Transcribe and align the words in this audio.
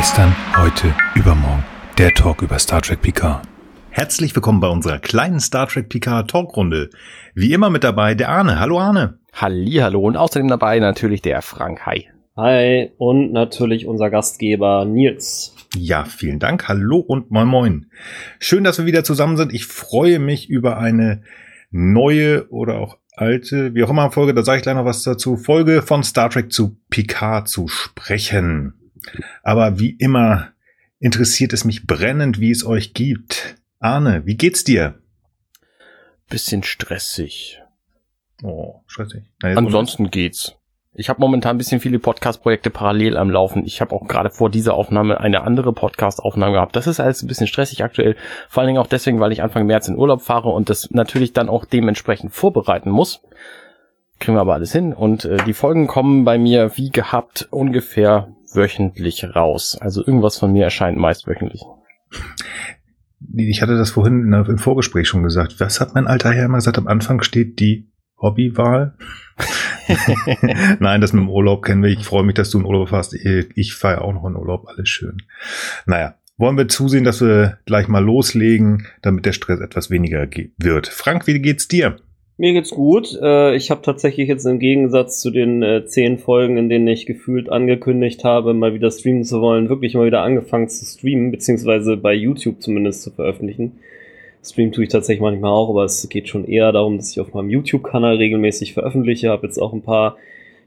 Gestern, 0.00 0.34
heute, 0.56 0.94
übermorgen. 1.14 1.62
Der 1.98 2.14
Talk 2.14 2.40
über 2.40 2.58
Star 2.58 2.80
Trek 2.80 3.02
Picard. 3.02 3.46
Herzlich 3.90 4.34
willkommen 4.34 4.58
bei 4.58 4.68
unserer 4.68 4.98
kleinen 4.98 5.40
Star 5.40 5.68
Trek 5.68 5.90
Picard 5.90 6.30
Talkrunde. 6.30 6.88
Wie 7.34 7.52
immer 7.52 7.68
mit 7.68 7.84
dabei 7.84 8.14
der 8.14 8.30
Arne. 8.30 8.58
Hallo 8.58 8.80
Arne. 8.80 9.18
Hallihallo 9.34 10.00
und 10.00 10.16
außerdem 10.16 10.48
dabei 10.48 10.78
natürlich 10.78 11.20
der 11.20 11.42
Frank. 11.42 11.84
Hi. 11.84 12.08
Hi 12.34 12.92
und 12.96 13.32
natürlich 13.32 13.86
unser 13.86 14.08
Gastgeber 14.08 14.86
Nils. 14.86 15.54
Ja, 15.76 16.06
vielen 16.06 16.38
Dank. 16.38 16.66
Hallo 16.66 17.00
und 17.00 17.30
moin 17.30 17.46
moin. 17.46 17.90
Schön, 18.38 18.64
dass 18.64 18.78
wir 18.78 18.86
wieder 18.86 19.04
zusammen 19.04 19.36
sind. 19.36 19.52
Ich 19.52 19.66
freue 19.66 20.18
mich 20.18 20.48
über 20.48 20.78
eine 20.78 21.24
neue 21.70 22.48
oder 22.48 22.78
auch 22.78 22.96
alte, 23.16 23.74
wie 23.74 23.84
auch 23.84 23.90
immer 23.90 24.10
Folge, 24.10 24.32
da 24.32 24.42
sage 24.42 24.56
ich 24.56 24.62
gleich 24.62 24.76
noch 24.76 24.86
was 24.86 25.02
dazu, 25.02 25.36
Folge 25.36 25.82
von 25.82 26.02
Star 26.02 26.30
Trek 26.30 26.50
zu 26.50 26.78
Picard 26.88 27.48
zu 27.48 27.68
sprechen. 27.68 28.79
Aber 29.42 29.78
wie 29.78 29.90
immer 29.90 30.52
interessiert 30.98 31.52
es 31.52 31.64
mich 31.64 31.86
brennend, 31.86 32.40
wie 32.40 32.50
es 32.50 32.64
euch 32.64 32.94
gibt. 32.94 33.56
Arne, 33.78 34.26
wie 34.26 34.36
geht's 34.36 34.64
dir? 34.64 34.98
Bisschen 36.28 36.62
stressig. 36.62 37.60
Oh, 38.42 38.82
stressig. 38.86 39.24
Na, 39.42 39.54
Ansonsten 39.54 40.10
geht's. 40.10 40.56
Ich 40.92 41.08
habe 41.08 41.20
momentan 41.20 41.54
ein 41.54 41.58
bisschen 41.58 41.80
viele 41.80 42.00
Podcast-Projekte 42.00 42.68
parallel 42.68 43.16
am 43.16 43.30
Laufen. 43.30 43.64
Ich 43.64 43.80
habe 43.80 43.94
auch 43.94 44.08
gerade 44.08 44.28
vor 44.30 44.50
dieser 44.50 44.74
Aufnahme 44.74 45.20
eine 45.20 45.42
andere 45.42 45.72
Podcast-Aufnahme 45.72 46.54
gehabt. 46.54 46.74
Das 46.74 46.88
ist 46.88 46.98
alles 46.98 47.22
ein 47.22 47.28
bisschen 47.28 47.46
stressig 47.46 47.84
aktuell. 47.84 48.16
Vor 48.48 48.60
allen 48.60 48.68
Dingen 48.68 48.82
auch 48.82 48.88
deswegen, 48.88 49.20
weil 49.20 49.30
ich 49.30 49.42
Anfang 49.42 49.66
März 49.66 49.86
in 49.86 49.96
Urlaub 49.96 50.20
fahre 50.20 50.48
und 50.48 50.68
das 50.68 50.90
natürlich 50.90 51.32
dann 51.32 51.48
auch 51.48 51.64
dementsprechend 51.64 52.32
vorbereiten 52.32 52.90
muss. 52.90 53.22
Kriegen 54.18 54.36
wir 54.36 54.40
aber 54.40 54.54
alles 54.54 54.72
hin. 54.72 54.92
Und 54.92 55.24
äh, 55.24 55.36
die 55.46 55.52
Folgen 55.54 55.86
kommen 55.86 56.24
bei 56.24 56.38
mir 56.38 56.76
wie 56.76 56.90
gehabt 56.90 57.46
ungefähr 57.50 58.28
wöchentlich 58.52 59.24
raus. 59.34 59.76
Also 59.80 60.04
irgendwas 60.04 60.38
von 60.38 60.52
mir 60.52 60.64
erscheint 60.64 60.98
meist 60.98 61.26
wöchentlich. 61.26 61.62
Ich 63.36 63.62
hatte 63.62 63.76
das 63.76 63.90
vorhin 63.90 64.32
im 64.32 64.58
Vorgespräch 64.58 65.08
schon 65.08 65.22
gesagt. 65.22 65.60
Was 65.60 65.80
hat 65.80 65.94
mein 65.94 66.06
alter 66.06 66.32
Herr 66.32 66.46
immer 66.46 66.58
gesagt? 66.58 66.78
Am 66.78 66.86
Anfang 66.86 67.22
steht 67.22 67.60
die 67.60 67.90
Hobbywahl. 68.20 68.94
Nein, 70.78 71.00
das 71.00 71.12
mit 71.12 71.22
dem 71.22 71.30
Urlaub 71.30 71.64
kennen 71.64 71.82
wir. 71.82 71.90
Ich 71.90 72.04
freue 72.04 72.24
mich, 72.24 72.34
dass 72.34 72.50
du 72.50 72.58
in 72.58 72.64
Urlaub 72.64 72.88
fährst. 72.88 73.14
Ich 73.14 73.74
fahre 73.74 74.02
auch 74.02 74.12
noch 74.12 74.26
in 74.26 74.36
Urlaub. 74.36 74.66
Alles 74.68 74.88
schön. 74.88 75.22
Naja, 75.86 76.14
wollen 76.36 76.56
wir 76.56 76.68
zusehen, 76.68 77.04
dass 77.04 77.20
wir 77.20 77.58
gleich 77.66 77.88
mal 77.88 78.02
loslegen, 78.02 78.86
damit 79.02 79.26
der 79.26 79.32
Stress 79.32 79.60
etwas 79.60 79.90
weniger 79.90 80.26
wird. 80.58 80.88
Frank, 80.88 81.26
wie 81.26 81.40
geht's 81.40 81.68
dir? 81.68 81.98
Mir 82.40 82.54
geht's 82.54 82.70
gut. 82.70 83.18
Äh, 83.20 83.54
ich 83.54 83.70
habe 83.70 83.82
tatsächlich 83.82 84.26
jetzt 84.26 84.46
im 84.46 84.58
Gegensatz 84.58 85.20
zu 85.20 85.30
den 85.30 85.62
äh, 85.62 85.84
zehn 85.84 86.16
Folgen, 86.16 86.56
in 86.56 86.70
denen 86.70 86.88
ich 86.88 87.04
gefühlt 87.04 87.50
angekündigt 87.50 88.24
habe, 88.24 88.54
mal 88.54 88.72
wieder 88.72 88.90
streamen 88.90 89.24
zu 89.24 89.42
wollen, 89.42 89.68
wirklich 89.68 89.92
mal 89.92 90.06
wieder 90.06 90.22
angefangen 90.22 90.66
zu 90.66 90.86
streamen, 90.86 91.32
beziehungsweise 91.32 91.98
bei 91.98 92.14
YouTube 92.14 92.62
zumindest 92.62 93.02
zu 93.02 93.10
veröffentlichen. 93.10 93.72
Stream 94.42 94.72
tue 94.72 94.84
ich 94.84 94.88
tatsächlich 94.88 95.20
manchmal 95.20 95.50
auch, 95.50 95.68
aber 95.68 95.84
es 95.84 96.08
geht 96.08 96.30
schon 96.30 96.46
eher 96.46 96.72
darum, 96.72 96.96
dass 96.96 97.10
ich 97.10 97.20
auf 97.20 97.34
meinem 97.34 97.50
YouTube-Kanal 97.50 98.16
regelmäßig 98.16 98.72
veröffentliche. 98.72 99.28
Habe 99.28 99.46
jetzt 99.46 99.58
auch 99.58 99.74
ein 99.74 99.82
paar, 99.82 100.16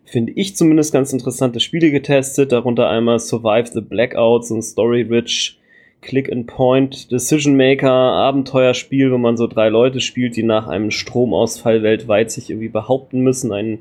finde 0.05 0.33
ich 0.35 0.55
zumindest 0.55 0.93
ganz 0.93 1.11
interessante 1.11 1.59
Spiele 1.59 1.89
getestet, 1.89 2.51
darunter 2.51 2.87
einmal 2.87 3.17
Survive 3.17 3.71
the 3.73 3.81
Blackouts 3.81 4.51
und 4.51 4.61
Story-Rich 4.61 5.57
Click-and-Point 6.03 7.11
Decision 7.11 7.55
Maker 7.55 7.89
Abenteuerspiel, 7.89 9.11
wo 9.11 9.17
man 9.17 9.37
so 9.37 9.47
drei 9.47 9.69
Leute 9.69 10.01
spielt, 10.01 10.35
die 10.35 10.43
nach 10.43 10.67
einem 10.67 10.91
Stromausfall 10.91 11.81
weltweit 11.81 12.29
sich 12.31 12.49
irgendwie 12.49 12.69
behaupten 12.69 13.21
müssen, 13.21 13.51
einen 13.51 13.79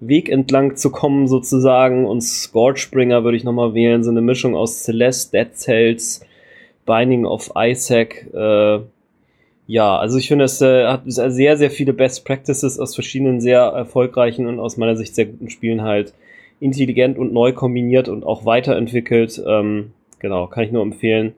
Weg 0.00 0.28
entlang 0.28 0.76
zu 0.76 0.90
kommen 0.90 1.26
sozusagen. 1.26 2.06
Und 2.06 2.22
Scorchbringer 2.22 3.24
würde 3.24 3.36
ich 3.36 3.44
nochmal 3.44 3.74
wählen, 3.74 4.04
so 4.04 4.10
eine 4.10 4.20
Mischung 4.20 4.54
aus 4.54 4.84
Celeste, 4.84 5.36
Dead 5.36 5.54
Cells, 5.54 6.24
Binding 6.86 7.26
of 7.26 7.50
Isaac. 7.56 8.26
Äh, 8.32 8.80
ja, 9.66 9.98
also 9.98 10.18
ich 10.18 10.28
finde, 10.28 10.44
es 10.44 10.62
äh, 10.62 10.86
hat 10.86 11.02
sehr, 11.06 11.56
sehr 11.56 11.70
viele 11.70 11.92
Best 11.92 12.24
Practices 12.24 12.78
aus 12.78 12.94
verschiedenen 12.94 13.40
sehr 13.40 13.60
erfolgreichen 13.60 14.46
und 14.46 14.60
aus 14.60 14.76
meiner 14.76 14.96
Sicht 14.96 15.14
sehr 15.14 15.26
guten 15.26 15.50
Spielen 15.50 15.82
halt 15.82 16.14
intelligent 16.60 17.18
und 17.18 17.32
neu 17.32 17.52
kombiniert 17.52 18.08
und 18.08 18.24
auch 18.24 18.44
weiterentwickelt. 18.44 19.42
Ähm, 19.44 19.90
genau, 20.20 20.46
kann 20.46 20.64
ich 20.64 20.72
nur 20.72 20.82
empfehlen 20.82 21.34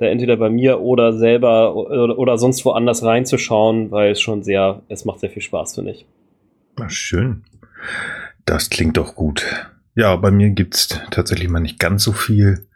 da 0.00 0.06
entweder 0.06 0.36
bei 0.36 0.50
mir 0.50 0.80
oder 0.80 1.12
selber 1.12 1.76
oder, 1.76 2.18
oder 2.18 2.38
sonst 2.38 2.64
woanders 2.64 3.04
reinzuschauen, 3.04 3.90
weil 3.90 4.12
es 4.12 4.20
schon 4.20 4.42
sehr, 4.42 4.82
es 4.88 5.04
macht 5.04 5.20
sehr 5.20 5.30
viel 5.30 5.42
Spaß, 5.42 5.74
finde 5.74 5.92
ich. 5.92 6.06
Schön. 6.88 7.44
Das 8.46 8.70
klingt 8.70 8.96
doch 8.96 9.14
gut. 9.14 9.44
Ja, 9.94 10.16
bei 10.16 10.30
mir 10.30 10.50
gibt's 10.50 10.88
tatsächlich 11.10 11.48
mal 11.48 11.60
nicht 11.60 11.78
ganz 11.78 12.02
so 12.02 12.12
viel. 12.12 12.66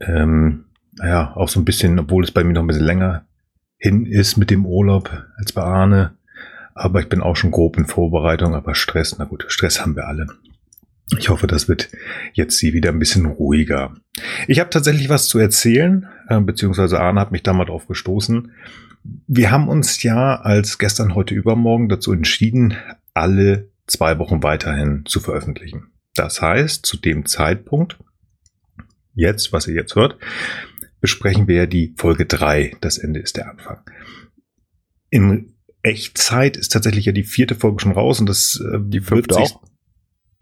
Ähm, 0.00 0.64
naja, 0.92 1.32
auch 1.36 1.48
so 1.48 1.60
ein 1.60 1.64
bisschen, 1.64 1.98
obwohl 1.98 2.24
es 2.24 2.30
bei 2.30 2.42
mir 2.42 2.54
noch 2.54 2.62
ein 2.62 2.66
bisschen 2.66 2.84
länger 2.84 3.26
hin 3.76 4.06
ist 4.06 4.36
mit 4.36 4.50
dem 4.50 4.64
Urlaub 4.64 5.10
als 5.36 5.52
bei 5.52 5.62
Arne. 5.62 6.16
Aber 6.74 7.00
ich 7.00 7.08
bin 7.08 7.20
auch 7.20 7.36
schon 7.36 7.50
grob 7.50 7.76
in 7.76 7.86
Vorbereitung, 7.86 8.54
aber 8.54 8.74
Stress, 8.74 9.16
na 9.18 9.24
gut, 9.24 9.44
Stress 9.48 9.80
haben 9.80 9.96
wir 9.96 10.06
alle. 10.06 10.28
Ich 11.16 11.30
hoffe, 11.30 11.46
das 11.46 11.68
wird 11.68 11.90
jetzt 12.34 12.58
sie 12.58 12.74
wieder 12.74 12.90
ein 12.90 12.98
bisschen 12.98 13.24
ruhiger. 13.24 13.94
Ich 14.46 14.60
habe 14.60 14.70
tatsächlich 14.70 15.08
was 15.08 15.26
zu 15.26 15.38
erzählen, 15.38 16.06
äh, 16.28 16.40
beziehungsweise 16.40 17.00
Arne 17.00 17.20
hat 17.20 17.32
mich 17.32 17.42
da 17.42 17.52
mal 17.52 17.64
drauf 17.64 17.86
gestoßen. 17.86 18.52
Wir 19.26 19.50
haben 19.50 19.68
uns 19.68 20.02
ja 20.02 20.36
als 20.36 20.78
gestern, 20.78 21.14
heute, 21.14 21.34
übermorgen 21.34 21.88
dazu 21.88 22.12
entschieden, 22.12 22.74
alle 23.14 23.70
zwei 23.86 24.18
Wochen 24.18 24.42
weiterhin 24.42 25.04
zu 25.06 25.20
veröffentlichen. 25.20 25.92
Das 26.14 26.42
heißt, 26.42 26.84
zu 26.84 26.98
dem 26.98 27.24
Zeitpunkt, 27.24 27.98
jetzt, 29.14 29.52
was 29.52 29.66
ihr 29.66 29.74
jetzt 29.74 29.94
hört, 29.94 30.18
besprechen 31.00 31.48
wir 31.48 31.56
ja 31.56 31.66
die 31.66 31.94
Folge 31.96 32.26
drei. 32.26 32.76
Das 32.80 32.98
Ende 32.98 33.20
ist 33.20 33.36
der 33.36 33.50
Anfang. 33.50 33.80
In 35.10 35.54
Echtzeit 35.82 36.56
ist 36.56 36.72
tatsächlich 36.72 37.06
ja 37.06 37.12
die 37.12 37.24
vierte 37.24 37.54
Folge 37.54 37.80
schon 37.80 37.92
raus 37.92 38.20
und 38.20 38.26
das 38.26 38.60
äh, 38.60 38.78
die 38.80 39.00
fünfte 39.00 39.36
auch. 39.36 39.62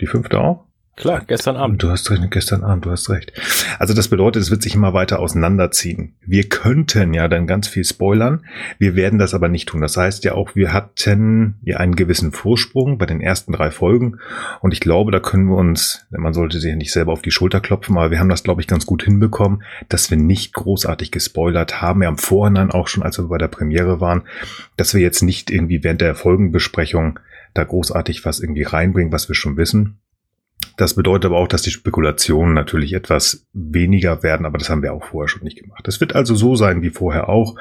Die 0.01 0.07
fünfte 0.07 0.39
auch? 0.39 0.67
Klar, 0.97 1.25
gestern 1.27 1.57
Abend. 1.57 1.83
Du 1.83 1.91
hast 1.91 2.11
recht, 2.11 2.23
gestern 2.31 2.65
Abend, 2.65 2.87
du 2.87 2.91
hast 2.91 3.11
recht. 3.11 3.31
Also 3.79 3.93
das 3.93 4.09
bedeutet, 4.09 4.43
es 4.43 4.51
wird 4.51 4.63
sich 4.63 4.75
immer 4.75 4.95
weiter 4.95 5.19
auseinanderziehen. 5.19 6.15
Wir 6.25 6.49
könnten 6.49 7.13
ja 7.13 7.29
dann 7.29 7.47
ganz 7.47 7.69
viel 7.69 7.85
spoilern, 7.85 8.47
wir 8.79 8.97
werden 8.97 9.19
das 9.19 9.35
aber 9.35 9.49
nicht 9.49 9.69
tun. 9.69 9.83
Das 9.83 9.99
heißt 9.99 10.25
ja 10.25 10.33
auch, 10.33 10.57
wir 10.57 10.73
hatten 10.73 11.57
ja 11.63 11.77
einen 11.77 11.97
gewissen 11.97 12.33
Vorsprung 12.33 12.97
bei 12.97 13.05
den 13.05 13.21
ersten 13.21 13.53
drei 13.53 13.71
Folgen 13.71 14.21
und 14.63 14.73
ich 14.73 14.81
glaube, 14.81 15.13
da 15.13 15.21
können 15.21 15.49
wir 15.49 15.57
uns, 15.57 16.07
man 16.09 16.33
sollte 16.33 16.59
sich 16.59 16.71
ja 16.71 16.77
nicht 16.77 16.93
selber 16.93 17.13
auf 17.13 17.21
die 17.21 17.31
Schulter 17.31 17.61
klopfen, 17.61 17.99
aber 17.99 18.11
wir 18.11 18.19
haben 18.19 18.31
das, 18.31 18.43
glaube 18.43 18.63
ich, 18.63 18.67
ganz 18.67 18.87
gut 18.87 19.03
hinbekommen, 19.03 19.63
dass 19.91 20.11
wir 20.11 20.17
nicht 20.17 20.55
großartig 20.55 21.11
gespoilert 21.11 21.83
haben. 21.83 22.01
Wir 22.01 22.07
haben 22.07 22.17
vorhin 22.17 22.57
auch 22.71 22.89
schon, 22.89 23.03
als 23.03 23.19
wir 23.19 23.29
bei 23.29 23.39
der 23.39 23.49
Premiere 23.49 24.01
waren, 24.01 24.23
dass 24.79 24.95
wir 24.95 25.03
jetzt 25.03 25.21
nicht 25.21 25.51
irgendwie 25.51 25.85
während 25.85 26.01
der 26.01 26.15
Folgenbesprechung 26.15 27.21
da 27.59 27.65
großartig 27.65 28.25
was 28.25 28.41
irgendwie 28.41 28.63
reinbringen, 28.63 29.13
was 29.13 29.29
wir 29.29 29.35
schon 29.35 29.57
wissen. 29.57 29.99
Das 30.77 30.95
bedeutet 30.95 31.27
aber 31.27 31.39
auch, 31.39 31.49
dass 31.49 31.63
die 31.63 31.71
Spekulationen 31.71 32.55
natürlich 32.55 32.93
etwas 32.93 33.47
weniger 33.53 34.23
werden, 34.23 34.45
aber 34.45 34.59
das 34.59 34.69
haben 34.69 34.83
wir 34.83 34.93
auch 34.93 35.05
vorher 35.05 35.29
schon 35.29 35.43
nicht 35.43 35.59
gemacht. 35.59 35.89
Es 35.89 36.01
wird 36.01 36.15
also 36.15 36.35
so 36.35 36.55
sein 36.55 36.83
wie 36.83 36.91
vorher 36.91 37.29
auch, 37.29 37.57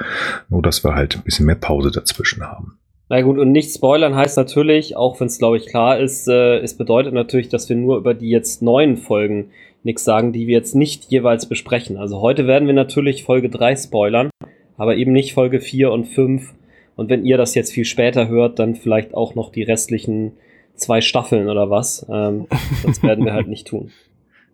nur 0.48 0.62
dass 0.62 0.84
wir 0.84 0.94
halt 0.94 1.16
ein 1.16 1.22
bisschen 1.22 1.46
mehr 1.46 1.54
Pause 1.54 1.90
dazwischen 1.90 2.42
haben. 2.42 2.78
Na 3.08 3.22
gut, 3.22 3.38
und 3.38 3.52
nicht 3.52 3.72
spoilern 3.72 4.16
heißt 4.16 4.36
natürlich, 4.36 4.96
auch 4.96 5.18
wenn 5.20 5.28
es 5.28 5.38
glaube 5.38 5.56
ich 5.56 5.66
klar 5.66 5.98
ist, 5.98 6.28
äh, 6.28 6.58
es 6.58 6.76
bedeutet 6.76 7.14
natürlich, 7.14 7.48
dass 7.48 7.68
wir 7.68 7.76
nur 7.76 7.96
über 7.98 8.14
die 8.14 8.30
jetzt 8.30 8.62
neuen 8.62 8.96
Folgen 8.96 9.50
nichts 9.84 10.04
sagen, 10.04 10.32
die 10.32 10.46
wir 10.48 10.54
jetzt 10.54 10.74
nicht 10.74 11.04
jeweils 11.04 11.48
besprechen. 11.48 11.96
Also 11.96 12.20
heute 12.20 12.46
werden 12.46 12.66
wir 12.66 12.74
natürlich 12.74 13.22
Folge 13.22 13.48
3 13.48 13.76
spoilern, 13.76 14.30
aber 14.76 14.96
eben 14.96 15.12
nicht 15.12 15.34
Folge 15.34 15.60
4 15.60 15.92
und 15.92 16.06
5 16.06 16.52
und 16.96 17.10
wenn 17.10 17.24
ihr 17.24 17.36
das 17.36 17.54
jetzt 17.54 17.72
viel 17.72 17.84
später 17.84 18.28
hört, 18.28 18.58
dann 18.58 18.74
vielleicht 18.74 19.14
auch 19.14 19.34
noch 19.34 19.52
die 19.52 19.62
restlichen 19.62 20.32
zwei 20.74 21.00
Staffeln 21.00 21.48
oder 21.48 21.70
was. 21.70 22.06
Ähm, 22.10 22.46
das 22.84 23.02
werden 23.02 23.24
wir 23.24 23.32
halt 23.32 23.48
nicht 23.48 23.66
tun. 23.66 23.90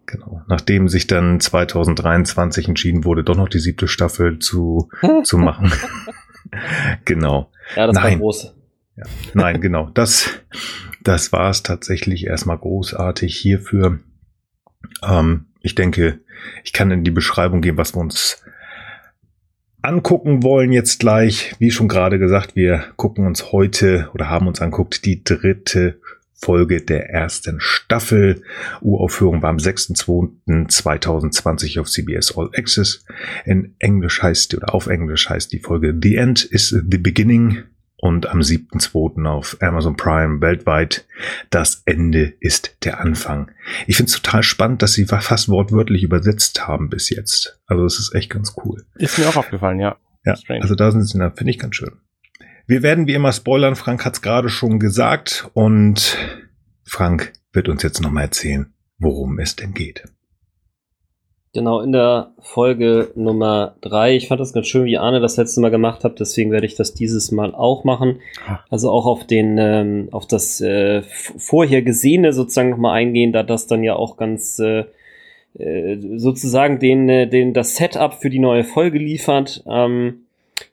Genau. 0.05 0.43
Nachdem 0.49 0.89
sich 0.89 1.07
dann 1.07 1.39
2023 1.39 2.67
entschieden 2.67 3.05
wurde, 3.05 3.23
doch 3.23 3.37
noch 3.37 3.49
die 3.49 3.61
siebte 3.61 3.87
Staffel 3.87 4.41
zu, 4.41 4.89
zu 5.23 5.39
machen. 5.39 5.73
genau. 7.05 7.51
Ja, 7.77 7.87
das 7.87 7.95
Nein. 7.95 8.15
war 8.15 8.19
groß. 8.19 8.53
Ja. 8.97 9.05
Nein, 9.35 9.61
genau. 9.61 9.91
Das, 9.95 10.29
das 11.05 11.31
war 11.31 11.51
es 11.51 11.63
tatsächlich 11.63 12.27
erstmal 12.27 12.59
großartig 12.59 13.37
hierfür. 13.37 14.01
Ähm, 15.09 15.47
ich 15.61 15.77
denke, 15.77 16.19
ich 16.65 16.73
kann 16.73 16.91
in 16.91 17.05
die 17.05 17.13
Beschreibung 17.13 17.61
gehen, 17.61 17.77
was 17.77 17.95
wir 17.95 18.01
uns 18.01 18.42
angucken 19.83 20.43
wollen 20.43 20.73
jetzt 20.73 21.01
gleich. 21.01 21.55
Wie 21.59 21.71
schon 21.71 21.89
gerade 21.89 22.19
gesagt, 22.19 22.57
wir 22.57 22.85
gucken 22.97 23.27
uns 23.27 23.53
heute 23.53 24.09
oder 24.15 24.31
haben 24.31 24.47
uns 24.47 24.63
anguckt 24.63 25.05
die 25.05 25.23
dritte 25.25 26.01
Folge 26.35 26.81
der 26.83 27.11
ersten 27.11 27.61
Staffel. 27.61 28.43
Uraufführung 28.81 29.43
war 29.43 29.51
am 29.51 29.59
6.2.2020 29.59 31.79
auf 31.81 31.89
CBS 31.89 32.37
All 32.37 32.51
Access. 32.57 33.05
In 33.45 33.77
Englisch 33.79 34.21
heißt, 34.23 34.55
oder 34.55 34.75
auf 34.75 34.89
Englisch 34.89 35.29
heißt 35.29 35.53
die 35.53 35.61
Folge 35.61 35.95
The 36.01 36.17
End 36.17 36.43
is 36.45 36.71
the 36.71 36.99
Beginning. 36.99 37.65
Und 38.03 38.29
am 38.29 38.41
7.2. 38.41 39.27
auf 39.27 39.57
Amazon 39.61 39.97
Prime 39.97 40.41
weltweit. 40.41 41.07
Das 41.51 41.83
Ende 41.87 42.35
ist 42.41 42.77
der 42.83 42.99
Anfang. 42.99 43.53
Ich 43.87 43.97
finde 43.97 44.11
es 44.11 44.21
total 44.21 44.43
spannend, 44.43 44.83
dass 44.83 44.95
sie 44.95 45.05
fast 45.07 45.49
wortwörtlich 45.49 46.03
übersetzt 46.03 46.67
haben 46.67 46.91
bis 46.91 47.11
jetzt. 47.11 47.61
Also 47.67 47.85
es 47.85 48.01
ist 48.01 48.13
echt 48.13 48.29
ganz 48.29 48.57
cool. 48.65 48.85
Ist 48.97 49.19
mir 49.19 49.29
auch 49.29 49.37
aufgefallen, 49.37 49.79
ja. 49.79 49.97
Ja, 50.25 50.35
Strange. 50.35 50.63
also 50.63 50.75
da 50.75 50.91
sind 50.91 51.05
sie, 51.05 51.17
finde 51.17 51.51
ich 51.51 51.61
ganz 51.61 51.77
schön. 51.77 51.93
Wir 52.67 52.83
werden 52.83 53.07
wie 53.07 53.15
immer 53.15 53.31
spoilern, 53.31 53.77
Frank 53.77 54.05
hat 54.05 54.15
es 54.15 54.23
gerade 54.23 54.49
schon 54.49 54.81
gesagt 54.81 55.49
und 55.55 56.19
Frank 56.85 57.33
wird 57.53 57.69
uns 57.69 57.85
jetzt 57.85 58.01
nochmal 58.01 58.25
erzählen, 58.25 58.73
worum 58.99 59.39
es 59.39 59.55
denn 59.55 59.75
geht. 59.75 60.03
Genau, 61.55 61.81
in 61.83 61.93
der 61.93 62.33
Folge 62.39 63.11
Nummer 63.15 63.77
drei. 63.83 64.17
Ich 64.17 64.29
fand 64.29 64.41
das 64.41 64.55
ganz 64.55 64.69
schön, 64.69 64.87
wie 64.87 64.97
Arne 64.97 65.21
das 65.21 65.37
letzte 65.37 65.61
Mal 65.61 65.71
gemacht 65.71 66.03
hat, 66.03 66.19
deswegen 66.19 66.51
werde 66.51 66.65
ich 66.65 66.77
das 66.77 66.95
dieses 66.95 67.31
Mal 67.31 67.55
auch 67.55 67.85
machen. 67.85 68.21
Also 68.71 68.91
auch 68.91 69.05
auf 69.05 69.27
den, 69.27 69.59
ähm, 69.59 70.09
auf 70.13 70.27
das 70.27 70.63
äh, 70.63 71.03
vorher 71.03 71.83
Gesehene 71.83 72.33
sozusagen 72.33 72.71
nochmal 72.71 72.95
eingehen, 72.95 73.35
da 73.35 73.43
das 73.43 73.67
dann 73.67 73.85
ja 73.85 73.97
auch 73.97 74.17
ganz 74.17 74.59
äh, 74.61 74.85
äh, 75.59 75.99
sozusagen 76.17 76.79
den, 76.79 77.11
äh, 77.11 77.29
den, 77.29 77.53
das 77.53 77.77
Setup 77.77 78.15
für 78.15 78.31
die 78.31 78.39
neue 78.39 78.65
Folge 78.65 78.99
liefert. 78.99 79.63
Ähm, 79.71 80.23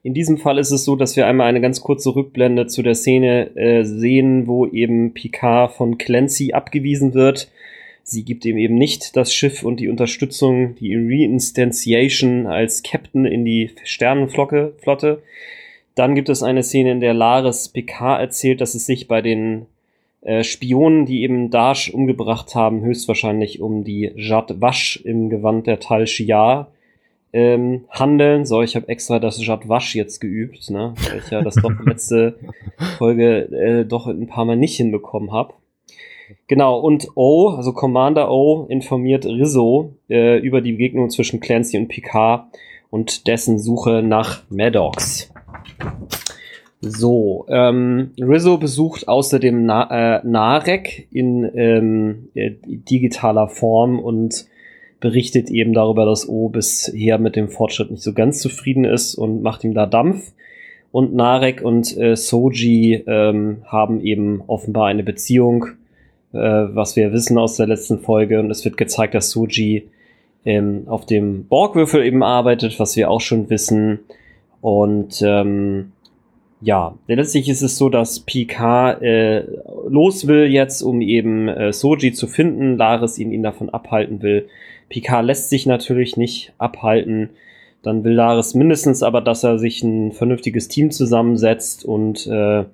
in 0.01 0.13
diesem 0.13 0.37
Fall 0.37 0.59
ist 0.59 0.71
es 0.71 0.85
so, 0.85 0.95
dass 0.95 1.17
wir 1.17 1.27
einmal 1.27 1.47
eine 1.47 1.59
ganz 1.59 1.81
kurze 1.81 2.15
Rückblende 2.15 2.67
zu 2.67 2.83
der 2.83 2.95
Szene 2.95 3.53
äh, 3.57 3.83
sehen, 3.83 4.47
wo 4.47 4.65
eben 4.65 5.13
Picard 5.13 5.73
von 5.73 5.97
Clancy 5.97 6.53
abgewiesen 6.53 7.13
wird 7.13 7.49
Sie 8.09 8.23
gibt 8.23 8.43
ihm 8.45 8.57
eben 8.57 8.75
nicht 8.75 9.15
das 9.15 9.33
Schiff 9.33 9.63
und 9.63 9.79
die 9.79 9.87
Unterstützung, 9.87 10.75
die 10.75 10.95
Reinstantiation 10.95 12.47
als 12.47 12.81
Captain 12.81 13.25
in 13.25 13.45
die 13.45 13.71
Sternenflotte. 13.83 14.73
Flotte. 14.81 15.21
Dann 15.95 16.15
gibt 16.15 16.29
es 16.29 16.41
eine 16.41 16.63
Szene, 16.63 16.91
in 16.91 17.01
der 17.01 17.13
Laris 17.13 17.69
Picard 17.69 18.19
erzählt, 18.19 18.61
dass 18.61 18.73
es 18.73 18.85
sich 18.85 19.07
bei 19.07 19.21
den 19.21 19.67
äh, 20.21 20.43
Spionen, 20.43 21.05
die 21.05 21.23
eben 21.23 21.51
Dash 21.51 21.93
umgebracht 21.93 22.55
haben, 22.55 22.81
höchstwahrscheinlich 22.81 23.61
um 23.61 23.83
die 23.83 24.11
Jad 24.15 24.59
Wasch 24.59 24.99
im 25.03 25.29
Gewand 25.29 25.67
der 25.67 25.79
Tal 25.79 26.07
Shiar 26.07 26.71
ähm, 27.31 27.85
handeln. 27.89 28.45
So, 28.45 28.61
ich 28.61 28.75
habe 28.75 28.87
extra 28.87 29.19
das 29.19 29.45
Jad 29.45 29.69
Wasch 29.69 29.95
jetzt 29.95 30.19
geübt, 30.19 30.69
ne? 30.69 30.93
weil 31.09 31.19
ich 31.19 31.29
ja 31.29 31.41
das 31.41 31.55
doch 31.55 31.71
letzte 31.85 32.39
Folge 32.97 33.41
äh, 33.51 33.85
doch 33.85 34.07
ein 34.07 34.27
paar 34.27 34.45
Mal 34.45 34.57
nicht 34.57 34.77
hinbekommen 34.77 35.31
habe. 35.31 35.53
Genau, 36.47 36.79
und 36.79 37.07
O, 37.15 37.49
also 37.49 37.73
Commander 37.73 38.31
O, 38.31 38.65
informiert 38.69 39.25
Rizzo 39.25 39.93
äh, 40.09 40.39
über 40.39 40.61
die 40.61 40.73
Begegnung 40.73 41.09
zwischen 41.09 41.39
Clancy 41.39 41.77
und 41.77 41.87
Picard 41.87 42.45
und 42.89 43.27
dessen 43.27 43.59
Suche 43.59 44.01
nach 44.03 44.43
Maddox. 44.49 45.31
So, 46.81 47.45
ähm, 47.49 48.11
Rizzo 48.19 48.57
besucht 48.57 49.07
außerdem 49.07 49.65
Na 49.65 50.19
äh, 50.19 50.21
Narek 50.25 51.07
in 51.11 51.49
ähm, 51.53 52.29
äh, 52.35 52.51
digitaler 52.63 53.49
Form 53.49 53.99
und 53.99 54.47
berichtet 55.01 55.49
eben 55.49 55.73
darüber, 55.73 56.05
dass 56.05 56.27
O 56.27 56.49
bisher 56.49 57.17
mit 57.17 57.35
dem 57.35 57.49
Fortschritt 57.49 57.91
nicht 57.91 58.03
so 58.03 58.13
ganz 58.13 58.39
zufrieden 58.39 58.85
ist 58.85 59.15
und 59.15 59.41
macht 59.41 59.63
ihm 59.63 59.73
da 59.73 59.85
Dampf. 59.85 60.33
Und 60.91 61.13
Narek 61.13 61.61
und 61.61 61.95
äh, 61.97 62.15
Soji 62.15 63.03
ähm, 63.05 63.57
haben 63.65 64.01
eben 64.01 64.41
offenbar 64.47 64.87
eine 64.87 65.03
Beziehung 65.03 65.67
äh, 66.33 66.37
was 66.37 66.95
wir 66.95 67.11
wissen 67.11 67.37
aus 67.37 67.55
der 67.55 67.67
letzten 67.67 67.99
Folge. 67.99 68.39
Und 68.39 68.51
es 68.51 68.63
wird 68.65 68.77
gezeigt, 68.77 69.13
dass 69.13 69.31
Suji 69.31 69.89
ähm, 70.45 70.83
auf 70.87 71.05
dem 71.05 71.45
Borgwürfel 71.47 72.03
eben 72.03 72.23
arbeitet, 72.23 72.79
was 72.79 72.95
wir 72.95 73.09
auch 73.09 73.21
schon 73.21 73.49
wissen. 73.49 73.99
Und 74.61 75.21
ähm, 75.25 75.91
ja, 76.61 76.95
letztlich 77.07 77.47
ist 77.47 77.61
es 77.61 77.77
so, 77.77 77.89
dass 77.89 78.19
PK 78.21 78.91
äh, 79.01 79.45
los 79.87 80.27
will 80.27 80.45
jetzt, 80.45 80.81
um 80.81 81.01
eben 81.01 81.47
äh, 81.47 81.71
Soji 81.71 82.11
zu 82.13 82.27
finden. 82.27 82.77
Laris 82.77 83.17
ihn, 83.17 83.31
ihn 83.31 83.43
davon 83.43 83.69
abhalten 83.69 84.21
will. 84.21 84.47
PK 84.89 85.21
lässt 85.21 85.49
sich 85.49 85.65
natürlich 85.65 86.17
nicht 86.17 86.53
abhalten. 86.57 87.29
Dann 87.81 88.03
will 88.03 88.13
Laris 88.13 88.55
mindestens 88.55 89.03
aber, 89.03 89.21
dass 89.21 89.43
er 89.43 89.57
sich 89.57 89.83
ein 89.83 90.11
vernünftiges 90.11 90.67
Team 90.67 90.91
zusammensetzt 90.91 91.85
und 91.85 92.27
äh, 92.27 92.65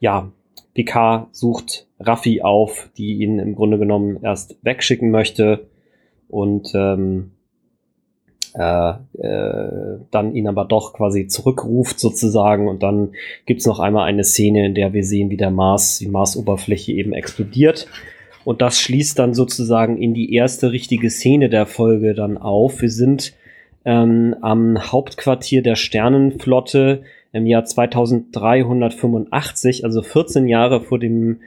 ja, 0.00 0.30
Picard 0.74 1.34
sucht 1.34 1.87
Raffi 2.00 2.42
auf, 2.42 2.90
die 2.96 3.22
ihn 3.22 3.38
im 3.38 3.54
Grunde 3.54 3.78
genommen 3.78 4.18
erst 4.22 4.56
wegschicken 4.62 5.10
möchte 5.10 5.66
und 6.28 6.72
ähm, 6.74 7.32
äh, 8.54 8.92
äh, 9.18 9.98
dann 10.10 10.34
ihn 10.34 10.48
aber 10.48 10.64
doch 10.64 10.94
quasi 10.94 11.26
zurückruft 11.26 12.00
sozusagen 12.00 12.66
und 12.68 12.82
dann 12.82 13.10
gibt's 13.46 13.66
noch 13.66 13.80
einmal 13.80 14.06
eine 14.06 14.24
Szene, 14.24 14.66
in 14.66 14.74
der 14.74 14.92
wir 14.92 15.04
sehen, 15.04 15.30
wie 15.30 15.36
der 15.36 15.50
Mars, 15.50 15.98
die 15.98 16.08
Marsoberfläche 16.08 16.92
eben 16.92 17.12
explodiert 17.12 17.86
und 18.44 18.62
das 18.62 18.80
schließt 18.80 19.18
dann 19.18 19.34
sozusagen 19.34 20.00
in 20.00 20.14
die 20.14 20.32
erste 20.32 20.72
richtige 20.72 21.10
Szene 21.10 21.50
der 21.50 21.66
Folge 21.66 22.14
dann 22.14 22.38
auf. 22.38 22.80
Wir 22.80 22.90
sind 22.90 23.34
ähm, 23.84 24.34
am 24.40 24.90
Hauptquartier 24.90 25.62
der 25.62 25.76
Sternenflotte 25.76 27.02
im 27.32 27.46
Jahr 27.46 27.66
2385, 27.66 29.84
also 29.84 30.00
14 30.00 30.48
Jahre 30.48 30.80
vor 30.80 30.98
dem 30.98 31.40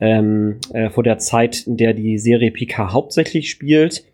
ähm, 0.00 0.56
äh, 0.72 0.90
vor 0.90 1.02
der 1.02 1.18
Zeit, 1.18 1.66
in 1.66 1.76
der 1.76 1.94
die 1.94 2.18
Serie 2.18 2.50
Picard 2.50 2.92
hauptsächlich 2.92 3.50
spielt. 3.50 4.04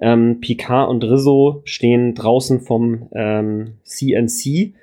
Ähm, 0.00 0.40
Picard 0.40 0.88
und 0.88 1.04
Rizzo 1.04 1.62
stehen 1.64 2.14
draußen 2.14 2.60
vom 2.60 3.08
ähm, 3.12 3.74
CNC 3.84 4.74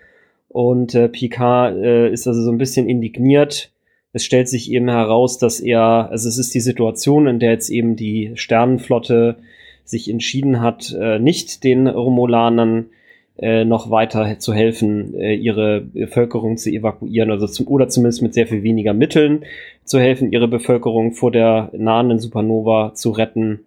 und 0.50 0.94
äh, 0.96 1.10
Picard 1.10 1.78
äh, 1.78 2.12
ist 2.12 2.28
also 2.28 2.42
so 2.42 2.52
ein 2.52 2.58
bisschen 2.58 2.88
indigniert. 2.88 3.72
Es 4.14 4.24
stellt 4.24 4.48
sich 4.48 4.72
eben 4.72 4.90
heraus, 4.90 5.38
dass 5.38 5.60
er, 5.60 6.10
also 6.10 6.30
es 6.30 6.38
ist 6.38 6.54
die 6.54 6.62
Situation, 6.62 7.28
in 7.28 7.40
der 7.40 7.52
jetzt 7.52 7.70
eben 7.70 7.96
die 7.96 8.32
Sternenflotte 8.36 9.38
sich 9.84 10.10
entschieden 10.10 10.62
hat, 10.62 10.96
äh, 11.00 11.20
nicht 11.20 11.64
den 11.64 11.88
Romulanern 11.88 12.86
äh, 12.86 12.86
noch 13.66 13.90
weiter 13.90 14.40
zu 14.40 14.54
helfen, 14.54 15.14
äh, 15.16 15.36
ihre 15.36 15.82
Bevölkerung 15.82 16.58
zu 16.58 16.70
evakuieren, 16.70 17.32
also 17.32 17.48
zum, 17.48 17.68
oder 17.68 17.90
zumindest 17.90 18.22
mit 18.22 18.34
sehr 18.34 18.48
viel 18.48 18.64
weniger 18.64 18.94
Mitteln 18.94 19.44
zu 19.84 20.00
helfen, 20.00 20.32
ihre 20.32 20.48
Bevölkerung 20.48 21.12
vor 21.12 21.32
der 21.32 21.70
nahenden 21.74 22.20
Supernova 22.20 22.94
zu 22.94 23.12
retten. 23.12 23.66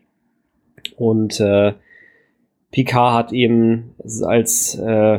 Und 0.97 1.39
äh, 1.41 1.75
Picard 2.71 3.15
hat 3.15 3.33
eben 3.33 3.95
als 4.23 4.75
äh, 4.75 5.19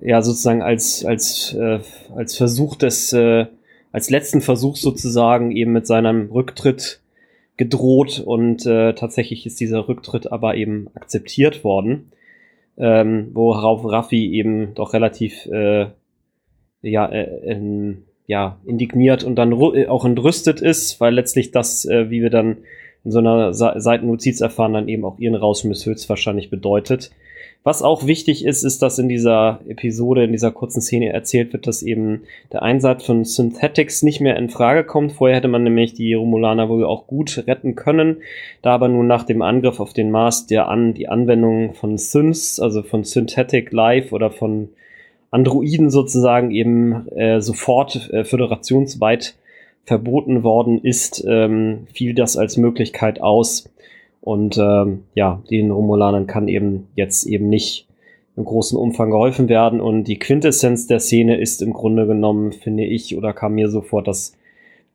ja 0.00 0.22
sozusagen 0.22 0.62
als 0.62 1.04
als 1.04 1.54
äh, 1.54 1.80
als 2.14 2.36
Versuch 2.36 2.76
des 2.76 3.12
äh, 3.12 3.46
als 3.92 4.10
letzten 4.10 4.40
Versuch 4.40 4.76
sozusagen 4.76 5.50
eben 5.52 5.72
mit 5.72 5.86
seinem 5.86 6.30
Rücktritt 6.30 7.00
gedroht 7.56 8.22
und 8.24 8.66
äh, 8.66 8.94
tatsächlich 8.94 9.46
ist 9.46 9.60
dieser 9.60 9.88
Rücktritt 9.88 10.30
aber 10.30 10.56
eben 10.56 10.88
akzeptiert 10.94 11.64
worden 11.64 12.10
ähm, 12.78 13.30
worauf 13.32 13.84
Raffi 13.84 14.32
eben 14.32 14.74
doch 14.74 14.92
relativ 14.92 15.46
äh, 15.46 15.86
ja, 16.82 17.06
äh, 17.06 17.52
in, 17.52 18.04
ja, 18.26 18.58
indigniert 18.66 19.24
und 19.24 19.36
dann 19.36 19.52
äh, 19.52 19.86
auch 19.86 20.04
entrüstet 20.04 20.60
ist, 20.60 21.00
weil 21.00 21.14
letztlich 21.14 21.50
das, 21.50 21.84
äh, 21.84 22.10
wie 22.10 22.22
wir 22.22 22.30
dann 22.30 22.58
in 23.04 23.12
so 23.12 23.20
einer 23.20 23.54
Seitennotiz 23.54 24.40
erfahren, 24.40 24.72
dann 24.72 24.88
eben 24.88 25.04
auch 25.04 25.18
ihren 25.18 25.36
Rausschmiss 25.36 25.86
höchstwahrscheinlich 25.86 26.50
bedeutet. 26.50 27.12
Was 27.66 27.82
auch 27.82 28.06
wichtig 28.06 28.44
ist, 28.44 28.62
ist, 28.62 28.80
dass 28.80 29.00
in 29.00 29.08
dieser 29.08 29.58
Episode, 29.66 30.22
in 30.22 30.30
dieser 30.30 30.52
kurzen 30.52 30.80
Szene 30.80 31.12
erzählt 31.12 31.52
wird, 31.52 31.66
dass 31.66 31.82
eben 31.82 32.22
der 32.52 32.62
Einsatz 32.62 33.04
von 33.04 33.24
Synthetics 33.24 34.04
nicht 34.04 34.20
mehr 34.20 34.36
in 34.36 34.50
Frage 34.50 34.84
kommt. 34.84 35.10
Vorher 35.10 35.38
hätte 35.38 35.48
man 35.48 35.64
nämlich 35.64 35.92
die 35.92 36.14
Romulaner 36.14 36.68
wohl 36.68 36.84
auch 36.84 37.08
gut 37.08 37.42
retten 37.48 37.74
können. 37.74 38.18
Da 38.62 38.70
aber 38.70 38.86
nun 38.86 39.08
nach 39.08 39.24
dem 39.24 39.42
Angriff 39.42 39.80
auf 39.80 39.92
den 39.92 40.12
Mars 40.12 40.46
der 40.46 40.68
an 40.68 40.94
die 40.94 41.08
Anwendung 41.08 41.74
von 41.74 41.98
Synths, 41.98 42.60
also 42.60 42.84
von 42.84 43.02
Synthetic 43.02 43.72
Life 43.72 44.14
oder 44.14 44.30
von 44.30 44.68
Androiden 45.32 45.90
sozusagen 45.90 46.52
eben 46.52 47.08
äh, 47.16 47.40
sofort 47.40 48.10
äh, 48.12 48.22
föderationsweit 48.22 49.34
verboten 49.86 50.44
worden 50.44 50.84
ist, 50.84 51.24
ähm, 51.26 51.88
fiel 51.92 52.14
das 52.14 52.36
als 52.36 52.58
Möglichkeit 52.58 53.20
aus. 53.20 53.68
Und 54.26 54.58
ähm, 54.58 55.04
ja, 55.14 55.40
den 55.50 55.70
Romulanern 55.70 56.26
kann 56.26 56.48
eben 56.48 56.88
jetzt 56.96 57.26
eben 57.26 57.48
nicht 57.48 57.86
im 58.36 58.44
großen 58.44 58.76
Umfang 58.76 59.12
geholfen 59.12 59.48
werden. 59.48 59.80
Und 59.80 60.02
die 60.08 60.18
Quintessenz 60.18 60.88
der 60.88 60.98
Szene 60.98 61.40
ist 61.40 61.62
im 61.62 61.72
Grunde 61.72 62.08
genommen, 62.08 62.50
finde 62.50 62.84
ich, 62.84 63.16
oder 63.16 63.32
kam 63.32 63.54
mir 63.54 63.68
sofort, 63.68 64.08
dass 64.08 64.36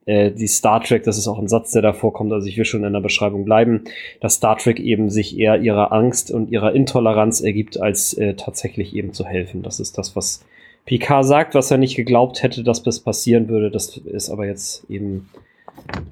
äh, 0.05 0.31
die 0.31 0.47
Star 0.47 0.83
Trek, 0.83 1.03
das 1.03 1.17
ist 1.17 1.29
auch 1.29 1.39
ein 1.39 1.47
Satz, 1.47 1.71
der 1.71 1.81
davor 1.81 2.11
kommt, 2.11 2.33
also 2.33 2.45
ich 2.45 2.57
will 2.57 2.65
schon 2.65 2.83
in 2.83 2.91
der 2.91 2.99
Beschreibung 2.99 3.45
bleiben, 3.45 3.85
dass 4.19 4.33
Star 4.33 4.57
Trek 4.57 4.81
eben 4.81 5.09
sich 5.09 5.39
eher 5.39 5.61
ihrer 5.61 5.93
Angst 5.93 6.29
und 6.29 6.51
ihrer 6.51 6.73
Intoleranz 6.73 7.39
ergibt, 7.39 7.79
als 7.79 8.13
äh, 8.15 8.33
tatsächlich 8.33 8.93
eben 8.93 9.13
zu 9.13 9.25
helfen. 9.25 9.63
Das 9.63 9.79
ist 9.79 9.97
das, 9.97 10.13
was 10.13 10.43
Picard 10.85 11.25
sagt, 11.25 11.55
was 11.55 11.71
er 11.71 11.77
nicht 11.77 11.95
geglaubt 11.95 12.43
hätte, 12.43 12.63
dass 12.63 12.83
das 12.83 12.99
passieren 12.99 13.47
würde. 13.47 13.71
Das 13.71 13.95
ist 13.95 14.29
aber 14.29 14.45
jetzt 14.45 14.83
eben, 14.89 15.29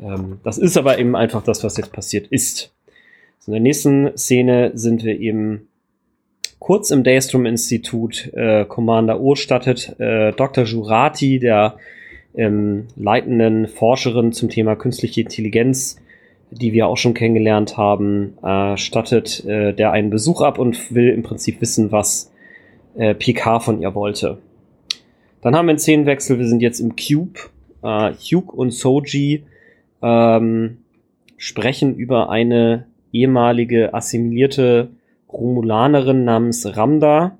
ähm, 0.02 0.40
das 0.46 0.58
ist 0.58 0.78
aber 0.78 1.00
eben 1.00 1.18
einfach 1.18 1.44
das, 1.44 1.66
was 1.66 1.76
jetzt 1.76 1.92
passiert 1.92 2.28
ist. 2.28 2.74
In 3.50 3.54
der 3.54 3.62
nächsten 3.62 4.16
Szene 4.16 4.74
sind 4.76 5.04
wir 5.04 5.20
eben 5.20 5.70
kurz 6.60 6.92
im 6.92 7.04
Daystrom-Institut 7.04 8.32
äh, 8.36 8.64
Commander 8.66 9.20
O 9.20 9.34
stattet 9.34 10.00
äh, 10.00 10.34
Dr. 10.34 10.66
Jurati, 10.66 11.40
der 11.40 11.78
ähm, 12.36 12.86
leitenden 12.96 13.68
Forscherin 13.68 14.34
zum 14.34 14.50
Thema 14.50 14.76
künstliche 14.76 15.22
Intelligenz, 15.22 16.00
die 16.52 16.74
wir 16.74 16.86
auch 16.86 16.98
schon 16.98 17.16
kennengelernt 17.16 17.76
haben, 17.76 18.38
äh, 18.44 18.78
stattet 18.78 19.44
äh, 19.46 19.74
der 19.74 19.94
einen 19.94 20.12
Besuch 20.12 20.42
ab 20.42 20.60
und 20.60 20.94
will 20.94 21.10
im 21.10 21.24
Prinzip 21.24 21.60
wissen, 21.60 21.92
was 21.92 22.32
äh, 22.98 23.16
PK 23.16 23.62
von 23.62 23.82
ihr 23.82 23.96
wollte. 23.96 24.38
Dann 25.42 25.56
haben 25.56 25.66
wir 25.66 25.72
einen 25.72 25.80
Szenenwechsel, 25.80 26.38
wir 26.38 26.48
sind 26.48 26.62
jetzt 26.62 26.82
im 26.82 26.96
Cube. 26.96 27.40
Äh, 27.82 28.12
Hugh 28.14 28.54
und 28.54 28.70
Soji 28.70 29.44
ähm, 30.04 30.78
sprechen 31.36 31.96
über 31.96 32.30
eine 32.30 32.89
ehemalige 33.12 33.94
assimilierte 33.94 34.90
Romulanerin 35.32 36.24
namens 36.24 36.66
Ramda. 36.76 37.38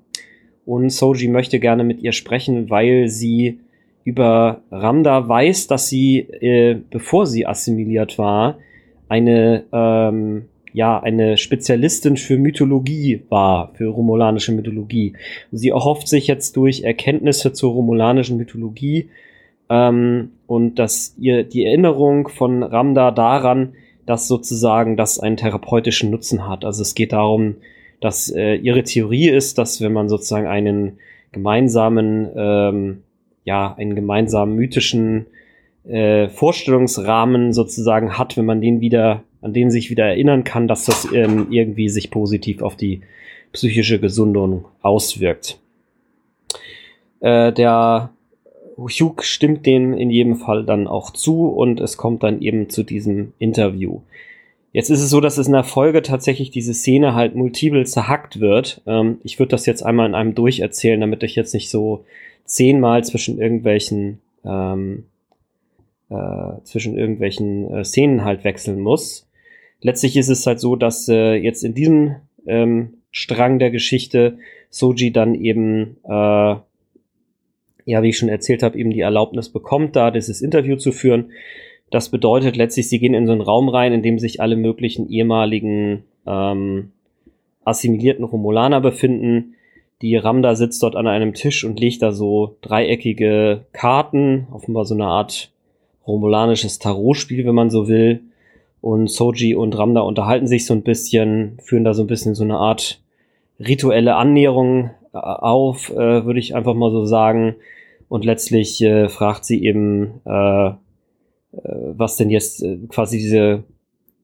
Und 0.66 0.90
Soji 0.90 1.28
möchte 1.28 1.58
gerne 1.58 1.84
mit 1.84 2.00
ihr 2.02 2.12
sprechen, 2.12 2.70
weil 2.70 3.08
sie 3.08 3.60
über 4.04 4.62
Ramda 4.70 5.28
weiß, 5.28 5.66
dass 5.66 5.88
sie, 5.88 6.18
äh, 6.18 6.76
bevor 6.90 7.26
sie 7.26 7.46
assimiliert 7.46 8.18
war, 8.18 8.58
eine, 9.08 9.64
ähm, 9.72 10.46
ja, 10.72 11.00
eine 11.00 11.36
Spezialistin 11.36 12.16
für 12.16 12.38
Mythologie 12.38 13.22
war, 13.28 13.72
für 13.74 13.88
romulanische 13.88 14.52
Mythologie. 14.52 15.14
Sie 15.50 15.70
erhofft 15.70 16.06
sich 16.08 16.28
jetzt 16.28 16.56
durch 16.56 16.82
Erkenntnisse 16.82 17.52
zur 17.52 17.72
romulanischen 17.72 18.36
Mythologie 18.36 19.10
ähm, 19.68 20.30
und 20.46 20.78
dass 20.78 21.16
ihr 21.18 21.42
die 21.42 21.64
Erinnerung 21.64 22.28
von 22.28 22.62
Ramda 22.62 23.10
daran, 23.10 23.72
dass 24.10 24.26
sozusagen 24.26 24.96
das 24.96 25.20
einen 25.20 25.36
therapeutischen 25.36 26.10
Nutzen 26.10 26.48
hat. 26.48 26.64
Also 26.64 26.82
es 26.82 26.96
geht 26.96 27.12
darum, 27.12 27.56
dass 28.00 28.28
äh, 28.28 28.54
ihre 28.54 28.82
Theorie 28.82 29.28
ist, 29.28 29.56
dass 29.56 29.80
wenn 29.80 29.92
man 29.92 30.08
sozusagen 30.08 30.48
einen 30.48 30.98
gemeinsamen, 31.30 32.28
ähm, 32.34 33.02
ja, 33.44 33.72
einen 33.78 33.94
gemeinsamen 33.94 34.56
mythischen 34.56 35.26
äh, 35.86 36.28
Vorstellungsrahmen 36.28 37.52
sozusagen 37.52 38.18
hat, 38.18 38.36
wenn 38.36 38.46
man 38.46 38.60
den 38.60 38.80
wieder, 38.80 39.22
an 39.42 39.52
den 39.52 39.70
sich 39.70 39.90
wieder 39.90 40.06
erinnern 40.06 40.42
kann, 40.42 40.66
dass 40.66 40.86
das 40.86 41.06
ähm, 41.12 41.46
irgendwie 41.50 41.88
sich 41.88 42.10
positiv 42.10 42.62
auf 42.62 42.74
die 42.74 43.02
psychische 43.52 44.00
Gesundung 44.00 44.64
auswirkt. 44.82 45.60
Äh, 47.20 47.52
der 47.52 48.10
Hugh 48.88 49.22
stimmt 49.22 49.66
dem 49.66 49.92
in 49.92 50.10
jedem 50.10 50.36
Fall 50.36 50.64
dann 50.64 50.86
auch 50.86 51.10
zu 51.10 51.48
und 51.48 51.80
es 51.80 51.96
kommt 51.96 52.22
dann 52.22 52.40
eben 52.40 52.68
zu 52.68 52.82
diesem 52.82 53.32
Interview. 53.38 54.00
Jetzt 54.72 54.90
ist 54.90 55.00
es 55.00 55.10
so, 55.10 55.20
dass 55.20 55.36
es 55.36 55.48
in 55.48 55.52
der 55.52 55.64
Folge 55.64 56.02
tatsächlich 56.02 56.50
diese 56.50 56.74
Szene 56.74 57.14
halt 57.14 57.34
multiple 57.34 57.84
zerhackt 57.84 58.40
wird. 58.40 58.82
Ähm, 58.86 59.18
ich 59.24 59.38
würde 59.38 59.50
das 59.50 59.66
jetzt 59.66 59.82
einmal 59.82 60.06
in 60.06 60.14
einem 60.14 60.34
durcherzählen, 60.34 61.00
damit 61.00 61.22
ich 61.24 61.34
jetzt 61.34 61.54
nicht 61.54 61.70
so 61.70 62.04
zehnmal 62.44 63.02
zwischen 63.04 63.40
irgendwelchen 63.40 64.20
ähm, 64.44 65.04
äh, 66.10 66.62
zwischen 66.64 66.96
irgendwelchen 66.96 67.72
äh, 67.72 67.84
Szenen 67.84 68.24
halt 68.24 68.44
wechseln 68.44 68.80
muss. 68.80 69.28
Letztlich 69.80 70.16
ist 70.16 70.28
es 70.28 70.46
halt 70.46 70.60
so, 70.60 70.76
dass 70.76 71.08
äh, 71.08 71.34
jetzt 71.34 71.64
in 71.64 71.74
diesem 71.74 72.16
ähm, 72.46 72.94
Strang 73.10 73.58
der 73.58 73.70
Geschichte 73.70 74.38
Soji 74.70 75.12
dann 75.12 75.34
eben 75.34 75.96
äh, 76.04 76.56
ja, 77.90 78.02
wie 78.02 78.10
ich 78.10 78.18
schon 78.18 78.28
erzählt 78.28 78.62
habe, 78.62 78.78
eben 78.78 78.90
die 78.90 79.00
Erlaubnis 79.00 79.48
bekommt, 79.48 79.96
da 79.96 80.10
dieses 80.10 80.40
Interview 80.40 80.76
zu 80.76 80.92
führen. 80.92 81.32
Das 81.90 82.08
bedeutet 82.08 82.56
letztlich, 82.56 82.88
sie 82.88 83.00
gehen 83.00 83.14
in 83.14 83.26
so 83.26 83.32
einen 83.32 83.40
Raum 83.40 83.68
rein, 83.68 83.92
in 83.92 84.02
dem 84.02 84.18
sich 84.18 84.40
alle 84.40 84.56
möglichen 84.56 85.08
ehemaligen 85.10 86.04
ähm, 86.26 86.92
assimilierten 87.64 88.24
Romulaner 88.24 88.80
befinden. 88.80 89.54
Die 90.02 90.16
Ramda 90.16 90.54
sitzt 90.54 90.82
dort 90.82 90.94
an 90.94 91.08
einem 91.08 91.34
Tisch 91.34 91.64
und 91.64 91.80
legt 91.80 92.00
da 92.00 92.12
so 92.12 92.56
dreieckige 92.62 93.66
Karten, 93.72 94.46
offenbar 94.52 94.84
so 94.84 94.94
eine 94.94 95.06
Art 95.06 95.50
romulanisches 96.06 96.78
Tarotspiel, 96.78 97.44
wenn 97.44 97.54
man 97.54 97.70
so 97.70 97.88
will. 97.88 98.20
Und 98.80 99.10
Soji 99.10 99.54
und 99.56 99.76
Ramda 99.76 100.00
unterhalten 100.00 100.46
sich 100.46 100.64
so 100.64 100.74
ein 100.74 100.82
bisschen, 100.82 101.58
führen 101.62 101.84
da 101.84 101.92
so 101.92 102.04
ein 102.04 102.06
bisschen 102.06 102.34
so 102.34 102.44
eine 102.44 102.56
Art 102.56 103.00
rituelle 103.58 104.14
Annäherung 104.14 104.90
äh, 105.12 105.18
auf, 105.18 105.90
äh, 105.90 106.24
würde 106.24 106.38
ich 106.38 106.54
einfach 106.54 106.74
mal 106.74 106.90
so 106.92 107.04
sagen. 107.04 107.56
Und 108.10 108.24
letztlich 108.24 108.82
äh, 108.82 109.08
fragt 109.08 109.44
sie 109.44 109.64
eben, 109.64 110.20
äh, 110.26 110.70
äh, 110.70 110.74
was 111.52 112.16
denn 112.16 112.28
jetzt 112.28 112.60
äh, 112.60 112.76
quasi 112.88 113.18
diese, 113.18 113.62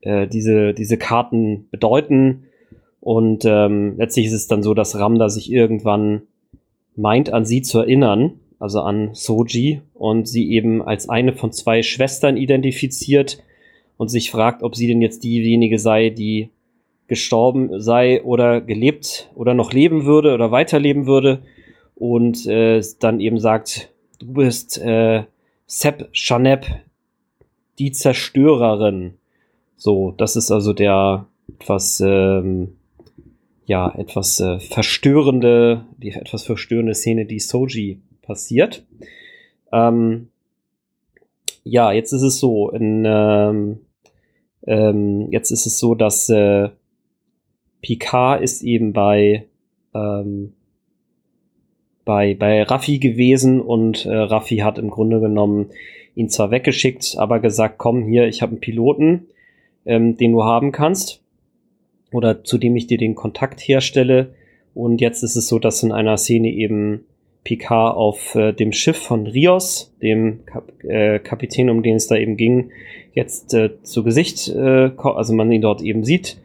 äh, 0.00 0.26
diese, 0.26 0.74
diese 0.74 0.98
Karten 0.98 1.68
bedeuten. 1.70 2.46
Und 3.00 3.44
ähm, 3.44 3.94
letztlich 3.96 4.26
ist 4.26 4.32
es 4.32 4.48
dann 4.48 4.64
so, 4.64 4.74
dass 4.74 4.98
Ramda 4.98 5.28
sich 5.28 5.52
irgendwann 5.52 6.22
meint, 6.96 7.32
an 7.32 7.44
sie 7.44 7.62
zu 7.62 7.78
erinnern, 7.78 8.40
also 8.58 8.80
an 8.80 9.10
Soji, 9.12 9.82
und 9.94 10.26
sie 10.26 10.50
eben 10.50 10.82
als 10.82 11.08
eine 11.08 11.32
von 11.32 11.52
zwei 11.52 11.84
Schwestern 11.84 12.36
identifiziert 12.36 13.40
und 13.98 14.08
sich 14.08 14.32
fragt, 14.32 14.64
ob 14.64 14.74
sie 14.74 14.88
denn 14.88 15.00
jetzt 15.00 15.22
diejenige 15.22 15.78
sei, 15.78 16.10
die 16.10 16.50
gestorben 17.06 17.80
sei 17.80 18.20
oder 18.24 18.60
gelebt 18.60 19.30
oder 19.36 19.54
noch 19.54 19.72
leben 19.72 20.06
würde 20.06 20.34
oder 20.34 20.50
weiterleben 20.50 21.06
würde. 21.06 21.42
Und 21.96 22.46
äh, 22.46 22.80
dann 23.00 23.20
eben 23.20 23.40
sagt, 23.40 23.90
du 24.20 24.34
bist 24.34 24.78
äh, 24.78 25.24
Sep 25.66 26.08
Shanep, 26.12 26.66
die 27.78 27.90
Zerstörerin. 27.90 29.14
So, 29.76 30.12
das 30.12 30.36
ist 30.36 30.50
also 30.50 30.72
der 30.72 31.26
etwas, 31.48 32.00
ähm, 32.04 32.76
ja, 33.64 33.92
etwas 33.96 34.40
äh, 34.40 34.60
verstörende, 34.60 35.84
die 35.96 36.12
etwas 36.12 36.44
verstörende 36.44 36.94
Szene, 36.94 37.26
die 37.26 37.40
Soji 37.40 38.00
passiert. 38.22 38.84
Ähm, 39.72 40.28
ja, 41.64 41.92
jetzt 41.92 42.12
ist 42.12 42.22
es 42.22 42.38
so, 42.38 42.70
in, 42.70 43.04
ähm, 43.06 43.80
ähm, 44.66 45.28
jetzt 45.30 45.50
ist 45.50 45.66
es 45.66 45.78
so, 45.78 45.94
dass 45.94 46.28
äh, 46.28 46.68
Picard 47.82 48.42
ist 48.42 48.62
eben 48.62 48.92
bei 48.92 49.46
ähm, 49.94 50.52
bei 52.06 52.34
bei 52.34 52.62
Raffi 52.62 52.98
gewesen 52.98 53.60
und 53.60 54.06
äh, 54.06 54.14
Raffi 54.16 54.58
hat 54.58 54.78
im 54.78 54.88
Grunde 54.88 55.20
genommen 55.20 55.66
ihn 56.14 56.30
zwar 56.30 56.50
weggeschickt, 56.50 57.16
aber 57.18 57.40
gesagt, 57.40 57.76
komm 57.76 58.04
hier, 58.08 58.26
ich 58.26 58.40
habe 58.40 58.52
einen 58.52 58.60
Piloten, 58.60 59.26
ähm, 59.84 60.16
den 60.16 60.32
du 60.32 60.44
haben 60.44 60.72
kannst 60.72 61.20
oder 62.12 62.44
zu 62.44 62.56
dem 62.56 62.74
ich 62.76 62.86
dir 62.86 62.96
den 62.96 63.14
Kontakt 63.14 63.60
herstelle. 63.60 64.34
Und 64.72 65.00
jetzt 65.02 65.22
ist 65.22 65.36
es 65.36 65.48
so, 65.48 65.58
dass 65.58 65.82
in 65.82 65.92
einer 65.92 66.16
Szene 66.16 66.48
eben 66.48 67.04
Picard 67.44 67.96
auf 67.96 68.34
äh, 68.34 68.52
dem 68.52 68.72
Schiff 68.72 68.96
von 68.96 69.26
Rios, 69.26 69.92
dem 70.00 70.44
Kap 70.46 70.72
äh, 70.84 71.18
Kapitän, 71.18 71.70
um 71.70 71.82
den 71.82 71.96
es 71.96 72.06
da 72.06 72.16
eben 72.16 72.36
ging, 72.36 72.70
jetzt 73.12 73.52
äh, 73.54 73.82
zu 73.82 74.02
Gesicht, 74.02 74.48
äh, 74.48 74.90
also 74.96 75.34
man 75.34 75.52
ihn 75.52 75.62
dort 75.62 75.82
eben 75.82 76.04
sieht. 76.04 76.38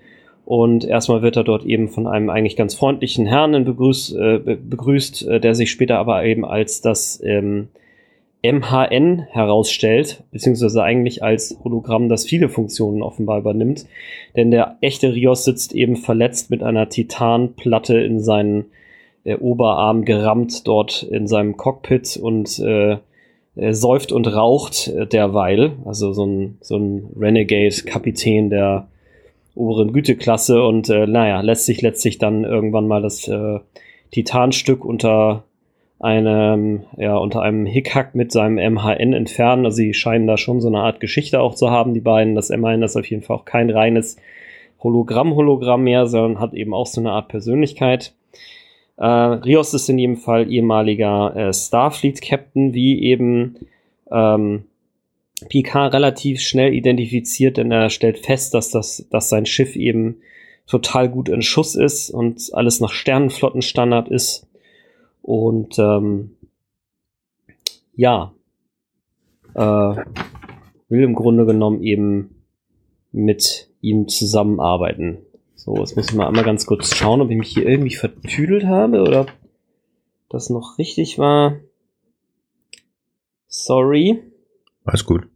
Und 0.45 0.83
erstmal 0.83 1.21
wird 1.21 1.37
er 1.37 1.43
dort 1.43 1.65
eben 1.65 1.87
von 1.87 2.07
einem 2.07 2.29
eigentlich 2.29 2.55
ganz 2.55 2.73
freundlichen 2.75 3.25
Herrn 3.25 3.63
begrüßt, 3.63 4.15
äh, 4.15 4.39
begrüßt 4.39 5.27
äh, 5.27 5.39
der 5.39 5.55
sich 5.55 5.71
später 5.71 5.97
aber 5.97 6.23
eben 6.25 6.43
als 6.45 6.81
das 6.81 7.21
ähm, 7.23 7.69
MHN 8.43 9.27
herausstellt, 9.29 10.23
beziehungsweise 10.31 10.83
eigentlich 10.83 11.23
als 11.23 11.57
Hologramm, 11.63 12.09
das 12.09 12.25
viele 12.25 12.49
Funktionen 12.49 13.03
offenbar 13.03 13.39
übernimmt. 13.39 13.85
Denn 14.35 14.49
der 14.49 14.77
echte 14.81 15.13
Rios 15.13 15.45
sitzt 15.45 15.73
eben 15.73 15.95
verletzt 15.95 16.49
mit 16.49 16.63
einer 16.63 16.89
Titanplatte 16.89 17.99
in 17.99 18.19
seinen 18.19 18.65
äh, 19.23 19.35
Oberarm 19.35 20.05
gerammt 20.05 20.67
dort 20.67 21.03
in 21.03 21.27
seinem 21.27 21.55
Cockpit 21.55 22.17
und 22.17 22.57
äh, 22.59 22.97
äh, 23.55 23.73
säuft 23.73 24.11
und 24.11 24.27
raucht 24.27 24.87
äh, 24.87 25.05
derweil. 25.05 25.73
Also 25.85 26.13
so 26.13 26.25
ein, 26.25 26.57
so 26.61 26.77
ein 26.77 27.09
Renegade-Kapitän 27.19 28.49
der 28.49 28.87
oberen 29.55 29.93
Güteklasse 29.93 30.63
und 30.63 30.89
äh, 30.89 31.07
naja, 31.07 31.41
lässt 31.41 31.65
sich 31.65 31.81
letztlich 31.81 32.17
dann 32.17 32.43
irgendwann 32.43 32.87
mal 32.87 33.01
das 33.01 33.27
äh, 33.27 33.59
Titanstück 34.11 34.85
unter 34.85 35.43
einem, 35.99 36.83
ja, 36.97 37.15
unter 37.15 37.41
einem 37.41 37.65
Hickhack 37.65 38.15
mit 38.15 38.31
seinem 38.31 38.55
MHN 38.55 39.13
entfernen. 39.13 39.65
Also 39.65 39.77
sie 39.77 39.93
scheinen 39.93 40.27
da 40.27 40.37
schon 40.37 40.59
so 40.59 40.67
eine 40.67 40.79
Art 40.79 40.99
Geschichte 40.99 41.39
auch 41.39 41.53
zu 41.53 41.69
haben, 41.69 41.93
die 41.93 41.99
beiden. 41.99 42.35
Das 42.35 42.49
MHN 42.49 42.81
ist 42.81 42.97
auf 42.97 43.05
jeden 43.05 43.21
Fall 43.21 43.37
auch 43.37 43.45
kein 43.45 43.69
reines 43.69 44.17
Hologramm-Hologramm 44.81 45.83
mehr, 45.83 46.07
sondern 46.07 46.39
hat 46.41 46.53
eben 46.53 46.73
auch 46.73 46.87
so 46.87 47.01
eine 47.01 47.11
Art 47.11 47.27
Persönlichkeit. 47.27 48.13
Äh, 48.97 49.05
Rios 49.05 49.73
ist 49.73 49.89
in 49.89 49.99
jedem 49.99 50.17
Fall 50.17 50.51
ehemaliger 50.51 51.35
äh, 51.35 51.53
Starfleet-Captain, 51.53 52.73
wie 52.73 53.03
eben 53.03 53.57
ähm, 54.11 54.63
Picard 55.49 55.93
relativ 55.93 56.41
schnell 56.41 56.73
identifiziert, 56.73 57.57
denn 57.57 57.71
er 57.71 57.89
stellt 57.89 58.19
fest, 58.19 58.53
dass, 58.53 58.69
das, 58.69 59.07
dass 59.09 59.29
sein 59.29 59.45
Schiff 59.45 59.75
eben 59.75 60.21
total 60.67 61.09
gut 61.09 61.29
in 61.29 61.41
Schuss 61.41 61.75
ist 61.75 62.09
und 62.09 62.49
alles 62.53 62.79
nach 62.79 62.91
Sternenflottenstandard 62.91 64.09
ist. 64.09 64.47
Und 65.21 65.77
ähm, 65.79 66.37
ja, 67.95 68.33
äh, 69.53 69.95
will 70.89 71.03
im 71.03 71.15
Grunde 71.15 71.45
genommen 71.45 71.83
eben 71.83 72.43
mit 73.11 73.69
ihm 73.81 74.07
zusammenarbeiten. 74.07 75.19
So, 75.55 75.75
jetzt 75.77 75.95
muss 75.95 76.09
ich 76.09 76.15
mal 76.15 76.27
einmal 76.27 76.43
ganz 76.43 76.65
kurz 76.65 76.95
schauen, 76.95 77.21
ob 77.21 77.29
ich 77.29 77.37
mich 77.37 77.49
hier 77.49 77.67
irgendwie 77.67 77.95
vertüdelt 77.95 78.65
habe 78.65 79.01
oder 79.01 79.21
ob 79.21 79.31
das 80.29 80.49
noch 80.49 80.77
richtig 80.77 81.19
war. 81.19 81.59
Sorry. 83.47 84.23
Alles 84.85 85.05
gut. 85.05 85.30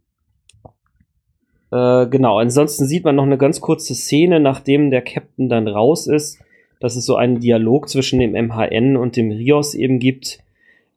Äh, 1.72 2.06
genau, 2.06 2.38
ansonsten 2.38 2.86
sieht 2.86 3.04
man 3.04 3.16
noch 3.16 3.24
eine 3.24 3.38
ganz 3.38 3.60
kurze 3.60 3.94
Szene, 3.94 4.40
nachdem 4.40 4.90
der 4.90 5.02
Captain 5.02 5.48
dann 5.48 5.68
raus 5.68 6.06
ist, 6.06 6.38
dass 6.80 6.96
es 6.96 7.06
so 7.06 7.16
einen 7.16 7.40
Dialog 7.40 7.88
zwischen 7.88 8.20
dem 8.20 8.32
MHN 8.32 8.96
und 8.96 9.16
dem 9.16 9.30
Rios 9.30 9.74
eben 9.74 9.98
gibt, 9.98 10.38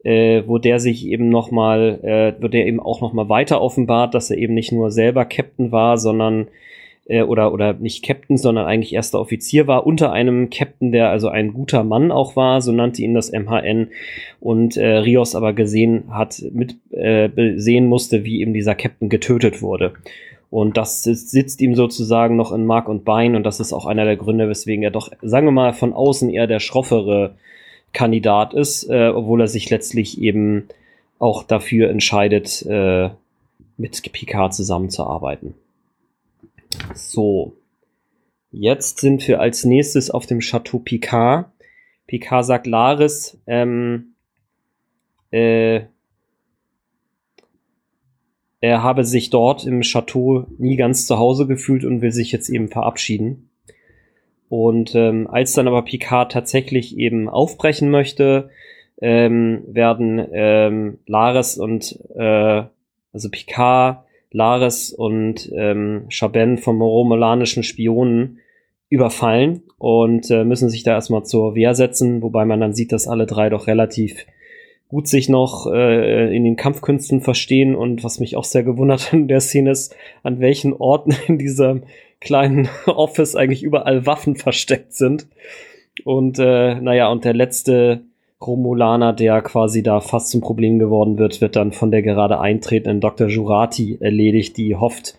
äh, 0.03 0.43
wo 0.45 0.57
der 0.57 0.79
sich 0.79 1.07
eben 1.07 1.29
nochmal, 1.29 1.99
äh, 2.03 2.41
wo 2.41 2.47
der 2.47 2.67
eben 2.67 2.79
auch 2.79 3.01
nochmal 3.01 3.29
weiter 3.29 3.61
offenbart, 3.61 4.13
dass 4.13 4.29
er 4.29 4.37
eben 4.37 4.53
nicht 4.53 4.71
nur 4.71 4.91
selber 4.91 5.25
Captain 5.25 5.71
war, 5.71 5.97
sondern 5.97 6.47
äh, 7.09 7.23
oder, 7.23 7.51
oder 7.53 7.73
nicht 7.73 8.05
Captain, 8.05 8.37
sondern 8.37 8.65
eigentlich 8.65 8.93
erster 8.93 9.19
Offizier 9.19 9.67
war, 9.67 9.85
unter 9.85 10.11
einem 10.13 10.49
Captain, 10.49 10.91
der 10.91 11.09
also 11.09 11.27
ein 11.27 11.53
guter 11.53 11.83
Mann 11.83 12.11
auch 12.11 12.35
war, 12.35 12.61
so 12.61 12.71
nannte 12.71 13.01
ihn 13.01 13.13
das 13.13 13.31
MHN, 13.31 13.89
und 14.39 14.77
äh, 14.77 14.97
Rios 14.97 15.35
aber 15.35 15.53
gesehen 15.53 16.05
hat, 16.11 16.41
mit 16.53 16.75
äh, 16.91 17.29
sehen 17.57 17.87
musste, 17.87 18.23
wie 18.23 18.41
eben 18.41 18.53
dieser 18.53 18.75
Captain 18.75 19.09
getötet 19.09 19.61
wurde. 19.61 19.93
Und 20.49 20.77
das 20.77 21.03
sitzt 21.03 21.61
ihm 21.61 21.75
sozusagen 21.75 22.35
noch 22.35 22.51
in 22.51 22.65
Mark 22.65 22.89
und 22.89 23.05
Bein 23.05 23.35
und 23.35 23.43
das 23.43 23.59
ist 23.59 23.71
auch 23.71 23.85
einer 23.85 24.05
der 24.05 24.17
Gründe, 24.17 24.49
weswegen 24.49 24.83
er 24.83 24.89
doch, 24.89 25.11
sagen 25.21 25.45
wir 25.45 25.51
mal, 25.51 25.73
von 25.73 25.93
außen 25.93 26.29
eher 26.29 26.47
der 26.47 26.59
schroffere 26.59 27.35
Kandidat 27.93 28.53
ist, 28.53 28.89
äh, 28.89 29.09
obwohl 29.09 29.41
er 29.41 29.47
sich 29.47 29.69
letztlich 29.69 30.19
eben 30.19 30.67
auch 31.19 31.43
dafür 31.43 31.89
entscheidet, 31.89 32.65
äh, 32.65 33.09
mit 33.77 34.01
Picard 34.11 34.53
zusammenzuarbeiten. 34.53 35.53
So. 36.93 37.53
Jetzt 38.51 38.99
sind 38.99 39.27
wir 39.27 39.39
als 39.39 39.63
nächstes 39.63 40.09
auf 40.09 40.25
dem 40.25 40.39
Chateau 40.39 40.79
Picard. 40.79 41.51
Picard 42.07 42.45
sagt 42.45 42.65
Laris, 42.65 43.37
ähm, 43.45 44.15
äh, 45.29 45.81
er 48.61 48.83
habe 48.83 49.05
sich 49.05 49.29
dort 49.29 49.65
im 49.65 49.81
Chateau 49.81 50.45
nie 50.57 50.75
ganz 50.75 51.07
zu 51.07 51.17
Hause 51.17 51.47
gefühlt 51.47 51.85
und 51.85 52.01
will 52.01 52.11
sich 52.11 52.31
jetzt 52.31 52.49
eben 52.49 52.67
verabschieden. 52.67 53.49
Und 54.49 54.95
ähm, 54.95 55.27
als 55.27 55.53
dann 55.53 55.67
aber 55.67 55.83
Picard 55.83 56.31
tatsächlich 56.31 56.97
eben 56.97 57.29
aufbrechen 57.29 57.89
möchte, 57.89 58.49
ähm, 59.01 59.63
werden 59.67 60.27
ähm, 60.33 60.97
Laris 61.05 61.57
und 61.57 61.99
äh, 62.15 62.63
also 63.13 63.29
Picard, 63.29 64.03
Laris 64.31 64.91
und 64.91 65.49
ähm, 65.55 66.05
Chaben 66.09 66.57
vom 66.57 66.81
romulanischen 66.81 67.63
Spionen 67.63 68.39
überfallen 68.89 69.63
und 69.77 70.29
äh, 70.31 70.43
müssen 70.43 70.69
sich 70.69 70.83
da 70.83 70.93
erstmal 70.93 71.23
zur 71.23 71.55
Wehr 71.55 71.75
setzen, 71.75 72.21
wobei 72.21 72.45
man 72.45 72.59
dann 72.59 72.73
sieht, 72.73 72.91
dass 72.91 73.07
alle 73.07 73.25
drei 73.25 73.49
doch 73.49 73.67
relativ 73.67 74.25
gut 74.89 75.07
sich 75.07 75.29
noch 75.29 75.67
äh, 75.71 76.35
in 76.35 76.43
den 76.43 76.55
Kampfkünsten 76.55 77.21
verstehen 77.21 77.75
und 77.75 78.03
was 78.03 78.19
mich 78.19 78.35
auch 78.35 78.43
sehr 78.43 78.63
gewundert 78.63 79.13
in 79.13 79.27
der 79.27 79.39
Szene 79.39 79.71
ist, 79.71 79.95
an 80.23 80.39
welchen 80.39 80.73
Orten 80.73 81.15
in 81.27 81.37
diesem 81.37 81.83
kleinen 82.19 82.67
Office 82.87 83.35
eigentlich 83.35 83.63
überall 83.63 84.05
Waffen 84.05 84.35
versteckt 84.35 84.93
sind. 84.93 85.27
Und 86.03 86.39
äh, 86.39 86.75
naja, 86.81 87.09
und 87.09 87.23
der 87.23 87.33
letzte 87.33 88.01
Romulaner, 88.41 89.13
der 89.13 89.41
quasi 89.41 89.83
da 89.83 89.99
fast 89.99 90.29
zum 90.29 90.41
Problem 90.41 90.79
geworden 90.79 91.17
wird, 91.17 91.39
wird 91.39 91.55
dann 91.55 91.71
von 91.71 91.91
der 91.91 92.01
gerade 92.01 92.39
eintretenden 92.39 93.01
Dr. 93.01 93.27
Jurati 93.27 93.97
erledigt, 93.99 94.57
die 94.57 94.75
hofft, 94.75 95.15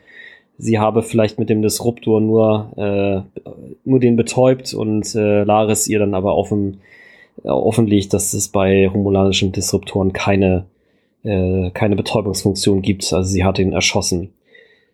sie 0.57 0.79
habe 0.79 1.03
vielleicht 1.03 1.39
mit 1.39 1.51
dem 1.51 1.63
Disruptor 1.63 2.21
nur, 2.21 2.73
äh, 2.77 3.41
nur 3.85 4.01
den 4.01 4.17
betäubt 4.17 4.73
und 4.73 5.15
äh, 5.15 5.45
Laris 5.45 5.87
ihr 5.87 5.99
dann 5.99 6.15
aber 6.15 6.35
offen, 6.35 6.75
äh, 6.75 7.00
offenlegt, 7.45 8.13
dass 8.13 8.33
es 8.35 8.49
bei 8.49 8.89
romulanischen 8.89 9.53
Disruptoren 9.53 10.13
keine, 10.13 10.67
äh, 11.23 11.71
keine 11.71 11.97
Betäubungsfunktion 11.97 12.83
gibt. 12.83 13.13
Also 13.13 13.31
sie 13.31 13.45
hat 13.45 13.59
ihn 13.59 13.73
erschossen. 13.73 14.33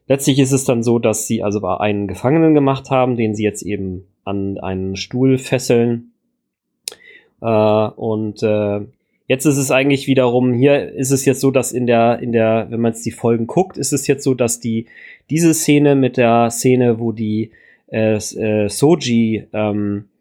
Letztlich 0.08 0.38
ist 0.38 0.52
es 0.52 0.64
dann 0.64 0.82
so, 0.82 0.98
dass 0.98 1.26
sie 1.26 1.42
also 1.42 1.64
einen 1.66 2.06
Gefangenen 2.06 2.54
gemacht 2.54 2.90
haben, 2.90 3.16
den 3.16 3.34
sie 3.34 3.42
jetzt 3.42 3.62
eben 3.62 4.06
an 4.24 4.58
einen 4.58 4.96
Stuhl 4.96 5.38
fesseln 5.38 6.12
äh, 7.40 7.88
und 7.96 8.42
äh, 8.42 8.80
jetzt 9.26 9.44
ist 9.44 9.56
es 9.56 9.70
eigentlich 9.70 10.06
wiederum, 10.06 10.52
hier 10.52 10.92
ist 10.92 11.10
es 11.10 11.24
jetzt 11.24 11.40
so, 11.40 11.50
dass 11.50 11.72
in 11.72 11.86
der, 11.86 12.20
in 12.20 12.32
der, 12.32 12.66
wenn 12.70 12.80
man 12.80 12.92
jetzt 12.92 13.04
die 13.04 13.10
Folgen 13.10 13.46
guckt, 13.46 13.76
ist 13.76 13.92
es 13.92 14.06
jetzt 14.06 14.24
so, 14.24 14.34
dass 14.34 14.60
die, 14.60 14.86
diese 15.30 15.54
Szene 15.54 15.94
mit 15.94 16.16
der 16.16 16.50
Szene, 16.50 16.98
wo 16.98 17.12
die 17.12 17.50
äh, 17.90 18.16
äh, 18.16 18.68
Soji 18.68 19.46
ähm, 19.52 20.04
äh, 20.06 20.15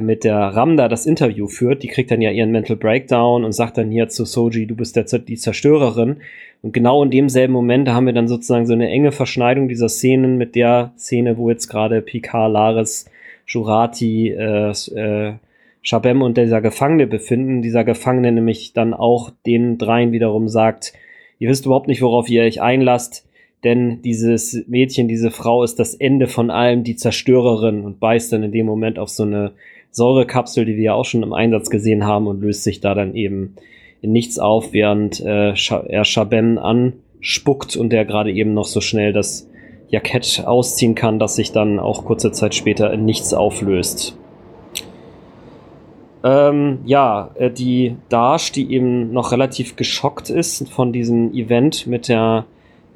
mit 0.00 0.24
der 0.24 0.36
Ramda 0.36 0.88
das 0.88 1.06
Interview 1.06 1.46
führt, 1.46 1.82
die 1.82 1.88
kriegt 1.88 2.10
dann 2.10 2.22
ja 2.22 2.30
ihren 2.30 2.50
Mental 2.50 2.76
Breakdown 2.76 3.44
und 3.44 3.52
sagt 3.52 3.78
dann 3.78 3.90
hier 3.90 4.08
zu 4.08 4.24
Soji, 4.24 4.66
du 4.66 4.74
bist 4.74 4.96
der, 4.96 5.04
die 5.04 5.36
Zerstörerin. 5.36 6.16
Und 6.62 6.72
genau 6.72 7.02
in 7.02 7.10
demselben 7.10 7.52
Moment 7.52 7.88
haben 7.88 8.06
wir 8.06 8.12
dann 8.12 8.28
sozusagen 8.28 8.66
so 8.66 8.72
eine 8.72 8.88
enge 8.88 9.12
Verschneidung 9.12 9.68
dieser 9.68 9.88
Szenen 9.88 10.38
mit 10.38 10.54
der 10.54 10.92
Szene, 10.96 11.36
wo 11.36 11.50
jetzt 11.50 11.68
gerade 11.68 12.00
Picard, 12.00 12.52
Laris, 12.52 13.10
Jurati, 13.46 14.30
äh, 14.30 14.70
äh, 14.70 15.34
Shabem 15.82 16.22
und 16.22 16.38
dieser 16.38 16.62
Gefangene 16.62 17.06
befinden. 17.06 17.60
Dieser 17.60 17.84
Gefangene 17.84 18.32
nämlich 18.32 18.72
dann 18.72 18.94
auch 18.94 19.30
den 19.44 19.76
dreien 19.76 20.12
wiederum 20.12 20.48
sagt, 20.48 20.94
ihr 21.38 21.50
wisst 21.50 21.66
überhaupt 21.66 21.88
nicht, 21.88 22.00
worauf 22.00 22.28
ihr 22.30 22.42
euch 22.42 22.62
einlasst, 22.62 23.28
denn 23.64 24.02
dieses 24.02 24.64
Mädchen, 24.66 25.08
diese 25.08 25.30
Frau 25.30 25.62
ist 25.62 25.78
das 25.78 25.94
Ende 25.94 26.26
von 26.26 26.50
allem, 26.50 26.84
die 26.84 26.96
Zerstörerin 26.96 27.82
und 27.82 28.00
beißt 28.00 28.32
dann 28.32 28.42
in 28.42 28.52
dem 28.52 28.66
Moment 28.66 28.98
auf 28.98 29.08
so 29.08 29.22
eine 29.22 29.52
Säurekapsel, 29.94 30.64
die 30.64 30.76
wir 30.76 30.84
ja 30.84 30.94
auch 30.94 31.04
schon 31.04 31.22
im 31.22 31.32
Einsatz 31.32 31.70
gesehen 31.70 32.04
haben 32.04 32.26
und 32.26 32.40
löst 32.40 32.64
sich 32.64 32.80
da 32.80 32.94
dann 32.94 33.14
eben 33.14 33.54
in 34.02 34.12
nichts 34.12 34.38
auf, 34.38 34.72
während 34.72 35.20
äh, 35.20 35.54
er 35.54 36.04
Shabem 36.04 36.58
anspuckt 36.58 37.76
und 37.76 37.90
der 37.90 38.04
gerade 38.04 38.32
eben 38.32 38.52
noch 38.54 38.66
so 38.66 38.80
schnell 38.80 39.12
das 39.12 39.48
Jackett 39.88 40.42
ausziehen 40.44 40.96
kann, 40.96 41.18
dass 41.18 41.36
sich 41.36 41.52
dann 41.52 41.78
auch 41.78 42.04
kurze 42.04 42.32
Zeit 42.32 42.54
später 42.54 42.92
in 42.92 43.04
nichts 43.04 43.32
auflöst. 43.32 44.18
Ähm, 46.24 46.80
ja, 46.84 47.30
äh, 47.36 47.50
die 47.50 47.96
Dash, 48.08 48.50
die 48.50 48.72
eben 48.72 49.12
noch 49.12 49.30
relativ 49.30 49.76
geschockt 49.76 50.28
ist 50.28 50.68
von 50.70 50.92
diesem 50.92 51.32
Event 51.34 51.86
mit 51.86 52.08
der 52.08 52.46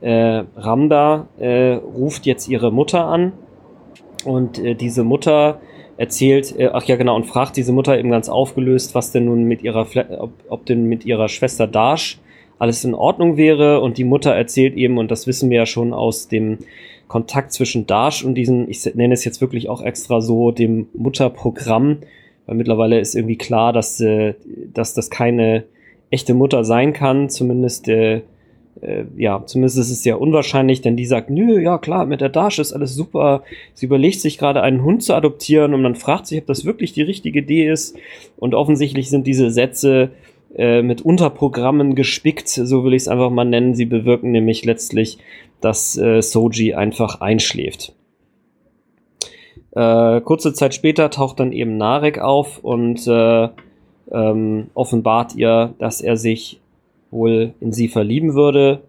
äh, 0.01 0.43
Ramda, 0.57 1.29
äh, 1.39 1.75
ruft 1.75 2.27
jetzt 2.27 2.49
ihre 2.49 2.73
Mutter 2.73 3.05
an 3.05 3.33
und 4.25 4.59
äh, 4.59 4.75
diese 4.75 5.05
Mutter 5.05 5.61
erzählt, 5.99 6.59
äh, 6.59 6.71
ach 6.73 6.85
ja 6.85 6.97
genau, 6.97 7.17
und 7.17 7.27
fragt 7.27 7.57
diese 7.57 7.73
Mutter 7.73 7.99
eben 7.99 8.11
ganz 8.11 8.31
aufgelöst, 8.31 8.95
was 8.95 9.13
denn 9.13 9.27
nun 9.27 9.45
mit 9.45 9.63
ihrer, 9.63 9.87
ob, 10.19 10.31
ob 10.49 10.65
denn 10.65 10.85
mit 10.85 11.05
ihrer 11.05 11.29
Schwester 11.29 11.67
Dash 11.67 12.19
alles 12.59 12.85
in 12.85 12.95
Ordnung 12.95 13.37
wäre. 13.37 13.81
Und 13.81 13.99
die 13.99 14.05
Mutter 14.05 14.33
erzählt 14.33 14.75
eben, 14.75 14.97
und 14.97 15.11
das 15.11 15.27
wissen 15.27 15.51
wir 15.51 15.59
ja 15.59 15.67
schon 15.67 15.93
aus 15.93 16.29
dem 16.29 16.59
Kontakt 17.09 17.53
zwischen 17.53 17.87
Dash 17.87 18.25
und 18.25 18.37
diesem, 18.37 18.69
ich 18.69 18.85
nenne 18.95 19.15
es 19.15 19.25
jetzt 19.25 19.41
wirklich 19.41 19.69
auch 19.69 19.83
extra 19.83 20.21
so, 20.21 20.53
dem 20.53 20.87
Mutterprogramm, 20.95 21.99
weil 22.47 22.57
mittlerweile 22.57 23.01
ist 23.01 23.15
irgendwie 23.15 23.37
klar, 23.37 23.73
dass, 23.73 24.01
äh, 24.01 24.35
dass 24.73 24.95
das 24.95 25.11
keine 25.11 25.65
echte 26.11 26.33
Mutter 26.33 26.65
sein 26.65 26.93
kann, 26.93 27.29
zumindest 27.29 27.89
äh, 27.89 28.23
äh, 28.81 29.05
ja, 29.17 29.45
zumindest 29.45 29.79
ist 29.79 29.91
es 29.91 30.03
sehr 30.03 30.21
unwahrscheinlich, 30.21 30.81
denn 30.81 30.97
die 30.97 31.07
sagt, 31.07 31.31
nö, 31.31 31.61
ja 31.61 31.79
klar, 31.79 32.07
mit 32.07 32.21
der 32.21 32.29
Dash 32.29 32.59
ist 32.59 32.73
alles 32.73 32.95
super. 32.95 33.43
Sie 33.75 33.87
überlegt 33.87 34.21
sich 34.21 34.39
gerade 34.39 34.63
einen 34.63 34.85
Hund 34.85 35.03
zu 35.03 35.15
adoptieren 35.15 35.75
und 35.75 35.83
man 35.83 35.95
fragt 35.95 36.27
sich, 36.27 36.41
ob 36.41 36.47
das 36.47 36.65
wirklich 36.65 36.93
die 36.93 37.03
richtige 37.03 37.41
Idee 37.41 37.71
ist. 37.71 37.97
Und 38.37 38.55
offensichtlich 38.55 39.11
sind 39.11 39.27
diese 39.27 39.51
Sätze 39.51 40.11
äh, 40.55 40.83
mit 40.83 41.03
Unterprogrammen 41.03 41.95
gespickt, 41.95 42.49
so 42.49 42.85
will 42.85 42.95
ich 42.95 43.03
es 43.03 43.09
einfach 43.09 43.31
mal 43.31 43.45
nennen. 43.45 43.75
Sie 43.75 43.87
bewirken 43.87 44.31
nämlich 44.31 44.65
letztlich, 44.65 45.19
dass 45.61 45.97
äh, 45.99 46.23
Soji 46.23 46.75
einfach 46.75 47.21
einschläft. 47.21 47.95
Äh, 49.73 50.21
kurze 50.23 50.55
Zeit 50.55 50.75
später 50.75 51.11
taucht 51.11 51.41
dann 51.41 51.53
eben 51.53 51.77
Narek 51.77 52.19
auf 52.19 52.59
und 52.65 53.07
äh, 53.07 53.49
ähm, 54.11 54.71
offenbart 54.75 55.35
ihr, 55.37 55.75
dass 55.79 56.01
er 56.01 56.17
sich 56.17 56.61
wohl 57.11 57.55
in 57.61 57.73
sie 57.73 57.89
verlieben 57.89 58.35
würde. 58.35 58.83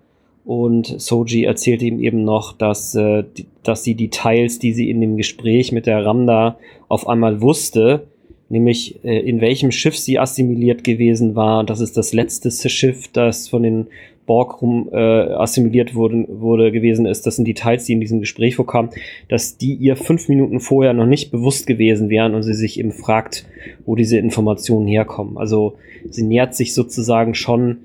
Und 0.45 0.99
Soji 0.99 1.43
erzählt 1.43 1.81
ihm 1.81 1.99
eben 1.99 2.23
noch, 2.23 2.53
dass, 2.53 2.95
äh, 2.95 3.23
die, 3.37 3.45
dass 3.63 3.83
sie 3.83 3.95
Details, 3.95 4.57
die 4.57 4.73
sie 4.73 4.89
in 4.89 5.01
dem 5.01 5.17
Gespräch 5.17 5.71
mit 5.71 5.85
der 5.85 6.03
Ramda 6.05 6.57
auf 6.87 7.07
einmal 7.07 7.41
wusste, 7.41 8.07
nämlich 8.49 9.03
äh, 9.03 9.19
in 9.19 9.41
welchem 9.41 9.71
Schiff 9.71 9.97
sie 9.97 10.17
assimiliert 10.17 10.83
gewesen 10.83 11.35
war. 11.35 11.63
Das 11.63 11.81
ist 11.81 11.97
das 11.97 12.13
letzte 12.13 12.49
Schiff, 12.69 13.09
das 13.09 13.47
von 13.47 13.63
den 13.63 13.87
Borg 14.29 14.61
rum 14.61 14.89
äh, 14.91 14.97
assimiliert 14.97 15.95
wurde, 15.95 16.25
wurde 16.29 16.71
gewesen 16.71 17.07
ist, 17.07 17.25
das 17.25 17.37
sind 17.37 17.47
Details, 17.47 17.85
die 17.85 17.93
in 17.93 17.99
diesem 17.99 18.19
Gespräch 18.19 18.57
vorkamen, 18.57 18.91
dass 19.27 19.57
die 19.57 19.73
ihr 19.73 19.95
fünf 19.95 20.29
Minuten 20.29 20.59
vorher 20.59 20.93
noch 20.93 21.07
nicht 21.07 21.31
bewusst 21.31 21.65
gewesen 21.65 22.09
wären 22.11 22.35
und 22.35 22.43
sie 22.43 22.53
sich 22.53 22.79
eben 22.79 22.91
fragt, 22.91 23.47
wo 23.87 23.95
diese 23.95 24.19
Informationen 24.19 24.85
herkommen. 24.85 25.39
Also 25.39 25.77
sie 26.11 26.21
nähert 26.21 26.53
sich 26.53 26.75
sozusagen 26.75 27.33
schon 27.33 27.77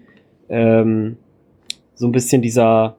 ähm, 0.54 1.16
so 1.94 2.06
ein 2.06 2.12
bisschen 2.12 2.42
dieser 2.42 2.96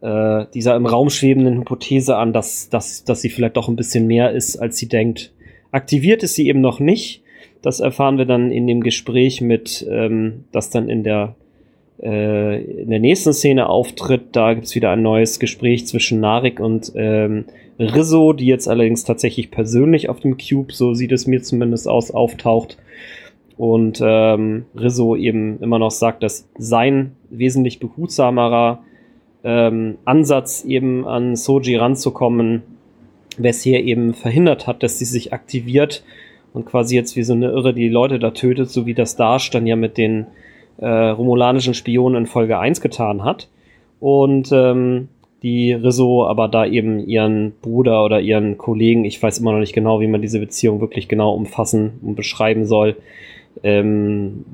äh, 0.00 0.46
dieser 0.54 0.76
im 0.76 0.86
Raum 0.86 1.10
schwebenden 1.10 1.58
Hypothese 1.58 2.16
an, 2.16 2.32
dass, 2.32 2.68
dass, 2.68 3.04
dass 3.04 3.20
sie 3.20 3.30
vielleicht 3.30 3.56
doch 3.56 3.68
ein 3.68 3.76
bisschen 3.76 4.06
mehr 4.06 4.32
ist, 4.32 4.56
als 4.56 4.76
sie 4.76 4.88
denkt. 4.88 5.32
Aktiviert 5.72 6.22
ist 6.22 6.34
sie 6.34 6.48
eben 6.48 6.60
noch 6.60 6.80
nicht. 6.80 7.22
Das 7.62 7.80
erfahren 7.80 8.18
wir 8.18 8.24
dann 8.24 8.52
in 8.52 8.66
dem 8.66 8.82
Gespräch 8.82 9.40
mit, 9.40 9.86
ähm, 9.90 10.44
das 10.52 10.70
dann 10.70 10.88
in 10.88 11.02
der, 11.02 11.34
äh, 12.00 12.62
in 12.62 12.90
der 12.90 13.00
nächsten 13.00 13.32
Szene 13.32 13.68
auftritt. 13.68 14.28
Da 14.32 14.54
gibt's 14.54 14.74
wieder 14.74 14.90
ein 14.90 15.02
neues 15.02 15.40
Gespräch 15.40 15.86
zwischen 15.86 16.20
Narik 16.20 16.60
und 16.60 16.92
ähm, 16.94 17.46
Rizzo, 17.78 18.32
die 18.32 18.46
jetzt 18.46 18.68
allerdings 18.68 19.04
tatsächlich 19.04 19.50
persönlich 19.50 20.08
auf 20.08 20.20
dem 20.20 20.36
Cube, 20.38 20.72
so 20.72 20.94
sieht 20.94 21.12
es 21.12 21.26
mir 21.26 21.42
zumindest 21.42 21.88
aus, 21.88 22.10
auftaucht. 22.10 22.78
Und 23.58 24.00
ähm, 24.00 24.66
Rizzo 24.76 25.16
eben 25.16 25.60
immer 25.60 25.80
noch 25.80 25.90
sagt, 25.90 26.22
dass 26.22 26.48
sein 26.56 27.16
wesentlich 27.28 27.80
behutsamerer 27.80 28.84
ähm, 29.42 29.98
Ansatz 30.04 30.64
eben 30.64 31.06
an 31.06 31.34
Soji 31.34 31.76
ranzukommen, 31.76 32.62
bisher 33.36 33.82
eben 33.84 34.14
verhindert 34.14 34.68
hat, 34.68 34.82
dass 34.84 35.00
sie 35.00 35.04
sich 35.04 35.32
aktiviert 35.32 36.04
und 36.52 36.66
quasi 36.66 36.94
jetzt 36.94 37.16
wie 37.16 37.24
so 37.24 37.32
eine 37.32 37.50
Irre 37.50 37.74
die 37.74 37.88
Leute 37.88 38.20
da 38.20 38.30
tötet, 38.30 38.70
so 38.70 38.86
wie 38.86 38.94
das 38.94 39.16
Dash 39.16 39.50
dann 39.50 39.66
ja 39.66 39.74
mit 39.74 39.98
den 39.98 40.26
äh, 40.78 40.86
romulanischen 40.88 41.74
Spionen 41.74 42.22
in 42.22 42.26
Folge 42.26 42.58
1 42.58 42.80
getan 42.80 43.24
hat. 43.24 43.48
Und 43.98 44.50
ähm, 44.52 45.08
die 45.42 45.72
Rizzo 45.72 46.26
aber 46.26 46.46
da 46.46 46.64
eben 46.64 47.00
ihren 47.00 47.52
Bruder 47.60 48.04
oder 48.04 48.20
ihren 48.20 48.56
Kollegen, 48.56 49.04
ich 49.04 49.20
weiß 49.20 49.38
immer 49.38 49.52
noch 49.52 49.58
nicht 49.58 49.72
genau, 49.72 50.00
wie 50.00 50.06
man 50.06 50.22
diese 50.22 50.38
Beziehung 50.40 50.80
wirklich 50.80 51.08
genau 51.08 51.34
umfassen 51.34 51.98
und 52.02 52.14
beschreiben 52.14 52.64
soll, 52.64 52.96
ähm, 53.62 54.44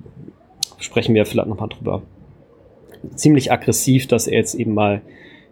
sprechen 0.79 1.15
wir 1.15 1.27
vielleicht 1.27 1.49
nochmal 1.49 1.69
drüber. 1.69 2.03
Ziemlich 3.15 3.53
aggressiv, 3.53 4.07
dass 4.07 4.27
er 4.27 4.39
jetzt 4.39 4.55
eben 4.55 4.75
mal 4.75 5.03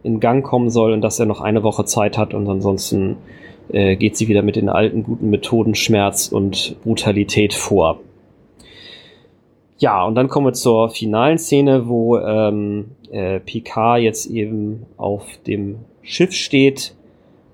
in 0.03 0.21
Gang 0.21 0.45
kommen 0.45 0.71
soll 0.71 0.93
und 0.93 1.01
dass 1.01 1.21
er 1.21 1.27
noch 1.27 1.41
eine 1.41 1.63
Woche 1.63 1.85
Zeit 1.85 2.19
hat 2.19 2.35
und 2.35 2.49
ansonsten 2.49 3.17
äh, 3.71 3.97
geht 3.97 4.17
sie 4.17 4.29
wieder 4.29 4.43
mit 4.43 4.57
den 4.57 4.69
alten 4.69 5.03
guten 5.03 5.31
Methoden 5.31 5.75
Schmerz 5.75 6.29
und 6.29 6.77
Brutalität 6.83 7.55
vor. 7.55 8.01
Ja, 9.79 10.05
und 10.05 10.15
dann 10.15 10.29
kommen 10.29 10.47
wir 10.47 10.53
zur 10.53 10.91
finalen 10.91 11.39
Szene, 11.39 11.89
wo 11.89 12.19
ähm, 12.19 12.93
äh, 13.11 13.41
Picard 13.41 14.01
jetzt 14.01 14.27
eben 14.27 14.87
auf 14.97 15.25
dem 15.47 15.81
Schiff 16.03 16.33
steht. 16.33 16.95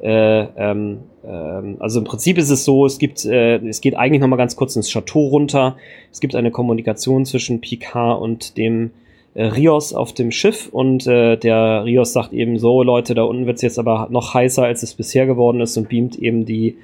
Äh, 0.00 0.42
ähm, 0.56 1.00
also 1.26 2.00
im 2.00 2.04
Prinzip 2.04 2.38
ist 2.38 2.50
es 2.50 2.64
so, 2.64 2.86
es 2.86 2.98
gibt, 2.98 3.24
äh, 3.24 3.56
es 3.66 3.80
geht 3.80 3.96
eigentlich 3.96 4.20
noch 4.20 4.28
mal 4.28 4.36
ganz 4.36 4.56
kurz 4.56 4.76
ins 4.76 4.90
Chateau 4.90 5.26
runter. 5.26 5.76
Es 6.12 6.20
gibt 6.20 6.34
eine 6.34 6.50
Kommunikation 6.50 7.24
zwischen 7.24 7.60
Picard 7.60 8.20
und 8.20 8.56
dem 8.56 8.90
äh, 9.34 9.44
Rios 9.44 9.92
auf 9.92 10.12
dem 10.12 10.30
Schiff 10.30 10.68
und 10.70 11.06
äh, 11.06 11.36
der 11.36 11.84
Rios 11.84 12.12
sagt 12.12 12.32
eben 12.32 12.58
so, 12.58 12.82
Leute, 12.82 13.14
da 13.14 13.24
unten 13.24 13.46
wird's 13.46 13.62
jetzt 13.62 13.78
aber 13.78 14.08
noch 14.10 14.34
heißer, 14.34 14.64
als 14.64 14.82
es 14.82 14.94
bisher 14.94 15.26
geworden 15.26 15.60
ist 15.60 15.76
und 15.76 15.88
beamt 15.88 16.16
eben 16.16 16.44
die 16.44 16.76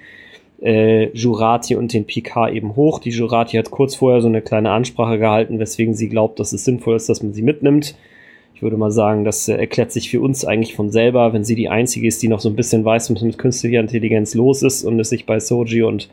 äh, 0.63 1.11
Jurati 1.17 1.77
und 1.77 1.93
den 1.93 2.05
Picard 2.05 2.53
eben 2.53 2.77
hoch. 2.77 2.99
Die 2.99 3.11
Jurati 3.11 3.57
hat 3.57 3.71
kurz 3.71 3.95
vorher 3.95 4.21
so 4.21 4.29
eine 4.29 4.43
kleine 4.43 4.71
Ansprache 4.71 5.19
gehalten, 5.19 5.59
weswegen 5.59 5.95
sie 5.95 6.09
glaubt, 6.09 6.41
dass 6.41 6.53
es 6.53 6.65
sinnvoll 6.65 6.97
ist, 6.97 7.09
dass 7.09 7.23
man 7.23 7.33
sie 7.33 7.43
mitnimmt. 7.43 7.95
Ich 8.55 8.63
würde 8.63 8.77
mal 8.77 8.93
sagen, 8.93 9.25
das 9.25 9.49
äh, 9.49 9.57
erklärt 9.57 9.93
sich 9.93 10.11
für 10.11 10.21
uns 10.21 10.45
eigentlich 10.45 10.75
von 10.75 10.91
selber, 10.91 11.33
wenn 11.33 11.45
sie 11.45 11.57
die 11.57 11.69
einzige 11.69 12.07
ist, 12.07 12.23
die 12.23 12.29
noch 12.29 12.41
so 12.41 12.49
ein 12.49 12.57
bisschen 12.57 12.85
weiß, 12.85 13.13
was 13.13 13.23
mit 13.23 13.37
künstlicher 13.37 13.81
Intelligenz 13.81 14.35
los 14.35 14.63
ist 14.63 14.85
und 14.85 14.99
es 15.01 15.11
sich 15.11 15.27
bei 15.27 15.41
Soji 15.41 15.83
und 15.83 16.09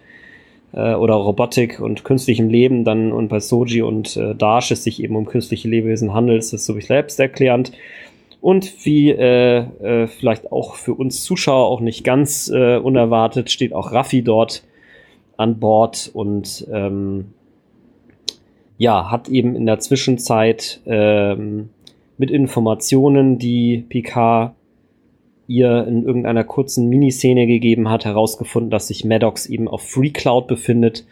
äh, 0.73 0.95
oder 0.95 1.13
Robotik 1.15 1.79
und 1.79 2.03
künstlichem 2.03 2.49
Leben 2.49 2.83
dann 2.83 3.11
und 3.11 3.27
bei 3.27 3.39
Soji 3.39 3.83
und 3.83 4.17
äh, 4.17 4.33
Dash 4.33 4.71
es 4.71 4.83
sich 4.83 5.03
eben 5.03 5.15
um 5.15 5.25
künstliche 5.25 5.67
Lebewesen 5.67 6.13
handelt, 6.13 6.39
ist 6.39 6.53
das 6.53 6.65
so 6.65 6.75
wie 6.75 6.81
selbsterklärend. 6.81 7.71
Und 8.41 8.85
wie 8.85 9.11
äh, 9.11 9.59
äh, 9.59 10.07
vielleicht 10.07 10.51
auch 10.51 10.73
für 10.73 10.95
uns 10.95 11.23
Zuschauer 11.23 11.67
auch 11.67 11.79
nicht 11.79 12.03
ganz 12.03 12.49
äh, 12.49 12.77
unerwartet, 12.77 13.51
steht 13.51 13.71
auch 13.71 13.91
Raffi 13.91 14.23
dort 14.23 14.63
an 15.37 15.59
Bord 15.59 16.09
und 16.11 16.67
ähm, 16.71 17.33
ja, 18.79 19.11
hat 19.11 19.29
eben 19.29 19.55
in 19.55 19.67
der 19.67 19.79
Zwischenzeit 19.79 20.81
ähm, 20.87 21.69
mit 22.21 22.29
Informationen, 22.29 23.39
die 23.39 23.83
Picard 23.89 24.53
ihr 25.47 25.85
in 25.87 26.05
irgendeiner 26.05 26.43
kurzen 26.43 26.87
Miniszene 26.87 27.47
gegeben 27.47 27.89
hat, 27.89 28.05
herausgefunden, 28.05 28.69
dass 28.69 28.87
sich 28.87 29.03
Maddox 29.03 29.47
eben 29.47 29.67
auf 29.67 29.81
Free 29.81 30.11
Cloud 30.11 30.45
befindet. 30.45 31.05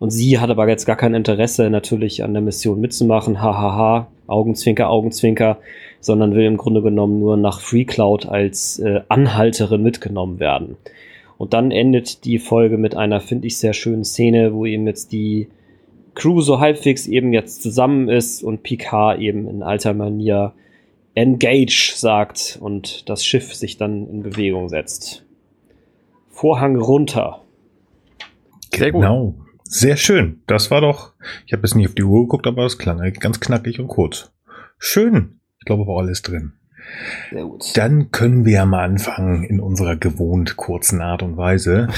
Und 0.00 0.10
sie 0.10 0.38
hat 0.38 0.50
aber 0.50 0.68
jetzt 0.68 0.84
gar 0.84 0.96
kein 0.96 1.14
Interesse, 1.14 1.70
natürlich 1.70 2.24
an 2.24 2.32
der 2.32 2.42
Mission 2.42 2.80
mitzumachen. 2.80 3.40
Hahaha, 3.40 4.08
Augenzwinker, 4.26 4.90
Augenzwinker 4.90 5.58
sondern 6.00 6.34
will 6.34 6.44
im 6.44 6.56
Grunde 6.56 6.82
genommen 6.82 7.20
nur 7.20 7.36
nach 7.36 7.60
FreeCloud 7.60 8.26
als 8.26 8.78
äh, 8.78 9.00
Anhalterin 9.08 9.82
mitgenommen 9.82 10.40
werden. 10.40 10.76
Und 11.36 11.54
dann 11.54 11.70
endet 11.70 12.24
die 12.24 12.38
Folge 12.38 12.78
mit 12.78 12.96
einer, 12.96 13.20
finde 13.20 13.46
ich, 13.46 13.58
sehr 13.58 13.72
schönen 13.72 14.04
Szene, 14.04 14.54
wo 14.54 14.66
eben 14.66 14.86
jetzt 14.86 15.12
die 15.12 15.48
Crew 16.18 16.40
so 16.40 16.60
halbwegs 16.60 17.06
eben 17.06 17.32
jetzt 17.32 17.62
zusammen 17.62 18.08
ist 18.08 18.42
und 18.42 18.62
Picard 18.62 19.20
eben 19.20 19.48
in 19.48 19.62
alter 19.62 19.94
Manier 19.94 20.52
Engage 21.14 21.94
sagt 21.96 22.58
und 22.60 23.08
das 23.08 23.24
Schiff 23.24 23.54
sich 23.54 23.76
dann 23.76 24.06
in 24.08 24.22
Bewegung 24.22 24.68
setzt. 24.68 25.24
Vorhang 26.28 26.76
runter. 26.76 27.42
Sehr 28.72 28.92
gut. 28.92 29.00
Genau. 29.00 29.34
Sehr 29.64 29.96
schön. 29.96 30.42
Das 30.46 30.70
war 30.70 30.80
doch, 30.80 31.12
ich 31.46 31.52
habe 31.52 31.62
jetzt 31.62 31.74
nicht 31.74 31.88
auf 31.88 31.94
die 31.94 32.04
Uhr 32.04 32.22
geguckt, 32.22 32.46
aber 32.46 32.64
es 32.64 32.78
klang 32.78 33.00
ganz 33.14 33.40
knackig 33.40 33.80
und 33.80 33.88
kurz. 33.88 34.30
Schön 34.78 35.38
glaube, 35.68 35.86
war 35.86 35.98
alles 35.98 36.22
drin. 36.22 36.54
Sehr 37.30 37.44
gut. 37.44 37.76
Dann 37.76 38.10
können 38.10 38.44
wir 38.44 38.52
ja 38.52 38.66
mal 38.66 38.84
anfangen 38.84 39.44
in 39.44 39.60
unserer 39.60 39.96
gewohnt 39.96 40.56
kurzen 40.56 41.00
Art 41.00 41.22
und 41.22 41.36
Weise, 41.36 41.88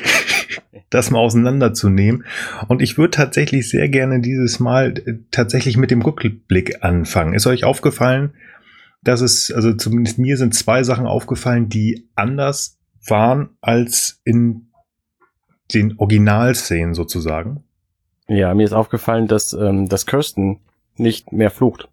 das 0.90 1.10
mal 1.10 1.18
auseinanderzunehmen. 1.18 2.24
Und 2.68 2.82
ich 2.82 2.98
würde 2.98 3.10
tatsächlich 3.10 3.68
sehr 3.68 3.88
gerne 3.88 4.20
dieses 4.20 4.60
Mal 4.60 4.98
äh, 4.98 5.14
tatsächlich 5.30 5.76
mit 5.76 5.90
dem 5.90 6.02
Rückblick 6.02 6.82
anfangen. 6.82 7.34
Ist 7.34 7.46
euch 7.46 7.64
aufgefallen, 7.64 8.34
dass 9.02 9.20
es, 9.20 9.52
also 9.52 9.74
zumindest 9.74 10.18
mir 10.18 10.36
sind 10.36 10.54
zwei 10.54 10.82
Sachen 10.82 11.06
aufgefallen, 11.06 11.68
die 11.68 12.08
anders 12.14 12.78
waren 13.06 13.50
als 13.60 14.20
in 14.24 14.68
den 15.74 15.98
Originalszenen 15.98 16.94
sozusagen? 16.94 17.64
Ja, 18.26 18.54
mir 18.54 18.64
ist 18.64 18.72
aufgefallen, 18.72 19.26
dass, 19.26 19.52
ähm, 19.52 19.88
dass 19.88 20.06
Kirsten 20.06 20.60
nicht 20.96 21.32
mehr 21.32 21.50
flucht. 21.50 21.88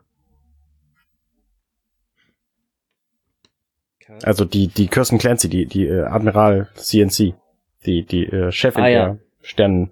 Also 4.23 4.45
die, 4.45 4.67
die 4.67 4.87
Kirsten 4.87 5.17
Clancy, 5.17 5.49
die, 5.49 5.65
die 5.65 5.87
äh, 5.87 6.03
Admiral 6.03 6.69
CNC, 6.75 7.33
die, 7.85 8.05
die 8.05 8.25
äh, 8.25 8.51
Chefin 8.51 8.83
ah, 8.83 8.87
ja. 8.87 9.05
der 9.05 9.17
Stern, 9.41 9.91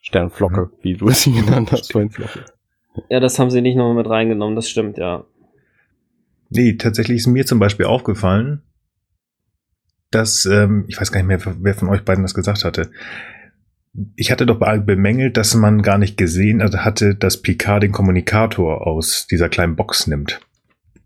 Sternflocke, 0.00 0.62
mhm. 0.62 0.70
wie 0.82 0.94
du 0.94 1.10
sie 1.10 1.32
genannt 1.44 1.72
hast 1.72 1.92
vorhin. 1.92 2.10
Ja, 3.08 3.20
das 3.20 3.38
haben 3.38 3.50
sie 3.50 3.60
nicht 3.60 3.76
nochmal 3.76 4.02
mit 4.02 4.08
reingenommen, 4.08 4.56
das 4.56 4.68
stimmt, 4.68 4.98
ja. 4.98 5.24
Nee, 6.50 6.74
tatsächlich 6.74 7.18
ist 7.18 7.26
mir 7.26 7.46
zum 7.46 7.58
Beispiel 7.58 7.86
aufgefallen, 7.86 8.62
dass, 10.10 10.44
ähm, 10.44 10.84
ich 10.88 11.00
weiß 11.00 11.10
gar 11.10 11.22
nicht 11.22 11.28
mehr, 11.28 11.56
wer 11.60 11.74
von 11.74 11.88
euch 11.88 12.04
beiden 12.04 12.22
das 12.22 12.34
gesagt 12.34 12.64
hatte. 12.64 12.90
Ich 14.16 14.30
hatte 14.30 14.46
doch 14.46 14.58
bemängelt, 14.58 15.36
dass 15.36 15.54
man 15.54 15.82
gar 15.82 15.98
nicht 15.98 16.16
gesehen 16.16 16.60
also 16.62 16.78
hatte, 16.78 17.14
dass 17.14 17.42
Picard 17.42 17.82
den 17.82 17.92
Kommunikator 17.92 18.86
aus 18.86 19.26
dieser 19.26 19.48
kleinen 19.48 19.76
Box 19.76 20.06
nimmt. 20.06 20.40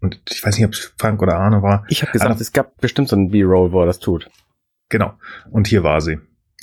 Und 0.07 0.21
ich 0.31 0.45
weiß 0.45 0.57
nicht, 0.57 0.67
ob 0.67 0.73
es 0.73 0.95
Frank 0.99 1.21
oder 1.21 1.37
Arne 1.37 1.63
war. 1.63 1.85
Ich 1.89 2.03
habe 2.03 2.13
gesagt, 2.13 2.31
Aber, 2.31 2.41
es 2.41 2.53
gab 2.53 2.81
bestimmt 2.81 3.09
so 3.09 3.17
einen 3.17 3.31
B-Roll, 3.31 3.73
wo 3.73 3.81
er 3.81 3.87
das 3.87 3.99
tut. 3.99 4.31
Genau. 4.89 5.15
Und 5.51 5.67
hier 5.67 5.83
war 5.83 6.01
sie. 6.01 6.19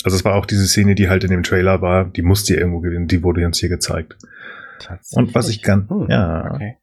Also 0.06 0.16
es 0.16 0.24
war 0.24 0.36
auch 0.36 0.46
diese 0.46 0.66
Szene, 0.66 0.96
die 0.96 1.10
halt 1.10 1.26
in 1.26 1.32
dem 1.32 1.44
Trailer 1.44 1.82
war, 1.82 2.06
die 2.06 2.22
musste 2.22 2.54
ja 2.54 2.60
irgendwo 2.62 2.80
gewinnen, 2.80 3.08
die 3.08 3.22
wurde 3.22 3.46
uns 3.46 3.60
hier 3.60 3.70
gezeigt. 3.70 4.18
Und 5.12 5.36
was 5.36 5.50
ich 5.50 5.62
kann, 5.62 5.90
hm, 5.90 6.08
ja. 6.10 6.54
Okay. 6.54 6.78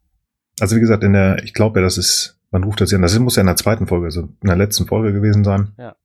Also 0.61 0.77
wie 0.77 0.81
gesagt, 0.81 1.03
in 1.03 1.15
der, 1.15 1.43
ich 1.45 1.55
glaube 1.55 1.81
ja, 1.81 1.85
das 1.85 1.97
ist, 1.97 2.39
man 2.51 2.65
ruft 2.65 2.81
das 2.81 2.91
ja, 2.91 2.99
das 2.99 3.19
muss 3.19 3.37
ja 3.37 3.41
in 3.41 3.47
der 3.47 3.57
zweiten 3.57 3.87
Folge, 3.87 4.07
also 4.07 4.23
in 4.23 4.47
der 4.47 4.57
letzten 4.57 4.87
Folge 4.87 5.13
gewesen 5.13 5.45
sein. 5.45 5.73
Ja. 5.79 5.97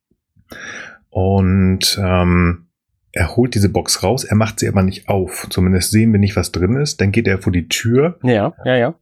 Und 1.10 1.98
ähm, 2.02 2.66
er 3.12 3.36
holt 3.36 3.54
diese 3.54 3.68
Box 3.68 4.02
raus, 4.02 4.24
er 4.24 4.36
macht 4.36 4.60
sie 4.60 4.68
aber 4.68 4.82
nicht 4.82 5.08
auf. 5.08 5.46
Zumindest 5.50 5.90
sehen 5.90 6.12
wir 6.12 6.18
nicht, 6.18 6.36
was 6.36 6.52
drin 6.52 6.76
ist. 6.76 7.00
Dann 7.00 7.12
geht 7.12 7.28
er 7.28 7.38
vor 7.38 7.52
die 7.52 7.68
Tür. 7.68 8.18
Ja, 8.22 8.54
ja, 8.64 8.76
ja 8.76 8.94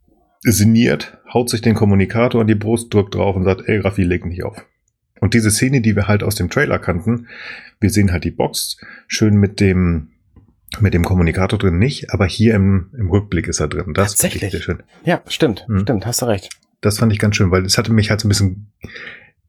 sinniert, 0.52 1.18
haut 1.32 1.48
sich 1.48 1.62
den 1.62 1.74
Kommunikator 1.74 2.40
an 2.40 2.46
die 2.46 2.54
Brust, 2.54 2.92
drückt 2.92 3.14
drauf 3.14 3.34
und 3.34 3.44
sagt, 3.44 3.62
ey, 3.66 3.78
Raffi, 3.78 4.02
leg 4.02 4.26
nicht 4.26 4.44
auf. 4.44 4.64
Und 5.20 5.34
diese 5.34 5.50
Szene, 5.50 5.80
die 5.80 5.96
wir 5.96 6.06
halt 6.06 6.22
aus 6.22 6.34
dem 6.34 6.50
Trailer 6.50 6.78
kannten, 6.78 7.28
wir 7.80 7.90
sehen 7.90 8.12
halt 8.12 8.24
die 8.24 8.30
Box, 8.30 8.76
schön 9.08 9.36
mit 9.36 9.58
dem, 9.60 10.08
mit 10.80 10.92
dem 10.92 11.04
Kommunikator 11.04 11.58
drin 11.58 11.78
nicht, 11.78 12.12
aber 12.12 12.26
hier 12.26 12.54
im, 12.54 12.90
im 12.96 13.08
Rückblick 13.08 13.48
ist 13.48 13.60
er 13.60 13.68
drin. 13.68 13.94
Das 13.94 14.10
Tatsächlich. 14.10 14.50
Sehr 14.50 14.60
schön. 14.60 14.82
Ja, 15.04 15.22
stimmt, 15.26 15.64
mhm. 15.68 15.80
stimmt, 15.80 16.06
hast 16.06 16.20
du 16.22 16.26
recht. 16.26 16.50
Das 16.80 16.98
fand 16.98 17.12
ich 17.12 17.18
ganz 17.18 17.36
schön, 17.36 17.50
weil 17.50 17.64
es 17.64 17.78
hatte 17.78 17.92
mich 17.92 18.10
halt 18.10 18.20
so 18.20 18.26
ein 18.26 18.30
bisschen 18.30 18.72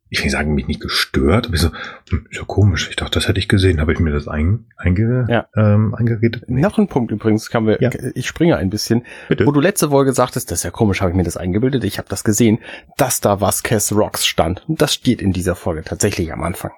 ich 0.09 0.19
will 0.19 0.25
nicht 0.25 0.31
sagen, 0.33 0.53
mich 0.53 0.67
nicht 0.67 0.81
gestört, 0.81 1.47
aber 1.47 1.55
ich 1.55 1.61
so, 1.61 1.69
hm, 2.09 2.27
ist 2.29 2.37
ja 2.37 2.43
komisch. 2.45 2.89
Ich 2.89 2.95
dachte, 2.95 3.11
das 3.19 3.27
hätte 3.27 3.39
ich 3.39 3.47
gesehen. 3.47 3.81
Habe 3.81 3.91
ich 3.93 3.99
mir 3.99 4.11
das 4.11 4.27
ein, 4.27 4.65
einge, 4.77 5.25
Ja. 5.29 5.47
ähm, 5.55 5.95
eingeredet? 5.95 6.43
Nee. 6.47 6.61
Noch 6.61 6.77
ein 6.77 6.87
Punkt 6.87 7.11
übrigens, 7.11 7.49
kann 7.49 7.65
wir, 7.65 7.81
Ja. 7.81 7.89
ich 8.13 8.27
springe 8.27 8.57
ein 8.57 8.69
bisschen. 8.69 9.03
Bitte. 9.29 9.45
Wo 9.45 9.51
du 9.51 9.59
letzte 9.59 9.89
Folge 9.89 10.13
sagtest, 10.13 10.51
das 10.51 10.59
ist 10.59 10.63
ja 10.63 10.71
komisch, 10.71 11.01
habe 11.01 11.11
ich 11.11 11.17
mir 11.17 11.23
das 11.23 11.37
eingebildet, 11.37 11.83
ich 11.83 11.97
habe 11.97 12.07
das 12.07 12.23
gesehen, 12.23 12.59
dass 12.97 13.19
da 13.21 13.41
Vasquez 13.41 13.91
Rocks 13.93 14.25
stand. 14.25 14.63
Und 14.67 14.81
das 14.81 14.93
steht 14.93 15.21
in 15.21 15.31
dieser 15.33 15.55
Folge 15.55 15.83
tatsächlich 15.83 16.31
am 16.31 16.43
Anfang. 16.43 16.71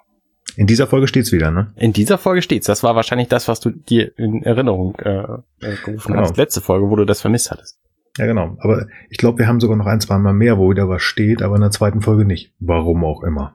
In 0.55 0.65
dieser 0.65 0.87
Folge 0.87 1.07
steht's 1.07 1.31
wieder, 1.31 1.51
ne? 1.51 1.71
In 1.75 1.93
dieser 1.93 2.17
Folge 2.17 2.41
steht's. 2.41 2.65
Das 2.65 2.81
war 2.81 2.95
wahrscheinlich 2.95 3.27
das, 3.27 3.47
was 3.47 3.59
du 3.59 3.69
dir 3.69 4.17
in 4.17 4.41
Erinnerung 4.41 4.95
äh, 4.95 5.19
äh, 5.19 5.75
gerufen 5.85 6.13
Genau. 6.13 6.21
hast. 6.21 6.37
Letzte 6.37 6.61
Folge, 6.61 6.89
wo 6.89 6.95
du 6.95 7.05
das 7.05 7.21
vermisst 7.21 7.51
hattest. 7.51 7.77
Ja, 8.17 8.25
genau. 8.25 8.57
Aber 8.59 8.87
ich 9.09 9.17
glaube, 9.17 9.39
wir 9.39 9.47
haben 9.47 9.59
sogar 9.59 9.77
noch 9.77 9.85
ein, 9.85 10.01
zwei 10.01 10.17
Mal 10.17 10.33
mehr, 10.33 10.57
wo 10.57 10.69
wieder 10.69 10.89
was 10.89 11.01
steht, 11.03 11.41
aber 11.41 11.55
in 11.55 11.61
der 11.61 11.71
zweiten 11.71 12.01
Folge 12.01 12.25
nicht. 12.25 12.53
Warum 12.59 13.03
auch 13.03 13.23
immer. 13.23 13.53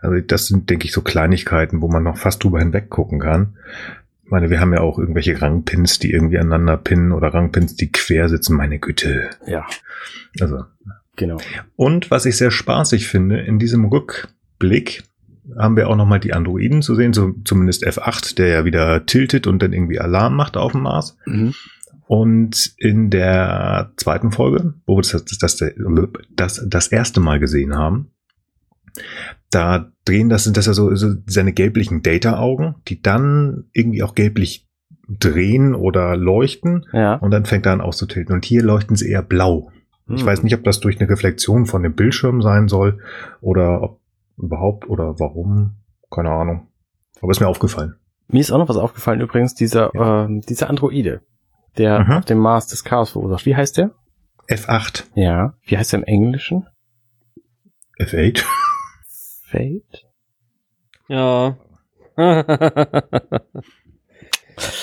Also 0.00 0.18
das 0.20 0.46
sind, 0.46 0.70
denke 0.70 0.86
ich, 0.86 0.92
so 0.92 1.02
Kleinigkeiten, 1.02 1.82
wo 1.82 1.88
man 1.88 2.02
noch 2.02 2.16
fast 2.16 2.42
drüber 2.42 2.58
hinweg 2.58 2.88
gucken 2.88 3.20
kann. 3.20 3.56
Ich 4.24 4.30
meine, 4.30 4.48
wir 4.48 4.60
haben 4.60 4.72
ja 4.72 4.80
auch 4.80 4.98
irgendwelche 4.98 5.42
Rangpins, 5.42 5.98
die 5.98 6.12
irgendwie 6.12 6.38
aneinander 6.38 6.76
pinnen 6.76 7.12
oder 7.12 7.34
Rangpins, 7.34 7.74
die 7.74 7.90
quer 7.90 8.28
sitzen. 8.28 8.56
Meine 8.56 8.78
Güte. 8.78 9.30
Ja, 9.46 9.66
Also. 10.40 10.64
genau. 11.16 11.38
Und 11.76 12.10
was 12.10 12.26
ich 12.26 12.36
sehr 12.36 12.50
spaßig 12.52 13.08
finde, 13.08 13.40
in 13.40 13.58
diesem 13.58 13.84
Rückblick 13.86 15.02
haben 15.58 15.76
wir 15.76 15.88
auch 15.88 15.96
nochmal 15.96 16.20
die 16.20 16.32
Androiden 16.32 16.80
zu 16.80 16.94
sehen, 16.94 17.12
so 17.12 17.34
zumindest 17.44 17.84
F8, 17.84 18.36
der 18.36 18.46
ja 18.48 18.64
wieder 18.64 19.04
tiltet 19.04 19.46
und 19.46 19.60
dann 19.62 19.72
irgendwie 19.72 19.98
Alarm 19.98 20.36
macht 20.36 20.56
auf 20.56 20.72
dem 20.72 20.82
Mars. 20.82 21.16
Mhm. 21.26 21.54
Und 22.10 22.74
in 22.76 23.08
der 23.08 23.92
zweiten 23.96 24.32
Folge, 24.32 24.74
wo 24.84 24.96
wir 24.96 25.02
das, 25.02 25.24
das, 25.38 25.56
das, 26.34 26.66
das, 26.68 26.88
erste 26.88 27.20
Mal 27.20 27.38
gesehen 27.38 27.76
haben, 27.76 28.10
da 29.52 29.92
drehen 30.04 30.28
das 30.28 30.42
sind 30.42 30.56
das 30.56 30.66
ja 30.66 30.72
so, 30.72 30.92
so 30.96 31.14
seine 31.26 31.52
gelblichen 31.52 32.02
Data-Augen, 32.02 32.74
die 32.88 33.00
dann 33.00 33.66
irgendwie 33.72 34.02
auch 34.02 34.16
gelblich 34.16 34.68
drehen 35.08 35.76
oder 35.76 36.16
leuchten 36.16 36.84
Ja. 36.92 37.14
und 37.14 37.30
dann 37.30 37.44
fängt 37.44 37.66
er 37.66 37.74
an 37.74 37.80
auszutilten. 37.80 38.34
Und 38.34 38.44
hier 38.44 38.64
leuchten 38.64 38.96
sie 38.96 39.08
eher 39.08 39.22
blau. 39.22 39.70
Ich 40.08 40.22
Hm. 40.22 40.26
weiß 40.26 40.42
nicht, 40.42 40.56
ob 40.56 40.64
das 40.64 40.80
durch 40.80 40.98
eine 41.00 41.08
Reflexion 41.08 41.66
von 41.66 41.84
dem 41.84 41.94
Bildschirm 41.94 42.42
sein 42.42 42.66
soll 42.66 42.98
oder 43.40 43.82
ob 43.84 44.00
überhaupt 44.36 44.88
oder 44.88 45.20
warum. 45.20 45.76
Keine 46.10 46.30
Ahnung. 46.30 46.66
Aber 47.20 47.30
ist 47.30 47.38
mir 47.38 47.46
aufgefallen. 47.46 47.94
Mir 48.26 48.40
ist 48.40 48.50
auch 48.50 48.58
noch 48.58 48.68
was 48.68 48.76
aufgefallen 48.78 49.20
übrigens, 49.20 49.54
dieser, 49.54 49.94
ähm, 49.94 50.40
dieser 50.40 50.68
Androide, 50.68 51.20
der 51.80 52.00
Mhm. 52.00 52.12
auf 52.12 52.24
dem 52.26 52.38
Mars 52.38 52.66
des 52.68 52.84
Chaos 52.84 53.10
verursacht. 53.10 53.46
Wie 53.46 53.56
heißt 53.56 53.76
der? 53.78 53.90
F8, 54.48 55.04
Ja. 55.14 55.54
Wie 55.64 55.76
heißt 55.78 55.92
der 55.92 56.00
im 56.00 56.04
Englischen? 56.04 56.66
F8. 57.98 58.44
Fate? 59.50 60.06
Ja. 61.08 61.56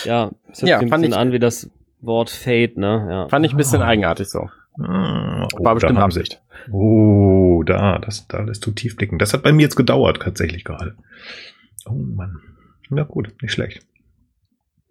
ja, 0.05 0.31
es 0.51 0.61
hört 0.61 0.69
Ja, 0.69 0.79
ein 0.79 0.89
fand 0.89 1.01
bisschen 1.03 1.13
ich- 1.13 1.17
an 1.17 1.31
wie 1.31 1.39
das 1.39 1.69
Wort 2.01 2.29
Fate, 2.29 2.77
ne? 2.77 3.07
Ja. 3.09 3.27
Fand 3.29 3.45
ich 3.45 3.53
ein 3.53 3.57
bisschen 3.57 3.81
Ah. 3.81 3.87
eigenartig 3.87 4.29
so. 4.29 4.49
Ah, 4.79 5.47
oh, 5.53 5.63
War 5.63 5.73
bestimmt 5.75 5.97
da 5.97 6.01
haben 6.01 6.11
sie- 6.11 6.19
Absicht. 6.19 6.41
Oh, 6.71 7.63
da, 7.65 7.97
das, 7.99 8.27
da 8.27 8.41
lässt 8.41 8.65
du 8.65 8.71
tief 8.71 8.95
blicken. 8.95 9.17
Das 9.17 9.33
hat 9.33 9.43
bei 9.43 9.51
mir 9.51 9.63
jetzt 9.63 9.75
gedauert, 9.75 10.21
tatsächlich 10.21 10.63
gerade. 10.63 10.95
Oh 11.85 11.93
Mann. 11.93 12.39
Na 12.89 13.03
gut, 13.03 13.33
nicht 13.41 13.51
schlecht. 13.51 13.85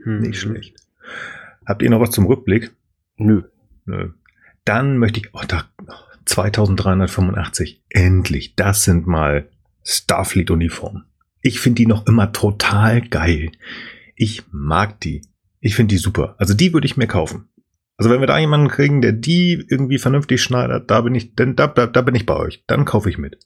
Hm. 0.02 0.20
Nicht 0.20 0.38
schlecht. 0.40 0.76
Habt 1.66 1.82
ihr 1.82 1.90
noch 1.90 2.00
was 2.00 2.10
zum 2.10 2.26
Rückblick? 2.26 2.72
Nö. 3.16 3.42
Nö. 3.84 4.10
Dann 4.64 4.98
möchte 4.98 5.20
ich, 5.20 5.34
oh, 5.34 5.42
da, 5.46 5.64
2385. 6.24 7.82
Endlich. 7.88 8.54
Das 8.54 8.84
sind 8.84 9.06
mal 9.06 9.48
Starfleet-Uniformen. 9.84 11.04
Ich 11.40 11.60
finde 11.60 11.76
die 11.76 11.86
noch 11.86 12.06
immer 12.06 12.32
total 12.32 13.00
geil. 13.00 13.52
Ich 14.14 14.42
mag 14.50 15.00
die. 15.00 15.22
Ich 15.60 15.76
finde 15.76 15.94
die 15.94 15.98
super. 15.98 16.34
Also 16.38 16.54
die 16.54 16.72
würde 16.72 16.86
ich 16.86 16.96
mir 16.96 17.06
kaufen. 17.06 17.48
Also 17.96 18.10
wenn 18.10 18.20
wir 18.20 18.26
da 18.26 18.38
jemanden 18.38 18.68
kriegen, 18.68 19.00
der 19.00 19.12
die 19.12 19.64
irgendwie 19.68 19.98
vernünftig 19.98 20.42
schneidet, 20.42 20.90
da 20.90 21.00
bin 21.00 21.14
ich, 21.14 21.34
denn 21.34 21.56
da, 21.56 21.66
da, 21.66 21.86
da 21.86 22.02
bin 22.02 22.14
ich 22.14 22.26
bei 22.26 22.36
euch. 22.36 22.64
Dann 22.66 22.84
kaufe 22.84 23.08
ich 23.08 23.18
mit. 23.18 23.38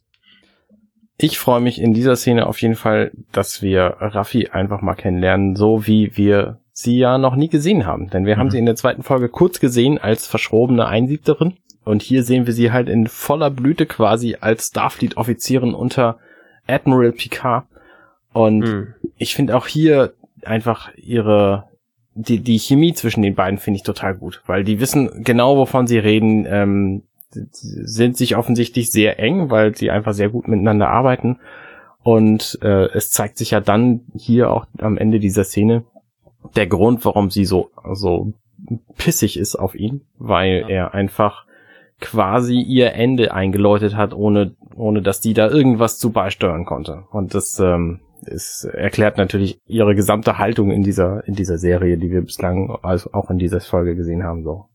Ich 1.19 1.39
freue 1.39 1.61
mich 1.61 1.81
in 1.81 1.93
dieser 1.93 2.17
Szene 2.17 2.47
auf 2.47 2.61
jeden 2.63 2.75
Fall, 2.75 3.13
dass 3.31 3.61
wir 3.61 3.97
Raffi 4.01 4.49
einfach 4.49 4.81
mal 4.81 4.95
kennenlernen, 4.95 5.55
so 5.55 5.87
wie 5.87 6.17
wir 6.17 6.61
sie 6.83 6.99
ja 6.99 7.19
noch 7.19 7.37
nie 7.37 7.49
gesehen 7.49 7.87
haben. 7.87 8.11
Denn 8.11 8.27
wir 8.27 8.37
haben 8.37 8.47
Mhm. 8.47 8.51
sie 8.51 8.59
in 8.59 8.67
der 8.67 8.77
zweiten 8.77 9.03
Folge 9.03 9.29
kurz 9.29 9.61
gesehen 9.61 9.99
als 9.99 10.27
verschrobene 10.27 10.87
Einsiebterin. 10.87 11.55
Und 11.85 12.03
hier 12.03 12.23
sehen 12.25 12.47
wir 12.47 12.53
sie 12.53 12.73
halt 12.73 12.89
in 12.89 13.07
voller 13.07 13.51
Blüte 13.51 13.87
quasi 13.87 14.37
als 14.41 14.69
Starfleet-Offizierin 14.69 15.75
unter 15.75 16.19
Admiral 16.67 17.13
Picard. 17.13 17.65
Und 18.33 18.65
Hm. 18.65 18.95
ich 19.17 19.35
finde 19.35 19.57
auch 19.57 19.67
hier 19.67 20.13
einfach 20.45 20.91
ihre, 20.97 21.65
die, 22.15 22.41
die 22.41 22.59
Chemie 22.59 22.93
zwischen 22.95 23.23
den 23.23 23.35
beiden 23.35 23.59
finde 23.59 23.77
ich 23.79 23.83
total 23.83 24.15
gut, 24.15 24.43
weil 24.47 24.63
die 24.65 24.79
wissen 24.81 25.23
genau, 25.25 25.57
wovon 25.57 25.87
sie 25.87 25.99
reden, 25.99 26.47
ähm, 26.49 27.03
sind 27.33 28.17
sich 28.17 28.37
offensichtlich 28.37 28.91
sehr 28.91 29.19
eng, 29.21 29.51
weil 29.51 29.75
sie 29.77 29.91
einfach 29.91 30.15
sehr 30.15 30.29
gut 30.29 30.49
miteinander 30.49 30.89
arbeiten. 30.89 31.39
Und 32.03 32.59
äh, 32.63 32.87
es 32.95 33.11
zeigt 33.11 33.37
sich 33.39 33.51
ja 33.53 33.61
dann 33.61 34.01
hier 34.17 34.51
auch 34.51 34.67
am 34.79 34.97
Ende 34.97 35.19
dieser 35.21 35.45
Szene 35.45 35.85
der 36.57 36.67
Grund, 36.67 37.05
warum 37.05 37.31
sie 37.31 37.45
so, 37.45 37.71
so 37.93 38.33
pissig 38.97 39.39
ist 39.39 39.57
auf 39.57 39.75
ihn, 39.75 40.03
weil 40.19 40.61
Ja. 40.63 40.69
er 40.69 40.95
einfach 40.95 41.47
quasi 42.01 42.61
ihr 42.61 42.93
Ende 42.95 43.33
eingeläutet 43.33 43.95
hat, 43.97 44.15
ohne, 44.15 44.55
ohne 44.75 45.03
dass 45.03 45.21
die 45.21 45.35
da 45.35 45.49
irgendwas 45.49 45.99
zu 45.99 46.11
beisteuern 46.13 46.65
konnte. 46.65 47.05
Und 47.11 47.35
das 47.35 47.59
ähm, 47.61 48.01
es 48.27 48.65
erklärt 48.65 49.17
natürlich 49.17 49.59
ihre 49.67 49.95
gesamte 49.95 50.39
Haltung 50.39 50.71
in 50.71 50.83
dieser, 50.83 51.27
in 51.27 51.35
dieser 51.35 51.59
Serie, 51.59 51.97
die 51.97 52.11
wir 52.11 52.21
bislang 52.23 52.71
also 52.83 53.13
auch 53.13 53.31
in 53.31 53.39
dieser 53.39 53.61
Folge 53.61 53.97
gesehen 53.97 54.23
haben, 54.25 54.45
so. 54.45 54.67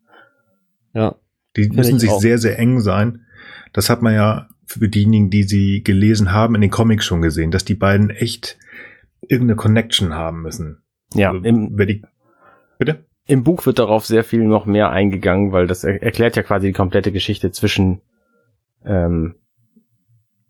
Ja. 0.94 1.16
Die 1.56 1.70
müssen 1.70 1.96
ich 1.96 2.02
sich 2.02 2.10
auch. 2.10 2.20
sehr, 2.20 2.38
sehr 2.38 2.58
eng 2.60 2.80
sein. 2.80 3.22
Das 3.74 3.90
hat 3.90 4.02
man 4.02 4.14
ja 4.14 4.48
für 4.66 4.90
diejenigen, 4.90 5.30
die 5.30 5.44
sie 5.44 5.84
gelesen 5.84 6.32
haben, 6.34 6.56
in 6.56 6.62
den 6.62 6.72
Comics 6.72 7.06
schon 7.06 7.22
gesehen, 7.22 7.52
dass 7.52 7.66
die 7.66 7.76
beiden 7.76 8.10
echt 8.10 8.58
irgendeine 9.22 9.56
Connection 9.58 10.14
haben 10.16 10.42
müssen. 10.42 10.82
Ja, 11.16 11.32
Also, 11.32 11.44
im, 11.44 11.76
die, 11.78 12.04
bitte? 12.78 13.06
im 13.26 13.44
Buch 13.44 13.66
wird 13.66 13.80
darauf 13.80 14.06
sehr 14.06 14.24
viel 14.24 14.44
noch 14.44 14.66
mehr 14.66 14.90
eingegangen, 14.92 15.52
weil 15.52 15.68
das 15.68 15.84
er 15.84 16.02
erklärt 16.04 16.36
ja 16.36 16.44
quasi 16.44 16.68
die 16.68 16.74
komplette 16.74 17.12
Geschichte 17.12 17.52
zwischen, 17.52 18.02
ähm, 18.86 19.36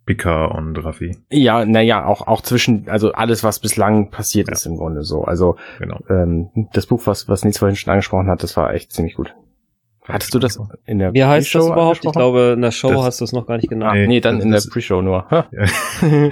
Picard 0.05 0.53
und 0.55 0.77
Raffi. 0.77 1.17
ja, 1.31 1.65
naja, 1.65 2.05
auch, 2.05 2.27
auch 2.27 2.41
zwischen, 2.41 2.87
also 2.89 3.13
alles, 3.13 3.43
was 3.43 3.59
bislang 3.59 4.11
passiert 4.11 4.47
Ja. 4.49 4.53
ist 4.53 4.65
im 4.67 4.77
Grunde 4.77 5.01
so. 5.03 5.23
Also, 5.23 5.55
Genau. 5.79 5.99
ähm, 6.09 6.49
das 6.73 6.85
Buch, 6.85 7.01
was, 7.05 7.27
was 7.27 7.43
Nils 7.43 7.57
vorhin 7.57 7.75
schon 7.75 7.89
angesprochen 7.91 8.27
hat, 8.29 8.43
das 8.43 8.55
war 8.55 8.71
echt 8.73 8.91
ziemlich 8.91 9.15
gut. 9.15 9.33
Hattest 10.03 10.35
du 10.35 10.37
das 10.37 10.59
in 10.85 10.99
der 10.99 11.11
Wie 11.15 11.23
heißt 11.23 11.55
das 11.55 11.65
überhaupt? 11.65 12.05
Ich 12.05 12.11
glaube, 12.11 12.51
in 12.55 12.61
der 12.61 12.69
Show 12.69 12.91
Das- 12.91 13.01
hast 13.03 13.21
du 13.21 13.25
es 13.25 13.33
noch 13.33 13.47
gar 13.47 13.55
nicht 13.57 13.69
genannt. 13.69 13.93
Ah, 13.93 13.95
Nee, 13.95 14.05
nee, 14.05 14.19
dann 14.19 14.39
in 14.41 14.51
der 14.51 14.61
Pre-Show 14.69 15.01
nur. 15.01 15.25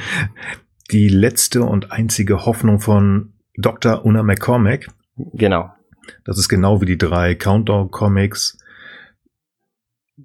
Die 0.92 1.08
letzte 1.10 1.64
und 1.64 1.92
einzige 1.92 2.46
Hoffnung 2.46 2.80
von 2.80 3.33
Dr. 3.58 4.06
Una 4.06 4.24
McCormack. 4.24 4.88
genau. 5.34 5.72
Das 6.26 6.38
ist 6.38 6.50
genau 6.50 6.82
wie 6.82 6.86
die 6.86 6.98
drei 6.98 7.36
Countdown-Comics. 7.36 8.58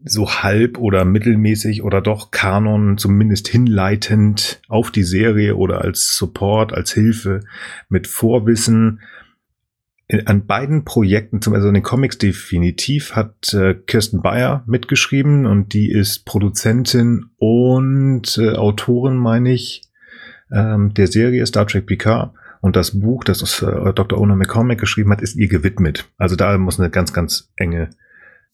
So 0.05 0.29
halb 0.29 0.79
oder 0.79 1.05
mittelmäßig 1.05 1.83
oder 1.83 2.01
doch 2.01 2.31
Kanon 2.31 2.99
zumindest 2.99 3.49
hinleitend 3.49 4.61
auf 4.69 4.91
die 4.91 5.03
Serie 5.03 5.57
oder 5.57 5.81
als 5.81 6.15
Support, 6.17 6.73
als 6.73 6.93
Hilfe 6.93 7.41
mit 7.89 8.07
Vorwissen. 8.07 9.01
An 10.25 10.47
beiden 10.47 10.85
Projekten, 10.85 11.43
zum 11.43 11.55
also 11.55 11.69
in 11.69 11.75
den 11.75 11.83
Comics 11.83 12.19
definitiv, 12.19 13.15
hat 13.15 13.53
äh, 13.53 13.75
Kirsten 13.75 14.23
Bayer 14.23 14.63
mitgeschrieben 14.67 15.47
und 15.47 15.75
die 15.75 15.91
ist 15.91 16.25
Produzentin 16.25 17.27
und 17.37 18.39
äh, 18.39 18.55
Autorin, 18.55 19.17
meine 19.17 19.53
ich, 19.53 19.83
ähm, 20.51 20.95
der 20.95 21.09
Serie 21.09 21.45
Star 21.47 21.67
Trek 21.67 21.87
Picard. 21.87 22.33
Und 22.61 22.77
das 22.77 22.99
Buch, 23.01 23.25
das 23.25 23.41
ist, 23.43 23.63
äh, 23.63 23.93
Dr. 23.93 24.19
Ona 24.21 24.35
McCormack 24.35 24.79
geschrieben 24.79 25.11
hat, 25.13 25.21
ist 25.23 25.37
ihr 25.37 25.49
gewidmet. 25.49 26.09
Also 26.19 26.35
da 26.37 26.57
muss 26.59 26.79
eine 26.81 26.91
ganz, 26.91 27.13
ganz 27.13 27.51
enge 27.57 27.91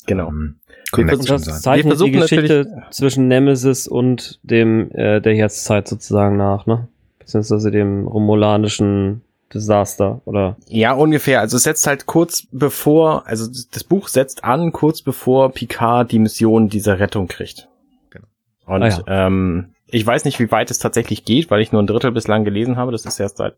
Genau. 0.07 0.29
ähm, 0.29 0.57
Wir 0.67 1.07
Connection 1.07 1.27
das 1.37 1.45
sein. 1.45 1.55
zeichnet 1.55 1.85
die 1.85 1.89
versuchen 1.97 2.13
Geschichte 2.21 2.65
natürlich- 2.67 2.91
zwischen 2.91 3.29
Nemesis 3.29 3.89
und 3.89 4.39
dem 4.43 4.91
äh, 4.93 5.21
der 5.21 5.35
Jetztzeit 5.35 5.89
sozusagen 5.89 6.37
nach, 6.37 6.67
ne? 6.67 6.89
Beziehungsweise 7.19 7.71
dem 7.71 8.07
romulanischen 8.07 9.23
Desaster 9.53 10.21
oder 10.27 10.57
Ja, 10.69 10.93
ungefähr. 10.93 11.41
Also 11.41 11.57
es 11.57 11.63
setzt 11.63 11.87
halt 11.87 12.05
kurz 12.07 12.47
bevor, 12.53 13.27
also 13.27 13.51
das 13.73 13.85
Buch 13.85 14.09
setzt 14.09 14.45
an, 14.45 14.73
kurz 14.73 15.01
bevor 15.01 15.53
Picard 15.53 16.13
die 16.13 16.19
Mission 16.19 16.69
dieser 16.69 16.99
Rettung 16.99 17.29
kriegt. 17.29 17.69
Genau. 18.11 18.27
Und 18.67 18.83
Ah, 18.83 18.89
ja. 18.89 19.27
ähm, 19.27 19.69
ich 19.87 20.05
weiß 20.07 20.25
nicht, 20.27 20.39
wie 20.41 20.51
weit 20.51 20.71
es 20.71 20.79
tatsächlich 20.81 21.25
geht, 21.25 21.51
weil 21.51 21.61
ich 21.63 21.73
nur 21.73 21.83
ein 21.83 21.87
Drittel 21.87 22.11
bislang 22.13 22.45
gelesen 22.45 22.77
habe. 22.77 22.93
Das 22.93 23.07
ist 23.07 23.19
erst 23.21 23.39
seit 23.39 23.55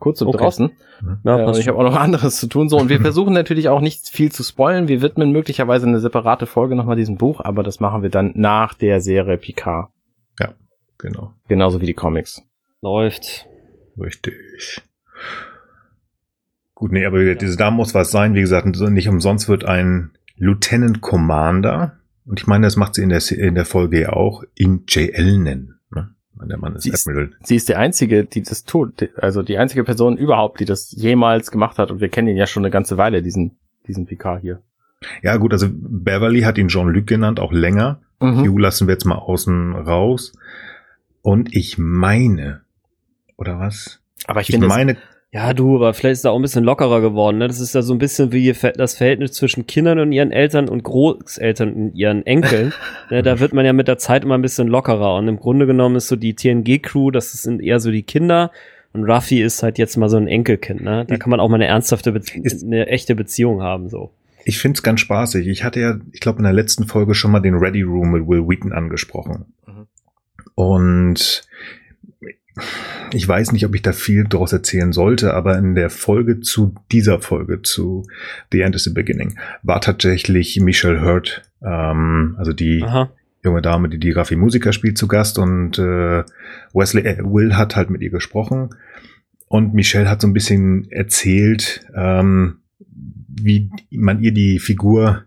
kurzem 0.00 0.28
Okay. 0.28 0.38
draußen. 0.38 0.70
ja, 1.24 1.38
äh, 1.38 1.44
und 1.44 1.56
ich 1.56 1.68
habe 1.68 1.78
auch 1.78 1.84
noch 1.84 1.96
anderes 2.00 2.36
zu 2.40 2.48
tun. 2.48 2.68
So, 2.68 2.78
und 2.78 2.88
wir 2.88 3.00
versuchen 3.02 3.32
natürlich 3.32 3.68
auch 3.68 3.80
nicht 3.80 4.08
viel 4.08 4.32
zu 4.32 4.42
spoilen. 4.42 4.88
Wir 4.88 5.02
widmen 5.02 5.30
möglicherweise 5.30 5.86
eine 5.86 6.00
separate 6.00 6.46
Folge 6.46 6.74
nochmal 6.74 6.96
diesem 6.96 7.16
Buch, 7.16 7.40
aber 7.40 7.62
das 7.62 7.78
machen 7.78 8.02
wir 8.02 8.10
dann 8.10 8.32
nach 8.34 8.74
der 8.74 9.00
Serie 9.00 9.38
Picard. 9.38 9.90
Ja. 10.40 10.54
genau. 10.98 11.32
Genauso 11.46 11.80
wie 11.80 11.86
die 11.86 11.94
Comics. 11.94 12.42
Läuft. 12.82 13.46
Richtig. 13.98 14.82
Gut, 16.74 16.92
nee, 16.92 17.04
aber 17.04 17.20
ja. 17.22 17.34
diese, 17.34 17.56
da 17.56 17.70
muss 17.70 17.94
was 17.94 18.10
sein. 18.10 18.34
Wie 18.34 18.40
gesagt, 18.40 18.66
nicht 18.66 19.08
umsonst 19.08 19.48
wird 19.48 19.64
ein 19.64 20.12
Lieutenant 20.36 21.02
Commander, 21.02 22.00
und 22.30 22.38
ich 22.38 22.46
meine, 22.46 22.66
das 22.66 22.76
macht 22.76 22.94
sie 22.94 23.02
in 23.02 23.08
der, 23.08 23.20
in 23.32 23.56
der 23.56 23.64
Folge 23.64 24.02
ja 24.02 24.12
auch, 24.12 24.44
in 24.54 24.84
JL 24.86 25.38
nennen. 25.38 25.79
Der 26.48 26.58
Mann 26.58 26.76
ist 26.76 26.82
sie 26.82 26.92
Admiral. 26.92 27.30
Ist, 27.40 27.46
sie 27.46 27.56
ist 27.56 27.68
die 27.68 27.74
einzige, 27.76 28.24
die 28.24 28.42
das 28.42 28.64
tut, 28.64 29.10
also 29.16 29.42
die 29.42 29.58
einzige 29.58 29.84
Person 29.84 30.16
überhaupt, 30.16 30.60
die 30.60 30.64
das 30.64 30.92
jemals 30.92 31.50
gemacht 31.50 31.78
hat. 31.78 31.90
Und 31.90 32.00
wir 32.00 32.08
kennen 32.08 32.28
ihn 32.28 32.36
ja 32.36 32.46
schon 32.46 32.64
eine 32.64 32.70
ganze 32.70 32.96
Weile, 32.96 33.22
diesen, 33.22 33.58
diesen 33.86 34.06
Picard 34.06 34.40
hier. 34.40 34.62
Ja, 35.22 35.36
gut, 35.36 35.52
also 35.52 35.68
Beverly 35.70 36.42
hat 36.42 36.58
ihn 36.58 36.68
Jean-Luc 36.68 37.06
genannt, 37.06 37.40
auch 37.40 37.52
länger. 37.52 38.00
Mhm. 38.20 38.44
Hugh 38.44 38.58
lassen 38.58 38.86
wir 38.86 38.92
jetzt 38.92 39.06
mal 39.06 39.16
außen 39.16 39.74
raus. 39.74 40.32
Und 41.22 41.54
ich 41.54 41.78
meine, 41.78 42.62
oder 43.36 43.58
was? 43.58 44.00
Aber 44.26 44.40
ich, 44.40 44.50
ich 44.50 44.58
meine, 44.58 44.96
ja, 45.32 45.54
du, 45.54 45.76
aber 45.76 45.94
vielleicht 45.94 46.14
ist 46.14 46.24
er 46.24 46.32
auch 46.32 46.38
ein 46.38 46.42
bisschen 46.42 46.64
lockerer 46.64 47.00
geworden. 47.00 47.38
Ne? 47.38 47.46
Das 47.46 47.60
ist 47.60 47.72
ja 47.72 47.82
so 47.82 47.94
ein 47.94 47.98
bisschen 47.98 48.32
wie 48.32 48.52
das 48.52 48.96
Verhältnis 48.96 49.32
zwischen 49.32 49.64
Kindern 49.64 50.00
und 50.00 50.10
ihren 50.10 50.32
Eltern 50.32 50.68
und 50.68 50.82
Großeltern 50.82 51.72
und 51.72 51.94
ihren 51.94 52.26
Enkeln. 52.26 52.72
ne? 53.10 53.22
Da 53.22 53.38
wird 53.38 53.52
man 53.52 53.64
ja 53.64 53.72
mit 53.72 53.86
der 53.86 53.98
Zeit 53.98 54.24
immer 54.24 54.36
ein 54.36 54.42
bisschen 54.42 54.66
lockerer. 54.66 55.14
Und 55.14 55.28
im 55.28 55.38
Grunde 55.38 55.66
genommen 55.66 55.94
ist 55.94 56.08
so 56.08 56.16
die 56.16 56.34
TNG-Crew, 56.34 57.12
das 57.12 57.30
sind 57.30 57.62
eher 57.62 57.78
so 57.78 57.92
die 57.92 58.02
Kinder. 58.02 58.50
Und 58.92 59.04
Ruffy 59.04 59.40
ist 59.40 59.62
halt 59.62 59.78
jetzt 59.78 59.96
mal 59.96 60.08
so 60.08 60.16
ein 60.16 60.26
Enkelkind. 60.26 60.82
Ne? 60.82 61.04
Da 61.06 61.16
kann 61.16 61.30
man 61.30 61.38
auch 61.38 61.48
mal 61.48 61.56
eine 61.56 61.66
ernsthafte, 61.66 62.10
Be 62.10 62.22
eine 62.64 62.88
echte 62.88 63.14
Beziehung 63.14 63.62
haben. 63.62 63.88
so. 63.88 64.10
Ich 64.44 64.58
find's 64.58 64.82
ganz 64.82 64.98
spaßig. 64.98 65.46
Ich 65.46 65.62
hatte 65.62 65.78
ja, 65.78 66.00
ich 66.10 66.18
glaube, 66.18 66.38
in 66.38 66.44
der 66.44 66.52
letzten 66.52 66.88
Folge 66.88 67.14
schon 67.14 67.30
mal 67.30 67.38
den 67.38 67.54
Ready 67.54 67.82
Room 67.82 68.10
mit 68.10 68.26
Will 68.26 68.48
Wheaton 68.48 68.72
angesprochen. 68.72 69.44
Mhm. 69.64 69.86
Und 70.56 71.44
ich 73.12 73.26
weiß 73.26 73.52
nicht, 73.52 73.64
ob 73.66 73.74
ich 73.74 73.82
da 73.82 73.92
viel 73.92 74.24
daraus 74.24 74.52
erzählen 74.52 74.92
sollte, 74.92 75.34
aber 75.34 75.58
in 75.58 75.74
der 75.74 75.90
Folge 75.90 76.40
zu 76.40 76.74
dieser 76.92 77.20
Folge, 77.20 77.62
zu 77.62 78.06
The 78.52 78.60
End 78.60 78.74
is 78.74 78.84
the 78.84 78.92
Beginning, 78.92 79.38
war 79.62 79.80
tatsächlich 79.80 80.60
Michelle 80.60 81.02
Hurt, 81.02 81.42
ähm, 81.62 82.34
also 82.38 82.52
die 82.52 82.82
Aha. 82.82 83.10
junge 83.42 83.62
Dame, 83.62 83.88
die 83.88 83.98
die 83.98 84.12
Raffi 84.12 84.36
Musiker 84.36 84.72
spielt, 84.72 84.98
zu 84.98 85.08
Gast 85.08 85.38
und 85.38 85.78
äh, 85.78 86.24
Wesley 86.72 87.04
äh, 87.04 87.18
Will 87.22 87.56
hat 87.56 87.76
halt 87.76 87.90
mit 87.90 88.02
ihr 88.02 88.10
gesprochen 88.10 88.70
und 89.48 89.74
Michelle 89.74 90.08
hat 90.08 90.20
so 90.20 90.28
ein 90.28 90.32
bisschen 90.32 90.90
erzählt, 90.90 91.84
ähm, 91.94 92.58
wie 93.42 93.70
man 93.90 94.22
ihr 94.22 94.32
die 94.32 94.58
Figur 94.58 95.24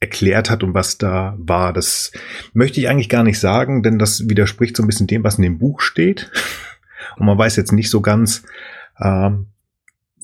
erklärt 0.00 0.50
hat 0.50 0.62
und 0.62 0.74
was 0.74 0.98
da 0.98 1.36
war. 1.38 1.72
Das 1.72 2.12
möchte 2.52 2.80
ich 2.80 2.88
eigentlich 2.88 3.08
gar 3.08 3.24
nicht 3.24 3.40
sagen, 3.40 3.82
denn 3.82 3.98
das 3.98 4.28
widerspricht 4.28 4.76
so 4.76 4.82
ein 4.82 4.86
bisschen 4.86 5.06
dem, 5.06 5.24
was 5.24 5.36
in 5.36 5.42
dem 5.42 5.58
Buch 5.58 5.80
steht. 5.80 6.30
Und 7.16 7.26
man 7.26 7.38
weiß 7.38 7.56
jetzt 7.56 7.72
nicht 7.72 7.90
so 7.90 8.00
ganz, 8.00 8.44
ähm, 9.00 9.46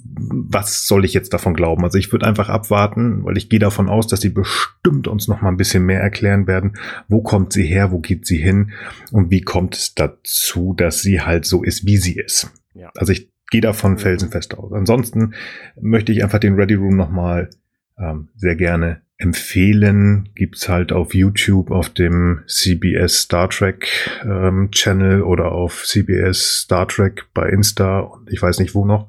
was 0.05 0.87
soll 0.87 1.05
ich 1.05 1.15
jetzt 1.15 1.33
davon 1.33 1.55
glauben? 1.55 1.83
Also 1.83 1.99
ich 1.99 2.13
würde 2.13 2.27
einfach 2.27 2.49
abwarten, 2.49 3.25
weil 3.25 3.37
ich 3.37 3.49
gehe 3.49 3.59
davon 3.59 3.89
aus, 3.89 4.07
dass 4.07 4.21
sie 4.21 4.29
bestimmt 4.29 5.09
uns 5.09 5.29
noch 5.29 5.41
mal 5.41 5.49
ein 5.49 5.57
bisschen 5.57 5.85
mehr 5.85 6.01
erklären 6.01 6.47
werden. 6.47 6.77
Wo 7.09 7.23
kommt 7.23 7.53
sie 7.53 7.65
her? 7.65 7.91
Wo 7.91 7.99
geht 7.99 8.27
sie 8.27 8.37
hin? 8.37 8.73
Und 9.11 9.31
wie 9.31 9.41
kommt 9.41 9.75
es 9.75 9.95
dazu, 9.95 10.75
dass 10.77 11.01
sie 11.01 11.21
halt 11.21 11.47
so 11.47 11.63
ist, 11.63 11.87
wie 11.87 11.97
sie 11.97 12.17
ist? 12.17 12.51
Ja. 12.75 12.91
Also 12.97 13.13
ich 13.13 13.33
gehe 13.51 13.61
davon 13.61 13.99
felsenfest 13.99 14.57
aus. 14.57 14.73
Ansonsten 14.73 15.35
möchte 15.81 16.13
ich 16.13 16.23
einfach 16.23 16.39
den 16.39 16.55
Ready 16.55 16.75
Room 16.75 16.97
noch 16.97 17.11
mal 17.11 17.51
ähm, 17.99 18.29
sehr 18.37 18.57
gerne 18.57 19.04
empfehlen. 19.19 20.29
Gibt's 20.35 20.69
halt 20.69 20.93
auf 20.93 21.15
YouTube, 21.15 21.71
auf 21.71 21.89
dem 21.89 22.43
CBS 22.47 23.23
Star 23.23 23.49
Trek 23.49 23.89
ähm, 24.25 24.71
Channel 24.71 25.23
oder 25.23 25.53
auf 25.53 25.85
CBS 25.85 26.63
Star 26.63 26.89
Trek 26.89 27.27
bei 27.33 27.49
Insta 27.49 28.01
und 28.01 28.31
ich 28.31 28.43
weiß 28.43 28.59
nicht 28.59 28.75
wo 28.75 28.85
noch. 28.85 29.09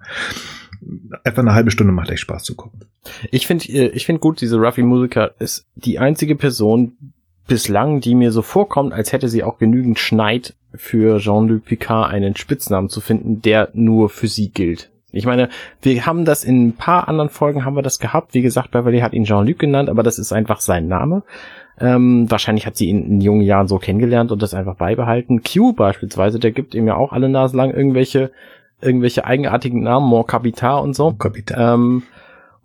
Etwa 1.23 1.41
eine 1.41 1.53
halbe 1.53 1.71
Stunde 1.71 1.91
macht 1.91 2.11
echt 2.11 2.21
Spaß 2.21 2.43
zu 2.43 2.55
gucken. 2.55 2.81
Ich 3.31 3.47
finde, 3.47 3.65
äh, 3.69 3.87
ich 3.87 4.05
finde 4.05 4.19
gut, 4.19 4.41
diese 4.41 4.57
Ruffy 4.57 4.83
Musiker 4.83 5.33
ist 5.39 5.65
die 5.75 5.97
einzige 5.99 6.35
Person 6.35 6.93
bislang, 7.47 8.01
die 8.01 8.15
mir 8.15 8.31
so 8.31 8.41
vorkommt, 8.41 8.93
als 8.93 9.11
hätte 9.11 9.29
sie 9.29 9.43
auch 9.43 9.57
genügend 9.57 9.99
Schneid 9.99 10.55
für 10.73 11.19
Jean-Luc 11.19 11.65
Picard 11.65 12.11
einen 12.11 12.35
Spitznamen 12.35 12.89
zu 12.89 13.01
finden, 13.01 13.41
der 13.41 13.69
nur 13.73 14.09
für 14.09 14.27
sie 14.27 14.49
gilt. 14.49 14.91
Ich 15.15 15.25
meine, 15.25 15.49
wir 15.81 16.05
haben 16.05 16.25
das 16.25 16.43
in 16.43 16.67
ein 16.67 16.73
paar 16.73 17.07
anderen 17.07 17.29
Folgen 17.29 17.65
haben 17.65 17.75
wir 17.75 17.81
das 17.81 17.99
gehabt. 17.99 18.33
Wie 18.33 18.41
gesagt, 18.41 18.71
Beverly 18.71 18.99
hat 18.99 19.13
ihn 19.13 19.23
Jean-Luc 19.23 19.57
genannt, 19.59 19.89
aber 19.89 20.03
das 20.03 20.19
ist 20.19 20.33
einfach 20.33 20.59
sein 20.59 20.87
Name. 20.87 21.23
Ähm, 21.79 22.29
wahrscheinlich 22.29 22.65
hat 22.65 22.77
sie 22.77 22.87
ihn 22.89 23.05
in 23.05 23.21
jungen 23.21 23.41
Jahren 23.41 23.67
so 23.67 23.77
kennengelernt 23.77 24.31
und 24.31 24.41
das 24.41 24.53
einfach 24.53 24.75
beibehalten. 24.75 25.41
Q 25.43 25.73
beispielsweise, 25.73 26.39
der 26.39 26.51
gibt 26.51 26.75
ihm 26.75 26.87
ja 26.87 26.95
auch 26.95 27.11
alle 27.11 27.29
Nasen 27.29 27.57
lang 27.57 27.73
irgendwelche, 27.73 28.31
irgendwelche 28.81 29.25
eigenartigen 29.25 29.83
Namen, 29.83 30.07
Mon 30.07 30.25
Capital 30.25 30.81
und 30.81 30.95
so. 30.95 31.13
Capital. 31.13 31.75
Ähm, 31.75 32.03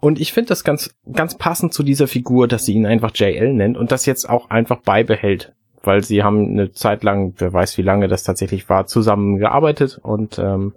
und 0.01 0.21
ich 0.21 0.33
finde 0.33 0.49
das 0.49 0.65
ganz, 0.65 0.95
ganz 1.13 1.37
passend 1.37 1.75
zu 1.75 1.83
dieser 1.83 2.09
Figur, 2.09 2.49
dass 2.49 2.65
sie 2.65 2.73
ihn 2.73 2.87
einfach 2.87 3.13
JL 3.15 3.53
nennt 3.53 3.77
und 3.77 3.93
das 3.93 4.07
jetzt 4.07 4.29
auch 4.29 4.51
einfach 4.51 4.81
beibehält. 4.81 5.53
Weil 5.83 6.03
sie 6.05 6.23
haben 6.23 6.51
eine 6.51 6.73
Zeit 6.73 7.05
lang, 7.05 7.35
wer 7.39 7.53
weiß 7.53 7.79
wie 7.79 7.83
lange 7.83 8.09
das 8.09 8.23
tatsächlich 8.23 8.69
war, 8.69 8.87
zusammengearbeitet 8.87 9.99
und 10.03 10.39
ähm, 10.39 10.75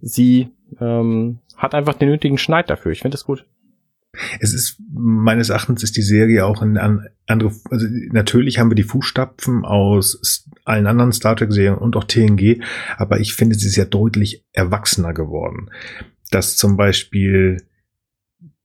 sie 0.00 0.50
ähm, 0.80 1.38
hat 1.56 1.74
einfach 1.74 1.94
den 1.94 2.08
nötigen 2.08 2.38
Schneid 2.38 2.70
dafür. 2.70 2.92
Ich 2.92 3.00
finde 3.00 3.14
das 3.14 3.24
gut. 3.24 3.46
Es 4.40 4.54
ist, 4.54 4.80
meines 4.92 5.48
Erachtens 5.48 5.82
ist 5.82 5.96
die 5.96 6.02
Serie 6.02 6.46
auch 6.46 6.62
in 6.62 6.78
andere, 6.78 7.52
also 7.70 7.86
natürlich 8.12 8.58
haben 8.58 8.70
wir 8.70 8.76
die 8.76 8.84
Fußstapfen 8.84 9.64
aus 9.64 10.46
allen 10.64 10.86
anderen 10.86 11.12
Star 11.12 11.36
Trek 11.36 11.52
Serien 11.52 11.78
und 11.78 11.96
auch 11.96 12.04
TNG, 12.04 12.62
aber 12.96 13.20
ich 13.20 13.34
finde, 13.34 13.56
sie 13.56 13.68
ja 13.78 13.84
deutlich 13.84 14.44
erwachsener 14.52 15.12
geworden. 15.12 15.70
Dass 16.30 16.56
zum 16.56 16.76
Beispiel 16.76 17.62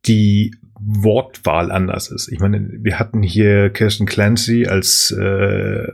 die 0.05 0.55
Wortwahl 0.79 1.71
anders 1.71 2.09
ist. 2.09 2.31
Ich 2.31 2.39
meine, 2.39 2.69
wir 2.81 2.99
hatten 2.99 3.21
hier 3.21 3.69
Kirsten 3.69 4.05
Clancy 4.05 4.67
als 4.67 5.11
äh, 5.11 5.87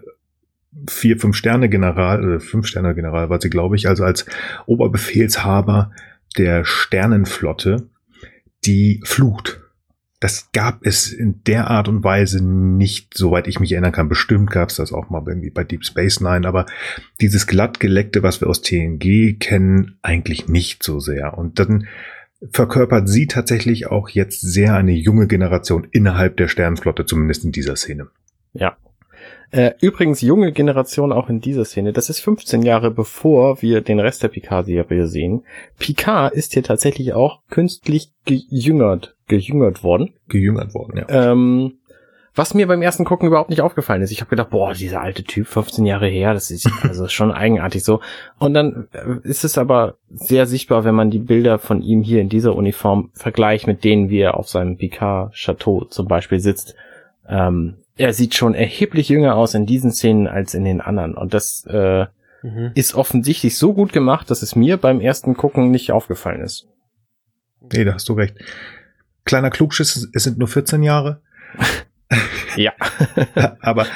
vier, 0.87 1.17
fünf 1.17 1.35
Sterne 1.35 1.69
General, 1.69 2.35
äh, 2.35 2.39
fünf 2.39 2.67
Sterne 2.67 2.95
General 2.95 3.29
war 3.29 3.41
sie, 3.41 3.49
glaube 3.49 3.75
ich, 3.75 3.87
also 3.87 4.03
als 4.03 4.25
Oberbefehlshaber 4.65 5.91
der 6.37 6.65
Sternenflotte, 6.65 7.89
die 8.65 9.01
flucht. 9.03 9.61
Das 10.19 10.49
gab 10.53 10.85
es 10.85 11.11
in 11.11 11.43
der 11.43 11.69
Art 11.69 11.87
und 11.87 12.03
Weise 12.03 12.43
nicht, 12.43 13.15
soweit 13.15 13.47
ich 13.47 13.59
mich 13.59 13.71
erinnern 13.73 13.91
kann. 13.91 14.09
Bestimmt 14.09 14.49
gab 14.49 14.69
es 14.69 14.77
das 14.77 14.91
auch 14.91 15.09
mal 15.09 15.23
irgendwie 15.27 15.49
bei 15.49 15.63
Deep 15.63 15.85
Space 15.85 16.19
Nine, 16.19 16.47
aber 16.47 16.65
dieses 17.21 17.47
glattgeleckte, 17.47 18.23
was 18.23 18.41
wir 18.41 18.47
aus 18.47 18.61
TNG 18.61 19.37
kennen, 19.39 19.99
eigentlich 20.01 20.47
nicht 20.47 20.83
so 20.83 20.99
sehr. 20.99 21.37
Und 21.37 21.59
dann 21.59 21.87
verkörpert 22.51 23.07
sie 23.07 23.27
tatsächlich 23.27 23.87
auch 23.87 24.09
jetzt 24.09 24.41
sehr 24.41 24.75
eine 24.75 24.93
junge 24.93 25.27
Generation 25.27 25.87
innerhalb 25.91 26.37
der 26.37 26.47
Sternenflotte, 26.47 27.05
zumindest 27.05 27.43
in 27.45 27.51
dieser 27.51 27.75
Szene. 27.75 28.07
Ja, 28.53 28.77
äh, 29.51 29.71
übrigens, 29.81 30.21
junge 30.21 30.51
Generation 30.51 31.11
auch 31.11 31.29
in 31.29 31.41
dieser 31.41 31.65
Szene. 31.65 31.93
Das 31.93 32.09
ist 32.09 32.19
15 32.19 32.61
Jahre 32.63 32.91
bevor 32.91 33.61
wir 33.61 33.81
den 33.81 33.99
Rest 33.99 34.23
der 34.23 34.29
Picard-Serie 34.29 35.07
sehen. 35.07 35.43
Picard 35.79 36.33
ist 36.33 36.53
hier 36.53 36.63
tatsächlich 36.63 37.13
auch 37.13 37.39
künstlich 37.49 38.11
gejüngert, 38.25 39.15
gejüngert 39.27 39.83
worden. 39.83 40.13
Gejüngert 40.27 40.73
worden, 40.73 40.97
ja. 40.97 41.31
Ähm, 41.31 41.73
was 42.35 42.53
mir 42.53 42.67
beim 42.67 42.81
ersten 42.81 43.05
Gucken 43.05 43.27
überhaupt 43.27 43.49
nicht 43.49 43.61
aufgefallen 43.61 44.01
ist. 44.01 44.11
Ich 44.11 44.19
habe 44.19 44.29
gedacht, 44.29 44.49
boah, 44.49 44.73
dieser 44.73 45.01
alte 45.01 45.23
Typ, 45.23 45.47
15 45.47 45.85
Jahre 45.85 46.07
her, 46.07 46.33
das 46.33 46.51
ist 46.51 46.69
also 46.83 47.07
schon 47.07 47.31
eigenartig 47.31 47.83
so. 47.83 48.01
Und 48.37 48.53
dann 48.53 48.87
äh, 48.91 49.27
ist 49.27 49.45
es 49.45 49.57
aber 49.57 49.95
sehr 50.09 50.45
sichtbar, 50.45 50.83
wenn 50.83 50.95
man 50.95 51.11
die 51.11 51.19
Bilder 51.19 51.59
von 51.59 51.81
ihm 51.81 52.03
hier 52.03 52.19
in 52.19 52.29
dieser 52.29 52.55
Uniform 52.55 53.09
vergleicht 53.13 53.67
mit 53.67 53.83
denen, 53.83 54.09
wie 54.09 54.19
er 54.19 54.35
auf 54.35 54.49
seinem 54.49 54.77
Picard-Chateau 54.77 55.85
zum 55.85 56.07
Beispiel 56.07 56.41
sitzt. 56.41 56.75
Ähm, 57.27 57.77
er 57.97 58.13
sieht 58.13 58.35
schon 58.35 58.53
erheblich 58.53 59.09
jünger 59.09 59.35
aus 59.35 59.53
in 59.53 59.65
diesen 59.65 59.91
Szenen 59.91 60.27
als 60.27 60.53
in 60.53 60.65
den 60.65 60.81
anderen. 60.81 61.15
Und 61.15 61.33
das 61.33 61.65
äh, 61.67 62.05
mhm. 62.43 62.71
ist 62.75 62.95
offensichtlich 62.95 63.57
so 63.57 63.73
gut 63.73 63.93
gemacht, 63.93 64.29
dass 64.29 64.41
es 64.41 64.55
mir 64.55 64.77
beim 64.77 64.99
ersten 64.99 65.35
Gucken 65.35 65.71
nicht 65.71 65.91
aufgefallen 65.91 66.41
ist. 66.41 66.67
Nee, 67.71 67.85
da 67.85 67.93
hast 67.93 68.09
du 68.09 68.13
recht. 68.13 68.37
Kleiner 69.23 69.49
Klugschiss, 69.49 70.09
es 70.13 70.23
sind 70.23 70.37
nur 70.37 70.47
14 70.47 70.83
Jahre. 70.83 71.21
ja. 72.55 72.73
Aber 73.61 73.87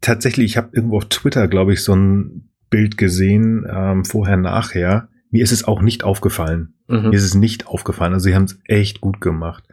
tatsächlich, 0.00 0.52
ich 0.52 0.56
habe 0.56 0.70
irgendwo 0.72 0.98
auf 0.98 1.06
Twitter, 1.06 1.48
glaube 1.48 1.72
ich, 1.72 1.82
so 1.82 1.94
ein 1.94 2.50
Bild 2.70 2.98
gesehen, 2.98 3.66
ähm, 3.68 4.04
vorher, 4.04 4.36
nachher. 4.36 5.08
Mir 5.30 5.42
ist 5.42 5.52
es 5.52 5.64
auch 5.64 5.80
nicht 5.80 6.04
aufgefallen. 6.04 6.74
Mhm. 6.88 7.08
Mir 7.08 7.16
ist 7.16 7.24
es 7.24 7.34
nicht 7.34 7.66
aufgefallen. 7.66 8.12
Also 8.12 8.24
sie 8.24 8.34
haben 8.34 8.44
es 8.44 8.58
echt 8.66 9.00
gut 9.00 9.20
gemacht. 9.20 9.64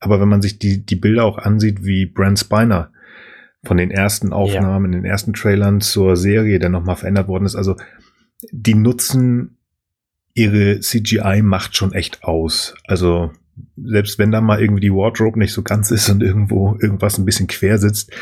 Aber 0.00 0.20
wenn 0.20 0.28
man 0.28 0.42
sich 0.42 0.58
die, 0.58 0.84
die 0.84 0.96
Bilder 0.96 1.24
auch 1.24 1.38
ansieht, 1.38 1.84
wie 1.84 2.06
Brent 2.06 2.38
Spiner 2.38 2.90
von 3.62 3.76
den 3.76 3.90
ersten 3.90 4.32
Aufnahmen, 4.32 4.92
ja. 4.92 4.98
den 5.00 5.04
ersten 5.04 5.34
Trailern 5.34 5.80
zur 5.80 6.16
Serie, 6.16 6.58
der 6.58 6.70
nochmal 6.70 6.96
verändert 6.96 7.28
worden 7.28 7.44
ist, 7.44 7.56
also 7.56 7.76
die 8.50 8.74
nutzen 8.74 9.58
ihre 10.32 10.80
CGI-Macht 10.80 11.76
schon 11.76 11.92
echt 11.92 12.24
aus. 12.24 12.74
Also 12.86 13.32
selbst 13.76 14.18
wenn 14.18 14.30
da 14.30 14.40
mal 14.40 14.60
irgendwie 14.60 14.80
die 14.80 14.92
Wardrobe 14.92 15.38
nicht 15.38 15.52
so 15.52 15.62
ganz 15.62 15.90
ist 15.90 16.08
und 16.08 16.22
irgendwo 16.22 16.76
irgendwas 16.80 17.18
ein 17.18 17.26
bisschen 17.26 17.46
quer 17.46 17.76
sitzt, 17.76 18.12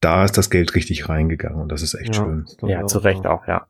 da 0.00 0.24
ist 0.24 0.36
das 0.36 0.50
Geld 0.50 0.74
richtig 0.74 1.08
reingegangen 1.08 1.60
und 1.60 1.70
das 1.70 1.82
ist 1.82 1.94
echt 1.94 2.16
Ja, 2.16 2.24
schön. 2.24 2.46
Ja, 2.62 2.86
zu 2.86 2.98
Recht 2.98 3.26
auch, 3.26 3.46
ja. 3.46 3.66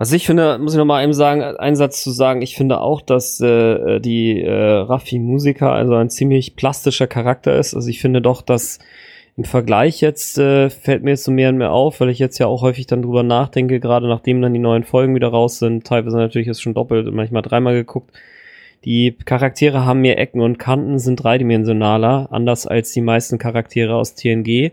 Also 0.00 0.14
ich 0.14 0.26
finde, 0.26 0.58
muss 0.58 0.74
ich 0.74 0.78
noch 0.78 0.84
mal 0.84 1.02
eben 1.02 1.12
sagen, 1.12 1.42
einen 1.42 1.74
Satz 1.74 2.04
zu 2.04 2.12
sagen, 2.12 2.40
ich 2.40 2.56
finde 2.56 2.80
auch, 2.80 3.00
dass 3.00 3.40
äh, 3.40 3.98
die 3.98 4.40
äh, 4.40 4.52
Raffi 4.52 5.18
Musiker 5.18 5.72
also 5.72 5.94
ein 5.94 6.08
ziemlich 6.08 6.54
plastischer 6.54 7.08
Charakter 7.08 7.58
ist. 7.58 7.74
Also 7.74 7.88
ich 7.88 8.00
finde 8.00 8.22
doch, 8.22 8.40
dass 8.42 8.78
im 9.36 9.42
Vergleich 9.42 10.00
jetzt 10.00 10.38
äh, 10.38 10.70
fällt 10.70 11.02
mir 11.02 11.10
jetzt 11.10 11.24
so 11.24 11.32
mehr 11.32 11.48
und 11.48 11.58
mehr 11.58 11.72
auf, 11.72 12.00
weil 12.00 12.10
ich 12.10 12.20
jetzt 12.20 12.38
ja 12.38 12.46
auch 12.46 12.62
häufig 12.62 12.86
dann 12.86 13.02
drüber 13.02 13.24
nachdenke, 13.24 13.80
gerade 13.80 14.06
nachdem 14.08 14.40
dann 14.40 14.54
die 14.54 14.60
neuen 14.60 14.84
Folgen 14.84 15.16
wieder 15.16 15.28
raus 15.28 15.58
sind, 15.58 15.84
teilweise 15.84 16.16
natürlich 16.16 16.48
ist 16.48 16.60
schon 16.60 16.74
doppelt, 16.74 17.12
manchmal 17.12 17.42
dreimal 17.42 17.74
geguckt. 17.74 18.12
Die 18.84 19.16
Charaktere 19.24 19.84
haben 19.84 20.00
mehr 20.00 20.18
Ecken 20.18 20.40
und 20.40 20.58
Kanten, 20.58 21.00
sind 21.00 21.16
dreidimensionaler, 21.16 22.28
anders 22.30 22.68
als 22.68 22.92
die 22.92 23.00
meisten 23.00 23.38
Charaktere 23.38 23.96
aus 23.96 24.14
TNG. 24.14 24.70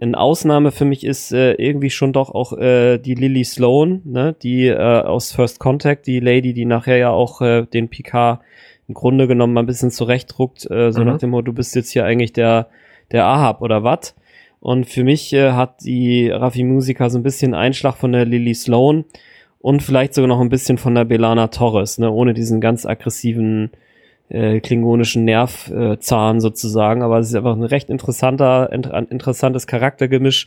Eine 0.00 0.18
Ausnahme 0.18 0.72
für 0.72 0.84
mich 0.84 1.04
ist 1.04 1.32
äh, 1.32 1.52
irgendwie 1.52 1.90
schon 1.90 2.12
doch 2.12 2.30
auch 2.30 2.52
äh, 2.58 2.98
die 2.98 3.14
Lily 3.14 3.44
Sloan, 3.44 4.02
ne, 4.04 4.34
die 4.42 4.66
äh, 4.66 4.76
aus 4.76 5.32
First 5.32 5.60
Contact, 5.60 6.06
die 6.06 6.20
Lady, 6.20 6.52
die 6.52 6.64
nachher 6.64 6.96
ja 6.96 7.10
auch 7.10 7.40
äh, 7.40 7.64
den 7.66 7.88
Picard 7.88 8.40
im 8.88 8.94
Grunde 8.94 9.26
genommen 9.28 9.54
mal 9.54 9.62
ein 9.62 9.66
bisschen 9.66 9.90
zurechtdruckt, 9.90 10.68
äh, 10.70 10.90
so 10.92 11.00
Mhm. 11.00 11.06
nach 11.06 11.18
dem 11.18 11.30
Motto, 11.30 11.46
du 11.46 11.52
bist 11.52 11.74
jetzt 11.76 11.90
hier 11.90 12.04
eigentlich 12.04 12.32
der, 12.32 12.68
der 13.12 13.24
Ahab 13.24 13.62
oder 13.62 13.82
wat. 13.84 14.14
Und 14.60 14.86
für 14.86 15.04
mich 15.04 15.32
äh, 15.32 15.52
hat 15.52 15.84
die 15.84 16.28
Raffi 16.28 16.64
Musiker 16.64 17.08
so 17.08 17.18
ein 17.18 17.22
bisschen 17.22 17.54
Einschlag 17.54 17.96
von 17.96 18.12
der 18.12 18.24
Lily 18.24 18.54
Sloan 18.54 19.04
und 19.60 19.82
vielleicht 19.82 20.14
sogar 20.14 20.28
noch 20.28 20.40
ein 20.40 20.48
bisschen 20.48 20.76
von 20.76 20.94
der 20.94 21.04
Belana 21.04 21.48
Torres, 21.48 21.98
ne, 21.98 22.10
ohne 22.10 22.34
diesen 22.34 22.60
ganz 22.60 22.84
aggressiven 22.84 23.70
äh, 24.28 24.60
klingonischen 24.60 25.24
Nervzahn 25.24 26.36
äh, 26.36 26.40
sozusagen, 26.40 27.02
aber 27.02 27.18
es 27.18 27.28
ist 27.28 27.34
einfach 27.34 27.56
ein 27.56 27.62
recht 27.62 27.90
interessanter, 27.90 28.72
int 28.72 28.86
interessantes 29.10 29.66
Charaktergemisch 29.66 30.46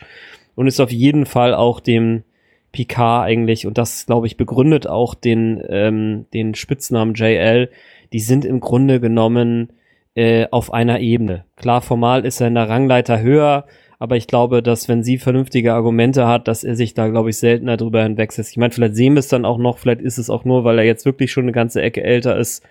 und 0.56 0.68
ist 0.68 0.80
auf 0.80 0.92
jeden 0.92 1.26
Fall 1.26 1.54
auch 1.54 1.80
dem 1.80 2.24
Picard 2.72 3.26
eigentlich, 3.26 3.66
und 3.66 3.78
das 3.78 4.06
glaube 4.06 4.28
ich 4.28 4.38
begründet 4.38 4.88
auch 4.88 5.14
den, 5.14 5.64
ähm, 5.70 6.26
den 6.34 6.56
Spitznamen 6.56 7.14
JL, 7.14 7.70
die 8.14 8.20
sind 8.20 8.46
im 8.46 8.60
Grunde 8.60 9.00
genommen 9.00 9.74
äh, 10.16 10.48
auf 10.52 10.74
einer 10.74 11.00
Ebene. 11.00 11.46
Klar, 11.56 11.82
formal 11.82 12.26
ist 12.26 12.42
er 12.42 12.48
in 12.48 12.56
der 12.56 12.70
Rangleiter 12.70 13.22
höher, 13.22 13.66
aber 14.00 14.16
ich 14.16 14.28
glaube, 14.28 14.62
dass 14.62 14.88
wenn 14.90 15.04
sie 15.04 15.18
vernünftige 15.18 15.74
Argumente 15.74 16.28
hat, 16.28 16.48
dass 16.48 16.64
er 16.64 16.76
sich 16.76 16.94
da, 16.94 17.08
glaube 17.08 17.30
ich, 17.30 17.38
seltener 17.38 17.78
drüber 17.78 18.04
hinwegsetzt. 18.04 18.52
Ich 18.52 18.58
meine, 18.58 18.72
vielleicht 18.72 18.96
sehen 18.96 19.14
wir 19.14 19.20
es 19.20 19.28
dann 19.28 19.46
auch 19.46 19.58
noch, 19.58 19.78
vielleicht 19.78 20.02
ist 20.02 20.18
es 20.18 20.30
auch 20.30 20.46
nur, 20.46 20.64
weil 20.64 20.80
er 20.80 20.86
jetzt 20.86 21.06
wirklich 21.06 21.32
schon 21.32 21.46
eine 21.46 21.52
ganze 21.52 21.82
Ecke 21.82 22.04
älter 22.04 22.38
ist, 22.38 22.64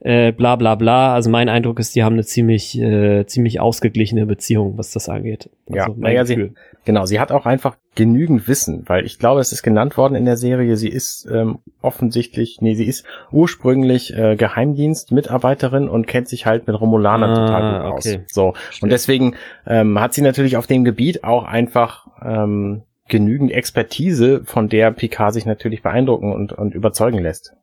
äh, 0.00 0.32
bla 0.32 0.56
bla 0.56 0.74
bla. 0.74 1.14
Also 1.14 1.30
mein 1.30 1.48
Eindruck 1.48 1.78
ist, 1.80 1.94
die 1.94 2.04
haben 2.04 2.14
eine 2.14 2.24
ziemlich, 2.24 2.78
äh, 2.78 3.26
ziemlich 3.26 3.60
ausgeglichene 3.60 4.26
Beziehung, 4.26 4.76
was 4.78 4.90
das 4.92 5.08
angeht. 5.08 5.50
Ja, 5.68 5.84
Also 5.84 5.94
mein 5.94 6.12
naja, 6.12 6.24
sie, 6.24 6.52
genau, 6.84 7.06
sie 7.06 7.18
hat 7.20 7.32
auch 7.32 7.46
einfach 7.46 7.76
genügend 7.94 8.46
Wissen, 8.46 8.82
weil 8.86 9.06
ich 9.06 9.18
glaube, 9.18 9.40
es 9.40 9.52
ist 9.52 9.62
genannt 9.62 9.96
worden 9.96 10.14
in 10.14 10.26
der 10.26 10.36
Serie, 10.36 10.76
sie 10.76 10.90
ist 10.90 11.26
ähm, 11.32 11.58
offensichtlich, 11.80 12.58
nee, 12.60 12.74
sie 12.74 12.84
ist 12.84 13.04
ursprünglich 13.32 14.14
äh, 14.14 14.36
Geheimdienstmitarbeiterin 14.36 15.88
und 15.88 16.06
kennt 16.06 16.28
sich 16.28 16.46
halt 16.46 16.66
mit 16.66 16.78
Romulanern 16.78 17.30
Ah, 17.30 17.34
total 17.46 17.62
gut 17.90 17.98
okay. 17.98 18.20
aus. 18.26 18.32
So, 18.32 18.54
und 18.82 18.92
deswegen 18.92 19.34
ähm, 19.66 19.98
hat 20.00 20.14
sie 20.14 20.22
natürlich 20.22 20.56
auf 20.56 20.66
dem 20.66 20.84
Gebiet 20.84 21.24
auch 21.24 21.44
einfach 21.44 22.06
ähm, 22.22 22.82
genügend 23.08 23.52
Expertise, 23.52 24.42
von 24.44 24.68
der 24.68 24.90
Picard 24.90 25.32
sich 25.32 25.46
natürlich 25.46 25.82
beeindrucken 25.82 26.32
und, 26.32 26.52
und 26.52 26.74
überzeugen 26.74 27.18
lässt. 27.18 27.54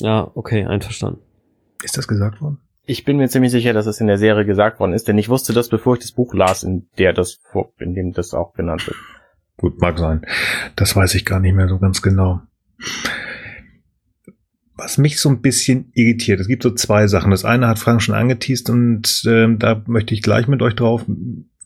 Ja, 0.00 0.30
okay, 0.34 0.64
einverstanden. 0.64 1.20
Ist 1.82 1.96
das 1.96 2.08
gesagt 2.08 2.40
worden? 2.40 2.58
Ich 2.86 3.04
bin 3.04 3.18
mir 3.18 3.28
ziemlich 3.28 3.52
sicher, 3.52 3.74
dass 3.74 3.86
es 3.86 4.00
in 4.00 4.06
der 4.06 4.16
Serie 4.16 4.46
gesagt 4.46 4.80
worden 4.80 4.94
ist, 4.94 5.08
denn 5.08 5.18
ich 5.18 5.28
wusste 5.28 5.52
das, 5.52 5.68
bevor 5.68 5.94
ich 5.94 6.00
das 6.00 6.12
Buch 6.12 6.32
las, 6.32 6.62
in 6.62 6.88
der 6.96 7.12
das 7.12 7.40
in 7.78 7.94
dem 7.94 8.12
das 8.12 8.32
auch 8.32 8.54
genannt 8.54 8.86
wird. 8.86 8.96
Gut, 9.58 9.80
mag 9.80 9.98
sein. 9.98 10.22
Das 10.76 10.96
weiß 10.96 11.14
ich 11.14 11.26
gar 11.26 11.40
nicht 11.40 11.54
mehr 11.54 11.68
so 11.68 11.78
ganz 11.78 12.00
genau. 12.00 12.40
Was 14.74 14.96
mich 14.96 15.20
so 15.20 15.28
ein 15.28 15.42
bisschen 15.42 15.90
irritiert, 15.94 16.40
es 16.40 16.46
gibt 16.46 16.62
so 16.62 16.70
zwei 16.70 17.08
Sachen. 17.08 17.32
Das 17.32 17.44
eine 17.44 17.66
hat 17.66 17.78
Frank 17.78 18.00
schon 18.00 18.14
angeteased 18.14 18.70
und 18.70 19.22
ähm, 19.26 19.58
da 19.58 19.82
möchte 19.86 20.14
ich 20.14 20.22
gleich 20.22 20.46
mit 20.46 20.62
euch 20.62 20.74
drauf, 20.74 21.04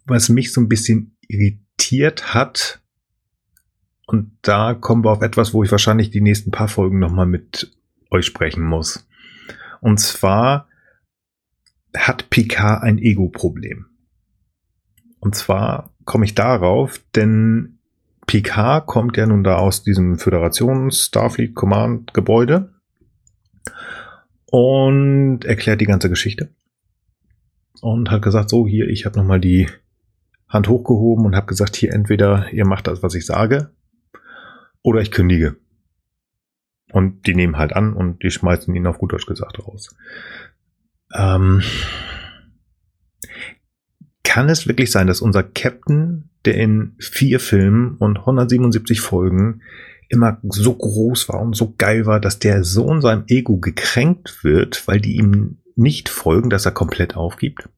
was 0.06 0.28
mich 0.30 0.52
so 0.52 0.60
ein 0.60 0.68
bisschen 0.68 1.16
irritiert 1.28 2.34
hat. 2.34 2.80
Und 4.06 4.32
da 4.42 4.74
kommen 4.74 5.04
wir 5.04 5.10
auf 5.10 5.22
etwas, 5.22 5.54
wo 5.54 5.62
ich 5.62 5.70
wahrscheinlich 5.70 6.10
die 6.10 6.20
nächsten 6.20 6.50
paar 6.50 6.68
Folgen 6.68 6.98
nochmal 6.98 7.26
mit 7.26 7.70
euch 8.10 8.26
sprechen 8.26 8.64
muss. 8.64 9.06
Und 9.82 9.98
zwar 9.98 10.68
hat 11.94 12.30
Picard 12.30 12.84
ein 12.84 12.98
Ego-Problem. 12.98 13.86
Und 15.18 15.34
zwar 15.34 15.92
komme 16.04 16.24
ich 16.24 16.36
darauf, 16.36 17.00
denn 17.16 17.80
Picard 18.28 18.86
kommt 18.86 19.16
ja 19.16 19.26
nun 19.26 19.42
da 19.42 19.56
aus 19.56 19.82
diesem 19.82 20.18
Föderations 20.18 21.06
Starfleet 21.06 21.56
Command 21.56 22.14
Gebäude 22.14 22.72
und 24.46 25.44
erklärt 25.44 25.80
die 25.80 25.86
ganze 25.86 26.08
Geschichte 26.08 26.54
und 27.80 28.12
hat 28.12 28.22
gesagt, 28.22 28.50
so 28.50 28.68
hier, 28.68 28.86
ich 28.88 29.04
habe 29.04 29.18
nochmal 29.18 29.40
die 29.40 29.68
Hand 30.48 30.68
hochgehoben 30.68 31.26
und 31.26 31.34
habe 31.34 31.46
gesagt, 31.46 31.74
hier 31.74 31.92
entweder 31.92 32.52
ihr 32.52 32.66
macht 32.66 32.86
das, 32.86 33.02
was 33.02 33.16
ich 33.16 33.26
sage, 33.26 33.72
oder 34.82 35.00
ich 35.00 35.10
kündige. 35.10 35.56
Und 36.92 37.26
die 37.26 37.34
nehmen 37.34 37.58
halt 37.58 37.74
an 37.74 37.94
und 37.94 38.22
die 38.22 38.30
schmeißen 38.30 38.74
ihn 38.74 38.86
auf 38.86 38.98
gut 38.98 39.12
Deutsch 39.12 39.26
gesagt 39.26 39.58
raus. 39.66 39.94
Ähm, 41.14 41.62
kann 44.24 44.48
es 44.48 44.66
wirklich 44.66 44.90
sein, 44.90 45.06
dass 45.06 45.20
unser 45.20 45.42
Captain, 45.42 46.30
der 46.44 46.54
in 46.54 46.96
vier 46.98 47.40
Filmen 47.40 47.96
und 47.96 48.18
177 48.18 49.00
Folgen 49.00 49.62
immer 50.08 50.38
so 50.42 50.74
groß 50.74 51.28
war 51.30 51.40
und 51.40 51.54
so 51.54 51.74
geil 51.76 52.06
war, 52.06 52.20
dass 52.20 52.38
der 52.38 52.64
so 52.64 52.92
in 52.92 53.00
seinem 53.00 53.24
Ego 53.28 53.58
gekränkt 53.58 54.44
wird, 54.44 54.86
weil 54.86 55.00
die 55.00 55.16
ihm 55.16 55.58
nicht 55.74 56.08
folgen, 56.08 56.50
dass 56.50 56.66
er 56.66 56.72
komplett 56.72 57.16
aufgibt? 57.16 57.68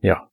Ja. 0.00 0.28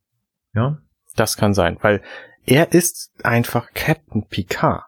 Ja? 0.53 0.79
Das 1.15 1.37
kann 1.37 1.53
sein, 1.53 1.77
weil 1.81 2.01
er 2.45 2.73
ist 2.73 3.11
einfach 3.23 3.73
Captain 3.73 4.27
Picard. 4.27 4.83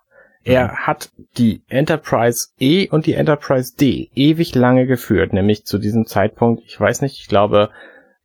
Er 0.47 0.67
Mhm. 0.69 0.75
hat 0.77 1.11
die 1.37 1.61
Enterprise 1.67 2.49
E 2.59 2.87
und 2.89 3.05
die 3.05 3.13
Enterprise 3.13 3.75
D 3.75 4.09
ewig 4.15 4.55
lange 4.55 4.85
geführt, 4.87 5.33
nämlich 5.33 5.65
zu 5.65 5.77
diesem 5.77 6.05
Zeitpunkt, 6.05 6.63
ich 6.65 6.79
weiß 6.79 7.01
nicht, 7.01 7.19
ich 7.19 7.27
glaube, 7.27 7.69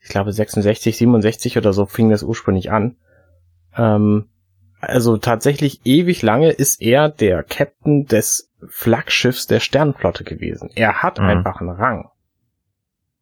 ich 0.00 0.08
glaube 0.08 0.32
66, 0.32 0.96
67 0.96 1.58
oder 1.58 1.72
so 1.72 1.86
fing 1.86 2.10
das 2.10 2.22
ursprünglich 2.22 2.70
an. 2.70 2.96
Ähm, 3.76 4.28
also 4.80 5.16
tatsächlich 5.16 5.80
ewig 5.84 6.22
lange 6.22 6.50
ist 6.50 6.80
er 6.82 7.08
der 7.08 7.42
Captain 7.42 8.06
des 8.06 8.50
Flaggschiffs 8.68 9.46
der 9.46 9.60
Sternenflotte 9.60 10.24
gewesen. 10.24 10.70
Er 10.74 11.02
hat 11.02 11.18
Mhm. 11.18 11.26
einfach 11.26 11.60
einen 11.60 11.70
Rang. 11.70 12.08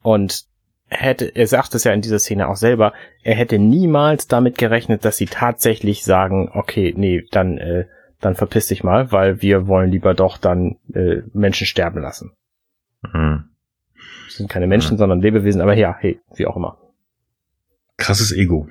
Und 0.03 0.45
hätte, 0.89 1.27
er 1.37 1.47
sagt 1.47 1.75
es 1.75 1.85
ja 1.85 1.93
in 1.93 2.01
dieser 2.01 2.19
Szene 2.19 2.49
auch 2.49 2.57
selber, 2.57 2.93
er 3.23 3.35
hätte 3.35 3.59
niemals 3.59 4.27
damit 4.27 4.59
gerechnet, 4.59 5.05
dass 5.05 5.17
sie 5.19 5.27
tatsächlich 5.27 6.05
sagen, 6.05 6.51
okay, 6.53 6.93
nee, 6.97 7.25
dann, 7.31 7.59
äh, 7.59 7.87
dann 8.21 8.35
verpiss 8.35 8.67
dich 8.69 8.85
mal, 8.85 9.13
weil 9.13 9.43
wir 9.43 9.67
wollen 9.67 9.91
lieber 9.91 10.15
doch 10.15 10.39
dann 10.39 10.77
äh, 10.93 11.23
Menschen 11.33 11.67
sterben 11.67 12.01
lassen. 12.01 12.33
Mhm. 13.03 13.45
Das 14.27 14.37
sind 14.37 14.49
keine 14.51 14.67
Menschen, 14.67 14.97
sondern 14.97 15.21
Lebewesen, 15.21 15.61
aber 15.61 15.75
ja, 15.75 15.97
hey, 15.99 16.21
wie 16.35 16.47
auch 16.47 16.57
immer. 16.57 16.79
Krasses 17.97 18.33
Ego. 18.33 18.69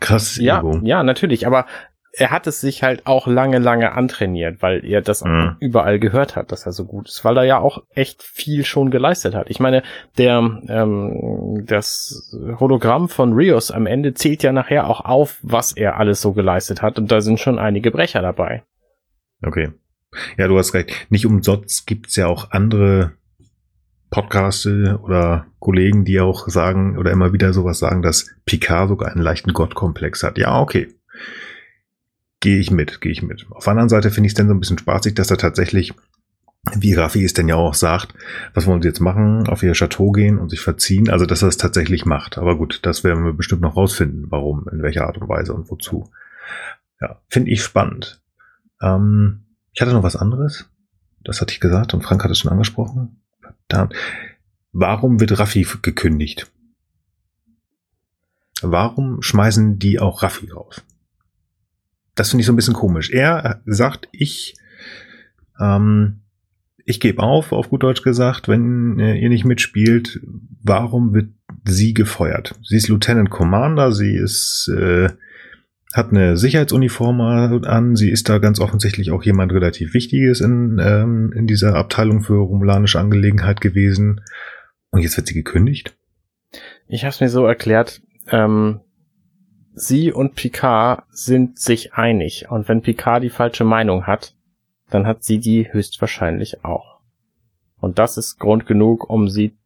Krasses 0.00 0.36
Ja, 0.36 0.58
Ego. 0.58 0.80
ja, 0.82 1.02
natürlich, 1.02 1.46
aber 1.46 1.66
er 2.14 2.30
hat 2.30 2.46
es 2.46 2.60
sich 2.60 2.82
halt 2.82 3.06
auch 3.06 3.26
lange, 3.26 3.58
lange 3.58 3.92
antrainiert, 3.92 4.60
weil 4.60 4.84
er 4.84 5.00
das 5.00 5.24
Mhm. 5.24 5.56
überall 5.60 5.98
gehört 5.98 6.36
hat, 6.36 6.52
dass 6.52 6.66
er 6.66 6.72
so 6.72 6.84
gut 6.84 7.08
ist, 7.08 7.24
weil 7.24 7.36
er 7.38 7.44
ja 7.44 7.58
auch 7.58 7.82
echt 7.94 8.22
viel 8.22 8.64
schon 8.66 8.90
geleistet 8.90 9.34
hat. 9.34 9.48
Ich 9.48 9.60
meine, 9.60 9.82
der 10.18 10.38
ähm, 10.68 11.64
das 11.66 12.36
Hologramm 12.60 13.08
von 13.08 13.32
Rios 13.32 13.70
am 13.70 13.86
Ende 13.86 14.12
zählt 14.14 14.42
ja 14.42 14.52
nachher 14.52 14.88
auch 14.88 15.00
auf, 15.04 15.38
was 15.42 15.72
er 15.72 15.96
alles 15.96 16.20
so 16.20 16.32
geleistet 16.32 16.82
hat, 16.82 16.98
und 16.98 17.10
da 17.10 17.20
sind 17.22 17.40
schon 17.40 17.58
einige 17.58 17.90
Brecher 17.90 18.20
dabei. 18.20 18.62
Okay. 19.42 19.70
Ja, 20.36 20.48
du 20.48 20.58
hast 20.58 20.74
recht. 20.74 20.92
Nicht 21.08 21.24
umsonst 21.24 21.86
gibt's 21.86 22.16
ja 22.16 22.26
auch 22.26 22.50
andere 22.50 23.12
Podcasts 24.10 24.66
oder 24.66 25.46
Kollegen, 25.58 26.04
die 26.04 26.20
auch 26.20 26.46
sagen 26.48 26.98
oder 26.98 27.10
immer 27.10 27.32
wieder 27.32 27.54
sowas 27.54 27.78
sagen, 27.78 28.02
dass 28.02 28.30
Picard 28.44 28.90
sogar 28.90 29.10
einen 29.10 29.22
leichten 29.22 29.54
Gottkomplex 29.54 30.22
hat. 30.22 30.36
Ja, 30.36 30.60
okay. 30.60 30.88
Gehe 32.42 32.58
ich 32.58 32.72
mit, 32.72 33.00
gehe 33.00 33.12
ich 33.12 33.22
mit. 33.22 33.46
Auf 33.50 33.64
der 33.64 33.70
anderen 33.70 33.88
Seite 33.88 34.10
finde 34.10 34.26
ich 34.26 34.32
es 34.32 34.36
dann 34.36 34.48
so 34.48 34.54
ein 34.54 34.58
bisschen 34.58 34.76
spaßig, 34.76 35.14
dass 35.14 35.30
er 35.30 35.38
tatsächlich, 35.38 35.94
wie 36.74 36.92
Raffi 36.92 37.24
es 37.24 37.34
denn 37.34 37.46
ja 37.46 37.54
auch 37.54 37.74
sagt, 37.74 38.14
was 38.52 38.66
wollen 38.66 38.82
sie 38.82 38.88
jetzt 38.88 38.98
machen? 38.98 39.46
Auf 39.46 39.62
ihr 39.62 39.74
Chateau 39.74 40.10
gehen 40.10 40.38
und 40.38 40.48
sich 40.48 40.60
verziehen? 40.60 41.08
Also, 41.08 41.24
dass 41.24 41.42
er 41.42 41.48
es 41.48 41.56
tatsächlich 41.56 42.04
macht. 42.04 42.38
Aber 42.38 42.58
gut, 42.58 42.80
das 42.82 43.04
werden 43.04 43.24
wir 43.24 43.32
bestimmt 43.32 43.62
noch 43.62 43.76
rausfinden, 43.76 44.26
warum, 44.30 44.66
in 44.72 44.82
welcher 44.82 45.06
Art 45.06 45.18
und 45.18 45.28
Weise 45.28 45.54
und 45.54 45.70
wozu. 45.70 46.10
Ja, 47.00 47.20
finde 47.28 47.52
ich 47.52 47.62
spannend. 47.62 48.20
Ähm, 48.80 49.44
ich 49.72 49.80
hatte 49.80 49.92
noch 49.92 50.02
was 50.02 50.16
anderes. 50.16 50.68
Das 51.22 51.40
hatte 51.40 51.52
ich 51.52 51.60
gesagt 51.60 51.94
und 51.94 52.02
Frank 52.02 52.24
hat 52.24 52.32
es 52.32 52.40
schon 52.40 52.50
angesprochen. 52.50 53.20
Verdammt. 53.68 53.94
Warum 54.72 55.20
wird 55.20 55.38
Raffi 55.38 55.64
gekündigt? 55.80 56.50
warum 58.62 59.22
schmeißen 59.22 59.78
die 59.78 59.98
auch 59.98 60.22
Raffi 60.22 60.50
raus? 60.50 60.82
Das 62.14 62.30
finde 62.30 62.42
ich 62.42 62.46
so 62.46 62.52
ein 62.52 62.56
bisschen 62.56 62.74
komisch. 62.74 63.10
Er 63.10 63.62
sagt, 63.64 64.08
ich, 64.12 64.54
ähm, 65.60 66.20
ich 66.84 67.00
gebe 67.00 67.22
auf, 67.22 67.52
auf 67.52 67.70
gut 67.70 67.82
Deutsch 67.82 68.02
gesagt, 68.02 68.48
wenn 68.48 68.98
äh, 68.98 69.16
ihr 69.16 69.28
nicht 69.28 69.44
mitspielt, 69.44 70.20
warum 70.62 71.14
wird 71.14 71.30
sie 71.64 71.94
gefeuert? 71.94 72.54
Sie 72.62 72.76
ist 72.76 72.88
Lieutenant 72.88 73.30
Commander, 73.30 73.92
sie 73.92 74.14
ist, 74.14 74.70
äh, 74.76 75.08
hat 75.92 76.10
eine 76.10 76.36
Sicherheitsuniform 76.36 77.20
an, 77.20 77.96
sie 77.96 78.10
ist 78.10 78.28
da 78.28 78.38
ganz 78.38 78.60
offensichtlich 78.60 79.10
auch 79.10 79.22
jemand 79.22 79.52
relativ 79.52 79.94
Wichtiges 79.94 80.40
in, 80.40 80.80
ähm, 80.82 81.32
in 81.34 81.46
dieser 81.46 81.74
Abteilung 81.76 82.22
für 82.22 82.34
romulanische 82.34 82.98
Angelegenheit 82.98 83.60
gewesen. 83.60 84.22
Und 84.90 85.00
jetzt 85.00 85.16
wird 85.16 85.26
sie 85.26 85.34
gekündigt? 85.34 85.96
Ich 86.88 87.04
habe 87.04 87.10
es 87.10 87.20
mir 87.20 87.28
so 87.28 87.46
erklärt, 87.46 88.02
ähm, 88.28 88.80
sie 89.74 90.12
und 90.12 90.34
Picard 90.34 91.04
sind 91.10 91.58
sich 91.58 91.94
einig. 91.94 92.46
Und 92.50 92.68
wenn 92.68 92.82
Picard 92.82 93.22
die 93.22 93.30
falsche 93.30 93.64
Meinung 93.64 94.06
hat, 94.06 94.34
dann 94.90 95.06
hat 95.06 95.24
sie 95.24 95.38
die 95.38 95.72
höchstwahrscheinlich 95.72 96.64
auch. 96.64 97.00
Und 97.80 97.98
das 97.98 98.16
ist 98.16 98.38
Grund 98.38 98.66
genug, 98.66 99.10
um 99.10 99.28
sie, 99.28 99.56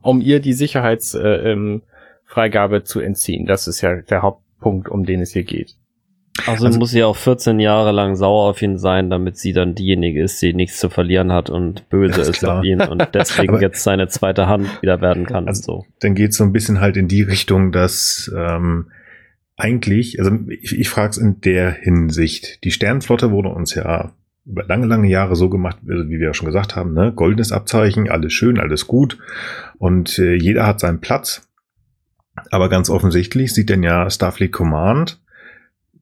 um 0.00 0.20
ihr 0.20 0.40
die 0.40 0.54
Sicherheitsfreigabe 0.54 2.76
äh, 2.76 2.78
ähm, 2.78 2.84
zu 2.84 3.00
entziehen. 3.00 3.46
Das 3.46 3.68
ist 3.68 3.80
ja 3.80 3.96
der 3.96 4.22
Hauptpunkt, 4.22 4.88
um 4.88 5.04
den 5.04 5.20
es 5.20 5.32
hier 5.32 5.44
geht. 5.44 5.76
Also, 6.46 6.66
also 6.66 6.78
muss 6.78 6.90
sie 6.90 7.04
auch 7.04 7.16
14 7.16 7.60
Jahre 7.60 7.92
lang 7.92 8.16
sauer 8.16 8.48
auf 8.48 8.62
ihn 8.62 8.78
sein, 8.78 9.10
damit 9.10 9.36
sie 9.36 9.52
dann 9.52 9.74
diejenige 9.74 10.22
ist, 10.22 10.40
die 10.40 10.54
nichts 10.54 10.78
zu 10.78 10.88
verlieren 10.88 11.32
hat 11.32 11.50
und 11.50 11.88
böse 11.90 12.22
ist 12.22 12.44
auf 12.46 12.64
ihn 12.64 12.80
und 12.80 13.08
deswegen 13.14 13.60
jetzt 13.60 13.82
seine 13.82 14.08
zweite 14.08 14.46
Hand 14.46 14.80
wieder 14.80 15.00
werden 15.00 15.26
kann. 15.26 15.48
Also, 15.48 15.62
so. 15.62 15.84
Dann 16.00 16.14
geht 16.14 16.30
es 16.30 16.38
so 16.38 16.44
ein 16.44 16.52
bisschen 16.52 16.80
halt 16.80 16.96
in 16.96 17.08
die 17.08 17.22
Richtung, 17.22 17.72
dass 17.72 18.32
ähm, 18.34 18.90
eigentlich, 19.60 20.18
also 20.18 20.32
ich, 20.48 20.78
ich 20.78 20.88
frage 20.88 21.10
es 21.10 21.18
in 21.18 21.40
der 21.40 21.70
Hinsicht, 21.70 22.64
die 22.64 22.70
Sternflotte 22.70 23.30
wurde 23.30 23.50
uns 23.50 23.74
ja 23.74 24.12
über 24.46 24.64
lange, 24.64 24.86
lange 24.86 25.08
Jahre 25.08 25.36
so 25.36 25.48
gemacht, 25.48 25.78
also 25.86 26.08
wie 26.08 26.18
wir 26.18 26.28
ja 26.28 26.34
schon 26.34 26.46
gesagt 26.46 26.74
haben, 26.74 26.94
ne? 26.94 27.12
goldenes 27.14 27.52
Abzeichen, 27.52 28.08
alles 28.08 28.32
schön, 28.32 28.58
alles 28.58 28.86
gut 28.86 29.18
und 29.78 30.18
äh, 30.18 30.34
jeder 30.34 30.66
hat 30.66 30.80
seinen 30.80 31.00
Platz. 31.00 31.46
Aber 32.50 32.68
ganz 32.68 32.88
offensichtlich 32.88 33.52
sieht 33.52 33.68
denn 33.68 33.82
ja 33.82 34.08
Starfleet 34.08 34.52
Command 34.52 35.20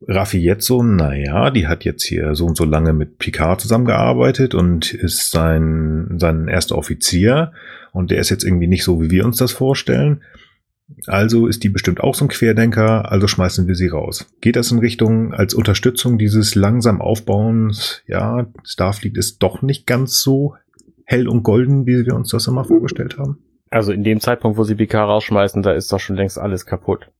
Raffi 0.06 0.38
jetzt 0.38 0.66
so, 0.66 0.82
naja, 0.82 1.50
die 1.50 1.66
hat 1.66 1.84
jetzt 1.84 2.04
hier 2.04 2.34
so 2.34 2.46
und 2.46 2.56
so 2.56 2.64
lange 2.64 2.92
mit 2.92 3.18
Picard 3.18 3.60
zusammengearbeitet 3.60 4.54
und 4.54 4.94
ist 4.94 5.30
sein, 5.30 6.16
sein 6.18 6.48
erster 6.48 6.76
Offizier 6.76 7.52
und 7.92 8.10
der 8.10 8.18
ist 8.18 8.30
jetzt 8.30 8.44
irgendwie 8.44 8.68
nicht 8.68 8.84
so, 8.84 9.02
wie 9.02 9.10
wir 9.10 9.24
uns 9.24 9.38
das 9.38 9.52
vorstellen. 9.52 10.22
Also 11.06 11.46
ist 11.46 11.64
die 11.64 11.68
bestimmt 11.68 12.00
auch 12.00 12.14
so 12.14 12.24
ein 12.24 12.28
Querdenker, 12.28 13.10
also 13.10 13.26
schmeißen 13.26 13.66
wir 13.68 13.74
sie 13.74 13.88
raus. 13.88 14.26
Geht 14.40 14.56
das 14.56 14.70
in 14.70 14.78
Richtung 14.78 15.34
als 15.34 15.54
Unterstützung 15.54 16.18
dieses 16.18 16.54
langsam 16.54 17.00
Aufbauens? 17.00 18.02
Ja, 18.06 18.46
Starfleet 18.64 19.16
ist 19.16 19.42
doch 19.42 19.62
nicht 19.62 19.86
ganz 19.86 20.20
so 20.20 20.54
hell 21.04 21.28
und 21.28 21.42
golden, 21.42 21.86
wie 21.86 22.04
wir 22.04 22.14
uns 22.14 22.30
das 22.30 22.46
immer 22.46 22.64
vorgestellt 22.64 23.18
haben. 23.18 23.38
Also 23.70 23.92
in 23.92 24.02
dem 24.02 24.20
Zeitpunkt, 24.20 24.56
wo 24.56 24.64
sie 24.64 24.74
Picard 24.74 25.08
rausschmeißen, 25.08 25.62
da 25.62 25.72
ist 25.72 25.92
doch 25.92 26.00
schon 26.00 26.16
längst 26.16 26.38
alles 26.38 26.64
kaputt. 26.64 27.10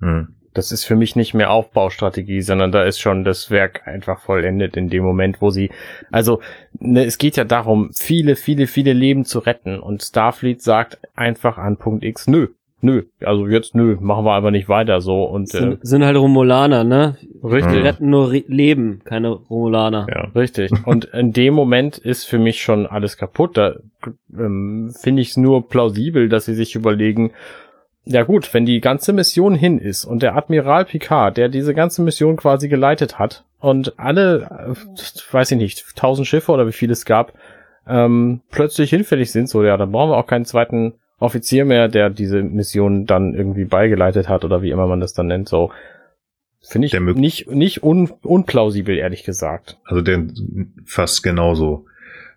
Hm. 0.00 0.34
Das 0.58 0.72
ist 0.72 0.82
für 0.82 0.96
mich 0.96 1.14
nicht 1.14 1.34
mehr 1.34 1.52
Aufbaustrategie, 1.52 2.40
sondern 2.42 2.72
da 2.72 2.82
ist 2.82 2.98
schon 2.98 3.22
das 3.22 3.48
Werk 3.48 3.86
einfach 3.86 4.18
vollendet 4.18 4.76
in 4.76 4.88
dem 4.88 5.04
Moment, 5.04 5.40
wo 5.40 5.50
sie, 5.50 5.70
also 6.10 6.40
ne, 6.80 7.04
es 7.04 7.18
geht 7.18 7.36
ja 7.36 7.44
darum, 7.44 7.90
viele, 7.94 8.34
viele, 8.34 8.66
viele 8.66 8.92
Leben 8.92 9.24
zu 9.24 9.38
retten 9.38 9.78
und 9.78 10.02
Starfleet 10.02 10.60
sagt 10.60 10.98
einfach 11.14 11.58
an 11.58 11.76
Punkt 11.76 12.02
X, 12.02 12.26
nö, 12.26 12.48
nö, 12.80 13.04
also 13.20 13.46
jetzt 13.46 13.76
nö, 13.76 13.98
machen 14.00 14.24
wir 14.24 14.34
einfach 14.34 14.50
nicht 14.50 14.68
weiter 14.68 15.00
so 15.00 15.22
und 15.22 15.48
sind, 15.48 15.74
äh, 15.74 15.78
sind 15.82 16.04
halt 16.04 16.16
Romulaner, 16.16 16.82
ne? 16.82 17.16
Richtig. 17.44 17.74
Die 17.74 17.78
retten 17.78 18.10
nur 18.10 18.32
Re 18.32 18.42
Leben, 18.48 19.02
keine 19.04 19.28
Romulaner. 19.28 20.08
Ja. 20.08 20.22
Richtig. 20.34 20.72
und 20.86 21.04
in 21.04 21.32
dem 21.32 21.54
Moment 21.54 21.98
ist 21.98 22.24
für 22.24 22.40
mich 22.40 22.60
schon 22.60 22.88
alles 22.88 23.16
kaputt. 23.16 23.56
Da 23.56 23.76
ähm, 24.36 24.92
finde 25.00 25.22
ich 25.22 25.28
es 25.28 25.36
nur 25.36 25.68
plausibel, 25.68 26.28
dass 26.28 26.46
sie 26.46 26.54
sich 26.54 26.74
überlegen, 26.74 27.30
ja 28.08 28.22
gut, 28.22 28.52
wenn 28.54 28.64
die 28.64 28.80
ganze 28.80 29.12
Mission 29.12 29.54
hin 29.54 29.78
ist 29.78 30.04
und 30.04 30.22
der 30.22 30.34
Admiral 30.34 30.86
Picard, 30.86 31.36
der 31.36 31.48
diese 31.48 31.74
ganze 31.74 32.02
Mission 32.02 32.36
quasi 32.36 32.68
geleitet 32.68 33.18
hat 33.18 33.44
und 33.60 33.98
alle, 33.98 34.74
äh, 34.74 35.32
weiß 35.32 35.52
ich 35.52 35.58
nicht, 35.58 35.96
tausend 35.96 36.26
Schiffe 36.26 36.52
oder 36.52 36.66
wie 36.66 36.72
viel 36.72 36.90
es 36.90 37.04
gab, 37.04 37.34
ähm, 37.86 38.40
plötzlich 38.50 38.90
hinfällig 38.90 39.30
sind, 39.30 39.48
so 39.48 39.62
ja, 39.62 39.76
dann 39.76 39.92
brauchen 39.92 40.10
wir 40.10 40.16
auch 40.16 40.26
keinen 40.26 40.46
zweiten 40.46 40.94
Offizier 41.18 41.64
mehr, 41.64 41.88
der 41.88 42.08
diese 42.08 42.42
Mission 42.42 43.04
dann 43.04 43.34
irgendwie 43.34 43.64
beigeleitet 43.64 44.28
hat 44.28 44.44
oder 44.44 44.62
wie 44.62 44.70
immer 44.70 44.86
man 44.86 45.00
das 45.00 45.12
dann 45.12 45.26
nennt, 45.26 45.48
so. 45.48 45.70
Finde 46.60 46.86
ich 46.86 46.98
nicht, 46.98 47.50
nicht 47.50 47.82
un, 47.84 48.10
unplausibel, 48.22 48.98
ehrlich 48.98 49.22
gesagt. 49.22 49.78
Also 49.84 50.02
der 50.02 50.26
fast 50.84 51.22
genauso, 51.22 51.86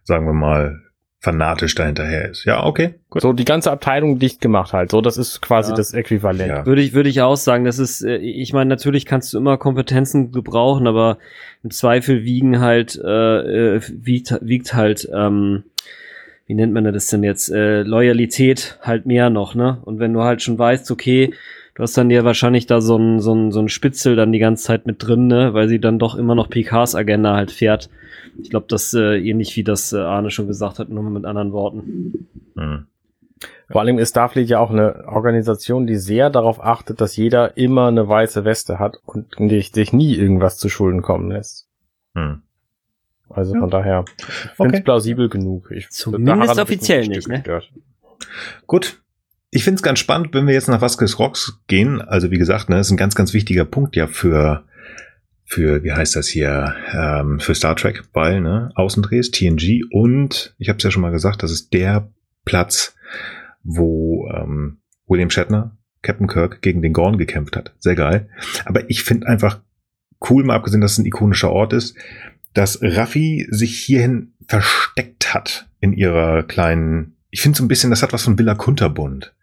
sagen 0.03 0.25
wir 0.25 0.33
mal, 0.33 0.79
fanatisch 1.21 1.75
dahinterher 1.75 2.29
ist. 2.31 2.45
Ja, 2.45 2.65
okay. 2.65 2.95
Gut. 3.11 3.21
So 3.21 3.31
die 3.31 3.45
ganze 3.45 3.71
Abteilung 3.71 4.17
dicht 4.17 4.41
gemacht 4.41 4.73
halt. 4.73 4.89
So, 4.89 5.01
das 5.01 5.17
ist 5.17 5.39
quasi 5.39 5.69
ja. 5.69 5.75
das 5.75 5.93
Äquivalent. 5.93 6.49
Ja. 6.49 6.65
Würde 6.65 6.81
ich, 6.81 6.93
würde 6.93 7.09
ich 7.09 7.21
auch 7.21 7.37
sagen, 7.37 7.63
das 7.63 7.77
ist, 7.77 8.01
äh, 8.01 8.17
ich 8.17 8.53
meine, 8.53 8.69
natürlich 8.69 9.05
kannst 9.05 9.31
du 9.31 9.37
immer 9.37 9.57
Kompetenzen 9.57 10.31
gebrauchen, 10.31 10.87
aber 10.87 11.19
im 11.63 11.69
Zweifel 11.69 12.23
wiegen 12.23 12.59
halt, 12.59 12.99
äh, 13.03 13.75
äh, 13.75 13.81
wiegt, 13.91 14.39
wiegt 14.41 14.73
halt, 14.73 15.07
ähm, 15.13 15.63
wie 16.47 16.55
nennt 16.55 16.73
man 16.73 16.91
das 16.91 17.07
denn 17.07 17.23
jetzt, 17.23 17.51
äh, 17.51 17.83
Loyalität 17.83 18.79
halt 18.81 19.05
mehr 19.05 19.29
noch, 19.29 19.53
ne? 19.53 19.77
Und 19.85 19.99
wenn 19.99 20.13
du 20.13 20.23
halt 20.23 20.41
schon 20.41 20.57
weißt, 20.57 20.89
okay, 20.89 21.35
du 21.75 21.83
hast 21.83 21.95
dann 21.95 22.09
ja 22.09 22.25
wahrscheinlich 22.25 22.65
da 22.65 22.81
so 22.81 22.97
ein, 22.97 23.19
so 23.19 23.35
ein, 23.35 23.51
so 23.51 23.59
ein 23.59 23.69
Spitzel 23.69 24.15
dann 24.15 24.31
die 24.31 24.39
ganze 24.39 24.63
Zeit 24.63 24.87
mit 24.87 24.95
drin, 24.97 25.27
ne? 25.27 25.53
Weil 25.53 25.69
sie 25.69 25.79
dann 25.79 25.99
doch 25.99 26.15
immer 26.15 26.33
noch 26.33 26.49
PKs 26.49 26.95
Agenda 26.95 27.35
halt 27.35 27.51
fährt 27.51 27.89
ich 28.41 28.49
glaube, 28.49 28.65
das 28.69 28.93
äh, 28.93 29.17
ähnlich 29.17 29.55
wie 29.55 29.63
das 29.63 29.93
äh, 29.93 29.97
Arne 29.97 30.31
schon 30.31 30.47
gesagt 30.47 30.79
hat, 30.79 30.89
nur 30.89 31.03
mit 31.03 31.25
anderen 31.25 31.51
Worten. 31.51 32.27
Mhm. 32.55 32.87
Vor 33.69 33.81
allem 33.81 33.97
ist 33.97 34.09
Starfleet 34.09 34.49
ja 34.49 34.59
auch 34.59 34.69
eine 34.69 35.07
Organisation, 35.07 35.87
die 35.87 35.95
sehr 35.95 36.29
darauf 36.29 36.63
achtet, 36.63 37.01
dass 37.01 37.15
jeder 37.15 37.57
immer 37.57 37.87
eine 37.87 38.07
weiße 38.07 38.45
Weste 38.45 38.79
hat 38.79 38.97
und 39.05 39.33
sich 39.37 39.93
nie 39.93 40.15
irgendwas 40.15 40.57
zu 40.57 40.69
Schulden 40.69 41.01
kommen 41.01 41.31
lässt. 41.31 41.67
Hm. 42.13 42.41
Also 43.29 43.53
ja. 43.53 43.61
von 43.61 43.69
daher, 43.69 44.05
ich 44.17 44.51
finde 44.57 44.77
es 44.77 44.83
plausibel 44.83 45.29
genug. 45.29 45.71
Ich, 45.71 45.89
Zumindest 45.89 46.59
offiziell 46.59 47.07
nicht, 47.07 47.27
ne? 47.27 47.43
Gut. 48.67 49.01
Ich 49.53 49.63
finde 49.63 49.75
es 49.75 49.83
ganz 49.83 49.99
spannend, 49.99 50.33
wenn 50.33 50.47
wir 50.47 50.53
jetzt 50.53 50.69
nach 50.69 50.81
Vasquez 50.81 51.19
Rocks 51.19 51.59
gehen. 51.67 52.01
Also 52.01 52.31
wie 52.31 52.37
gesagt, 52.37 52.69
ne, 52.69 52.79
ist 52.79 52.91
ein 52.91 52.97
ganz, 52.97 53.15
ganz 53.15 53.33
wichtiger 53.33 53.65
Punkt 53.65 53.95
ja 53.97 54.07
für 54.07 54.63
für, 55.51 55.83
wie 55.83 55.91
heißt 55.91 56.15
das 56.15 56.29
hier, 56.29 56.75
ähm, 56.93 57.41
für 57.41 57.53
Star 57.53 57.75
Trek, 57.75 58.05
weil, 58.13 58.39
ne, 58.39 58.71
Außendrehs, 58.75 59.31
TNG 59.31 59.83
und, 59.91 60.55
ich 60.57 60.69
habe 60.69 60.77
es 60.77 60.83
ja 60.83 60.91
schon 60.91 61.01
mal 61.01 61.11
gesagt, 61.11 61.43
das 61.43 61.51
ist 61.51 61.73
der 61.73 62.09
Platz, 62.45 62.95
wo 63.61 64.29
ähm, 64.33 64.77
William 65.07 65.29
Shatner, 65.29 65.77
Captain 66.03 66.27
Kirk, 66.27 66.61
gegen 66.61 66.81
den 66.81 66.93
Gorn 66.93 67.17
gekämpft 67.17 67.57
hat. 67.57 67.75
Sehr 67.79 67.95
geil. 67.95 68.29
Aber 68.63 68.89
ich 68.89 69.03
finde 69.03 69.27
einfach 69.27 69.59
cool, 70.29 70.45
mal 70.45 70.55
abgesehen, 70.55 70.79
dass 70.79 70.93
es 70.93 70.99
ein 70.99 71.05
ikonischer 71.05 71.51
Ort 71.51 71.73
ist, 71.73 71.97
dass 72.53 72.79
Raffi 72.81 73.45
sich 73.49 73.77
hierhin 73.77 74.33
versteckt 74.47 75.33
hat 75.33 75.67
in 75.81 75.91
ihrer 75.91 76.43
kleinen, 76.43 77.17
ich 77.29 77.41
finde 77.41 77.57
so 77.57 77.65
ein 77.65 77.67
bisschen, 77.67 77.89
das 77.89 78.03
hat 78.03 78.13
was 78.13 78.23
von 78.23 78.39
Villa 78.39 78.55
Kunterbund. 78.55 79.35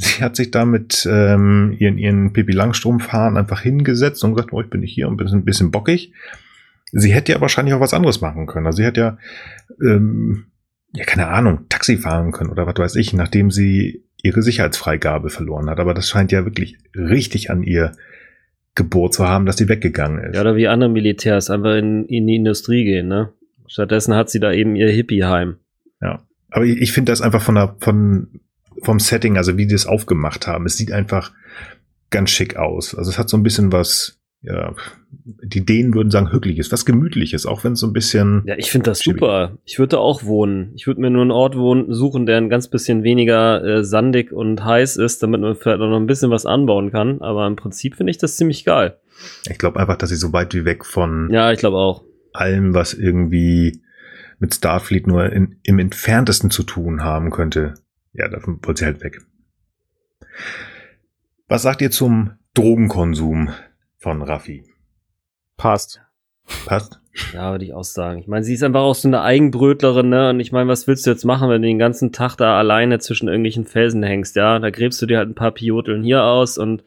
Sie 0.00 0.24
hat 0.24 0.34
sich 0.34 0.50
da 0.50 0.64
mit 0.64 1.06
ähm, 1.10 1.76
ihren, 1.78 1.98
ihren 1.98 2.32
Pippi 2.32 2.52
Langstrumpf-Haaren 2.52 3.36
einfach 3.36 3.60
hingesetzt 3.60 4.24
und 4.24 4.34
gesagt, 4.34 4.52
oh, 4.52 4.60
ich 4.62 4.70
bin 4.70 4.80
nicht 4.80 4.94
hier 4.94 5.08
und 5.08 5.18
bin 5.18 5.28
ein 5.28 5.44
bisschen 5.44 5.70
bockig. 5.70 6.12
Sie 6.92 7.12
hätte 7.12 7.32
ja 7.32 7.40
wahrscheinlich 7.40 7.74
auch 7.74 7.80
was 7.80 7.92
anderes 7.92 8.20
machen 8.20 8.46
können. 8.46 8.66
Also 8.66 8.78
sie 8.78 8.84
hätte 8.84 9.00
ja, 9.00 9.18
ähm, 9.82 10.46
ja, 10.94 11.04
keine 11.04 11.28
Ahnung, 11.28 11.66
Taxi 11.68 11.98
fahren 11.98 12.32
können 12.32 12.50
oder 12.50 12.66
was 12.66 12.78
weiß 12.78 12.96
ich, 12.96 13.12
nachdem 13.12 13.50
sie 13.50 14.04
ihre 14.22 14.42
Sicherheitsfreigabe 14.42 15.28
verloren 15.28 15.68
hat. 15.68 15.78
Aber 15.78 15.92
das 15.92 16.08
scheint 16.08 16.32
ja 16.32 16.44
wirklich 16.44 16.78
richtig 16.94 17.50
an 17.50 17.62
ihr 17.62 17.92
Geburt 18.74 19.12
zu 19.14 19.28
haben, 19.28 19.44
dass 19.44 19.58
sie 19.58 19.68
weggegangen 19.68 20.24
ist. 20.24 20.34
Ja, 20.34 20.40
oder 20.40 20.56
wie 20.56 20.68
andere 20.68 20.90
Militärs 20.90 21.50
einfach 21.50 21.76
in, 21.76 22.06
in 22.06 22.26
die 22.26 22.36
Industrie 22.36 22.84
gehen, 22.84 23.08
ne? 23.08 23.32
Stattdessen 23.66 24.14
hat 24.14 24.30
sie 24.30 24.40
da 24.40 24.52
eben 24.52 24.76
ihr 24.76 24.90
Hippieheim. 24.90 25.56
Ja. 26.00 26.22
Aber 26.50 26.64
ich, 26.64 26.80
ich 26.80 26.92
finde 26.92 27.12
das 27.12 27.20
einfach 27.20 27.42
von 27.42 27.54
der, 27.54 27.76
von, 27.78 28.40
vom 28.82 28.98
Setting, 28.98 29.36
also 29.36 29.56
wie 29.56 29.66
die 29.66 29.74
es 29.74 29.86
aufgemacht 29.86 30.46
haben. 30.46 30.66
Es 30.66 30.76
sieht 30.76 30.92
einfach 30.92 31.32
ganz 32.10 32.30
schick 32.30 32.56
aus. 32.56 32.94
Also 32.94 33.10
es 33.10 33.18
hat 33.18 33.28
so 33.28 33.36
ein 33.36 33.42
bisschen 33.42 33.72
was, 33.72 34.18
ja, 34.42 34.74
die 35.22 35.64
Dänen 35.64 35.94
würden 35.94 36.10
sagen, 36.10 36.32
hügeliges, 36.32 36.72
was 36.72 36.84
gemütliches, 36.84 37.46
auch 37.46 37.64
wenn 37.64 37.72
es 37.72 37.80
so 37.80 37.86
ein 37.86 37.92
bisschen. 37.92 38.42
Ja, 38.46 38.54
ich 38.56 38.70
finde 38.70 38.90
das 38.90 39.00
super. 39.00 39.58
Ich 39.64 39.78
würde 39.78 39.98
auch 39.98 40.24
wohnen. 40.24 40.72
Ich 40.74 40.86
würde 40.86 41.00
mir 41.00 41.10
nur 41.10 41.22
einen 41.22 41.30
Ort 41.30 41.56
wohnen, 41.56 41.92
suchen, 41.92 42.26
der 42.26 42.38
ein 42.38 42.48
ganz 42.48 42.68
bisschen 42.68 43.02
weniger 43.02 43.62
äh, 43.64 43.84
sandig 43.84 44.32
und 44.32 44.64
heiß 44.64 44.96
ist, 44.96 45.22
damit 45.22 45.40
man 45.40 45.56
vielleicht 45.56 45.80
auch 45.80 45.90
noch 45.90 46.00
ein 46.00 46.06
bisschen 46.06 46.30
was 46.30 46.46
anbauen 46.46 46.90
kann. 46.90 47.20
Aber 47.20 47.46
im 47.46 47.56
Prinzip 47.56 47.96
finde 47.96 48.10
ich 48.10 48.18
das 48.18 48.36
ziemlich 48.36 48.64
geil. 48.64 48.96
Ich 49.48 49.58
glaube 49.58 49.78
einfach, 49.78 49.96
dass 49.96 50.10
sie 50.10 50.16
so 50.16 50.32
weit 50.32 50.54
wie 50.54 50.64
weg 50.64 50.84
von. 50.84 51.28
Ja, 51.30 51.52
ich 51.52 51.58
glaube 51.58 51.76
auch. 51.76 52.04
Allem, 52.32 52.74
was 52.74 52.94
irgendwie 52.94 53.82
mit 54.38 54.54
Starfleet 54.54 55.06
nur 55.06 55.30
in, 55.30 55.56
im 55.62 55.78
entferntesten 55.78 56.50
zu 56.50 56.62
tun 56.62 57.04
haben 57.04 57.30
könnte, 57.30 57.74
ja, 58.12 58.28
davon 58.28 58.58
wollte 58.62 58.80
sie 58.80 58.86
halt 58.86 59.02
weg. 59.02 59.20
Was 61.48 61.62
sagt 61.62 61.82
ihr 61.82 61.90
zum 61.90 62.32
Drogenkonsum 62.54 63.50
von 63.98 64.22
Raffi? 64.22 64.64
Passt. 65.56 66.00
Passt? 66.64 67.00
Ja, 67.34 67.50
würde 67.50 67.64
ich 67.64 67.74
auch 67.74 67.84
sagen. 67.84 68.20
Ich 68.20 68.28
meine, 68.28 68.44
sie 68.44 68.54
ist 68.54 68.62
einfach 68.62 68.80
auch 68.80 68.94
so 68.94 69.08
eine 69.08 69.22
Eigenbrötlerin, 69.22 70.08
ne? 70.08 70.30
Und 70.30 70.40
ich 70.40 70.52
meine, 70.52 70.68
was 70.68 70.86
willst 70.86 71.06
du 71.06 71.10
jetzt 71.10 71.24
machen, 71.24 71.50
wenn 71.50 71.62
du 71.62 71.68
den 71.68 71.78
ganzen 71.78 72.12
Tag 72.12 72.36
da 72.36 72.56
alleine 72.58 72.98
zwischen 72.98 73.28
irgendwelchen 73.28 73.66
Felsen 73.66 74.02
hängst, 74.02 74.36
ja? 74.36 74.58
Da 74.58 74.70
gräbst 74.70 75.02
du 75.02 75.06
dir 75.06 75.18
halt 75.18 75.28
ein 75.28 75.34
paar 75.34 75.50
Pioteln 75.50 76.02
hier 76.02 76.24
aus 76.24 76.56
und 76.56 76.84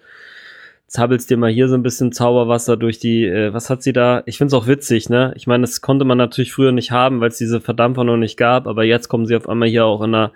zappelst 0.88 1.30
dir 1.30 1.38
mal 1.38 1.51
hier 1.51 1.67
so 1.67 1.76
ein 1.76 1.84
bisschen 1.84 2.11
Zauberwasser 2.11 2.78
durch 2.78 2.99
die, 2.99 3.26
äh, 3.26 3.53
was 3.53 3.69
hat 3.69 3.84
sie 3.84 3.93
da? 3.93 4.24
Ich 4.26 4.38
find's 4.38 4.53
auch 4.53 4.67
witzig, 4.67 5.09
ne? 5.09 5.34
Ich 5.36 5.47
meine, 5.47 5.61
das 5.61 5.82
konnte 5.82 6.05
man 6.05 6.17
natürlich 6.17 6.53
früher 6.53 6.71
nicht 6.71 6.91
haben, 6.91 7.19
weil 7.19 7.30
es 7.30 7.38
diese 7.38 7.59
Verdampfer 7.59 8.03
noch 8.03 8.17
nicht 8.17 8.38
gab, 8.38 8.67
aber 8.67 8.84
jetzt 8.84 9.09
kommen 9.09 9.26
sie 9.26 9.36
auf 9.36 9.49
einmal 9.49 9.69
hier 9.69 9.86
auch 9.86 10.01
in 10.01 10.13
einer 10.15 10.32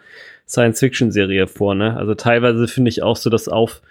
Science-Fiction-Serie 0.48 1.48
vor, 1.48 1.76
ne? 1.76 1.98
Also 1.98 2.16
teilweise 2.16 2.68
finde 2.68 2.90
ich 2.90 3.04
auch 3.04 3.18
so 3.18 3.30
das 3.30 3.48
auf, 3.48 3.82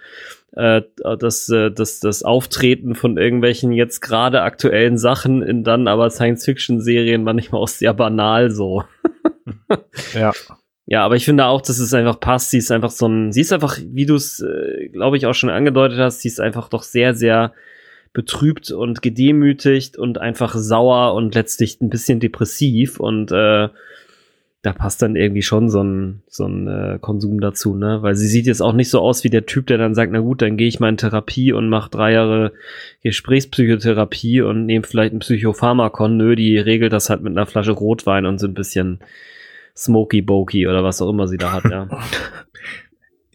äh, 0.53 0.81
das, 1.19 1.49
äh, 1.49 1.71
das, 1.71 1.99
das 1.99 2.23
Auftreten 2.23 2.95
von 2.95 3.17
irgendwelchen 3.17 3.71
jetzt 3.71 4.01
gerade 4.01 4.41
aktuellen 4.41 4.97
Sachen 4.97 5.41
in 5.43 5.63
dann 5.63 5.87
aber 5.87 6.09
Science-Fiction-Serien 6.09 7.23
manchmal 7.23 7.61
auch 7.61 7.67
sehr 7.67 7.93
banal 7.93 8.51
so. 8.51 8.83
ja. 10.13 10.33
Ja, 10.89 11.03
aber 11.03 11.17
ich 11.17 11.25
finde 11.25 11.45
auch, 11.47 11.61
dass 11.61 11.79
es 11.79 11.93
einfach 11.93 12.17
passt. 12.17 12.51
Sie 12.51 12.59
ist 12.59 12.71
einfach 12.71 12.91
so 12.91 13.07
ein, 13.07 13.33
sie 13.33 13.41
ist 13.41 13.51
einfach, 13.51 13.77
wie 13.77 14.05
du 14.05 14.15
es, 14.15 14.39
äh, 14.39 14.87
glaube 14.87 15.17
ich, 15.17 15.25
auch 15.25 15.33
schon 15.33 15.49
angedeutet 15.49 15.99
hast, 15.99 16.21
sie 16.21 16.29
ist 16.29 16.39
einfach 16.39 16.69
doch 16.69 16.81
sehr, 16.81 17.13
sehr 17.13 17.51
betrübt 18.13 18.71
und 18.71 19.01
gedemütigt 19.01 19.97
und 19.97 20.17
einfach 20.17 20.55
sauer 20.55 21.13
und 21.13 21.35
letztlich 21.35 21.81
ein 21.81 21.89
bisschen 21.89 22.21
depressiv 22.21 23.01
und 23.01 23.33
äh, 23.33 23.67
da 24.67 24.73
passt 24.73 25.01
dann 25.01 25.15
irgendwie 25.15 25.43
schon 25.43 25.69
so 25.69 25.81
ein, 25.81 26.23
so 26.27 26.45
ein 26.45 26.67
äh, 26.67 26.99
Konsum 26.99 27.39
dazu, 27.39 27.73
ne? 27.73 27.99
Weil 28.01 28.15
sie 28.15 28.27
sieht 28.27 28.47
jetzt 28.47 28.59
auch 28.59 28.73
nicht 28.73 28.89
so 28.89 28.99
aus 28.99 29.23
wie 29.23 29.29
der 29.29 29.45
Typ, 29.45 29.65
der 29.67 29.77
dann 29.77 29.95
sagt, 29.95 30.11
na 30.11 30.19
gut, 30.19 30.41
dann 30.41 30.57
gehe 30.57 30.67
ich 30.67 30.81
mal 30.81 30.89
in 30.89 30.97
Therapie 30.97 31.53
und 31.53 31.69
mache 31.69 31.89
drei 31.89 32.11
Jahre 32.11 32.51
Gesprächspsychotherapie 33.01 34.41
und 34.41 34.65
nehme 34.65 34.85
vielleicht 34.85 35.13
ein 35.13 35.19
Psychopharmakon. 35.19 36.17
Nö, 36.17 36.35
die 36.35 36.57
regelt 36.57 36.91
das 36.91 37.09
halt 37.09 37.21
mit 37.21 37.31
einer 37.31 37.45
Flasche 37.45 37.71
Rotwein 37.71 38.25
und 38.25 38.39
so 38.39 38.47
ein 38.47 38.53
bisschen 38.53 38.99
Smoky 39.73 40.21
Bokey 40.21 40.67
oder 40.67 40.83
was 40.83 41.01
auch 41.01 41.09
immer 41.09 41.29
sie 41.29 41.37
da 41.37 41.53
hat, 41.53 41.63
ja. 41.63 41.87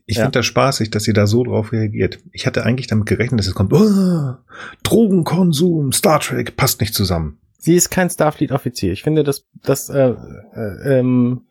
Ich 0.05 0.17
ja. 0.17 0.25
finde 0.25 0.41
das 0.41 0.47
spaßig, 0.47 0.91
dass 0.91 1.05
sie 1.05 1.13
da 1.15 1.27
so 1.29 1.45
drauf 1.45 1.73
reagiert. 1.73 2.19
Ich 2.33 2.45
hatte 2.45 2.65
eigentlich 2.65 2.89
damit 2.89 3.07
gerechnet, 3.07 3.39
dass 3.39 3.47
es 3.47 3.55
kommt, 3.55 3.73
oh, 3.73 4.35
Drogenkonsum, 4.83 5.93
Star 5.93 6.21
Trek 6.21 6.57
passt 6.57 6.81
nicht 6.81 6.93
zusammen. 6.93 7.39
Sie 7.65 7.77
ist 7.77 7.91
kein 7.91 8.11
Starfleet-Offizier. 8.11 8.91
Ich 8.91 9.05
finde, 9.05 9.23
das, 9.23 9.47
das 9.63 9.89
äh, 9.89 10.15
äh, 10.53 10.99
ähm, 10.99 11.43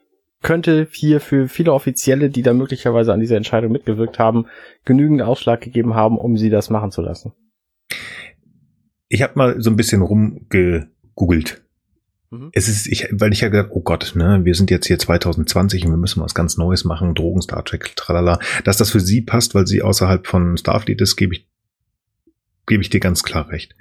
könnte 0.41 0.85
hier 0.91 1.21
für 1.21 1.47
viele 1.47 1.71
Offizielle, 1.71 2.29
die 2.29 2.41
da 2.41 2.51
möglicherweise 2.51 3.13
an 3.13 3.21
dieser 3.21 3.37
Entscheidung 3.37 3.71
mitgewirkt 3.71 4.19
haben, 4.19 4.47
genügend 4.83 5.21
Ausschlag 5.21 5.61
gegeben 5.61 5.95
haben, 5.95 6.17
um 6.17 6.35
sie 6.35 6.49
das 6.49 6.69
machen 6.69 6.91
zu 6.91 7.01
lassen. 7.01 7.31
Ich 9.07 9.21
habe 9.21 9.33
mal 9.35 9.61
so 9.61 9.69
ein 9.69 9.77
bisschen 9.77 10.01
rumgegoogelt. 10.01 11.63
Mhm. 12.29 12.49
Es 12.51 12.67
ist, 12.67 12.87
ich, 12.87 13.07
weil 13.13 13.31
ich 13.31 13.39
ja 13.39 13.47
gedacht, 13.47 13.69
oh 13.71 13.81
Gott, 13.81 14.11
ne, 14.13 14.41
wir 14.43 14.53
sind 14.53 14.69
jetzt 14.69 14.87
hier 14.87 14.99
2020 14.99 15.85
und 15.85 15.91
wir 15.91 15.97
müssen 15.97 16.21
was 16.21 16.35
ganz 16.35 16.57
Neues 16.57 16.83
machen, 16.83 17.15
Drogen, 17.15 17.41
Star 17.41 17.63
Trek, 17.63 17.95
tralala. 17.95 18.37
Dass 18.65 18.75
das 18.75 18.89
für 18.89 18.99
sie 18.99 19.21
passt, 19.21 19.55
weil 19.55 19.65
sie 19.65 19.81
außerhalb 19.81 20.27
von 20.27 20.57
Starfleet 20.57 20.99
ist, 20.99 21.15
gebe 21.15 21.35
ich, 21.35 21.47
gebe 22.67 22.83
ich 22.83 22.89
dir 22.89 22.99
ganz 22.99 23.23
klar 23.23 23.47
recht. 23.47 23.77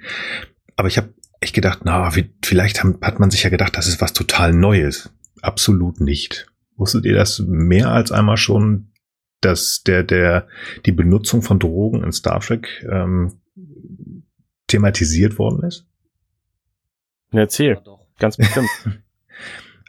Aber 0.77 0.87
ich 0.87 0.97
habe 0.97 1.09
echt 1.41 1.55
gedacht, 1.55 1.79
na, 1.83 2.15
wie, 2.15 2.31
vielleicht 2.43 2.83
hat 2.83 3.19
man 3.19 3.31
sich 3.31 3.43
ja 3.43 3.49
gedacht, 3.49 3.75
das 3.75 3.87
ist 3.87 3.99
was 3.99 4.13
total 4.13 4.53
Neues. 4.53 5.11
Absolut 5.41 5.99
nicht. 5.99 6.47
Wusstet 6.77 7.05
ihr 7.05 7.15
das 7.15 7.39
mehr 7.39 7.91
als 7.91 8.11
einmal 8.11 8.37
schon, 8.37 8.91
dass 9.41 9.81
der, 9.83 10.03
der, 10.03 10.47
die 10.85 10.91
Benutzung 10.91 11.41
von 11.41 11.59
Drogen 11.59 12.03
in 12.03 12.11
Star 12.11 12.39
Trek 12.39 12.85
ähm, 12.89 13.41
thematisiert 14.67 15.39
worden 15.39 15.63
ist? 15.63 15.87
Erzähl. 17.31 17.81
Ganz 18.19 18.37
bestimmt. 18.37 18.69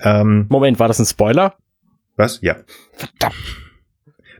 ähm, 0.00 0.46
Moment, 0.48 0.78
war 0.78 0.88
das 0.88 0.98
ein 0.98 1.06
Spoiler? 1.06 1.56
Was? 2.16 2.40
Ja. 2.40 2.56
Verdammt. 2.94 3.61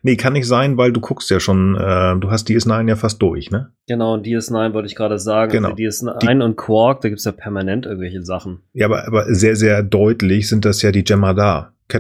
Nee, 0.03 0.17
kann 0.17 0.33
nicht 0.33 0.47
sein, 0.47 0.77
weil 0.77 0.93
du 0.93 1.01
guckst 1.01 1.31
ja 1.31 1.39
schon, 1.39 1.77
äh, 1.77 2.17
du 2.19 2.31
hast 2.31 2.49
DS9 2.49 2.89
ja 2.89 2.97
fast 2.97 3.23
durch, 3.23 3.51
ne? 3.51 3.73
Genau, 3.87 4.15
und 4.15 4.27
DS9 4.27 4.75
wollte 4.75 4.87
ich 4.87 4.97
gerade 4.97 5.19
sagen. 5.19 5.53
Genau. 5.53 5.71
Also 5.71 5.77
DS9 5.77 6.19
Die, 6.19 6.43
und 6.43 6.57
Quark, 6.57 7.01
da 7.03 7.09
gibt's 7.09 7.25
ja 7.25 7.33
permanent 7.33 7.87
irgendwelche 7.87 8.23
Sachen. 8.23 8.61
Ja, 8.73 8.87
aber, 8.87 9.07
aber 9.07 9.33
sehr, 9.35 9.55
sehr 9.55 9.83
deutlich 9.83 10.49
sind 10.49 10.65
das 10.65 10.83
ja 10.83 10.91
die 10.91 11.05
Gemma 11.05 11.35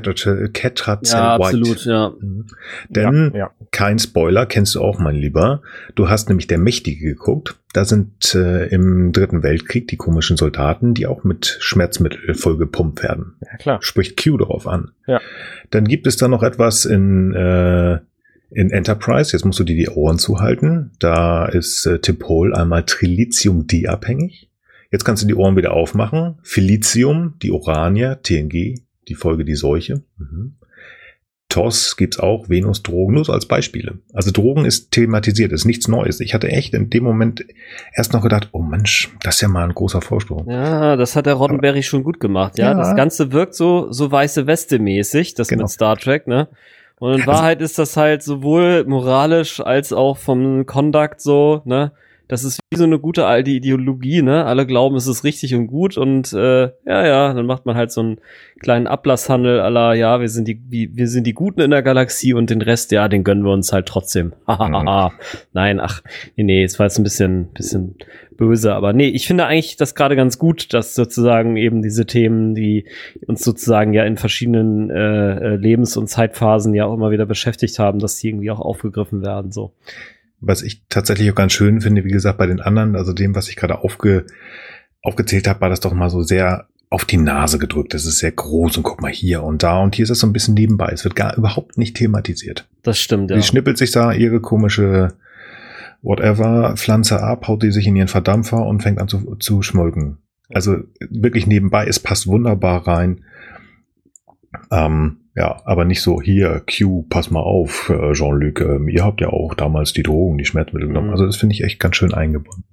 Ketrazell 0.00 1.20
ja, 1.20 1.38
White. 1.38 1.58
Absolut, 1.58 1.84
ja. 1.84 2.12
Mhm. 2.20 2.46
Denn, 2.88 3.30
ja, 3.34 3.38
ja. 3.38 3.50
kein 3.70 3.98
Spoiler, 3.98 4.46
kennst 4.46 4.74
du 4.74 4.80
auch, 4.80 4.98
mein 4.98 5.16
Lieber. 5.16 5.62
Du 5.94 6.08
hast 6.08 6.28
nämlich 6.28 6.46
der 6.46 6.58
Mächtige 6.58 7.04
geguckt. 7.04 7.58
Da 7.72 7.84
sind 7.84 8.34
äh, 8.34 8.66
im 8.66 9.12
Dritten 9.12 9.42
Weltkrieg 9.42 9.88
die 9.88 9.96
komischen 9.96 10.36
Soldaten, 10.36 10.94
die 10.94 11.06
auch 11.06 11.24
mit 11.24 11.56
Schmerzmittel 11.60 12.34
vollgepumpt 12.34 13.02
werden. 13.02 13.34
Ja, 13.40 13.56
klar. 13.56 13.78
Spricht 13.82 14.22
Q 14.22 14.36
darauf 14.36 14.66
an. 14.66 14.90
Ja. 15.06 15.20
Dann 15.70 15.84
gibt 15.84 16.06
es 16.06 16.16
da 16.16 16.28
noch 16.28 16.42
etwas 16.42 16.84
in, 16.84 17.32
äh, 17.34 17.98
in 18.50 18.70
Enterprise. 18.70 19.32
Jetzt 19.32 19.44
musst 19.44 19.58
du 19.58 19.64
dir 19.64 19.76
die 19.76 19.88
Ohren 19.88 20.18
zuhalten. 20.18 20.92
Da 20.98 21.46
ist 21.46 21.86
äh, 21.86 21.98
Tipol 21.98 22.54
einmal 22.54 22.84
Trilithium-D 22.84 23.88
abhängig. 23.88 24.50
Jetzt 24.90 25.04
kannst 25.04 25.22
du 25.22 25.26
die 25.26 25.34
Ohren 25.34 25.56
wieder 25.56 25.72
aufmachen. 25.72 26.38
Felicium, 26.42 27.34
die 27.42 27.50
Oranier, 27.50 28.20
TNG, 28.22 28.82
die 29.08 29.14
Folge 29.14 29.44
Die 29.44 29.54
Seuche. 29.54 30.02
Mhm. 30.18 30.56
TOS 31.52 31.98
gibt's 31.98 32.18
auch, 32.18 32.48
Venus, 32.48 32.82
Drogen, 32.82 33.12
nur 33.12 33.26
so 33.26 33.32
als 33.32 33.44
Beispiele. 33.44 33.98
Also 34.14 34.30
Drogen 34.30 34.64
ist 34.64 34.90
thematisiert, 34.90 35.52
ist 35.52 35.66
nichts 35.66 35.86
Neues. 35.86 36.20
Ich 36.20 36.32
hatte 36.32 36.48
echt 36.48 36.72
in 36.72 36.88
dem 36.88 37.04
Moment 37.04 37.44
erst 37.94 38.14
noch 38.14 38.22
gedacht, 38.22 38.48
oh 38.52 38.62
Mensch, 38.62 39.10
das 39.22 39.34
ist 39.34 39.40
ja 39.42 39.48
mal 39.48 39.64
ein 39.64 39.74
großer 39.74 40.00
Vorsprung. 40.00 40.50
Ja, 40.50 40.96
das 40.96 41.14
hat 41.14 41.26
der 41.26 41.34
Roddenberry 41.34 41.78
Aber, 41.78 41.82
schon 41.82 42.04
gut 42.04 42.20
gemacht, 42.20 42.58
ja? 42.58 42.70
ja. 42.70 42.74
Das 42.74 42.96
Ganze 42.96 43.32
wirkt 43.32 43.54
so, 43.54 43.92
so 43.92 44.10
weiße 44.10 44.46
Weste 44.46 44.78
mäßig, 44.78 45.34
das 45.34 45.48
genau. 45.48 45.64
mit 45.64 45.70
Star 45.70 45.98
Trek, 45.98 46.26
ne? 46.26 46.48
Und 46.98 47.14
in 47.14 47.20
also 47.20 47.32
Wahrheit 47.32 47.60
ist 47.60 47.78
das 47.78 47.98
halt 47.98 48.22
sowohl 48.22 48.84
moralisch 48.84 49.60
als 49.60 49.92
auch 49.92 50.16
vom 50.16 50.64
Conduct 50.64 51.20
so, 51.20 51.60
ne? 51.66 51.92
Das 52.32 52.44
ist 52.44 52.60
wie 52.70 52.78
so 52.78 52.84
eine 52.84 52.98
gute 52.98 53.26
alte 53.26 53.50
Ideologie, 53.50 54.22
ne? 54.22 54.46
Alle 54.46 54.66
glauben, 54.66 54.96
es 54.96 55.06
ist 55.06 55.22
richtig 55.22 55.54
und 55.54 55.66
gut 55.66 55.98
und 55.98 56.32
äh, 56.32 56.62
ja, 56.86 57.06
ja, 57.06 57.34
dann 57.34 57.44
macht 57.44 57.66
man 57.66 57.76
halt 57.76 57.92
so 57.92 58.00
einen 58.00 58.20
kleinen 58.58 58.86
Ablasshandel 58.86 59.60
aller, 59.60 59.92
ja, 59.92 60.18
wir 60.18 60.30
sind 60.30 60.48
die, 60.48 60.58
wir 60.70 61.08
sind 61.08 61.26
die 61.26 61.34
Guten 61.34 61.60
in 61.60 61.70
der 61.70 61.82
Galaxie 61.82 62.32
und 62.32 62.48
den 62.48 62.62
Rest, 62.62 62.90
ja, 62.90 63.06
den 63.08 63.22
gönnen 63.22 63.44
wir 63.44 63.52
uns 63.52 63.74
halt 63.74 63.84
trotzdem. 63.84 64.32
Hahaha. 64.46 65.10
mhm. 65.10 65.14
Nein, 65.52 65.78
ach, 65.78 66.00
nee, 66.36 66.44
nee, 66.44 66.64
es 66.64 66.78
war 66.78 66.86
jetzt 66.86 66.98
ein 66.98 67.02
bisschen, 67.02 67.48
bisschen 67.52 67.96
böse, 68.38 68.74
aber 68.74 68.94
nee, 68.94 69.08
ich 69.08 69.26
finde 69.26 69.44
eigentlich 69.44 69.76
das 69.76 69.94
gerade 69.94 70.16
ganz 70.16 70.38
gut, 70.38 70.72
dass 70.72 70.94
sozusagen 70.94 71.58
eben 71.58 71.82
diese 71.82 72.06
Themen, 72.06 72.54
die 72.54 72.86
uns 73.26 73.44
sozusagen 73.44 73.92
ja 73.92 74.04
in 74.04 74.16
verschiedenen 74.16 74.88
äh, 74.88 75.34
äh 75.34 75.56
Lebens- 75.56 75.98
und 75.98 76.08
Zeitphasen 76.08 76.72
ja 76.72 76.86
auch 76.86 76.94
immer 76.94 77.10
wieder 77.10 77.26
beschäftigt 77.26 77.78
haben, 77.78 77.98
dass 77.98 78.16
die 78.16 78.30
irgendwie 78.30 78.50
auch 78.50 78.60
aufgegriffen 78.60 79.20
werden, 79.22 79.52
so 79.52 79.74
was 80.42 80.62
ich 80.62 80.82
tatsächlich 80.88 81.30
auch 81.30 81.36
ganz 81.36 81.52
schön 81.52 81.80
finde, 81.80 82.04
wie 82.04 82.10
gesagt, 82.10 82.36
bei 82.36 82.46
den 82.46 82.60
anderen, 82.60 82.96
also 82.96 83.12
dem, 83.12 83.34
was 83.34 83.48
ich 83.48 83.56
gerade 83.56 83.78
aufge, 83.78 84.26
aufgezählt 85.00 85.48
habe, 85.48 85.60
war 85.60 85.70
das 85.70 85.80
doch 85.80 85.94
mal 85.94 86.10
so 86.10 86.22
sehr 86.22 86.68
auf 86.90 87.06
die 87.06 87.16
Nase 87.16 87.58
gedrückt. 87.58 87.94
Das 87.94 88.04
ist 88.04 88.18
sehr 88.18 88.32
groß 88.32 88.76
und 88.76 88.82
guck 88.82 89.00
mal 89.00 89.10
hier 89.10 89.42
und 89.42 89.62
da 89.62 89.78
und 89.78 89.94
hier 89.94 90.02
ist 90.02 90.10
es 90.10 90.18
so 90.18 90.26
ein 90.26 90.32
bisschen 90.32 90.54
nebenbei. 90.54 90.90
Es 90.92 91.04
wird 91.04 91.16
gar 91.16 91.36
überhaupt 91.36 91.78
nicht 91.78 91.96
thematisiert. 91.96 92.68
Das 92.82 92.98
stimmt, 92.98 93.30
ja. 93.30 93.36
Sie 93.36 93.42
schnippelt 93.42 93.78
sich 93.78 93.92
da 93.92 94.12
ihre 94.12 94.40
komische 94.40 95.14
whatever 96.02 96.74
Pflanze 96.76 97.22
ab, 97.22 97.48
haut 97.48 97.62
die 97.62 97.70
sich 97.70 97.86
in 97.86 97.96
ihren 97.96 98.08
Verdampfer 98.08 98.66
und 98.66 98.82
fängt 98.82 98.98
an 98.98 99.08
zu, 99.08 99.36
zu 99.36 99.62
schmolken. 99.62 100.18
Also 100.50 100.76
wirklich 101.08 101.46
nebenbei, 101.46 101.86
es 101.86 101.98
passt 101.98 102.26
wunderbar 102.26 102.86
rein. 102.86 103.24
Ähm, 104.70 105.21
ja, 105.34 105.62
aber 105.64 105.84
nicht 105.84 106.02
so, 106.02 106.20
hier, 106.20 106.62
Q, 106.68 107.06
pass 107.08 107.30
mal 107.30 107.40
auf, 107.40 107.88
äh, 107.88 108.12
Jean-Luc, 108.12 108.60
ähm, 108.60 108.88
ihr 108.88 109.04
habt 109.04 109.20
ja 109.20 109.28
auch 109.28 109.54
damals 109.54 109.92
die 109.92 110.02
Drogen, 110.02 110.38
die 110.38 110.44
Schmerzmittel 110.44 110.88
genommen. 110.88 111.08
Mhm. 111.08 111.12
Also 111.12 111.26
das 111.26 111.36
finde 111.36 111.54
ich 111.54 111.64
echt 111.64 111.80
ganz 111.80 111.96
schön 111.96 112.12
eingebunden. 112.12 112.64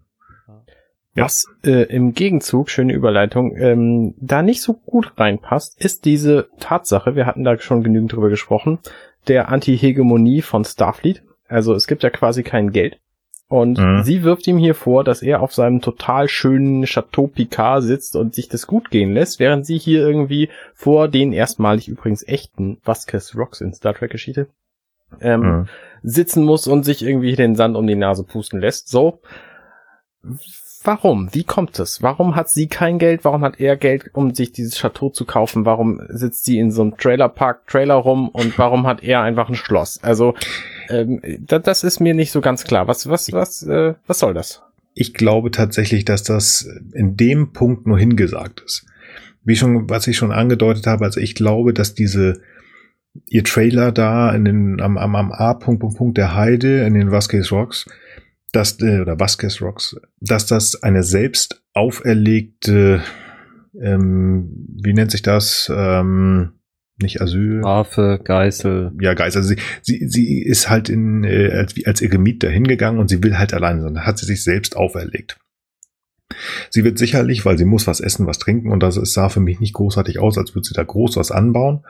Was 1.16 1.46
äh, 1.66 1.84
im 1.84 2.14
Gegenzug, 2.14 2.70
schöne 2.70 2.94
Überleitung, 2.94 3.56
ähm, 3.58 4.14
da 4.20 4.42
nicht 4.42 4.62
so 4.62 4.74
gut 4.74 5.14
reinpasst, 5.18 5.84
ist 5.84 6.06
diese 6.06 6.48
Tatsache, 6.60 7.16
wir 7.16 7.26
hatten 7.26 7.44
da 7.44 7.58
schon 7.58 7.84
genügend 7.84 8.14
drüber 8.14 8.30
gesprochen, 8.30 8.80
der 9.28 9.50
Anti-Hegemonie 9.50 10.42
von 10.42 10.64
Starfleet. 10.64 11.24
Also 11.48 11.74
es 11.74 11.88
gibt 11.88 12.04
ja 12.04 12.10
quasi 12.10 12.44
kein 12.44 12.72
Geld. 12.72 13.00
Und 13.50 13.80
mhm. 13.80 14.04
sie 14.04 14.24
wirft 14.24 14.46
ihm 14.46 14.60
hier 14.60 14.76
vor, 14.76 15.04
dass 15.04 15.24
er 15.24 15.42
auf 15.42 15.54
seinem 15.54 15.82
total 15.82 16.30
schönen 16.30 16.86
Chateau 16.86 17.26
Picard 17.26 17.84
sitzt 17.84 18.16
und 18.16 18.36
sich 18.36 18.48
das 18.48 18.68
gut 18.68 18.92
gehen 18.92 19.14
lässt, 19.14 19.40
während 19.40 19.66
sie 19.66 19.80
hier 19.80 20.08
irgendwie 20.08 20.50
vor 20.76 21.08
den 21.08 21.34
erstmalig 21.34 21.88
übrigens 21.88 22.26
echten 22.26 22.78
Vasquez 22.86 23.36
Rocks 23.36 23.60
in 23.60 23.74
Star 23.74 23.96
Trek 23.96 24.12
Geschichte 24.12 24.48
ähm, 25.22 25.42
mhm. 25.42 25.68
sitzen 26.04 26.44
muss 26.44 26.68
und 26.68 26.84
sich 26.84 27.04
irgendwie 27.04 27.36
den 27.36 27.56
Sand 27.56 27.76
um 27.76 27.88
die 27.88 27.96
Nase 27.96 28.24
pusten 28.24 28.60
lässt. 28.60 28.90
So. 28.90 29.20
Warum? 30.84 31.34
Wie 31.34 31.44
kommt 31.44 31.78
es? 31.80 32.02
Warum 32.04 32.36
hat 32.36 32.50
sie 32.50 32.68
kein 32.68 33.00
Geld? 33.00 33.26
Warum 33.26 33.44
hat 33.44 33.60
er 33.60 33.76
Geld, 33.76 34.12
um 34.14 34.34
sich 34.34 34.52
dieses 34.52 34.78
Chateau 34.80 35.10
zu 35.10 35.26
kaufen? 35.26 35.66
Warum 35.66 36.02
sitzt 36.08 36.46
sie 36.46 36.58
in 36.58 36.72
so 36.72 36.84
einem 36.84 36.98
Trailerpark 36.98 37.68
Trailer 37.68 37.96
rum 37.96 38.30
und 38.30 38.58
warum 38.58 38.88
hat 38.88 39.04
er 39.04 39.22
einfach 39.22 39.50
ein 39.50 39.56
Schloss? 39.56 40.00
Also 40.04 40.36
Ähm, 40.90 41.22
das, 41.40 41.84
ist 41.84 42.00
mir 42.00 42.14
nicht 42.14 42.32
so 42.32 42.42
ganz 42.42 42.64
klar. 42.64 42.88
Was, 42.88 43.08
was, 43.08 43.32
was, 43.32 43.64
äh, 43.64 43.94
was 44.08 44.20
soll 44.20 44.34
das? 44.34 44.64
Ich 44.96 45.14
glaube 45.14 45.52
tatsächlich, 45.52 46.04
dass 46.04 46.24
das 46.24 46.68
in 46.94 47.16
dem 47.16 47.54
Punkt 47.54 47.88
nur 47.88 47.98
hingesagt 47.98 48.62
ist. 48.66 48.86
Wie 49.44 49.56
schon, 49.56 49.90
was 49.90 50.08
ich 50.08 50.18
schon 50.18 50.32
angedeutet 50.32 50.88
habe, 50.88 51.06
also 51.06 51.20
ich 51.20 51.36
glaube, 51.36 51.74
dass 51.74 51.94
diese 51.94 52.42
ihr 53.28 53.44
Trailer 53.44 53.92
da 53.92 54.34
in 54.34 54.46
den, 54.46 54.82
am, 54.82 54.98
am, 54.98 55.16
am 55.16 55.32
A. 55.32 55.54
Punkt, 55.54 55.82
Punkt, 55.82 55.98
Punkt 55.98 56.18
der 56.18 56.36
Heide 56.36 56.86
in 56.86 56.94
den 56.94 57.12
Vasquez 57.12 57.52
Rocks, 57.52 57.86
dass, 58.52 58.80
äh, 58.82 59.00
oder 59.00 59.20
Vasquez 59.20 59.62
Rocks, 59.62 59.96
dass 60.20 60.46
das 60.46 60.82
eine 60.84 61.04
selbst 61.04 61.64
auferlegte, 61.74 63.02
ähm, 63.80 64.68
wie 64.82 64.94
nennt 64.94 65.12
sich 65.12 65.22
das, 65.22 65.72
ähm, 65.74 66.59
nicht 67.02 67.22
Asyl. 67.22 67.60
Strafe, 67.60 68.20
Geißel. 68.24 68.92
Ja, 69.02 69.14
Geißel. 69.14 69.42
Also 69.42 69.50
sie, 69.50 69.60
sie, 69.82 70.08
sie 70.08 70.42
ist 70.42 70.70
halt 70.70 70.90
in, 70.90 71.24
äh, 71.24 71.52
als, 71.52 71.74
als 71.86 72.02
Eremit 72.02 72.44
dahin 72.44 72.66
gegangen 72.66 73.00
und 73.00 73.10
sie 73.10 73.24
will 73.24 73.38
halt 73.38 73.54
allein 73.54 73.82
sein. 73.82 73.94
Da 73.94 74.02
hat 74.02 74.18
sie 74.18 74.26
sich 74.26 74.44
selbst 74.44 74.76
auferlegt. 74.76 75.40
Sie 76.70 76.84
wird 76.84 76.98
sicherlich, 76.98 77.46
weil 77.46 77.58
sie 77.58 77.66
muss 77.66 77.88
was 77.88 78.00
essen, 78.00 78.28
was 78.28 78.38
trinken 78.38 78.72
und 78.72 78.82
das 78.82 78.96
sah 78.96 79.30
für 79.30 79.40
mich 79.40 79.60
nicht 79.60 79.74
großartig 79.74 80.20
aus, 80.20 80.38
als 80.38 80.54
würde 80.56 80.68
sie 80.68 80.76
da 80.76 80.84
groß 80.84 81.18
was 81.18 81.32
anbauen. 81.32 81.84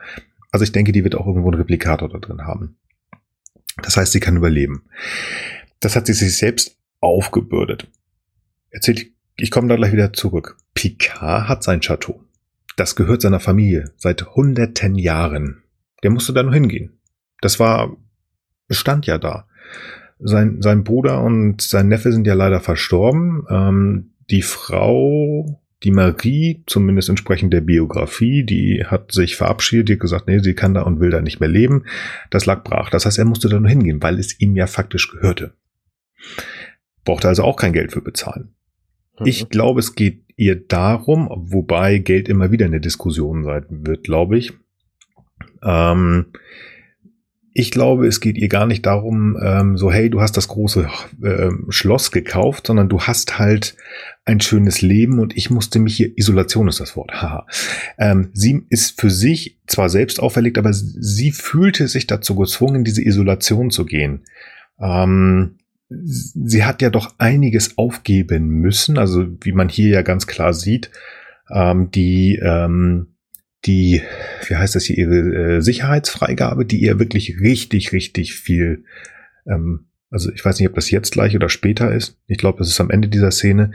Also 0.50 0.64
ich 0.64 0.72
denke, 0.72 0.92
die 0.92 1.04
wird 1.04 1.14
auch 1.14 1.26
irgendwo 1.26 1.50
einen 1.50 1.60
Replikator 1.60 2.08
da 2.08 2.18
drin 2.18 2.42
haben. 2.42 2.76
Das 3.82 3.96
heißt, 3.96 4.12
sie 4.12 4.20
kann 4.20 4.36
überleben. 4.36 4.84
Das 5.80 5.96
hat 5.96 6.06
sie 6.06 6.12
sich 6.12 6.36
selbst 6.36 6.76
aufgebürdet. 7.00 7.88
Erzählt, 8.70 9.06
ich 9.36 9.50
komme 9.50 9.68
da 9.68 9.76
gleich 9.76 9.92
wieder 9.92 10.12
zurück. 10.12 10.56
Picard 10.74 11.48
hat 11.48 11.62
sein 11.62 11.80
Chateau. 11.80 12.24
Das 12.76 12.96
gehört 12.96 13.22
seiner 13.22 13.40
Familie 13.40 13.92
seit 13.96 14.34
hunderten 14.34 14.94
Jahren. 14.94 15.62
Der 16.02 16.10
musste 16.10 16.32
da 16.32 16.42
nur 16.42 16.54
hingehen. 16.54 16.98
Das 17.40 17.60
war, 17.60 17.96
stand 18.70 19.06
ja 19.06 19.18
da. 19.18 19.46
Sein, 20.18 20.60
sein 20.60 20.84
Bruder 20.84 21.22
und 21.22 21.62
sein 21.62 21.88
Neffe 21.88 22.12
sind 22.12 22.26
ja 22.26 22.34
leider 22.34 22.60
verstorben. 22.60 23.46
Ähm, 23.48 24.10
die 24.30 24.42
Frau, 24.42 25.60
die 25.82 25.90
Marie, 25.90 26.62
zumindest 26.66 27.08
entsprechend 27.08 27.52
der 27.54 27.62
Biografie, 27.62 28.44
die 28.44 28.84
hat 28.86 29.12
sich 29.12 29.36
verabschiedet, 29.36 29.88
die 29.88 29.92
hat 29.94 30.00
gesagt, 30.00 30.26
nee, 30.26 30.38
sie 30.40 30.54
kann 30.54 30.74
da 30.74 30.82
und 30.82 31.00
will 31.00 31.10
da 31.10 31.22
nicht 31.22 31.40
mehr 31.40 31.48
leben. 31.48 31.84
Das 32.28 32.44
lag 32.44 32.62
brach. 32.62 32.90
Das 32.90 33.06
heißt, 33.06 33.18
er 33.18 33.24
musste 33.24 33.48
da 33.48 33.58
nur 33.58 33.70
hingehen, 33.70 34.02
weil 34.02 34.18
es 34.18 34.38
ihm 34.40 34.56
ja 34.56 34.66
faktisch 34.66 35.10
gehörte. 35.10 35.54
Brauchte 37.04 37.28
also 37.28 37.44
auch 37.44 37.56
kein 37.56 37.72
Geld 37.72 37.92
für 37.92 38.02
bezahlen. 38.02 38.54
Mhm. 39.18 39.26
Ich 39.26 39.48
glaube, 39.48 39.80
es 39.80 39.94
geht 39.94 40.22
ihr 40.40 40.56
darum, 40.56 41.28
wobei 41.30 41.98
Geld 41.98 42.28
immer 42.28 42.50
wieder 42.50 42.64
eine 42.64 42.80
Diskussion 42.80 43.44
sein 43.44 43.66
wird, 43.68 44.04
glaube 44.04 44.38
ich. 44.38 44.54
Ähm, 45.62 46.26
ich 47.52 47.70
glaube, 47.70 48.06
es 48.06 48.20
geht 48.20 48.38
ihr 48.38 48.48
gar 48.48 48.66
nicht 48.66 48.86
darum, 48.86 49.36
ähm, 49.42 49.76
so, 49.76 49.92
hey, 49.92 50.08
du 50.08 50.22
hast 50.22 50.36
das 50.38 50.48
große 50.48 50.88
äh, 51.22 51.50
Schloss 51.68 52.10
gekauft, 52.10 52.68
sondern 52.68 52.88
du 52.88 53.00
hast 53.00 53.38
halt 53.38 53.76
ein 54.24 54.40
schönes 54.40 54.80
Leben 54.80 55.18
und 55.18 55.36
ich 55.36 55.50
musste 55.50 55.78
mich 55.78 55.96
hier, 55.96 56.16
Isolation 56.16 56.68
ist 56.68 56.80
das 56.80 56.96
Wort, 56.96 57.12
haha. 57.20 57.46
Ähm, 57.98 58.30
sie 58.32 58.64
ist 58.70 58.98
für 58.98 59.10
sich 59.10 59.58
zwar 59.66 59.90
selbst 59.90 60.20
auferlegt, 60.20 60.56
aber 60.56 60.72
sie 60.72 61.32
fühlte 61.32 61.86
sich 61.86 62.06
dazu 62.06 62.34
gezwungen, 62.34 62.82
diese 62.82 63.04
Isolation 63.04 63.70
zu 63.70 63.84
gehen. 63.84 64.24
Ähm, 64.80 65.58
sie 65.90 66.64
hat 66.64 66.82
ja 66.82 66.90
doch 66.90 67.14
einiges 67.18 67.76
aufgeben 67.76 68.48
müssen, 68.48 68.96
also 68.96 69.26
wie 69.42 69.52
man 69.52 69.68
hier 69.68 69.90
ja 69.90 70.02
ganz 70.02 70.26
klar 70.26 70.54
sieht, 70.54 70.90
ähm, 71.50 71.90
die, 71.90 72.38
ähm, 72.40 73.16
die, 73.66 74.02
wie 74.46 74.56
heißt 74.56 74.74
das 74.74 74.84
hier, 74.84 74.96
ihre 74.96 75.56
äh, 75.56 75.60
Sicherheitsfreigabe, 75.60 76.64
die 76.64 76.80
ihr 76.80 76.98
wirklich 76.98 77.40
richtig, 77.40 77.92
richtig 77.92 78.34
viel, 78.34 78.84
ähm, 79.46 79.88
also 80.10 80.32
ich 80.32 80.44
weiß 80.44 80.58
nicht, 80.58 80.68
ob 80.68 80.74
das 80.74 80.90
jetzt 80.90 81.12
gleich 81.12 81.36
oder 81.36 81.48
später 81.48 81.92
ist. 81.92 82.18
Ich 82.26 82.38
glaube, 82.38 82.58
das 82.58 82.68
ist 82.68 82.80
am 82.80 82.90
Ende 82.90 83.08
dieser 83.08 83.30
Szene. 83.30 83.72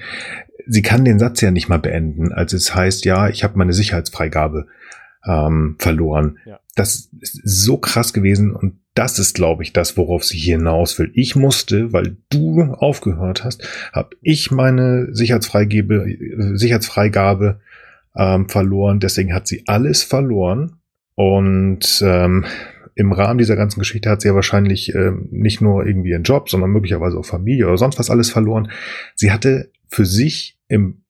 Sie 0.68 0.82
kann 0.82 1.06
den 1.06 1.20
Satz 1.20 1.42
ja 1.42 1.52
nicht 1.52 1.70
mal 1.70 1.80
beenden, 1.80 2.34
als 2.34 2.54
es 2.54 2.74
heißt, 2.74 3.06
ja, 3.06 3.30
ich 3.30 3.44
habe 3.44 3.58
meine 3.58 3.74
Sicherheitsfreigabe 3.74 4.68
ähm, 5.26 5.76
verloren. 5.80 6.38
Ja. 6.46 6.60
Das 6.76 7.10
ist 7.22 7.42
so 7.44 7.78
krass 7.78 8.14
gewesen 8.14 8.56
und 8.56 8.80
das 8.96 9.20
ist, 9.20 9.36
glaube 9.36 9.64
ich, 9.64 9.74
das, 9.74 9.98
worauf 9.98 10.24
sie 10.24 10.38
hier 10.38 10.58
hinaus 10.58 10.98
will. 10.98 11.12
Ich 11.14 11.36
musste, 11.36 11.92
weil 11.92 12.16
du 12.30 12.62
aufgehört 12.64 13.44
hast, 13.44 13.68
habe 13.92 14.16
ich 14.22 14.52
meine 14.52 15.14
Sicherheitsfreigabe, 15.14 16.18
Sicherheitsfreigabe 16.54 17.60
ähm, 18.16 18.48
verloren. 18.48 19.02
Deswegen 19.02 19.34
hat 19.34 19.48
sie 19.48 19.64
alles 19.68 20.04
verloren. 20.04 20.78
Und 21.16 22.02
ähm, 22.06 22.46
im 22.96 23.12
Rahmen 23.12 23.38
dieser 23.38 23.58
ganzen 23.58 23.80
Geschichte 23.80 24.10
hat 24.10 24.22
sie 24.22 24.30
ja 24.30 24.36
wahrscheinlich 24.36 24.96
ähm, 24.96 25.28
nicht 25.32 25.60
nur 25.62 25.86
irgendwie 25.86 26.12
ihren 26.12 26.24
Job, 26.24 26.50
sondern 26.50 26.72
möglicherweise 26.72 27.18
auch 27.18 27.26
Familie 27.26 27.68
oder 27.68 27.78
sonst 27.78 28.00
was 28.00 28.10
alles 28.10 28.30
verloren. 28.30 28.70
Sie 29.16 29.32
hatte 29.32 29.72
für 29.90 30.06
sich 30.06 30.58
im 30.70 31.02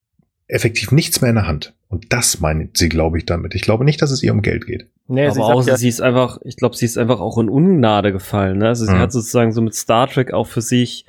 effektiv 0.47 0.91
nichts 0.91 1.21
mehr 1.21 1.29
in 1.29 1.35
der 1.35 1.47
Hand. 1.47 1.73
Und 1.89 2.11
das 2.11 2.39
meint 2.39 2.77
sie, 2.77 2.89
glaube 2.89 3.17
ich, 3.17 3.25
damit. 3.25 3.55
Ich 3.55 3.61
glaube 3.61 3.85
nicht, 3.85 4.01
dass 4.01 4.11
es 4.11 4.23
ihr 4.23 4.33
um 4.33 4.41
Geld 4.41 4.65
geht. 4.65 4.87
Nee, 5.07 5.27
aber 5.27 5.45
auch, 5.45 5.65
ja, 5.65 5.77
sie 5.77 5.87
ist 5.87 6.01
einfach, 6.01 6.39
ich 6.43 6.57
glaube, 6.57 6.75
sie 6.75 6.85
ist 6.85 6.97
einfach 6.97 7.19
auch 7.19 7.37
in 7.37 7.49
Ungnade 7.49 8.11
gefallen. 8.11 8.57
Ne? 8.57 8.67
Also 8.67 8.85
sie 8.85 8.93
mhm. 8.93 8.99
hat 8.99 9.11
sozusagen 9.11 9.51
so 9.51 9.61
mit 9.61 9.75
Star 9.75 10.09
Trek 10.09 10.33
auch 10.33 10.47
für 10.47 10.61
sich 10.61 11.05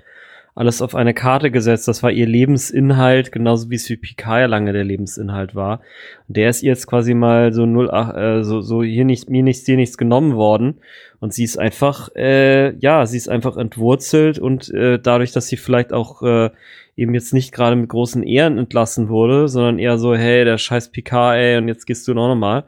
alles 0.54 0.80
auf 0.80 0.94
eine 0.94 1.12
Karte 1.12 1.50
gesetzt. 1.50 1.86
Das 1.86 2.02
war 2.02 2.10
ihr 2.10 2.26
Lebensinhalt, 2.26 3.30
genauso 3.30 3.70
wie 3.70 3.74
es 3.74 3.86
für 3.86 3.96
Picard 3.96 4.40
ja 4.40 4.46
lange 4.46 4.72
der 4.72 4.84
Lebensinhalt 4.84 5.54
war. 5.54 5.80
Und 6.28 6.36
der 6.36 6.48
ist 6.48 6.62
ihr 6.62 6.70
jetzt 6.70 6.86
quasi 6.86 7.12
mal 7.12 7.52
so 7.52 7.66
null, 7.66 7.90
äh, 7.90 8.42
so, 8.42 8.62
so 8.62 8.82
hier 8.82 9.04
nicht, 9.04 9.28
mir 9.28 9.42
nichts, 9.42 9.64
dir 9.64 9.76
nichts 9.76 9.98
genommen 9.98 10.34
worden. 10.34 10.78
Und 11.20 11.34
sie 11.34 11.44
ist 11.44 11.58
einfach, 11.58 12.08
äh, 12.16 12.74
ja, 12.78 13.04
sie 13.06 13.18
ist 13.18 13.28
einfach 13.28 13.58
entwurzelt 13.58 14.38
und 14.38 14.72
äh, 14.72 14.98
dadurch, 14.98 15.32
dass 15.32 15.46
sie 15.48 15.56
vielleicht 15.56 15.92
auch 15.92 16.22
äh, 16.22 16.50
eben 16.96 17.14
jetzt 17.14 17.34
nicht 17.34 17.52
gerade 17.52 17.76
mit 17.76 17.88
großen 17.88 18.22
Ehren 18.22 18.58
entlassen 18.58 19.08
wurde, 19.08 19.48
sondern 19.48 19.78
eher 19.78 19.98
so, 19.98 20.14
hey, 20.14 20.44
der 20.44 20.58
scheiß 20.58 20.90
Picard, 20.90 21.36
ey, 21.36 21.58
und 21.58 21.68
jetzt 21.68 21.86
gehst 21.86 22.08
du 22.08 22.14
noch 22.14 22.34
mal 22.34 22.64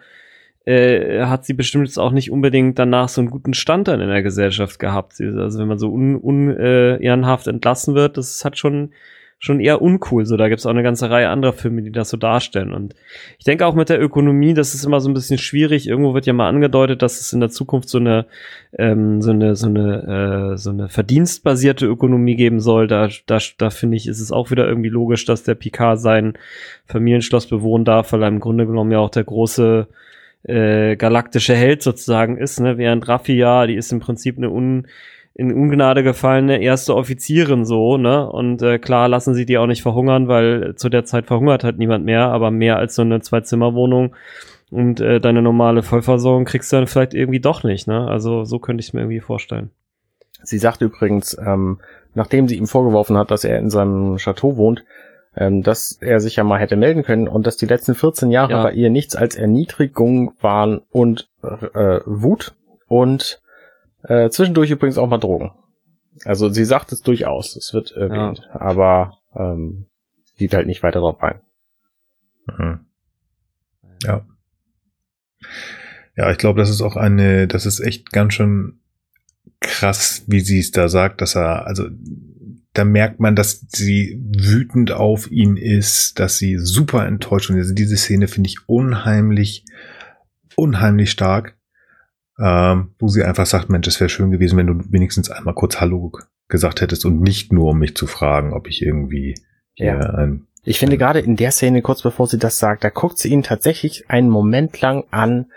äh, 0.68 1.24
hat 1.24 1.46
sie 1.46 1.54
bestimmt 1.54 1.86
jetzt 1.86 1.98
auch 1.98 2.12
nicht 2.12 2.30
unbedingt 2.30 2.78
danach 2.78 3.08
so 3.08 3.22
einen 3.22 3.30
guten 3.30 3.54
Stand 3.54 3.88
dann 3.88 4.02
in 4.02 4.10
der 4.10 4.22
Gesellschaft 4.22 4.78
gehabt. 4.78 5.18
Also 5.18 5.58
wenn 5.58 5.68
man 5.68 5.78
so 5.78 5.90
un, 5.90 6.14
un 6.16 6.50
äh, 6.50 6.96
entlassen 6.96 7.94
wird, 7.94 8.18
das 8.18 8.44
hat 8.44 8.58
schon 8.58 8.92
schon 9.38 9.60
eher 9.60 9.80
uncool. 9.80 10.26
So, 10.26 10.36
da 10.36 10.48
gibt's 10.48 10.66
auch 10.66 10.70
eine 10.70 10.82
ganze 10.82 11.10
Reihe 11.10 11.28
anderer 11.28 11.52
Filme, 11.52 11.82
die 11.82 11.92
das 11.92 12.10
so 12.10 12.16
darstellen. 12.16 12.72
Und 12.72 12.94
ich 13.38 13.44
denke 13.44 13.66
auch 13.66 13.74
mit 13.74 13.88
der 13.88 14.02
Ökonomie, 14.02 14.52
das 14.52 14.74
ist 14.74 14.84
immer 14.84 15.00
so 15.00 15.08
ein 15.08 15.14
bisschen 15.14 15.38
schwierig. 15.38 15.88
Irgendwo 15.88 16.12
wird 16.14 16.26
ja 16.26 16.32
mal 16.32 16.48
angedeutet, 16.48 17.02
dass 17.02 17.20
es 17.20 17.32
in 17.32 17.40
der 17.40 17.50
Zukunft 17.50 17.88
so 17.88 17.98
eine 17.98 18.26
ähm, 18.76 19.22
so 19.22 19.30
eine 19.30 19.54
so 19.54 19.68
eine 19.68 20.52
äh, 20.54 20.56
so 20.56 20.70
eine 20.70 20.88
verdienstbasierte 20.88 21.86
Ökonomie 21.86 22.34
geben 22.34 22.60
soll. 22.60 22.88
Da 22.88 23.08
da, 23.26 23.38
da 23.58 23.70
finde 23.70 23.96
ich, 23.96 24.08
ist 24.08 24.20
es 24.20 24.32
auch 24.32 24.50
wieder 24.50 24.66
irgendwie 24.66 24.90
logisch, 24.90 25.24
dass 25.24 25.44
der 25.44 25.54
Picard 25.54 26.00
sein 26.00 26.34
Familienschloss 26.86 27.46
bewohnen 27.46 27.84
darf, 27.84 28.12
weil 28.12 28.22
er 28.22 28.28
im 28.28 28.40
Grunde 28.40 28.66
genommen 28.66 28.90
ja 28.90 28.98
auch 28.98 29.10
der 29.10 29.24
große 29.24 29.86
äh, 30.44 30.96
galaktische 30.96 31.54
Held 31.54 31.82
sozusagen 31.82 32.36
ist, 32.36 32.60
ne? 32.60 32.78
während 32.78 33.08
Raffi 33.08 33.34
ja, 33.34 33.66
die 33.66 33.74
ist 33.74 33.92
im 33.92 34.00
Prinzip 34.00 34.38
eine 34.38 34.50
un, 34.50 34.86
in 35.38 35.52
Ungnade 35.52 36.02
gefallene 36.02 36.60
erste 36.60 36.96
Offizierin 36.96 37.64
so, 37.64 37.96
ne? 37.96 38.28
Und 38.28 38.60
äh, 38.60 38.80
klar 38.80 39.08
lassen 39.08 39.34
sie 39.34 39.46
die 39.46 39.56
auch 39.56 39.68
nicht 39.68 39.82
verhungern, 39.82 40.26
weil 40.26 40.74
zu 40.74 40.88
der 40.88 41.04
Zeit 41.04 41.26
verhungert 41.26 41.62
hat 41.62 41.78
niemand 41.78 42.04
mehr, 42.04 42.26
aber 42.26 42.50
mehr 42.50 42.76
als 42.76 42.96
so 42.96 43.02
eine 43.02 43.20
Zwei-Zimmer-Wohnung 43.20 44.16
und 44.72 45.00
äh, 45.00 45.20
deine 45.20 45.40
normale 45.40 45.84
Vollversorgung 45.84 46.44
kriegst 46.44 46.72
du 46.72 46.76
dann 46.76 46.88
vielleicht 46.88 47.14
irgendwie 47.14 47.38
doch 47.38 47.62
nicht, 47.62 47.86
ne? 47.86 48.08
Also 48.08 48.42
so 48.42 48.58
könnte 48.58 48.80
ich 48.80 48.88
es 48.88 48.92
mir 48.94 49.02
irgendwie 49.02 49.20
vorstellen. 49.20 49.70
Sie 50.42 50.58
sagt 50.58 50.82
übrigens, 50.82 51.38
ähm, 51.38 51.78
nachdem 52.14 52.48
sie 52.48 52.56
ihm 52.56 52.66
vorgeworfen 52.66 53.16
hat, 53.16 53.30
dass 53.30 53.44
er 53.44 53.60
in 53.60 53.70
seinem 53.70 54.16
Chateau 54.16 54.56
wohnt, 54.56 54.84
ähm, 55.36 55.62
dass 55.62 55.98
er 56.00 56.18
sich 56.18 56.34
ja 56.34 56.42
mal 56.42 56.58
hätte 56.58 56.74
melden 56.74 57.04
können 57.04 57.28
und 57.28 57.46
dass 57.46 57.56
die 57.56 57.66
letzten 57.66 57.94
14 57.94 58.32
Jahre 58.32 58.52
ja. 58.52 58.62
bei 58.64 58.72
ihr 58.72 58.90
nichts 58.90 59.14
als 59.14 59.36
Erniedrigung 59.36 60.32
waren 60.40 60.80
und 60.90 61.28
äh, 61.44 62.00
Wut 62.06 62.56
und 62.88 63.40
äh, 64.08 64.30
zwischendurch 64.30 64.70
übrigens 64.70 64.98
auch 64.98 65.08
mal 65.08 65.18
Drogen. 65.18 65.52
Also 66.24 66.48
sie 66.48 66.64
sagt 66.64 66.90
es 66.92 67.02
durchaus, 67.02 67.54
es 67.56 67.72
wird 67.72 67.92
erwähnt, 67.92 68.48
ja. 68.52 68.60
aber 68.60 69.18
ähm, 69.36 69.86
geht 70.36 70.54
halt 70.54 70.66
nicht 70.66 70.82
weiter 70.82 71.00
drauf 71.00 71.22
ein. 71.22 71.40
Mhm. 72.46 72.80
Ja. 74.04 74.26
Ja, 76.16 76.30
ich 76.30 76.38
glaube, 76.38 76.58
das 76.58 76.70
ist 76.70 76.82
auch 76.82 76.96
eine, 76.96 77.46
das 77.46 77.66
ist 77.66 77.80
echt 77.80 78.10
ganz 78.10 78.34
schön 78.34 78.80
krass, 79.60 80.24
wie 80.26 80.40
sie 80.40 80.58
es 80.58 80.70
da 80.70 80.88
sagt, 80.88 81.20
dass 81.20 81.36
er, 81.36 81.66
also 81.66 81.88
da 82.72 82.84
merkt 82.84 83.20
man, 83.20 83.36
dass 83.36 83.66
sie 83.68 84.20
wütend 84.36 84.92
auf 84.92 85.30
ihn 85.30 85.56
ist, 85.56 86.18
dass 86.18 86.38
sie 86.38 86.56
super 86.58 87.06
enttäuscht 87.06 87.50
ist. 87.50 87.56
Also 87.56 87.74
diese 87.74 87.96
Szene 87.96 88.28
finde 88.28 88.48
ich 88.48 88.68
unheimlich, 88.68 89.64
unheimlich 90.54 91.10
stark, 91.10 91.57
ähm, 92.38 92.94
wo 92.98 93.08
sie 93.08 93.24
einfach 93.24 93.46
sagt, 93.46 93.68
Mensch, 93.68 93.86
es 93.86 94.00
wäre 94.00 94.08
schön 94.08 94.30
gewesen, 94.30 94.56
wenn 94.56 94.66
du 94.66 94.92
wenigstens 94.92 95.30
einmal 95.30 95.54
kurz 95.54 95.80
Hallo 95.80 96.12
gesagt 96.48 96.80
hättest 96.80 97.04
und 97.04 97.20
nicht 97.20 97.52
nur, 97.52 97.70
um 97.70 97.78
mich 97.78 97.96
zu 97.96 98.06
fragen, 98.06 98.52
ob 98.52 98.68
ich 98.68 98.82
irgendwie 98.82 99.34
ja. 99.74 99.98
ein 99.98 100.48
ich 100.64 100.78
finde 100.78 100.98
gerade 100.98 101.20
in 101.20 101.36
der 101.36 101.50
Szene, 101.50 101.80
kurz 101.80 102.02
bevor 102.02 102.26
sie 102.26 102.38
das 102.38 102.58
sagt, 102.58 102.84
da 102.84 102.90
guckt 102.90 103.16
sie 103.16 103.30
ihn 103.30 103.42
tatsächlich 103.42 104.10
einen 104.10 104.28
Moment 104.28 104.78
lang 104.82 105.04
an, 105.10 105.50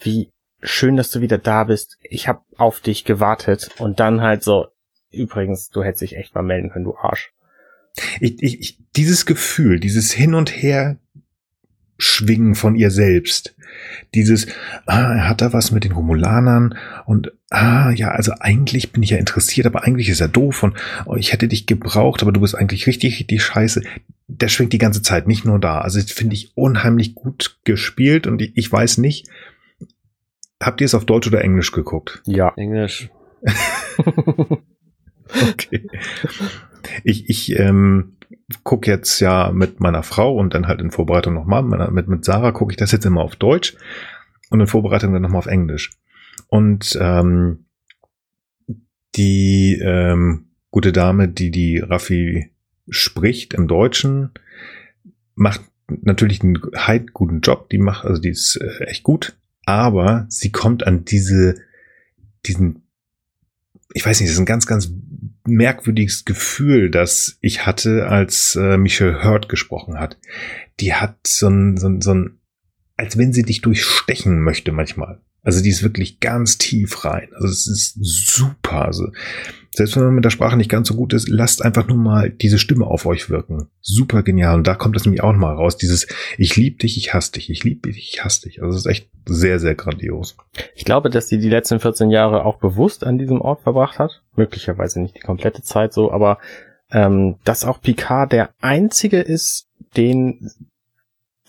wie 0.00 0.32
schön, 0.60 0.96
dass 0.96 1.10
du 1.10 1.20
wieder 1.20 1.38
da 1.38 1.62
bist. 1.64 1.96
Ich 2.02 2.26
habe 2.26 2.40
auf 2.56 2.80
dich 2.80 3.04
gewartet 3.04 3.70
und 3.78 4.00
dann 4.00 4.20
halt 4.20 4.42
so, 4.42 4.66
übrigens, 5.12 5.68
du 5.70 5.84
hättest 5.84 6.02
dich 6.02 6.16
echt 6.16 6.34
mal 6.34 6.42
melden 6.42 6.70
können, 6.70 6.86
du 6.86 6.96
Arsch. 6.96 7.32
Ich, 8.20 8.42
ich, 8.42 8.60
ich, 8.60 8.78
dieses 8.96 9.26
Gefühl, 9.26 9.78
dieses 9.78 10.12
Hin 10.12 10.34
und 10.34 10.50
Her 10.50 10.98
schwingen 11.98 12.54
von 12.54 12.76
ihr 12.76 12.90
selbst. 12.90 13.54
Dieses, 14.14 14.46
ah, 14.86 15.14
er 15.14 15.28
hat 15.28 15.42
da 15.42 15.52
was 15.52 15.72
mit 15.72 15.84
den 15.84 15.92
Romulanern 15.92 16.76
und 17.04 17.32
ah, 17.50 17.90
ja, 17.90 18.12
also 18.12 18.32
eigentlich 18.40 18.92
bin 18.92 19.02
ich 19.02 19.10
ja 19.10 19.18
interessiert, 19.18 19.66
aber 19.66 19.84
eigentlich 19.84 20.08
ist 20.08 20.20
er 20.20 20.28
doof 20.28 20.62
und 20.62 20.76
oh, 21.06 21.16
ich 21.16 21.32
hätte 21.32 21.48
dich 21.48 21.66
gebraucht, 21.66 22.22
aber 22.22 22.32
du 22.32 22.40
bist 22.40 22.54
eigentlich 22.54 22.86
richtig, 22.86 23.18
richtig 23.18 23.42
scheiße. 23.42 23.82
Der 24.28 24.48
schwingt 24.48 24.72
die 24.72 24.78
ganze 24.78 25.02
Zeit, 25.02 25.26
nicht 25.26 25.44
nur 25.44 25.58
da. 25.58 25.80
Also 25.80 26.00
finde 26.00 26.34
ich 26.34 26.52
unheimlich 26.54 27.14
gut 27.14 27.58
gespielt 27.64 28.26
und 28.26 28.40
ich, 28.40 28.52
ich 28.56 28.70
weiß 28.70 28.98
nicht, 28.98 29.28
habt 30.60 30.80
ihr 30.80 30.86
es 30.86 30.94
auf 30.94 31.04
Deutsch 31.04 31.26
oder 31.26 31.42
Englisch 31.42 31.72
geguckt? 31.72 32.22
Ja. 32.26 32.52
Englisch. 32.56 33.10
okay. 35.50 35.88
Ich, 37.04 37.28
ich 37.28 37.58
ähm, 37.58 38.16
gucke 38.64 38.90
jetzt 38.90 39.20
ja 39.20 39.50
mit 39.52 39.80
meiner 39.80 40.02
Frau 40.02 40.34
und 40.34 40.54
dann 40.54 40.68
halt 40.68 40.80
in 40.80 40.90
Vorbereitung 40.90 41.34
nochmal, 41.34 41.62
mit, 41.90 42.08
mit 42.08 42.24
Sarah 42.24 42.52
gucke 42.52 42.72
ich 42.72 42.76
das 42.76 42.92
jetzt 42.92 43.04
immer 43.04 43.22
auf 43.22 43.36
Deutsch 43.36 43.76
und 44.50 44.60
in 44.60 44.66
Vorbereitung 44.66 45.12
dann 45.12 45.22
nochmal 45.22 45.40
auf 45.40 45.46
Englisch. 45.46 45.90
Und 46.48 46.96
ähm, 47.00 47.66
die 49.16 49.78
ähm, 49.82 50.46
gute 50.70 50.92
Dame, 50.92 51.28
die 51.28 51.50
die 51.50 51.78
Raffi 51.78 52.50
spricht 52.88 53.54
im 53.54 53.68
Deutschen, 53.68 54.30
macht 55.34 55.60
natürlich 55.88 56.42
einen 56.42 56.60
halt 56.74 57.12
guten 57.12 57.40
Job. 57.40 57.68
Die 57.70 57.78
macht, 57.78 58.04
also 58.04 58.20
die 58.20 58.30
ist 58.30 58.56
äh, 58.56 58.84
echt 58.84 59.02
gut, 59.02 59.36
aber 59.64 60.26
sie 60.28 60.52
kommt 60.52 60.86
an 60.86 61.04
diese, 61.04 61.56
diesen, 62.46 62.82
ich 63.92 64.04
weiß 64.04 64.20
nicht, 64.20 64.28
das 64.28 64.34
ist 64.34 64.40
ein 64.40 64.46
ganz, 64.46 64.66
ganz 64.66 64.90
merkwürdiges 65.48 66.24
Gefühl, 66.24 66.90
das 66.90 67.38
ich 67.40 67.66
hatte, 67.66 68.06
als 68.06 68.56
äh, 68.56 68.76
Michelle 68.76 69.22
Hurt 69.22 69.48
gesprochen 69.48 69.98
hat. 69.98 70.18
Die 70.80 70.94
hat 70.94 71.16
so 71.26 71.48
ein, 71.48 71.76
so 71.76 71.88
ein, 71.88 72.00
so 72.00 72.14
ein, 72.14 72.38
als 72.96 73.18
wenn 73.18 73.32
sie 73.32 73.42
dich 73.42 73.60
durchstechen 73.60 74.40
möchte 74.42 74.72
manchmal. 74.72 75.20
Also 75.42 75.62
die 75.62 75.70
ist 75.70 75.82
wirklich 75.82 76.20
ganz 76.20 76.58
tief 76.58 77.04
rein. 77.04 77.28
Also 77.34 77.48
es 77.48 77.66
ist 77.66 77.96
super. 78.00 78.86
Also 78.86 79.10
selbst 79.78 79.96
wenn 79.96 80.04
man 80.04 80.14
mit 80.14 80.24
der 80.24 80.30
Sprache 80.30 80.56
nicht 80.56 80.70
ganz 80.70 80.88
so 80.88 80.94
gut 80.94 81.12
ist, 81.12 81.28
lasst 81.28 81.64
einfach 81.64 81.88
nur 81.88 81.96
mal 81.96 82.30
diese 82.30 82.58
Stimme 82.58 82.86
auf 82.86 83.06
euch 83.06 83.30
wirken. 83.30 83.68
Super 83.80 84.22
genial. 84.22 84.56
Und 84.56 84.66
da 84.66 84.74
kommt 84.74 84.96
das 84.96 85.04
nämlich 85.04 85.22
auch 85.22 85.32
noch 85.32 85.40
mal 85.40 85.54
raus. 85.54 85.76
Dieses 85.76 86.06
Ich 86.36 86.56
lieb 86.56 86.80
dich, 86.80 86.98
ich 86.98 87.14
hasse 87.14 87.32
dich, 87.32 87.48
ich 87.48 87.64
lieb 87.64 87.84
dich, 87.84 87.96
ich 87.96 88.24
hasse 88.24 88.42
dich. 88.42 88.62
Also 88.62 88.76
es 88.76 88.84
ist 88.84 88.90
echt 88.90 89.08
sehr, 89.26 89.58
sehr 89.58 89.74
grandios. 89.74 90.36
Ich 90.74 90.84
glaube, 90.84 91.10
dass 91.10 91.28
sie 91.28 91.38
die 91.38 91.48
letzten 91.48 91.80
14 91.80 92.10
Jahre 92.10 92.44
auch 92.44 92.58
bewusst 92.58 93.04
an 93.04 93.18
diesem 93.18 93.40
Ort 93.40 93.62
verbracht 93.62 93.98
hat. 93.98 94.22
Möglicherweise 94.36 95.00
nicht 95.00 95.16
die 95.16 95.20
komplette 95.20 95.62
Zeit 95.62 95.92
so, 95.92 96.12
aber 96.12 96.38
ähm, 96.90 97.36
dass 97.44 97.64
auch 97.64 97.80
Picard 97.80 98.32
der 98.32 98.50
einzige 98.60 99.20
ist, 99.20 99.68
den 99.96 100.50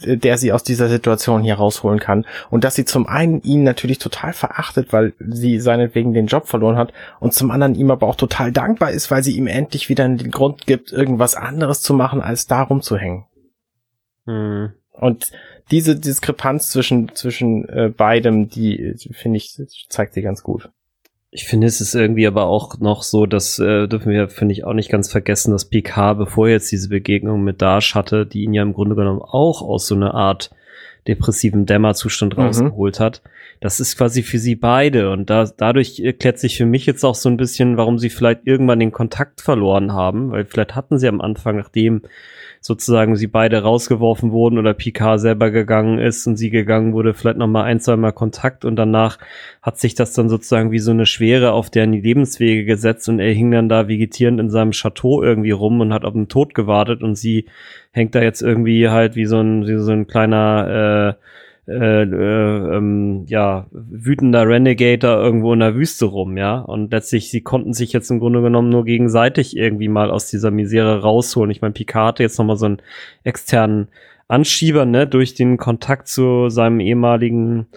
der 0.02 0.38
sie 0.38 0.52
aus 0.52 0.64
dieser 0.64 0.90
Situation 0.90 1.42
hier 1.42 1.56
rausholen 1.56 2.00
kann. 2.00 2.26
Und 2.50 2.64
dass 2.64 2.76
sie 2.76 2.86
zum 2.86 3.08
einen 3.08 3.42
ihn 3.42 3.64
natürlich 3.64 4.00
total 4.00 4.34
verachtet, 4.34 4.94
weil 4.94 5.14
sie 5.20 5.60
seinetwegen 5.60 6.14
den 6.14 6.28
Job 6.28 6.48
verloren 6.48 6.78
hat, 6.78 6.94
und 7.20 7.34
zum 7.34 7.52
anderen 7.52 7.76
ihm 7.76 7.92
aber 7.92 8.08
auch 8.08 8.16
total 8.16 8.52
dankbar 8.52 8.92
ist, 8.92 9.12
weil 9.12 9.24
sie 9.24 9.36
ihm 9.36 9.48
endlich 9.48 9.90
wieder 9.90 10.08
den 10.08 10.32
Grund 10.32 10.66
gibt, 10.66 10.92
irgendwas 10.92 11.36
anderes 11.36 11.82
zu 11.82 11.94
machen, 11.94 12.22
als 12.22 12.48
da 12.48 12.62
rumzuhängen. 12.62 13.26
Hm. 14.26 14.74
Und 14.92 15.32
diese 15.72 15.96
Diskrepanz 15.96 16.70
zwischen, 16.70 17.16
zwischen 17.16 17.68
äh, 17.70 17.90
beidem, 17.96 18.50
die, 18.50 18.96
finde 19.12 19.38
ich, 19.38 19.58
zeigt 19.90 20.14
sie 20.14 20.22
ganz 20.22 20.44
gut. 20.44 20.70
Ich 21.32 21.46
finde, 21.46 21.68
es 21.68 21.80
ist 21.80 21.94
irgendwie 21.94 22.26
aber 22.26 22.46
auch 22.46 22.80
noch 22.80 23.04
so, 23.04 23.28
das 23.28 23.60
äh, 23.60 23.88
dürfen 23.88 24.12
wir, 24.12 24.30
finde 24.30 24.54
ich, 24.54 24.64
auch 24.64 24.74
nicht 24.74 24.90
ganz 24.90 25.12
vergessen, 25.12 25.52
dass 25.52 25.66
PK, 25.66 26.14
bevor 26.14 26.50
jetzt 26.50 26.72
diese 26.72 26.90
Begegnung 26.90 27.44
mit 27.44 27.62
Dash 27.62 27.94
hatte, 27.94 28.26
die 28.26 28.44
ihn 28.44 28.54
ja 28.54 28.64
im 28.64 28.74
Grunde 28.74 28.96
genommen 28.96 29.22
auch 29.22 29.62
aus 29.62 29.86
so 29.86 29.94
einer 29.94 30.16
Art 30.16 30.50
depressiven 31.08 31.66
Dämmerzustand 31.66 32.36
mhm. 32.36 32.44
rausgeholt 32.44 33.00
hat. 33.00 33.22
Das 33.62 33.82
ist 33.82 33.98
quasi 33.98 34.24
für 34.24 34.40
sie 34.40 34.56
beide. 34.56 35.12
Und 35.12 35.30
da, 35.30 35.46
dadurch 35.46 36.00
erklärt 36.00 36.40
sich 36.40 36.58
für 36.58 36.66
mich 36.66 36.86
jetzt 36.86 37.04
auch 37.04 37.16
so 37.16 37.28
ein 37.28 37.36
bisschen, 37.36 37.76
warum 37.76 38.00
sie 38.00 38.10
vielleicht 38.10 38.48
irgendwann 38.48 38.80
den 38.80 38.94
Kontakt 38.94 39.42
verloren 39.42 39.92
haben, 39.92 40.32
weil 40.32 40.46
vielleicht 40.46 40.76
hatten 40.76 40.98
sie 40.98 41.10
am 41.10 41.20
Anfang, 41.20 41.58
nachdem 41.58 42.04
sozusagen 42.62 43.16
sie 43.16 43.28
beide 43.28 43.62
rausgeworfen 43.62 44.32
wurden 44.32 44.58
oder 44.58 44.74
Picard 44.74 45.20
selber 45.20 45.50
gegangen 45.52 46.00
ist 46.00 46.28
und 46.28 46.36
sie 46.36 46.50
gegangen 46.50 46.94
wurde, 46.94 47.14
vielleicht 47.14 47.38
noch 47.38 47.48
mal 47.48 47.64
ein, 47.64 47.80
zwei 47.80 47.98
Mal 47.98 48.12
Kontakt. 48.14 48.64
Und 48.64 48.78
danach 48.78 49.18
hat 49.62 49.78
sich 49.78 49.94
das 49.94 50.14
dann 50.14 50.30
sozusagen 50.30 50.72
wie 50.72 50.80
so 50.80 50.92
eine 50.92 51.06
Schwere 51.06 51.52
auf 51.52 51.70
deren 51.70 51.94
Lebenswege 51.94 52.64
gesetzt. 52.64 53.10
Und 53.10 53.20
er 53.20 53.34
hing 53.34 53.52
dann 53.52 53.68
da 53.68 53.90
vegetierend 53.90 54.40
in 54.40 54.50
seinem 54.50 54.72
Chateau 54.72 55.22
irgendwie 55.22 55.52
rum 55.52 55.82
und 55.82 55.94
hat 55.94 56.06
auf 56.06 56.14
den 56.14 56.30
Tod 56.30 56.54
gewartet. 56.54 57.04
Und 57.04 57.16
sie 57.16 57.46
hängt 57.92 58.16
da 58.16 58.22
jetzt 58.22 58.42
irgendwie 58.42 58.88
halt 58.88 59.18
wie 59.18 59.26
so 59.26 59.40
ein, 59.42 59.68
wie 59.68 59.78
so 59.80 59.92
ein 59.92 60.08
kleiner 60.08 61.18
äh, 61.18 61.24
äh, 61.70 62.02
äh, 62.04 62.78
ähm, 62.78 63.26
ja, 63.28 63.68
wütender 63.72 64.48
Renegator 64.48 65.22
irgendwo 65.22 65.54
in 65.54 65.60
der 65.60 65.76
Wüste 65.76 66.06
rum, 66.06 66.36
ja. 66.36 66.60
Und 66.60 66.92
letztlich, 66.92 67.30
sie 67.30 67.42
konnten 67.42 67.74
sich 67.74 67.94
jetzt 67.94 68.10
im 68.10 68.20
Grunde 68.20 68.42
genommen 68.42 68.70
nur 68.70 68.86
gegenseitig 68.86 69.56
irgendwie 69.56 69.88
mal 69.88 70.10
aus 70.10 70.30
dieser 70.32 70.50
Misere 70.50 71.02
rausholen. 71.02 71.52
Ich 71.52 71.62
meine, 71.62 71.74
Picard 71.74 72.08
hatte 72.08 72.24
jetzt 72.24 72.40
nochmal 72.40 72.58
so 72.58 72.66
einen 72.66 72.82
externen 73.24 73.90
Anschieber, 74.28 74.86
ne, 74.86 75.06
durch 75.06 75.36
den 75.36 75.58
Kontakt 75.58 76.08
zu 76.08 76.50
seinem 76.50 76.80
ehemaligen 76.80 77.68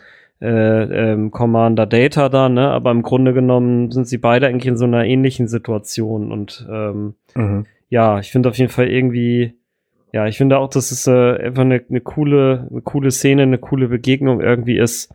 äh, 0.40 1.12
ähm, 1.12 1.30
Commander 1.30 1.86
Data 1.86 2.30
da, 2.30 2.48
ne? 2.48 2.68
Aber 2.70 2.90
im 2.92 3.02
Grunde 3.02 3.34
genommen 3.34 3.90
sind 3.90 4.08
sie 4.08 4.18
beide 4.18 4.46
eigentlich 4.46 4.66
in 4.66 4.78
so 4.78 4.86
einer 4.86 5.04
ähnlichen 5.04 5.48
Situation. 5.48 6.32
Und 6.32 6.66
ähm, 6.70 7.14
mhm. 7.34 7.66
ja, 7.90 8.18
ich 8.20 8.32
finde 8.32 8.48
auf 8.48 8.56
jeden 8.56 8.72
Fall 8.72 8.88
irgendwie 8.88 9.54
ja, 10.12 10.26
ich 10.26 10.36
finde 10.36 10.58
auch, 10.58 10.68
dass 10.68 10.90
es 10.90 11.06
äh, 11.06 11.10
einfach 11.10 11.62
eine, 11.62 11.82
eine 11.88 12.00
coole, 12.00 12.68
eine 12.70 12.82
coole 12.82 13.10
Szene, 13.10 13.42
eine 13.42 13.58
coole 13.58 13.88
Begegnung 13.88 14.40
irgendwie 14.40 14.78
ist. 14.78 15.12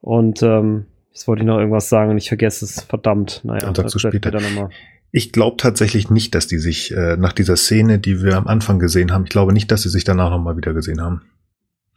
Und 0.00 0.42
ähm, 0.42 0.86
jetzt 1.12 1.26
wollte 1.26 1.42
ich 1.42 1.46
noch 1.46 1.58
irgendwas 1.58 1.88
sagen 1.88 2.12
und 2.12 2.18
ich 2.18 2.28
vergesse 2.28 2.64
es, 2.64 2.82
verdammt. 2.82 3.40
Naja, 3.44 3.66
und 3.68 3.78
dazu 3.78 3.98
später. 3.98 4.38
später 4.38 4.70
ich 5.12 5.32
glaube 5.32 5.56
tatsächlich 5.56 6.10
nicht, 6.10 6.34
dass 6.34 6.46
die 6.46 6.58
sich 6.58 6.92
äh, 6.94 7.16
nach 7.16 7.32
dieser 7.32 7.56
Szene, 7.56 7.98
die 7.98 8.22
wir 8.22 8.36
am 8.36 8.46
Anfang 8.46 8.78
gesehen 8.78 9.12
haben, 9.12 9.24
ich 9.24 9.30
glaube 9.30 9.52
nicht, 9.52 9.70
dass 9.70 9.82
sie 9.82 9.88
sich 9.88 10.04
danach 10.04 10.30
nochmal 10.30 10.56
wieder 10.56 10.74
gesehen 10.74 11.00
haben. 11.00 11.22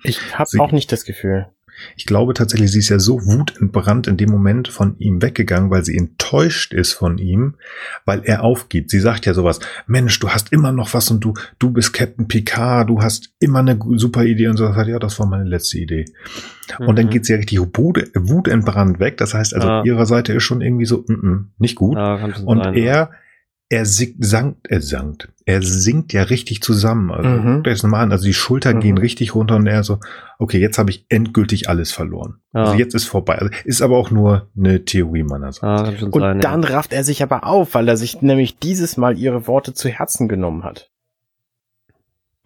Ich 0.04 0.38
habe 0.38 0.50
auch 0.60 0.72
nicht 0.72 0.92
das 0.92 1.04
Gefühl. 1.04 1.48
Ich 1.96 2.06
glaube 2.06 2.34
tatsächlich, 2.34 2.72
sie 2.72 2.80
ist 2.80 2.90
ja 2.90 3.00
so 3.00 3.26
wutentbrannt 3.26 4.08
in 4.08 4.18
dem 4.18 4.30
Moment 4.30 4.68
von 4.68 4.96
ihm 5.00 5.22
weggegangen, 5.22 5.70
weil 5.70 5.84
sie 5.84 5.98
enttäuscht 5.98 6.74
ist 6.74 6.94
von 6.94 7.18
ihm, 7.18 7.56
weil 8.06 8.22
er 8.24 8.44
aufgibt. 8.44 8.90
Sie 8.92 9.00
sagt 9.00 9.26
ja 9.26 9.34
sowas, 9.34 9.60
Mensch, 9.88 10.20
du 10.20 10.30
hast 10.30 10.52
immer 10.52 10.72
noch 10.72 10.94
was 10.94 11.12
und 11.12 11.24
du, 11.24 11.34
du 11.60 11.72
bist 11.72 11.94
Captain 11.94 12.28
Picard, 12.28 12.90
du 12.90 13.02
hast 13.02 13.32
immer 13.40 13.60
eine 13.60 13.80
super 13.96 14.24
Idee 14.24 14.48
und 14.48 14.58
so. 14.58 14.72
Sagt, 14.72 14.88
ja, 14.88 15.00
das 15.00 15.20
war 15.20 15.26
meine 15.26 15.46
letzte 15.46 15.80
Idee. 15.80 16.06
Mhm. 16.80 16.88
Und 16.88 16.98
dann 16.98 17.06
mhm. 17.08 17.10
geht 17.12 17.26
sie 17.26 17.34
ja 17.34 17.38
richtig 17.38 17.60
wutentbrannt 17.60 19.00
weg. 19.00 19.18
Das 19.18 19.34
heißt 19.34 19.54
also, 19.54 19.68
ja. 19.68 19.84
ihrer 19.84 20.06
Seite 20.06 20.34
ist 20.34 20.44
schon 20.44 20.62
irgendwie 20.62 20.86
so, 20.86 21.04
mm 21.08 21.14
-mm, 21.14 21.44
nicht 21.58 21.76
gut. 21.76 21.98
Ja, 21.98 22.16
und 22.46 22.64
sein, 22.64 22.74
er, 22.74 22.84
ja 22.84 23.10
er 23.70 23.86
singt, 23.86 24.18
er 24.68 24.82
sankt, 24.82 25.30
er 25.46 25.62
sinkt 25.62 26.12
ja 26.12 26.24
richtig 26.24 26.62
zusammen. 26.62 27.12
Also 27.12 27.30
mhm. 27.30 27.64
das 27.64 27.84
mal 27.84 28.02
an. 28.02 28.12
Also 28.12 28.26
die 28.26 28.34
Schultern 28.34 28.78
mhm. 28.78 28.82
gehen 28.82 28.98
richtig 28.98 29.36
runter 29.36 29.56
und 29.56 29.68
er 29.68 29.84
so, 29.84 30.00
okay, 30.40 30.60
jetzt 30.60 30.80
habe 30.80 30.90
ich 30.90 31.06
endgültig 31.10 31.70
alles 31.70 31.92
verloren. 31.92 32.40
Ja. 32.54 32.64
Also 32.64 32.74
jetzt 32.74 32.96
ist 32.96 33.06
vorbei. 33.06 33.36
Also 33.36 33.54
ist 33.66 33.82
aber 33.82 33.98
auch 33.98 34.10
nur 34.10 34.50
eine 34.58 34.84
Theorie 34.86 35.24
meinerseits. 35.24 35.62
Ja, 36.02 36.08
und 36.08 36.20
sein, 36.20 36.40
dann 36.40 36.64
ja. 36.64 36.70
rafft 36.70 36.94
er 36.94 37.04
sich 37.04 37.22
aber 37.22 37.46
auf, 37.46 37.76
weil 37.76 37.88
er 37.88 37.98
sich 37.98 38.22
nämlich 38.22 38.58
dieses 38.58 38.98
Mal 38.98 39.18
ihre 39.18 39.46
Worte 39.46 39.74
zu 39.74 39.88
Herzen 39.88 40.28
genommen 40.28 40.64
hat 40.64 40.90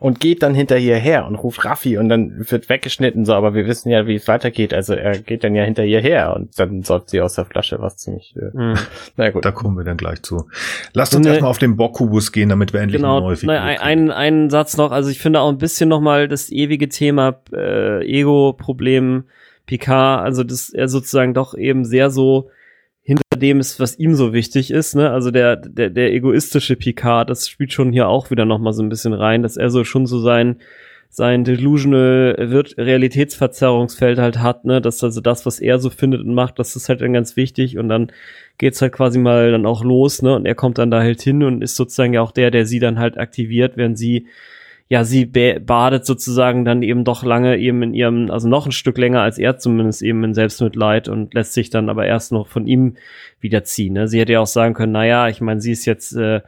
und 0.04 0.20
geht 0.20 0.43
dann 0.43 0.54
hinter 0.54 0.78
ihr 0.78 0.97
her 0.97 1.26
und 1.26 1.36
ruft 1.36 1.64
Raffi 1.64 1.97
und 1.97 2.10
dann 2.10 2.45
wird 2.51 2.68
weggeschnitten, 2.68 3.24
so, 3.24 3.36
aber 3.36 3.54
wir 3.54 3.68
wissen 3.68 3.88
ja, 3.88 4.06
wie 4.06 4.16
es 4.16 4.28
weitergeht. 4.28 4.74
Also 4.74 4.95
er 4.95 5.18
geht 5.18 5.45
dann 5.45 5.56
ja 5.56 5.64
hinter 5.64 5.86
ihr 5.86 6.01
her 6.01 6.36
und 6.36 6.60
dann 6.60 6.84
säuft 6.84 7.10
sie 7.10 7.22
aus 7.22 7.36
der 7.36 7.45
Flasche, 7.45 7.80
was 7.80 7.95
ziemlich, 7.95 8.36
äh, 8.36 8.49
mhm. 8.51 8.74
na 9.16 9.30
gut. 9.30 9.45
Da 9.45 9.51
kommen 9.51 9.78
wir 9.78 9.86
dann 9.86 9.95
gleich 9.95 10.22
zu. 10.22 10.49
Lasst 10.91 11.16
uns 11.16 11.26
ne, 11.26 11.32
erstmal 11.32 11.49
auf 11.49 11.58
den 11.58 11.78
Bockkubus 11.78 12.34
gehen, 12.34 12.49
damit 12.49 12.74
wir 12.74 12.82
endlich 12.82 12.99
genau, 13.01 13.16
eine 13.16 13.28
neue 13.28 13.36
Figur 13.38 13.54
ne, 13.54 13.62
ein, 13.62 13.80
ein, 13.80 14.12
ein 14.12 14.49
Satz 14.49 14.76
noch, 14.76 14.91
also 14.91 15.10
ich 15.10 15.20
finde 15.20 15.39
auch 15.39 15.47
ein 15.47 15.58
bisschen 15.58 15.88
nochmal 15.88 16.28
das 16.28 16.51
ewige 16.51 16.89
Thema 16.89 17.38
äh, 17.54 18.06
Ego-Problem 18.06 19.24
Picard, 19.68 20.26
also 20.26 20.43
dass 20.43 20.70
er 20.70 20.89
sozusagen 20.89 21.34
doch 21.34 21.56
eben 21.56 21.86
sehr 21.86 22.10
so 22.10 22.49
hinter 23.04 23.38
dem 23.38 23.60
ist, 23.60 23.80
was 23.80 23.99
ihm 23.99 24.16
so 24.16 24.34
wichtig 24.34 24.72
ist, 24.72 24.95
ne? 24.95 25.12
Also 25.12 25.30
der, 25.30 25.58
der, 25.58 25.89
der 25.89 26.14
egoistische 26.14 26.78
Picard, 26.78 27.30
das 27.30 27.49
spielt 27.49 27.74
schon 27.74 27.91
hier 27.91 28.08
auch 28.08 28.32
wieder 28.32 28.45
nochmal 28.45 28.74
so 28.74 28.82
ein 28.82 28.89
bisschen 28.89 29.14
rein, 29.14 29.43
dass 29.43 29.58
er 29.58 29.70
so 29.70 29.84
schon 29.84 30.06
so 30.06 30.20
sein, 30.20 30.58
sein 31.10 31.43
delusional 31.43 32.36
Realitätsverzerrungsfeld 32.78 34.20
halt 34.20 34.39
hat, 34.39 34.66
ne, 34.66 34.82
dass 34.82 35.04
also 35.04 35.20
das, 35.22 35.45
was 35.45 35.60
er 35.60 35.80
so 35.80 35.89
findet 35.89 36.22
und 36.22 36.34
macht, 36.34 36.58
das 36.60 36.76
ist 36.76 36.89
halt 36.89 37.01
dann 37.01 37.14
ganz 37.14 37.36
wichtig 37.36 37.78
und 37.78 37.89
dann 37.89 38.12
geht's 38.58 38.82
halt 38.82 38.93
quasi 38.93 39.20
mal 39.20 39.51
dann 39.51 39.66
auch 39.66 39.84
los, 39.84 40.22
ne, 40.22 40.36
und 40.36 40.45
er 40.45 40.56
kommt 40.56 40.78
dann 40.78 40.89
da 40.89 41.01
halt 41.01 41.22
hin 41.22 41.43
und 41.43 41.62
ist 41.62 41.76
sozusagen 41.76 42.14
ja 42.14 42.22
auch 42.22 42.32
der, 42.32 42.51
der 42.51 42.66
sie 42.66 42.80
dann 42.80 42.97
halt 42.99 43.18
aktiviert, 43.18 43.78
während 43.78 43.97
sie 43.97 44.28
ja, 44.90 45.04
sie 45.04 45.26
badet 45.26 46.06
sozusagen 46.06 46.66
dann 46.66 46.84
eben 46.84 47.04
doch 47.04 47.24
lange 47.24 47.58
eben 47.58 47.82
in 47.84 47.94
ihrem, 47.94 48.30
also 48.30 48.48
noch 48.48 48.66
ein 48.66 48.72
Stück 48.72 48.98
länger 48.98 49.22
als 49.22 49.38
er 49.38 49.58
zumindest 49.58 50.02
eben 50.02 50.24
in 50.24 50.34
Selbstmitleid 50.34 51.08
und 51.08 51.34
lässt 51.34 51.54
sich 51.54 51.70
dann 51.70 51.90
aber 51.90 52.06
erst 52.06 52.32
noch 52.32 52.48
von 52.48 52.68
ihm 52.68 52.96
wiederziehen. 53.40 53.94
Ne? 53.94 54.08
Sie 54.08 54.20
hätte 54.20 54.34
ja 54.34 54.40
auch 54.42 54.48
sagen 54.48 54.74
können, 54.74 54.92
naja, 54.92 55.30
ich 55.30 55.42
meine, 55.42 55.62
sie 55.62 55.72
ist 55.72 55.86
jetzt 55.86 56.16
äh, 56.16 56.42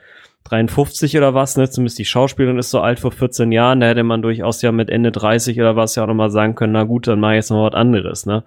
53 0.45 1.17
oder 1.17 1.33
was, 1.33 1.57
ne? 1.57 1.69
Zumindest 1.69 1.97
die 1.97 2.05
Schauspielerin 2.05 2.59
ist 2.59 2.69
so 2.69 2.79
alt 2.79 2.99
vor 2.99 3.11
14 3.11 3.51
Jahren, 3.51 3.79
da 3.79 3.87
hätte 3.87 4.03
man 4.03 4.21
durchaus 4.21 4.61
ja 4.61 4.71
mit 4.71 4.91
Ende 4.91 5.11
30 5.11 5.59
oder 5.59 5.75
was 5.75 5.95
ja 5.95 6.03
auch 6.03 6.07
nochmal 6.07 6.29
sagen 6.29 6.53
können, 6.53 6.73
na 6.73 6.83
gut, 6.83 7.07
dann 7.07 7.19
mach 7.19 7.31
ich 7.31 7.37
jetzt 7.37 7.49
noch 7.49 7.65
was 7.65 7.73
anderes, 7.73 8.27
ne? 8.27 8.43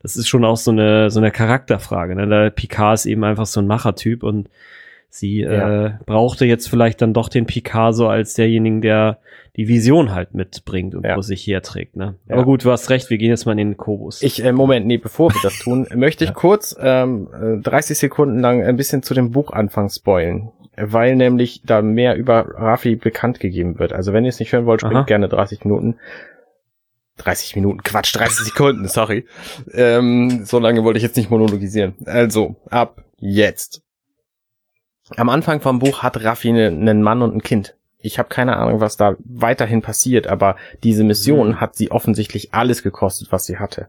Das 0.00 0.16
ist 0.16 0.28
schon 0.28 0.46
auch 0.46 0.56
so 0.56 0.70
eine, 0.70 1.10
so 1.10 1.20
eine 1.20 1.30
Charakterfrage, 1.30 2.16
ne? 2.16 2.26
Der 2.26 2.50
Picard 2.50 2.94
ist 2.94 3.06
eben 3.06 3.22
einfach 3.22 3.44
so 3.44 3.60
ein 3.60 3.66
Machertyp 3.66 4.22
und 4.22 4.48
sie 5.14 5.40
ja. 5.40 5.86
äh, 5.86 5.92
brauchte 6.06 6.44
jetzt 6.44 6.68
vielleicht 6.68 7.02
dann 7.02 7.12
doch 7.12 7.28
den 7.28 7.46
Picard 7.46 7.94
so 7.94 8.08
als 8.08 8.34
derjenigen, 8.34 8.80
der 8.80 9.18
die 9.56 9.68
Vision 9.68 10.14
halt 10.14 10.34
mitbringt 10.34 10.94
und 10.94 11.04
ja. 11.04 11.16
wo 11.16 11.20
sich 11.20 11.46
herträgt, 11.46 11.96
ne? 11.96 12.16
Ja. 12.26 12.34
Aber 12.34 12.44
gut, 12.44 12.64
du 12.64 12.70
hast 12.70 12.88
recht, 12.90 13.10
wir 13.10 13.18
gehen 13.18 13.30
jetzt 13.30 13.44
mal 13.44 13.52
in 13.52 13.58
den 13.58 13.76
Kobus. 13.76 14.22
Ich, 14.22 14.42
äh, 14.42 14.52
Moment, 14.52 14.86
nee, 14.86 14.96
bevor 14.96 15.32
wir 15.32 15.40
das 15.42 15.58
tun, 15.58 15.86
möchte 15.94 16.24
ich 16.24 16.32
kurz 16.32 16.74
ähm, 16.80 17.28
30 17.62 17.90
äh, 17.90 17.94
Sekunden 17.94 18.40
lang 18.40 18.62
ein 18.62 18.76
bisschen 18.76 19.02
zu 19.02 19.14
dem 19.14 19.30
Buchanfang 19.30 19.90
spoilen 19.90 20.50
weil 20.74 21.16
nämlich 21.16 21.60
da 21.66 21.82
mehr 21.82 22.16
über 22.16 22.46
Rafi 22.54 22.96
bekannt 22.96 23.40
gegeben 23.40 23.78
wird. 23.78 23.92
Also 23.92 24.14
wenn 24.14 24.24
ihr 24.24 24.30
es 24.30 24.38
nicht 24.38 24.52
hören 24.52 24.64
wollt, 24.64 24.80
springt 24.80 24.96
Aha. 24.96 25.04
gerne 25.04 25.28
30 25.28 25.64
Minuten. 25.64 25.96
30 27.18 27.56
Minuten, 27.56 27.82
Quatsch, 27.82 28.16
30 28.16 28.46
Sekunden, 28.46 28.88
sorry. 28.88 29.26
Ähm, 29.74 30.44
so 30.46 30.58
lange 30.58 30.82
wollte 30.82 30.96
ich 30.96 31.02
jetzt 31.02 31.16
nicht 31.16 31.30
monologisieren. 31.30 31.94
Also, 32.06 32.56
ab 32.70 33.04
jetzt. 33.18 33.82
Am 35.16 35.28
Anfang 35.28 35.60
vom 35.60 35.78
Buch 35.78 36.02
hat 36.02 36.22
Raffi 36.22 36.48
einen 36.48 36.84
ne, 36.84 36.94
Mann 36.94 37.22
und 37.22 37.34
ein 37.34 37.42
Kind. 37.42 37.76
Ich 37.98 38.18
habe 38.18 38.28
keine 38.28 38.56
Ahnung, 38.56 38.80
was 38.80 38.96
da 38.96 39.14
weiterhin 39.24 39.80
passiert, 39.80 40.26
aber 40.26 40.56
diese 40.82 41.04
Mission 41.04 41.50
mhm. 41.50 41.60
hat 41.60 41.76
sie 41.76 41.90
offensichtlich 41.90 42.52
alles 42.52 42.82
gekostet, 42.82 43.30
was 43.30 43.44
sie 43.44 43.58
hatte. 43.58 43.88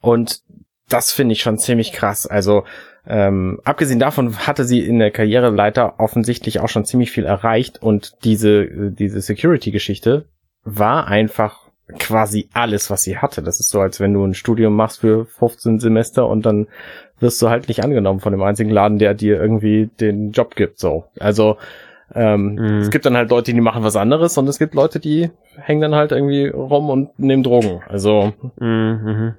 Und 0.00 0.42
das 0.88 1.12
finde 1.12 1.32
ich 1.32 1.42
schon 1.42 1.58
ziemlich 1.58 1.92
krass. 1.92 2.26
Also 2.26 2.64
ähm, 3.06 3.60
abgesehen 3.64 3.98
davon 3.98 4.36
hatte 4.46 4.64
sie 4.64 4.80
in 4.80 4.98
der 4.98 5.10
Karriereleiter 5.10 5.98
offensichtlich 5.98 6.60
auch 6.60 6.68
schon 6.68 6.84
ziemlich 6.84 7.10
viel 7.10 7.24
erreicht 7.24 7.82
und 7.82 8.12
diese, 8.24 8.90
diese 8.90 9.20
Security-Geschichte 9.20 10.26
war 10.64 11.08
einfach 11.08 11.70
quasi 11.98 12.48
alles, 12.52 12.90
was 12.90 13.02
sie 13.02 13.18
hatte. 13.18 13.42
Das 13.42 13.58
ist 13.60 13.70
so, 13.70 13.80
als 13.80 14.00
wenn 14.00 14.14
du 14.14 14.24
ein 14.24 14.34
Studium 14.34 14.74
machst 14.76 15.00
für 15.00 15.26
15 15.26 15.80
Semester 15.80 16.28
und 16.28 16.46
dann 16.46 16.68
wirst 17.20 17.40
du 17.42 17.48
halt 17.48 17.68
nicht 17.68 17.84
angenommen 17.84 18.20
von 18.20 18.32
dem 18.32 18.42
einzigen 18.42 18.70
Laden, 18.70 18.98
der 18.98 19.14
dir 19.14 19.40
irgendwie 19.40 19.90
den 20.00 20.32
Job 20.32 20.56
gibt. 20.56 20.78
So, 20.78 21.04
also 21.18 21.56
ähm, 22.14 22.54
mhm. 22.54 22.78
es 22.78 22.90
gibt 22.90 23.06
dann 23.06 23.16
halt 23.16 23.30
Leute, 23.30 23.52
die 23.52 23.60
machen 23.60 23.84
was 23.84 23.96
anderes 23.96 24.36
und 24.36 24.48
es 24.48 24.58
gibt 24.58 24.74
Leute, 24.74 24.98
die 24.98 25.30
hängen 25.56 25.80
dann 25.80 25.94
halt 25.94 26.12
irgendwie 26.12 26.48
rum 26.48 26.90
und 26.90 27.18
nehmen 27.18 27.42
Drogen. 27.42 27.82
Also 27.88 28.32
mhm. 28.58 29.00
mhm. 29.04 29.34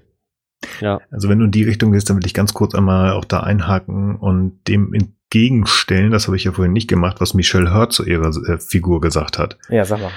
Ja. 0.80 1.00
Also 1.10 1.28
wenn 1.28 1.40
du 1.40 1.46
in 1.46 1.52
die 1.52 1.64
Richtung 1.64 1.92
gehst, 1.92 2.10
dann 2.10 2.18
will 2.18 2.26
ich 2.26 2.34
ganz 2.34 2.54
kurz 2.54 2.76
einmal 2.76 3.14
auch 3.14 3.26
da 3.26 3.42
einhaken 3.42 4.16
und 4.16 4.68
dem 4.68 4.94
entgegenstellen, 4.94 6.12
das 6.12 6.28
habe 6.28 6.38
ich 6.38 6.44
ja 6.44 6.52
vorhin 6.52 6.74
nicht 6.74 6.88
gemacht, 6.88 7.20
was 7.20 7.34
Michelle 7.34 7.74
Hurt 7.74 7.94
zu 7.94 8.06
ihrer 8.06 8.30
äh, 8.48 8.60
Figur 8.60 9.02
gesagt 9.02 9.40
hat. 9.40 9.58
Ja, 9.70 9.86
sag 9.86 10.02
mal. 10.02 10.12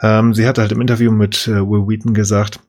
Ähm, 0.00 0.32
sie 0.34 0.46
hat 0.46 0.58
halt 0.58 0.72
im 0.72 0.80
Interview 0.80 1.10
mit 1.10 1.48
äh, 1.48 1.56
Will 1.56 1.88
Wheaton 1.88 2.14
gesagt, 2.14 2.60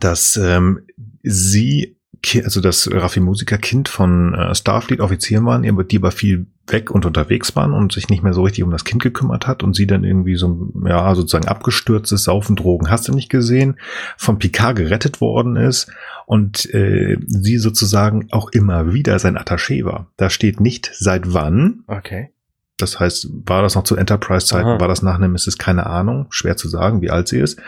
dass 0.00 0.36
ähm, 0.36 0.80
sie 1.22 1.97
also 2.44 2.60
das 2.60 2.90
Raffi 2.92 3.20
Musiker 3.20 3.58
Kind 3.58 3.88
von 3.88 4.34
äh, 4.34 4.54
Starfleet 4.54 5.00
Offizieren 5.00 5.46
waren, 5.46 5.62
die 5.62 5.96
aber 5.96 6.10
viel 6.10 6.46
weg 6.66 6.90
und 6.90 7.06
unterwegs 7.06 7.54
waren 7.56 7.72
und 7.72 7.92
sich 7.92 8.08
nicht 8.08 8.22
mehr 8.22 8.32
so 8.32 8.42
richtig 8.42 8.64
um 8.64 8.70
das 8.70 8.84
Kind 8.84 9.02
gekümmert 9.02 9.46
hat 9.46 9.62
und 9.62 9.74
sie 9.74 9.86
dann 9.86 10.04
irgendwie 10.04 10.36
so, 10.36 10.70
ja, 10.84 11.14
sozusagen 11.14 11.48
abgestürzt 11.48 12.12
ist, 12.12 12.24
Saufen, 12.24 12.56
Drogen, 12.56 12.90
hast 12.90 13.08
du 13.08 13.12
nicht 13.12 13.30
gesehen, 13.30 13.78
von 14.16 14.38
Picard 14.38 14.76
gerettet 14.76 15.20
worden 15.20 15.56
ist 15.56 15.90
und 16.26 16.72
äh, 16.74 17.16
sie 17.26 17.58
sozusagen 17.58 18.28
auch 18.30 18.50
immer 18.50 18.92
wieder 18.92 19.18
sein 19.18 19.38
Attaché 19.38 19.84
war. 19.84 20.10
Da 20.16 20.28
steht 20.30 20.60
nicht 20.60 20.90
seit 20.94 21.32
wann. 21.32 21.84
Okay. 21.86 22.30
Das 22.78 23.00
heißt, 23.00 23.28
war 23.46 23.62
das 23.62 23.74
noch 23.74 23.82
zu 23.82 23.96
Enterprise-Zeiten, 23.96 24.80
war 24.80 24.86
das 24.86 25.02
nach 25.02 25.16
einem, 25.16 25.34
ist 25.34 25.48
es 25.48 25.58
keine 25.58 25.86
Ahnung, 25.86 26.26
schwer 26.30 26.56
zu 26.56 26.68
sagen, 26.68 27.02
wie 27.02 27.10
alt 27.10 27.26
sie 27.26 27.40
ist. 27.40 27.58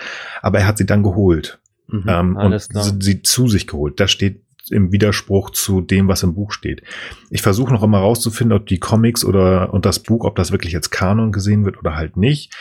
Aber 0.40 0.60
er 0.60 0.68
hat 0.68 0.78
sie 0.78 0.86
dann 0.86 1.02
geholt. 1.02 1.59
Mhm, 1.90 2.04
ähm, 2.06 2.36
und 2.36 3.02
sie 3.02 3.22
zu 3.22 3.48
sich 3.48 3.66
geholt. 3.66 4.00
Das 4.00 4.10
steht 4.10 4.42
im 4.70 4.92
Widerspruch 4.92 5.50
zu 5.50 5.80
dem, 5.80 6.08
was 6.08 6.22
im 6.22 6.34
Buch 6.34 6.52
steht. 6.52 6.82
Ich 7.30 7.42
versuche 7.42 7.72
noch 7.72 7.82
immer 7.82 7.98
rauszufinden, 7.98 8.56
ob 8.56 8.66
die 8.66 8.78
Comics 8.78 9.24
oder 9.24 9.72
und 9.72 9.84
das 9.86 9.98
Buch, 9.98 10.24
ob 10.24 10.36
das 10.36 10.52
wirklich 10.52 10.76
als 10.76 10.90
Kanon 10.90 11.32
gesehen 11.32 11.64
wird 11.64 11.78
oder 11.78 11.96
halt 11.96 12.16
nicht. 12.16 12.54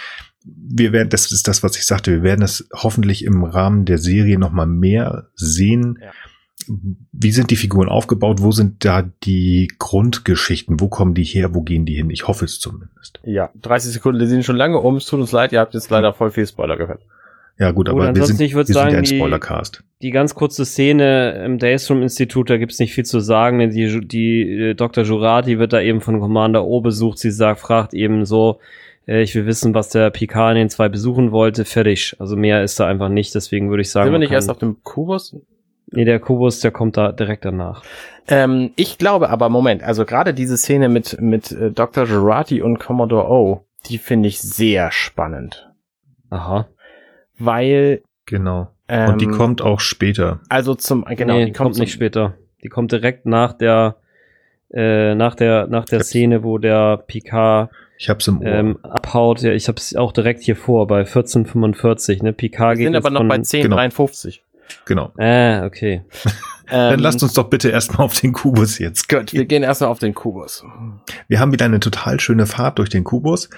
Wir 0.46 0.94
werden, 0.94 1.10
das 1.10 1.32
ist 1.32 1.48
das, 1.48 1.64
was 1.64 1.76
ich 1.78 1.86
sagte, 1.86 2.12
wir 2.12 2.24
werden 2.24 2.42
es 2.42 2.68
hoffentlich 2.74 3.26
im 3.26 3.44
Rahmen 3.44 3.86
der 3.86 3.98
Serie 3.98 4.40
noch 4.40 4.52
mal 4.52 4.66
mehr 4.66 5.28
sehen. 5.36 6.00
Ja. 6.02 6.12
Wie 7.12 7.32
sind 7.32 7.52
die 7.52 7.56
Figuren 7.56 7.90
aufgebaut? 7.90 8.42
Wo 8.42 8.52
sind 8.52 8.86
da 8.86 9.02
die 9.24 9.72
Grundgeschichten? 9.80 10.80
Wo 10.80 10.88
kommen 10.88 11.14
die 11.14 11.24
her? 11.24 11.54
Wo 11.56 11.62
gehen 11.62 11.86
die 11.86 11.96
hin? 11.96 12.10
Ich 12.10 12.28
hoffe 12.28 12.46
es 12.46 12.60
zumindest. 12.60 13.20
Ja, 13.24 13.50
30 13.62 13.94
Sekunden 13.94 14.28
sind 14.28 14.46
schon 14.46 14.58
lange 14.58 14.78
um. 14.78 14.98
Es 14.98 15.06
tut 15.06 15.20
uns 15.20 15.32
leid, 15.32 15.52
ihr 15.52 15.60
habt 15.60 15.74
jetzt 15.74 15.90
leider 15.90 16.14
voll 16.14 16.32
viel 16.32 16.48
Spoiler 16.48 16.78
gehört. 16.78 17.02
Ja, 17.60 17.72
gut, 17.72 17.90
aber 17.90 18.16
wir 18.16 18.26
sind, 18.26 18.40
ich 18.40 18.56
wir 18.56 18.66
sagen, 18.66 18.92
sind 18.92 18.94
ja 18.94 19.00
ein 19.00 19.06
Spoilercast. 19.06 19.84
Die, 20.02 20.08
die 20.08 20.12
ganz 20.12 20.34
kurze 20.34 20.64
Szene 20.64 21.44
im 21.44 21.60
Daystrom-Institut, 21.60 22.50
da 22.50 22.58
gibt's 22.58 22.80
nicht 22.80 22.94
viel 22.94 23.04
zu 23.04 23.20
sagen, 23.20 23.60
denn 23.60 23.72
die, 23.72 24.08
die 24.08 24.42
äh, 24.44 24.74
Dr. 24.76 25.04
Jurati 25.04 25.60
wird 25.60 25.74
da 25.74 25.82
eben 25.82 26.00
von 26.00 26.22
Commander 26.22 26.64
O 26.66 26.80
besucht. 26.80 27.18
Sie 27.18 27.32
sagt, 27.32 27.60
fragt 27.60 27.94
eben 27.94 28.26
so, 28.26 28.60
äh, 29.08 29.22
ich 29.22 29.36
will 29.36 29.46
wissen, 29.46 29.74
was 29.74 29.90
der 29.90 30.10
Picard 30.10 30.52
in 30.52 30.60
den 30.60 30.70
zwei 30.70 30.88
besuchen 30.88 31.34
wollte. 31.34 31.66
Fertig. 31.66 32.16
Also 32.18 32.38
mehr 32.38 32.64
ist 32.64 32.80
da 32.80 32.88
einfach 32.88 33.10
nicht, 33.10 33.36
deswegen 33.36 33.70
würde 33.70 33.82
ich 33.82 33.92
sagen. 33.92 34.06
Sind 34.06 34.14
wir 34.14 34.20
nicht 34.20 34.32
erst 34.32 34.50
auf 34.50 34.58
dem 34.58 34.82
Kubus? 34.84 35.36
Nee, 35.92 36.06
der 36.06 36.22
Kubus, 36.22 36.62
der 36.62 36.72
kommt 36.72 36.96
da 36.96 37.12
direkt 37.12 37.44
danach. 37.44 37.84
Ähm, 38.30 38.72
ich 38.78 38.98
glaube 38.98 39.30
aber, 39.32 39.50
Moment, 39.50 39.84
also 39.84 40.06
gerade 40.06 40.34
diese 40.34 40.56
Szene 40.56 40.88
mit, 40.88 41.20
mit 41.20 41.52
äh, 41.52 41.72
Dr. 41.72 42.06
Jurati 42.06 42.62
und 42.62 42.80
Commodore 42.80 43.28
O, 43.30 43.66
die 43.88 43.98
finde 43.98 44.30
ich 44.30 44.40
sehr 44.40 44.94
spannend. 44.94 45.70
Aha 46.30 46.70
weil. 47.40 48.02
Genau. 48.26 48.70
Ähm, 48.88 49.10
Und 49.10 49.22
die 49.22 49.26
ähm, 49.26 49.32
kommt 49.32 49.62
auch 49.62 49.80
später. 49.80 50.40
Also 50.50 50.76
zum, 50.76 51.06
genau, 51.06 51.38
nee, 51.38 51.46
die 51.46 51.52
kommt, 51.52 51.72
kommt 51.72 51.80
nicht 51.80 51.94
später. 51.94 52.36
Die 52.64 52.70
kommt 52.70 52.92
direkt 52.92 53.26
nach 53.26 53.54
der, 53.54 53.96
äh, 54.72 55.16
nach 55.16 55.36
der, 55.36 55.68
nach 55.68 55.86
der 55.86 56.04
Szene, 56.04 56.44
wo 56.44 56.58
der 56.58 56.98
Picard 56.98 57.72
ich 58.00 58.10
hab's 58.10 58.28
im 58.30 58.40
Ohr. 58.40 58.48
Ähm, 58.48 58.80
abhaut. 58.82 59.42
Ja, 59.42 59.52
ich 59.52 59.68
hab's 59.68 59.94
auch 59.94 60.14
direkt 60.14 60.42
hier 60.42 60.56
vor, 60.56 60.88
bei 60.88 61.00
1445, 61.00 62.24
ne? 62.24 62.32
Picard 62.32 62.78
geht. 62.78 62.86
Wir 62.86 62.88
sind 62.88 62.96
aber 62.96 63.10
noch 63.10 63.28
bei 63.28 63.36
1053. 63.36 64.38
Genau. 64.38 64.49
Genau. 64.86 65.12
Ah, 65.18 65.66
okay. 65.66 66.04
Dann 66.70 66.94
ähm, 66.96 67.00
lasst 67.00 67.24
uns 67.24 67.34
doch 67.34 67.50
bitte 67.50 67.70
erstmal 67.70 68.06
auf 68.06 68.20
den 68.20 68.32
Kubus 68.32 68.78
jetzt. 68.78 69.10
Gut, 69.10 69.34
wir 69.34 69.46
gehen 69.46 69.64
erstmal 69.64 69.90
auf 69.90 70.00
den 70.00 70.14
Kubus. 70.14 70.64
Wir 71.28 71.40
haben 71.40 71.52
wieder 71.52 71.66
eine 71.66 71.80
total 71.80 72.20
schöne 72.20 72.46
Fahrt 72.46 72.78
durch 72.78 72.90
den 72.90 73.04
Kubus, 73.04 73.50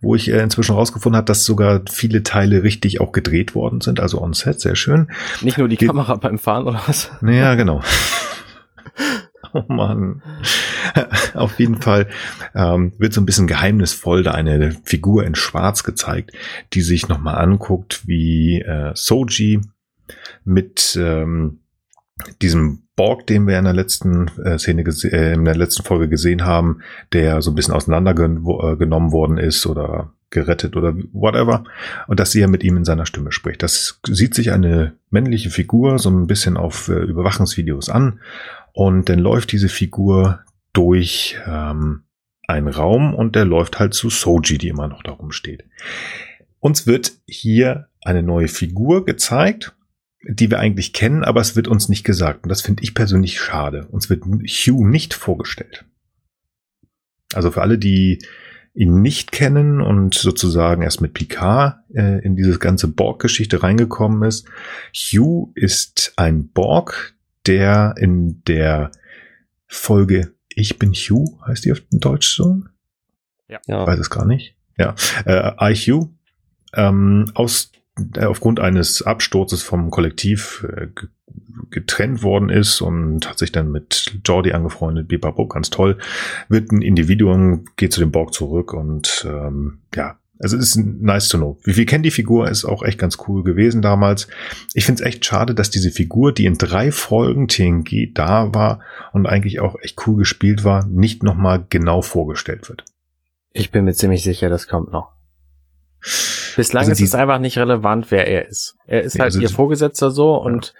wo 0.00 0.14
ich 0.14 0.30
äh, 0.30 0.42
inzwischen 0.42 0.74
rausgefunden 0.74 1.16
habe, 1.16 1.24
dass 1.24 1.44
sogar 1.44 1.80
viele 1.90 2.22
Teile 2.22 2.62
richtig 2.62 3.00
auch 3.00 3.12
gedreht 3.12 3.54
worden 3.54 3.80
sind, 3.80 4.00
also 4.00 4.20
on 4.20 4.34
set, 4.34 4.60
sehr 4.60 4.76
schön. 4.76 5.10
Nicht 5.40 5.56
nur 5.56 5.68
die 5.68 5.76
Ge 5.76 5.88
Kamera 5.88 6.16
beim 6.16 6.38
Fahren 6.38 6.66
oder 6.66 6.82
was? 6.86 7.10
Ja, 7.22 7.54
genau. 7.54 7.80
Oh 9.54 9.64
Mann. 9.68 10.20
Auf 11.32 11.58
jeden 11.58 11.80
Fall 11.80 12.08
ähm, 12.54 12.92
wird 12.98 13.14
so 13.14 13.20
ein 13.22 13.24
bisschen 13.24 13.46
geheimnisvoll 13.46 14.22
da 14.22 14.32
eine 14.32 14.72
Figur 14.84 15.24
in 15.24 15.34
Schwarz 15.34 15.84
gezeigt, 15.84 16.32
die 16.74 16.82
sich 16.82 17.08
nochmal 17.08 17.36
anguckt, 17.36 18.06
wie 18.06 18.60
äh, 18.60 18.92
Soji 18.94 19.62
mit 20.44 20.98
ähm, 21.00 21.60
diesem 22.42 22.82
Borg, 22.96 23.26
den 23.26 23.46
wir 23.46 23.58
in 23.58 23.64
der 23.64 23.74
letzten 23.74 24.28
äh, 24.44 24.58
Szene 24.58 24.82
äh, 24.82 25.34
in 25.34 25.44
der 25.44 25.56
letzten 25.56 25.84
Folge 25.84 26.08
gesehen 26.08 26.44
haben, 26.44 26.80
der 27.12 27.42
so 27.42 27.52
ein 27.52 27.54
bisschen 27.54 27.74
auseinandergenommen 27.74 29.08
äh, 29.08 29.12
worden 29.12 29.38
ist 29.38 29.66
oder 29.66 30.12
gerettet 30.30 30.76
oder 30.76 30.94
whatever 31.12 31.64
und 32.06 32.20
dass 32.20 32.32
sie 32.32 32.40
ja 32.40 32.48
mit 32.48 32.62
ihm 32.62 32.76
in 32.76 32.84
seiner 32.84 33.06
Stimme 33.06 33.32
spricht. 33.32 33.62
Das 33.62 34.00
sieht 34.06 34.34
sich 34.34 34.50
eine 34.50 34.94
männliche 35.10 35.50
Figur 35.50 35.98
so 35.98 36.10
ein 36.10 36.26
bisschen 36.26 36.56
auf 36.56 36.88
äh, 36.88 37.04
Überwachungsvideos 37.04 37.88
an 37.88 38.20
und 38.72 39.08
dann 39.08 39.20
läuft 39.20 39.52
diese 39.52 39.68
Figur 39.68 40.40
durch 40.72 41.38
ähm, 41.46 42.02
einen 42.46 42.68
Raum 42.68 43.14
und 43.14 43.36
der 43.36 43.44
läuft 43.44 43.78
halt 43.78 43.94
zu 43.94 44.10
Soji, 44.10 44.58
die 44.58 44.68
immer 44.68 44.88
noch 44.88 45.02
da 45.02 45.12
rumsteht. 45.12 45.64
Uns 46.60 46.86
wird 46.86 47.12
hier 47.26 47.88
eine 48.02 48.22
neue 48.22 48.48
Figur 48.48 49.04
gezeigt 49.04 49.74
die 50.22 50.50
wir 50.50 50.58
eigentlich 50.58 50.92
kennen, 50.92 51.24
aber 51.24 51.40
es 51.40 51.56
wird 51.56 51.68
uns 51.68 51.88
nicht 51.88 52.04
gesagt. 52.04 52.44
Und 52.44 52.48
das 52.48 52.62
finde 52.62 52.82
ich 52.82 52.94
persönlich 52.94 53.40
schade. 53.40 53.86
Uns 53.86 54.10
wird 54.10 54.24
Hugh 54.24 54.86
nicht 54.86 55.14
vorgestellt. 55.14 55.84
Also 57.34 57.50
für 57.50 57.62
alle, 57.62 57.78
die 57.78 58.18
ihn 58.74 59.00
nicht 59.02 59.32
kennen 59.32 59.80
und 59.80 60.14
sozusagen 60.14 60.82
erst 60.82 61.00
mit 61.00 61.14
Picard 61.14 61.78
äh, 61.94 62.24
in 62.24 62.36
diese 62.36 62.58
ganze 62.58 62.88
Borg-Geschichte 62.88 63.62
reingekommen 63.62 64.22
ist. 64.22 64.46
Hugh 64.94 65.50
ist 65.54 66.12
ein 66.16 66.48
Borg, 66.48 67.16
der 67.46 67.94
in 67.98 68.42
der 68.44 68.92
Folge 69.66 70.34
Ich 70.48 70.78
bin 70.78 70.92
Hugh, 70.92 71.38
heißt 71.46 71.64
die 71.64 71.72
auf 71.72 71.80
Deutsch 71.90 72.34
so? 72.34 72.62
Ja. 73.48 73.58
Ich 73.66 73.72
weiß 73.72 73.98
es 73.98 74.10
gar 74.10 74.26
nicht. 74.26 74.56
Ja. 74.76 74.94
Äh, 75.24 75.72
I 75.72 75.74
Hugh 75.74 76.10
ähm, 76.74 77.30
aus 77.34 77.72
aufgrund 78.20 78.60
eines 78.60 79.02
Absturzes 79.02 79.62
vom 79.62 79.90
Kollektiv 79.90 80.66
äh, 80.70 80.88
getrennt 81.70 82.22
worden 82.22 82.48
ist 82.48 82.80
und 82.80 83.28
hat 83.28 83.38
sich 83.38 83.52
dann 83.52 83.70
mit 83.70 84.18
Jordi 84.24 84.52
angefreundet, 84.52 85.08
Bibabo, 85.08 85.46
ganz 85.46 85.70
toll, 85.70 85.98
wird 86.48 86.72
ein 86.72 86.82
Individuum, 86.82 87.64
geht 87.76 87.92
zu 87.92 88.00
dem 88.00 88.10
Borg 88.10 88.32
zurück 88.32 88.72
und 88.72 89.26
ähm, 89.28 89.80
ja, 89.94 90.18
also 90.40 90.56
ist 90.56 90.76
nice 90.76 91.28
to 91.28 91.38
know. 91.38 91.58
Wie 91.64 91.72
viel 91.72 91.84
kennt 91.84 92.04
die 92.04 92.10
Figur, 92.10 92.48
ist 92.48 92.64
auch 92.64 92.82
echt 92.82 92.98
ganz 92.98 93.18
cool 93.26 93.42
gewesen 93.42 93.82
damals. 93.82 94.28
Ich 94.72 94.84
finde 94.84 95.02
es 95.02 95.06
echt 95.06 95.24
schade, 95.24 95.54
dass 95.54 95.70
diese 95.70 95.90
Figur, 95.90 96.32
die 96.32 96.46
in 96.46 96.58
drei 96.58 96.92
Folgen 96.92 97.48
TNG 97.48 98.12
da 98.14 98.54
war 98.54 98.80
und 99.12 99.26
eigentlich 99.26 99.60
auch 99.60 99.76
echt 99.80 100.06
cool 100.06 100.16
gespielt 100.16 100.64
war, 100.64 100.86
nicht 100.86 101.22
nochmal 101.22 101.66
genau 101.68 102.02
vorgestellt 102.02 102.68
wird. 102.68 102.84
Ich 103.52 103.72
bin 103.72 103.84
mir 103.84 103.94
ziemlich 103.94 104.22
sicher, 104.22 104.48
das 104.48 104.68
kommt 104.68 104.92
noch. 104.92 105.17
Bislang 106.56 106.88
also 106.88 106.92
ist 106.92 107.00
es 107.00 107.14
einfach 107.14 107.38
nicht 107.38 107.58
relevant, 107.58 108.10
wer 108.10 108.26
er 108.26 108.48
ist. 108.48 108.76
Er 108.86 109.02
ist 109.02 109.14
halt 109.14 109.26
also 109.26 109.40
ihr 109.40 109.48
Vorgesetzter 109.48 110.10
so 110.10 110.32
ja. 110.32 110.38
und 110.38 110.74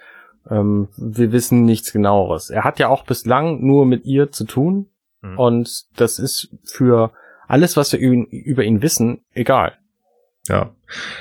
ähm, 0.49 0.89
wir 0.97 1.31
wissen 1.31 1.65
nichts 1.65 1.91
genaueres. 1.91 2.49
Er 2.49 2.63
hat 2.63 2.79
ja 2.79 2.87
auch 2.87 3.03
bislang 3.03 3.65
nur 3.65 3.85
mit 3.85 4.05
ihr 4.05 4.31
zu 4.31 4.45
tun 4.45 4.87
mhm. 5.21 5.37
und 5.37 5.85
das 5.95 6.19
ist 6.19 6.49
für 6.63 7.11
alles, 7.47 7.77
was 7.77 7.91
wir 7.91 7.99
über 7.99 8.63
ihn 8.63 8.81
wissen, 8.81 9.21
egal. 9.33 9.77
Ja, 10.47 10.71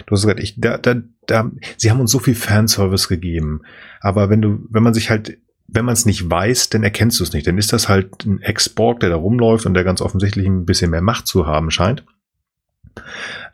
du 0.06 0.12
hast 0.12 0.22
gesagt, 0.22 0.40
ich, 0.40 0.60
da, 0.60 0.78
da, 0.78 0.96
da, 1.26 1.50
sie 1.76 1.90
haben 1.90 2.00
uns 2.00 2.10
so 2.10 2.18
viel 2.18 2.34
Fanservice 2.34 3.08
gegeben. 3.08 3.62
Aber 4.00 4.30
wenn 4.30 4.40
du, 4.40 4.60
wenn 4.70 4.82
man 4.82 4.94
sich 4.94 5.10
halt, 5.10 5.38
wenn 5.66 5.84
man 5.84 5.92
es 5.92 6.06
nicht 6.06 6.30
weiß, 6.30 6.70
dann 6.70 6.82
erkennst 6.82 7.20
du 7.20 7.24
es 7.24 7.32
nicht. 7.32 7.46
Dann 7.46 7.58
ist 7.58 7.72
das 7.72 7.88
halt 7.88 8.24
ein 8.24 8.40
Ex-Borg, 8.40 9.00
der 9.00 9.10
da 9.10 9.16
rumläuft 9.16 9.66
und 9.66 9.74
der 9.74 9.84
ganz 9.84 10.00
offensichtlich 10.00 10.46
ein 10.46 10.64
bisschen 10.64 10.90
mehr 10.90 11.02
Macht 11.02 11.26
zu 11.26 11.46
haben 11.46 11.70
scheint. 11.70 12.04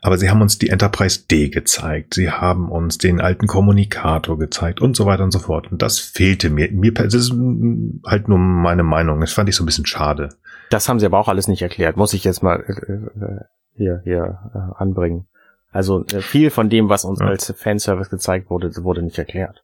Aber 0.05 0.19
sie 0.19 0.29
haben 0.29 0.43
uns 0.43 0.59
die 0.59 0.69
Enterprise 0.69 1.25
D 1.31 1.49
gezeigt, 1.49 2.13
sie 2.13 2.29
haben 2.29 2.69
uns 2.69 2.99
den 2.99 3.19
alten 3.19 3.47
Kommunikator 3.47 4.37
gezeigt 4.37 4.79
und 4.79 4.95
so 4.95 5.07
weiter 5.07 5.23
und 5.23 5.31
so 5.31 5.39
fort. 5.39 5.71
Und 5.71 5.81
das 5.81 5.97
fehlte 5.97 6.51
mir. 6.51 6.71
Mir 6.71 6.93
das 6.93 7.15
ist 7.15 7.33
halt 8.05 8.27
nur 8.27 8.37
meine 8.37 8.83
Meinung. 8.83 9.19
Das 9.19 9.33
fand 9.33 9.49
ich 9.49 9.55
so 9.55 9.63
ein 9.63 9.65
bisschen 9.65 9.87
schade. 9.87 10.29
Das 10.69 10.87
haben 10.87 10.99
sie 10.99 11.07
aber 11.07 11.17
auch 11.17 11.27
alles 11.27 11.47
nicht 11.47 11.63
erklärt, 11.63 11.97
muss 11.97 12.13
ich 12.13 12.23
jetzt 12.23 12.43
mal 12.43 12.63
äh, 12.67 12.91
äh 12.93 13.39
hier, 13.77 14.01
hier 14.03 14.37
äh, 14.53 14.79
anbringen. 14.79 15.25
Also 15.71 16.05
äh, 16.05 16.21
viel 16.21 16.51
von 16.51 16.69
dem, 16.69 16.87
was 16.87 17.03
uns 17.03 17.19
ja. 17.19 17.25
als 17.25 17.51
Fanservice 17.57 18.11
gezeigt 18.11 18.51
wurde, 18.51 18.71
wurde 18.83 19.01
nicht 19.01 19.17
erklärt. 19.17 19.63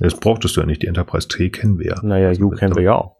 Das 0.00 0.18
brauchtest 0.18 0.56
du 0.56 0.62
ja 0.62 0.66
nicht. 0.66 0.82
Die 0.82 0.88
Enterprise 0.88 1.28
T 1.28 1.48
kennen 1.50 1.78
wir 1.78 1.86
ja. 1.86 2.02
Naja, 2.02 2.32
You 2.32 2.50
kennen 2.50 2.74
wir 2.74 2.82
ja 2.82 2.96
auch. 2.96 3.14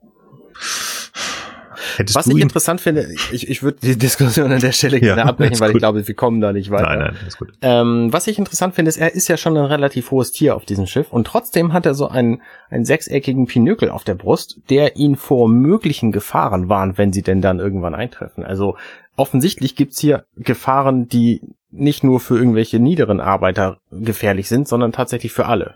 Hättest 1.99 2.16
Was 2.16 2.26
ich 2.26 2.38
interessant 2.38 2.80
finde, 2.80 3.09
ich, 3.32 3.49
ich 3.49 3.62
würde 3.62 3.78
die 3.82 3.97
Diskussion 3.97 4.53
an 4.53 4.61
der 4.61 4.72
Stelle 4.72 5.01
gerne 5.01 5.22
ja, 5.22 5.26
abbrechen, 5.26 5.59
weil 5.61 5.70
gut. 5.70 5.76
ich 5.76 5.80
glaube, 5.80 6.07
wir 6.07 6.14
kommen 6.14 6.40
da 6.40 6.53
nicht 6.53 6.70
weiter. 6.70 6.97
Nein, 6.97 6.99
nein, 6.99 7.16
ist 7.26 7.38
gut. 7.38 7.53
Ähm, 7.62 8.12
was 8.12 8.26
ich 8.26 8.38
interessant 8.38 8.74
finde, 8.74 8.88
ist, 8.90 8.99
er 8.99 9.14
ist 9.14 9.28
ja 9.28 9.36
schon 9.36 9.57
ein 9.57 9.64
relativ 9.64 10.11
hohes 10.11 10.32
Tier 10.32 10.57
auf 10.57 10.64
diesem 10.64 10.86
Schiff 10.86 11.12
und 11.12 11.26
trotzdem 11.26 11.72
hat 11.72 11.86
er 11.86 11.94
so 11.94 12.09
einen, 12.09 12.42
einen 12.70 12.84
sechseckigen 12.84 13.47
Pinökel 13.47 13.90
auf 13.90 14.05
der 14.05 14.14
Brust, 14.14 14.61
der 14.68 14.97
ihn 14.97 15.16
vor 15.16 15.49
möglichen 15.49 16.12
Gefahren 16.12 16.68
warnt, 16.68 16.99
wenn 16.99 17.12
sie 17.12 17.22
denn 17.22 17.40
dann 17.40 17.59
irgendwann 17.59 17.94
eintreffen. 17.94 18.44
Also 18.44 18.76
offensichtlich 19.16 19.76
gibt's 19.76 19.99
hier 19.99 20.24
Gefahren, 20.36 21.09
die 21.09 21.40
nicht 21.70 22.05
nur 22.05 22.20
für 22.20 22.38
irgendwelche 22.38 22.78
niederen 22.78 23.20
Arbeiter 23.20 23.78
gefährlich 23.90 24.49
sind, 24.49 24.68
sondern 24.68 24.92
tatsächlich 24.92 25.32
für 25.32 25.47
alle. 25.47 25.74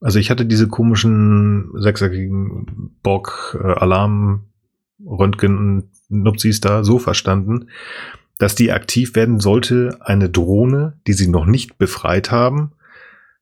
Also 0.00 0.18
ich 0.18 0.30
hatte 0.30 0.44
diese 0.44 0.68
komischen 0.68 1.70
sechseckigen 1.76 2.96
Bock-Alarm 3.02 4.46
Röntgen 5.06 5.58
und 5.58 5.90
Nupsis 6.08 6.60
da 6.60 6.84
so 6.84 6.98
verstanden, 6.98 7.68
dass 8.38 8.54
die 8.54 8.72
aktiv 8.72 9.14
werden 9.14 9.40
sollte, 9.40 9.98
eine 10.00 10.28
Drohne, 10.28 10.98
die 11.06 11.12
sie 11.12 11.28
noch 11.28 11.46
nicht 11.46 11.78
befreit 11.78 12.30
haben, 12.30 12.72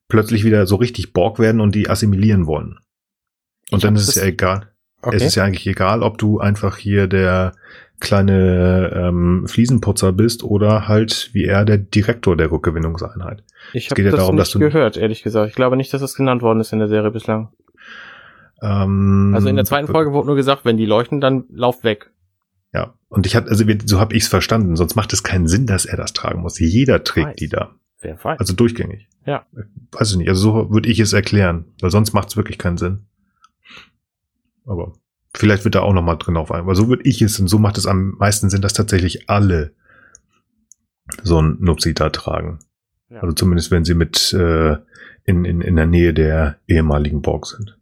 plötzlich 0.07 0.43
wieder 0.43 0.67
so 0.67 0.75
richtig 0.75 1.13
Borg 1.13 1.39
werden 1.39 1.61
und 1.61 1.73
die 1.73 1.89
assimilieren 1.89 2.45
wollen. 2.45 2.79
Und 3.71 3.77
ich 3.77 3.83
dann 3.83 3.95
ist 3.95 4.07
es 4.07 4.15
ja 4.15 4.23
egal. 4.23 4.67
Okay. 5.01 5.15
Es 5.15 5.23
ist 5.23 5.35
ja 5.35 5.43
eigentlich 5.43 5.65
egal, 5.65 6.03
ob 6.03 6.17
du 6.17 6.39
einfach 6.39 6.77
hier 6.77 7.07
der 7.07 7.53
kleine 7.99 8.91
ähm, 8.93 9.47
Fliesenputzer 9.47 10.11
bist 10.11 10.43
oder 10.43 10.87
halt 10.87 11.29
wie 11.33 11.45
er 11.45 11.65
der 11.65 11.77
Direktor 11.77 12.35
der 12.35 12.51
Rückgewinnungseinheit. 12.51 13.43
Ich 13.73 13.89
habe 13.89 14.01
ja 14.01 14.11
das 14.11 14.19
darum, 14.19 14.35
nicht 14.35 14.53
gehört, 14.59 14.97
ehrlich 14.97 15.23
gesagt. 15.23 15.49
Ich 15.49 15.55
glaube 15.55 15.77
nicht, 15.77 15.93
dass 15.93 16.01
das 16.01 16.15
genannt 16.15 16.41
worden 16.41 16.59
ist 16.59 16.73
in 16.73 16.79
der 16.79 16.87
Serie 16.87 17.11
bislang. 17.11 17.49
Ähm, 18.61 19.31
also 19.33 19.47
in 19.47 19.55
der 19.55 19.65
zweiten 19.65 19.87
Folge 19.87 20.13
wurde 20.13 20.27
nur 20.27 20.35
gesagt, 20.35 20.65
wenn 20.65 20.77
die 20.77 20.85
leuchten, 20.85 21.19
dann 21.19 21.45
lauf 21.49 21.83
weg. 21.83 22.11
Ja, 22.73 22.93
und 23.09 23.25
ich 23.25 23.35
hatte, 23.35 23.49
also 23.49 23.65
so 23.85 23.99
habe 23.99 24.15
ich 24.15 24.23
es 24.23 24.29
verstanden, 24.29 24.75
sonst 24.75 24.95
macht 24.95 25.11
es 25.13 25.23
keinen 25.23 25.47
Sinn, 25.47 25.65
dass 25.65 25.85
er 25.85 25.97
das 25.97 26.13
tragen 26.13 26.41
muss. 26.41 26.59
Jeder 26.59 27.03
trägt 27.03 27.27
weiß. 27.27 27.35
die 27.35 27.49
da. 27.49 27.75
Wer 27.99 28.23
weiß. 28.23 28.39
Also 28.39 28.53
durchgängig. 28.53 29.07
Ja. 29.25 29.45
Weiß 29.91 30.11
ich 30.11 30.17
nicht, 30.17 30.29
also 30.29 30.41
so 30.41 30.71
würde 30.71 30.89
ich 30.89 30.99
es 30.99 31.13
erklären, 31.13 31.65
weil 31.81 31.91
sonst 31.91 32.13
macht 32.13 32.29
es 32.29 32.37
wirklich 32.37 32.57
keinen 32.57 32.77
Sinn. 32.77 33.05
Aber 34.65 34.93
vielleicht 35.33 35.63
wird 35.63 35.75
da 35.75 35.81
auch 35.81 35.93
nochmal 35.93 36.17
drin 36.17 36.37
auf 36.37 36.51
ein, 36.51 36.65
weil 36.65 36.75
so 36.75 36.87
würde 36.87 37.03
ich 37.07 37.21
es 37.21 37.39
und 37.39 37.47
so 37.47 37.59
macht 37.59 37.77
es 37.77 37.85
am 37.85 38.15
meisten 38.17 38.49
Sinn, 38.49 38.61
dass 38.61 38.73
tatsächlich 38.73 39.29
alle 39.29 39.73
so 41.23 41.41
ein 41.41 41.57
Nupsi 41.59 41.93
da 41.93 42.09
tragen. 42.09 42.59
Ja. 43.09 43.21
Also 43.21 43.33
zumindest 43.33 43.71
wenn 43.71 43.85
sie 43.85 43.93
mit 43.93 44.33
äh, 44.33 44.77
in, 45.25 45.45
in, 45.45 45.61
in 45.61 45.75
der 45.75 45.85
Nähe 45.85 46.13
der 46.13 46.57
ehemaligen 46.67 47.21
Borg 47.21 47.45
sind. 47.45 47.77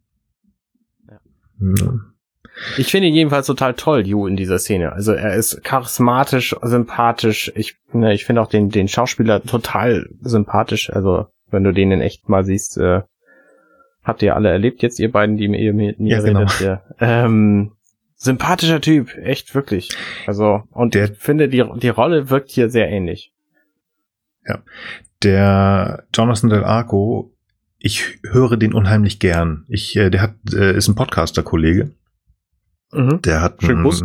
Ich 2.77 2.91
finde 2.91 3.07
ihn 3.07 3.15
jedenfalls 3.15 3.47
total 3.47 3.73
toll, 3.73 4.05
Yu, 4.05 4.27
in 4.27 4.35
dieser 4.35 4.59
Szene. 4.59 4.91
Also 4.91 5.13
er 5.13 5.35
ist 5.35 5.63
charismatisch, 5.63 6.55
sympathisch. 6.61 7.51
Ich, 7.55 7.77
ne, 7.93 8.13
ich 8.13 8.25
finde 8.25 8.41
auch 8.41 8.49
den, 8.49 8.69
den 8.69 8.87
Schauspieler 8.87 9.41
total 9.43 10.09
sympathisch. 10.21 10.89
Also 10.89 11.27
wenn 11.51 11.63
du 11.63 11.71
den 11.71 11.91
in 11.91 12.01
echt 12.01 12.27
mal 12.27 12.43
siehst, 12.43 12.77
äh, 12.77 13.01
habt 14.03 14.21
ihr 14.21 14.35
alle 14.35 14.49
erlebt 14.49 14.81
jetzt, 14.81 14.99
ihr 14.99 15.11
beiden, 15.11 15.37
die 15.37 15.47
mir, 15.47 15.73
mit 15.73 15.99
mir 15.99 16.17
ja, 16.17 16.21
genau. 16.21 16.39
redet. 16.41 16.59
Ja. 16.59 16.83
Ähm, 16.99 17.73
sympathischer 18.15 18.81
Typ, 18.81 19.15
echt 19.17 19.55
wirklich. 19.55 19.89
Also 20.27 20.63
und 20.71 20.95
der, 20.95 21.11
ich 21.11 21.17
finde, 21.17 21.47
die, 21.47 21.63
die 21.77 21.89
Rolle 21.89 22.29
wirkt 22.29 22.49
hier 22.49 22.69
sehr 22.69 22.89
ähnlich. 22.89 23.33
Ja, 24.45 24.63
der 25.23 26.05
Jonathan 26.13 26.49
Del 26.49 26.63
Arco 26.63 27.31
ich 27.79 28.19
höre 28.23 28.57
den 28.57 28.73
unheimlich 28.73 29.19
gern. 29.19 29.65
Ich, 29.67 29.95
äh, 29.95 30.09
der 30.09 30.21
hat, 30.21 30.35
äh, 30.53 30.75
ist 30.75 30.87
ein 30.87 30.95
Podcaster-Kollege. 30.95 31.91
Mhm. 32.91 33.21
Der 33.21 33.41
hat 33.41 33.61
schön 33.61 33.83
Gruß. 33.83 34.03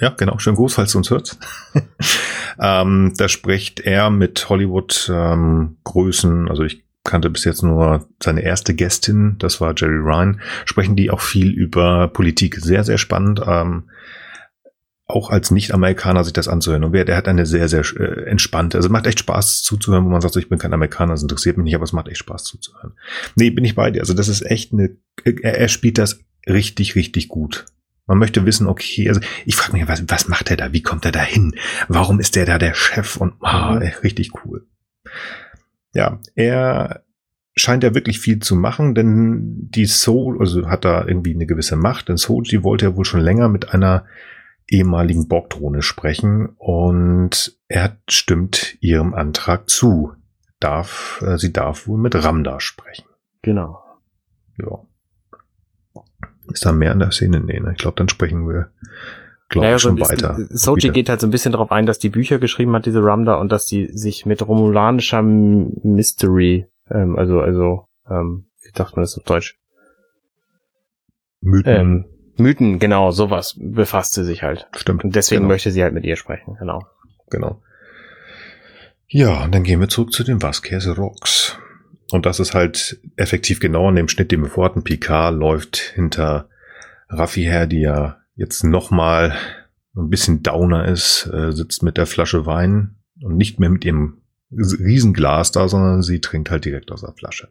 Ja, 0.00 0.10
genau, 0.10 0.38
schön 0.38 0.56
Gruß, 0.56 0.74
falls 0.74 0.92
du 0.92 0.98
uns 0.98 1.10
hört. 1.10 1.38
ähm, 2.60 3.14
da 3.16 3.28
spricht 3.28 3.80
er 3.80 4.10
mit 4.10 4.48
Hollywood-Größen, 4.48 6.40
ähm, 6.40 6.48
also 6.48 6.64
ich 6.64 6.84
kannte 7.04 7.30
bis 7.30 7.44
jetzt 7.44 7.62
nur 7.62 8.08
seine 8.22 8.42
erste 8.42 8.74
Gästin, 8.74 9.36
das 9.38 9.60
war 9.60 9.74
Jerry 9.76 9.98
Ryan, 9.98 10.40
sprechen 10.64 10.96
die 10.96 11.10
auch 11.10 11.20
viel 11.20 11.52
über 11.52 12.08
Politik. 12.08 12.56
Sehr, 12.56 12.82
sehr 12.82 12.98
spannend. 12.98 13.40
Ähm, 13.46 13.84
auch 15.06 15.30
als 15.30 15.50
Nicht-Amerikaner 15.50 16.24
sich 16.24 16.32
das 16.32 16.48
anzuhören. 16.48 16.84
Und 16.84 16.92
wer, 16.92 17.04
der 17.04 17.16
hat 17.16 17.28
eine 17.28 17.44
sehr, 17.44 17.68
sehr 17.68 17.84
äh, 17.98 18.24
entspannte, 18.24 18.78
also 18.78 18.88
macht 18.88 19.06
echt 19.06 19.18
Spaß 19.18 19.62
zuzuhören, 19.62 20.04
wo 20.04 20.08
man 20.08 20.20
sagt, 20.20 20.36
ich 20.36 20.48
bin 20.48 20.58
kein 20.58 20.72
Amerikaner, 20.72 21.12
das 21.12 21.22
interessiert 21.22 21.58
mich 21.58 21.64
nicht, 21.64 21.74
aber 21.74 21.84
es 21.84 21.92
macht 21.92 22.08
echt 22.08 22.18
Spaß 22.18 22.44
zuzuhören. 22.44 22.94
Nee, 23.34 23.50
bin 23.50 23.64
ich 23.64 23.74
bei 23.74 23.90
dir. 23.90 24.00
Also 24.00 24.14
das 24.14 24.28
ist 24.28 24.42
echt 24.42 24.72
eine, 24.72 24.96
er, 25.24 25.58
er 25.58 25.68
spielt 25.68 25.98
das 25.98 26.20
richtig, 26.46 26.94
richtig 26.94 27.28
gut. 27.28 27.66
Man 28.06 28.18
möchte 28.18 28.44
wissen, 28.46 28.66
okay, 28.66 29.08
also 29.08 29.20
ich 29.44 29.56
frage 29.56 29.74
mich, 29.74 29.88
was, 29.88 30.04
was 30.08 30.28
macht 30.28 30.50
er 30.50 30.56
da? 30.56 30.72
Wie 30.72 30.82
kommt 30.82 31.04
er 31.04 31.12
da 31.12 31.22
hin? 31.22 31.54
Warum 31.88 32.20
ist 32.20 32.36
der 32.36 32.46
da 32.46 32.58
der 32.58 32.74
Chef? 32.74 33.16
Und 33.16 33.34
ah, 33.40 33.76
mhm. 33.76 33.82
richtig 34.02 34.32
cool. 34.44 34.66
Ja, 35.92 36.18
er 36.34 37.04
scheint 37.56 37.84
ja 37.84 37.94
wirklich 37.94 38.18
viel 38.18 38.40
zu 38.40 38.56
machen, 38.56 38.94
denn 38.94 39.70
die 39.70 39.86
Soul, 39.86 40.40
also 40.40 40.66
hat 40.68 40.84
da 40.84 41.06
irgendwie 41.06 41.34
eine 41.34 41.46
gewisse 41.46 41.76
Macht, 41.76 42.08
denn 42.08 42.16
Soji 42.16 42.62
wollte 42.62 42.86
ja 42.86 42.96
wohl 42.96 43.04
schon 43.04 43.20
länger 43.20 43.48
mit 43.48 43.72
einer 43.72 44.06
ehemaligen 44.68 45.28
Borgdrohne 45.28 45.82
sprechen 45.82 46.54
und 46.56 47.58
er 47.68 47.96
stimmt 48.08 48.76
ihrem 48.80 49.14
Antrag 49.14 49.68
zu. 49.68 50.12
Darf, 50.60 51.22
äh, 51.26 51.36
sie 51.36 51.52
darf 51.52 51.86
wohl 51.86 51.98
mit 51.98 52.14
Ramda 52.14 52.60
sprechen. 52.60 53.06
Genau. 53.42 53.82
Ja. 54.58 54.80
Ist 56.50 56.64
da 56.64 56.72
mehr 56.72 56.92
in 56.92 57.00
der 57.00 57.10
Szene? 57.10 57.40
Nee, 57.40 57.60
ne? 57.60 57.72
Ich 57.72 57.78
glaube, 57.78 57.96
dann 57.96 58.08
sprechen 58.08 58.48
wir, 58.48 58.70
glaube 59.48 59.66
naja, 59.66 59.76
ich, 59.76 59.82
schon 59.82 59.96
so 59.96 60.04
weiter. 60.04 60.38
Soji 60.50 60.90
geht 60.90 61.08
halt 61.08 61.20
so 61.20 61.26
ein 61.26 61.30
bisschen 61.30 61.52
darauf 61.52 61.70
ein, 61.72 61.86
dass 61.86 61.98
die 61.98 62.08
Bücher 62.08 62.38
geschrieben 62.38 62.72
hat, 62.74 62.86
diese 62.86 63.02
Ramda, 63.02 63.34
und 63.34 63.52
dass 63.52 63.66
die 63.66 63.88
sich 63.92 64.26
mit 64.26 64.46
romulanischer 64.46 65.22
Mystery, 65.22 66.66
ähm, 66.90 67.16
also, 67.18 67.40
also, 67.40 67.88
ähm, 68.08 68.46
wie 68.62 68.70
sagt 68.74 68.96
man 68.96 69.02
das 69.02 69.18
auf 69.18 69.24
Deutsch? 69.24 69.58
Mythen. 71.40 71.76
Ähm, 71.76 72.04
Mythen, 72.36 72.78
genau, 72.78 73.10
sowas 73.10 73.56
befasst 73.58 74.14
sie 74.14 74.24
sich 74.24 74.42
halt. 74.42 74.66
Stimmt. 74.76 75.04
Und 75.04 75.14
deswegen 75.14 75.42
genau. 75.42 75.54
möchte 75.54 75.70
sie 75.70 75.82
halt 75.82 75.94
mit 75.94 76.04
ihr 76.04 76.16
sprechen, 76.16 76.56
genau. 76.58 76.86
Genau. 77.30 77.62
Ja, 79.06 79.44
und 79.44 79.54
dann 79.54 79.64
gehen 79.64 79.80
wir 79.80 79.88
zurück 79.88 80.12
zu 80.12 80.24
den 80.24 80.42
Vasquez 80.42 80.86
Rocks. 80.88 81.58
Und 82.10 82.26
das 82.26 82.40
ist 82.40 82.54
halt 82.54 83.00
effektiv 83.16 83.60
genau 83.60 83.88
an 83.88 83.96
dem 83.96 84.08
Schnitt, 84.08 84.30
den 84.30 84.42
wir 84.42 84.50
vorhatten. 84.50 84.84
Picard 84.84 85.34
läuft 85.34 85.76
hinter 85.76 86.48
Raffi 87.08 87.42
her, 87.42 87.66
die 87.66 87.80
ja 87.80 88.18
jetzt 88.34 88.64
nochmal 88.64 89.34
ein 89.96 90.10
bisschen 90.10 90.42
downer 90.42 90.86
ist, 90.86 91.30
äh, 91.32 91.52
sitzt 91.52 91.82
mit 91.82 91.96
der 91.96 92.06
Flasche 92.06 92.46
Wein 92.46 92.96
und 93.22 93.36
nicht 93.36 93.60
mehr 93.60 93.70
mit 93.70 93.84
ihrem 93.84 94.22
Riesenglas 94.50 95.52
da, 95.52 95.68
sondern 95.68 96.02
sie 96.02 96.20
trinkt 96.20 96.50
halt 96.50 96.64
direkt 96.64 96.90
aus 96.92 97.02
der 97.02 97.12
Flasche. 97.12 97.48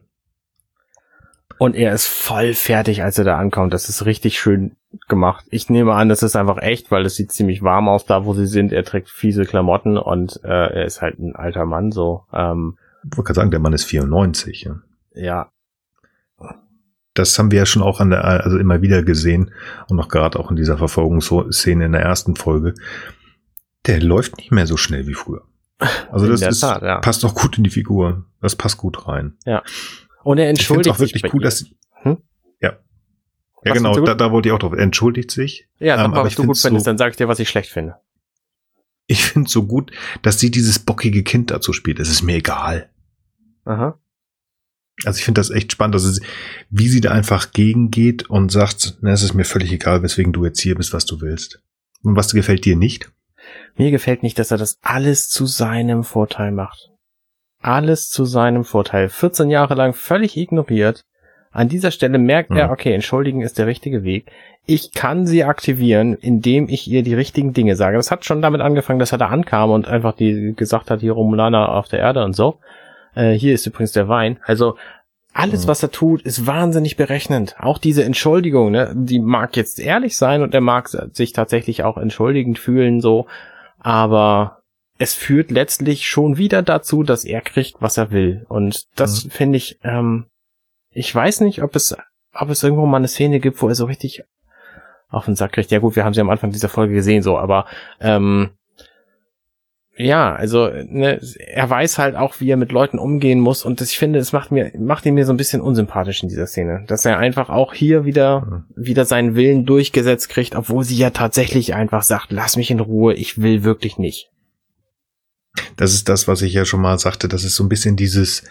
Und 1.58 1.76
er 1.76 1.92
ist 1.92 2.06
voll 2.06 2.54
fertig, 2.54 3.02
als 3.02 3.18
er 3.18 3.24
da 3.24 3.38
ankommt. 3.38 3.72
Das 3.72 3.88
ist 3.88 4.04
richtig 4.04 4.38
schön 4.38 4.76
gemacht. 5.08 5.44
Ich 5.50 5.70
nehme 5.70 5.94
an, 5.94 6.08
das 6.08 6.22
ist 6.22 6.36
einfach 6.36 6.58
echt, 6.58 6.90
weil 6.90 7.06
es 7.06 7.14
sieht 7.16 7.32
ziemlich 7.32 7.62
warm 7.62 7.88
aus 7.88 8.06
da, 8.06 8.24
wo 8.24 8.34
sie 8.34 8.46
sind. 8.46 8.72
Er 8.72 8.84
trägt 8.84 9.08
fiese 9.08 9.44
Klamotten 9.44 9.96
und 9.96 10.40
äh, 10.44 10.48
er 10.48 10.84
ist 10.84 11.00
halt 11.00 11.18
ein 11.18 11.36
alter 11.36 11.64
Mann 11.64 11.92
so. 11.92 12.24
Ähm, 12.32 12.76
ich 13.04 13.16
wollte 13.16 13.28
gerade 13.28 13.36
sagen, 13.36 13.50
der 13.50 13.60
Mann 13.60 13.72
ist 13.72 13.84
94. 13.84 14.68
Ja. 15.14 15.50
ja. 16.40 16.54
Das 17.14 17.38
haben 17.38 17.50
wir 17.50 17.60
ja 17.60 17.66
schon 17.66 17.82
auch 17.82 18.00
an 18.00 18.10
der, 18.10 18.24
also 18.24 18.58
immer 18.58 18.82
wieder 18.82 19.02
gesehen 19.02 19.52
und 19.88 19.96
noch 19.96 20.08
gerade 20.08 20.38
auch 20.38 20.50
in 20.50 20.56
dieser 20.56 20.78
Verfolgungsszene 20.78 21.84
in 21.84 21.92
der 21.92 22.02
ersten 22.02 22.34
Folge. 22.34 22.74
Der 23.86 24.00
läuft 24.00 24.38
nicht 24.38 24.50
mehr 24.50 24.66
so 24.66 24.76
schnell 24.76 25.06
wie 25.06 25.14
früher. 25.14 25.42
Also 26.10 26.28
das 26.28 26.40
ist, 26.40 26.60
Tat, 26.60 26.82
ja. 26.82 26.98
passt 26.98 27.24
auch 27.24 27.34
gut 27.34 27.58
in 27.58 27.64
die 27.64 27.70
Figur. 27.70 28.24
Das 28.40 28.56
passt 28.56 28.78
gut 28.78 29.06
rein. 29.06 29.36
Ja. 29.44 29.62
Und 30.24 30.38
er 30.38 30.48
entschuldigt 30.48 30.86
ich 30.86 30.92
auch 30.92 30.98
wirklich 30.98 31.32
cool, 31.32 31.42
dass 31.42 31.66
hm? 32.02 32.18
ja. 32.60 32.70
Ja, 32.70 33.70
was 33.70 33.72
genau, 33.78 34.00
da, 34.00 34.14
da 34.14 34.32
wollte 34.32 34.48
ich 34.48 34.52
auch 34.52 34.58
drauf. 34.58 34.72
Er 34.72 34.80
entschuldigt 34.80 35.30
sich. 35.30 35.68
Ja, 35.78 35.96
sag 35.96 36.06
ähm, 36.06 36.10
mal, 36.10 36.24
was 36.24 36.34
du 36.34 36.44
gut 36.44 36.58
findest, 36.58 36.84
so, 36.84 36.90
dann 36.90 36.98
sag 36.98 37.10
ich 37.10 37.16
dir, 37.16 37.28
was 37.28 37.38
ich 37.38 37.48
schlecht 37.48 37.70
finde. 37.70 37.96
Ich 39.06 39.24
finde 39.26 39.50
so 39.50 39.66
gut, 39.66 39.92
dass 40.22 40.40
sie 40.40 40.50
dieses 40.50 40.78
bockige 40.78 41.22
Kind 41.22 41.50
dazu 41.50 41.72
spielt. 41.72 42.00
Es 42.00 42.08
ist 42.08 42.22
mir 42.22 42.36
egal. 42.36 42.90
Aha. 43.64 43.98
Also 45.04 45.18
ich 45.18 45.24
finde 45.24 45.40
das 45.40 45.50
echt 45.50 45.72
spannend, 45.72 45.94
dass 45.94 46.04
es, 46.04 46.20
wie 46.70 46.88
sie 46.88 47.00
da 47.00 47.10
einfach 47.10 47.52
gegengeht 47.52 48.30
und 48.30 48.52
sagt, 48.52 48.98
na, 49.00 49.12
es 49.12 49.22
ist 49.22 49.34
mir 49.34 49.44
völlig 49.44 49.72
egal, 49.72 50.02
weswegen 50.02 50.32
du 50.32 50.44
jetzt 50.44 50.60
hier 50.60 50.76
bist, 50.76 50.92
was 50.92 51.04
du 51.04 51.20
willst. 51.20 51.60
Und 52.02 52.16
was 52.16 52.32
gefällt 52.32 52.64
dir 52.64 52.76
nicht? 52.76 53.10
Mir 53.76 53.90
gefällt 53.90 54.22
nicht, 54.22 54.38
dass 54.38 54.50
er 54.50 54.58
das 54.58 54.78
alles 54.82 55.28
zu 55.28 55.46
seinem 55.46 56.04
Vorteil 56.04 56.52
macht. 56.52 56.93
Alles 57.64 58.10
zu 58.10 58.26
seinem 58.26 58.62
Vorteil. 58.62 59.08
14 59.08 59.48
Jahre 59.48 59.74
lang 59.74 59.94
völlig 59.94 60.36
ignoriert. 60.36 61.06
An 61.50 61.70
dieser 61.70 61.90
Stelle 61.90 62.18
merkt 62.18 62.50
mhm. 62.50 62.58
er, 62.58 62.70
okay, 62.70 62.92
entschuldigen 62.92 63.40
ist 63.40 63.56
der 63.56 63.66
richtige 63.66 64.04
Weg. 64.04 64.30
Ich 64.66 64.92
kann 64.92 65.24
sie 65.24 65.44
aktivieren, 65.44 66.12
indem 66.12 66.68
ich 66.68 66.90
ihr 66.90 67.02
die 67.02 67.14
richtigen 67.14 67.54
Dinge 67.54 67.74
sage. 67.74 67.96
Das 67.96 68.10
hat 68.10 68.26
schon 68.26 68.42
damit 68.42 68.60
angefangen, 68.60 68.98
dass 68.98 69.12
er 69.12 69.18
da 69.18 69.28
ankam 69.28 69.70
und 69.70 69.88
einfach 69.88 70.14
die 70.14 70.52
gesagt 70.54 70.90
hat, 70.90 71.00
hier 71.00 71.12
Romulaner 71.12 71.70
auf 71.70 71.88
der 71.88 72.00
Erde 72.00 72.22
und 72.22 72.36
so. 72.36 72.58
Äh, 73.14 73.32
hier 73.32 73.54
ist 73.54 73.66
übrigens 73.66 73.92
der 73.92 74.08
Wein. 74.08 74.40
Also 74.44 74.76
alles, 75.32 75.64
mhm. 75.64 75.68
was 75.68 75.82
er 75.82 75.90
tut, 75.90 76.20
ist 76.20 76.46
wahnsinnig 76.46 76.98
berechnend. 76.98 77.56
Auch 77.58 77.78
diese 77.78 78.04
Entschuldigung, 78.04 78.72
ne, 78.72 78.92
die 78.94 79.20
mag 79.20 79.56
jetzt 79.56 79.80
ehrlich 79.80 80.18
sein 80.18 80.42
und 80.42 80.52
er 80.52 80.60
mag 80.60 80.88
sich 80.88 81.32
tatsächlich 81.32 81.82
auch 81.82 81.96
entschuldigend 81.96 82.58
fühlen, 82.58 83.00
so. 83.00 83.24
Aber 83.78 84.63
es 84.98 85.14
führt 85.14 85.50
letztlich 85.50 86.08
schon 86.08 86.36
wieder 86.36 86.62
dazu, 86.62 87.02
dass 87.02 87.24
er 87.24 87.40
kriegt, 87.40 87.76
was 87.80 87.96
er 87.96 88.10
will. 88.10 88.46
Und 88.48 88.84
das 88.96 89.24
mhm. 89.24 89.30
finde 89.30 89.56
ich, 89.56 89.78
ähm, 89.82 90.26
ich 90.90 91.12
weiß 91.12 91.40
nicht, 91.40 91.62
ob 91.62 91.74
es, 91.74 91.96
ob 92.32 92.50
es 92.50 92.62
irgendwo 92.62 92.86
mal 92.86 92.98
eine 92.98 93.08
Szene 93.08 93.40
gibt, 93.40 93.60
wo 93.60 93.68
er 93.68 93.74
so 93.74 93.86
richtig 93.86 94.22
auf 95.08 95.24
den 95.24 95.36
Sack 95.36 95.52
kriegt. 95.52 95.70
Ja 95.70 95.80
gut, 95.80 95.96
wir 95.96 96.04
haben 96.04 96.14
sie 96.14 96.20
am 96.20 96.30
Anfang 96.30 96.50
dieser 96.50 96.68
Folge 96.68 96.94
gesehen, 96.94 97.22
so, 97.22 97.38
aber 97.38 97.66
ähm, 98.00 98.50
ja, 99.96 100.34
also 100.34 100.68
ne, 100.68 101.20
er 101.38 101.70
weiß 101.70 101.98
halt 101.98 102.16
auch, 102.16 102.40
wie 102.40 102.50
er 102.50 102.56
mit 102.56 102.72
Leuten 102.72 102.98
umgehen 102.98 103.38
muss 103.38 103.64
und 103.64 103.80
das, 103.80 103.90
ich 103.90 103.98
finde, 103.98 104.18
es 104.18 104.32
macht 104.32 104.50
mir 104.50 104.72
macht 104.76 105.06
ihn 105.06 105.14
mir 105.14 105.24
so 105.24 105.32
ein 105.32 105.36
bisschen 105.36 105.60
unsympathisch 105.60 106.22
in 106.22 106.28
dieser 106.28 106.48
Szene, 106.48 106.84
dass 106.88 107.04
er 107.04 107.18
einfach 107.18 107.48
auch 107.48 107.74
hier 107.74 108.04
wieder 108.04 108.40
mhm. 108.40 108.64
wieder 108.74 109.04
seinen 109.04 109.36
Willen 109.36 109.66
durchgesetzt 109.66 110.28
kriegt, 110.30 110.56
obwohl 110.56 110.82
sie 110.82 110.96
ja 110.96 111.10
tatsächlich 111.10 111.74
einfach 111.74 112.02
sagt, 112.02 112.32
lass 112.32 112.56
mich 112.56 112.72
in 112.72 112.80
Ruhe, 112.80 113.14
ich 113.14 113.40
will 113.40 113.62
wirklich 113.62 113.96
nicht. 113.96 114.30
Das 115.76 115.92
ist 115.92 116.08
das, 116.08 116.28
was 116.28 116.42
ich 116.42 116.52
ja 116.52 116.64
schon 116.64 116.80
mal 116.80 116.98
sagte, 116.98 117.28
das 117.28 117.44
ist 117.44 117.56
so 117.56 117.64
ein 117.64 117.68
bisschen 117.68 117.96
dieses 117.96 118.44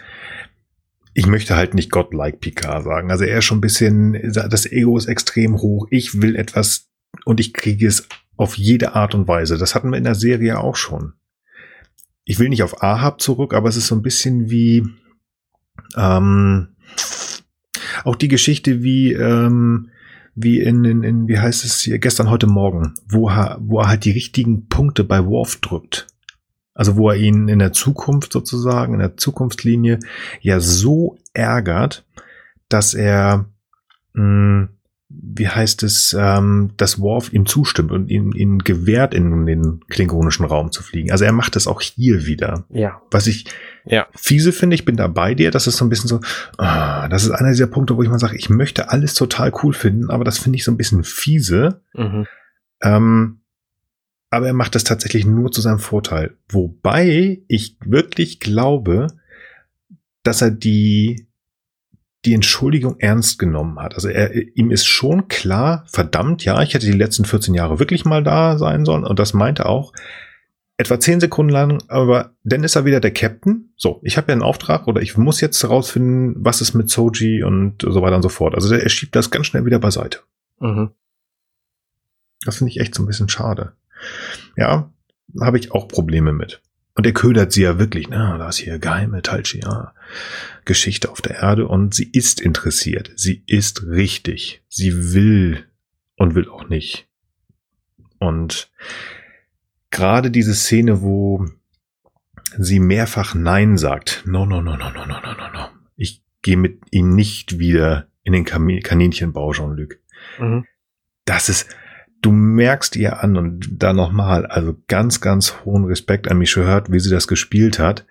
ich 1.16 1.26
möchte 1.26 1.54
halt 1.54 1.74
nicht 1.74 1.92
Godlike 1.92 2.38
Picard 2.38 2.82
sagen. 2.82 3.12
Also 3.12 3.22
er 3.22 3.38
ist 3.38 3.44
schon 3.44 3.58
ein 3.58 3.60
bisschen, 3.60 4.32
das 4.32 4.66
Ego 4.66 4.98
ist 4.98 5.06
extrem 5.06 5.58
hoch. 5.58 5.86
Ich 5.90 6.20
will 6.20 6.34
etwas 6.34 6.88
und 7.24 7.38
ich 7.38 7.54
kriege 7.54 7.86
es 7.86 8.08
auf 8.36 8.58
jede 8.58 8.96
Art 8.96 9.14
und 9.14 9.28
Weise. 9.28 9.56
Das 9.56 9.76
hatten 9.76 9.90
wir 9.90 9.96
in 9.96 10.02
der 10.02 10.16
Serie 10.16 10.58
auch 10.58 10.74
schon 10.74 11.12
ich 12.24 12.38
will 12.38 12.48
nicht 12.48 12.62
auf 12.62 12.82
Ahab 12.82 13.20
zurück, 13.20 13.54
aber 13.54 13.68
es 13.68 13.76
ist 13.76 13.86
so 13.86 13.94
ein 13.94 14.02
bisschen 14.02 14.50
wie 14.50 14.84
ähm, 15.96 16.68
auch 18.04 18.16
die 18.16 18.28
Geschichte 18.28 18.82
wie 18.82 19.12
ähm, 19.12 19.90
wie 20.34 20.60
in, 20.60 20.84
in, 20.84 21.02
in 21.04 21.28
wie 21.28 21.38
heißt 21.38 21.64
es 21.64 21.80
hier 21.80 21.98
gestern 21.98 22.28
heute 22.28 22.46
Morgen, 22.46 22.94
wo 23.08 23.28
er, 23.28 23.58
wo 23.60 23.80
er 23.80 23.88
halt 23.88 24.04
die 24.04 24.10
richtigen 24.10 24.66
Punkte 24.68 25.04
bei 25.04 25.24
Worf 25.24 25.60
drückt. 25.60 26.08
Also 26.74 26.96
wo 26.96 27.10
er 27.10 27.16
ihn 27.16 27.48
in 27.48 27.60
der 27.60 27.72
Zukunft 27.72 28.32
sozusagen, 28.32 28.94
in 28.94 29.00
der 29.00 29.16
Zukunftslinie 29.16 30.00
ja 30.40 30.60
so 30.60 31.16
ärgert, 31.32 32.04
dass 32.68 32.94
er 32.94 33.46
mh, 34.14 34.68
wie 35.08 35.48
heißt 35.48 35.82
es, 35.82 36.16
ähm, 36.18 36.72
dass 36.76 37.00
Worf 37.00 37.32
ihm 37.32 37.46
zustimmt 37.46 37.92
und 37.92 38.08
ihn, 38.08 38.32
ihn 38.32 38.58
gewährt, 38.58 39.14
in 39.14 39.46
den 39.46 39.80
klingonischen 39.88 40.44
Raum 40.44 40.72
zu 40.72 40.82
fliegen. 40.82 41.12
Also 41.12 41.24
er 41.24 41.32
macht 41.32 41.56
das 41.56 41.66
auch 41.66 41.80
hier 41.80 42.26
wieder. 42.26 42.64
Ja. 42.70 43.00
Was 43.10 43.26
ich 43.26 43.46
ja. 43.84 44.06
fiese 44.14 44.52
finde, 44.52 44.74
ich 44.74 44.84
bin 44.84 44.96
da 44.96 45.06
bei 45.06 45.34
dir, 45.34 45.50
das 45.50 45.66
ist 45.66 45.76
so 45.76 45.84
ein 45.84 45.88
bisschen 45.88 46.08
so, 46.08 46.20
ah, 46.58 47.08
das 47.08 47.24
ist 47.24 47.30
einer 47.30 47.50
dieser 47.50 47.66
Punkte, 47.66 47.96
wo 47.96 48.02
ich 48.02 48.08
mal 48.08 48.18
sage, 48.18 48.36
ich 48.36 48.50
möchte 48.50 48.90
alles 48.90 49.14
total 49.14 49.52
cool 49.62 49.72
finden, 49.72 50.10
aber 50.10 50.24
das 50.24 50.38
finde 50.38 50.56
ich 50.56 50.64
so 50.64 50.72
ein 50.72 50.76
bisschen 50.76 51.04
fiese. 51.04 51.82
Mhm. 51.94 52.26
Ähm, 52.82 53.40
aber 54.34 54.48
er 54.48 54.52
macht 54.52 54.74
das 54.74 54.84
tatsächlich 54.84 55.24
nur 55.26 55.52
zu 55.52 55.60
seinem 55.60 55.78
Vorteil. 55.78 56.36
Wobei 56.48 57.42
ich 57.48 57.76
wirklich 57.84 58.40
glaube, 58.40 59.08
dass 60.22 60.42
er 60.42 60.50
die 60.50 61.28
die 62.24 62.34
Entschuldigung 62.34 62.98
ernst 62.98 63.38
genommen 63.38 63.78
hat. 63.78 63.94
Also 63.94 64.08
er, 64.08 64.34
ihm 64.56 64.70
ist 64.70 64.86
schon 64.86 65.28
klar, 65.28 65.84
verdammt, 65.88 66.44
ja, 66.44 66.62
ich 66.62 66.72
hätte 66.72 66.86
die 66.86 66.92
letzten 66.92 67.26
14 67.26 67.54
Jahre 67.54 67.78
wirklich 67.78 68.04
mal 68.04 68.24
da 68.24 68.56
sein 68.56 68.84
sollen. 68.86 69.04
Und 69.04 69.18
das 69.18 69.34
meinte 69.34 69.66
auch 69.66 69.92
etwa 70.76 70.98
10 70.98 71.20
Sekunden 71.20 71.52
lang, 71.52 71.82
aber 71.88 72.32
dann 72.42 72.64
ist 72.64 72.76
er 72.76 72.84
wieder 72.84 73.00
der 73.00 73.12
Captain. 73.12 73.72
So, 73.76 74.00
ich 74.02 74.16
habe 74.16 74.28
ja 74.28 74.32
einen 74.32 74.42
Auftrag 74.42 74.88
oder 74.88 75.02
ich 75.02 75.16
muss 75.16 75.40
jetzt 75.40 75.62
herausfinden, 75.62 76.34
was 76.38 76.60
ist 76.60 76.74
mit 76.74 76.90
Soji 76.90 77.44
und 77.44 77.82
so 77.82 78.02
weiter 78.02 78.16
und 78.16 78.22
so 78.22 78.30
fort. 78.30 78.54
Also 78.54 78.74
er 78.74 78.88
schiebt 78.88 79.14
das 79.14 79.30
ganz 79.30 79.46
schnell 79.46 79.66
wieder 79.66 79.78
beiseite. 79.78 80.20
Mhm. 80.60 80.90
Das 82.44 82.56
finde 82.56 82.70
ich 82.72 82.80
echt 82.80 82.94
so 82.94 83.02
ein 83.02 83.06
bisschen 83.06 83.28
schade. 83.28 83.74
Ja, 84.56 84.92
habe 85.40 85.58
ich 85.58 85.72
auch 85.72 85.88
Probleme 85.88 86.32
mit. 86.32 86.62
Und 86.96 87.06
er 87.06 87.12
ködert 87.12 87.52
sie 87.52 87.62
ja 87.62 87.78
wirklich, 87.78 88.08
na, 88.08 88.38
da 88.38 88.48
ist 88.48 88.58
hier 88.58 88.78
geheime 88.78 89.22
Talchia 89.22 89.94
Geschichte 90.64 91.10
auf 91.10 91.20
der 91.20 91.36
Erde 91.36 91.66
und 91.66 91.92
sie 91.92 92.08
ist 92.10 92.40
interessiert. 92.40 93.10
Sie 93.16 93.42
ist 93.46 93.84
richtig. 93.86 94.62
Sie 94.68 95.12
will 95.12 95.66
und 96.16 96.34
will 96.36 96.48
auch 96.48 96.68
nicht. 96.68 97.08
Und 98.18 98.70
gerade 99.90 100.30
diese 100.30 100.54
Szene, 100.54 101.02
wo 101.02 101.46
sie 102.56 102.78
mehrfach 102.78 103.34
Nein 103.34 103.76
sagt, 103.76 104.22
no, 104.24 104.46
no, 104.46 104.62
no, 104.62 104.76
no, 104.76 104.90
no, 104.90 105.04
no, 105.04 105.20
no, 105.20 105.34
no, 105.34 105.52
no. 105.52 105.68
Ich 105.96 106.22
gehe 106.42 106.56
mit 106.56 106.80
ihnen 106.92 107.14
nicht 107.14 107.58
wieder 107.58 108.06
in 108.22 108.32
den 108.32 108.44
Kaninchenbau, 108.44 109.52
Jean-Luc. 109.52 109.98
Mhm. 110.38 110.64
Das 111.24 111.48
ist, 111.48 111.74
du 112.24 112.32
merkst 112.32 112.96
ihr 112.96 113.22
an 113.22 113.36
und 113.36 113.68
da 113.70 113.92
nochmal, 113.92 114.46
also 114.46 114.74
ganz, 114.88 115.20
ganz 115.20 115.54
hohen 115.64 115.84
Respekt 115.84 116.30
an 116.30 116.38
mich 116.38 116.56
hört, 116.56 116.90
wie 116.90 117.00
sie 117.00 117.10
das 117.10 117.28
gespielt 117.28 117.78
hat. 117.78 118.06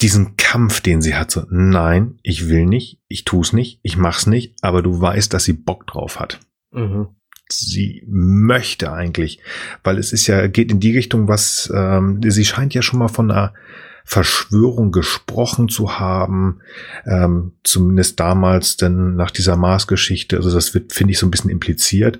Diesen 0.00 0.36
Kampf, 0.36 0.80
den 0.80 1.02
sie 1.02 1.16
hat, 1.16 1.30
so, 1.30 1.44
nein, 1.50 2.18
ich 2.22 2.48
will 2.48 2.66
nicht, 2.66 3.00
ich 3.08 3.24
tu's 3.24 3.52
nicht, 3.52 3.80
ich 3.82 3.96
mach's 3.96 4.26
nicht, 4.26 4.54
aber 4.62 4.82
du 4.82 5.00
weißt, 5.00 5.34
dass 5.34 5.44
sie 5.44 5.52
Bock 5.52 5.86
drauf 5.86 6.20
hat. 6.20 6.40
Mhm. 6.70 7.08
Sie 7.48 8.04
möchte 8.06 8.92
eigentlich, 8.92 9.40
weil 9.82 9.98
es 9.98 10.12
ist 10.12 10.26
ja, 10.28 10.46
geht 10.46 10.70
in 10.70 10.80
die 10.80 10.96
Richtung, 10.96 11.28
was, 11.28 11.72
ähm, 11.74 12.20
sie 12.24 12.44
scheint 12.44 12.72
ja 12.72 12.82
schon 12.82 13.00
mal 13.00 13.08
von 13.08 13.30
einer 13.30 13.52
Verschwörung 14.04 14.92
gesprochen 14.92 15.68
zu 15.68 15.98
haben, 15.98 16.60
ähm, 17.06 17.52
zumindest 17.62 18.20
damals 18.20 18.76
denn 18.76 19.16
nach 19.16 19.30
dieser 19.30 19.56
Mars-Geschichte. 19.56 20.36
Also 20.36 20.52
das 20.52 20.74
wird, 20.74 20.92
finde 20.92 21.12
ich, 21.12 21.18
so 21.18 21.26
ein 21.26 21.30
bisschen 21.30 21.50
impliziert. 21.50 22.18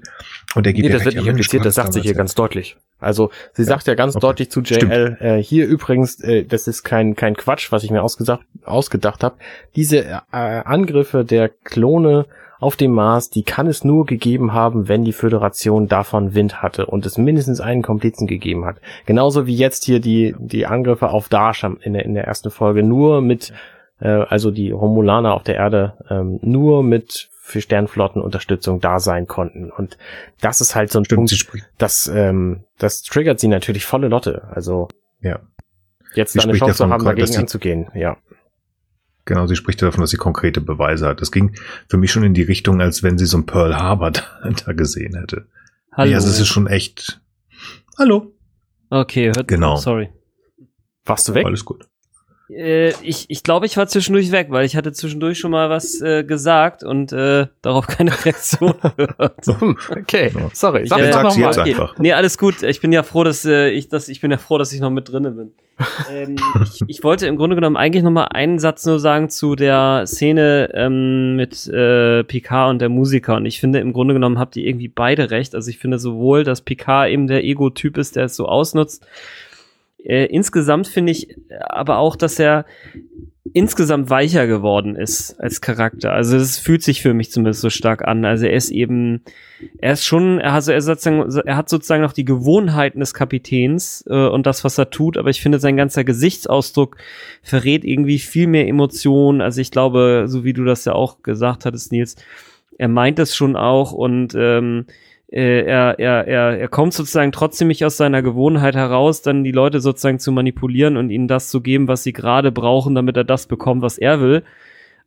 Und 0.54 0.66
er 0.66 0.72
gibt 0.72 0.86
nee, 0.86 0.92
das 0.92 1.04
wird 1.04 1.16
nicht 1.16 1.26
impliziert, 1.26 1.64
das 1.64 1.74
sagt 1.74 1.92
sie 1.92 2.00
hier 2.00 2.14
ganz 2.14 2.34
deutlich. 2.34 2.76
Also 2.98 3.30
sie 3.54 3.62
ja, 3.62 3.68
sagt 3.68 3.88
ja 3.88 3.94
ganz 3.94 4.14
okay. 4.14 4.20
deutlich 4.20 4.50
zu 4.50 4.60
JL, 4.60 5.16
äh, 5.20 5.42
hier 5.42 5.66
übrigens, 5.66 6.20
äh, 6.20 6.44
das 6.44 6.68
ist 6.68 6.84
kein, 6.84 7.16
kein 7.16 7.36
Quatsch, 7.36 7.72
was 7.72 7.82
ich 7.82 7.90
mir 7.90 8.02
ausgesagt, 8.02 8.44
ausgedacht 8.64 9.24
habe. 9.24 9.36
Diese 9.74 9.98
äh, 10.04 10.20
Angriffe 10.30 11.24
der 11.24 11.48
Klone 11.48 12.26
auf 12.62 12.76
dem 12.76 12.92
Mars, 12.92 13.28
die 13.28 13.42
kann 13.42 13.66
es 13.66 13.82
nur 13.82 14.06
gegeben 14.06 14.52
haben, 14.52 14.88
wenn 14.88 15.04
die 15.04 15.12
Föderation 15.12 15.88
davon 15.88 16.34
Wind 16.34 16.62
hatte 16.62 16.86
und 16.86 17.04
es 17.06 17.18
mindestens 17.18 17.60
einen 17.60 17.82
Komplizen 17.82 18.26
gegeben 18.26 18.64
hat. 18.64 18.76
Genauso 19.04 19.46
wie 19.46 19.56
jetzt 19.56 19.84
hier 19.84 20.00
die, 20.00 20.34
die 20.38 20.66
Angriffe 20.66 21.08
auf 21.10 21.28
Darsham 21.28 21.78
in 21.82 21.92
der, 21.92 22.04
in 22.04 22.14
der 22.14 22.24
ersten 22.24 22.50
Folge 22.50 22.82
nur 22.82 23.20
mit, 23.20 23.52
äh, 24.00 24.08
also 24.08 24.50
die 24.50 24.70
Romulaner 24.70 25.34
auf 25.34 25.42
der 25.42 25.56
Erde, 25.56 25.94
ähm, 26.08 26.38
nur 26.42 26.84
mit 26.84 27.30
für 27.42 27.60
Sternflottenunterstützung 27.60 28.80
da 28.80 29.00
sein 29.00 29.26
konnten. 29.26 29.72
Und 29.72 29.98
das 30.40 30.60
ist 30.60 30.76
halt 30.76 30.92
so 30.92 31.00
ein 31.00 31.04
Stimmt, 31.04 31.30
Punkt, 31.30 31.66
das, 31.78 32.06
ähm, 32.06 32.62
das 32.78 33.02
triggert 33.02 33.40
sie 33.40 33.48
natürlich 33.48 33.84
volle 33.84 34.06
Lotte. 34.06 34.48
Also 34.52 34.86
ja. 35.20 35.40
jetzt 36.14 36.38
eine 36.38 36.52
Chance 36.52 36.76
zu 36.76 36.88
haben, 36.88 37.04
dagegen 37.04 37.36
anzugehen, 37.36 37.90
ja. 37.94 38.16
Genau, 39.24 39.46
sie 39.46 39.56
spricht 39.56 39.80
davon, 39.82 40.00
dass 40.00 40.10
sie 40.10 40.16
konkrete 40.16 40.60
Beweise 40.60 41.06
hat. 41.06 41.20
Das 41.20 41.30
ging 41.30 41.54
für 41.88 41.96
mich 41.96 42.10
schon 42.10 42.24
in 42.24 42.34
die 42.34 42.42
Richtung, 42.42 42.80
als 42.80 43.02
wenn 43.02 43.18
sie 43.18 43.26
so 43.26 43.38
ein 43.38 43.46
Pearl 43.46 43.76
Harbor 43.76 44.10
da, 44.10 44.72
gesehen 44.72 45.16
hätte. 45.16 45.46
Hallo. 45.92 46.10
Ja, 46.10 46.16
also 46.16 46.28
es 46.28 46.40
ist 46.40 46.48
schon 46.48 46.66
echt. 46.66 47.20
Hallo. 47.98 48.32
Okay, 48.90 49.26
hört 49.34 49.48
genau. 49.48 49.76
Sorry. 49.76 50.10
Warst 51.04 51.28
du 51.28 51.34
weg? 51.34 51.46
Alles 51.46 51.64
gut. 51.64 51.86
Äh, 52.50 52.90
ich 53.02 53.26
ich 53.28 53.42
glaube, 53.42 53.66
ich 53.66 53.76
war 53.76 53.86
zwischendurch 53.86 54.32
weg, 54.32 54.48
weil 54.50 54.64
ich 54.64 54.76
hatte 54.76 54.92
zwischendurch 54.92 55.38
schon 55.38 55.50
mal 55.50 55.70
was 55.70 56.00
äh, 56.00 56.24
gesagt 56.24 56.82
und 56.84 57.12
äh, 57.12 57.46
darauf 57.62 57.86
keine 57.86 58.12
Reaktion 58.24 58.74
gehört. 58.96 59.46
okay, 59.90 60.32
sorry. 60.52 60.86
Sag 60.86 61.00
äh, 61.00 61.10
noch 61.10 61.36
mal. 61.36 61.58
Okay. 61.58 61.76
Nee, 61.98 62.12
alles 62.12 62.38
gut. 62.38 62.62
Ich 62.62 62.80
bin 62.80 62.92
ja 62.92 63.02
froh, 63.02 63.24
dass 63.24 63.44
äh, 63.44 63.70
ich 63.70 63.88
das 63.88 64.08
ich 64.08 64.20
bin 64.20 64.30
ja 64.30 64.38
froh, 64.38 64.58
dass 64.58 64.72
ich 64.72 64.80
noch 64.80 64.90
mit 64.90 65.10
drinne 65.10 65.30
bin. 65.30 65.52
ähm, 66.12 66.36
ich, 66.62 66.80
ich 66.86 67.04
wollte 67.04 67.26
im 67.26 67.36
Grunde 67.36 67.56
genommen 67.56 67.76
eigentlich 67.76 68.02
noch 68.02 68.10
mal 68.10 68.26
einen 68.26 68.58
Satz 68.58 68.84
nur 68.84 69.00
sagen 69.00 69.30
zu 69.30 69.56
der 69.56 70.04
Szene 70.06 70.70
ähm, 70.74 71.36
mit 71.36 71.66
äh, 71.68 72.24
Picard 72.24 72.70
und 72.70 72.78
der 72.80 72.88
Musiker 72.88 73.36
und 73.36 73.46
ich 73.46 73.58
finde 73.58 73.80
im 73.80 73.92
Grunde 73.92 74.14
genommen 74.14 74.38
habt 74.38 74.56
ihr 74.56 74.66
irgendwie 74.66 74.88
beide 74.88 75.30
recht. 75.30 75.54
Also 75.54 75.70
ich 75.70 75.78
finde 75.78 75.98
sowohl, 75.98 76.44
dass 76.44 76.60
Picard 76.60 77.08
eben 77.10 77.26
der 77.26 77.44
Ego-Typ 77.44 77.96
ist, 77.98 78.16
der 78.16 78.26
es 78.26 78.36
so 78.36 78.46
ausnutzt, 78.46 79.06
äh, 80.04 80.26
insgesamt 80.26 80.88
finde 80.88 81.12
ich 81.12 81.36
aber 81.68 81.98
auch, 81.98 82.16
dass 82.16 82.38
er 82.38 82.64
insgesamt 83.54 84.08
weicher 84.08 84.46
geworden 84.46 84.96
ist 84.96 85.38
als 85.38 85.60
Charakter. 85.60 86.12
Also 86.12 86.36
es 86.36 86.58
fühlt 86.58 86.82
sich 86.82 87.02
für 87.02 87.12
mich 87.12 87.30
zumindest 87.30 87.60
so 87.60 87.70
stark 87.70 88.06
an. 88.06 88.24
Also 88.24 88.46
er 88.46 88.54
ist 88.54 88.70
eben, 88.70 89.22
er 89.78 89.92
ist 89.92 90.04
schon, 90.04 90.40
also 90.40 90.72
er, 90.72 91.44
er 91.44 91.56
hat 91.56 91.68
sozusagen 91.68 92.02
noch 92.02 92.14
die 92.14 92.24
Gewohnheiten 92.24 93.00
des 93.00 93.14
Kapitäns 93.14 94.04
äh, 94.08 94.28
und 94.28 94.46
das, 94.46 94.64
was 94.64 94.78
er 94.78 94.90
tut, 94.90 95.18
aber 95.18 95.28
ich 95.28 95.42
finde, 95.42 95.58
sein 95.58 95.76
ganzer 95.76 96.04
Gesichtsausdruck 96.04 96.96
verrät 97.42 97.84
irgendwie 97.84 98.18
viel 98.18 98.46
mehr 98.46 98.68
Emotionen. 98.68 99.40
Also 99.42 99.60
ich 99.60 99.70
glaube, 99.70 100.24
so 100.28 100.44
wie 100.44 100.54
du 100.54 100.64
das 100.64 100.84
ja 100.84 100.94
auch 100.94 101.22
gesagt 101.22 101.66
hattest, 101.66 101.92
Nils, 101.92 102.16
er 102.78 102.88
meint 102.88 103.18
es 103.18 103.36
schon 103.36 103.56
auch 103.56 103.92
und 103.92 104.34
ähm, 104.34 104.86
äh, 105.32 105.62
er, 105.64 105.98
er, 105.98 106.28
er, 106.28 106.58
er 106.58 106.68
kommt 106.68 106.92
sozusagen 106.92 107.32
trotzdem 107.32 107.68
nicht 107.68 107.84
aus 107.86 107.96
seiner 107.96 108.22
Gewohnheit 108.22 108.74
heraus, 108.76 109.22
dann 109.22 109.44
die 109.44 109.52
Leute 109.52 109.80
sozusagen 109.80 110.18
zu 110.18 110.30
manipulieren 110.30 110.98
und 110.98 111.08
ihnen 111.08 111.26
das 111.26 111.48
zu 111.48 111.62
geben, 111.62 111.88
was 111.88 112.02
sie 112.02 112.12
gerade 112.12 112.52
brauchen, 112.52 112.94
damit 112.94 113.16
er 113.16 113.24
das 113.24 113.46
bekommt, 113.46 113.80
was 113.80 113.96
er 113.96 114.20
will. 114.20 114.42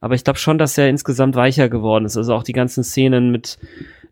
Aber 0.02 0.15
ich 0.15 0.23
glaube 0.23 0.39
schon, 0.39 0.57
dass 0.57 0.77
er 0.80 0.89
insgesamt 0.89 1.35
weicher 1.35 1.69
geworden 1.69 2.06
ist. 2.06 2.18
Also 2.18 2.34
auch 2.34 2.43
die 2.43 2.53
ganzen 2.53 2.84
Szenen 2.84 3.31
mit 3.31 3.60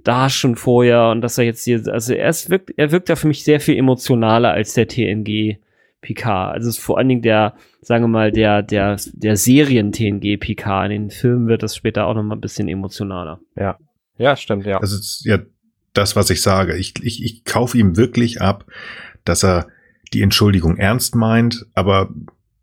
da 0.03 0.30
schon 0.30 0.56
vorher 0.56 1.10
und 1.10 1.22
dass 1.22 1.38
er 1.38 1.45
jetzt 1.45 1.64
hier, 1.64 1.81
also 1.88 2.14
er 2.14 2.30
ist, 2.30 2.49
wirkt, 2.49 2.72
er 2.77 2.91
wirkt 2.91 3.10
ja 3.10 3.15
für 3.15 3.27
mich 3.27 3.44
sehr 3.44 3.60
viel 3.60 3.77
emotionaler 3.77 4.52
als 4.52 4.73
der 4.73 4.88
TNG 4.88 5.57
Picard. 6.02 6.53
Also 6.53 6.69
es 6.69 6.77
ist 6.77 6.84
vor 6.84 6.99
allen 6.99 7.10
Dingen 7.10 7.22
der, 7.23 7.56
sagen 7.81 8.03
wir 8.03 8.10
mal, 8.10 8.31
der, 8.31 8.61
der, 8.61 8.98
der 9.14 9.35
Serien-TNG 9.35 10.38
Picard. 10.38 10.91
In 10.91 11.03
den 11.03 11.10
Filmen 11.10 11.48
wird 11.48 11.64
das 11.64 11.76
später 11.76 12.06
auch 12.06 12.14
noch 12.14 12.23
mal 12.23 12.35
ein 12.35 12.41
bisschen 12.41 12.68
emotionaler. 12.68 13.40
Ja. 13.56 13.77
Ja, 14.18 14.35
stimmt, 14.35 14.68
ja. 14.68 14.77
Also 14.77 14.98
ja 15.27 15.40
das, 15.94 16.15
was 16.15 16.30
ich 16.30 16.41
sage. 16.41 16.76
Ich, 16.76 16.94
ich, 17.03 17.24
ich 17.24 17.45
kaufe 17.45 17.78
ihm 17.78 17.98
wirklich 17.98 18.41
ab, 18.41 18.65
dass 19.26 19.44
er 19.44 19.68
die 20.14 20.22
Entschuldigung 20.22 20.78
ernst 20.78 21.15
meint, 21.15 21.65
aber 21.74 22.10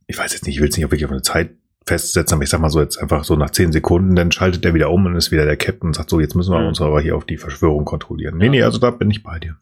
ich 0.06 0.18
weiß 0.18 0.32
jetzt 0.32 0.46
nicht, 0.46 0.56
ich 0.56 0.60
will 0.60 0.68
es 0.68 0.76
nicht 0.76 0.84
wirklich 0.84 1.04
auf 1.04 1.10
eine 1.10 1.22
Zeit 1.22 1.50
festsetzen, 1.86 2.34
aber 2.34 2.44
ich 2.44 2.50
sag 2.50 2.60
mal 2.60 2.70
so 2.70 2.80
jetzt 2.80 2.98
einfach 2.98 3.24
so 3.24 3.36
nach 3.36 3.50
zehn 3.50 3.72
Sekunden, 3.72 4.14
dann 4.14 4.32
schaltet 4.32 4.64
er 4.64 4.74
wieder 4.74 4.90
um 4.90 5.06
und 5.06 5.16
ist 5.16 5.30
wieder 5.30 5.44
der 5.44 5.56
Captain 5.56 5.88
und 5.88 5.94
sagt 5.94 6.10
so, 6.10 6.20
jetzt 6.20 6.34
müssen 6.34 6.52
wir 6.52 6.60
mhm. 6.60 6.68
uns 6.68 6.80
aber 6.80 7.00
hier 7.00 7.16
auf 7.16 7.24
die 7.24 7.38
Verschwörung 7.38 7.84
kontrollieren. 7.84 8.36
Nee, 8.36 8.48
nee, 8.48 8.62
also 8.62 8.78
da 8.78 8.90
bin 8.90 9.10
ich 9.10 9.22
bei 9.22 9.38
dir. 9.38 9.56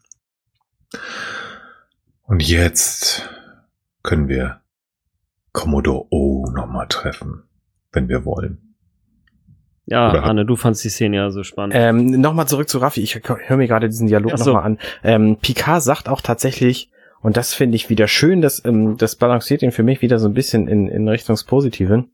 Und 2.22 2.46
jetzt 2.46 3.28
können 4.02 4.28
wir 4.28 4.60
Commodore 5.52 6.06
O 6.10 6.50
nochmal 6.50 6.88
treffen, 6.88 7.44
wenn 7.92 8.08
wir 8.08 8.24
wollen. 8.24 8.67
Ja, 9.90 10.10
Oder 10.10 10.24
Anne, 10.24 10.44
du 10.44 10.56
fandst 10.56 10.84
die 10.84 10.90
Szene 10.90 11.16
ja 11.16 11.30
so 11.30 11.42
spannend. 11.42 11.74
Ähm, 11.76 12.20
nochmal 12.20 12.46
zurück 12.46 12.68
zu 12.68 12.78
Raffi. 12.78 13.00
Ich 13.00 13.18
höre 13.24 13.56
mir 13.56 13.66
gerade 13.66 13.88
diesen 13.88 14.06
Dialog 14.06 14.36
so. 14.36 14.52
nochmal 14.52 14.64
an. 14.64 14.78
Ähm, 15.02 15.38
Picard 15.40 15.82
sagt 15.82 16.10
auch 16.10 16.20
tatsächlich, 16.20 16.90
und 17.22 17.38
das 17.38 17.54
finde 17.54 17.76
ich 17.76 17.88
wieder 17.88 18.06
schön, 18.06 18.42
dass 18.42 18.62
ähm, 18.66 18.98
das 18.98 19.16
balanciert 19.16 19.62
ihn 19.62 19.72
für 19.72 19.82
mich 19.82 20.02
wieder 20.02 20.18
so 20.18 20.28
ein 20.28 20.34
bisschen 20.34 20.68
in, 20.68 20.88
in 20.88 21.08
Richtung 21.08 21.36
Positiven. 21.46 22.10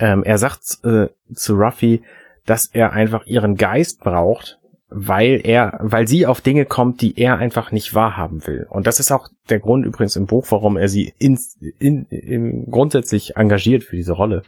Ähm, 0.00 0.24
er 0.24 0.38
sagt 0.38 0.78
äh, 0.84 1.08
zu 1.34 1.54
Ruffy, 1.54 2.02
dass 2.46 2.66
er 2.66 2.92
einfach 2.92 3.26
ihren 3.26 3.56
Geist 3.56 4.00
braucht, 4.00 4.58
weil 4.88 5.42
er, 5.44 5.78
weil 5.82 6.08
sie 6.08 6.26
auf 6.26 6.40
Dinge 6.40 6.64
kommt, 6.64 7.02
die 7.02 7.20
er 7.20 7.36
einfach 7.36 7.72
nicht 7.72 7.94
wahrhaben 7.94 8.46
will. 8.46 8.66
Und 8.70 8.86
das 8.86 9.00
ist 9.00 9.12
auch 9.12 9.28
der 9.50 9.58
Grund 9.58 9.84
übrigens 9.84 10.16
im 10.16 10.26
Buch, 10.26 10.46
warum 10.48 10.78
er 10.78 10.88
sie 10.88 11.12
in, 11.18 11.38
in, 11.78 12.06
in 12.06 12.70
grundsätzlich 12.70 13.36
engagiert 13.36 13.84
für 13.84 13.96
diese 13.96 14.14
Rolle. 14.14 14.44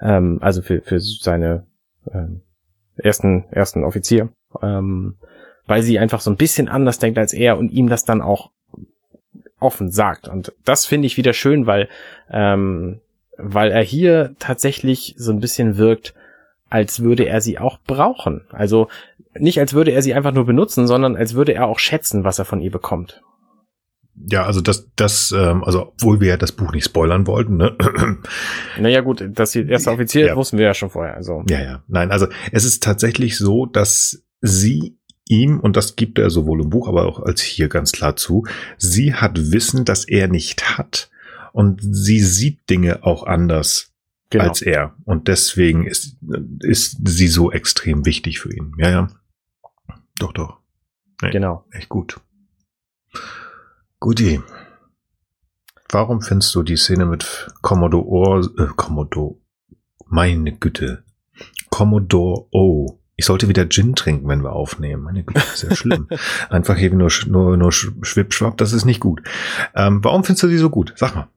Ähm, 0.00 0.38
also 0.42 0.60
für, 0.60 0.80
für 0.80 0.98
seine 0.98 1.66
ähm, 2.12 2.42
ersten, 2.96 3.44
ersten 3.50 3.84
Offizier, 3.84 4.28
ähm, 4.62 5.16
weil 5.66 5.82
sie 5.82 5.98
einfach 5.98 6.20
so 6.20 6.30
ein 6.30 6.36
bisschen 6.36 6.68
anders 6.68 6.98
denkt 6.98 7.18
als 7.18 7.32
er 7.32 7.58
und 7.58 7.70
ihm 7.70 7.88
das 7.88 8.04
dann 8.04 8.22
auch 8.22 8.50
offen 9.60 9.90
sagt. 9.90 10.28
Und 10.28 10.52
das 10.64 10.86
finde 10.86 11.06
ich 11.06 11.16
wieder 11.16 11.32
schön, 11.32 11.66
weil, 11.66 11.88
ähm, 12.30 13.00
weil 13.36 13.72
er 13.72 13.82
hier 13.82 14.34
tatsächlich 14.38 15.14
so 15.16 15.32
ein 15.32 15.40
bisschen 15.40 15.76
wirkt, 15.76 16.14
als 16.68 17.00
würde 17.00 17.24
er 17.24 17.40
sie 17.40 17.58
auch 17.58 17.78
brauchen. 17.86 18.42
Also 18.50 18.88
nicht 19.34 19.58
als 19.58 19.74
würde 19.74 19.92
er 19.92 20.02
sie 20.02 20.14
einfach 20.14 20.32
nur 20.32 20.44
benutzen, 20.44 20.86
sondern 20.86 21.16
als 21.16 21.34
würde 21.34 21.54
er 21.54 21.66
auch 21.66 21.78
schätzen, 21.78 22.24
was 22.24 22.38
er 22.38 22.44
von 22.44 22.60
ihr 22.60 22.70
bekommt. 22.70 23.22
Ja, 24.16 24.46
also 24.46 24.60
das, 24.60 24.88
das, 24.96 25.32
ähm, 25.36 25.64
also 25.64 25.88
obwohl 25.88 26.20
wir 26.20 26.28
ja 26.28 26.36
das 26.36 26.52
Buch 26.52 26.72
nicht 26.72 26.84
spoilern 26.84 27.26
wollten, 27.26 27.56
ne? 27.56 27.76
Naja, 28.78 29.00
gut, 29.00 29.24
dass 29.28 29.52
sie 29.52 29.66
erste 29.66 29.90
Offizier 29.90 30.26
ja. 30.26 30.36
wussten 30.36 30.58
wir 30.58 30.66
ja 30.66 30.74
schon 30.74 30.90
vorher. 30.90 31.14
Also. 31.14 31.42
Ja, 31.48 31.60
ja. 31.60 31.82
Nein, 31.88 32.10
also 32.10 32.28
es 32.52 32.64
ist 32.64 32.82
tatsächlich 32.82 33.36
so, 33.36 33.66
dass 33.66 34.24
sie 34.40 34.98
ihm, 35.28 35.58
und 35.58 35.76
das 35.76 35.96
gibt 35.96 36.18
er 36.18 36.30
sowohl 36.30 36.62
im 36.62 36.70
Buch, 36.70 36.88
aber 36.88 37.06
auch 37.06 37.20
als 37.20 37.40
hier 37.40 37.68
ganz 37.68 37.92
klar 37.92 38.16
zu, 38.16 38.44
sie 38.78 39.14
hat 39.14 39.52
Wissen, 39.52 39.84
das 39.84 40.04
er 40.04 40.28
nicht 40.28 40.78
hat. 40.78 41.10
Und 41.52 41.80
sie 41.82 42.20
sieht 42.20 42.68
Dinge 42.68 43.04
auch 43.04 43.24
anders 43.24 43.92
genau. 44.30 44.44
als 44.44 44.62
er. 44.62 44.94
Und 45.04 45.28
deswegen 45.28 45.86
ist, 45.86 46.16
ist 46.60 46.98
sie 47.06 47.28
so 47.28 47.52
extrem 47.52 48.04
wichtig 48.06 48.40
für 48.40 48.52
ihn. 48.52 48.72
Ja, 48.78 48.90
ja. 48.90 49.08
Doch, 50.18 50.32
doch. 50.32 50.58
Nee, 51.22 51.30
genau. 51.30 51.64
Echt 51.70 51.88
gut. 51.88 52.20
Guti. 54.04 54.38
Warum 55.88 56.20
findest 56.20 56.54
du 56.54 56.62
die 56.62 56.76
Szene 56.76 57.06
mit 57.06 57.48
Commodore, 57.62 58.50
äh, 58.58 58.66
Commodore, 58.76 59.36
meine 60.04 60.52
Güte, 60.52 61.04
Commodore 61.70 62.46
O. 62.52 62.98
Ich 63.16 63.24
sollte 63.24 63.48
wieder 63.48 63.66
Gin 63.66 63.94
trinken, 63.94 64.28
wenn 64.28 64.42
wir 64.42 64.52
aufnehmen. 64.52 65.04
Meine 65.04 65.24
Güte, 65.24 65.40
das 65.40 65.54
ist 65.54 65.70
ja 65.70 65.74
schlimm. 65.74 66.08
Einfach 66.50 66.76
hier 66.76 66.92
nur, 66.92 67.10
nur, 67.28 67.56
nur 67.56 67.72
schwippschwapp, 67.72 68.58
das 68.58 68.74
ist 68.74 68.84
nicht 68.84 69.00
gut. 69.00 69.22
Ähm, 69.74 70.04
warum 70.04 70.22
findest 70.22 70.42
du 70.42 70.48
die 70.48 70.58
so 70.58 70.68
gut? 70.68 70.92
Sag 70.96 71.14
mal. 71.14 71.28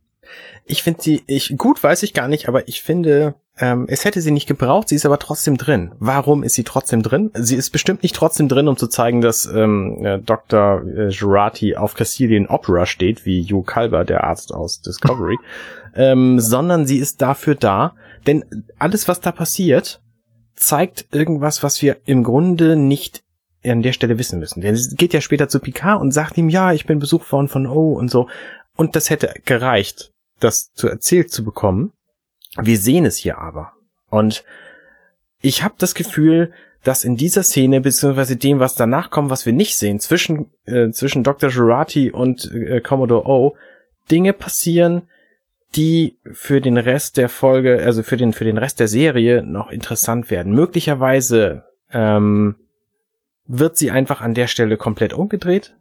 Ich 0.65 0.83
finde 0.83 1.01
sie, 1.01 1.23
ich, 1.25 1.55
gut 1.55 1.81
weiß 1.81 2.03
ich 2.03 2.13
gar 2.13 2.27
nicht, 2.27 2.49
aber 2.49 2.67
ich 2.67 2.81
finde, 2.81 3.35
ähm, 3.59 3.85
es 3.89 4.05
hätte 4.05 4.21
sie 4.21 4.31
nicht 4.31 4.47
gebraucht, 4.47 4.89
sie 4.89 4.95
ist 4.95 5.05
aber 5.05 5.19
trotzdem 5.19 5.57
drin. 5.57 5.91
Warum 5.99 6.43
ist 6.43 6.53
sie 6.53 6.63
trotzdem 6.63 7.01
drin? 7.01 7.31
Sie 7.33 7.55
ist 7.55 7.71
bestimmt 7.71 8.03
nicht 8.03 8.15
trotzdem 8.15 8.47
drin, 8.47 8.67
um 8.67 8.77
zu 8.77 8.87
zeigen, 8.87 9.21
dass 9.21 9.45
ähm, 9.45 10.05
äh, 10.05 10.19
Dr. 10.19 10.83
Äh, 10.85 11.09
Jurati 11.09 11.75
auf 11.75 11.95
Castilian 11.95 12.47
Opera 12.47 12.85
steht, 12.85 13.25
wie 13.25 13.43
Hugh 13.43 13.63
Calver, 13.65 14.05
der 14.05 14.23
Arzt 14.23 14.53
aus 14.53 14.81
Discovery, 14.81 15.37
ähm, 15.95 16.39
sondern 16.39 16.85
sie 16.85 16.97
ist 16.97 17.21
dafür 17.21 17.55
da, 17.55 17.95
denn 18.25 18.45
alles, 18.77 19.07
was 19.07 19.21
da 19.21 19.31
passiert, 19.31 20.01
zeigt 20.55 21.07
irgendwas, 21.11 21.63
was 21.63 21.81
wir 21.81 21.97
im 22.05 22.23
Grunde 22.23 22.75
nicht 22.75 23.23
an 23.63 23.81
der 23.81 23.93
Stelle 23.93 24.17
wissen 24.17 24.39
müssen. 24.39 24.61
Denn 24.61 24.75
sie 24.75 24.95
geht 24.95 25.13
ja 25.13 25.21
später 25.21 25.49
zu 25.49 25.59
Picard 25.59 25.99
und 25.99 26.11
sagt 26.11 26.37
ihm, 26.37 26.49
ja, 26.49 26.73
ich 26.73 26.85
bin 26.85 26.99
besucht 26.99 27.31
worden 27.31 27.47
von 27.47 27.67
O 27.67 27.93
und 27.93 28.09
so. 28.09 28.29
Und 28.75 28.95
das 28.95 29.09
hätte 29.09 29.33
gereicht 29.45 30.11
das 30.39 30.71
zu 30.73 30.87
erzählt 30.87 31.31
zu 31.31 31.43
bekommen. 31.43 31.91
Wir 32.55 32.77
sehen 32.77 33.05
es 33.05 33.17
hier 33.17 33.37
aber. 33.37 33.73
Und 34.09 34.43
ich 35.41 35.63
habe 35.63 35.75
das 35.77 35.93
Gefühl, 35.95 36.51
dass 36.83 37.03
in 37.03 37.17
dieser 37.17 37.43
Szene, 37.43 37.81
beziehungsweise 37.81 38.37
dem, 38.37 38.59
was 38.59 38.75
danach 38.75 39.09
kommt, 39.09 39.29
was 39.29 39.45
wir 39.45 39.53
nicht 39.53 39.77
sehen, 39.77 39.99
zwischen, 39.99 40.49
äh, 40.65 40.89
zwischen 40.91 41.23
Dr. 41.23 41.49
Jurati 41.49 42.11
und 42.11 42.49
äh, 42.51 42.81
Commodore 42.81 43.27
O, 43.27 43.55
Dinge 44.09 44.33
passieren, 44.33 45.03
die 45.75 46.17
für 46.31 46.61
den 46.61 46.77
Rest 46.77 47.17
der 47.17 47.29
Folge, 47.29 47.81
also 47.83 48.03
für 48.03 48.17
den, 48.17 48.33
für 48.33 48.45
den 48.45 48.57
Rest 48.57 48.79
der 48.79 48.87
Serie 48.87 49.43
noch 49.43 49.69
interessant 49.69 50.31
werden. 50.31 50.53
Möglicherweise 50.53 51.65
ähm, 51.91 52.55
wird 53.47 53.77
sie 53.77 53.91
einfach 53.91 54.21
an 54.21 54.33
der 54.33 54.47
Stelle 54.47 54.77
komplett 54.77 55.13
umgedreht. 55.13 55.75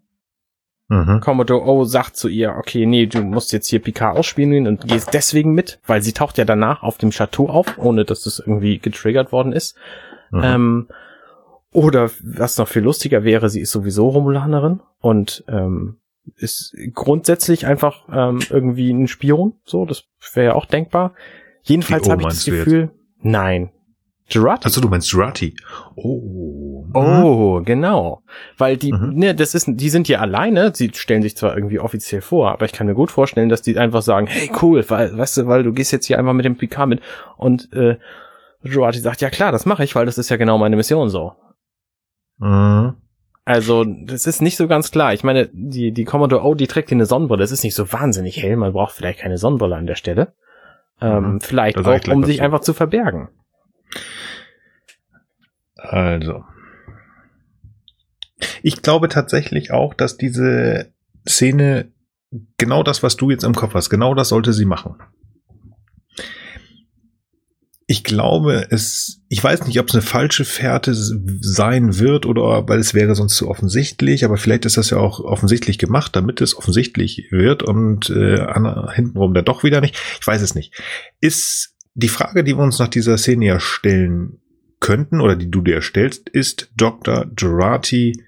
Mhm. 0.89 1.21
Commodore 1.21 1.65
O 1.67 1.85
sagt 1.85 2.17
zu 2.17 2.29
ihr, 2.29 2.55
okay, 2.57 2.87
nee, 2.87 3.07
du 3.07 3.23
musst 3.23 3.53
jetzt 3.53 3.69
hier 3.69 3.81
Picard 3.81 4.17
ausspielen 4.17 4.69
und 4.69 4.87
gehst 4.87 5.13
deswegen 5.13 5.53
mit, 5.53 5.81
weil 5.87 6.01
sie 6.03 6.13
taucht 6.13 6.39
ja 6.39 6.45
danach 6.45 6.83
auf 6.83 6.99
dem 6.99 7.11
Chateau 7.11 7.49
auf, 7.49 7.77
ohne 7.79 8.05
dass 8.05 8.23
das 8.23 8.39
irgendwie 8.39 8.79
getriggert 8.79 9.33
worden 9.33 9.53
ist. 9.53 9.77
Mhm. 10.31 10.41
Ähm, 10.45 10.89
oder 11.73 12.11
was 12.23 12.57
noch 12.59 12.69
viel 12.69 12.83
lustiger 12.83 13.25
wäre, 13.25 13.51
sie 13.51 13.61
ist 13.61 13.73
sowieso 13.73 14.09
Romulanerin 14.09 14.81
und 15.01 15.45
ähm, 15.49 15.99
ist 16.37 16.75
grundsätzlich 16.95 17.67
einfach 17.67 18.09
ähm, 18.11 18.41
irgendwie 18.49 18.91
ein 18.91 19.09
Spion. 19.09 19.55
So, 19.65 19.85
das 19.85 20.05
wäre 20.35 20.47
ja 20.47 20.55
auch 20.55 20.67
denkbar. 20.67 21.15
Jedenfalls 21.63 22.09
habe 22.09 22.23
ich 22.23 22.29
das 22.29 22.45
Gefühl, 22.45 22.93
nein, 23.21 23.71
Girati. 24.28 24.65
Also 24.65 24.81
du 24.81 24.89
meinst 24.89 25.11
Girati. 25.11 25.55
Oh. 25.94 26.85
Oh, 26.93 27.62
genau. 27.65 28.23
Weil 28.59 28.77
die, 28.77 28.93
mhm. 28.93 29.15
ne, 29.15 29.35
das 29.35 29.55
ist, 29.55 29.66
die 29.69 29.89
sind 29.89 30.09
ja 30.09 30.20
alleine, 30.20 30.73
sie 30.74 30.90
stellen 30.94 31.23
sich 31.23 31.36
zwar 31.36 31.55
irgendwie 31.55 31.78
offiziell 31.78 32.20
vor, 32.20 32.51
aber 32.51 32.65
ich 32.65 32.73
kann 32.73 32.86
mir 32.86 32.94
gut 32.94 33.11
vorstellen, 33.11 33.48
dass 33.48 33.62
die 33.62 33.78
einfach 33.78 34.03
sagen, 34.03 34.27
hey 34.27 34.51
cool, 34.62 34.85
weil, 34.89 35.16
weißt 35.16 35.39
du, 35.39 35.47
weil 35.47 35.62
du 35.62 35.73
gehst 35.73 35.93
jetzt 35.93 36.07
hier 36.07 36.19
einfach 36.19 36.32
mit 36.32 36.44
dem 36.44 36.57
Picard 36.57 36.89
mit 36.89 37.01
und 37.36 37.73
äh, 37.73 37.98
Girati 38.65 38.98
sagt, 38.98 39.20
ja 39.20 39.31
klar, 39.31 39.53
das 39.53 39.66
mache 39.66 39.85
ich, 39.85 39.94
weil 39.94 40.07
das 40.07 40.19
ist 40.19 40.28
ja 40.28 40.36
genau 40.36 40.59
meine 40.59 40.77
Mission 40.77 41.09
so. 41.09 41.32
Mhm. 42.39 42.94
Also, 43.44 43.85
das 43.85 44.27
ist 44.27 44.43
nicht 44.43 44.57
so 44.57 44.66
ganz 44.66 44.90
klar. 44.90 45.15
Ich 45.15 45.23
meine, 45.23 45.48
die, 45.53 45.93
die 45.93 46.05
Commodore 46.05 46.43
O, 46.43 46.57
die 46.57 46.66
trägt 46.66 46.89
hier 46.89 46.97
eine 46.97 47.07
Sonnenbrille. 47.07 47.40
Das 47.40 47.53
ist 47.53 47.62
nicht 47.62 47.77
so 47.77 47.93
wahnsinnig 47.93 48.43
hell. 48.43 48.57
Man 48.57 48.73
braucht 48.73 48.93
vielleicht 48.93 49.20
keine 49.20 49.39
Sonnenbrille 49.39 49.77
an 49.77 49.86
der 49.86 49.94
Stelle. 49.94 50.32
Ähm, 51.01 51.35
mhm. 51.35 51.40
Vielleicht 51.40 51.78
auch, 51.78 52.09
um 52.09 52.24
sich 52.24 52.43
einfach 52.43 52.59
zu 52.59 52.74
verbergen. 52.74 53.28
Also. 55.89 56.45
Ich 58.63 58.83
glaube 58.83 59.09
tatsächlich 59.09 59.71
auch, 59.71 59.95
dass 59.95 60.17
diese 60.17 60.93
Szene 61.29 61.93
genau 62.59 62.83
das, 62.83 63.03
was 63.03 63.17
du 63.17 63.31
jetzt 63.31 63.45
im 63.45 63.55
Kopf 63.55 63.75
hast, 63.75 63.91
genau 63.91 64.15
das 64.15 64.29
sollte 64.29 64.53
sie 64.53 64.65
machen. 64.65 64.97
Ich 67.89 68.03
glaube, 68.03 68.67
es, 68.71 69.23
ich 69.29 69.43
weiß 69.43 69.65
nicht, 69.67 69.79
ob 69.79 69.89
es 69.89 69.95
eine 69.95 70.03
falsche 70.03 70.45
Fährte 70.45 70.93
sein 70.93 72.01
wird 72.01 72.27
oder 72.27 72.69
weil 72.69 72.81
es 72.81 72.95
wäre 72.95 73.15
sonst 73.15 73.37
zu 73.37 73.49
offensichtlich, 73.49 74.25
aber 74.25 74.39
vielleicht 74.39 74.65
ist 74.65 74.77
das 74.77 74.91
ja 74.91 74.99
auch 74.99 75.21
offensichtlich 75.21 75.79
gemacht, 75.79 76.17
damit 76.17 76.41
es 76.41 76.57
offensichtlich 76.57 77.29
wird 77.31 77.63
und 77.63 78.11
äh, 78.11 78.45
hintenrum 78.93 79.35
dann 79.35 79.45
doch 79.45 79.63
wieder 79.63 79.81
nicht. 79.81 79.97
Ich 80.21 80.27
weiß 80.27 80.43
es 80.43 80.57
nicht. 80.57 80.75
Ist 81.21 81.77
die 81.95 82.09
Frage, 82.09 82.43
die 82.43 82.57
wir 82.57 82.65
uns 82.65 82.81
nach 82.81 82.89
dieser 82.89 83.19
Szene 83.19 83.47
ja 83.47 83.61
stellen 83.61 84.41
könnten 84.81 85.20
oder 85.20 85.36
die 85.36 85.51
du 85.51 85.62
dir 85.62 85.81
stellst, 85.82 86.28
ist 86.28 86.70
Dr. 86.77 87.27
Gerati 87.35 88.24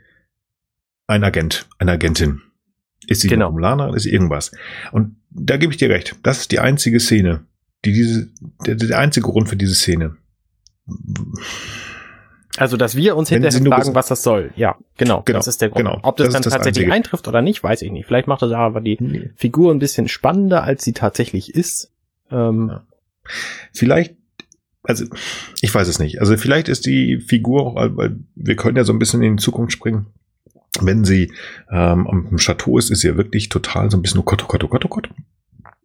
ein 1.07 1.25
Agent, 1.25 1.67
eine 1.79 1.93
Agentin. 1.93 2.43
Ist 3.07 3.23
sie 3.23 3.29
genau. 3.29 3.47
Romulaner, 3.47 3.95
ist 3.95 4.03
sie 4.03 4.13
irgendwas? 4.13 4.53
Und 4.93 5.17
da 5.31 5.57
gebe 5.57 5.73
ich 5.73 5.79
dir 5.79 5.89
recht. 5.89 6.17
Das 6.23 6.41
ist 6.41 6.53
die 6.53 6.59
einzige 6.59 7.01
Szene, 7.01 7.47
die 7.85 7.93
diese, 7.93 8.29
der, 8.67 8.75
der 8.75 8.99
einzige 8.99 9.27
Grund 9.27 9.49
für 9.49 9.57
diese 9.57 9.75
Szene. 9.75 10.17
Also, 12.59 12.77
dass 12.77 12.97
wir 12.97 13.17
uns 13.17 13.29
hinterher 13.29 13.61
fragen, 13.63 13.95
was 13.95 14.09
das 14.09 14.23
soll. 14.23 14.53
Ja, 14.57 14.77
genau. 14.97 15.23
genau 15.23 15.39
das 15.39 15.47
ist 15.47 15.63
der 15.63 15.69
Grund. 15.71 15.87
Genau, 15.87 16.01
Ob 16.03 16.17
das, 16.17 16.27
das 16.27 16.35
dann 16.35 16.43
das 16.43 16.53
tatsächlich 16.53 16.85
einzige. 16.85 16.93
eintrifft 16.93 17.29
oder 17.29 17.41
nicht, 17.41 17.63
weiß 17.63 17.83
ich 17.83 17.93
nicht. 17.93 18.07
Vielleicht 18.07 18.27
macht 18.27 18.43
das 18.43 18.53
aber 18.53 18.81
die 18.81 18.97
nee. 19.01 19.31
Figur 19.37 19.73
ein 19.73 19.79
bisschen 19.79 20.09
spannender, 20.09 20.65
als 20.65 20.85
sie 20.85 20.93
tatsächlich 20.93 21.55
ist. 21.55 21.93
Ähm, 22.31 22.69
ja. 22.69 22.87
Vielleicht 23.73 24.17
also 24.89 25.05
ich 25.61 25.73
weiß 25.73 25.87
es 25.87 25.99
nicht. 25.99 26.21
Also 26.21 26.37
vielleicht 26.37 26.69
ist 26.69 26.87
die 26.87 27.19
Figur, 27.19 27.75
weil, 27.77 28.17
wir 28.35 28.57
können 28.57 28.77
ja 28.77 28.85
so 28.85 28.93
ein 28.93 28.99
bisschen 28.99 29.23
in 29.23 29.37
die 29.37 29.43
Zukunft 29.43 29.73
springen. 29.73 30.07
Wenn 30.81 31.05
sie 31.05 31.33
ähm, 31.71 32.07
am 32.07 32.37
Chateau 32.37 32.79
ist, 32.79 32.91
ist 32.91 33.01
sie 33.01 33.09
ja 33.09 33.17
wirklich 33.17 33.49
total 33.49 33.91
so 33.91 33.99
ein 33.99 34.03
bisschen 34.03 34.21
oh 34.21 34.25
Gott, 34.25 34.43
oh 34.45 34.47
Gott, 34.49 34.65
oh 34.65 34.69
Gott, 34.69 34.89
Gott. 34.89 35.11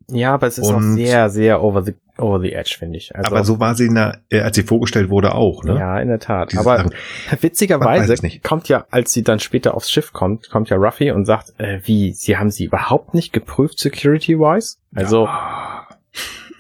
Ja, 0.10 0.34
aber 0.34 0.48
es 0.48 0.58
ist 0.58 0.68
Und, 0.68 0.76
auch 0.76 0.96
sehr, 0.96 1.30
sehr 1.30 1.64
over 1.64 1.84
the, 1.84 1.96
over 2.18 2.40
the 2.40 2.54
edge, 2.54 2.76
finde 2.78 2.98
ich. 2.98 3.16
Also, 3.16 3.28
aber 3.28 3.44
so 3.44 3.60
war 3.60 3.76
sie, 3.76 3.88
in 3.88 3.96
der, 3.96 4.22
äh, 4.30 4.42
als 4.42 4.56
sie 4.56 4.64
vorgestellt 4.64 5.10
wurde, 5.10 5.34
auch, 5.34 5.64
ne? 5.64 5.76
Ja, 5.78 6.00
in 6.00 6.10
der 6.10 6.20
Tat. 6.20 6.52
Diese 6.52 6.62
aber 6.62 6.78
Sachen. 6.78 6.94
witzigerweise 7.42 8.16
kommt 8.44 8.70
ja, 8.70 8.86
als 8.92 9.14
sie 9.14 9.24
dann 9.24 9.40
später 9.40 9.74
aufs 9.74 9.90
Schiff 9.90 10.14
kommt, 10.14 10.50
kommt 10.50 10.70
ja 10.70 10.78
Ruffy 10.78 11.12
und 11.12 11.26
sagt, 11.26 11.54
äh, 11.58 11.80
wie, 11.86 12.14
sie 12.14 12.38
haben 12.38 12.52
sie 12.52 12.66
überhaupt 12.66 13.14
nicht 13.14 13.34
geprüft 13.34 13.80
security-wise? 13.80 14.78
Also, 14.94 15.26
ja 15.26 15.73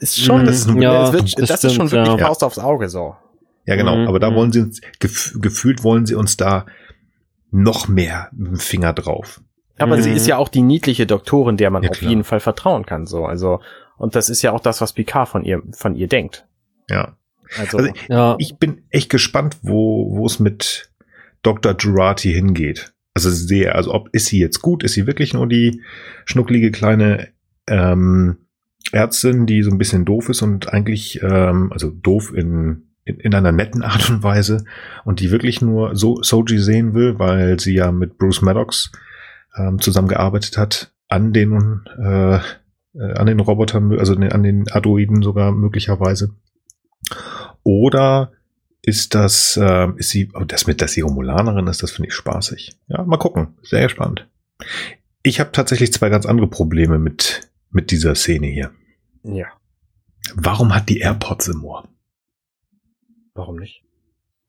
ist 0.03 0.21
schon, 0.21 0.41
mhm. 0.41 0.45
das, 0.45 0.67
ja, 0.67 1.01
das, 1.01 1.13
wird, 1.13 1.39
das, 1.39 1.49
das 1.49 1.63
ist 1.63 1.73
schon 1.73 1.91
wirklich 1.91 2.19
ja. 2.19 2.27
Faust 2.27 2.43
aufs 2.43 2.59
Auge 2.59 2.89
so. 2.89 3.15
Ja, 3.65 3.75
genau. 3.75 3.95
Mhm. 3.95 4.07
Aber 4.07 4.19
da 4.19 4.35
wollen 4.35 4.51
sie 4.51 4.59
uns, 4.59 4.81
gef 4.99 5.35
gefühlt 5.39 5.83
wollen 5.83 6.05
sie 6.05 6.15
uns 6.15 6.37
da 6.37 6.65
noch 7.51 7.87
mehr 7.87 8.29
mit 8.33 8.47
dem 8.47 8.59
Finger 8.59 8.93
drauf. 8.93 9.41
Aber 9.77 9.97
mhm. 9.97 10.01
sie 10.01 10.11
ist 10.11 10.27
ja 10.27 10.37
auch 10.37 10.49
die 10.49 10.61
niedliche 10.61 11.07
Doktorin, 11.07 11.57
der 11.57 11.69
man 11.69 11.83
ja, 11.83 11.89
auf 11.89 11.97
klar. 11.97 12.09
jeden 12.09 12.23
Fall 12.23 12.39
vertrauen 12.39 12.85
kann, 12.85 13.05
so. 13.05 13.25
Also, 13.25 13.61
und 13.97 14.15
das 14.15 14.29
ist 14.29 14.41
ja 14.41 14.51
auch 14.51 14.59
das, 14.59 14.81
was 14.81 14.93
Picard 14.93 15.29
von 15.29 15.43
ihr, 15.43 15.61
von 15.71 15.95
ihr 15.95 16.07
denkt. 16.07 16.45
Ja. 16.89 17.17
Also, 17.57 17.77
also 17.77 17.91
ja. 18.09 18.35
ich 18.39 18.57
bin 18.57 18.83
echt 18.89 19.09
gespannt, 19.09 19.57
wo, 19.61 20.15
wo 20.15 20.25
es 20.25 20.39
mit 20.39 20.91
Dr. 21.43 21.75
Jurati 21.77 22.33
hingeht. 22.33 22.93
Also 23.13 23.29
sehr, 23.29 23.75
also 23.75 23.93
ob, 23.93 24.09
ist 24.11 24.27
sie 24.27 24.39
jetzt 24.39 24.61
gut? 24.61 24.83
Ist 24.83 24.93
sie 24.93 25.05
wirklich 25.05 25.33
nur 25.33 25.47
die 25.47 25.81
schnucklige 26.25 26.71
kleine, 26.71 27.29
ähm, 27.67 28.37
Ärztin, 28.93 29.45
die 29.45 29.63
so 29.63 29.71
ein 29.71 29.77
bisschen 29.77 30.05
doof 30.05 30.29
ist 30.29 30.41
und 30.41 30.71
eigentlich, 30.73 31.21
ähm, 31.21 31.71
also 31.71 31.89
doof 31.89 32.33
in, 32.33 32.83
in, 33.05 33.17
in 33.17 33.33
einer 33.33 33.51
netten 33.51 33.83
Art 33.83 34.09
und 34.09 34.23
Weise 34.23 34.65
und 35.05 35.19
die 35.19 35.31
wirklich 35.31 35.61
nur 35.61 35.95
so 35.95 36.21
Soji 36.21 36.59
sehen 36.59 36.93
will, 36.93 37.19
weil 37.19 37.59
sie 37.59 37.73
ja 37.73 37.91
mit 37.91 38.17
Bruce 38.17 38.41
Maddox 38.41 38.91
ähm, 39.57 39.79
zusammengearbeitet 39.79 40.57
hat 40.57 40.93
an 41.07 41.33
den 41.33 41.81
äh, 41.99 42.35
äh 42.35 42.39
an 42.95 43.25
den 43.25 43.39
Robotern, 43.39 43.97
also 43.97 44.13
an 44.15 44.43
den 44.43 44.69
Androiden 44.69 45.21
sogar 45.23 45.51
möglicherweise. 45.51 46.35
Oder 47.63 48.31
ist 48.83 49.15
das, 49.15 49.57
äh, 49.57 49.87
ist 49.95 50.09
sie, 50.09 50.29
oh, 50.33 50.43
das 50.43 50.67
mit, 50.67 50.81
dass 50.81 50.91
sie 50.91 51.01
Romulanerin 51.01 51.67
ist, 51.67 51.81
das 51.81 51.91
finde 51.91 52.09
ich 52.09 52.13
spaßig. 52.13 52.77
Ja, 52.87 53.03
mal 53.03 53.17
gucken. 53.17 53.55
Sehr 53.63 53.87
spannend. 53.89 54.27
Ich 55.23 55.39
habe 55.39 55.51
tatsächlich 55.53 55.93
zwei 55.93 56.09
ganz 56.09 56.25
andere 56.25 56.47
Probleme 56.47 56.99
mit, 56.99 57.49
mit 57.71 57.91
dieser 57.91 58.13
Szene 58.13 58.47
hier. 58.47 58.71
Ja. 59.23 59.47
Warum 60.35 60.73
hat 60.73 60.89
die 60.89 60.99
AirPods 60.99 61.47
im 61.49 61.63
Ohr? 61.63 61.87
Warum 63.33 63.57
nicht? 63.57 63.83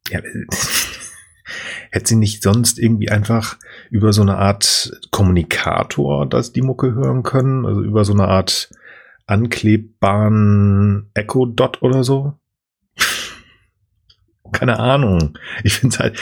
Ja, 0.09 0.21
hätte 1.91 2.07
sie 2.07 2.17
nicht 2.17 2.43
sonst 2.43 2.79
irgendwie 2.79 3.11
einfach 3.11 3.59
über 3.91 4.13
so 4.13 4.23
eine 4.23 4.37
Art 4.37 5.01
Kommunikator 5.11 6.29
das 6.29 6.53
die 6.53 6.63
Mucke 6.63 6.95
hören 6.95 7.23
können? 7.23 7.67
Also 7.67 7.83
über 7.83 8.05
so 8.05 8.13
eine 8.13 8.29
Art 8.29 8.71
anklebbaren 9.27 11.11
Echo 11.15 11.47
Dot 11.47 11.83
oder 11.83 12.05
so? 12.05 12.39
Keine 14.53 14.79
Ahnung. 14.79 15.39
Ich 15.63 15.79
finde 15.79 15.99
halt 15.99 16.19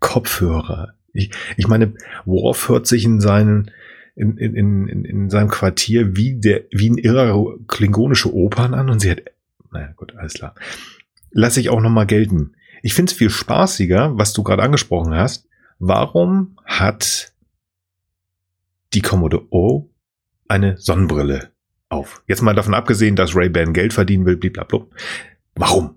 Kopfhörer. 0.00 0.94
Ich, 1.12 1.30
ich 1.56 1.66
meine, 1.66 1.94
Worf 2.26 2.68
hört 2.68 2.86
sich 2.86 3.04
in 3.04 3.20
seinen 3.20 3.70
in, 4.16 4.38
in, 4.38 4.88
in, 4.88 5.04
in 5.04 5.30
seinem 5.30 5.48
Quartier 5.48 6.16
wie 6.16 6.34
der, 6.40 6.64
wie 6.70 6.90
ein 6.90 6.98
irrer 6.98 7.54
klingonische 7.68 8.34
Opern 8.34 8.74
an 8.74 8.88
und 8.88 9.00
sie 9.00 9.10
hat, 9.10 9.22
naja, 9.70 9.92
gut, 9.94 10.16
alles 10.16 10.34
klar. 10.34 10.54
Lass 11.30 11.58
ich 11.58 11.68
auch 11.68 11.82
nochmal 11.82 12.06
gelten. 12.06 12.56
Ich 12.82 12.94
finde 12.94 13.10
es 13.10 13.16
viel 13.18 13.30
spaßiger, 13.30 14.16
was 14.16 14.32
du 14.32 14.42
gerade 14.42 14.62
angesprochen 14.62 15.14
hast. 15.14 15.48
Warum 15.78 16.56
hat 16.64 17.34
die 18.94 19.02
Commodore 19.02 19.46
O 19.50 19.90
eine 20.48 20.78
Sonnenbrille 20.78 21.50
auf? 21.90 22.22
Jetzt 22.26 22.40
mal 22.40 22.54
davon 22.54 22.74
abgesehen, 22.74 23.16
dass 23.16 23.36
Ray-Ban 23.36 23.74
Geld 23.74 23.92
verdienen 23.92 24.24
will, 24.24 24.36
blablabla. 24.38 24.86
Warum? 25.54 25.96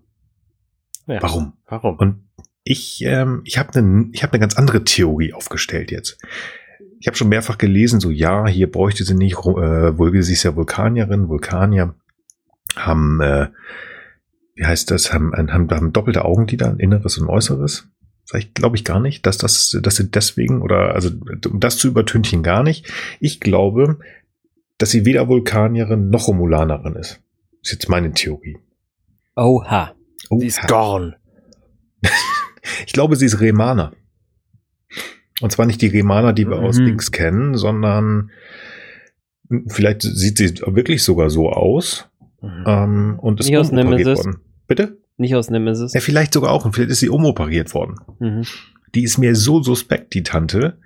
Ja, 1.08 1.22
warum? 1.22 1.54
Warum? 1.68 1.96
Und 1.96 2.30
ich, 2.66 3.02
ähm, 3.06 3.42
ich 3.46 3.58
habe 3.58 3.80
eine 3.80 4.10
ich 4.12 4.24
hab 4.24 4.34
ne 4.34 4.40
ganz 4.40 4.58
andere 4.58 4.84
Theorie 4.84 5.34
aufgestellt 5.34 5.92
jetzt 5.92 6.18
ich 7.00 7.08
habe 7.08 7.16
schon 7.16 7.30
mehrfach 7.30 7.58
gelesen, 7.58 8.00
so 8.00 8.12
ja, 8.12 8.48
hier 8.48 8.70
bräuchte 8.70 9.06
sie 9.06 9.16
nicht, 9.16 9.38
äh, 9.38 10.22
sie 10.22 10.34
ist 10.34 10.44
ja 10.44 10.56
Vulkanierin, 10.56 11.30
Vulkanier 11.30 11.96
haben, 12.76 13.22
äh, 13.22 13.48
wie 14.56 14.66
heißt 14.66 14.92
das, 14.92 15.14
haben, 15.14 15.32
haben, 15.34 15.70
haben 15.72 15.94
doppelte 15.94 16.26
Augenlider, 16.26 16.70
ein 16.70 16.80
inneres 16.80 17.18
und 17.18 17.30
äußeres. 17.30 17.88
Sag 18.26 18.42
ich, 18.42 18.54
glaube 18.54 18.76
ich 18.76 18.84
gar 18.84 19.00
nicht, 19.00 19.26
dass 19.26 19.38
das, 19.38 19.76
dass 19.82 19.96
sie 19.96 20.12
deswegen, 20.12 20.62
oder 20.62 20.94
also 20.94 21.10
um 21.50 21.60
das 21.60 21.78
zu 21.78 21.88
übertünchen 21.88 22.44
gar 22.44 22.64
nicht. 22.64 22.92
Ich 23.20 23.40
glaube, 23.40 24.00
dass 24.78 24.92
sie 24.92 25.06
weder 25.06 25.28
Vulkanierin 25.28 26.10
noch 26.10 26.28
Romulanerin 26.28 26.96
ist. 26.96 27.22
Das 27.62 27.72
ist 27.72 27.72
jetzt 27.72 27.90
meine 27.90 28.12
Theorie. 28.12 28.58
Oha. 29.36 29.96
Oha. 30.30 30.40
Sie 30.40 30.48
ist 30.48 30.68
gone. 30.68 31.16
ich 32.86 32.94
glaube, 32.94 33.16
sie 33.16 33.26
ist 33.26 33.40
Remaner. 33.40 33.94
Und 35.42 35.52
zwar 35.52 35.66
nicht 35.66 35.82
die 35.82 35.88
Remana, 35.88 36.34
die 36.34 36.48
wir 36.48 36.58
mhm. 36.58 36.66
aus 36.66 36.78
Dings 36.78 37.12
kennen, 37.12 37.56
sondern 37.56 38.32
vielleicht 39.68 40.02
sieht 40.02 40.38
sie 40.38 40.62
wirklich 40.66 41.04
sogar 41.04 41.30
so 41.30 41.50
aus. 41.50 42.10
Mhm. 42.42 42.64
Ähm, 42.66 43.20
und 43.20 43.40
ist 43.40 43.48
nicht 43.48 43.58
aus 43.58 43.72
Nemesis. 43.72 44.18
worden. 44.18 44.40
Bitte? 44.68 44.98
Nicht 45.18 45.36
aus 45.36 45.50
Nemesis. 45.50 45.94
Ja, 45.94 46.00
vielleicht 46.00 46.34
sogar 46.34 46.52
auch. 46.52 46.66
Und 46.66 46.74
vielleicht 46.74 46.92
ist 46.92 47.00
sie 47.00 47.10
umoperiert 47.10 47.74
worden. 47.74 47.96
Mhm. 48.20 48.44
Die 48.96 49.04
ist 49.04 49.18
mir 49.18 49.36
so 49.36 49.62
suspekt, 49.62 50.14
die 50.14 50.24
Tante. 50.24 50.78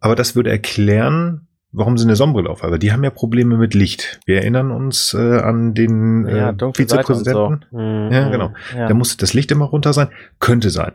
Aber 0.00 0.14
das 0.14 0.36
würde 0.36 0.50
erklären, 0.50 1.46
warum 1.72 1.96
sie 1.96 2.04
eine 2.04 2.16
Sonnenbrille 2.16 2.50
auf 2.50 2.64
Aber 2.64 2.78
die 2.78 2.92
haben 2.92 3.04
ja 3.04 3.10
Probleme 3.10 3.56
mit 3.56 3.74
Licht. 3.74 4.20
Wir 4.26 4.38
erinnern 4.38 4.70
uns 4.70 5.14
äh, 5.14 5.38
an 5.38 5.74
den 5.74 6.26
äh, 6.26 6.36
ja, 6.36 6.54
Vizepräsidenten. 6.74 7.64
So. 7.70 7.78
Mhm. 7.78 8.12
Ja, 8.12 8.28
genau. 8.28 8.52
Ja. 8.76 8.88
Da 8.88 8.94
musste 8.94 9.16
das 9.18 9.34
Licht 9.34 9.50
immer 9.50 9.66
runter 9.66 9.92
sein. 9.92 10.08
Könnte 10.38 10.70
sein. 10.70 10.92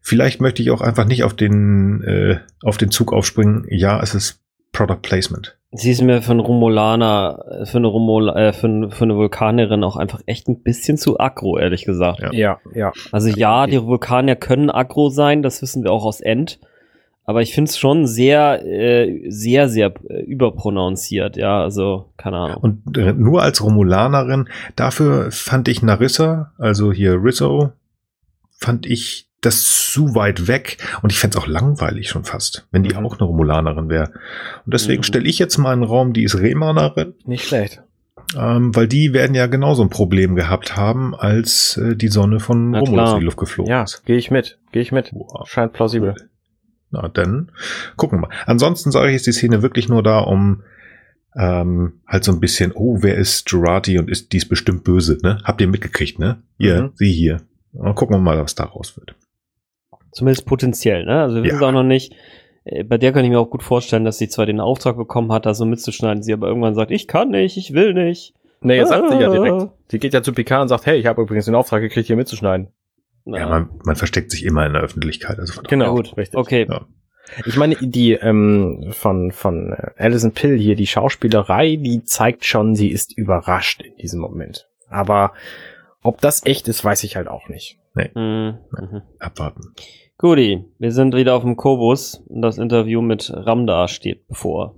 Vielleicht 0.00 0.40
möchte 0.40 0.62
ich 0.62 0.70
auch 0.70 0.80
einfach 0.80 1.04
nicht 1.04 1.24
auf 1.24 1.34
den, 1.34 2.02
äh, 2.02 2.38
auf 2.62 2.76
den 2.76 2.90
Zug 2.90 3.12
aufspringen. 3.12 3.66
Ja, 3.68 4.00
es 4.00 4.14
ist 4.14 4.40
Product 4.72 5.02
Placement. 5.02 5.58
Sie 5.72 5.90
ist 5.90 6.00
mir 6.00 6.22
für 6.22 6.30
einen 6.30 6.40
Romulaner, 6.40 7.64
für 7.64 7.76
eine, 7.76 7.88
Romul 7.88 8.30
äh, 8.30 8.52
für, 8.54 8.90
für 8.90 9.04
eine 9.04 9.16
Vulkanierin 9.16 9.84
auch 9.84 9.96
einfach 9.96 10.20
echt 10.24 10.48
ein 10.48 10.62
bisschen 10.62 10.96
zu 10.96 11.20
aggro, 11.20 11.58
ehrlich 11.58 11.84
gesagt. 11.84 12.20
Ja. 12.20 12.32
Ja, 12.32 12.58
ja. 12.74 12.92
Also 13.12 13.28
ja, 13.28 13.66
die 13.66 13.82
Vulkanier 13.82 14.36
können 14.36 14.70
aggro 14.70 15.10
sein, 15.10 15.42
das 15.42 15.60
wissen 15.60 15.84
wir 15.84 15.92
auch 15.92 16.04
aus 16.04 16.20
End. 16.20 16.58
Aber 17.24 17.42
ich 17.42 17.52
finde 17.52 17.68
es 17.68 17.76
schon 17.76 18.06
sehr, 18.06 18.64
äh, 18.64 19.28
sehr, 19.28 19.68
sehr 19.68 19.92
äh, 20.08 20.22
überprononziert, 20.22 21.36
ja, 21.36 21.60
also 21.60 22.06
keine 22.16 22.38
Ahnung. 22.38 22.56
Und 22.62 22.96
äh, 22.96 23.12
nur 23.12 23.42
als 23.42 23.62
Romulanerin, 23.62 24.48
dafür 24.76 25.30
fand 25.30 25.68
ich 25.68 25.82
Narissa, 25.82 26.54
also 26.56 26.90
hier 26.90 27.22
Rizzo, 27.22 27.72
fand 28.56 28.86
ich 28.86 29.27
das 29.40 29.90
zu 29.92 30.14
weit 30.14 30.48
weg 30.48 30.78
und 31.02 31.12
ich 31.12 31.18
fände 31.18 31.38
es 31.38 31.42
auch 31.42 31.46
langweilig 31.46 32.08
schon 32.08 32.24
fast, 32.24 32.66
wenn 32.72 32.82
die 32.82 32.94
Mhm. 32.94 33.06
auch 33.06 33.18
eine 33.18 33.24
Romulanerin 33.26 33.88
wäre. 33.88 34.10
Und 34.64 34.74
deswegen 34.74 35.00
Mhm. 35.00 35.04
stelle 35.04 35.28
ich 35.28 35.38
jetzt 35.38 35.58
mal 35.58 35.72
einen 35.72 35.84
Raum, 35.84 36.12
die 36.12 36.24
ist 36.24 36.36
Remanerin, 36.38 37.14
Nicht 37.24 37.46
schlecht. 37.46 37.82
ähm, 38.36 38.74
weil 38.74 38.88
die 38.88 39.12
werden 39.12 39.34
ja 39.36 39.46
genauso 39.46 39.82
ein 39.82 39.90
Problem 39.90 40.34
gehabt 40.34 40.76
haben, 40.76 41.14
als 41.14 41.76
äh, 41.76 41.94
die 41.96 42.08
Sonne 42.08 42.40
von 42.40 42.70
Na 42.72 42.80
Romulus 42.80 43.04
klar. 43.04 43.14
in 43.14 43.20
die 43.20 43.24
Luft 43.26 43.38
geflogen 43.38 43.70
Ja, 43.70 43.84
ist. 43.84 44.04
gehe 44.04 44.16
ich 44.16 44.30
mit. 44.30 44.58
Gehe 44.72 44.82
ich 44.82 44.90
mit. 44.92 45.10
Wow. 45.12 45.48
Scheint 45.48 45.72
plausibel. 45.72 46.14
Na, 46.90 47.06
dann 47.08 47.52
gucken 47.96 48.18
wir 48.18 48.28
mal. 48.28 48.34
Ansonsten 48.46 48.90
sage 48.90 49.10
ich, 49.10 49.16
ist 49.16 49.26
die 49.26 49.32
Szene 49.32 49.62
wirklich 49.62 49.88
nur 49.88 50.02
da, 50.02 50.18
um 50.20 50.62
ähm, 51.36 52.00
halt 52.06 52.24
so 52.24 52.32
ein 52.32 52.40
bisschen, 52.40 52.72
oh, 52.74 52.98
wer 53.02 53.14
ist 53.16 53.46
Gerati 53.48 53.98
und 53.98 54.10
ist 54.10 54.32
dies 54.32 54.48
bestimmt 54.48 54.82
böse, 54.84 55.18
ne? 55.22 55.38
Habt 55.44 55.60
ihr 55.60 55.68
mitgekriegt, 55.68 56.18
ne? 56.18 56.42
Ihr, 56.56 56.82
Mhm. 56.84 56.90
sie 56.96 57.12
hier. 57.12 57.42
Und 57.72 57.94
gucken 57.94 58.16
wir 58.16 58.20
mal, 58.20 58.38
was 58.38 58.54
daraus 58.54 58.96
wird. 58.96 59.14
Zumindest 60.12 60.46
potenziell, 60.46 61.04
ne? 61.04 61.22
Also 61.22 61.36
wir 61.36 61.44
wissen 61.44 61.54
Ja. 61.54 61.60
es 61.60 61.68
auch 61.68 61.72
noch 61.72 61.82
nicht. 61.84 62.14
Äh, 62.64 62.84
Bei 62.84 62.98
der 62.98 63.12
kann 63.12 63.24
ich 63.24 63.30
mir 63.30 63.38
auch 63.38 63.50
gut 63.50 63.62
vorstellen, 63.62 64.04
dass 64.04 64.18
sie 64.18 64.28
zwar 64.28 64.46
den 64.46 64.60
Auftrag 64.60 64.96
bekommen 64.96 65.32
hat, 65.32 65.46
da 65.46 65.54
so 65.54 65.64
mitzuschneiden, 65.64 66.22
sie 66.22 66.32
aber 66.32 66.48
irgendwann 66.48 66.74
sagt, 66.74 66.90
ich 66.90 67.06
kann 67.08 67.30
nicht, 67.30 67.56
ich 67.56 67.72
will 67.74 67.94
nicht. 67.94 68.34
Nee, 68.60 68.76
jetzt 68.76 68.88
sagt 68.88 69.10
sie 69.10 69.18
ja 69.18 69.28
Ah. 69.28 69.32
direkt. 69.32 69.68
Sie 69.88 69.98
geht 69.98 70.14
ja 70.14 70.22
zu 70.22 70.32
Picard 70.32 70.62
und 70.62 70.68
sagt, 70.68 70.86
hey, 70.86 70.98
ich 70.98 71.06
habe 71.06 71.22
übrigens 71.22 71.44
den 71.44 71.54
Auftrag 71.54 71.80
gekriegt, 71.80 72.06
hier 72.08 72.16
mitzuschneiden. 72.16 72.68
Ja, 73.24 73.46
man, 73.46 73.68
man 73.84 73.94
versteckt 73.96 74.30
sich 74.30 74.44
immer 74.44 74.66
in 74.66 74.72
der 74.72 74.82
Öffentlichkeit. 74.82 75.38
Also 75.38 75.52
von 75.52 75.64
Genau, 75.64 75.84
ja, 75.84 75.90
gut, 75.92 76.16
richtig. 76.16 76.38
Okay. 76.38 76.66
Ja. 76.68 76.86
Ich 77.44 77.56
meine, 77.58 77.76
die 77.76 78.12
ähm, 78.14 78.86
von 78.92 79.32
von 79.32 79.72
äh, 79.74 79.90
Alison 79.98 80.32
Pill 80.32 80.56
hier, 80.58 80.76
die 80.76 80.86
Schauspielerei, 80.86 81.76
die 81.76 82.02
zeigt 82.04 82.46
schon, 82.46 82.74
sie 82.74 82.88
ist 82.88 83.16
überrascht 83.16 83.82
in 83.82 83.94
diesem 83.96 84.18
Moment. 84.20 84.66
Aber 84.88 85.34
ob 86.02 86.22
das 86.22 86.46
echt 86.46 86.68
ist, 86.68 86.82
weiß 86.84 87.04
ich 87.04 87.16
halt 87.16 87.28
auch 87.28 87.48
nicht. 87.50 87.78
Mhm. 88.14 88.58
Mhm. 88.70 89.02
abwarten. 89.18 89.72
Guti, 90.16 90.64
wir 90.78 90.92
sind 90.92 91.14
wieder 91.14 91.34
auf 91.34 91.42
dem 91.42 91.56
Kobus 91.56 92.22
und 92.26 92.42
das 92.42 92.58
Interview 92.58 93.00
mit 93.02 93.30
Ramda 93.32 93.86
steht 93.86 94.26
bevor. 94.26 94.74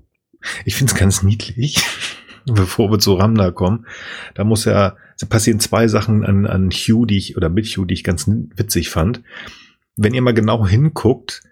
Ich 0.64 0.74
finde 0.74 0.92
es 0.92 0.98
ganz 0.98 1.22
niedlich, 1.22 1.82
bevor 2.47 2.90
wir 2.90 2.98
zu 2.98 3.14
Ramda 3.14 3.51
kommen. 3.51 3.86
Da 4.34 4.44
muss 4.44 4.64
ja, 4.64 4.97
es 5.16 5.26
passieren 5.26 5.60
zwei 5.60 5.88
Sachen 5.88 6.24
an, 6.24 6.47
an 6.47 6.70
Hugh, 6.70 7.06
die 7.06 7.16
ich, 7.16 7.36
oder 7.36 7.48
mit 7.48 7.66
Hugh, 7.66 7.86
die 7.86 7.94
ich 7.94 8.05
ganz 8.05 8.26
witzig 8.28 8.90
fand. 8.90 9.22
Wenn 9.97 10.14
ihr 10.14 10.22
mal 10.22 10.34
genau 10.34 10.66
hinguckt, 10.66 11.42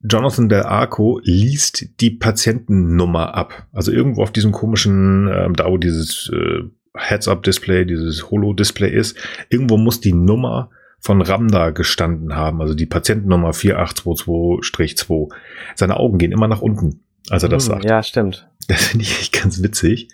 Jonathan 0.00 0.48
Del 0.48 0.62
Arco 0.62 1.20
liest 1.24 2.00
die 2.00 2.10
Patientennummer 2.10 3.34
ab. 3.34 3.66
Also 3.72 3.90
irgendwo 3.90 4.22
auf 4.22 4.32
diesem 4.32 4.52
komischen, 4.52 5.28
ähm, 5.32 5.54
da 5.54 5.66
wo 5.66 5.78
dieses 5.78 6.30
äh, 6.32 6.62
Heads-Up-Display, 6.94 7.86
dieses 7.86 8.30
Holo-Display 8.30 8.90
ist, 8.90 9.16
irgendwo 9.48 9.76
muss 9.76 10.00
die 10.00 10.12
Nummer 10.12 10.70
von 11.04 11.20
Ramda 11.20 11.68
gestanden 11.70 12.34
haben, 12.34 12.62
also 12.62 12.72
die 12.72 12.86
Patientennummer 12.86 13.50
4822-2. 13.50 15.30
Seine 15.74 15.98
Augen 15.98 16.16
gehen 16.16 16.32
immer 16.32 16.48
nach 16.48 16.62
unten, 16.62 17.04
als 17.28 17.42
er 17.42 17.50
das 17.50 17.64
Hm, 17.66 17.72
sagt. 17.72 17.84
Ja, 17.84 18.02
stimmt. 18.02 18.48
Das 18.68 18.86
finde 18.86 19.02
ich 19.04 19.20
echt 19.20 19.34
ganz 19.42 19.62
witzig. 19.62 20.08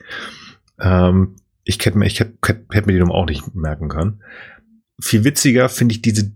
Ähm, 0.81 1.37
ich 1.62 1.79
hätte 1.87 1.97
mir, 1.97 2.07
ich 2.07 2.19
hätte, 2.19 2.37
hätte 2.43 2.87
mir 2.89 2.95
die 2.95 2.99
Nummer 2.99 3.15
auch 3.15 3.27
nicht 3.27 3.55
merken 3.55 3.89
können. 3.89 4.25
Viel 5.01 5.23
witziger 5.23 5.69
finde 5.69 5.95
ich 5.95 6.03
diese, 6.03 6.33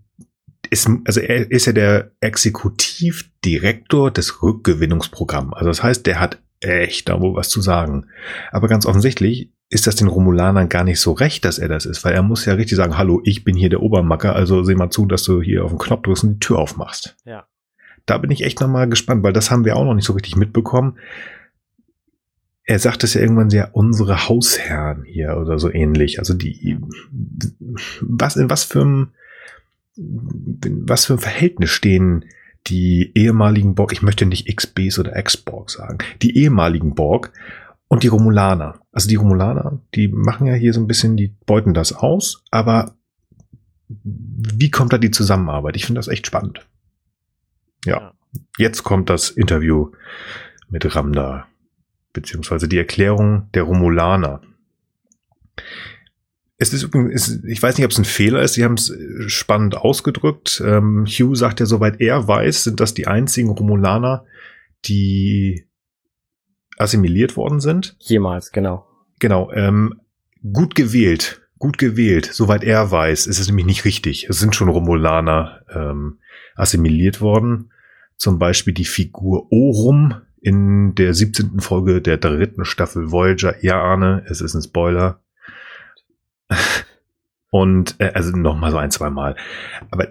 ist, 0.70 0.88
also 1.04 1.18
er 1.18 1.50
ist 1.50 1.66
ja 1.66 1.72
der 1.72 2.12
Exekutivdirektor 2.20 4.12
des 4.12 4.40
Rückgewinnungsprogramms. 4.44 5.54
Also 5.54 5.66
das 5.70 5.82
heißt, 5.82 6.06
der 6.06 6.20
hat 6.20 6.38
echt 6.60 7.08
da 7.08 7.20
wohl 7.20 7.34
was 7.34 7.48
zu 7.48 7.60
sagen. 7.60 8.06
Aber 8.52 8.68
ganz 8.68 8.86
offensichtlich 8.86 9.50
ist 9.74 9.88
das 9.88 9.96
den 9.96 10.06
Romulanern 10.06 10.68
gar 10.68 10.84
nicht 10.84 11.00
so 11.00 11.12
recht, 11.12 11.44
dass 11.44 11.58
er 11.58 11.68
das 11.68 11.84
ist, 11.84 12.04
weil 12.04 12.14
er 12.14 12.22
muss 12.22 12.44
ja 12.44 12.54
richtig 12.54 12.76
sagen, 12.76 12.96
hallo, 12.96 13.20
ich 13.24 13.42
bin 13.42 13.56
hier 13.56 13.70
der 13.70 13.82
Obermacker, 13.82 14.34
also 14.34 14.62
seh 14.62 14.76
mal 14.76 14.90
zu, 14.90 15.04
dass 15.04 15.24
du 15.24 15.42
hier 15.42 15.64
auf 15.64 15.72
den 15.72 15.78
Knopf 15.78 16.02
drückst 16.02 16.24
und 16.24 16.34
die 16.34 16.38
Tür 16.38 16.58
aufmachst. 16.58 17.16
Ja. 17.24 17.48
Da 18.06 18.18
bin 18.18 18.30
ich 18.30 18.44
echt 18.44 18.60
nochmal 18.60 18.88
gespannt, 18.88 19.24
weil 19.24 19.32
das 19.32 19.50
haben 19.50 19.64
wir 19.64 19.76
auch 19.76 19.84
noch 19.84 19.94
nicht 19.94 20.04
so 20.04 20.12
richtig 20.12 20.36
mitbekommen. 20.36 20.98
Er 22.62 22.78
sagt 22.78 23.02
es 23.02 23.14
ja 23.14 23.20
irgendwann 23.20 23.50
sehr, 23.50 23.74
unsere 23.74 24.28
Hausherren 24.28 25.02
hier 25.04 25.36
oder 25.36 25.58
so 25.58 25.70
ähnlich. 25.70 26.20
Also 26.20 26.34
die, 26.34 26.78
was, 28.00 28.36
in 28.36 28.48
was 28.48 28.62
für 28.62 28.82
einem, 28.82 29.08
in 29.96 30.88
was 30.88 31.06
für 31.06 31.14
ein 31.14 31.18
Verhältnis 31.18 31.70
stehen 31.70 32.24
die 32.68 33.12
ehemaligen 33.14 33.74
Borg, 33.74 33.92
ich 33.92 34.02
möchte 34.02 34.24
nicht 34.24 34.54
XBs 34.54 34.98
oder 34.98 35.18
X-Borg 35.18 35.68
sagen, 35.68 35.98
die 36.22 36.38
ehemaligen 36.38 36.94
Borg 36.94 37.32
und 37.88 38.02
die 38.02 38.08
Romulaner. 38.08 38.80
Also 38.94 39.08
die 39.08 39.16
Romulaner, 39.16 39.80
die 39.96 40.06
machen 40.06 40.46
ja 40.46 40.54
hier 40.54 40.72
so 40.72 40.80
ein 40.80 40.86
bisschen, 40.86 41.16
die 41.16 41.34
beuten 41.46 41.74
das 41.74 41.92
aus, 41.92 42.44
aber 42.52 42.94
wie 43.88 44.70
kommt 44.70 44.92
da 44.92 44.98
die 44.98 45.10
Zusammenarbeit? 45.10 45.74
Ich 45.74 45.84
finde 45.84 45.98
das 45.98 46.06
echt 46.06 46.28
spannend. 46.28 46.64
Ja. 47.84 48.14
Jetzt 48.56 48.84
kommt 48.84 49.10
das 49.10 49.30
Interview 49.30 49.90
mit 50.68 50.94
Ramda, 50.94 51.48
beziehungsweise 52.12 52.68
die 52.68 52.78
Erklärung 52.78 53.48
der 53.52 53.64
Romulaner. 53.64 54.40
Es 56.56 56.72
ist 56.72 56.84
übrigens, 56.84 57.42
ich 57.44 57.60
weiß 57.60 57.76
nicht, 57.76 57.84
ob 57.84 57.90
es 57.90 57.98
ein 57.98 58.04
Fehler 58.04 58.42
ist, 58.42 58.54
sie 58.54 58.64
haben 58.64 58.74
es 58.74 58.92
spannend 59.26 59.76
ausgedrückt. 59.76 60.62
Ähm, 60.64 61.04
Hugh 61.04 61.34
sagt 61.34 61.58
ja, 61.58 61.66
soweit 61.66 62.00
er 62.00 62.28
weiß, 62.28 62.62
sind 62.62 62.78
das 62.78 62.94
die 62.94 63.08
einzigen 63.08 63.50
Romulaner, 63.50 64.24
die 64.84 65.66
assimiliert 66.78 67.36
worden 67.36 67.60
sind. 67.60 67.96
Jemals, 67.98 68.52
genau. 68.52 68.86
Genau, 69.18 69.50
ähm, 69.52 70.00
gut 70.52 70.74
gewählt, 70.74 71.42
gut 71.58 71.78
gewählt. 71.78 72.28
Soweit 72.32 72.64
er 72.64 72.90
weiß, 72.90 73.26
ist 73.26 73.38
es 73.38 73.46
nämlich 73.46 73.66
nicht 73.66 73.84
richtig. 73.84 74.28
Es 74.28 74.38
sind 74.38 74.54
schon 74.54 74.68
Romulaner 74.68 75.62
ähm, 75.74 76.18
assimiliert 76.56 77.20
worden. 77.20 77.70
Zum 78.16 78.38
Beispiel 78.38 78.74
die 78.74 78.84
Figur 78.84 79.50
Orum 79.50 80.14
in 80.40 80.94
der 80.94 81.14
17. 81.14 81.60
Folge 81.60 82.02
der 82.02 82.18
dritten 82.18 82.64
Staffel 82.64 83.10
Voyager. 83.10 83.62
Ja, 83.62 83.80
Arne, 83.80 84.24
es 84.28 84.40
ist 84.40 84.54
ein 84.54 84.62
Spoiler. 84.62 85.20
Und 87.50 87.94
äh, 87.98 88.10
also 88.14 88.36
noch 88.36 88.56
mal 88.56 88.70
so 88.70 88.78
ein, 88.78 88.90
zwei 88.90 89.10
Mal. 89.10 89.36
Aber 89.90 90.08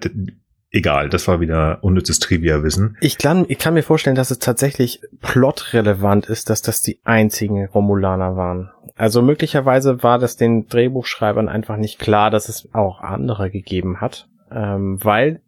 egal, 0.73 1.07
das 1.07 1.27
war 1.27 1.39
wieder 1.39 1.77
unnützes 1.81 2.19
Trivia-Wissen. 2.19 2.97
Ich 2.99 3.17
kann, 3.17 3.45
ich 3.47 3.59
kann 3.59 3.75
mir 3.75 3.83
vorstellen, 3.83 4.15
dass 4.15 4.31
es 4.31 4.39
tatsächlich 4.39 5.01
plotrelevant 5.21 6.25
ist, 6.25 6.49
dass 6.49 6.61
das 6.61 6.81
die 6.81 6.99
einzigen 7.05 7.65
Romulaner 7.67 8.35
waren. 8.35 8.71
Also 8.95 9.21
möglicherweise 9.21 10.03
war 10.03 10.19
das 10.19 10.35
den 10.35 10.67
Drehbuchschreibern 10.67 11.47
einfach 11.47 11.77
nicht 11.77 11.99
klar, 11.99 12.29
dass 12.29 12.49
es 12.49 12.67
auch 12.73 13.01
andere 13.01 13.49
gegeben 13.49 14.01
hat. 14.01 14.27
Ähm, 14.51 15.03
weil 15.03 15.41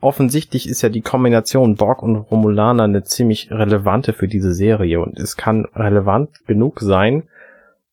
offensichtlich 0.00 0.68
ist 0.68 0.82
ja 0.82 0.88
die 0.88 1.00
Kombination 1.00 1.74
Borg 1.74 2.02
und 2.02 2.16
Romulaner 2.16 2.84
eine 2.84 3.02
ziemlich 3.02 3.50
relevante 3.50 4.12
für 4.12 4.28
diese 4.28 4.54
Serie 4.54 5.00
und 5.00 5.18
es 5.18 5.36
kann 5.36 5.66
relevant 5.74 6.46
genug 6.46 6.80
sein, 6.80 7.24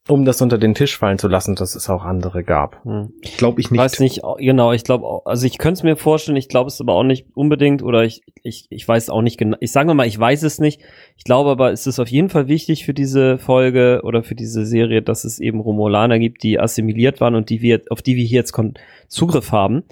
um 0.07 0.25
das 0.25 0.41
unter 0.41 0.57
den 0.57 0.73
Tisch 0.73 0.97
fallen 0.97 1.19
zu 1.19 1.27
lassen, 1.27 1.55
dass 1.55 1.75
es 1.75 1.89
auch 1.89 2.03
andere 2.03 2.43
gab. 2.43 2.83
Hm. 2.83 3.13
Glaube 3.37 3.61
ich 3.61 3.67
Ich 3.67 3.71
nicht. 3.71 3.79
weiß 3.79 3.99
nicht, 3.99 4.21
genau, 4.39 4.71
ich 4.71 4.83
glaube, 4.83 5.21
also 5.25 5.45
ich 5.45 5.59
könnte 5.59 5.73
es 5.73 5.83
mir 5.83 5.95
vorstellen, 5.95 6.37
ich 6.37 6.49
glaube 6.49 6.69
es 6.69 6.81
aber 6.81 6.93
auch 6.93 7.03
nicht 7.03 7.27
unbedingt 7.35 7.83
oder 7.83 8.03
ich, 8.03 8.23
ich, 8.41 8.65
ich 8.69 8.87
weiß 8.87 9.11
auch 9.11 9.21
nicht 9.21 9.37
genau, 9.37 9.57
ich 9.59 9.71
sage 9.71 9.93
mal, 9.93 10.07
ich 10.07 10.19
weiß 10.19 10.41
es 10.43 10.59
nicht. 10.59 10.81
Ich 11.17 11.23
glaube 11.23 11.51
aber, 11.51 11.71
es 11.71 11.85
ist 11.85 11.99
auf 11.99 12.07
jeden 12.07 12.29
Fall 12.29 12.47
wichtig 12.47 12.83
für 12.83 12.95
diese 12.95 13.37
Folge 13.37 14.01
oder 14.03 14.23
für 14.23 14.35
diese 14.35 14.65
Serie, 14.65 15.03
dass 15.03 15.23
es 15.23 15.39
eben 15.39 15.59
Romulaner 15.59 16.17
gibt, 16.17 16.41
die 16.41 16.59
assimiliert 16.59 17.21
waren 17.21 17.35
und 17.35 17.49
die 17.49 17.61
wir, 17.61 17.81
auf 17.89 18.01
die 18.01 18.15
wir 18.15 18.25
hier 18.25 18.39
jetzt 18.39 18.59
Zugriff 19.07 19.51
haben. 19.51 19.83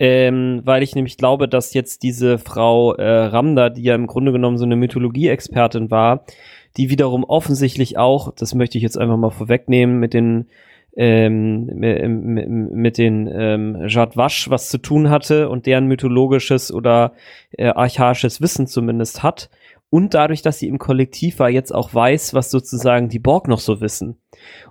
Ähm, 0.00 0.62
weil 0.64 0.82
ich 0.82 0.96
nämlich 0.96 1.16
glaube, 1.16 1.48
dass 1.48 1.72
jetzt 1.72 2.02
diese 2.02 2.38
Frau 2.38 2.94
äh, 2.94 3.26
Ramda, 3.26 3.70
die 3.70 3.84
ja 3.84 3.94
im 3.94 4.08
Grunde 4.08 4.32
genommen 4.32 4.58
so 4.58 4.64
eine 4.64 4.74
Mythologie-Expertin 4.74 5.92
war, 5.92 6.24
die 6.76 6.90
wiederum 6.90 7.24
offensichtlich 7.24 7.98
auch, 7.98 8.32
das 8.34 8.54
möchte 8.54 8.78
ich 8.78 8.82
jetzt 8.82 8.98
einfach 8.98 9.16
mal 9.16 9.30
vorwegnehmen, 9.30 9.98
mit 9.98 10.14
den 10.14 10.46
ähm, 10.96 11.66
mit, 11.66 12.98
den 12.98 13.28
ähm, 13.32 13.84
Jadwasch 13.88 14.48
was 14.48 14.68
zu 14.68 14.78
tun 14.78 15.10
hatte 15.10 15.48
und 15.48 15.66
deren 15.66 15.86
mythologisches 15.86 16.72
oder 16.72 17.14
äh, 17.50 17.66
archaisches 17.66 18.40
Wissen 18.40 18.68
zumindest 18.68 19.22
hat. 19.24 19.50
Und 19.90 20.14
dadurch, 20.14 20.42
dass 20.42 20.58
sie 20.58 20.68
im 20.68 20.78
Kollektiv 20.78 21.38
war, 21.38 21.50
jetzt 21.50 21.72
auch 21.72 21.94
weiß, 21.94 22.34
was 22.34 22.50
sozusagen 22.50 23.08
die 23.08 23.20
Borg 23.20 23.46
noch 23.46 23.60
so 23.60 23.80
wissen. 23.80 24.16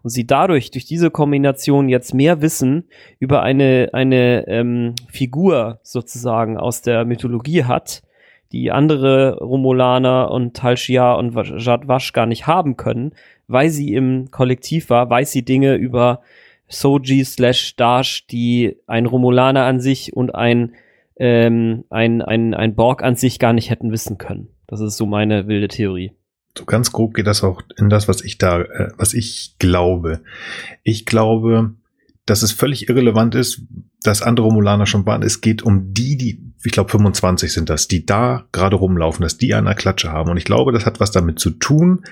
Und 0.01 0.09
sie 0.09 0.27
dadurch, 0.27 0.71
durch 0.71 0.85
diese 0.85 1.11
Kombination 1.11 1.87
jetzt 1.87 2.13
mehr 2.13 2.41
Wissen 2.41 2.89
über 3.19 3.41
eine, 3.41 3.89
eine 3.93 4.47
ähm, 4.47 4.95
Figur 5.09 5.79
sozusagen 5.81 6.57
aus 6.57 6.81
der 6.81 7.05
Mythologie 7.05 7.63
hat, 7.63 8.03
die 8.53 8.71
andere 8.71 9.39
Romulaner 9.39 10.31
und 10.31 10.55
Tal 10.55 10.77
Shiar 10.77 11.17
und 11.17 11.35
Jadwash 11.35 12.13
gar 12.13 12.27
nicht 12.27 12.47
haben 12.47 12.77
können, 12.77 13.13
weil 13.47 13.69
sie 13.69 13.93
im 13.93 14.29
Kollektiv 14.31 14.89
war, 14.89 15.09
weiß 15.09 15.31
sie 15.31 15.43
Dinge 15.43 15.75
über 15.75 16.21
Soji 16.67 17.25
slash 17.25 17.75
Dash, 17.75 18.25
die 18.27 18.77
ein 18.87 19.05
Romulaner 19.05 19.65
an 19.65 19.79
sich 19.79 20.13
und 20.13 20.35
ein, 20.35 20.75
ähm, 21.17 21.83
ein, 21.89 22.21
ein, 22.21 22.53
ein 22.53 22.75
Borg 22.75 23.03
an 23.03 23.15
sich 23.15 23.39
gar 23.39 23.53
nicht 23.53 23.69
hätten 23.69 23.91
wissen 23.91 24.17
können. 24.17 24.49
Das 24.67 24.79
ist 24.79 24.97
so 24.97 25.05
meine 25.05 25.47
wilde 25.47 25.67
Theorie. 25.67 26.13
So 26.57 26.65
ganz 26.65 26.91
grob 26.91 27.15
geht 27.15 27.27
das 27.27 27.43
auch 27.43 27.61
in 27.77 27.89
das, 27.89 28.07
was 28.07 28.23
ich 28.23 28.37
da, 28.37 28.61
äh, 28.61 28.91
was 28.97 29.13
ich 29.13 29.55
glaube. 29.57 30.21
Ich 30.83 31.05
glaube, 31.05 31.73
dass 32.25 32.43
es 32.43 32.51
völlig 32.51 32.89
irrelevant 32.89 33.35
ist, 33.35 33.63
dass 34.01 34.21
andere 34.21 34.47
Romulaner 34.47 34.85
schon 34.85 35.05
waren. 35.05 35.23
Es 35.23 35.41
geht 35.41 35.63
um 35.63 35.93
die, 35.93 36.17
die, 36.17 36.52
ich 36.63 36.71
glaube 36.71 36.91
25 36.91 37.51
sind 37.51 37.69
das, 37.69 37.87
die 37.87 38.05
da 38.05 38.45
gerade 38.51 38.75
rumlaufen, 38.75 39.23
dass 39.23 39.37
die 39.37 39.53
eine 39.53 39.75
Klatsche 39.75 40.11
haben. 40.11 40.31
Und 40.31 40.37
ich 40.37 40.45
glaube, 40.45 40.71
das 40.71 40.85
hat 40.85 40.99
was 40.99 41.11
damit 41.11 41.39
zu 41.39 41.51
tun, 41.51 42.03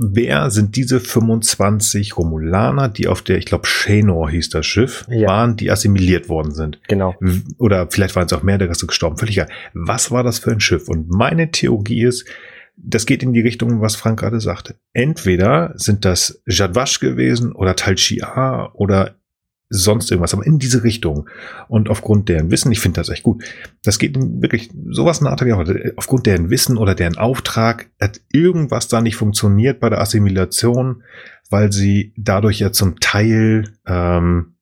wer 0.00 0.50
sind 0.50 0.76
diese 0.76 0.98
25 0.98 2.16
Romulaner, 2.16 2.88
die 2.88 3.06
auf 3.06 3.22
der, 3.22 3.36
ich 3.36 3.44
glaube, 3.44 3.66
Shanor 3.66 4.30
hieß 4.30 4.48
das 4.48 4.66
Schiff, 4.66 5.04
ja. 5.10 5.28
waren, 5.28 5.56
die 5.56 5.70
assimiliert 5.70 6.28
worden 6.28 6.52
sind. 6.52 6.80
Genau. 6.88 7.14
Oder 7.58 7.88
vielleicht 7.90 8.16
waren 8.16 8.26
es 8.26 8.32
auch 8.32 8.42
mehr, 8.42 8.56
der 8.56 8.70
ist 8.70 8.86
gestorben. 8.86 9.18
Völlig 9.18 9.36
egal. 9.36 9.50
Was 9.74 10.10
war 10.10 10.22
das 10.22 10.38
für 10.38 10.52
ein 10.52 10.60
Schiff? 10.60 10.88
Und 10.88 11.10
meine 11.10 11.50
Theorie 11.50 12.04
ist, 12.04 12.24
das 12.76 13.04
geht 13.04 13.22
in 13.22 13.34
die 13.34 13.42
Richtung, 13.42 13.82
was 13.82 13.94
Frank 13.94 14.20
gerade 14.20 14.40
sagte. 14.40 14.76
Entweder 14.94 15.74
sind 15.76 16.06
das 16.06 16.42
Jadwasch 16.46 17.00
gewesen 17.00 17.52
oder 17.52 17.76
Tal 17.76 17.98
Shia 17.98 18.70
oder 18.72 19.19
sonst 19.70 20.10
irgendwas, 20.10 20.34
aber 20.34 20.44
in 20.44 20.58
diese 20.58 20.82
Richtung. 20.82 21.30
Und 21.68 21.88
aufgrund 21.88 22.28
deren 22.28 22.50
Wissen, 22.50 22.72
ich 22.72 22.80
finde 22.80 23.00
das 23.00 23.08
echt 23.08 23.22
gut, 23.22 23.44
das 23.84 23.98
geht 23.98 24.16
wirklich 24.18 24.70
sowas 24.90 25.20
nach 25.20 25.40
wie 25.44 25.52
heute, 25.52 25.94
aufgrund 25.96 26.26
deren 26.26 26.50
Wissen 26.50 26.76
oder 26.76 26.94
deren 26.94 27.16
Auftrag 27.16 27.88
hat 28.00 28.20
irgendwas 28.32 28.88
da 28.88 29.00
nicht 29.00 29.16
funktioniert 29.16 29.80
bei 29.80 29.88
der 29.88 30.00
Assimilation, 30.00 31.04
weil 31.50 31.72
sie 31.72 32.12
dadurch 32.16 32.58
ja 32.58 32.72
zum 32.72 32.98
Teil, 32.98 33.72
ähm, 33.86 34.56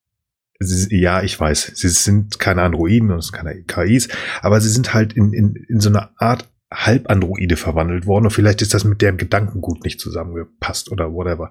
sie, 0.61 1.01
ja, 1.01 1.23
ich 1.23 1.41
weiß, 1.41 1.73
sie 1.75 1.89
sind 1.89 2.39
keine 2.39 2.63
Androiden 2.63 3.11
und 3.11 3.33
keine 3.33 3.63
KIs, 3.63 4.09
aber 4.43 4.61
sie 4.61 4.71
sind 4.71 4.93
halt 4.93 5.15
in, 5.15 5.33
in, 5.33 5.55
in 5.55 5.81
so 5.81 5.89
eine 5.89 6.11
Art 6.21 6.49
Halbandroide 6.71 7.57
verwandelt 7.57 8.07
worden 8.07 8.27
und 8.27 8.31
vielleicht 8.31 8.61
ist 8.61 8.75
das 8.75 8.85
mit 8.85 9.01
deren 9.01 9.17
Gedankengut 9.17 9.85
nicht 9.85 10.01
zusammengepasst 10.01 10.93
oder 10.93 11.13
whatever. 11.15 11.51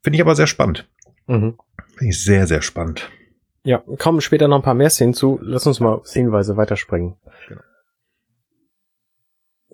Finde 0.00 0.16
ich 0.16 0.22
aber 0.22 0.36
sehr 0.36 0.46
spannend. 0.46 0.88
Mhm. 1.26 1.54
Finde 1.96 2.10
ich 2.10 2.24
sehr, 2.24 2.46
sehr 2.46 2.62
spannend. 2.62 3.10
Ja, 3.64 3.82
kommen 3.98 4.20
später 4.20 4.46
noch 4.46 4.56
ein 4.56 4.62
paar 4.62 4.74
mehr 4.74 4.90
Szenen 4.90 5.14
zu. 5.14 5.38
Lass 5.42 5.66
uns 5.66 5.80
mal 5.80 6.02
szenenweise 6.04 6.56
weiterspringen. 6.56 7.14
Genau. 7.48 7.62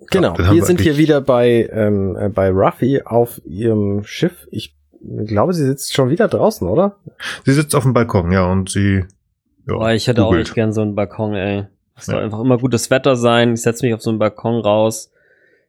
Genau, 0.09 0.35
ja, 0.37 0.53
wir 0.53 0.63
sind 0.65 0.81
hier 0.81 0.97
wieder 0.97 1.21
bei, 1.21 1.69
ähm, 1.71 2.15
äh, 2.15 2.29
bei 2.29 2.49
Ruffy 2.49 3.01
auf 3.03 3.41
ihrem 3.45 4.03
Schiff. 4.03 4.47
Ich 4.49 4.75
glaube, 5.25 5.53
sie 5.53 5.65
sitzt 5.65 5.93
schon 5.93 6.09
wieder 6.09 6.27
draußen, 6.27 6.67
oder? 6.67 6.97
Sie 7.45 7.53
sitzt 7.53 7.75
auf 7.75 7.83
dem 7.83 7.93
Balkon, 7.93 8.31
ja, 8.31 8.45
und 8.45 8.69
sie. 8.69 9.03
Ja, 9.67 9.75
Boah, 9.75 9.91
ich 9.91 10.07
hätte 10.07 10.21
googelt. 10.21 10.33
auch 10.33 10.39
nicht 10.39 10.55
gern 10.55 10.73
so 10.73 10.81
einen 10.81 10.95
Balkon, 10.95 11.35
ey. 11.35 11.67
Es 11.95 12.05
soll 12.05 12.15
ja. 12.15 12.21
einfach 12.23 12.39
immer 12.39 12.57
gutes 12.57 12.89
Wetter 12.89 13.15
sein. 13.15 13.53
Ich 13.53 13.61
setze 13.61 13.85
mich 13.85 13.93
auf 13.93 14.01
so 14.01 14.09
einen 14.09 14.19
Balkon 14.19 14.61
raus, 14.61 15.11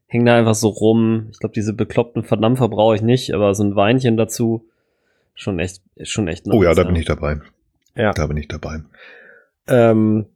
häng 0.07 0.25
da 0.25 0.37
einfach 0.37 0.55
so 0.55 0.69
rum. 0.69 1.27
Ich 1.31 1.39
glaube, 1.39 1.55
diese 1.55 1.75
bekloppten 1.75 2.25
Verdampfer 2.25 2.69
brauche 2.69 2.95
ich 2.95 3.03
nicht, 3.03 3.35
aber 3.35 3.55
so 3.55 3.65
ein 3.65 3.77
Weinchen 3.77 4.17
dazu 4.17 4.67
schon 5.35 5.59
echt, 5.59 5.83
schon 6.03 6.29
echt 6.29 6.47
nice, 6.47 6.57
Oh 6.57 6.63
ja, 6.63 6.75
da 6.75 6.85
bin 6.85 6.97
ich 6.97 7.07
dabei. 7.07 7.41
Ja. 7.95 8.13
Da 8.13 8.27
bin 8.27 8.37
ich 8.37 8.49
dabei. 8.49 8.83
Ähm, 9.67 10.27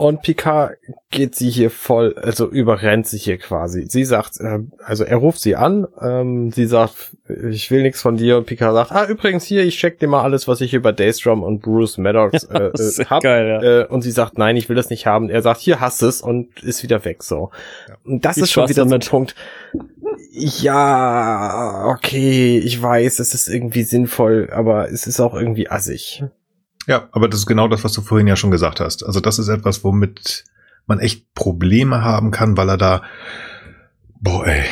und 0.00 0.22
Picard 0.22 0.78
geht 1.10 1.34
sie 1.34 1.50
hier 1.50 1.70
voll, 1.70 2.14
also 2.16 2.48
überrennt 2.48 3.06
sich 3.06 3.24
hier 3.24 3.36
quasi. 3.36 3.84
Sie 3.86 4.06
sagt, 4.06 4.40
äh, 4.40 4.60
also 4.82 5.04
er 5.04 5.18
ruft 5.18 5.40
sie 5.40 5.56
an, 5.56 5.86
ähm, 6.00 6.50
sie 6.52 6.64
sagt, 6.64 7.18
ich 7.28 7.70
will 7.70 7.82
nichts 7.82 8.00
von 8.00 8.16
dir. 8.16 8.38
Und 8.38 8.46
Picard 8.46 8.72
sagt, 8.72 8.92
ah, 8.92 9.04
übrigens 9.04 9.44
hier, 9.44 9.62
ich 9.62 9.76
check 9.76 9.98
dir 9.98 10.08
mal 10.08 10.22
alles, 10.22 10.48
was 10.48 10.62
ich 10.62 10.72
über 10.72 10.94
Daystrom 10.94 11.42
und 11.42 11.60
Bruce 11.60 11.98
Maddox 11.98 12.44
äh, 12.44 12.68
äh, 12.68 13.04
hab. 13.10 13.22
Geil, 13.22 13.46
ja. 13.46 13.80
äh, 13.82 13.86
und 13.88 14.00
sie 14.00 14.10
sagt, 14.10 14.38
nein, 14.38 14.56
ich 14.56 14.70
will 14.70 14.76
das 14.76 14.88
nicht 14.88 15.04
haben. 15.04 15.28
Er 15.28 15.42
sagt, 15.42 15.60
hier 15.60 15.80
hast 15.80 16.02
es 16.02 16.22
und 16.22 16.62
ist 16.62 16.82
wieder 16.82 17.04
weg, 17.04 17.22
so. 17.22 17.50
Und 18.02 18.24
das 18.24 18.38
ich 18.38 18.44
ist 18.44 18.52
schon 18.52 18.70
wieder 18.70 18.88
so 18.88 18.94
ein 18.94 19.00
Punkt. 19.00 19.34
Ja, 20.32 21.88
okay, 21.94 22.56
ich 22.56 22.80
weiß, 22.80 23.18
es 23.18 23.34
ist 23.34 23.48
irgendwie 23.48 23.82
sinnvoll, 23.82 24.48
aber 24.50 24.90
es 24.90 25.06
ist 25.06 25.20
auch 25.20 25.34
irgendwie 25.34 25.68
assig. 25.68 26.24
Ja, 26.90 27.08
aber 27.12 27.28
das 27.28 27.38
ist 27.38 27.46
genau 27.46 27.68
das, 27.68 27.84
was 27.84 27.92
du 27.92 28.00
vorhin 28.02 28.26
ja 28.26 28.34
schon 28.34 28.50
gesagt 28.50 28.80
hast. 28.80 29.06
Also 29.06 29.20
das 29.20 29.38
ist 29.38 29.46
etwas, 29.46 29.84
womit 29.84 30.44
man 30.86 30.98
echt 30.98 31.32
Probleme 31.34 32.02
haben 32.02 32.32
kann, 32.32 32.56
weil 32.56 32.68
er 32.68 32.78
da, 32.78 33.02
boah, 34.18 34.44
ey. 34.44 34.64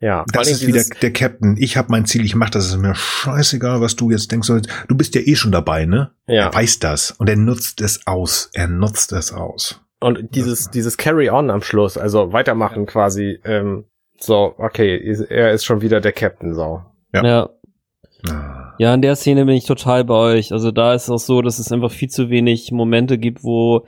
Ja, 0.00 0.26
das 0.30 0.50
ist 0.50 0.66
wieder 0.66 0.82
der 1.00 1.10
Captain. 1.14 1.56
Ich 1.58 1.78
habe 1.78 1.88
mein 1.90 2.04
Ziel, 2.04 2.26
ich 2.26 2.34
mache 2.34 2.50
das. 2.50 2.66
Es 2.66 2.72
ist 2.72 2.76
mir 2.76 2.94
scheißegal, 2.94 3.80
was 3.80 3.96
du 3.96 4.10
jetzt 4.10 4.30
denkst. 4.30 4.48
Du 4.86 4.94
bist 4.96 5.14
ja 5.14 5.22
eh 5.22 5.34
schon 5.34 5.50
dabei, 5.50 5.86
ne? 5.86 6.10
Ja. 6.26 6.48
Er 6.48 6.54
weiß 6.54 6.78
das 6.78 7.10
und 7.12 7.30
er 7.30 7.36
nutzt 7.36 7.80
es 7.80 8.06
aus. 8.06 8.50
Er 8.52 8.68
nutzt 8.68 9.12
es 9.12 9.32
aus. 9.32 9.80
Und 10.00 10.34
dieses 10.34 10.68
dieses 10.68 10.98
Carry-on 10.98 11.50
am 11.50 11.62
Schluss, 11.62 11.96
also 11.96 12.34
weitermachen 12.34 12.84
quasi. 12.84 13.40
Ähm, 13.44 13.86
so, 14.18 14.54
okay, 14.58 14.98
er 15.30 15.52
ist 15.52 15.64
schon 15.64 15.80
wieder 15.80 16.02
der 16.02 16.12
Captain, 16.12 16.52
so. 16.52 16.82
Ja. 17.14 17.24
ja. 17.24 18.47
Ja, 18.78 18.94
in 18.94 19.02
der 19.02 19.16
Szene 19.16 19.44
bin 19.44 19.56
ich 19.56 19.64
total 19.64 20.04
bei 20.04 20.14
euch. 20.14 20.52
Also 20.52 20.70
da 20.70 20.94
ist 20.94 21.10
auch 21.10 21.18
so, 21.18 21.42
dass 21.42 21.58
es 21.58 21.72
einfach 21.72 21.90
viel 21.90 22.08
zu 22.08 22.30
wenig 22.30 22.70
Momente 22.70 23.18
gibt, 23.18 23.42
wo 23.42 23.84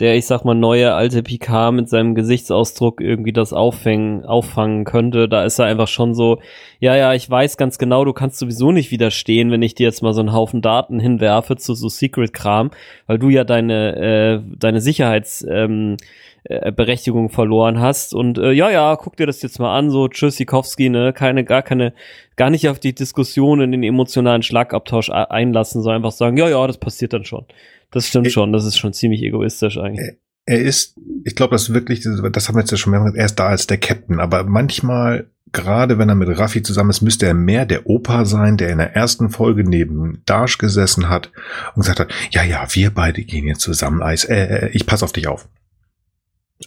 der, 0.00 0.16
ich 0.16 0.26
sag 0.26 0.44
mal, 0.44 0.54
neue 0.54 0.94
alte 0.94 1.22
Picard 1.22 1.74
mit 1.74 1.88
seinem 1.88 2.16
Gesichtsausdruck 2.16 3.00
irgendwie 3.00 3.32
das 3.32 3.52
auffangen, 3.52 4.24
auffangen 4.24 4.84
könnte. 4.84 5.28
Da 5.28 5.44
ist 5.44 5.60
er 5.60 5.66
einfach 5.66 5.86
schon 5.86 6.12
so, 6.14 6.40
ja, 6.80 6.96
ja, 6.96 7.14
ich 7.14 7.30
weiß 7.30 7.56
ganz 7.56 7.78
genau, 7.78 8.04
du 8.04 8.12
kannst 8.12 8.40
sowieso 8.40 8.72
nicht 8.72 8.90
widerstehen, 8.90 9.52
wenn 9.52 9.62
ich 9.62 9.76
dir 9.76 9.84
jetzt 9.84 10.02
mal 10.02 10.12
so 10.12 10.20
einen 10.20 10.32
Haufen 10.32 10.60
Daten 10.60 10.98
hinwerfe 10.98 11.56
zu 11.56 11.74
so 11.74 11.88
Secret-Kram, 11.88 12.72
weil 13.06 13.20
du 13.20 13.28
ja 13.28 13.44
deine, 13.44 13.96
äh, 13.96 14.56
deine 14.58 14.80
Sicherheits, 14.80 15.46
ähm, 15.48 15.98
äh, 16.44 16.72
Berechtigung 16.72 17.28
verloren 17.28 17.80
hast. 17.80 18.14
Und 18.14 18.36
äh, 18.38 18.50
ja, 18.50 18.70
ja, 18.70 18.96
guck 18.96 19.16
dir 19.16 19.26
das 19.26 19.42
jetzt 19.42 19.60
mal 19.60 19.76
an, 19.78 19.90
so 19.90 20.08
Tschüssikowski, 20.08 20.88
ne, 20.90 21.12
keine, 21.12 21.44
gar 21.44 21.62
keine, 21.62 21.92
gar 22.34 22.50
nicht 22.50 22.68
auf 22.68 22.80
die 22.80 22.94
Diskussion 22.94 23.60
in 23.60 23.70
den 23.70 23.84
emotionalen 23.84 24.42
Schlagabtausch 24.42 25.10
einlassen, 25.10 25.82
sondern 25.82 26.02
einfach 26.02 26.16
sagen, 26.16 26.36
ja, 26.36 26.48
ja, 26.48 26.66
das 26.66 26.78
passiert 26.78 27.12
dann 27.12 27.24
schon. 27.24 27.46
Das 27.92 28.08
stimmt 28.08 28.26
ich, 28.26 28.32
schon, 28.32 28.52
das 28.52 28.64
ist 28.64 28.76
schon 28.76 28.92
ziemlich 28.92 29.22
egoistisch 29.22 29.78
eigentlich. 29.78 30.16
Er 30.44 30.60
ist, 30.60 30.98
ich 31.24 31.36
glaube, 31.36 31.52
das 31.52 31.68
ist 31.68 31.74
wirklich, 31.74 32.00
das 32.00 32.48
haben 32.48 32.56
wir 32.56 32.60
jetzt 32.60 32.72
ja 32.72 32.76
schon 32.76 32.90
mehrmals, 32.90 33.14
er 33.14 33.26
ist 33.26 33.36
da 33.36 33.46
als 33.46 33.68
der 33.68 33.78
Captain, 33.78 34.18
aber 34.18 34.42
manchmal, 34.42 35.30
gerade 35.52 35.98
wenn 35.98 36.08
er 36.08 36.16
mit 36.16 36.36
Raffi 36.36 36.62
zusammen 36.62 36.90
ist, 36.90 37.02
müsste 37.02 37.26
er 37.26 37.34
mehr 37.34 37.66
der 37.66 37.86
Opa 37.86 38.24
sein, 38.24 38.56
der 38.56 38.70
in 38.70 38.78
der 38.78 38.96
ersten 38.96 39.30
Folge 39.30 39.62
neben 39.62 40.22
Dash 40.26 40.58
gesessen 40.58 41.08
hat 41.08 41.30
und 41.76 41.82
gesagt 41.82 42.00
hat, 42.00 42.12
ja, 42.32 42.42
ja, 42.42 42.66
wir 42.70 42.90
beide 42.90 43.22
gehen 43.22 43.46
jetzt 43.46 43.60
zusammen 43.60 44.02
Eis, 44.02 44.24
äh, 44.24 44.66
äh, 44.66 44.70
ich 44.72 44.86
pass 44.86 45.04
auf 45.04 45.12
dich 45.12 45.28
auf. 45.28 45.48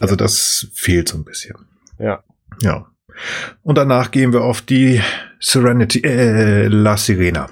Also 0.00 0.14
ja. 0.14 0.18
das 0.18 0.68
fehlt 0.74 1.08
so 1.08 1.18
ein 1.18 1.24
bisschen. 1.24 1.56
Ja. 1.98 2.22
Ja. 2.62 2.86
Und 3.62 3.78
danach 3.78 4.10
gehen 4.10 4.32
wir 4.32 4.42
auf 4.42 4.60
die 4.60 5.00
Serenity, 5.40 6.02
äh, 6.04 6.66
La 6.68 6.96
Sirena. 6.96 7.48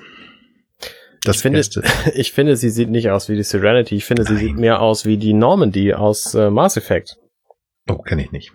Das 1.25 1.37
ich 1.37 1.43
finde, 1.43 1.61
ich 2.15 2.33
finde, 2.33 2.57
sie 2.57 2.71
sieht 2.71 2.91
nicht 2.91 3.11
aus 3.11 3.29
wie 3.29 3.37
die 3.37 3.43
Serenity. 3.43 3.97
Ich 3.97 4.05
finde, 4.05 4.25
Nein. 4.25 4.37
sie 4.37 4.47
sieht 4.47 4.57
mehr 4.57 4.81
aus 4.81 5.07
wie 5.07 5.17
die 5.17 5.33
Normandy 5.33 5.95
aus 5.95 6.35
äh, 6.35 6.51
Mass 6.51 6.77
Effect. 6.77 7.17
Oh, 7.89 7.99
kenne 7.99 8.23
ich 8.23 8.33
nicht. 8.33 8.53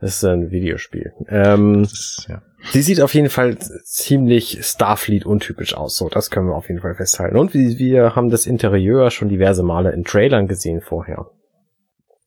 Das 0.00 0.16
ist 0.16 0.24
ein 0.24 0.50
Videospiel. 0.50 1.12
Ähm, 1.28 1.82
ist, 1.82 2.26
ja. 2.28 2.42
Sie 2.70 2.82
sieht 2.82 3.00
auf 3.00 3.14
jeden 3.14 3.30
Fall 3.30 3.58
ziemlich 3.58 4.58
Starfleet 4.62 5.24
untypisch 5.24 5.74
aus. 5.74 5.96
So, 5.96 6.08
das 6.08 6.30
können 6.30 6.48
wir 6.48 6.54
auf 6.54 6.68
jeden 6.68 6.80
Fall 6.80 6.94
festhalten. 6.94 7.36
Und 7.36 7.54
wir, 7.54 7.78
wir 7.78 8.16
haben 8.16 8.30
das 8.30 8.46
Interieur 8.46 9.10
schon 9.10 9.28
diverse 9.28 9.62
Male 9.62 9.92
in 9.92 10.04
Trailern 10.04 10.46
gesehen 10.48 10.80
vorher. 10.80 11.30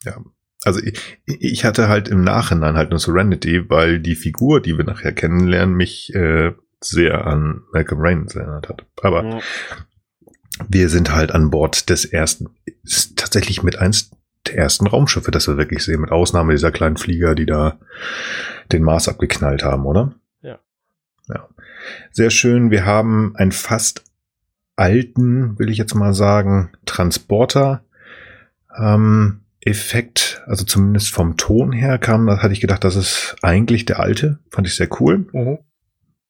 Ja, 0.03 0.17
also 0.63 0.79
ich, 0.79 0.99
ich 1.25 1.65
hatte 1.65 1.87
halt 1.87 2.07
im 2.07 2.23
Nachhinein 2.23 2.75
halt 2.75 2.91
nur 2.91 2.99
Serenity, 2.99 3.69
weil 3.69 3.99
die 3.99 4.15
Figur, 4.15 4.61
die 4.61 4.77
wir 4.77 4.85
nachher 4.85 5.11
kennenlernen, 5.11 5.75
mich 5.75 6.13
äh, 6.13 6.51
sehr 6.79 7.25
an 7.25 7.63
Malcolm 7.71 8.01
Reigns 8.01 8.35
erinnert 8.35 8.69
hat. 8.69 8.85
Aber 9.01 9.23
ja. 9.23 9.39
wir 10.67 10.89
sind 10.89 11.13
halt 11.13 11.31
an 11.31 11.49
Bord 11.49 11.89
des 11.89 12.05
ersten, 12.05 12.49
ist 12.83 13.17
tatsächlich 13.17 13.63
mit 13.63 13.79
eins 13.79 14.11
der 14.47 14.57
ersten 14.57 14.87
Raumschiffe, 14.87 15.31
das 15.31 15.47
wir 15.47 15.57
wirklich 15.57 15.83
sehen, 15.83 16.01
mit 16.01 16.11
Ausnahme 16.11 16.53
dieser 16.53 16.71
kleinen 16.71 16.97
Flieger, 16.97 17.35
die 17.35 17.45
da 17.45 17.79
den 18.71 18.83
Mars 18.83 19.07
abgeknallt 19.07 19.63
haben, 19.63 19.85
oder? 19.85 20.15
Ja. 20.41 20.59
Ja. 21.27 21.47
Sehr 22.11 22.29
schön. 22.29 22.71
Wir 22.71 22.85
haben 22.85 23.35
einen 23.35 23.51
fast 23.51 24.03
alten, 24.75 25.59
will 25.59 25.69
ich 25.69 25.77
jetzt 25.77 25.93
mal 25.93 26.13
sagen, 26.13 26.71
Transporter. 26.85 27.83
Ähm, 28.75 29.40
Effekt, 29.61 30.41
also 30.47 30.65
zumindest 30.65 31.09
vom 31.09 31.37
Ton 31.37 31.71
her 31.71 31.97
kam, 31.99 32.25
da 32.25 32.41
hatte 32.41 32.53
ich 32.53 32.61
gedacht, 32.61 32.83
das 32.83 32.95
ist 32.95 33.35
eigentlich 33.41 33.85
der 33.85 33.99
alte. 33.99 34.39
Fand 34.49 34.67
ich 34.67 34.75
sehr 34.75 34.89
cool. 34.99 35.27
Mhm. 35.31 35.59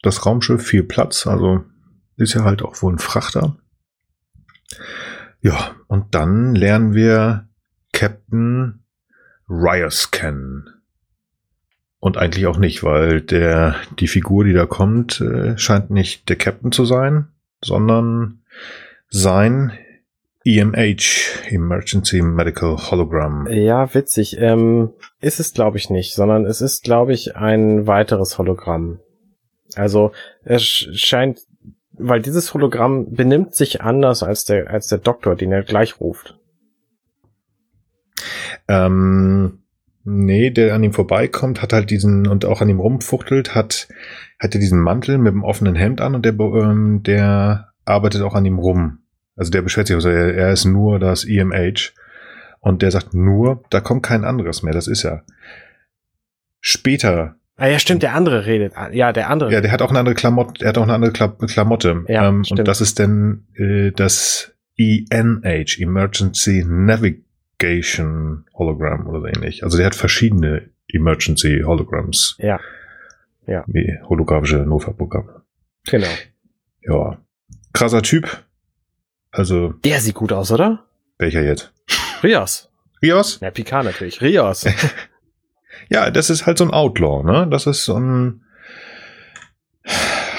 Das 0.02 0.26
Raumschiff, 0.26 0.66
viel 0.66 0.84
Platz, 0.84 1.28
also 1.28 1.64
ist 2.18 2.34
ja 2.34 2.44
halt 2.44 2.62
auch 2.62 2.82
wohl 2.82 2.94
ein 2.94 3.00
Frachter. 3.00 3.58
Ja, 5.42 5.76
und 5.88 6.14
dann 6.14 6.56
lernen 6.56 6.94
wir 6.94 7.48
Captain 7.94 8.84
Rios 9.50 10.12
kennen. 10.12 10.70
Und 12.00 12.18
eigentlich 12.18 12.48
auch 12.48 12.58
nicht, 12.58 12.84
weil 12.84 13.22
der, 13.22 13.76
die 14.00 14.08
Figur, 14.08 14.44
die 14.44 14.54
da 14.54 14.66
kommt, 14.66 15.22
äh, 15.22 15.58
scheint 15.58 15.92
nicht 15.92 16.30
der 16.30 16.36
Captain 16.36 16.72
zu 16.72 16.86
sein, 16.86 17.28
sondern 17.64 18.42
sein 19.10 19.72
EMH, 20.44 21.52
Emergency 21.52 22.22
Medical 22.22 22.78
Hologram. 22.78 23.48
Ja, 23.48 23.94
witzig. 23.94 24.38
Ähm, 24.40 24.92
ist 25.20 25.40
es, 25.40 25.54
glaube 25.54 25.78
ich, 25.78 25.90
nicht, 25.90 26.14
sondern 26.14 26.46
es 26.46 26.62
ist, 26.62 26.84
glaube 26.84 27.14
ich, 27.14 27.36
ein 27.36 27.86
weiteres 27.86 28.38
Hologramm. 28.38 29.00
Also 29.76 30.12
es 30.44 30.66
scheint, 30.66 31.42
weil 31.94 32.22
dieses 32.22 32.54
Hologramm 32.54 33.14
benimmt 33.14 33.54
sich 33.54 33.82
anders 33.82 34.24
als 34.24 34.46
der, 34.46 34.70
als 34.70 34.88
der 34.88 34.98
Doktor, 34.98 35.36
den 35.36 35.52
er 35.52 35.64
gleich 35.64 36.00
ruft. 36.00 36.38
Ähm, 38.68 39.60
nee, 40.04 40.50
der 40.50 40.74
an 40.74 40.84
ihm 40.84 40.94
vorbeikommt, 40.94 41.62
hat 41.62 41.74
halt 41.74 41.92
diesen 41.92 42.28
und 42.28 42.46
auch 42.46 42.62
an 42.62 42.70
ihm 42.70 42.80
rumfuchtelt, 42.80 43.54
hat, 43.54 43.88
hat 44.40 44.56
er 44.56 44.60
diesen 44.60 44.80
Mantel 44.80 45.20
mit 45.20 45.34
dem 45.34 45.44
offenen 45.44 45.76
Hemd 45.76 46.02
an 46.02 46.16
und 46.16 46.26
der, 46.26 46.34
ähm, 46.40 47.04
der 47.04 47.74
arbeitet 47.86 48.24
auch 48.24 48.34
an 48.34 48.46
ihm 48.46 48.58
rum. 48.58 49.01
Also 49.42 49.50
der 49.50 49.64
beschwert 49.64 49.88
sich, 49.88 49.96
also 49.96 50.08
er, 50.08 50.36
er 50.36 50.52
ist 50.52 50.66
nur 50.66 51.00
das 51.00 51.26
EMH. 51.26 51.94
Und 52.60 52.84
der 52.84 52.92
sagt 52.92 53.16
nur, 53.16 53.64
da 53.72 53.80
kommt 53.82 54.04
kein 54.04 54.24
anderes 54.24 54.62
mehr, 54.62 54.72
das 54.72 54.86
ist 54.88 55.04
er. 55.04 55.26
Später. 56.60 57.38
Ah 57.58 57.66
ja, 57.66 57.80
stimmt, 57.80 58.04
der 58.04 58.14
andere 58.14 58.46
redet. 58.46 58.74
Ah, 58.76 58.92
ja, 58.92 59.12
der 59.12 59.32
andere. 59.32 59.52
Ja, 59.52 59.60
der 59.62 59.72
hat 59.72 59.82
auch 59.82 59.90
eine 59.90 59.98
andere 59.98 60.14
Klamotte, 60.14 60.64
er 60.64 60.70
hat 60.70 60.78
auch 60.78 60.84
eine 60.84 60.94
andere 60.94 61.12
Kla 61.12 61.30
Klamotte. 61.30 62.06
Ja, 62.08 62.28
ähm, 62.28 62.44
stimmt. 62.44 62.60
und 62.60 62.68
das 62.68 62.82
ist 62.82 63.00
dann 63.00 63.48
äh, 63.56 63.90
das 63.90 64.54
ENH, 64.78 65.80
Emergency 65.80 66.64
Navigation 66.64 68.46
Hologram 68.54 69.08
oder 69.08 69.22
so 69.22 69.26
ähnlich. 69.26 69.64
Also 69.64 69.78
der 69.78 69.88
hat 69.88 69.96
verschiedene 69.96 70.70
Emergency 70.88 71.64
Holograms. 71.66 72.38
Ja, 72.38 72.60
Wie 73.66 73.98
holographische 74.04 74.58
Notfallprogramme. 74.58 75.42
genau. 75.88 76.14
Ja. 76.84 77.18
Krasser 77.74 78.04
Typ. 78.04 78.44
Also, 79.32 79.70
Der 79.84 80.00
sieht 80.00 80.16
gut 80.16 80.34
aus, 80.34 80.52
oder? 80.52 80.86
welcher 81.18 81.42
jetzt? 81.44 81.72
Rios. 82.24 82.70
Rios? 83.02 83.40
Ja, 83.42 83.52
Picard 83.52 83.86
natürlich. 83.86 84.22
Rios. 84.22 84.66
Ja, 85.90 86.10
das 86.10 86.30
ist 86.30 86.46
halt 86.46 86.58
so 86.58 86.64
ein 86.64 86.72
Outlaw, 86.72 87.24
ne? 87.24 87.48
Das 87.50 87.68
ist 87.68 87.84
so 87.84 87.96
ein 88.00 88.44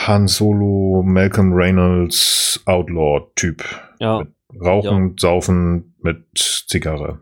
Han 0.06 0.26
Solo, 0.26 1.02
Malcolm 1.04 1.52
Reynolds 1.52 2.62
Outlaw-Typ. 2.64 3.62
Ja, 4.00 4.26
Rauchen, 4.64 5.16
saufen 5.18 5.94
mit 6.00 6.24
Zigarre. 6.36 7.20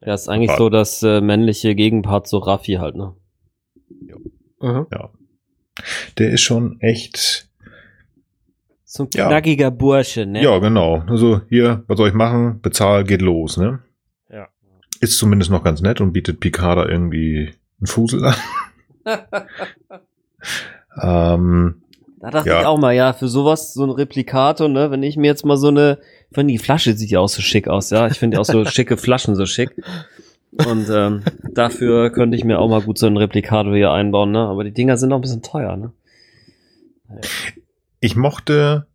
er 0.00 0.14
ist 0.14 0.28
eigentlich 0.28 0.50
so 0.58 0.68
das 0.68 1.02
äh, 1.02 1.20
männliche 1.22 1.74
Gegenpart 1.74 2.26
zu 2.26 2.38
Raffi 2.38 2.74
halt, 2.74 2.94
ne? 2.96 3.14
mhm. 4.60 4.86
Der 6.18 6.30
ist 6.30 6.42
schon 6.42 6.78
echt. 6.80 7.48
So 8.94 9.04
ein 9.04 9.08
Ja. 9.14 9.26
knackiger 9.28 9.70
Bursche, 9.70 10.26
ne? 10.26 10.42
Ja, 10.42 10.58
genau. 10.58 11.02
Also 11.08 11.40
hier, 11.48 11.82
was 11.86 11.96
soll 11.96 12.08
ich 12.08 12.14
machen? 12.14 12.60
Bezahl, 12.60 13.04
geht 13.04 13.22
los, 13.22 13.56
ne? 13.56 13.78
Ja. 14.30 14.48
Ist 15.00 15.16
zumindest 15.16 15.50
noch 15.50 15.64
ganz 15.64 15.80
nett 15.80 16.02
und 16.02 16.12
bietet 16.12 16.40
Picard 16.40 16.76
da 16.76 16.86
irgendwie 16.86 17.54
einen 17.80 17.86
Fusel 17.86 18.22
an. 18.22 18.34
ähm, 21.02 21.76
Da 22.20 22.30
dachte 22.30 22.50
Ja. 22.50 22.60
ich 22.60 22.66
auch 22.66 22.78
mal, 22.78 22.92
ja, 22.92 23.14
für 23.14 23.28
sowas, 23.28 23.72
so 23.72 23.82
ein 23.84 23.90
Replikator, 23.90 24.68
ne, 24.68 24.90
wenn 24.90 25.02
ich 25.02 25.16
mir 25.16 25.26
jetzt 25.28 25.46
mal 25.46 25.56
so 25.56 25.68
eine, 25.68 25.98
ich 26.30 26.34
finde 26.34 26.52
die 26.52 26.58
Flasche 26.58 26.92
sieht 26.92 27.10
ja 27.10 27.20
auch 27.20 27.30
so 27.30 27.40
schick 27.40 27.68
aus, 27.68 27.88
ja. 27.88 28.08
Ich 28.08 28.18
finde 28.18 28.38
auch 28.38 28.44
so 28.44 28.62
schicke 28.66 28.98
Flaschen 28.98 29.36
so 29.36 29.46
schick. 29.46 29.70
Und 30.66 30.86
ähm, 30.90 31.22
dafür 31.50 32.10
könnte 32.10 32.36
ich 32.36 32.44
mir 32.44 32.58
auch 32.58 32.68
mal 32.68 32.82
gut 32.82 32.98
so 32.98 33.06
einen 33.06 33.16
Replikator 33.16 33.74
hier 33.74 33.90
einbauen, 33.90 34.32
ne? 34.32 34.40
Aber 34.40 34.64
die 34.64 34.72
Dinger 34.72 34.98
sind 34.98 35.10
auch 35.14 35.16
ein 35.18 35.22
bisschen 35.22 35.40
teuer, 35.40 35.76
ne? 35.78 35.92
Ich 38.02 38.16
mochte 38.16 38.86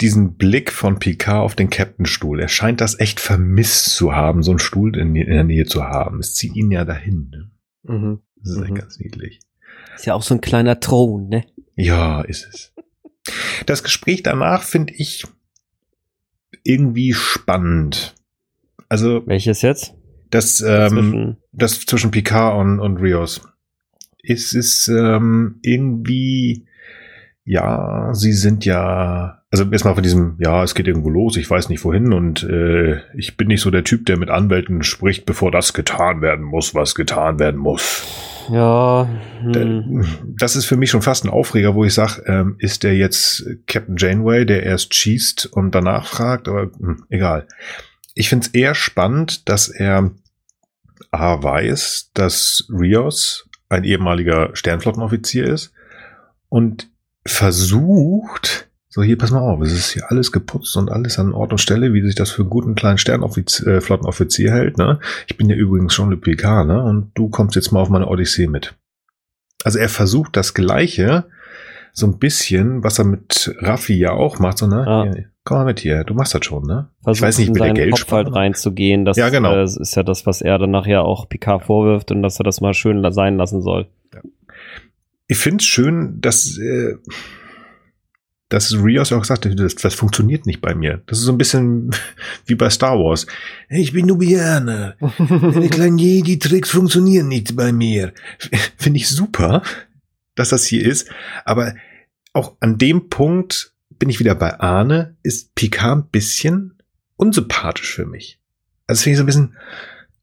diesen 0.00 0.34
Blick 0.36 0.72
von 0.72 0.98
Picard 0.98 1.42
auf 1.44 1.54
den 1.54 1.70
Captainstuhl. 1.70 2.40
Er 2.40 2.48
scheint 2.48 2.80
das 2.80 2.98
echt 2.98 3.20
vermisst 3.20 3.94
zu 3.94 4.14
haben, 4.14 4.42
so 4.42 4.50
einen 4.50 4.58
Stuhl 4.58 4.96
in, 4.96 5.14
in 5.16 5.30
der 5.30 5.44
Nähe 5.44 5.64
zu 5.66 5.84
haben. 5.84 6.18
Es 6.18 6.34
zieht 6.34 6.54
ihn 6.56 6.70
ja 6.70 6.84
dahin. 6.84 7.30
Ne? 7.30 7.50
Mhm. 7.84 8.20
Das 8.36 8.52
ist 8.52 8.62
echt 8.62 8.70
Mhm. 8.72 8.74
ganz 8.74 8.98
niedlich. 8.98 9.40
Ist 9.94 10.06
ja 10.06 10.14
auch 10.14 10.22
so 10.22 10.34
ein 10.34 10.40
kleiner 10.40 10.80
Thron, 10.80 11.28
ne? 11.28 11.44
Ja, 11.76 12.20
ist 12.22 12.46
es. 12.52 12.74
Das 13.66 13.82
Gespräch 13.82 14.22
danach 14.22 14.62
finde 14.62 14.92
ich 14.94 15.24
irgendwie 16.64 17.12
spannend. 17.12 18.14
Also 18.88 19.26
Welches 19.26 19.62
jetzt? 19.62 19.94
das, 20.30 20.60
ähm, 20.60 20.88
Zwischen, 20.90 21.36
das 21.52 21.80
zwischen 21.80 22.10
Picard 22.10 22.58
und, 22.60 22.80
und 22.80 22.98
Rios. 22.98 23.40
Es 24.22 24.52
ist 24.52 24.88
ähm, 24.88 25.58
irgendwie, 25.62 26.66
ja, 27.46 28.12
sie 28.12 28.32
sind 28.32 28.64
ja, 28.64 29.40
also 29.52 29.70
erstmal 29.70 29.94
von 29.94 30.02
diesem, 30.02 30.36
ja, 30.40 30.64
es 30.64 30.74
geht 30.74 30.88
irgendwo 30.88 31.10
los, 31.10 31.36
ich 31.36 31.48
weiß 31.48 31.68
nicht 31.68 31.84
wohin 31.84 32.12
und 32.12 32.42
äh, 32.42 33.00
ich 33.16 33.36
bin 33.36 33.46
nicht 33.46 33.60
so 33.60 33.70
der 33.70 33.84
Typ, 33.84 34.04
der 34.06 34.16
mit 34.16 34.30
Anwälten 34.30 34.82
spricht, 34.82 35.26
bevor 35.26 35.52
das 35.52 35.72
getan 35.72 36.20
werden 36.22 36.44
muss, 36.44 36.74
was 36.74 36.96
getan 36.96 37.38
werden 37.38 37.60
muss. 37.60 38.04
ja, 38.50 39.08
hm, 39.42 40.04
Das 40.36 40.56
ist 40.56 40.66
für 40.66 40.76
mich 40.76 40.90
schon 40.90 41.02
fast 41.02 41.24
ein 41.24 41.30
Aufreger, 41.30 41.76
wo 41.76 41.84
ich 41.84 41.94
sage, 41.94 42.24
ähm, 42.26 42.56
ist 42.58 42.82
der 42.82 42.96
jetzt 42.96 43.46
Captain 43.68 43.96
Janeway, 43.96 44.44
der 44.44 44.64
erst 44.64 44.92
schießt 44.92 45.46
und 45.46 45.72
danach 45.72 46.06
fragt, 46.06 46.48
aber 46.48 46.62
hm, 46.80 47.04
egal. 47.10 47.46
Ich 48.14 48.28
finde 48.28 48.44
es 48.46 48.54
eher 48.54 48.74
spannend, 48.74 49.48
dass 49.48 49.68
er 49.68 50.10
A 51.12 51.40
weiß, 51.40 52.10
dass 52.12 52.66
Rios 52.70 53.48
ein 53.68 53.84
ehemaliger 53.84 54.50
Sternflottenoffizier 54.54 55.44
ist 55.44 55.72
und 56.48 56.90
versucht, 57.26 58.68
so 58.88 59.02
hier, 59.02 59.18
pass 59.18 59.30
mal 59.30 59.40
auf, 59.40 59.60
es 59.60 59.72
ist 59.72 59.90
hier 59.90 60.10
alles 60.10 60.32
geputzt 60.32 60.76
und 60.76 60.90
alles 60.90 61.18
an 61.18 61.32
Ort 61.32 61.52
und 61.52 61.58
Stelle, 61.58 61.92
wie 61.92 62.02
sich 62.02 62.14
das 62.14 62.30
für 62.30 62.42
einen 62.42 62.50
guten 62.50 62.74
kleinen 62.74 62.98
Sternoffizier, 62.98 63.66
äh, 63.66 63.80
Flottenoffizier 63.80 64.52
hält, 64.52 64.78
ne? 64.78 65.00
Ich 65.26 65.36
bin 65.36 65.50
ja 65.50 65.56
übrigens 65.56 65.94
schon 65.94 66.10
Le 66.10 66.16
Picard, 66.16 66.66
ne? 66.66 66.82
Und 66.82 67.10
du 67.14 67.28
kommst 67.28 67.56
jetzt 67.56 67.72
mal 67.72 67.80
auf 67.80 67.90
meine 67.90 68.08
Odyssee 68.08 68.46
mit. 68.46 68.74
Also 69.64 69.78
er 69.78 69.88
versucht 69.88 70.36
das 70.36 70.54
Gleiche, 70.54 71.26
so 71.92 72.06
ein 72.06 72.18
bisschen, 72.18 72.84
was 72.84 72.98
er 72.98 73.04
mit 73.04 73.54
Raffi 73.58 73.98
ja 73.98 74.12
auch 74.12 74.38
macht, 74.38 74.58
so, 74.58 74.66
ne? 74.66 74.84
Hier, 75.12 75.24
komm 75.44 75.58
mal 75.58 75.64
mit 75.64 75.80
hier, 75.80 76.04
du 76.04 76.14
machst 76.14 76.34
das 76.34 76.44
schon, 76.44 76.64
ne? 76.64 76.88
versucht 77.02 77.16
ich 77.16 77.22
weiß 77.22 77.38
nicht, 77.38 77.48
in 77.48 77.52
mit 77.52 77.60
der 77.60 77.68
seinen 77.68 77.74
Geld 77.76 77.92
Kopf 77.92 78.12
halt 78.12 78.34
reinzugehen. 78.34 79.04
Das 79.04 79.16
Ja, 79.16 79.30
genau. 79.30 79.54
äh, 79.54 79.64
ist 79.64 79.94
ja 79.96 80.02
das, 80.02 80.26
was 80.26 80.42
er 80.42 80.58
dann 80.58 80.70
nachher 80.70 81.04
auch 81.04 81.28
Picard 81.28 81.64
vorwirft 81.64 82.12
und 82.12 82.22
dass 82.22 82.38
er 82.38 82.44
das 82.44 82.60
mal 82.60 82.74
schön 82.74 83.04
sein 83.12 83.36
lassen 83.36 83.62
soll. 83.62 83.88
Ich 85.28 85.38
finde 85.38 85.62
es 85.62 85.66
schön, 85.66 86.20
dass, 86.20 86.56
äh, 86.58 86.96
dass 88.48 88.72
Rios 88.74 89.12
auch 89.12 89.20
gesagt 89.20 89.44
hat, 89.44 89.58
das, 89.58 89.74
das 89.74 89.94
funktioniert 89.94 90.46
nicht 90.46 90.60
bei 90.60 90.74
mir. 90.74 91.02
Das 91.06 91.18
ist 91.18 91.24
so 91.24 91.32
ein 91.32 91.38
bisschen 91.38 91.90
wie 92.46 92.54
bei 92.54 92.70
Star 92.70 92.98
Wars. 92.98 93.26
Ich 93.68 93.92
bin 93.92 94.06
Nubianer. 94.06 94.96
Meine 95.18 95.68
kleinen 95.70 95.98
Jedi-Tricks 95.98 96.70
funktionieren 96.70 97.28
nicht 97.28 97.56
bei 97.56 97.72
mir. 97.72 98.12
Finde 98.76 98.98
ich 98.98 99.08
super, 99.08 99.62
dass 100.36 100.50
das 100.50 100.64
hier 100.64 100.86
ist. 100.86 101.08
Aber 101.44 101.74
auch 102.32 102.56
an 102.60 102.78
dem 102.78 103.08
Punkt 103.08 103.72
bin 103.98 104.10
ich 104.10 104.20
wieder 104.20 104.34
bei 104.34 104.60
Arne, 104.60 105.16
ist 105.22 105.54
Picard 105.54 105.98
ein 105.98 106.10
bisschen 106.10 106.74
unsympathisch 107.16 107.94
für 107.94 108.06
mich. 108.06 108.38
Also 108.86 109.02
finde 109.02 109.12
ich 109.12 109.18
so 109.18 109.22
ein 109.22 109.54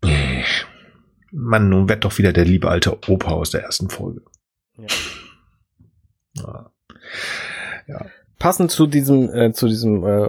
bisschen, 0.03 0.73
Mann, 1.31 1.69
nun 1.69 1.89
wird 1.89 2.05
doch 2.05 2.17
wieder 2.17 2.31
der 2.31 2.45
liebe 2.45 2.69
alte 2.69 2.97
Opa 3.09 3.31
aus 3.31 3.49
der 3.49 3.63
ersten 3.63 3.89
Folge. 3.89 4.21
Ja. 4.77 6.71
Ja. 7.87 8.05
Passend 8.39 8.71
zu 8.71 8.87
diesem, 8.87 9.33
äh, 9.33 9.53
zu 9.53 9.67
diesem 9.67 10.05
äh, 10.05 10.27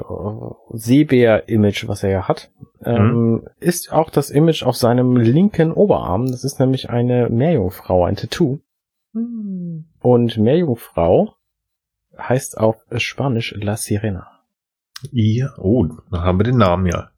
Seebär-Image, 0.71 1.89
was 1.89 2.03
er 2.05 2.11
ja 2.11 2.29
hat, 2.29 2.53
ähm, 2.85 3.49
ist 3.59 3.93
auch 3.93 4.11
das 4.11 4.31
Image 4.31 4.63
auf 4.63 4.77
seinem 4.77 5.17
linken 5.17 5.73
Oberarm. 5.73 6.31
Das 6.31 6.45
ist 6.45 6.61
nämlich 6.61 6.91
eine 6.91 7.29
Meerjungfrau, 7.29 8.05
ein 8.05 8.17
Tattoo. 8.17 8.61
Und 10.01 10.37
Meerjungfrau 10.39 11.35
heißt 12.17 12.59
auf 12.59 12.77
Spanisch 12.97 13.55
La 13.57 13.77
Sirena. 13.77 14.29
Ja, 15.11 15.55
oh, 15.59 15.87
da 16.11 16.23
haben 16.23 16.39
wir 16.39 16.45
den 16.45 16.59
Namen 16.59 16.87
ja. 16.87 17.11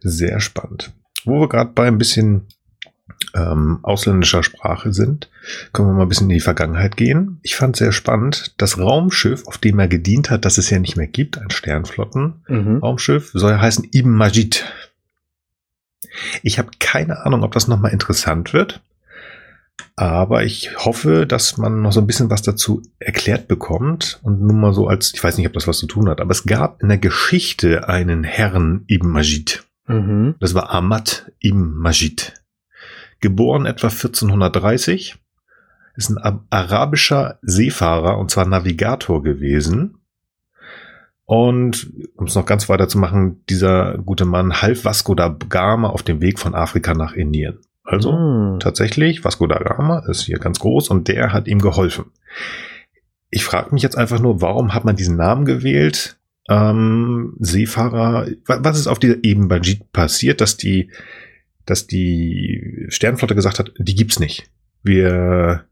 Sehr 0.00 0.40
spannend. 0.40 0.92
Wo 1.24 1.40
wir 1.40 1.48
gerade 1.48 1.72
bei 1.72 1.86
ein 1.86 1.98
bisschen 1.98 2.46
ähm, 3.34 3.78
ausländischer 3.82 4.42
Sprache 4.42 4.92
sind, 4.92 5.30
können 5.72 5.88
wir 5.88 5.94
mal 5.94 6.02
ein 6.02 6.08
bisschen 6.08 6.30
in 6.30 6.34
die 6.34 6.40
Vergangenheit 6.40 6.96
gehen. 6.96 7.38
Ich 7.42 7.56
fand 7.56 7.76
sehr 7.76 7.92
spannend, 7.92 8.54
das 8.58 8.78
Raumschiff, 8.78 9.46
auf 9.46 9.58
dem 9.58 9.78
er 9.78 9.88
gedient 9.88 10.30
hat, 10.30 10.44
das 10.44 10.58
es 10.58 10.70
ja 10.70 10.78
nicht 10.78 10.96
mehr 10.96 11.06
gibt, 11.06 11.38
ein 11.38 11.50
Sternflotten-Raumschiff, 11.50 13.30
soll 13.32 13.52
ja 13.52 13.60
heißen 13.60 13.88
Ibn 13.92 14.10
Majid. 14.10 14.64
Ich 16.42 16.58
habe 16.58 16.70
keine 16.78 17.24
Ahnung, 17.24 17.42
ob 17.42 17.52
das 17.52 17.68
nochmal 17.68 17.92
interessant 17.92 18.52
wird. 18.52 18.80
Aber 19.96 20.44
ich 20.44 20.76
hoffe, 20.78 21.26
dass 21.26 21.58
man 21.58 21.82
noch 21.82 21.92
so 21.92 22.00
ein 22.00 22.06
bisschen 22.06 22.30
was 22.30 22.42
dazu 22.42 22.82
erklärt 22.98 23.48
bekommt. 23.48 24.18
Und 24.22 24.40
nun 24.40 24.60
mal 24.60 24.72
so 24.72 24.88
als, 24.88 25.12
ich 25.14 25.22
weiß 25.22 25.36
nicht, 25.36 25.46
ob 25.46 25.52
das 25.52 25.68
was 25.68 25.78
zu 25.78 25.86
tun 25.86 26.08
hat, 26.08 26.20
aber 26.20 26.30
es 26.30 26.44
gab 26.44 26.82
in 26.82 26.88
der 26.88 26.98
Geschichte 26.98 27.88
einen 27.88 28.24
Herrn 28.24 28.84
Ibn 28.88 29.08
Majid. 29.08 29.62
Mhm. 29.86 30.36
Das 30.40 30.54
war 30.54 30.70
Ahmad 30.70 31.30
Ibn 31.40 31.74
Majid. 31.74 32.39
Geboren 33.20 33.66
etwa 33.66 33.88
1430, 33.88 35.16
ist 35.96 36.16
ein 36.16 36.40
arabischer 36.50 37.38
Seefahrer 37.42 38.18
und 38.18 38.30
zwar 38.30 38.46
Navigator 38.46 39.22
gewesen. 39.22 39.98
Und 41.24 41.92
um 42.16 42.26
es 42.26 42.34
noch 42.34 42.46
ganz 42.46 42.68
weiter 42.68 42.88
zu 42.88 42.98
machen, 42.98 43.44
dieser 43.48 43.98
gute 43.98 44.24
Mann 44.24 44.62
half 44.62 44.84
Vasco 44.84 45.14
da 45.14 45.28
Gama 45.48 45.88
auf 45.88 46.02
dem 46.02 46.20
Weg 46.20 46.40
von 46.40 46.54
Afrika 46.54 46.92
nach 46.94 47.12
Indien. 47.12 47.58
Also 47.84 48.12
mm. 48.12 48.58
tatsächlich, 48.60 49.24
Vasco 49.24 49.46
da 49.46 49.58
Gama 49.58 50.04
ist 50.08 50.22
hier 50.22 50.38
ganz 50.38 50.58
groß 50.58 50.88
und 50.88 51.06
der 51.06 51.32
hat 51.32 51.46
ihm 51.46 51.60
geholfen. 51.60 52.06
Ich 53.30 53.44
frage 53.44 53.72
mich 53.72 53.82
jetzt 53.82 53.96
einfach 53.96 54.18
nur, 54.18 54.40
warum 54.40 54.74
hat 54.74 54.84
man 54.84 54.96
diesen 54.96 55.16
Namen 55.16 55.44
gewählt? 55.44 56.18
Ähm, 56.48 57.34
Seefahrer, 57.38 58.26
was 58.46 58.78
ist 58.78 58.88
auf 58.88 58.98
dieser 58.98 59.22
Ebene 59.22 59.60
passiert, 59.92 60.40
dass 60.40 60.56
die, 60.56 60.90
dass 61.66 61.86
die 61.86 62.86
Sternflotte 62.88 63.34
gesagt 63.34 63.58
hat, 63.58 63.72
die 63.78 63.94
gibt's 63.94 64.18
nicht. 64.18 64.50
Wir 64.82 65.64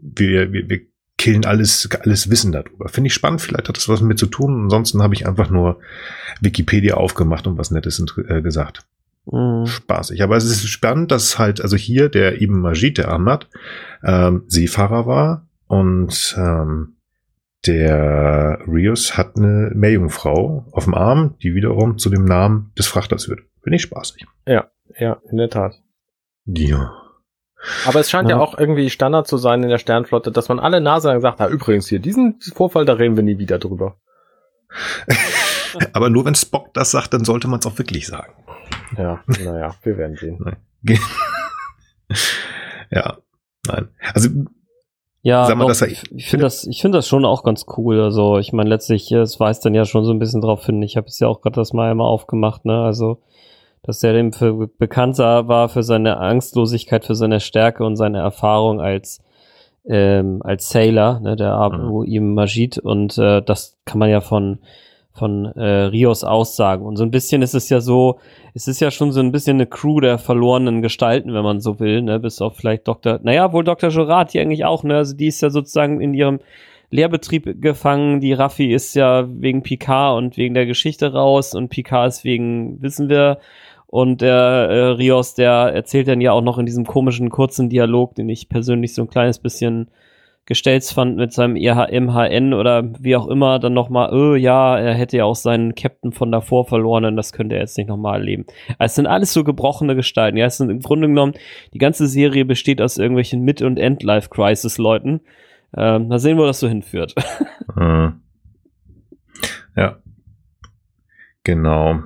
wir, 0.00 0.52
wir, 0.52 0.68
wir 0.68 0.80
killen 1.16 1.44
alles, 1.44 1.88
alles 2.00 2.30
Wissen 2.30 2.52
darüber. 2.52 2.88
Finde 2.88 3.08
ich 3.08 3.14
spannend, 3.14 3.40
vielleicht 3.40 3.68
hat 3.68 3.76
das 3.76 3.88
was 3.88 4.00
mit 4.00 4.18
zu 4.18 4.26
tun. 4.26 4.62
Ansonsten 4.64 5.02
habe 5.02 5.14
ich 5.14 5.26
einfach 5.26 5.50
nur 5.50 5.80
Wikipedia 6.40 6.94
aufgemacht 6.94 7.46
und 7.46 7.58
was 7.58 7.70
Nettes 7.70 8.02
äh, 8.28 8.40
gesagt. 8.40 8.86
Mhm. 9.26 9.66
Spaßig. 9.66 10.22
Aber 10.22 10.36
es 10.36 10.44
ist 10.44 10.68
spannend, 10.68 11.10
dass 11.10 11.38
halt, 11.38 11.60
also 11.60 11.76
hier 11.76 12.08
der 12.08 12.40
Ibn 12.40 12.60
Majid, 12.60 12.98
der 12.98 13.08
Ahmad, 13.08 13.48
ähm, 14.04 14.44
Seefahrer 14.46 15.06
war 15.06 15.46
und 15.66 16.36
ähm, 16.38 16.94
der 17.66 18.60
Rios 18.68 19.16
hat 19.18 19.36
eine 19.36 19.72
Meerjungfrau 19.74 20.66
auf 20.70 20.84
dem 20.84 20.94
Arm, 20.94 21.34
die 21.42 21.54
wiederum 21.54 21.98
zu 21.98 22.08
dem 22.08 22.24
Namen 22.24 22.70
des 22.78 22.86
Frachters 22.86 23.28
wird. 23.28 23.40
Finde 23.62 23.76
ich 23.76 23.82
spaßig. 23.82 24.24
Ja, 24.46 24.70
ja, 24.98 25.20
in 25.30 25.36
der 25.36 25.50
Tat. 25.50 25.80
Ja. 26.46 26.92
Aber 27.86 28.00
es 28.00 28.10
scheint 28.10 28.28
ja. 28.30 28.36
ja. 28.36 28.42
auch 28.42 28.56
irgendwie 28.56 28.88
Standard 28.90 29.26
zu 29.26 29.36
sein 29.36 29.62
in 29.62 29.68
der 29.68 29.78
Sternflotte, 29.78 30.30
dass 30.30 30.48
man 30.48 30.60
alle 30.60 30.80
Nase 30.80 31.08
lang 31.08 31.20
sagt, 31.20 31.40
na 31.40 31.48
übrigens 31.48 31.88
hier, 31.88 31.98
diesen 31.98 32.40
Vorfall, 32.54 32.84
da 32.84 32.94
reden 32.94 33.16
wir 33.16 33.24
nie 33.24 33.38
wieder 33.38 33.58
drüber. 33.58 33.96
Aber 35.92 36.10
nur 36.10 36.24
wenn 36.24 36.34
Spock 36.34 36.72
das 36.74 36.90
sagt, 36.90 37.12
dann 37.12 37.24
sollte 37.24 37.48
man 37.48 37.60
es 37.60 37.66
auch 37.66 37.78
wirklich 37.78 38.06
sagen. 38.06 38.32
Ja, 38.96 39.22
naja, 39.26 39.74
wir 39.82 39.98
werden 39.98 40.16
sehen. 40.16 40.56
ja, 42.90 43.18
nein. 43.66 43.88
Also 44.14 44.30
ja, 45.22 45.44
sag 45.46 45.58
mal, 45.58 45.66
doch, 45.66 45.80
er, 45.80 45.88
ich 45.88 46.26
finde 46.28 46.44
das, 46.44 46.64
ich 46.64 46.80
finde 46.80 46.98
das 46.98 47.08
schon 47.08 47.24
auch 47.24 47.42
ganz 47.42 47.66
cool. 47.76 48.00
Also 48.00 48.38
ich 48.38 48.52
meine 48.52 48.70
letztlich, 48.70 49.10
es 49.12 49.38
weist 49.40 49.64
dann 49.64 49.74
ja 49.74 49.84
schon 49.84 50.04
so 50.04 50.12
ein 50.12 50.18
bisschen 50.18 50.40
drauf 50.40 50.64
hin. 50.64 50.82
Ich 50.82 50.96
habe 50.96 51.08
es 51.08 51.18
ja 51.18 51.28
auch 51.28 51.40
gerade 51.40 51.56
das 51.56 51.72
mal 51.72 51.90
einmal 51.90 52.06
aufgemacht. 52.06 52.64
Ne, 52.64 52.80
also 52.82 53.20
dass 53.82 54.02
er 54.02 54.12
dem 54.12 54.32
für 54.32 54.68
bekannt 54.68 55.18
war 55.18 55.68
für 55.68 55.82
seine 55.82 56.18
Angstlosigkeit, 56.18 57.04
für 57.04 57.14
seine 57.14 57.40
Stärke 57.40 57.84
und 57.84 57.96
seine 57.96 58.18
Erfahrung 58.18 58.80
als 58.80 59.22
ähm, 59.86 60.42
als 60.44 60.68
Sailor, 60.68 61.20
ne, 61.20 61.34
der 61.36 61.54
Abu 61.54 62.04
mhm. 62.04 62.12
Im 62.12 62.34
Majid 62.34 62.78
und 62.78 63.16
äh, 63.18 63.42
das 63.42 63.78
kann 63.84 63.98
man 63.98 64.10
ja 64.10 64.20
von 64.20 64.58
von 65.18 65.46
äh, 65.56 65.84
Rios 65.86 66.22
aussagen. 66.22 66.86
Und 66.86 66.96
so 66.96 67.02
ein 67.02 67.10
bisschen 67.10 67.42
ist 67.42 67.54
es 67.54 67.68
ja 67.68 67.80
so, 67.80 68.20
es 68.54 68.68
ist 68.68 68.80
ja 68.80 68.90
schon 68.90 69.10
so 69.10 69.20
ein 69.20 69.32
bisschen 69.32 69.56
eine 69.56 69.66
Crew 69.66 70.00
der 70.00 70.16
verlorenen 70.16 70.80
Gestalten, 70.80 71.34
wenn 71.34 71.42
man 71.42 71.60
so 71.60 71.80
will, 71.80 72.02
ne, 72.02 72.20
bis 72.20 72.40
auf 72.40 72.56
vielleicht 72.56 72.86
Dr. 72.86 73.18
Naja, 73.22 73.52
wohl 73.52 73.64
Dr. 73.64 73.90
Gerard 73.90 74.32
die 74.32 74.40
eigentlich 74.40 74.64
auch, 74.64 74.84
ne, 74.84 74.96
also 74.96 75.16
die 75.16 75.26
ist 75.26 75.40
ja 75.40 75.50
sozusagen 75.50 76.00
in 76.00 76.14
ihrem 76.14 76.38
Lehrbetrieb 76.90 77.60
gefangen. 77.60 78.20
Die 78.20 78.32
Raffi 78.32 78.72
ist 78.72 78.94
ja 78.94 79.26
wegen 79.28 79.62
Picard 79.62 80.16
und 80.16 80.36
wegen 80.36 80.54
der 80.54 80.66
Geschichte 80.66 81.12
raus 81.12 81.54
und 81.54 81.68
Picard 81.68 82.08
ist 82.08 82.24
wegen, 82.24 82.80
wissen 82.80 83.08
wir, 83.08 83.38
und 83.90 84.20
der 84.20 84.34
äh, 84.34 84.84
Rios, 84.90 85.34
der 85.34 85.72
erzählt 85.74 86.08
dann 86.08 86.20
ja 86.20 86.32
auch 86.32 86.42
noch 86.42 86.58
in 86.58 86.66
diesem 86.66 86.84
komischen 86.84 87.30
kurzen 87.30 87.70
Dialog, 87.70 88.14
den 88.14 88.28
ich 88.28 88.50
persönlich 88.50 88.94
so 88.94 89.02
ein 89.02 89.08
kleines 89.08 89.38
bisschen 89.38 89.90
gestellt 90.44 90.84
fand 90.84 91.16
mit 91.16 91.32
seinem 91.32 91.54
MHN 91.54 92.52
oder 92.54 92.82
wie 93.00 93.16
auch 93.16 93.28
immer, 93.28 93.58
dann 93.58 93.72
nochmal, 93.72 94.12
oh 94.14 94.34
ja, 94.34 94.78
er 94.78 94.94
hätte 94.94 95.16
ja 95.16 95.24
auch 95.24 95.34
seinen 95.34 95.74
Captain 95.74 96.12
von 96.12 96.30
davor 96.30 96.66
verloren 96.66 97.06
und 97.06 97.16
das 97.16 97.32
könnte 97.32 97.54
er 97.54 97.62
jetzt 97.62 97.78
nicht 97.78 97.88
nochmal 97.88 98.20
erleben. 98.20 98.44
Also 98.78 98.92
es 98.92 98.94
sind 98.94 99.06
alles 99.06 99.32
so 99.32 99.42
gebrochene 99.42 99.94
Gestalten. 99.94 100.36
Ja, 100.36 100.46
es 100.46 100.58
sind 100.58 100.70
im 100.70 100.80
Grunde 100.80 101.08
genommen, 101.08 101.34
die 101.72 101.78
ganze 101.78 102.06
Serie 102.06 102.44
besteht 102.44 102.82
aus 102.82 102.98
irgendwelchen 102.98 103.42
Mid- 103.42 103.62
und 103.62 103.78
End-Life-Crisis-Leuten. 103.78 105.20
Ähm, 105.76 106.10
da 106.10 106.18
sehen 106.18 106.38
wo 106.38 106.44
das 106.44 106.60
so 106.60 106.68
hinführt. 106.68 107.14
Hm. 107.74 108.22
Ja. 109.76 109.98
Genau. 111.44 112.00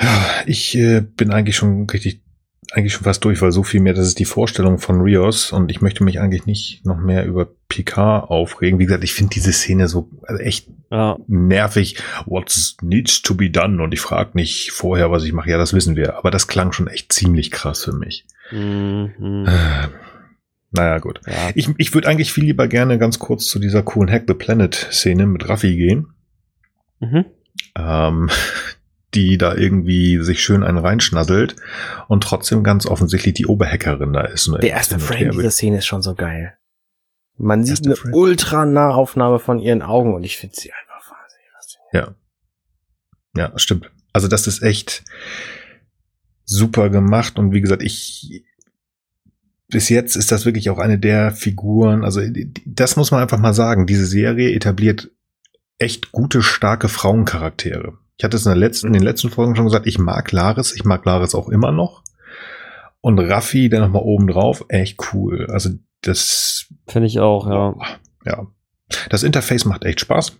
Ja, 0.00 0.26
ich 0.46 0.76
äh, 0.76 1.00
bin 1.02 1.30
eigentlich 1.30 1.56
schon 1.56 1.88
richtig, 1.88 2.22
eigentlich 2.72 2.94
schon 2.94 3.04
fast 3.04 3.24
durch, 3.24 3.42
weil 3.42 3.52
so 3.52 3.62
viel 3.62 3.80
mehr, 3.80 3.92
das 3.92 4.06
ist 4.06 4.18
die 4.18 4.24
Vorstellung 4.24 4.78
von 4.78 5.00
Rios 5.00 5.52
und 5.52 5.70
ich 5.70 5.82
möchte 5.82 6.04
mich 6.04 6.20
eigentlich 6.20 6.46
nicht 6.46 6.86
noch 6.86 6.96
mehr 6.96 7.26
über 7.26 7.48
Picard 7.68 8.30
aufregen. 8.30 8.78
Wie 8.78 8.86
gesagt, 8.86 9.04
ich 9.04 9.12
finde 9.12 9.34
diese 9.34 9.52
Szene 9.52 9.88
so 9.88 10.10
also 10.22 10.40
echt 10.40 10.68
ja. 10.90 11.18
nervig. 11.26 12.02
What 12.26 12.76
needs 12.82 13.22
to 13.22 13.34
be 13.34 13.50
done? 13.50 13.82
Und 13.82 13.92
ich 13.92 14.00
frage 14.00 14.30
nicht 14.34 14.72
vorher, 14.72 15.10
was 15.10 15.24
ich 15.24 15.32
mache. 15.32 15.50
Ja, 15.50 15.58
das 15.58 15.74
wissen 15.74 15.96
wir. 15.96 16.16
Aber 16.16 16.30
das 16.30 16.46
klang 16.46 16.72
schon 16.72 16.88
echt 16.88 17.12
ziemlich 17.12 17.50
krass 17.50 17.84
für 17.84 17.92
mich. 17.92 18.24
Mhm. 18.50 19.46
Äh, 19.46 19.88
naja, 20.72 20.98
gut. 20.98 21.20
Ja. 21.26 21.50
Ich, 21.54 21.68
ich 21.78 21.94
würde 21.94 22.08
eigentlich 22.08 22.32
viel 22.32 22.44
lieber 22.44 22.68
gerne 22.68 22.98
ganz 22.98 23.18
kurz 23.18 23.46
zu 23.46 23.58
dieser 23.58 23.82
coolen 23.82 24.10
Hack 24.10 24.24
the 24.26 24.34
Planet 24.34 24.74
Szene 24.74 25.26
mit 25.26 25.48
Raffi 25.48 25.76
gehen. 25.76 26.08
Mhm. 27.00 27.24
Ähm, 27.76 28.30
die 29.14 29.38
da 29.38 29.54
irgendwie 29.54 30.22
sich 30.22 30.42
schön 30.42 30.62
einen 30.62 30.78
reinschnasselt 30.78 31.56
und 32.08 32.22
trotzdem 32.22 32.62
ganz 32.62 32.86
offensichtlich 32.86 33.34
die 33.34 33.46
Oberhackerin 33.46 34.12
da 34.12 34.22
ist. 34.22 34.50
Der 34.62 34.70
erste 34.70 34.98
Frame 34.98 35.32
dieser 35.32 35.50
Szene 35.50 35.78
ist 35.78 35.86
schon 35.86 36.02
so 36.02 36.14
geil. 36.14 36.56
Man 37.36 37.64
sieht 37.64 37.86
eine 37.86 37.96
Frame. 37.96 38.14
ultra 38.14 38.66
Nahaufnahme 38.66 39.38
von 39.38 39.58
ihren 39.58 39.82
Augen 39.82 40.14
und 40.14 40.24
ich 40.24 40.36
finde 40.36 40.56
sie 40.56 40.72
einfach 40.72 41.10
wahnsinnig. 41.10 41.48
Ja. 41.92 42.14
Ja, 43.36 43.58
stimmt. 43.58 43.90
Also 44.12 44.28
das 44.28 44.46
ist 44.46 44.62
echt 44.62 45.04
super 46.44 46.90
gemacht 46.90 47.38
und 47.38 47.52
wie 47.52 47.60
gesagt, 47.60 47.82
ich 47.82 48.44
bis 49.68 49.88
jetzt 49.88 50.16
ist 50.16 50.32
das 50.32 50.44
wirklich 50.44 50.68
auch 50.70 50.78
eine 50.78 50.98
der 50.98 51.30
Figuren, 51.30 52.04
also 52.04 52.20
das 52.66 52.96
muss 52.96 53.12
man 53.12 53.22
einfach 53.22 53.38
mal 53.38 53.54
sagen, 53.54 53.86
diese 53.86 54.04
Serie 54.04 54.50
etabliert 54.50 55.10
echt 55.78 56.12
gute, 56.12 56.42
starke 56.42 56.88
Frauencharaktere. 56.88 57.96
Ich 58.20 58.24
hatte 58.24 58.36
es 58.36 58.44
in, 58.44 58.50
der 58.50 58.58
letzten, 58.58 58.88
in 58.88 58.92
den 58.92 59.02
letzten 59.02 59.30
Folgen 59.30 59.56
schon 59.56 59.64
gesagt, 59.64 59.86
ich 59.86 59.98
mag 59.98 60.30
Laris, 60.30 60.74
ich 60.74 60.84
mag 60.84 61.06
Laris 61.06 61.34
auch 61.34 61.48
immer 61.48 61.72
noch. 61.72 62.02
Und 63.00 63.18
Raffi, 63.18 63.70
der 63.70 63.80
nochmal 63.80 64.02
oben 64.02 64.26
drauf, 64.26 64.62
echt 64.68 64.98
cool. 65.14 65.46
Also 65.48 65.70
das. 66.02 66.66
Finde 66.86 67.06
ich 67.06 67.18
auch, 67.18 67.46
ja. 67.46 67.74
Ja. 68.26 68.46
Das 69.08 69.22
Interface 69.22 69.64
macht 69.64 69.86
echt 69.86 70.00
Spaß. 70.00 70.36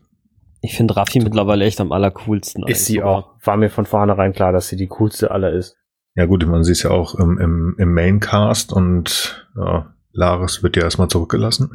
Ich 0.60 0.76
finde 0.76 0.94
Raffi 0.94 1.20
mittlerweile 1.20 1.64
echt 1.64 1.80
am 1.80 1.90
allercoolsten. 1.90 2.64
Ist 2.66 2.84
sie 2.84 3.02
auch. 3.02 3.30
War 3.42 3.56
mir 3.56 3.70
von 3.70 3.86
vornherein 3.86 4.34
klar, 4.34 4.52
dass 4.52 4.68
sie 4.68 4.76
die 4.76 4.88
coolste 4.88 5.30
aller 5.30 5.54
ist. 5.54 5.78
Ja 6.14 6.26
gut, 6.26 6.46
man 6.46 6.64
sieht 6.64 6.76
es 6.76 6.82
ja 6.82 6.90
auch 6.90 7.14
im, 7.14 7.38
im, 7.38 7.76
im 7.78 7.94
Maincast 7.94 8.74
und 8.74 9.48
ja, 9.56 9.94
Laris 10.12 10.62
wird 10.62 10.76
ja 10.76 10.82
erstmal 10.82 11.08
zurückgelassen. 11.08 11.70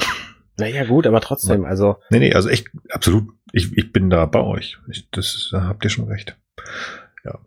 Naja, 0.58 0.86
gut, 0.86 1.06
aber 1.06 1.22
trotzdem, 1.22 1.66
also. 1.66 1.98
Nee, 2.10 2.20
nee, 2.20 2.34
also 2.34 2.50
echt, 2.50 2.68
absolut. 2.90 3.26
Ich, 3.52 3.76
ich 3.78 3.92
bin 3.92 4.10
da 4.10 4.26
bei 4.26 4.42
euch. 4.42 4.78
Ich, 4.90 5.10
das 5.12 5.50
da 5.52 5.64
habt 5.64 5.84
ihr 5.84 5.90
schon 5.90 6.08
recht. 6.08 6.38
Ja. 7.24 7.40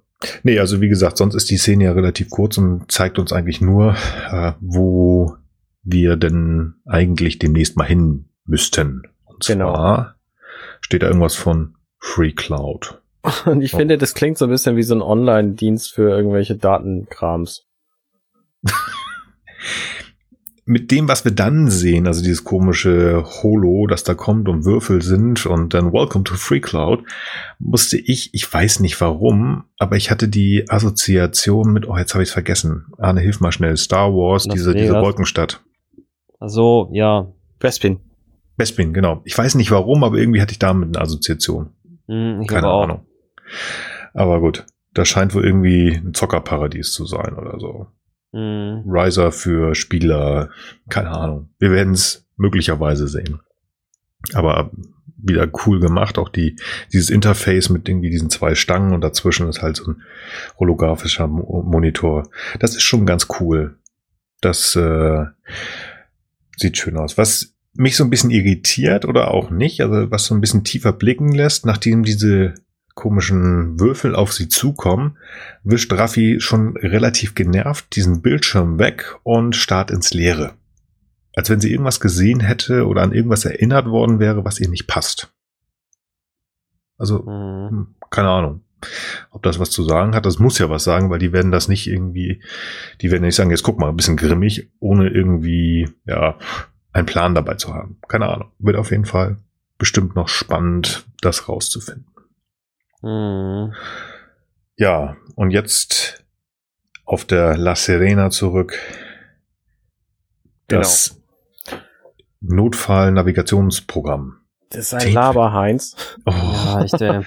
Nee, 0.42 0.58
also 0.58 0.80
wie 0.80 0.88
gesagt, 0.88 1.16
sonst 1.16 1.34
ist 1.34 1.50
die 1.50 1.56
Szene 1.56 1.84
ja 1.84 1.92
relativ 1.92 2.30
kurz 2.30 2.58
und 2.58 2.90
zeigt 2.90 3.18
uns 3.18 3.32
eigentlich 3.32 3.60
nur, 3.60 3.96
äh, 4.30 4.52
wo 4.60 5.36
wir 5.82 6.16
denn 6.16 6.74
eigentlich 6.84 7.38
demnächst 7.38 7.76
mal 7.76 7.86
hin 7.86 8.26
müssten. 8.44 9.02
Und 9.24 9.46
genau. 9.46 9.74
zwar 9.74 10.16
steht 10.80 11.02
da 11.02 11.06
irgendwas 11.06 11.34
von 11.34 11.76
Free 11.98 12.32
Cloud. 12.32 13.00
Und 13.46 13.62
ich 13.62 13.74
oh. 13.74 13.78
finde, 13.78 13.98
das 13.98 14.14
klingt 14.14 14.38
so 14.38 14.46
ein 14.46 14.50
bisschen 14.50 14.76
wie 14.76 14.82
so 14.82 14.94
ein 14.94 15.02
Online-Dienst 15.02 15.92
für 15.92 16.10
irgendwelche 16.10 16.56
Datenkrams. 16.56 17.66
mit 20.68 20.90
dem, 20.90 21.08
was 21.08 21.24
wir 21.24 21.32
dann 21.32 21.70
sehen, 21.70 22.06
also 22.06 22.22
dieses 22.22 22.44
komische 22.44 23.24
Holo, 23.24 23.86
das 23.86 24.04
da 24.04 24.14
kommt 24.14 24.50
und 24.50 24.66
Würfel 24.66 25.00
sind 25.00 25.46
und 25.46 25.72
dann 25.72 25.94
Welcome 25.94 26.24
to 26.24 26.34
Free 26.34 26.60
Cloud, 26.60 27.04
musste 27.58 27.96
ich, 27.96 28.34
ich 28.34 28.52
weiß 28.52 28.80
nicht 28.80 29.00
warum, 29.00 29.64
aber 29.78 29.96
ich 29.96 30.10
hatte 30.10 30.28
die 30.28 30.68
Assoziation 30.68 31.72
mit, 31.72 31.88
oh, 31.88 31.96
jetzt 31.96 32.12
habe 32.12 32.22
ich 32.22 32.28
es 32.28 32.34
vergessen. 32.34 32.84
Arne, 32.98 33.20
hilf 33.20 33.40
mal 33.40 33.50
schnell. 33.50 33.78
Star 33.78 34.12
Wars, 34.12 34.44
diese, 34.44 34.74
diese 34.74 34.92
Wolkenstadt. 34.92 35.62
Also, 36.38 36.90
ja. 36.92 37.32
Bespin. 37.58 38.00
Bespin, 38.58 38.92
genau. 38.92 39.22
Ich 39.24 39.36
weiß 39.36 39.54
nicht 39.54 39.70
warum, 39.70 40.04
aber 40.04 40.18
irgendwie 40.18 40.42
hatte 40.42 40.52
ich 40.52 40.58
damit 40.58 40.94
eine 40.94 41.02
Assoziation. 41.02 41.70
Mm, 42.08 42.44
Keine 42.44 42.68
Ahnung. 42.68 43.06
Aber 44.12 44.40
gut, 44.40 44.66
das 44.92 45.08
scheint 45.08 45.34
wohl 45.34 45.46
irgendwie 45.46 45.94
ein 45.94 46.12
Zockerparadies 46.12 46.92
zu 46.92 47.06
sein 47.06 47.34
oder 47.38 47.58
so. 47.58 47.86
Mhm. 48.32 48.84
Riser 48.86 49.32
für 49.32 49.74
Spieler, 49.74 50.50
keine 50.88 51.10
Ahnung. 51.10 51.50
Wir 51.58 51.70
werden 51.70 51.94
es 51.94 52.26
möglicherweise 52.36 53.08
sehen. 53.08 53.40
Aber 54.34 54.70
wieder 55.16 55.48
cool 55.66 55.80
gemacht. 55.80 56.18
Auch 56.18 56.28
die, 56.28 56.56
dieses 56.92 57.10
Interface 57.10 57.68
mit 57.70 57.88
irgendwie 57.88 58.10
diesen 58.10 58.30
zwei 58.30 58.54
Stangen 58.54 58.92
und 58.92 59.00
dazwischen 59.00 59.48
ist 59.48 59.62
halt 59.62 59.76
so 59.76 59.90
ein 59.90 60.02
holographischer 60.58 61.26
Mo 61.26 61.62
Monitor. 61.62 62.28
Das 62.58 62.74
ist 62.74 62.82
schon 62.82 63.06
ganz 63.06 63.26
cool. 63.40 63.76
Das 64.40 64.76
äh, 64.76 65.24
sieht 66.56 66.78
schön 66.78 66.96
aus. 66.96 67.18
Was 67.18 67.54
mich 67.74 67.96
so 67.96 68.04
ein 68.04 68.10
bisschen 68.10 68.30
irritiert 68.30 69.04
oder 69.04 69.32
auch 69.32 69.50
nicht, 69.50 69.80
also 69.80 70.10
was 70.10 70.24
so 70.24 70.34
ein 70.34 70.40
bisschen 70.40 70.64
tiefer 70.64 70.92
blicken 70.92 71.32
lässt, 71.32 71.66
nachdem 71.66 72.04
diese 72.04 72.54
komischen 72.98 73.78
Würfel 73.78 74.16
auf 74.16 74.32
sie 74.32 74.48
zukommen, 74.48 75.18
wischt 75.62 75.92
Raffi 75.92 76.40
schon 76.40 76.76
relativ 76.76 77.36
genervt 77.36 77.94
diesen 77.94 78.22
Bildschirm 78.22 78.80
weg 78.80 79.14
und 79.22 79.54
starrt 79.54 79.92
ins 79.92 80.12
Leere. 80.12 80.54
Als 81.36 81.48
wenn 81.48 81.60
sie 81.60 81.70
irgendwas 81.70 82.00
gesehen 82.00 82.40
hätte 82.40 82.88
oder 82.88 83.02
an 83.02 83.12
irgendwas 83.12 83.44
erinnert 83.44 83.86
worden 83.86 84.18
wäre, 84.18 84.44
was 84.44 84.58
ihr 84.58 84.68
nicht 84.68 84.88
passt. 84.88 85.32
Also, 86.96 87.20
mhm. 87.22 87.68
Hm, 87.70 87.94
keine 88.10 88.30
Ahnung. 88.30 88.64
Ob 89.30 89.44
das 89.44 89.60
was 89.60 89.70
zu 89.70 89.84
sagen 89.84 90.16
hat, 90.16 90.26
das 90.26 90.40
muss 90.40 90.58
ja 90.58 90.68
was 90.68 90.82
sagen, 90.82 91.08
weil 91.08 91.20
die 91.20 91.32
werden 91.32 91.52
das 91.52 91.68
nicht 91.68 91.86
irgendwie, 91.86 92.42
die 93.00 93.12
werden 93.12 93.22
nicht 93.22 93.36
sagen, 93.36 93.50
jetzt 93.50 93.62
guck 93.62 93.78
mal, 93.78 93.88
ein 93.88 93.96
bisschen 93.96 94.16
grimmig, 94.16 94.70
ohne 94.80 95.08
irgendwie, 95.08 95.88
ja, 96.04 96.36
einen 96.92 97.06
Plan 97.06 97.36
dabei 97.36 97.54
zu 97.54 97.74
haben. 97.74 97.98
Keine 98.08 98.28
Ahnung. 98.28 98.50
Wird 98.58 98.76
auf 98.76 98.90
jeden 98.90 99.04
Fall 99.04 99.36
bestimmt 99.78 100.16
noch 100.16 100.28
spannend, 100.28 101.06
das 101.20 101.48
rauszufinden. 101.48 102.07
Mhm. 103.02 103.74
Ja, 104.76 105.16
und 105.34 105.50
jetzt 105.50 106.24
auf 107.04 107.24
der 107.24 107.56
La 107.56 107.74
Serena 107.74 108.30
zurück. 108.30 108.78
Das 110.68 111.20
genau. 111.64 111.82
Notfall-Navigationsprogramm. 112.40 114.38
Das 114.70 114.92
ist 114.92 114.94
ein 114.94 115.14
Laber-Heinz. 115.14 115.96
Oh. 116.26 116.30
Ja, 116.30 116.82
echt, 116.84 117.00
äh. 117.00 117.22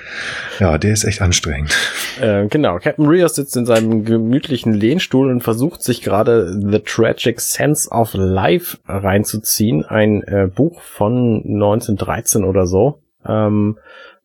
ja, 0.59 0.77
der 0.77 0.93
ist 0.93 1.03
echt 1.05 1.23
anstrengend. 1.23 1.75
Äh, 2.21 2.45
genau, 2.47 2.77
Captain 2.77 3.07
Rios 3.07 3.33
sitzt 3.33 3.57
in 3.57 3.65
seinem 3.65 4.05
gemütlichen 4.05 4.73
Lehnstuhl 4.73 5.31
und 5.31 5.41
versucht 5.41 5.81
sich 5.81 6.03
gerade 6.03 6.53
The 6.53 6.79
Tragic 6.79 7.41
Sense 7.41 7.89
of 7.89 8.13
Life 8.13 8.77
reinzuziehen. 8.85 9.83
Ein 9.83 10.21
äh, 10.23 10.47
Buch 10.53 10.81
von 10.81 11.41
1913 11.43 12.43
oder 12.43 12.67
so. 12.67 13.01
Ähm, 13.25 13.79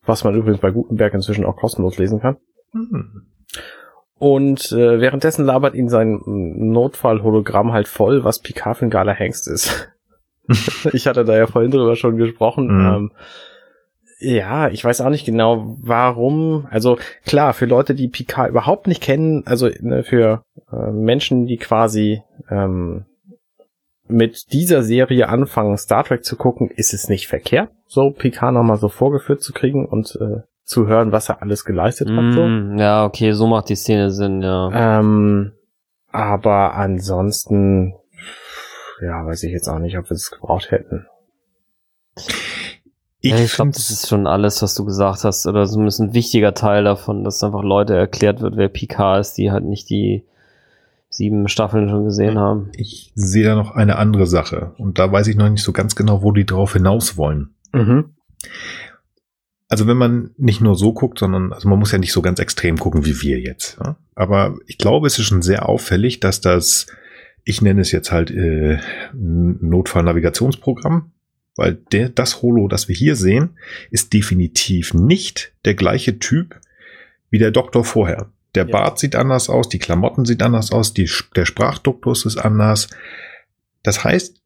was 0.07 0.23
man 0.23 0.35
übrigens 0.35 0.59
bei 0.59 0.71
Gutenberg 0.71 1.13
inzwischen 1.13 1.45
auch 1.45 1.55
kostenlos 1.55 1.97
lesen 1.97 2.19
kann. 2.19 2.37
Mhm. 2.73 3.27
Und 4.19 4.71
äh, 4.71 4.99
währenddessen 4.99 5.45
labert 5.45 5.75
ihn 5.75 5.89
sein 5.89 6.21
Notfall-Hologramm 6.25 7.71
halt 7.71 7.87
voll, 7.87 8.23
was 8.23 8.39
Picard 8.39 8.77
für 8.77 8.85
ein 8.85 8.89
geiler 8.89 9.13
Hengst 9.13 9.47
ist. 9.47 9.89
ich 10.93 11.07
hatte 11.07 11.23
da 11.23 11.37
ja 11.37 11.45
vorhin 11.45 11.71
drüber 11.71 11.95
schon 11.95 12.17
gesprochen. 12.17 12.67
Mhm. 12.67 12.85
Ähm, 12.85 13.11
ja, 14.19 14.69
ich 14.69 14.83
weiß 14.83 15.01
auch 15.01 15.09
nicht 15.09 15.25
genau, 15.25 15.77
warum. 15.79 16.67
Also 16.71 16.97
klar, 17.25 17.53
für 17.53 17.65
Leute, 17.65 17.93
die 17.93 18.07
Picard 18.07 18.49
überhaupt 18.49 18.87
nicht 18.87 19.03
kennen, 19.03 19.43
also 19.45 19.69
ne, 19.81 20.03
für 20.03 20.41
äh, 20.71 20.91
Menschen, 20.91 21.45
die 21.45 21.57
quasi 21.57 22.23
ähm, 22.49 23.05
mit 24.09 24.51
dieser 24.53 24.83
Serie 24.83 25.29
anfangen, 25.29 25.77
Star 25.77 26.03
Trek 26.03 26.23
zu 26.23 26.35
gucken, 26.35 26.69
ist 26.69 26.93
es 26.93 27.09
nicht 27.09 27.27
verkehrt, 27.27 27.69
so 27.85 28.11
Picard 28.11 28.53
nochmal 28.53 28.77
so 28.77 28.89
vorgeführt 28.89 29.41
zu 29.41 29.53
kriegen 29.53 29.85
und 29.85 30.17
äh, 30.21 30.41
zu 30.63 30.87
hören, 30.87 31.11
was 31.11 31.29
er 31.29 31.41
alles 31.41 31.65
geleistet 31.65 32.09
mm, 32.09 32.17
hat. 32.17 32.33
So. 32.33 32.41
Mm, 32.41 32.77
ja, 32.77 33.05
okay, 33.05 33.31
so 33.31 33.47
macht 33.47 33.69
die 33.69 33.75
Szene 33.75 34.11
Sinn, 34.11 34.41
ja. 34.41 34.99
Ähm, 34.99 35.53
aber 36.11 36.73
ansonsten 36.73 37.93
ja, 39.01 39.25
weiß 39.25 39.43
ich 39.43 39.51
jetzt 39.51 39.67
auch 39.67 39.79
nicht, 39.79 39.97
ob 39.97 40.09
wir 40.09 40.15
es 40.15 40.31
gebraucht 40.31 40.71
hätten. 40.71 41.05
Ich, 43.19 43.31
ja, 43.31 43.37
ich 43.37 43.53
glaube, 43.53 43.71
das 43.71 43.89
ist 43.89 44.07
schon 44.07 44.27
alles, 44.27 44.61
was 44.61 44.75
du 44.75 44.85
gesagt 44.85 45.23
hast, 45.23 45.45
oder 45.47 45.65
zumindest 45.65 45.99
ein 45.99 46.13
wichtiger 46.13 46.53
Teil 46.53 46.83
davon, 46.83 47.23
dass 47.23 47.43
einfach 47.43 47.63
Leute 47.63 47.95
erklärt 47.95 48.41
wird, 48.41 48.57
wer 48.57 48.69
Picard 48.69 49.21
ist, 49.21 49.33
die 49.33 49.51
halt 49.51 49.65
nicht 49.65 49.89
die 49.89 50.25
sieben 51.09 51.47
Staffeln 51.47 51.89
schon 51.89 52.05
gesehen 52.05 52.37
haben. 52.37 52.69
Ich 52.75 53.11
sehe 53.15 53.43
da 53.43 53.55
noch 53.55 53.71
eine 53.71 53.97
andere 53.97 54.27
Sache 54.27 54.73
und 54.77 54.99
da 54.99 55.11
weiß 55.11 55.27
ich 55.27 55.35
noch 55.35 55.49
nicht 55.49 55.63
so 55.63 55.73
ganz 55.73 55.95
genau, 55.95 56.23
wo 56.23 56.31
die 56.31 56.45
drauf 56.45 56.73
hinaus 56.73 57.17
wollen. 57.17 57.55
Mhm. 57.73 58.15
Also 59.69 59.87
wenn 59.87 59.97
man 59.97 60.31
nicht 60.37 60.61
nur 60.61 60.75
so 60.75 60.93
guckt, 60.93 61.19
sondern 61.19 61.51
also 61.51 61.67
man 61.67 61.79
muss 61.79 61.91
ja 61.91 61.97
nicht 61.97 62.13
so 62.13 62.21
ganz 62.21 62.39
extrem 62.39 62.77
gucken 62.77 63.05
wie 63.05 63.21
wir 63.21 63.39
jetzt. 63.39 63.77
Ja? 63.83 63.97
Aber 64.15 64.57
ich 64.65 64.77
glaube, 64.77 65.07
es 65.07 65.19
ist 65.19 65.25
schon 65.25 65.41
sehr 65.41 65.67
auffällig, 65.67 66.19
dass 66.19 66.41
das 66.41 66.87
ich 67.47 67.61
nenne 67.61 67.79
es 67.79 67.93
jetzt 67.93 68.11
halt 68.11 68.29
äh, 68.29 68.77
Notfallnavigationsprogramm, 69.13 71.13
weil 71.55 71.75
der, 71.93 72.09
das 72.09 72.41
Holo, 72.41 72.67
das 72.67 72.89
wir 72.89 72.95
hier 72.95 73.15
sehen, 73.15 73.51
ist 73.89 74.11
definitiv 74.11 74.93
nicht 74.93 75.53
der 75.63 75.73
gleiche 75.73 76.19
Typ 76.19 76.59
wie 77.29 77.37
der 77.37 77.51
Doktor 77.51 77.85
vorher. 77.85 78.29
Der 78.57 78.65
ja. 78.65 78.71
Bart 78.71 78.97
sieht 78.97 79.15
anders 79.15 79.51
aus, 79.51 79.69
die 79.69 79.77
Klamotten 79.77 80.25
sieht 80.25 80.41
anders 80.41 80.71
aus, 80.71 80.91
die, 80.91 81.07
der 81.35 81.45
Sprachduktus 81.45 82.25
ist 82.25 82.37
anders. 82.37 82.89
Das 83.83 84.03
heißt, 84.03 84.41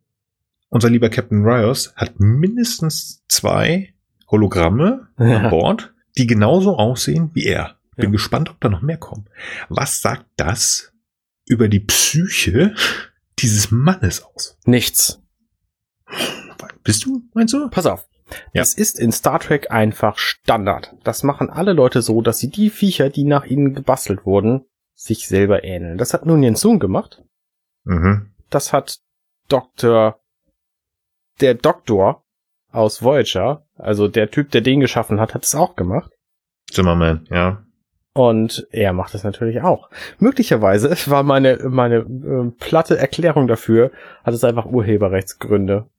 unser 0.67 0.89
lieber 0.89 1.09
Captain 1.09 1.45
Rios 1.45 1.93
hat 1.95 2.19
mindestens 2.19 3.23
zwei 3.29 3.93
Hologramme 4.29 5.07
ja. 5.17 5.37
an 5.37 5.49
Bord, 5.49 5.93
die 6.17 6.27
genauso 6.27 6.75
aussehen 6.75 7.31
wie 7.35 7.45
er. 7.45 7.77
Bin 7.95 8.07
ja. 8.07 8.11
gespannt, 8.11 8.49
ob 8.49 8.59
da 8.59 8.67
noch 8.67 8.81
mehr 8.81 8.97
kommen. 8.97 9.29
Was 9.69 10.01
sagt 10.01 10.25
das 10.35 10.91
über 11.45 11.69
die 11.69 11.79
Psyche 11.79 12.75
dieses 13.39 13.71
Mannes 13.71 14.23
aus? 14.23 14.57
Nichts. 14.65 15.21
Bist 16.83 17.05
du, 17.05 17.23
meinst 17.33 17.53
du? 17.53 17.69
Pass 17.69 17.85
auf. 17.85 18.09
Ja. 18.53 18.61
Es 18.61 18.73
ist 18.73 18.99
in 18.99 19.11
Star 19.11 19.39
Trek 19.39 19.71
einfach 19.71 20.17
Standard. 20.17 20.95
Das 21.03 21.23
machen 21.23 21.49
alle 21.49 21.73
Leute 21.73 22.01
so, 22.01 22.21
dass 22.21 22.37
sie 22.37 22.49
die 22.49 22.69
Viecher, 22.69 23.09
die 23.09 23.23
nach 23.23 23.45
ihnen 23.45 23.73
gebastelt 23.73 24.25
wurden, 24.25 24.65
sich 24.93 25.27
selber 25.27 25.63
ähneln. 25.63 25.97
Das 25.97 26.13
hat 26.13 26.25
nun 26.25 26.43
Jens 26.43 26.61
Sohn 26.61 26.79
gemacht. 26.79 27.23
Mhm. 27.83 28.31
Das 28.49 28.73
hat 28.73 28.99
Dr. 29.47 30.19
der 31.39 31.55
Doktor 31.55 32.23
aus 32.71 33.03
Voyager, 33.03 33.65
also 33.75 34.07
der 34.07 34.31
Typ, 34.31 34.51
der 34.51 34.61
den 34.61 34.79
geschaffen 34.79 35.19
hat, 35.19 35.33
hat 35.33 35.43
es 35.43 35.55
auch 35.55 35.75
gemacht. 35.75 36.11
Zimmerman, 36.71 37.27
ja. 37.29 37.63
Und 38.13 38.67
er 38.71 38.91
macht 38.91 39.15
es 39.15 39.23
natürlich 39.23 39.61
auch. 39.61 39.89
Möglicherweise 40.19 40.89
war 41.09 41.23
meine, 41.23 41.57
meine 41.69 41.97
äh, 41.97 42.51
platte 42.59 42.97
Erklärung 42.97 43.47
dafür, 43.47 43.91
hat 44.23 44.33
es 44.33 44.43
einfach 44.43 44.65
Urheberrechtsgründe. 44.65 45.89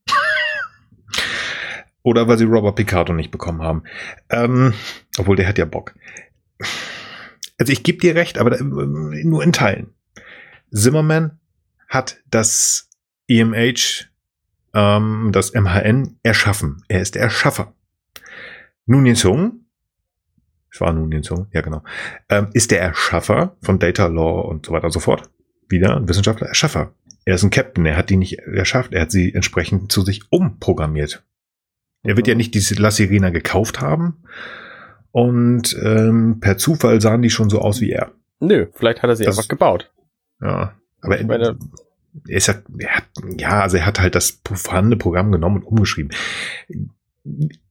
Oder 2.03 2.27
weil 2.27 2.37
sie 2.37 2.43
Robert 2.43 2.75
Picardo 2.75 3.13
nicht 3.13 3.31
bekommen 3.31 3.61
haben. 3.61 3.83
Ähm, 4.29 4.73
obwohl 5.17 5.35
der 5.35 5.47
hat 5.47 5.57
ja 5.57 5.65
Bock. 5.65 5.95
Also 7.57 7.71
ich 7.71 7.83
gebe 7.83 7.99
dir 7.99 8.15
recht, 8.15 8.37
aber 8.37 8.59
äh, 8.59 8.63
nur 8.63 9.43
in 9.43 9.53
Teilen. 9.53 9.93
Zimmerman 10.71 11.39
hat 11.87 12.17
das 12.29 12.89
EMH, 13.27 14.09
ähm, 14.73 15.29
das 15.31 15.53
MHN 15.53 16.19
erschaffen. 16.23 16.83
Er 16.87 17.01
ist 17.01 17.15
der 17.15 17.21
Erschaffer. 17.21 17.73
Nun 18.85 19.15
Sung 19.15 19.63
es 20.73 20.81
war 20.81 20.91
nun 20.91 21.11
den 21.11 21.23
Song, 21.23 21.47
ja 21.51 21.61
genau, 21.61 21.83
ähm, 22.29 22.47
ist 22.53 22.71
der 22.71 22.81
Erschaffer 22.81 23.55
von 23.61 23.77
Data 23.77 24.07
Law 24.07 24.41
und 24.41 24.65
so 24.65 24.73
weiter 24.73 24.85
und 24.85 24.91
so 24.91 24.99
fort. 24.99 25.29
Wieder 25.69 25.95
ein 25.95 26.09
Wissenschaftler, 26.09 26.47
Erschaffer. 26.47 26.95
Er 27.25 27.35
ist 27.35 27.43
ein 27.43 27.51
Captain, 27.51 27.85
er 27.85 27.95
hat 27.95 28.09
die 28.09 28.17
nicht 28.17 28.39
erschafft, 28.39 28.91
er 28.91 29.01
hat 29.01 29.11
sie 29.11 29.33
entsprechend 29.33 29.91
zu 29.91 30.01
sich 30.01 30.23
umprogrammiert. 30.31 31.23
Er 32.03 32.17
wird 32.17 32.27
ja 32.27 32.35
nicht 32.35 32.53
diese 32.53 32.75
La 32.75 32.91
Sirena 32.91 33.29
gekauft 33.29 33.81
haben 33.81 34.23
und 35.11 35.75
ähm, 35.81 36.39
per 36.39 36.57
Zufall 36.57 37.01
sahen 37.01 37.21
die 37.21 37.29
schon 37.29 37.49
so 37.49 37.59
aus 37.59 37.81
wie 37.81 37.91
er. 37.91 38.11
Nö, 38.39 38.67
vielleicht 38.73 39.01
hat 39.01 39.09
er 39.09 39.15
sie 39.15 39.23
das, 39.23 39.37
einfach 39.37 39.47
gebaut. 39.47 39.91
Ja, 40.41 40.73
aber 41.01 41.19
ich 41.19 41.25
meine, 41.25 41.57
er 42.27 42.37
ist 42.37 42.47
ja, 42.47 42.55
er 42.77 42.95
hat, 42.97 43.03
ja, 43.37 43.61
also 43.61 43.77
er 43.77 43.85
hat 43.85 43.99
halt 43.99 44.15
das 44.15 44.41
vorhandene 44.53 44.97
Programm 44.97 45.31
genommen 45.31 45.57
und 45.57 45.63
umgeschrieben 45.63 46.11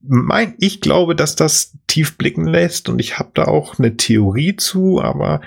mein, 0.01 0.55
ich 0.59 0.81
glaube, 0.81 1.15
dass 1.15 1.37
das 1.37 1.77
tief 1.87 2.17
blicken 2.17 2.47
lässt 2.47 2.89
und 2.89 2.99
ich 2.99 3.19
habe 3.19 3.31
da 3.35 3.45
auch 3.45 3.79
eine 3.79 3.97
Theorie 3.97 4.57
zu, 4.57 5.01
aber 5.01 5.43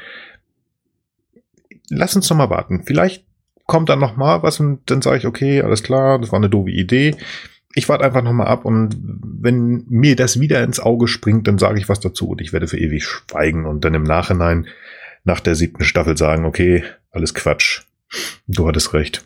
lass 1.89 2.15
uns 2.15 2.29
noch 2.29 2.37
mal 2.37 2.49
warten. 2.49 2.83
Vielleicht 2.85 3.25
kommt 3.65 3.89
dann 3.89 3.99
noch 3.99 4.15
mal 4.15 4.43
was 4.43 4.59
und 4.59 4.89
dann 4.91 5.01
sage 5.01 5.17
ich, 5.17 5.25
okay, 5.25 5.61
alles 5.61 5.81
klar, 5.81 6.19
das 6.19 6.31
war 6.31 6.37
eine 6.37 6.49
doofe 6.49 6.69
Idee. 6.69 7.15
Ich 7.75 7.89
warte 7.89 8.05
einfach 8.05 8.23
noch 8.23 8.33
mal 8.33 8.47
ab 8.47 8.63
und 8.65 8.97
wenn 8.99 9.85
mir 9.89 10.15
das 10.15 10.39
wieder 10.39 10.63
ins 10.63 10.79
Auge 10.79 11.07
springt, 11.07 11.47
dann 11.47 11.57
sage 11.57 11.77
ich 11.77 11.89
was 11.89 11.99
dazu 11.99 12.29
und 12.29 12.41
ich 12.41 12.53
werde 12.53 12.67
für 12.67 12.79
ewig 12.79 13.03
schweigen 13.03 13.65
und 13.65 13.83
dann 13.83 13.93
im 13.93 14.03
Nachhinein 14.03 14.67
nach 15.25 15.41
der 15.41 15.55
siebten 15.55 15.83
Staffel 15.83 16.15
sagen, 16.15 16.45
okay, 16.45 16.83
alles 17.11 17.33
Quatsch. 17.33 17.81
Du 18.47 18.67
hattest 18.67 18.93
recht. 18.93 19.25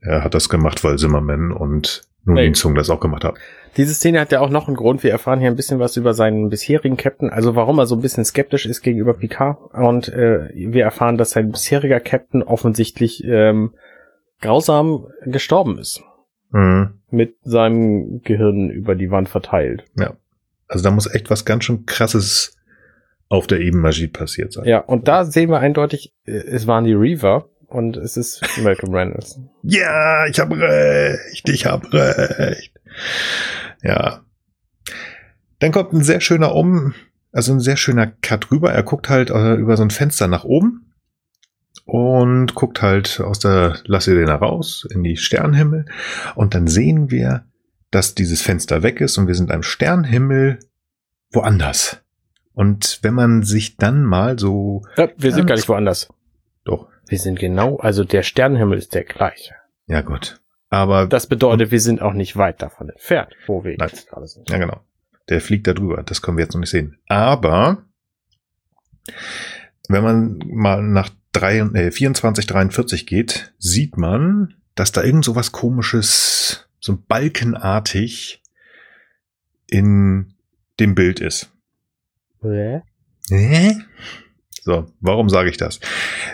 Er 0.00 0.22
hat 0.22 0.34
das 0.34 0.48
gemacht, 0.48 0.84
weil 0.84 0.98
Zimmerman 0.98 1.50
und 1.50 2.02
nun 2.24 2.34
nee. 2.34 2.52
Zung 2.52 2.74
das 2.74 2.90
auch 2.90 3.00
gemacht 3.00 3.24
hat. 3.24 3.36
Diese 3.76 3.94
Szene 3.94 4.20
hat 4.20 4.32
ja 4.32 4.40
auch 4.40 4.50
noch 4.50 4.66
einen 4.66 4.76
Grund. 4.76 5.02
Wir 5.02 5.10
erfahren 5.10 5.40
hier 5.40 5.48
ein 5.48 5.56
bisschen 5.56 5.78
was 5.78 5.96
über 5.96 6.12
seinen 6.12 6.50
bisherigen 6.50 6.96
Captain, 6.96 7.30
also 7.30 7.54
warum 7.54 7.78
er 7.78 7.86
so 7.86 7.94
ein 7.94 8.02
bisschen 8.02 8.24
skeptisch 8.24 8.66
ist 8.66 8.82
gegenüber 8.82 9.14
Picard. 9.14 9.58
Und 9.72 10.08
äh, 10.08 10.50
wir 10.52 10.84
erfahren, 10.84 11.16
dass 11.16 11.30
sein 11.30 11.52
bisheriger 11.52 12.00
Captain 12.00 12.42
offensichtlich 12.42 13.24
ähm, 13.24 13.72
grausam 14.40 15.06
gestorben 15.24 15.78
ist. 15.78 16.02
Mhm. 16.50 16.94
mit 17.10 17.36
seinem 17.42 18.22
Gehirn 18.22 18.70
über 18.70 18.94
die 18.94 19.10
Wand 19.10 19.28
verteilt. 19.28 19.84
Ja. 19.96 20.14
Also 20.66 20.84
da 20.84 20.90
muss 20.90 21.12
echt 21.12 21.30
was 21.30 21.44
ganz 21.44 21.64
schön 21.64 21.86
krasses 21.86 22.56
auf 23.28 23.46
der 23.46 23.60
Ebenmagie 23.60 24.08
passiert 24.08 24.52
sein. 24.52 24.66
Ja, 24.66 24.78
und 24.80 25.08
da 25.08 25.24
sehen 25.24 25.50
wir 25.50 25.60
eindeutig, 25.60 26.14
äh, 26.24 26.32
es 26.32 26.66
waren 26.66 26.84
die 26.84 26.94
Reaver 26.94 27.48
und 27.66 27.96
es 27.96 28.16
ist 28.16 28.42
Malcolm 28.62 28.94
Reynolds. 28.94 29.40
ja, 29.62 30.26
ich 30.26 30.38
habe 30.38 30.58
recht, 30.58 31.48
ich 31.48 31.66
habe 31.66 31.92
recht. 31.92 32.72
Ja. 33.82 34.22
Dann 35.58 35.72
kommt 35.72 35.92
ein 35.92 36.02
sehr 36.02 36.20
schöner 36.20 36.54
Um, 36.54 36.94
also 37.32 37.52
ein 37.52 37.60
sehr 37.60 37.76
schöner 37.76 38.06
Cut 38.06 38.50
rüber. 38.50 38.72
Er 38.72 38.82
guckt 38.82 39.08
halt 39.08 39.30
äh, 39.30 39.54
über 39.54 39.76
so 39.76 39.82
ein 39.82 39.90
Fenster 39.90 40.28
nach 40.28 40.44
oben 40.44 40.87
und 41.84 42.54
guckt 42.54 42.82
halt 42.82 43.20
aus 43.20 43.38
der 43.38 43.78
La 43.84 44.00
Sirena 44.00 44.36
raus 44.36 44.86
in 44.90 45.02
die 45.02 45.16
Sternenhimmel 45.16 45.86
und 46.34 46.54
dann 46.54 46.66
sehen 46.66 47.10
wir, 47.10 47.44
dass 47.90 48.14
dieses 48.14 48.42
Fenster 48.42 48.82
weg 48.82 49.00
ist 49.00 49.16
und 49.18 49.26
wir 49.26 49.34
sind 49.34 49.50
am 49.50 49.62
Sternenhimmel 49.62 50.58
woanders. 51.32 52.02
Und 52.52 52.98
wenn 53.02 53.14
man 53.14 53.42
sich 53.42 53.76
dann 53.76 54.04
mal 54.04 54.38
so. 54.38 54.82
Ja, 54.96 55.08
wir 55.16 55.32
sind 55.32 55.46
gar 55.46 55.54
nicht 55.54 55.68
woanders. 55.68 56.12
Doch. 56.64 56.88
Wir 57.06 57.18
sind 57.18 57.38
genau, 57.38 57.76
also 57.76 58.04
der 58.04 58.22
Sternenhimmel 58.22 58.76
ist 58.76 58.94
der 58.94 59.04
gleiche. 59.04 59.54
Ja, 59.86 60.02
gut. 60.02 60.40
Aber. 60.68 61.06
Das 61.06 61.26
bedeutet, 61.26 61.70
wir 61.70 61.80
sind 61.80 62.02
auch 62.02 62.12
nicht 62.12 62.36
weit 62.36 62.60
davon 62.60 62.90
entfernt, 62.90 63.32
wo 63.46 63.64
wir 63.64 63.76
nein. 63.78 63.88
jetzt 63.88 64.08
gerade 64.08 64.26
sind. 64.26 64.50
Ja, 64.50 64.58
genau. 64.58 64.80
Der 65.28 65.40
fliegt 65.40 65.66
da 65.66 65.72
drüber. 65.72 66.02
Das 66.02 66.20
können 66.20 66.36
wir 66.36 66.44
jetzt 66.44 66.54
noch 66.54 66.60
nicht 66.60 66.70
sehen. 66.70 66.98
Aber 67.06 67.84
wenn 69.88 70.02
man 70.02 70.38
mal 70.46 70.82
nach 70.82 71.10
drei, 71.32 71.58
äh, 71.58 71.90
24, 71.90 72.46
43 72.46 73.06
geht, 73.06 73.52
sieht 73.58 73.96
man, 73.96 74.54
dass 74.74 74.92
da 74.92 75.02
irgend 75.02 75.24
so 75.24 75.34
was 75.36 75.52
komisches, 75.52 76.68
so 76.80 76.98
balkenartig 77.08 78.42
in 79.66 80.34
dem 80.80 80.94
Bild 80.94 81.20
ist. 81.20 81.50
Hä? 82.40 82.82
Hä? 83.30 83.76
So, 84.62 84.86
warum 85.00 85.30
sage 85.30 85.48
ich 85.48 85.56
das? 85.56 85.80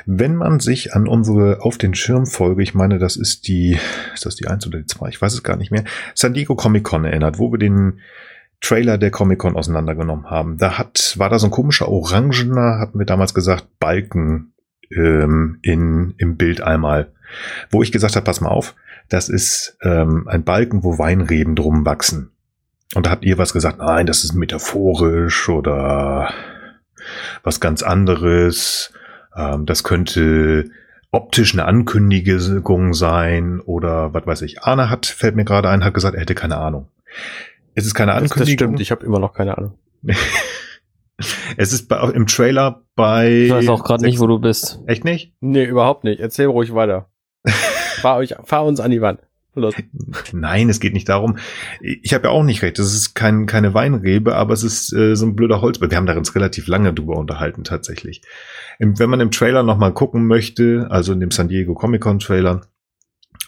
Wenn 0.06 0.34
man 0.34 0.58
sich 0.58 0.92
an 0.92 1.06
unsere 1.06 1.62
Auf 1.62 1.78
den 1.78 1.94
Schirm 1.94 2.26
Folge, 2.26 2.62
ich 2.62 2.74
meine, 2.74 2.98
das 2.98 3.16
ist 3.16 3.46
die, 3.46 3.78
ist 4.12 4.26
das 4.26 4.34
die 4.34 4.48
1 4.48 4.66
oder 4.66 4.78
die 4.78 4.86
2, 4.86 5.08
ich 5.08 5.22
weiß 5.22 5.34
es 5.34 5.42
gar 5.42 5.56
nicht 5.56 5.70
mehr, 5.70 5.84
San 6.14 6.34
Diego 6.34 6.56
Comic 6.56 6.84
Con 6.84 7.04
erinnert, 7.04 7.38
wo 7.38 7.52
wir 7.52 7.58
den 7.58 8.00
Trailer 8.60 8.98
der 8.98 9.10
Comic 9.10 9.38
Con 9.38 9.56
auseinandergenommen 9.56 10.30
haben. 10.30 10.58
Da 10.58 10.78
hat, 10.78 11.14
war 11.16 11.30
da 11.30 11.38
so 11.38 11.46
ein 11.46 11.52
komischer 11.52 11.88
orangener, 11.88 12.78
hatten 12.80 12.98
wir 12.98 13.06
damals 13.06 13.34
gesagt, 13.34 13.78
Balken 13.78 14.53
ähm, 14.90 15.58
in, 15.62 16.14
im 16.18 16.36
Bild 16.36 16.60
einmal. 16.60 17.12
Wo 17.70 17.82
ich 17.82 17.92
gesagt 17.92 18.16
habe, 18.16 18.24
pass 18.24 18.40
mal 18.40 18.50
auf, 18.50 18.74
das 19.08 19.28
ist 19.28 19.76
ähm, 19.82 20.28
ein 20.28 20.44
Balken, 20.44 20.82
wo 20.82 20.98
Weinreben 20.98 21.56
drum 21.56 21.84
wachsen. 21.84 22.30
Und 22.94 23.06
da 23.06 23.10
habt 23.10 23.24
ihr 23.24 23.38
was 23.38 23.52
gesagt, 23.52 23.78
nein, 23.78 24.06
das 24.06 24.24
ist 24.24 24.34
metaphorisch 24.34 25.48
oder 25.48 26.32
was 27.42 27.60
ganz 27.60 27.82
anderes. 27.82 28.92
Ähm, 29.36 29.66
das 29.66 29.82
könnte 29.82 30.70
optisch 31.10 31.52
eine 31.54 31.64
Ankündigung 31.64 32.94
sein 32.94 33.60
oder 33.60 34.14
was 34.14 34.26
weiß 34.26 34.42
ich. 34.42 34.62
Arne 34.62 34.90
hat, 34.90 35.06
fällt 35.06 35.36
mir 35.36 35.44
gerade 35.44 35.68
ein, 35.68 35.84
hat 35.84 35.94
gesagt, 35.94 36.14
er 36.14 36.20
hätte 36.20 36.34
keine 36.34 36.56
Ahnung. 36.56 36.88
Es 37.74 37.86
ist 37.86 37.94
keine 37.94 38.12
Ankündigung. 38.12 38.44
Das, 38.46 38.52
stimmt, 38.52 38.80
ich 38.80 38.90
habe 38.90 39.04
immer 39.04 39.18
noch 39.18 39.32
keine 39.32 39.56
Ahnung. 39.58 39.78
es 41.56 41.72
ist 41.72 41.88
bei, 41.88 42.10
im 42.10 42.26
Trailer 42.26 42.82
bei. 42.96 43.44
Ich 43.44 43.50
weiß 43.50 43.68
auch 43.68 43.84
gerade 43.84 44.04
nicht, 44.04 44.18
wo 44.18 44.26
du 44.26 44.38
bist. 44.38 44.80
Echt 44.86 45.04
nicht? 45.04 45.34
Nee, 45.40 45.64
überhaupt 45.64 46.04
nicht. 46.04 46.20
Erzähl 46.20 46.46
ruhig 46.46 46.74
weiter. 46.74 47.08
fahr, 48.00 48.16
euch, 48.16 48.34
fahr 48.44 48.64
uns 48.64 48.80
an 48.80 48.90
die 48.90 49.00
Wand. 49.00 49.20
Los. 49.56 49.74
Nein, 50.32 50.68
es 50.68 50.80
geht 50.80 50.94
nicht 50.94 51.08
darum. 51.08 51.36
Ich 51.80 52.12
habe 52.12 52.24
ja 52.24 52.30
auch 52.30 52.42
nicht 52.42 52.62
recht. 52.62 52.78
Das 52.78 52.92
ist 52.92 53.14
kein, 53.14 53.46
keine 53.46 53.72
Weinrebe, 53.72 54.34
aber 54.34 54.52
es 54.52 54.64
ist 54.64 54.92
äh, 54.92 55.14
so 55.14 55.26
ein 55.26 55.36
blöder 55.36 55.60
Holzberg. 55.60 55.92
Wir 55.92 55.96
haben 55.96 56.06
da 56.06 56.16
uns 56.16 56.34
relativ 56.34 56.66
lange 56.66 56.92
drüber 56.92 57.16
unterhalten, 57.16 57.62
tatsächlich. 57.62 58.22
Im, 58.80 58.98
wenn 58.98 59.10
man 59.10 59.20
im 59.20 59.30
Trailer 59.30 59.62
nochmal 59.62 59.92
gucken 59.92 60.26
möchte, 60.26 60.88
also 60.90 61.12
in 61.12 61.20
dem 61.20 61.30
San 61.30 61.46
Diego 61.46 61.74
Comic 61.74 62.00
Con 62.00 62.18
Trailer, 62.18 62.62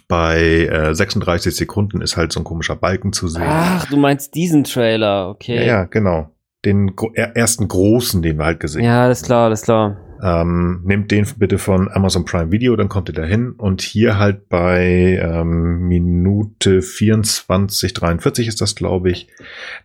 bei 0.06 0.66
äh, 0.66 0.94
36 0.94 1.56
Sekunden 1.56 2.00
ist 2.00 2.16
halt 2.16 2.32
so 2.32 2.40
ein 2.40 2.44
komischer 2.44 2.76
Balken 2.76 3.12
zu 3.12 3.26
sehen. 3.26 3.42
Ach, 3.44 3.86
du 3.86 3.96
meinst 3.96 4.36
diesen 4.36 4.62
Trailer, 4.62 5.28
okay. 5.28 5.56
Ja, 5.56 5.62
ja 5.62 5.84
genau. 5.84 6.35
Den 6.66 6.92
ersten 7.14 7.68
großen, 7.68 8.20
den 8.22 8.38
wir 8.38 8.44
halt 8.44 8.60
gesehen 8.60 8.82
haben. 8.82 8.90
Ja, 8.90 9.04
alles 9.04 9.22
klar, 9.22 9.46
alles 9.46 9.62
klar. 9.62 9.96
Ähm, 10.26 10.80
nehmt 10.82 11.12
den 11.12 11.24
bitte 11.38 11.56
von 11.56 11.88
Amazon 11.88 12.24
Prime 12.24 12.50
Video, 12.50 12.74
dann 12.74 12.88
kommt 12.88 13.08
ihr 13.08 13.14
da 13.14 13.22
hin. 13.22 13.52
Und 13.52 13.80
hier 13.80 14.18
halt 14.18 14.48
bei 14.48 15.20
ähm, 15.22 15.86
Minute 15.86 16.82
24, 16.82 17.94
43 17.94 18.48
ist 18.48 18.60
das, 18.60 18.74
glaube 18.74 19.12
ich. 19.12 19.28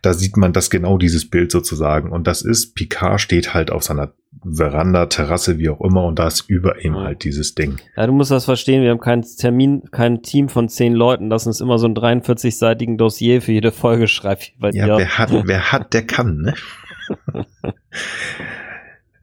Da 0.02 0.14
sieht 0.14 0.36
man 0.36 0.52
das 0.52 0.68
genau 0.68 0.98
dieses 0.98 1.30
Bild 1.30 1.52
sozusagen. 1.52 2.10
Und 2.10 2.26
das 2.26 2.42
ist, 2.42 2.74
Picard 2.74 3.20
steht 3.20 3.54
halt 3.54 3.70
auf 3.70 3.84
seiner 3.84 4.14
Veranda, 4.44 5.06
Terrasse, 5.06 5.58
wie 5.58 5.68
auch 5.68 5.80
immer, 5.80 6.04
und 6.04 6.18
da 6.18 6.26
ist 6.26 6.48
über 6.48 6.84
ihm 6.84 6.96
halt 6.96 7.22
dieses 7.22 7.54
Ding. 7.54 7.76
Ja, 7.96 8.08
du 8.08 8.12
musst 8.12 8.32
das 8.32 8.46
verstehen, 8.46 8.82
wir 8.82 8.90
haben 8.90 8.98
keinen 8.98 9.22
Termin, 9.22 9.82
kein 9.92 10.22
Team 10.22 10.48
von 10.48 10.68
zehn 10.68 10.94
Leuten, 10.94 11.30
das 11.30 11.46
uns 11.46 11.60
immer 11.60 11.78
so 11.78 11.86
ein 11.86 11.94
43-seitigen 11.94 12.96
Dossier 12.96 13.42
für 13.42 13.52
jede 13.52 13.70
Folge 13.70 14.08
schreibt. 14.08 14.54
ja, 14.72 14.98
wer 14.98 15.18
hat, 15.18 15.30
wer 15.46 15.70
hat, 15.70 15.94
der 15.94 16.04
kann, 16.04 16.38
ne? 16.38 16.54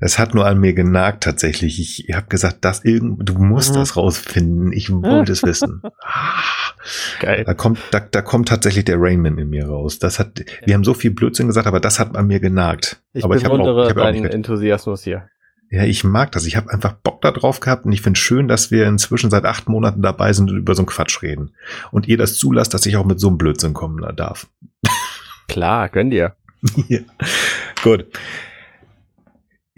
Es 0.02 0.18
hat 0.18 0.34
nur 0.34 0.46
an 0.46 0.60
mir 0.60 0.74
genagt 0.74 1.24
tatsächlich. 1.24 1.80
Ich, 1.80 2.16
habe 2.16 2.28
gesagt, 2.28 2.60
das 2.62 2.86
irgend, 2.86 3.28
du 3.28 3.34
musst 3.34 3.72
mhm. 3.72 3.80
das 3.80 3.98
rausfinden. 3.98 4.72
Ich 4.72 4.90
wollte 4.90 5.32
es 5.32 5.44
wissen. 5.44 5.82
Ah, 6.02 6.74
Geil. 7.20 7.44
Da 7.44 7.54
kommt, 7.54 7.78
da, 7.92 8.00
da 8.00 8.22
kommt 8.22 8.48
tatsächlich 8.48 8.86
der 8.86 8.96
Raymond 9.00 9.38
in 9.38 9.50
mir 9.50 9.68
raus. 9.68 10.00
Das 10.00 10.18
hat, 10.18 10.44
wir 10.66 10.74
haben 10.74 10.86
so 10.86 10.94
viel 10.94 11.12
Blödsinn 11.12 11.48
gesagt, 11.48 11.68
aber 11.68 11.82
das 11.82 12.00
hat 12.00 12.16
an 12.16 12.28
mir 12.28 12.40
genagt. 12.40 13.02
Ich 13.12 13.26
aber 13.26 13.36
bewundere 13.36 13.84
ich 13.84 13.90
hab 13.90 13.98
auch, 13.98 14.02
ich 14.02 14.06
hab 14.06 14.14
deinen 14.14 14.26
Enthusiasmus 14.26 15.04
hier. 15.04 15.28
Ja, 15.70 15.84
ich 15.84 16.06
mag 16.06 16.32
das. 16.32 16.46
Ich 16.46 16.56
habe 16.56 16.72
einfach 16.72 16.94
Bock 16.94 17.22
da 17.22 17.32
drauf 17.32 17.60
gehabt 17.60 17.86
und 17.86 17.92
ich 17.92 18.02
finde 18.02 18.18
schön, 18.18 18.48
dass 18.48 18.72
wir 18.72 18.88
inzwischen 18.88 19.30
seit 19.30 19.44
acht 19.44 19.68
Monaten 19.68 20.02
dabei 20.02 20.32
sind 20.32 20.50
und 20.50 20.58
über 20.58 20.74
so 20.74 20.84
einen 20.84 20.88
Quatsch 20.88 21.22
reden. 21.22 21.52
Und 21.92 22.08
ihr 22.08 22.18
das 22.18 22.38
zulasst, 22.38 22.74
dass 22.74 22.86
ich 22.86 22.96
auch 22.96 23.06
mit 23.06 23.20
so 23.20 23.28
einem 23.28 23.38
Blödsinn 23.38 23.74
kommen 23.74 24.16
darf. 24.16 24.48
Klar, 25.50 25.90
könnt 25.90 26.14
ihr. 26.14 26.34
ja. 26.88 27.00
Gut 27.84 28.06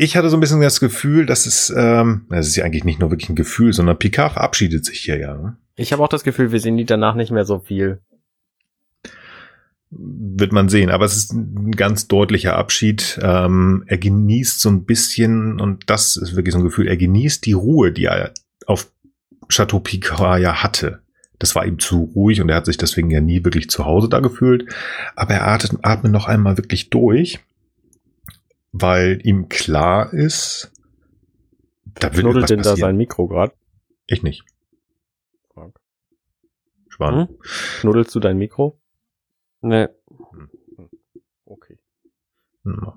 ich 0.02 0.18
hatte 0.18 0.32
so 0.32 0.38
ein 0.38 0.40
bisschen 0.40 0.60
das 0.61 0.80
Gefühl, 0.80 1.28
dass 1.28 1.45
es, 1.45 1.72
ähm, 1.78 2.26
das 2.30 2.48
ist 2.48 2.56
ja 2.56 2.65
eigentlich 2.65 2.86
nicht 2.86 2.99
nur 2.99 3.11
wirklich 3.11 3.30
ein 3.30 3.36
Gefühl, 3.36 3.72
sondern 3.72 3.99
Picard 3.99 4.34
verabschiedet 4.34 4.84
sich 4.84 4.99
hier 5.02 5.19
ja. 5.19 5.36
Ne? 5.36 5.57
Ich 5.76 5.94
habe 5.94 6.02
auch 6.02 6.07
das 6.07 6.23
Gefühl, 6.23 6.52
wir 6.52 6.60
sehen 6.60 6.76
die 6.76 6.86
danach 6.86 7.14
nicht 7.14 7.30
mehr 7.30 7.45
so 7.45 7.60
viel. 7.60 7.99
Wird 9.91 10.53
man 10.53 10.69
sehen, 10.69 10.90
aber 10.90 11.06
es 11.06 11.15
ist 11.15 11.34
ein 11.34 11.73
ganz 11.73 12.07
deutlicher 12.07 12.57
Abschied. 12.57 13.19
Ähm, 13.22 13.84
er 13.86 13.99
genießt 13.99 14.60
so 14.60 14.69
ein 14.69 14.86
bisschen, 14.86 15.61
und 15.61 15.88
das 15.88 16.15
ist 16.15 16.36
wirklich 16.36 16.53
so 16.53 16.60
ein 16.60 16.65
Gefühl, 16.65 16.88
er 16.88 16.98
genießt 16.98 17.45
die 17.45 17.53
Ruhe, 17.53 17.91
die 17.91 18.06
er 18.06 18.34
auf 18.65 18.88
Chateau 19.49 19.80
Picard 19.80 20.41
ja 20.41 20.64
hatte. 20.64 21.02
Das 21.38 21.53
war 21.53 21.64
ihm 21.64 21.78
zu 21.78 22.11
ruhig 22.15 22.41
und 22.41 22.49
er 22.49 22.56
hat 22.56 22.65
sich 22.65 22.78
deswegen 22.78 23.11
ja 23.11 23.22
nie 23.22 23.44
wirklich 23.44 23.69
zu 23.69 23.86
Hause 23.86 24.10
da 24.10 24.19
gefühlt. 24.19 24.65
Aber 25.15 25.36
er 25.36 25.48
atmet, 25.48 25.80
atmet 25.84 26.11
noch 26.11 26.28
einmal 26.28 26.57
wirklich 26.57 26.90
durch 26.90 27.40
weil 28.72 29.19
ihm 29.23 29.49
klar 29.49 30.14
ist, 30.14 30.72
da 31.85 32.14
wird 32.14 32.22
Knuddelt 32.22 32.49
denn 32.49 32.61
da 32.61 32.76
sein 32.76 32.98
Mikro 32.98 33.27
gerade? 33.27 33.53
Ich 34.07 34.23
nicht. 34.23 34.43
Frank. 35.53 35.80
Schwan. 36.88 37.27
Hm? 37.27 37.38
Knuddelst 37.81 38.15
du 38.15 38.19
dein 38.19 38.38
Mikro? 38.38 38.80
Nee. 39.61 39.88
Okay. 41.45 41.77
Hm. 42.64 42.93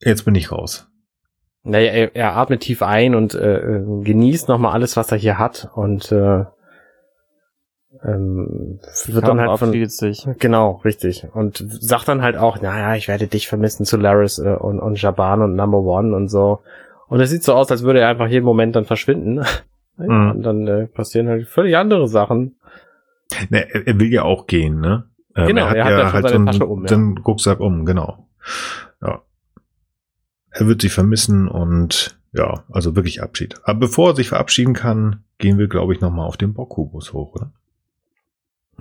Jetzt 0.00 0.24
bin 0.24 0.34
ich 0.34 0.50
raus. 0.50 0.88
Naja, 1.62 1.92
er, 1.92 2.16
er 2.16 2.36
atmet 2.36 2.60
tief 2.60 2.82
ein 2.82 3.14
und 3.14 3.34
äh, 3.34 3.58
äh 3.58 4.02
genießt 4.02 4.48
nochmal 4.48 4.72
alles, 4.72 4.96
was 4.96 5.12
er 5.12 5.18
hier 5.18 5.38
hat 5.38 5.70
und 5.74 6.10
äh, 6.10 6.44
ähm, 8.04 8.80
wird 9.06 9.26
dann 9.26 9.40
halt 9.40 9.58
von, 9.58 9.88
sich. 9.88 10.26
genau, 10.38 10.80
richtig. 10.84 11.26
Und 11.32 11.64
sagt 11.68 12.08
dann 12.08 12.22
halt 12.22 12.36
auch, 12.36 12.60
naja, 12.60 12.96
ich 12.96 13.06
werde 13.06 13.28
dich 13.28 13.46
vermissen 13.46 13.86
zu 13.86 13.96
Laris 13.96 14.38
äh, 14.38 14.54
und, 14.54 14.80
und 14.80 15.00
Jaban 15.00 15.42
und 15.42 15.54
Number 15.54 15.78
One 15.78 16.14
und 16.14 16.28
so. 16.28 16.60
Und 17.08 17.20
es 17.20 17.30
sieht 17.30 17.44
so 17.44 17.54
aus, 17.54 17.70
als 17.70 17.82
würde 17.82 18.00
er 18.00 18.08
einfach 18.08 18.28
jeden 18.28 18.44
Moment 18.44 18.74
dann 18.74 18.84
verschwinden. 18.84 19.44
mhm. 19.96 20.30
Und 20.32 20.42
dann 20.42 20.66
äh, 20.66 20.86
passieren 20.86 21.28
halt 21.28 21.46
völlig 21.46 21.76
andere 21.76 22.08
Sachen. 22.08 22.56
Ne, 23.50 23.66
er, 23.72 23.98
will 23.98 24.12
ja 24.12 24.24
auch 24.24 24.46
gehen, 24.46 24.80
ne? 24.80 25.04
Ähm, 25.36 25.46
genau, 25.46 25.66
er 25.66 25.68
hat, 25.68 25.76
er 25.76 25.84
hat 25.84 25.90
ja, 25.92 25.98
ja 25.98 26.12
halt 26.12 26.28
seine 26.28 26.38
so 26.38 26.58
Tasche 26.58 26.66
um. 26.66 26.82
Ja. 26.82 26.88
Den 26.88 27.18
Rucksack 27.18 27.60
um, 27.60 27.86
genau. 27.86 28.26
Ja. 29.00 29.22
Er 30.50 30.66
wird 30.66 30.82
sie 30.82 30.90
vermissen 30.90 31.48
und 31.48 32.18
ja, 32.32 32.64
also 32.70 32.96
wirklich 32.96 33.22
Abschied. 33.22 33.60
Aber 33.64 33.80
bevor 33.80 34.10
er 34.10 34.16
sich 34.16 34.28
verabschieden 34.28 34.74
kann, 34.74 35.22
gehen 35.38 35.58
wir, 35.58 35.68
glaube 35.68 35.94
ich, 35.94 36.00
nochmal 36.00 36.26
auf 36.26 36.36
den 36.36 36.52
Bockkubus 36.52 37.12
hoch, 37.12 37.34
oder? 37.34 37.52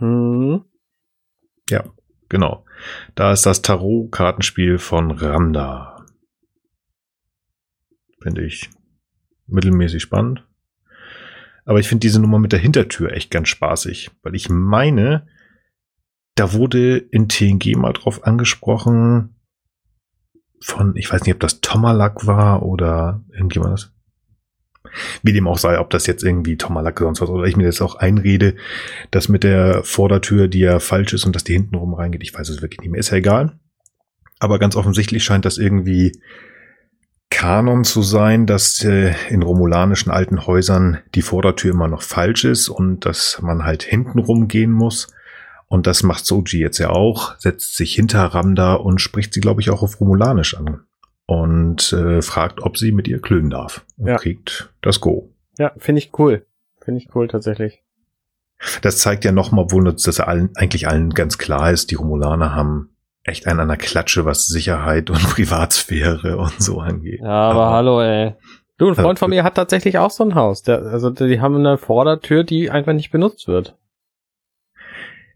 Hm. 0.02 0.65
Ja, 1.69 1.84
genau. 2.28 2.65
Da 3.15 3.32
ist 3.32 3.45
das 3.45 3.61
Tarot-Kartenspiel 3.61 4.80
von 4.80 5.11
Ramda. 5.11 6.06
Finde 8.22 8.44
ich 8.44 8.69
mittelmäßig 9.48 10.02
spannend. 10.02 10.45
Aber 11.65 11.80
ich 11.80 11.88
finde 11.88 12.02
diese 12.02 12.19
Nummer 12.19 12.40
mit 12.40 12.52
der 12.52 12.60
Hintertür 12.60 13.11
echt 13.11 13.30
ganz 13.30 13.49
spaßig, 13.49 14.10
weil 14.23 14.36
ich 14.36 14.49
meine, 14.49 15.28
da 16.36 16.53
wurde 16.53 16.98
in 16.98 17.30
TNG 17.30 17.76
mal 17.78 17.94
drauf 17.94 18.23
angesprochen 18.26 19.36
von, 20.64 20.95
ich 20.95 21.11
weiß 21.11 21.22
nicht, 21.22 21.36
ob 21.36 21.40
das 21.40 21.61
Tomalak 21.61 22.26
war 22.26 22.64
oder 22.64 23.23
irgendjemand. 23.32 23.94
Wie 25.24 25.34
dem 25.34 25.48
auch 25.48 25.58
sei, 25.58 25.80
ob 25.80 25.90
das 25.90 26.08
jetzt 26.08 26.24
irgendwie 26.24 26.58
Tomalak 26.58 26.99
sonst 26.99 27.22
was 27.22 27.30
oder 27.30 27.45
ich 27.45 27.56
mir 27.56 27.68
das 27.68 27.82
auch 27.82 27.95
einrede, 27.95 28.56
dass 29.12 29.30
mit 29.30 29.44
der 29.44 29.84
Vordertür, 29.84 30.48
die 30.48 30.60
ja 30.60 30.80
falsch 30.80 31.14
ist 31.14 31.26
und 31.26 31.36
dass 31.36 31.44
die 31.44 31.53
hinten 31.53 31.76
rum 31.76 31.94
reingeht, 31.94 32.24
ich 32.24 32.34
weiß 32.34 32.49
es 32.49 32.62
wirklich 32.62 32.82
nicht 32.82 32.91
mehr, 32.91 32.99
ist 32.99 33.12
ja 33.12 33.18
egal. 33.18 33.53
Aber 34.40 34.58
ganz 34.58 34.76
offensichtlich 34.76 35.24
scheint 35.24 35.45
das 35.45 35.58
irgendwie 35.58 36.14
Kanon 37.30 37.84
zu 37.84 38.02
sein, 38.02 38.45
dass 38.45 38.84
äh, 38.84 39.14
in 39.30 39.41
romulanischen 39.41 40.12
alten 40.12 40.45
Häusern 40.45 40.99
die 41.16 41.22
Vordertür 41.22 41.72
immer 41.72 41.88
noch 41.88 42.02
falsch 42.02 42.44
ist 42.44 42.68
und 42.68 43.06
dass 43.06 43.40
man 43.41 43.64
halt 43.64 43.84
hinten 43.84 44.20
rumgehen 44.20 44.72
muss. 44.72 45.08
Und 45.68 45.88
das 45.88 46.03
macht 46.03 46.26
Soji 46.26 46.60
jetzt 46.60 46.80
ja 46.80 46.90
auch, 46.90 47.40
setzt 47.40 47.78
sich 47.78 47.95
hinter 47.95 48.26
Ramda 48.26 48.74
und 48.74 48.99
spricht 48.99 49.34
sie, 49.34 49.40
glaube 49.40 49.62
ich, 49.62 49.70
auch 49.70 49.82
auf 49.82 50.02
Romulanisch 50.02 50.58
an. 50.58 50.82
Und 51.34 51.94
äh, 51.94 52.22
fragt, 52.22 52.62
ob 52.62 52.78
sie 52.78 52.91
mit 52.91 53.08
ihr 53.08 53.22
klönen 53.22 53.49
darf. 53.49 53.86
Und 53.98 54.08
Ja. 54.08 54.18
kriegt 54.18 54.74
das 54.82 54.99
Go. 54.99 55.34
Ja, 55.58 55.72
finde 55.78 55.99
ich 55.99 56.12
cool. 56.20 56.45
Finde 56.84 56.99
ich 56.99 57.16
cool 57.16 57.30
tatsächlich. 57.30 57.82
Das 58.82 58.98
zeigt 58.98 59.24
ja 59.24 59.32
nochmal, 59.32 59.64
obwohl 59.66 59.88
uns 59.88 60.03
das 60.03 60.20
allen, 60.20 60.49
eigentlich 60.56 60.88
allen 60.90 61.12
ganz 61.12 61.38
klar 61.38 61.72
ist, 61.72 61.90
die 61.90 61.95
Romulaner 61.95 62.53
haben 62.53 62.90
echt 63.24 63.48
einen 63.48 63.62
an 63.62 63.70
der 63.70 63.78
Klatsche, 63.78 64.26
was 64.26 64.48
Sicherheit 64.48 65.10
und 65.10 65.20
Privatsphäre 65.30 66.38
und 66.38 66.62
so 66.62 66.80
angeht. 66.80 67.22
Ja, 67.22 67.30
aber, 67.52 67.70
hallo, 67.72 68.02
ey. 68.02 68.36
Du, 68.78 68.90
ein 68.90 68.95
Freund 68.95 69.18
von 69.20 69.30
mir 69.30 69.44
hat 69.44 69.56
tatsächlich 69.56 69.99
auch 69.99 70.12
so 70.12 70.24
ein 70.26 70.36
Haus. 70.36 70.64
Der, 70.64 70.82
also 70.82 71.12
die 71.12 71.40
haben 71.40 71.56
eine 71.56 71.78
Vordertür, 71.78 72.44
die 72.44 72.70
einfach 72.72 72.94
nicht 72.94 73.12
benutzt 73.12 73.48
wird. 73.48 73.78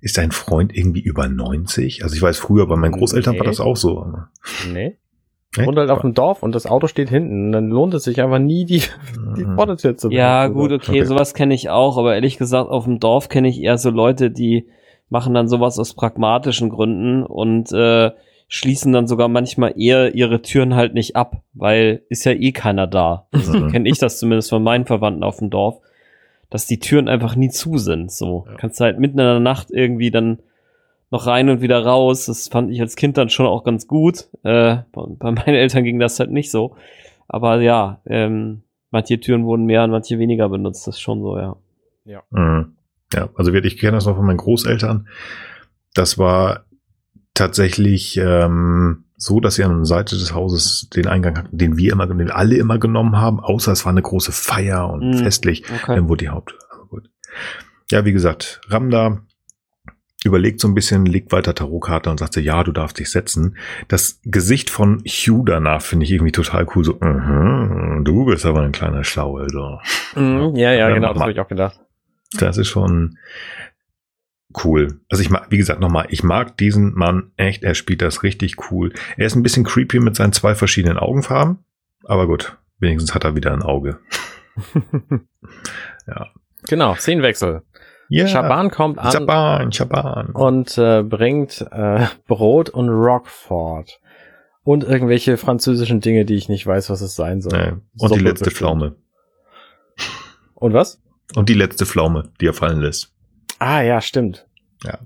Ist 0.01 0.17
dein 0.17 0.31
Freund 0.31 0.75
irgendwie 0.75 1.01
über 1.01 1.27
90? 1.29 2.03
Also 2.03 2.15
ich 2.15 2.21
weiß 2.21 2.37
früher, 2.37 2.67
bei 2.67 2.75
meinen 2.75 2.91
Großeltern 2.91 3.35
war 3.35 3.43
Nee. 3.43 3.49
das 3.49 3.59
auch 3.59 3.77
so. 3.77 4.01
aber- 4.01 4.29
Nee. 4.71 4.97
Echt? 5.57 5.67
Und 5.67 5.77
halt 5.77 5.89
auf 5.89 6.01
dem 6.01 6.13
Dorf 6.13 6.43
und 6.43 6.53
das 6.55 6.65
Auto 6.65 6.87
steht 6.87 7.09
hinten. 7.09 7.45
Und 7.47 7.51
dann 7.51 7.69
lohnt 7.69 7.93
es 7.93 8.03
sich 8.03 8.21
einfach 8.21 8.39
nie, 8.39 8.65
die, 8.65 8.81
die 9.37 9.45
Mhm. 9.45 9.55
Vordertür 9.55 9.95
zu 9.97 10.11
Ja, 10.11 10.47
gut, 10.47 10.71
okay, 10.71 10.91
Okay. 11.01 11.05
sowas 11.05 11.33
kenne 11.33 11.53
ich 11.53 11.69
auch, 11.69 11.97
aber 11.97 12.15
ehrlich 12.15 12.37
gesagt, 12.37 12.69
auf 12.69 12.85
dem 12.85 12.99
Dorf 12.99 13.29
kenne 13.29 13.47
ich 13.47 13.61
eher 13.61 13.77
so 13.77 13.89
Leute, 13.89 14.31
die 14.31 14.67
machen 15.09 15.33
dann 15.33 15.47
sowas 15.47 15.77
aus 15.79 15.93
pragmatischen 15.93 16.69
Gründen 16.69 17.23
und 17.23 17.71
äh, 17.71 18.11
schließen 18.47 18.91
dann 18.93 19.07
sogar 19.07 19.27
manchmal 19.27 19.73
eher 19.79 20.13
ihre 20.15 20.41
Türen 20.41 20.75
halt 20.75 20.93
nicht 20.93 21.15
ab, 21.15 21.41
weil 21.53 22.03
ist 22.09 22.25
ja 22.25 22.31
eh 22.31 22.51
keiner 22.51 22.87
da. 22.87 23.27
Mhm. 23.31 23.69
Kenne 23.71 23.89
ich 23.89 23.97
das 23.99 24.19
zumindest 24.19 24.49
von 24.49 24.63
meinen 24.63 24.85
Verwandten 24.85 25.23
auf 25.23 25.37
dem 25.37 25.49
Dorf, 25.49 25.79
dass 26.49 26.67
die 26.67 26.79
Türen 26.79 27.07
einfach 27.07 27.35
nie 27.35 27.49
zu 27.49 27.77
sind. 27.77 28.11
So 28.11 28.45
Ja. 28.49 28.55
kannst 28.57 28.79
du 28.79 28.83
halt 28.83 28.99
mitten 28.99 29.19
in 29.19 29.25
der 29.25 29.39
Nacht 29.39 29.69
irgendwie 29.71 30.11
dann 30.11 30.39
noch 31.15 31.27
rein 31.27 31.49
und 31.49 31.61
wieder 31.61 31.83
raus. 31.85 32.25
Das 32.25 32.47
fand 32.49 32.71
ich 32.71 32.81
als 32.81 32.95
Kind 32.95 33.17
dann 33.17 33.29
schon 33.29 33.45
auch 33.45 33.63
ganz 33.63 33.87
gut. 33.87 34.27
Äh, 34.43 34.77
bei, 34.91 35.03
bei 35.07 35.31
meinen 35.31 35.55
Eltern 35.55 35.83
ging 35.83 35.99
das 35.99 36.19
halt 36.19 36.31
nicht 36.31 36.51
so. 36.51 36.75
Aber 37.27 37.59
ja, 37.61 38.01
ähm, 38.05 38.63
manche 38.91 39.19
Türen 39.19 39.45
wurden 39.45 39.65
mehr 39.65 39.83
und 39.83 39.91
manche 39.91 40.19
weniger 40.19 40.49
benutzt. 40.49 40.87
Das 40.87 40.95
ist 40.95 41.01
schon 41.01 41.21
so, 41.21 41.37
ja. 41.37 41.55
Mhm. 42.31 42.75
Ja, 43.13 43.29
also 43.35 43.53
ich 43.53 43.77
kenne 43.77 43.93
das 43.93 44.05
noch 44.05 44.15
von 44.15 44.25
meinen 44.25 44.37
Großeltern. 44.37 45.07
Das 45.93 46.17
war 46.17 46.65
tatsächlich 47.33 48.17
ähm, 48.17 49.05
so, 49.17 49.39
dass 49.39 49.55
sie 49.55 49.63
an 49.63 49.75
der 49.77 49.85
Seite 49.85 50.15
des 50.17 50.33
Hauses 50.33 50.89
den 50.89 51.07
Eingang 51.07 51.37
hatten, 51.37 51.57
den 51.57 51.77
wir 51.77 51.93
immer, 51.93 52.05
den 52.07 52.29
alle 52.31 52.57
immer 52.57 52.77
genommen 52.79 53.17
haben, 53.17 53.39
außer 53.39 53.71
es 53.71 53.85
war 53.85 53.91
eine 53.91 54.01
große 54.01 54.31
Feier 54.31 54.89
und 54.89 55.09
Mhm. 55.09 55.17
festlich. 55.19 55.63
Okay. 55.63 55.95
Dann 55.95 56.09
wurde 56.09 56.25
die 56.25 56.29
Haupt. 56.29 56.55
Aber 56.71 56.85
gut. 56.87 57.09
Ja, 57.91 58.05
wie 58.05 58.13
gesagt, 58.13 58.61
Ramda 58.67 59.21
überlegt 60.25 60.59
so 60.59 60.67
ein 60.67 60.73
bisschen, 60.73 61.05
legt 61.05 61.31
weiter 61.31 61.55
Tarotkarte 61.55 62.09
und 62.09 62.19
sagt 62.19 62.33
so, 62.33 62.39
ja, 62.39 62.63
du 62.63 62.71
darfst 62.71 62.99
dich 62.99 63.09
setzen. 63.09 63.57
Das 63.87 64.19
Gesicht 64.23 64.69
von 64.69 65.03
Hugh 65.05 65.43
danach 65.45 65.81
finde 65.81 66.05
ich 66.05 66.11
irgendwie 66.11 66.31
total 66.31 66.67
cool. 66.75 66.83
So, 66.83 66.97
mhm, 66.99 68.03
du 68.03 68.25
bist 68.25 68.45
aber 68.45 68.61
ein 68.61 68.71
kleiner 68.71 69.03
Schlau, 69.03 69.37
also. 69.37 69.79
Mhm, 70.15 70.55
ja, 70.55 70.71
ja, 70.71 70.89
Ja, 70.89 70.95
genau, 70.95 71.13
das 71.13 71.21
habe 71.21 71.31
ich 71.31 71.39
auch 71.39 71.47
gedacht. 71.47 71.79
Das 72.39 72.57
ist 72.57 72.67
schon 72.67 73.17
cool. 74.63 74.99
Also 75.09 75.21
ich 75.21 75.29
mag, 75.29 75.47
wie 75.49 75.57
gesagt, 75.57 75.79
nochmal, 75.79 76.07
ich 76.09 76.23
mag 76.23 76.57
diesen 76.57 76.93
Mann 76.93 77.31
echt, 77.37 77.63
er 77.63 77.75
spielt 77.75 78.01
das 78.01 78.23
richtig 78.23 78.71
cool. 78.71 78.93
Er 79.17 79.27
ist 79.27 79.35
ein 79.35 79.43
bisschen 79.43 79.63
creepy 79.63 79.99
mit 79.99 80.15
seinen 80.15 80.33
zwei 80.33 80.55
verschiedenen 80.55 80.97
Augenfarben, 80.97 81.59
aber 82.05 82.27
gut, 82.27 82.57
wenigstens 82.79 83.13
hat 83.13 83.23
er 83.23 83.35
wieder 83.35 83.51
ein 83.53 83.63
Auge. 83.63 83.99
Ja. 86.07 86.27
Genau, 86.67 86.95
Szenenwechsel. 86.95 87.63
Ja, 88.09 88.27
Schaban 88.27 88.69
kommt 88.69 88.99
an 88.99 89.11
Schaban, 89.11 89.71
Schaban. 89.71 90.27
und 90.31 90.77
äh, 90.77 91.01
bringt 91.03 91.65
äh, 91.71 92.05
Brot 92.27 92.69
und 92.69 92.89
Rockford. 92.89 93.99
Und 94.63 94.83
irgendwelche 94.83 95.37
französischen 95.37 95.99
Dinge, 95.99 96.25
die 96.25 96.35
ich 96.35 96.49
nicht 96.49 96.65
weiß, 96.65 96.89
was 96.89 97.01
es 97.01 97.15
sein 97.15 97.41
soll. 97.41 97.57
Nee. 97.57 97.71
Und 97.99 98.09
Suppe 98.09 98.15
die 98.17 98.23
letzte 98.25 98.45
bestimmt. 98.45 98.57
Pflaume. 98.57 98.95
Und 100.55 100.73
was? 100.73 101.01
Und 101.35 101.49
die 101.49 101.53
letzte 101.53 101.85
Pflaume, 101.85 102.31
die 102.41 102.47
er 102.47 102.53
fallen 102.53 102.81
lässt. 102.81 103.13
Ah, 103.59 103.81
ja, 103.81 104.01
stimmt. 104.01 104.47
Ja. 104.83 104.99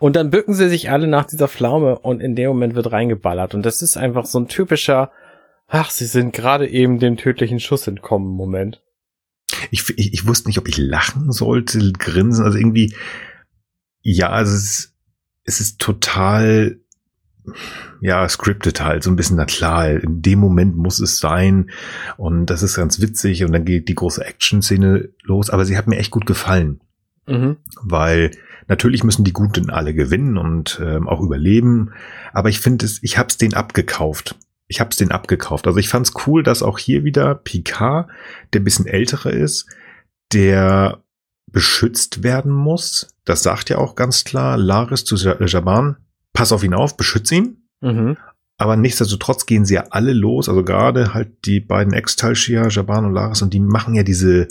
Und 0.00 0.16
dann 0.16 0.30
bücken 0.30 0.52
sie 0.52 0.68
sich 0.68 0.90
alle 0.90 1.06
nach 1.06 1.24
dieser 1.24 1.48
Pflaume 1.48 1.98
und 1.98 2.20
in 2.20 2.36
dem 2.36 2.48
Moment 2.48 2.74
wird 2.74 2.92
reingeballert. 2.92 3.54
Und 3.54 3.64
das 3.64 3.80
ist 3.80 3.96
einfach 3.96 4.26
so 4.26 4.38
ein 4.38 4.48
typischer, 4.48 5.10
ach, 5.68 5.90
sie 5.90 6.04
sind 6.06 6.34
gerade 6.34 6.68
eben 6.68 6.98
dem 6.98 7.16
tödlichen 7.16 7.60
Schuss 7.60 7.86
entkommen 7.86 8.28
Moment. 8.28 8.82
Ich, 9.70 9.88
ich, 9.98 10.12
ich 10.14 10.26
wusste 10.26 10.48
nicht, 10.48 10.58
ob 10.58 10.68
ich 10.68 10.78
lachen 10.78 11.32
sollte, 11.32 11.92
grinsen, 11.92 12.44
also 12.44 12.58
irgendwie, 12.58 12.94
ja, 14.02 14.40
es 14.40 14.52
ist, 14.52 14.94
es 15.44 15.60
ist 15.60 15.78
total, 15.80 16.78
ja, 18.00 18.28
scripted 18.28 18.80
halt, 18.80 19.02
so 19.02 19.10
ein 19.10 19.16
bisschen, 19.16 19.36
na 19.36 19.44
klar, 19.44 19.90
in 19.90 20.22
dem 20.22 20.38
Moment 20.38 20.76
muss 20.76 21.00
es 21.00 21.18
sein 21.18 21.70
und 22.16 22.46
das 22.46 22.62
ist 22.62 22.76
ganz 22.76 23.00
witzig 23.00 23.44
und 23.44 23.52
dann 23.52 23.64
geht 23.64 23.88
die 23.88 23.94
große 23.94 24.24
Action-Szene 24.24 25.10
los, 25.22 25.50
aber 25.50 25.64
sie 25.64 25.76
hat 25.76 25.86
mir 25.86 25.98
echt 25.98 26.10
gut 26.10 26.26
gefallen, 26.26 26.80
Mhm. 27.26 27.56
weil 27.82 28.30
natürlich 28.68 29.04
müssen 29.04 29.24
die 29.24 29.32
Guten 29.32 29.70
alle 29.70 29.94
gewinnen 29.94 30.36
und 30.36 30.80
ähm, 30.82 31.08
auch 31.08 31.20
überleben, 31.20 31.92
aber 32.32 32.48
ich 32.50 32.60
finde 32.60 32.84
es, 32.86 33.02
ich 33.02 33.18
hab's 33.18 33.36
denen 33.38 33.54
abgekauft. 33.54 34.36
Ich 34.66 34.80
hab's 34.80 34.96
denen 34.96 35.10
abgekauft. 35.12 35.66
Also 35.66 35.78
ich 35.78 35.88
fand's 35.88 36.12
cool, 36.26 36.42
dass 36.42 36.62
auch 36.62 36.78
hier 36.78 37.04
wieder 37.04 37.34
Picard, 37.34 38.08
der 38.52 38.60
ein 38.60 38.64
bisschen 38.64 38.86
ältere 38.86 39.30
ist, 39.30 39.66
der 40.32 41.02
beschützt 41.50 42.22
werden 42.22 42.50
muss. 42.52 43.08
Das 43.24 43.42
sagt 43.42 43.70
ja 43.70 43.78
auch 43.78 43.94
ganz 43.94 44.24
klar 44.24 44.56
Laris 44.56 45.04
zu 45.04 45.16
Ja- 45.16 45.36
Jaban, 45.44 45.96
pass 46.32 46.52
auf 46.52 46.64
ihn 46.64 46.74
auf, 46.74 46.96
beschütz 46.96 47.30
ihn. 47.30 47.68
Mhm. 47.80 48.16
Aber 48.56 48.76
nichtsdestotrotz 48.76 49.46
gehen 49.46 49.64
sie 49.64 49.74
ja 49.74 49.86
alle 49.90 50.12
los, 50.12 50.48
also 50.48 50.64
gerade 50.64 51.12
halt 51.12 51.44
die 51.44 51.60
beiden 51.60 51.92
Ex-Talshia, 51.92 52.68
Jaban 52.68 53.04
und 53.04 53.12
Laris, 53.12 53.42
und 53.42 53.52
die 53.52 53.60
machen 53.60 53.94
ja 53.94 54.02
diese 54.04 54.48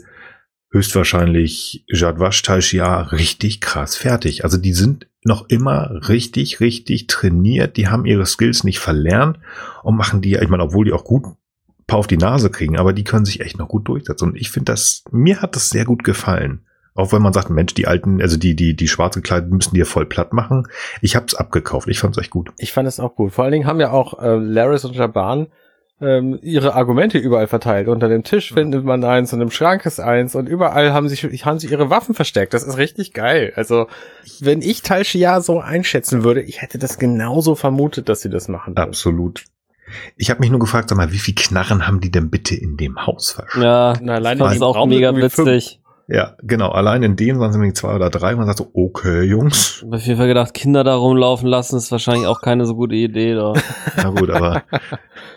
höchstwahrscheinlich 0.73 1.85
Jadwash 1.87 2.41
Talshia 2.41 3.01
richtig 3.03 3.61
krass 3.61 3.95
fertig. 3.95 4.43
Also 4.43 4.57
die 4.57 4.73
sind 4.73 5.07
noch 5.23 5.47
immer 5.47 6.09
richtig, 6.09 6.59
richtig 6.59 7.07
trainiert, 7.07 7.77
die 7.77 7.87
haben 7.87 8.05
ihre 8.05 8.25
Skills 8.25 8.65
nicht 8.65 8.79
verlernt 8.79 9.39
und 9.83 9.95
machen 9.95 10.21
die, 10.21 10.33
ich 10.33 10.49
meine, 10.49 10.63
obwohl 10.63 10.85
die 10.85 10.91
auch 10.91 11.05
gut 11.05 11.23
paar 11.87 11.99
auf 11.99 12.07
die 12.07 12.17
Nase 12.17 12.49
kriegen, 12.49 12.77
aber 12.77 12.93
die 12.93 13.03
können 13.03 13.25
sich 13.25 13.41
echt 13.41 13.57
noch 13.57 13.67
gut 13.67 13.87
durchsetzen. 13.87 14.29
Und 14.29 14.35
ich 14.35 14.51
finde 14.51 14.71
das, 14.71 15.03
mir 15.11 15.41
hat 15.41 15.55
das 15.55 15.69
sehr 15.69 15.85
gut 15.85 16.03
gefallen. 16.03 16.65
Auch 16.95 17.11
wenn 17.11 17.21
man 17.21 17.33
sagt, 17.33 17.49
Mensch, 17.49 17.73
die 17.73 17.87
alten, 17.87 18.21
also 18.21 18.37
die, 18.37 18.55
die, 18.55 18.75
die 18.75 18.87
schwarz 18.87 19.15
gekleideten 19.15 19.55
müssen 19.55 19.73
die 19.73 19.79
ja 19.79 19.85
voll 19.85 20.05
platt 20.05 20.31
machen. 20.31 20.67
Ich 21.01 21.15
hab's 21.15 21.33
abgekauft. 21.33 21.87
Ich 21.87 21.99
fand's 21.99 22.17
echt 22.17 22.29
gut. 22.29 22.51
Ich 22.57 22.71
fand 22.71 22.87
es 22.87 22.99
auch 22.99 23.15
gut. 23.15 23.33
Vor 23.33 23.43
allen 23.43 23.51
Dingen 23.51 23.65
haben 23.65 23.79
ja 23.79 23.91
auch 23.91 24.21
äh, 24.21 24.35
Laris 24.35 24.85
und 24.85 24.95
Jaban 24.95 25.47
ähm, 26.03 26.39
ihre 26.41 26.75
Argumente 26.75 27.17
überall 27.17 27.47
verteilt. 27.47 27.87
Unter 27.87 28.09
dem 28.09 28.23
Tisch 28.23 28.53
findet 28.53 28.83
man 28.83 29.03
eins 29.03 29.31
und 29.33 29.41
im 29.41 29.51
Schrank 29.51 29.85
ist 29.85 29.99
eins 29.99 30.35
und 30.35 30.47
überall 30.47 30.93
haben 30.93 31.07
sie, 31.09 31.15
haben 31.15 31.59
sie 31.59 31.67
ihre 31.67 31.89
Waffen 31.89 32.13
versteckt. 32.13 32.53
Das 32.53 32.63
ist 32.63 32.77
richtig 32.77 33.13
geil. 33.13 33.53
Also, 33.55 33.87
wenn 34.39 34.61
ich 34.61 34.81
Tal 34.81 35.05
Shia 35.05 35.41
so 35.41 35.59
einschätzen 35.59 36.23
würde, 36.23 36.41
ich 36.41 36.61
hätte 36.61 36.77
das 36.77 36.97
genauso 36.97 37.55
vermutet, 37.55 38.09
dass 38.09 38.21
sie 38.21 38.29
das 38.29 38.47
machen. 38.47 38.75
würden. 38.75 38.87
Absolut. 38.87 39.45
Ich 40.17 40.29
habe 40.29 40.39
mich 40.39 40.49
nur 40.49 40.59
gefragt, 40.59 40.89
sag 40.89 40.97
mal, 40.97 41.11
wie 41.11 41.19
viel 41.19 41.35
Knarren 41.35 41.87
haben 41.87 41.99
die 41.99 42.11
denn 42.11 42.29
bitte 42.29 42.55
in 42.55 42.77
dem 42.77 43.05
Haus 43.05 43.31
versteckt? 43.31 43.63
Ja, 43.63 43.93
Na, 44.01 44.15
alleine 44.15 44.45
ist 44.53 44.61
auch 44.61 44.85
mega 44.85 45.09
irgendwie 45.09 45.29
fünf. 45.29 45.77
Ja, 46.13 46.35
genau. 46.43 46.69
Allein 46.69 47.01
in 47.01 47.15
denen 47.15 47.39
waren 47.39 47.49
es 47.49 47.55
nämlich 47.55 47.73
zwei 47.73 47.95
oder 47.95 48.11
drei. 48.11 48.35
Man 48.35 48.45
sagt 48.45 48.59
so, 48.59 48.69
okay, 48.75 49.23
Jungs. 49.23 49.77
Ich 49.77 49.83
hab 49.83 49.93
auf 49.95 50.01
jeden 50.05 50.17
Fall 50.19 50.27
gedacht, 50.27 50.53
Kinder 50.53 50.83
da 50.83 50.93
rumlaufen 50.93 51.47
lassen, 51.47 51.75
ist 51.75 51.91
wahrscheinlich 51.91 52.27
auch 52.27 52.39
keine 52.39 52.67
so 52.67 52.75
gute 52.75 52.93
Idee. 52.93 53.33
Da. 53.33 53.53
Na 53.97 54.09
gut, 54.11 54.29
aber 54.29 54.61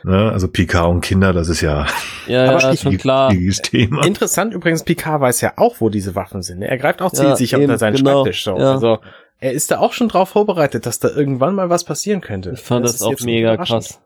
ne, 0.04 0.30
also 0.30 0.48
Picard 0.48 0.90
und 0.90 1.00
Kinder, 1.00 1.32
das 1.32 1.48
ist 1.48 1.62
ja 1.62 1.86
Ja, 2.26 2.44
ja, 2.44 2.72
ich- 2.72 2.82
schon 2.82 2.98
klar. 2.98 3.32
Thema. 3.62 4.04
Interessant 4.04 4.52
übrigens, 4.52 4.84
Picard 4.84 5.22
weiß 5.22 5.40
ja 5.40 5.54
auch, 5.56 5.76
wo 5.80 5.88
diese 5.88 6.14
Waffen 6.14 6.42
sind. 6.42 6.60
Er 6.60 6.76
greift 6.76 7.00
auch 7.00 7.12
Ja, 7.14 7.20
zielsicher 7.20 7.56
eben, 7.56 7.64
unter 7.64 7.78
seinen 7.78 7.96
genau, 7.96 8.24
Schreibtisch. 8.24 8.44
So. 8.44 8.58
ja. 8.58 8.72
Also, 8.72 8.98
er 9.38 9.52
ist 9.52 9.70
da 9.70 9.78
auch 9.78 9.94
schon 9.94 10.08
drauf 10.08 10.28
vorbereitet, 10.28 10.84
dass 10.84 10.98
da 10.98 11.08
irgendwann 11.08 11.54
mal 11.54 11.70
was 11.70 11.84
passieren 11.84 12.20
könnte. 12.20 12.50
Ich 12.50 12.60
fand 12.60 12.84
das, 12.84 12.96
ist 12.96 13.02
auch 13.02 13.18
mega 13.22 13.56
krass. 13.56 14.02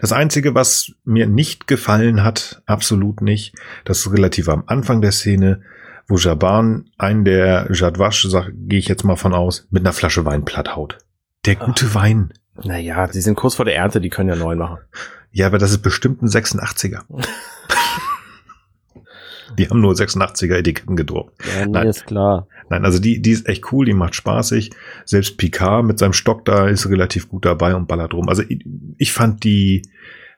Das 0.00 0.12
Einzige, 0.12 0.54
was 0.54 0.92
mir 1.04 1.26
nicht 1.26 1.66
gefallen 1.66 2.24
hat, 2.24 2.62
absolut 2.64 3.20
nicht, 3.20 3.54
das 3.84 3.98
ist 3.98 4.12
relativ 4.12 4.48
am 4.48 4.64
Anfang 4.66 5.02
der 5.02 5.12
Szene, 5.12 5.60
wo 6.08 6.16
Jaban 6.16 6.90
einen 6.98 7.24
der 7.24 7.68
Jadwasch, 7.72 8.28
gehe 8.52 8.78
ich 8.78 8.88
jetzt 8.88 9.04
mal 9.04 9.16
von 9.16 9.34
aus, 9.34 9.66
mit 9.70 9.82
einer 9.82 9.92
Flasche 9.92 10.24
Wein 10.24 10.44
platt 10.44 10.76
haut. 10.76 10.98
Der 11.46 11.56
gute 11.56 11.86
Ach. 11.90 11.94
Wein. 11.94 12.32
Naja, 12.62 13.06
die 13.06 13.20
sind 13.20 13.34
kurz 13.36 13.56
vor 13.56 13.64
der 13.64 13.76
Ernte, 13.76 14.00
die 14.00 14.10
können 14.10 14.28
ja 14.28 14.36
neu 14.36 14.54
machen. 14.54 14.78
Ja, 15.32 15.46
aber 15.46 15.58
das 15.58 15.72
ist 15.72 15.82
bestimmt 15.82 16.22
ein 16.22 16.28
86er. 16.28 17.02
die 19.58 19.68
haben 19.68 19.80
nur 19.80 19.94
86er 19.94 20.54
Etiketten 20.54 20.96
gedruckt. 20.96 21.34
Ja, 21.44 21.66
nee, 21.66 21.72
Nein. 21.72 21.88
ist 21.88 22.06
klar. 22.06 22.46
Nein, 22.70 22.84
also 22.84 22.98
die, 22.98 23.20
die 23.20 23.32
ist 23.32 23.48
echt 23.48 23.72
cool, 23.72 23.84
die 23.84 23.94
macht 23.94 24.14
spaßig. 24.14 24.70
Selbst 25.04 25.36
Picard 25.36 25.84
mit 25.84 25.98
seinem 25.98 26.12
Stock 26.12 26.44
da 26.44 26.68
ist 26.68 26.88
relativ 26.88 27.28
gut 27.28 27.44
dabei 27.44 27.74
und 27.74 27.88
ballert 27.88 28.14
rum. 28.14 28.28
Also 28.28 28.42
ich, 28.48 28.64
ich 28.96 29.12
fand 29.12 29.44
die, 29.44 29.82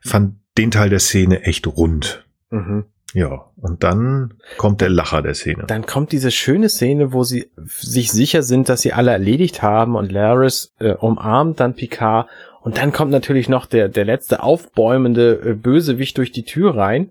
fand 0.00 0.36
den 0.56 0.70
Teil 0.70 0.88
der 0.88 1.00
Szene 1.00 1.42
echt 1.42 1.66
rund. 1.66 2.24
Mhm. 2.50 2.86
Ja, 3.14 3.46
und 3.56 3.82
dann 3.84 4.34
kommt 4.58 4.80
der 4.80 4.90
Lacher 4.90 5.22
der 5.22 5.34
Szene. 5.34 5.64
Dann 5.66 5.86
kommt 5.86 6.12
diese 6.12 6.30
schöne 6.30 6.68
Szene, 6.68 7.12
wo 7.12 7.22
sie 7.22 7.50
sich 7.66 8.10
sicher 8.10 8.42
sind, 8.42 8.68
dass 8.68 8.82
sie 8.82 8.92
alle 8.92 9.12
erledigt 9.12 9.62
haben 9.62 9.94
und 9.94 10.12
Laris 10.12 10.74
äh, 10.80 10.92
umarmt 10.92 11.60
dann 11.60 11.74
Picard 11.74 12.28
und 12.62 12.78
dann 12.78 12.92
kommt 12.92 13.12
natürlich 13.12 13.48
noch 13.48 13.66
der, 13.66 13.88
der 13.88 14.04
letzte 14.04 14.42
aufbäumende 14.42 15.40
äh, 15.44 15.54
Bösewicht 15.54 16.18
durch 16.18 16.32
die 16.32 16.44
Tür 16.44 16.76
rein 16.76 17.10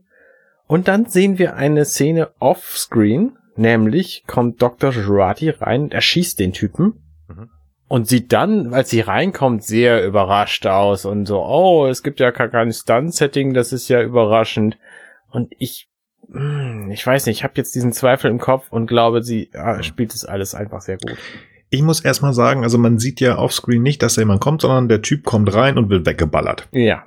und 0.67 0.87
dann 0.87 1.05
sehen 1.05 1.39
wir 1.39 1.55
eine 1.55 1.85
Szene 1.85 2.29
offscreen, 2.39 3.37
Nämlich 3.55 4.25
kommt 4.27 4.61
Dr. 4.61 4.91
Jurati 4.91 5.49
rein, 5.49 5.91
erschießt 5.91 6.39
den 6.39 6.51
Typen 6.51 7.01
mhm. 7.29 7.49
und 7.87 8.07
sieht 8.07 8.33
dann, 8.33 8.73
als 8.73 8.89
sie 8.89 8.99
reinkommt, 8.99 9.63
sehr 9.63 10.05
überrascht 10.05 10.67
aus 10.67 11.05
und 11.05 11.25
so, 11.25 11.41
oh, 11.41 11.87
es 11.87 12.03
gibt 12.03 12.19
ja 12.19 12.31
gar 12.31 12.49
kein 12.49 12.73
Stunt-Setting, 12.73 13.53
das 13.53 13.71
ist 13.71 13.87
ja 13.87 14.01
überraschend. 14.01 14.77
Und 15.35 15.53
ich, 15.59 15.89
hm, 16.31 16.89
ich 16.91 17.05
weiß 17.05 17.25
nicht, 17.25 17.39
ich 17.39 17.43
habe 17.43 17.53
jetzt 17.57 17.75
diesen 17.75 17.91
Zweifel 17.91 18.31
im 18.31 18.39
Kopf 18.39 18.71
und 18.71 18.87
glaube, 18.87 19.21
sie 19.21 19.49
ja, 19.53 19.83
spielt 19.83 20.13
es 20.13 20.25
alles 20.25 20.55
einfach 20.55 20.81
sehr 20.81 20.97
gut. 20.97 21.17
Ich 21.69 21.81
muss 21.81 21.99
erstmal 21.99 22.33
sagen, 22.33 22.63
also 22.63 22.77
man 22.77 22.99
sieht 22.99 23.19
ja 23.19 23.37
offscreen 23.37 23.83
nicht, 23.83 24.01
dass 24.01 24.15
da 24.15 24.21
jemand 24.21 24.39
kommt, 24.39 24.61
sondern 24.61 24.87
der 24.87 25.01
Typ 25.01 25.23
kommt 25.23 25.53
rein 25.53 25.77
und 25.77 25.89
wird 25.89 26.05
weggeballert. 26.05 26.69
Ja. 26.71 27.05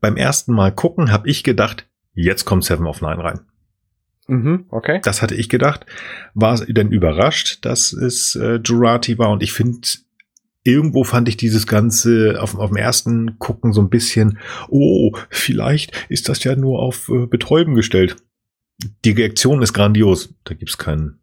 Beim 0.00 0.16
ersten 0.16 0.52
Mal 0.52 0.72
gucken 0.72 1.10
habe 1.10 1.28
ich 1.28 1.42
gedacht, 1.44 1.88
jetzt 2.12 2.44
kommt 2.44 2.64
Seven 2.64 2.86
of 2.86 3.00
Nine 3.00 3.24
rein. 3.24 3.40
Mhm, 4.26 4.66
okay. 4.70 5.00
Das 5.02 5.20
hatte 5.20 5.34
ich 5.34 5.48
gedacht. 5.48 5.84
War 6.34 6.56
denn 6.64 6.92
überrascht, 6.92 7.64
dass 7.64 7.92
es 7.92 8.36
äh, 8.36 8.60
Jurati 8.64 9.18
war. 9.18 9.30
Und 9.30 9.42
ich 9.42 9.52
finde, 9.52 9.86
irgendwo 10.64 11.04
fand 11.04 11.28
ich 11.28 11.36
dieses 11.36 11.66
Ganze 11.66 12.38
auf, 12.40 12.58
auf 12.58 12.70
dem 12.70 12.76
ersten 12.76 13.38
Gucken 13.38 13.72
so 13.72 13.80
ein 13.80 13.90
bisschen, 13.90 14.38
oh, 14.68 15.12
vielleicht 15.28 16.06
ist 16.08 16.28
das 16.28 16.42
ja 16.42 16.56
nur 16.56 16.80
auf 16.80 17.08
äh, 17.10 17.26
Betäuben 17.26 17.74
gestellt. 17.74 18.16
Die 19.04 19.12
Reaktion 19.12 19.62
ist 19.62 19.72
grandios. 19.72 20.34
Da 20.44 20.54
gibt's 20.54 20.78
kein 20.78 21.18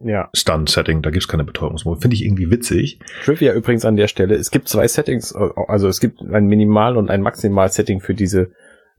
ja. 0.00 0.28
Stunt-Setting, 0.32 1.02
da 1.02 1.10
gibt's 1.10 1.28
keine 1.28 1.44
Betäubungsmode. 1.44 2.00
Finde 2.00 2.14
ich 2.14 2.24
irgendwie 2.24 2.50
witzig. 2.50 2.98
Trivia 3.24 3.52
übrigens 3.52 3.84
an 3.84 3.96
der 3.96 4.08
Stelle. 4.08 4.34
Es 4.36 4.50
gibt 4.50 4.68
zwei 4.68 4.86
Settings, 4.86 5.32
äh, 5.32 5.48
also 5.68 5.88
es 5.88 6.00
gibt 6.00 6.20
ein 6.20 6.46
Minimal- 6.46 6.96
und 6.96 7.10
ein 7.10 7.20
Maximal-Setting 7.20 8.00
für 8.00 8.14
diese 8.14 8.52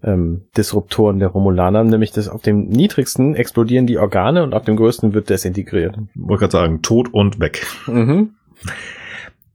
ähm, 0.04 0.44
Disruptoren 0.58 1.20
der 1.20 1.30
Romulaner, 1.30 1.84
nämlich 1.84 2.12
das 2.12 2.28
auf 2.28 2.42
dem 2.42 2.68
niedrigsten 2.68 3.36
explodieren 3.36 3.88
die 3.88 3.98
Organe 3.98 4.44
und 4.44 4.54
auf 4.54 4.66
dem 4.66 4.76
größten 4.76 5.14
wird 5.14 5.30
desintegriert. 5.30 5.98
Wollte 6.16 6.42
gerade 6.42 6.52
sagen, 6.52 6.82
tot 6.82 7.14
und 7.14 7.40
weg. 7.40 7.66
Mhm. 7.88 8.36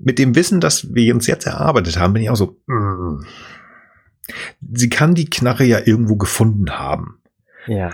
Mit 0.03 0.19
dem 0.19 0.35
Wissen, 0.35 0.61
das 0.61 0.95
wir 0.95 1.15
uns 1.15 1.27
jetzt 1.27 1.47
erarbeitet 1.47 1.99
haben, 1.99 2.15
bin 2.15 2.23
ich 2.23 2.31
auch 2.31 2.37
so, 2.37 2.59
mm. 2.67 3.25
sie 4.73 4.89
kann 4.89 5.15
die 5.15 5.29
Knarre 5.29 5.65
ja 5.65 5.81
irgendwo 5.85 6.17
gefunden 6.17 6.71
haben. 6.71 7.21
Ja. 7.67 7.93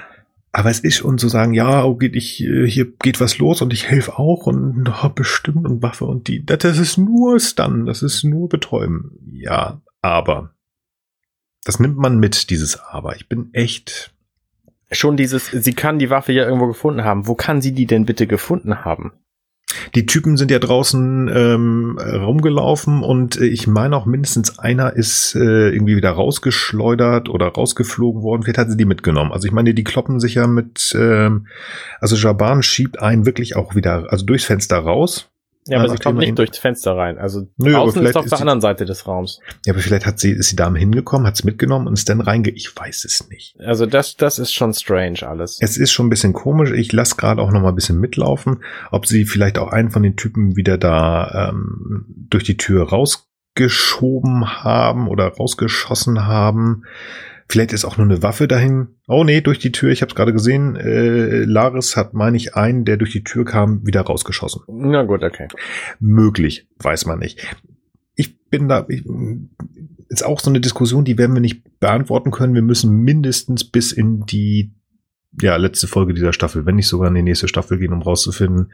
Aber 0.53 0.71
es 0.71 0.81
ist 0.81 0.97
schon 0.97 1.19
zu 1.19 1.29
sagen, 1.29 1.53
ja, 1.53 1.87
geht 1.99 2.17
ich, 2.17 2.43
äh, 2.43 2.67
hier 2.67 2.87
geht 2.87 3.21
was 3.21 3.39
los 3.39 3.61
und 3.61 3.73
ich 3.73 3.91
helfe 3.91 4.19
auch 4.19 4.47
und 4.47 4.89
oh, 4.89 5.09
bestimmt 5.11 5.67
und 5.67 5.83
Waffe 5.83 6.07
und 6.07 6.29
die, 6.29 6.47
das 6.47 6.79
ist 6.79 6.97
nur 6.97 7.41
Stun, 7.41 7.85
das 7.85 8.03
ist 8.03 8.25
nur 8.25 8.49
Betäuben. 8.49 9.19
Ja, 9.33 9.83
aber 10.01 10.55
das 11.67 11.81
nimmt 11.81 11.99
man 11.99 12.21
mit, 12.21 12.49
dieses 12.49 12.79
Aber. 12.81 13.17
Ich 13.17 13.29
bin 13.29 13.51
echt. 13.53 14.15
Schon 14.93 15.17
dieses, 15.17 15.47
sie 15.51 15.75
kann 15.75 15.99
die 15.99 16.11
Waffe 16.11 16.33
ja 16.33 16.45
irgendwo 16.45 16.69
gefunden 16.69 17.03
haben. 17.03 17.27
Wo 17.27 17.35
kann 17.35 17.61
sie 17.61 17.73
die 17.73 17.87
denn 17.87 18.07
bitte 18.07 18.29
gefunden 18.29 18.85
haben? 18.85 19.13
Die 19.95 20.07
Typen 20.07 20.37
sind 20.37 20.51
ja 20.51 20.59
draußen 20.59 21.31
ähm, 21.33 21.99
rumgelaufen 21.99 23.03
und 23.03 23.41
äh, 23.41 23.47
ich 23.47 23.67
meine 23.67 23.97
auch 23.97 24.07
mindestens 24.07 24.59
einer 24.59 24.95
ist 24.95 25.35
äh, 25.35 25.71
irgendwie 25.71 25.97
wieder 25.97 26.11
rausgeschleudert 26.11 27.29
oder 27.29 27.49
rausgeflogen 27.49 28.23
worden. 28.23 28.43
Vielleicht 28.43 28.59
hat 28.59 28.71
sie 28.71 28.77
die 28.77 28.85
mitgenommen. 28.85 29.33
Also 29.33 29.47
ich 29.47 29.53
meine, 29.53 29.75
die 29.75 29.85
kloppen 29.85 30.21
sich 30.21 30.35
ja 30.35 30.47
mit, 30.47 30.95
ähm, 30.99 31.47
also 32.01 32.17
Jaban 32.17 32.63
schiebt 32.63 33.01
einen 33.01 33.27
wirklich 33.27 33.57
auch 33.57 33.75
wieder, 33.75 34.07
also 34.11 34.25
durchs 34.25 34.45
Fenster 34.45 34.79
raus 34.79 35.31
ja, 35.67 35.79
aber 35.79 35.89
sie 35.89 35.99
kommt 35.99 36.19
nicht 36.19 36.39
durchs 36.39 36.59
Fenster 36.59 36.97
rein. 36.97 37.19
Also 37.19 37.49
Nö, 37.57 37.75
außen 37.75 38.05
ist 38.07 38.17
auf 38.17 38.27
der 38.27 38.41
anderen 38.41 38.61
Seite 38.61 38.85
des 38.85 39.07
Raums. 39.07 39.41
Ja, 39.65 39.73
aber 39.73 39.83
vielleicht 39.83 40.07
hat 40.07 40.21
sie, 40.21 40.31
ist 40.31 40.51
sie 40.51 40.57
da 40.57 40.73
hingekommen, 40.73 41.27
hat 41.27 41.35
es 41.35 41.45
mitgenommen 41.45 41.89
und 41.89 41.95
ist 41.95 42.09
dann 42.09 42.21
reinge... 42.21 42.51
Ich 42.51 42.75
weiß 42.75 43.05
es 43.05 43.29
nicht. 43.29 43.57
Also 43.61 43.87
das, 43.87 44.17
das 44.17 44.39
ist 44.39 44.53
schon 44.53 44.73
strange 44.73 45.27
alles. 45.27 45.59
Es 45.61 45.77
ist 45.77 45.93
schon 45.93 46.07
ein 46.07 46.11
bisschen 46.11 46.33
komisch. 46.33 46.71
Ich 46.73 46.93
lasse 46.93 47.17
gerade 47.17 47.43
auch 47.43 47.51
noch 47.51 47.61
mal 47.61 47.71
ein 47.71 47.75
bisschen 47.75 47.99
mitlaufen, 47.99 48.63
ob 48.91 49.07
sie 49.07 49.25
vielleicht 49.25 49.59
auch 49.59 49.73
einen 49.73 49.91
von 49.91 50.03
den 50.03 50.17
Typen 50.17 50.57
wieder 50.57 50.79
da 50.79 51.51
ähm, 51.51 52.05
durch 52.31 52.45
die 52.45 52.57
Tür 52.57 52.89
rausgeschoben 52.89 54.63
haben 54.63 55.09
oder 55.09 55.27
rausgeschossen 55.29 56.27
haben. 56.27 56.85
Vielleicht 57.49 57.73
ist 57.73 57.85
auch 57.85 57.97
nur 57.97 58.07
eine 58.07 58.23
Waffe 58.23 58.49
dahin. 58.49 58.89
Oh 59.07 59.23
nee, 59.23 59.41
durch 59.41 59.59
die 59.59 59.71
Tür, 59.71 59.91
ich 59.91 60.03
habe 60.03 60.11
es 60.11 60.17
gerade 60.17 60.33
gesehen. 60.33 60.75
Äh, 60.75 61.45
Laris 61.45 61.97
hat, 61.97 62.13
meine 62.13 62.37
ich, 62.37 62.57
einen, 62.57 62.85
der 62.85 62.97
durch 62.97 63.13
die 63.13 63.23
Tür 63.23 63.45
kam, 63.45 63.87
wieder 63.87 64.01
rausgeschossen. 64.01 64.63
Na 64.69 65.05
gut, 65.05 65.23
okay. 65.23 65.47
Möglich, 66.01 66.67
weiß 66.79 67.07
man 67.07 67.21
nicht. 67.21 67.47
Ich 68.17 68.41
bin 68.49 68.69
da, 68.69 68.85
ich, 68.89 69.05
ist 70.09 70.25
auch 70.25 70.41
so 70.41 70.51
eine 70.51 70.61
Diskussion, 70.61 71.05
die 71.05 71.19
werden 71.19 71.35
wir 71.35 71.41
nicht 71.41 71.79
beantworten 71.79 72.33
können. 72.33 72.55
Wir 72.55 72.63
müssen 72.63 73.03
mindestens 73.03 73.65
bis 73.65 73.93
in 73.93 74.27
die 74.27 74.73
ja, 75.41 75.57
letzte 75.57 75.87
Folge 75.87 76.15
dieser 76.15 76.33
Staffel, 76.33 76.67
wenn 76.67 76.77
nicht 76.77 76.89
sogar 76.89 77.09
in 77.09 77.15
die 77.15 77.23
nächste 77.23 77.49
Staffel 77.49 77.79
gehen, 77.79 77.93
um 77.93 78.03
rauszufinden, 78.03 78.73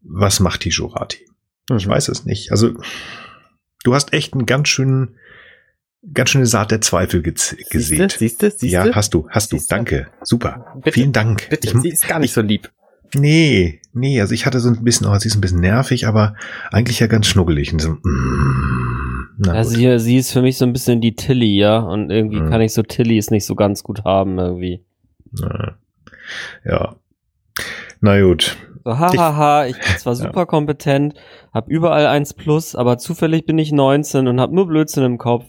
was 0.00 0.40
macht 0.40 0.64
die 0.64 0.70
Jurati. 0.70 1.26
Mhm. 1.68 1.76
Ich 1.76 1.88
weiß 1.88 2.08
es 2.08 2.24
nicht. 2.24 2.50
Also, 2.50 2.74
du 3.82 3.94
hast 3.94 4.12
echt 4.12 4.34
einen 4.34 4.46
ganz 4.46 4.68
schönen 4.68 5.16
ganz 6.12 6.30
schöne 6.30 6.46
Saat 6.46 6.70
der 6.70 6.80
Zweifel 6.80 7.22
gesehen. 7.22 8.08
Siehst 8.08 8.42
du? 8.42 8.50
Siehst 8.50 8.62
du? 8.62 8.66
Ja, 8.66 8.94
hast 8.94 9.14
du, 9.14 9.26
hast 9.30 9.52
du. 9.52 9.58
Danke. 9.68 10.08
Super. 10.22 10.66
Bitte, 10.76 10.92
Vielen 10.92 11.12
Dank. 11.12 11.48
Bitte, 11.48 11.68
ich, 11.68 11.80
sie 11.80 11.88
ist 11.90 12.08
gar 12.08 12.18
nicht 12.18 12.32
so 12.32 12.40
lieb. 12.40 12.70
Nee, 13.14 13.80
nee, 13.92 14.20
also 14.20 14.34
ich 14.34 14.44
hatte 14.44 14.58
so 14.58 14.68
ein 14.68 14.82
bisschen, 14.82 15.06
oh, 15.06 15.16
sie 15.18 15.28
ist 15.28 15.36
ein 15.36 15.40
bisschen 15.40 15.60
nervig, 15.60 16.06
aber 16.06 16.34
eigentlich 16.72 16.98
ja 16.98 17.06
ganz 17.06 17.26
schnuggelig. 17.26 17.72
Und 17.72 17.80
so, 17.80 17.90
mm, 17.90 19.36
na 19.38 19.54
ja, 19.54 19.64
sie, 19.64 19.98
sie 20.00 20.16
ist 20.16 20.32
für 20.32 20.42
mich 20.42 20.58
so 20.58 20.64
ein 20.64 20.72
bisschen 20.72 21.00
die 21.00 21.14
Tilly, 21.14 21.56
ja, 21.56 21.78
und 21.78 22.10
irgendwie 22.10 22.40
mm. 22.40 22.50
kann 22.50 22.60
ich 22.60 22.72
so 22.72 22.82
Tilly 22.82 23.16
es 23.16 23.30
nicht 23.30 23.46
so 23.46 23.54
ganz 23.54 23.84
gut 23.84 24.04
haben, 24.04 24.38
irgendwie. 24.38 24.84
Ja. 26.64 26.96
Na 28.00 28.20
gut. 28.20 28.56
So, 28.84 28.98
hahaha, 28.98 29.66
ich, 29.66 29.76
bin 29.76 29.98
zwar 29.98 30.16
super 30.16 30.40
ja. 30.40 30.46
kompetent, 30.46 31.14
hab 31.52 31.68
überall 31.68 32.06
eins 32.06 32.34
plus, 32.34 32.74
aber 32.74 32.98
zufällig 32.98 33.46
bin 33.46 33.58
ich 33.58 33.72
19 33.72 34.26
und 34.26 34.40
hab 34.40 34.50
nur 34.50 34.66
Blödsinn 34.66 35.04
im 35.04 35.18
Kopf. 35.18 35.46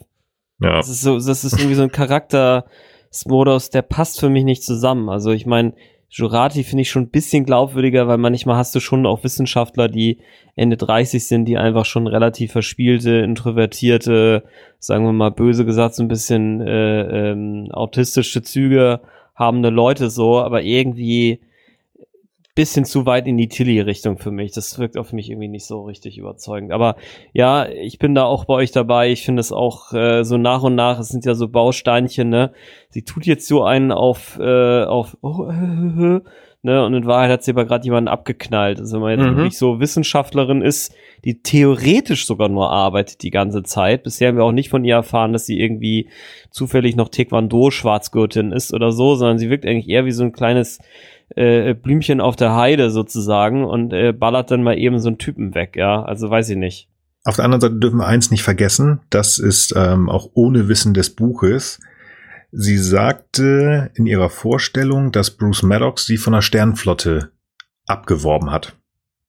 Ja. 0.59 0.77
Das 0.77 0.89
ist 0.89 1.01
so, 1.01 1.15
das 1.15 1.43
ist 1.43 1.53
irgendwie 1.53 1.75
so 1.75 1.83
ein 1.83 1.91
Charakter-Modus, 1.91 3.69
der 3.69 3.81
passt 3.81 4.19
für 4.19 4.29
mich 4.29 4.43
nicht 4.43 4.63
zusammen. 4.63 5.09
Also 5.09 5.31
ich 5.31 5.45
meine, 5.45 5.73
Jurati 6.09 6.63
finde 6.63 6.83
ich 6.83 6.89
schon 6.89 7.03
ein 7.03 7.09
bisschen 7.09 7.45
glaubwürdiger, 7.45 8.07
weil 8.07 8.17
manchmal 8.17 8.55
hast 8.55 8.73
du 8.73 8.79
schon 8.79 9.05
auch 9.05 9.23
Wissenschaftler, 9.23 9.89
die 9.89 10.19
Ende 10.55 10.77
30 10.77 11.27
sind, 11.27 11.45
die 11.45 11.57
einfach 11.57 11.83
schon 11.83 12.07
relativ 12.07 12.53
verspielte, 12.53 13.17
introvertierte, 13.17 14.43
sagen 14.79 15.03
wir 15.03 15.11
mal 15.11 15.31
böse 15.31 15.65
gesagt, 15.65 15.95
so 15.95 16.03
ein 16.03 16.07
bisschen 16.07 16.61
äh, 16.61 17.31
ähm, 17.31 17.67
autistische 17.71 18.41
Züge 18.43 19.01
habende 19.35 19.69
Leute 19.69 20.09
so, 20.09 20.39
aber 20.39 20.61
irgendwie 20.61 21.41
bisschen 22.55 22.85
zu 22.85 23.05
weit 23.05 23.27
in 23.27 23.37
die 23.37 23.49
Tilly-Richtung 23.49 24.17
für 24.17 24.31
mich. 24.31 24.53
Das 24.53 24.79
wirkt 24.79 24.97
auf 24.97 25.11
mich 25.11 25.29
irgendwie 25.29 25.49
nicht 25.49 25.65
so 25.65 25.83
richtig 25.83 26.17
überzeugend. 26.17 26.71
Aber 26.71 26.95
ja, 27.33 27.67
ich 27.67 27.99
bin 27.99 28.15
da 28.15 28.23
auch 28.23 28.45
bei 28.45 28.53
euch 28.53 28.71
dabei. 28.71 29.11
Ich 29.11 29.25
finde 29.25 29.41
es 29.41 29.51
auch 29.51 29.91
äh, 29.91 30.23
so 30.23 30.37
nach 30.37 30.63
und 30.63 30.73
nach, 30.73 30.97
es 30.97 31.09
sind 31.09 31.25
ja 31.25 31.35
so 31.35 31.49
Bausteinchen, 31.49 32.29
ne? 32.29 32.53
Sie 32.89 33.03
tut 33.03 33.25
jetzt 33.25 33.47
so 33.47 33.63
einen 33.65 33.91
auf, 33.91 34.39
äh, 34.39 34.85
auf 34.85 35.17
oh, 35.21 35.47
äh, 35.49 36.21
ne? 36.61 36.85
Und 36.85 36.93
in 36.93 37.05
Wahrheit 37.05 37.29
hat 37.29 37.43
sie 37.43 37.51
aber 37.51 37.65
gerade 37.65 37.83
jemanden 37.83 38.07
abgeknallt. 38.07 38.79
Also 38.79 38.95
wenn 38.95 39.01
man 39.01 39.19
jetzt 39.19 39.29
mhm. 39.29 39.35
wirklich 39.35 39.57
so 39.57 39.81
Wissenschaftlerin 39.81 40.61
ist, 40.61 40.95
die 41.25 41.41
theoretisch 41.41 42.25
sogar 42.25 42.47
nur 42.47 42.71
arbeitet 42.71 43.21
die 43.21 43.31
ganze 43.31 43.63
Zeit. 43.63 44.03
Bisher 44.03 44.29
haben 44.29 44.37
wir 44.37 44.45
auch 44.45 44.53
nicht 44.53 44.69
von 44.69 44.85
ihr 44.85 44.95
erfahren, 44.95 45.33
dass 45.33 45.45
sie 45.45 45.59
irgendwie 45.59 46.07
zufällig 46.51 46.95
noch 46.95 47.09
Taekwondo-Schwarzgürtin 47.09 48.53
ist 48.53 48.73
oder 48.73 48.93
so, 48.93 49.15
sondern 49.15 49.39
sie 49.39 49.49
wirkt 49.49 49.65
eigentlich 49.65 49.89
eher 49.89 50.05
wie 50.05 50.11
so 50.11 50.23
ein 50.23 50.31
kleines 50.31 50.79
äh, 51.35 51.73
Blümchen 51.73 52.21
auf 52.21 52.35
der 52.35 52.55
Heide 52.55 52.91
sozusagen 52.91 53.65
und 53.65 53.93
äh, 53.93 54.13
ballert 54.13 54.51
dann 54.51 54.63
mal 54.63 54.77
eben 54.77 54.99
so 54.99 55.09
einen 55.09 55.17
Typen 55.17 55.55
weg, 55.55 55.75
ja. 55.75 56.03
Also 56.03 56.29
weiß 56.29 56.49
ich 56.49 56.57
nicht. 56.57 56.89
auf 57.23 57.35
der 57.35 57.45
anderen 57.45 57.61
Seite 57.61 57.75
dürfen 57.75 57.97
wir 57.97 58.07
eins 58.07 58.31
nicht 58.31 58.43
vergessen, 58.43 59.01
das 59.09 59.39
ist 59.39 59.73
ähm, 59.75 60.09
auch 60.09 60.29
ohne 60.33 60.67
Wissen 60.67 60.93
des 60.93 61.09
Buches. 61.15 61.79
Sie 62.51 62.77
sagte 62.77 63.91
in 63.95 64.05
ihrer 64.05 64.29
Vorstellung, 64.29 65.11
dass 65.11 65.31
Bruce 65.31 65.63
Maddox 65.63 66.05
sie 66.05 66.17
von 66.17 66.33
der 66.33 66.41
Sternflotte 66.41 67.31
abgeworben 67.85 68.51
hat. 68.51 68.77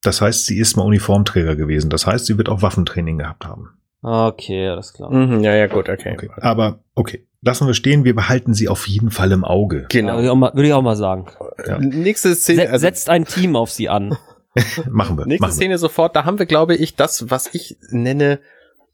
Das 0.01 0.21
heißt, 0.21 0.45
sie 0.45 0.57
ist 0.59 0.77
mal 0.77 0.83
Uniformträger 0.83 1.55
gewesen. 1.55 1.89
Das 1.89 2.07
heißt, 2.07 2.25
sie 2.25 2.37
wird 2.37 2.47
auch 2.47 2.61
Waffentraining 2.61 3.17
gehabt 3.17 3.45
haben. 3.45 3.76
Okay, 4.01 4.69
alles 4.69 4.93
klar. 4.93 5.11
Mhm, 5.11 5.43
ja, 5.43 5.55
ja, 5.55 5.67
gut, 5.67 5.89
okay. 5.89 6.13
okay. 6.13 6.29
Aber 6.37 6.79
okay, 6.95 7.25
lassen 7.41 7.67
wir 7.67 7.73
stehen. 7.73 8.03
Wir 8.03 8.15
behalten 8.15 8.53
sie 8.53 8.67
auf 8.67 8.87
jeden 8.87 9.11
Fall 9.11 9.31
im 9.31 9.43
Auge. 9.43 9.87
Genau. 9.89 10.13
Würde 10.13 10.25
ich 10.25 10.29
auch 10.29 10.35
mal, 10.35 10.53
würde 10.53 10.67
ich 10.67 10.73
auch 10.73 10.81
mal 10.81 10.95
sagen. 10.95 11.27
Ja. 11.65 11.79
Nächste 11.79 12.35
Szene. 12.35 12.63
Se 12.63 12.69
also, 12.69 12.81
setzt 12.81 13.09
ein 13.09 13.25
Team 13.25 13.55
auf 13.55 13.71
sie 13.71 13.89
an. 13.89 14.17
machen 14.89 15.17
wir. 15.17 15.25
Nächste 15.25 15.41
machen 15.41 15.55
Szene 15.55 15.71
wir. 15.71 15.77
sofort. 15.77 16.15
Da 16.15 16.25
haben 16.25 16.39
wir, 16.39 16.45
glaube 16.45 16.75
ich, 16.75 16.95
das, 16.95 17.29
was 17.29 17.53
ich 17.53 17.77
nenne 17.89 18.39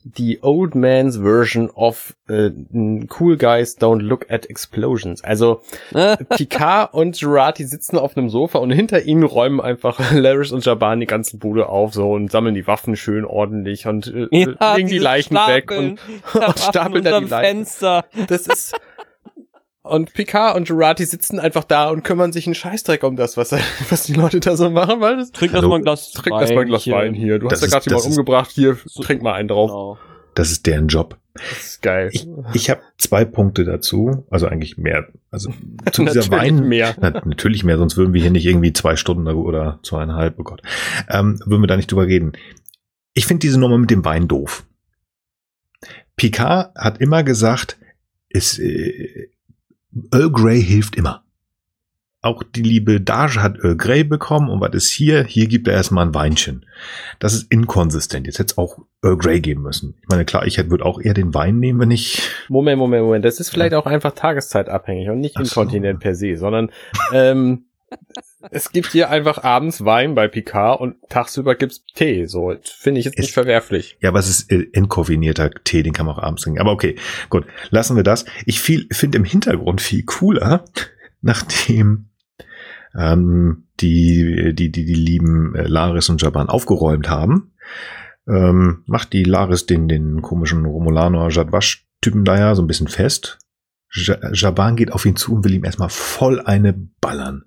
die 0.03 0.39
Old 0.41 0.75
Man's 0.75 1.17
Version 1.17 1.69
of 1.69 2.15
äh, 2.27 2.51
Cool 3.19 3.37
Guys 3.37 3.77
Don't 3.79 4.01
Look 4.01 4.29
at 4.29 4.45
Explosions. 4.45 5.23
Also 5.23 5.61
Picard 6.29 6.93
und 6.93 7.19
Gerati 7.19 7.63
sitzen 7.65 7.97
auf 7.97 8.17
einem 8.17 8.29
Sofa 8.29 8.59
und 8.59 8.71
hinter 8.71 9.03
ihnen 9.03 9.23
räumen 9.23 9.61
einfach 9.61 10.11
Laris 10.13 10.51
und 10.51 10.65
Jaban 10.65 10.99
die 10.99 11.05
ganzen 11.05 11.39
Bude 11.39 11.69
auf 11.69 11.93
so 11.93 12.11
und 12.11 12.31
sammeln 12.31 12.55
die 12.55 12.67
Waffen 12.67 12.95
schön 12.95 13.25
ordentlich 13.25 13.87
und 13.87 14.07
äh, 14.07 14.27
ja, 14.31 14.75
legen 14.75 14.89
die 14.89 14.99
Leichen 14.99 15.35
Stapeln, 15.35 15.55
weg 15.55 15.71
und, 15.71 16.43
und 16.43 16.59
stapeln 16.59 17.03
dann 17.03 17.25
die 17.25 17.29
Leichen. 17.29 17.57
Fenster. 17.57 18.05
Das 18.27 18.47
ist 18.47 18.75
und 19.83 20.13
Picard 20.13 20.55
und 20.55 20.69
Jurati 20.69 21.05
sitzen 21.05 21.39
einfach 21.39 21.65
da 21.65 21.89
und 21.89 22.03
kümmern 22.03 22.31
sich 22.31 22.47
einen 22.47 22.55
Scheißdreck 22.55 23.03
um 23.03 23.15
das, 23.15 23.37
was, 23.37 23.51
was 23.89 24.03
die 24.03 24.13
Leute 24.13 24.39
da 24.39 24.55
so 24.55 24.69
machen, 24.69 25.01
weil 25.01 25.17
das 25.17 25.31
trink 25.31 25.51
das 25.51 25.63
mal 25.63 25.75
ein 25.75 25.83
Glas 25.83 26.11
trink 26.11 26.39
das 26.39 26.51
mal 26.51 26.61
ein 26.61 26.67
Glas 26.67 26.87
Wein 26.87 27.13
hier. 27.13 27.39
Du 27.39 27.47
das 27.47 27.61
hast 27.61 27.69
ja 27.69 27.79
gerade 27.79 27.89
jemanden 27.89 28.09
umgebracht, 28.11 28.51
hier 28.51 28.77
so, 28.85 29.03
trink 29.03 29.21
mal 29.21 29.33
einen 29.33 29.49
drauf. 29.49 29.69
Genau. 29.69 29.97
Das 30.35 30.51
ist 30.51 30.65
deren 30.65 30.87
Job. 30.87 31.19
Das 31.33 31.63
ist 31.63 31.81
geil. 31.81 32.09
Ich, 32.11 32.27
ich 32.53 32.69
habe 32.69 32.81
zwei 32.97 33.25
Punkte 33.25 33.65
dazu, 33.65 34.25
also 34.29 34.47
eigentlich 34.47 34.77
mehr. 34.77 35.07
Also 35.31 35.51
zu 35.91 36.05
dieser 36.05 36.29
Wein 36.31 36.67
mehr. 36.67 36.95
Na, 36.99 37.21
natürlich 37.25 37.63
mehr, 37.63 37.77
sonst 37.77 37.97
würden 37.97 38.13
wir 38.13 38.21
hier 38.21 38.31
nicht 38.31 38.45
irgendwie 38.45 38.73
zwei 38.73 38.95
Stunden 38.95 39.27
oder 39.27 39.79
zweieinhalb, 39.83 40.39
oh 40.39 40.43
Gott, 40.43 40.61
ähm, 41.09 41.39
würden 41.45 41.61
wir 41.61 41.67
da 41.67 41.75
nicht 41.75 41.91
drüber 41.91 42.07
reden. 42.07 42.33
Ich 43.13 43.25
finde 43.25 43.41
diese 43.41 43.59
Nummer 43.59 43.77
mit 43.77 43.91
dem 43.91 44.05
Wein 44.05 44.27
doof. 44.27 44.65
Picard 46.15 46.73
hat 46.75 46.99
immer 46.99 47.23
gesagt, 47.23 47.77
es, 48.29 48.57
äh, 48.59 49.29
Earl 50.11 50.31
Grey 50.31 50.61
hilft 50.61 50.95
immer. 50.95 51.23
Auch 52.21 52.41
die 52.41 52.61
liebe 52.61 53.01
Dage 53.01 53.43
hat 53.43 53.57
Earl 53.63 53.75
Grey 53.75 54.03
bekommen 54.05 54.49
und 54.49 54.61
was 54.61 54.73
ist 54.73 54.91
hier? 54.91 55.25
Hier 55.25 55.47
gibt 55.47 55.67
er 55.67 55.73
erstmal 55.73 56.05
ein 56.05 56.15
Weinchen. 56.15 56.65
Das 57.19 57.33
ist 57.33 57.51
inkonsistent. 57.51 58.27
Jetzt 58.27 58.39
hätte 58.39 58.53
es 58.53 58.57
auch 58.57 58.79
Earl 59.03 59.17
Grey 59.17 59.41
geben 59.41 59.61
müssen. 59.61 59.95
Ich 60.01 60.07
meine, 60.07 60.23
klar, 60.23 60.47
ich 60.47 60.57
würde 60.69 60.85
auch 60.85 61.01
eher 61.01 61.13
den 61.13 61.33
Wein 61.33 61.59
nehmen, 61.59 61.81
wenn 61.81 61.91
ich. 61.91 62.29
Moment, 62.47 62.79
Moment, 62.79 63.03
Moment. 63.03 63.25
Das 63.25 63.41
ist 63.41 63.49
vielleicht 63.49 63.73
ja. 63.73 63.77
auch 63.77 63.85
einfach 63.85 64.13
tageszeitabhängig 64.13 65.09
und 65.09 65.19
nicht 65.19 65.37
inkontinent 65.37 65.99
so. 65.99 66.03
per 66.03 66.15
se, 66.15 66.37
sondern 66.37 66.71
ähm, 67.11 67.65
es 68.51 68.71
gibt 68.71 68.91
hier 68.91 69.09
einfach 69.09 69.43
abends 69.43 69.85
Wein 69.85 70.15
bei 70.15 70.27
Picard 70.27 70.79
und 70.79 70.95
tagsüber 71.09 71.55
gibt's 71.55 71.83
Tee. 71.95 72.25
So 72.25 72.53
finde 72.63 72.99
ich 72.99 73.05
jetzt 73.05 73.17
nicht 73.17 73.33
verwerflich. 73.33 73.97
Ja, 74.01 74.09
aber 74.09 74.19
es 74.19 74.29
ist 74.29 74.51
entkoffinierter 74.51 75.51
Tee, 75.63 75.83
den 75.83 75.93
kann 75.93 76.05
man 76.05 76.15
auch 76.15 76.23
abends 76.23 76.43
trinken. 76.43 76.59
Aber 76.59 76.71
okay, 76.71 76.95
gut, 77.29 77.45
lassen 77.69 77.95
wir 77.95 78.03
das. 78.03 78.25
Ich 78.45 78.61
finde 78.61 79.17
im 79.17 79.23
Hintergrund 79.23 79.81
viel 79.81 80.03
cooler, 80.03 80.65
nachdem 81.21 82.09
ähm, 82.95 83.67
die, 83.79 84.53
die, 84.53 84.71
die, 84.71 84.85
die 84.85 84.93
lieben 84.93 85.55
äh, 85.55 85.63
Laris 85.63 86.09
und 86.09 86.21
Jaban 86.21 86.49
aufgeräumt 86.49 87.09
haben, 87.09 87.53
ähm, 88.27 88.83
macht 88.85 89.13
die 89.13 89.23
Laris 89.23 89.65
den, 89.65 89.87
den 89.87 90.21
komischen 90.21 90.65
Romulaner 90.65 91.29
Jadwasch-Typen 91.29 92.23
da 92.23 92.37
ja 92.37 92.55
so 92.55 92.61
ein 92.61 92.67
bisschen 92.67 92.87
fest. 92.87 93.39
Jaban 93.91 94.75
geht 94.75 94.91
auf 94.91 95.05
ihn 95.05 95.15
zu 95.15 95.35
und 95.35 95.43
will 95.43 95.53
ihm 95.53 95.65
erstmal 95.65 95.89
voll 95.89 96.39
eine 96.39 96.73
ballern. 96.73 97.45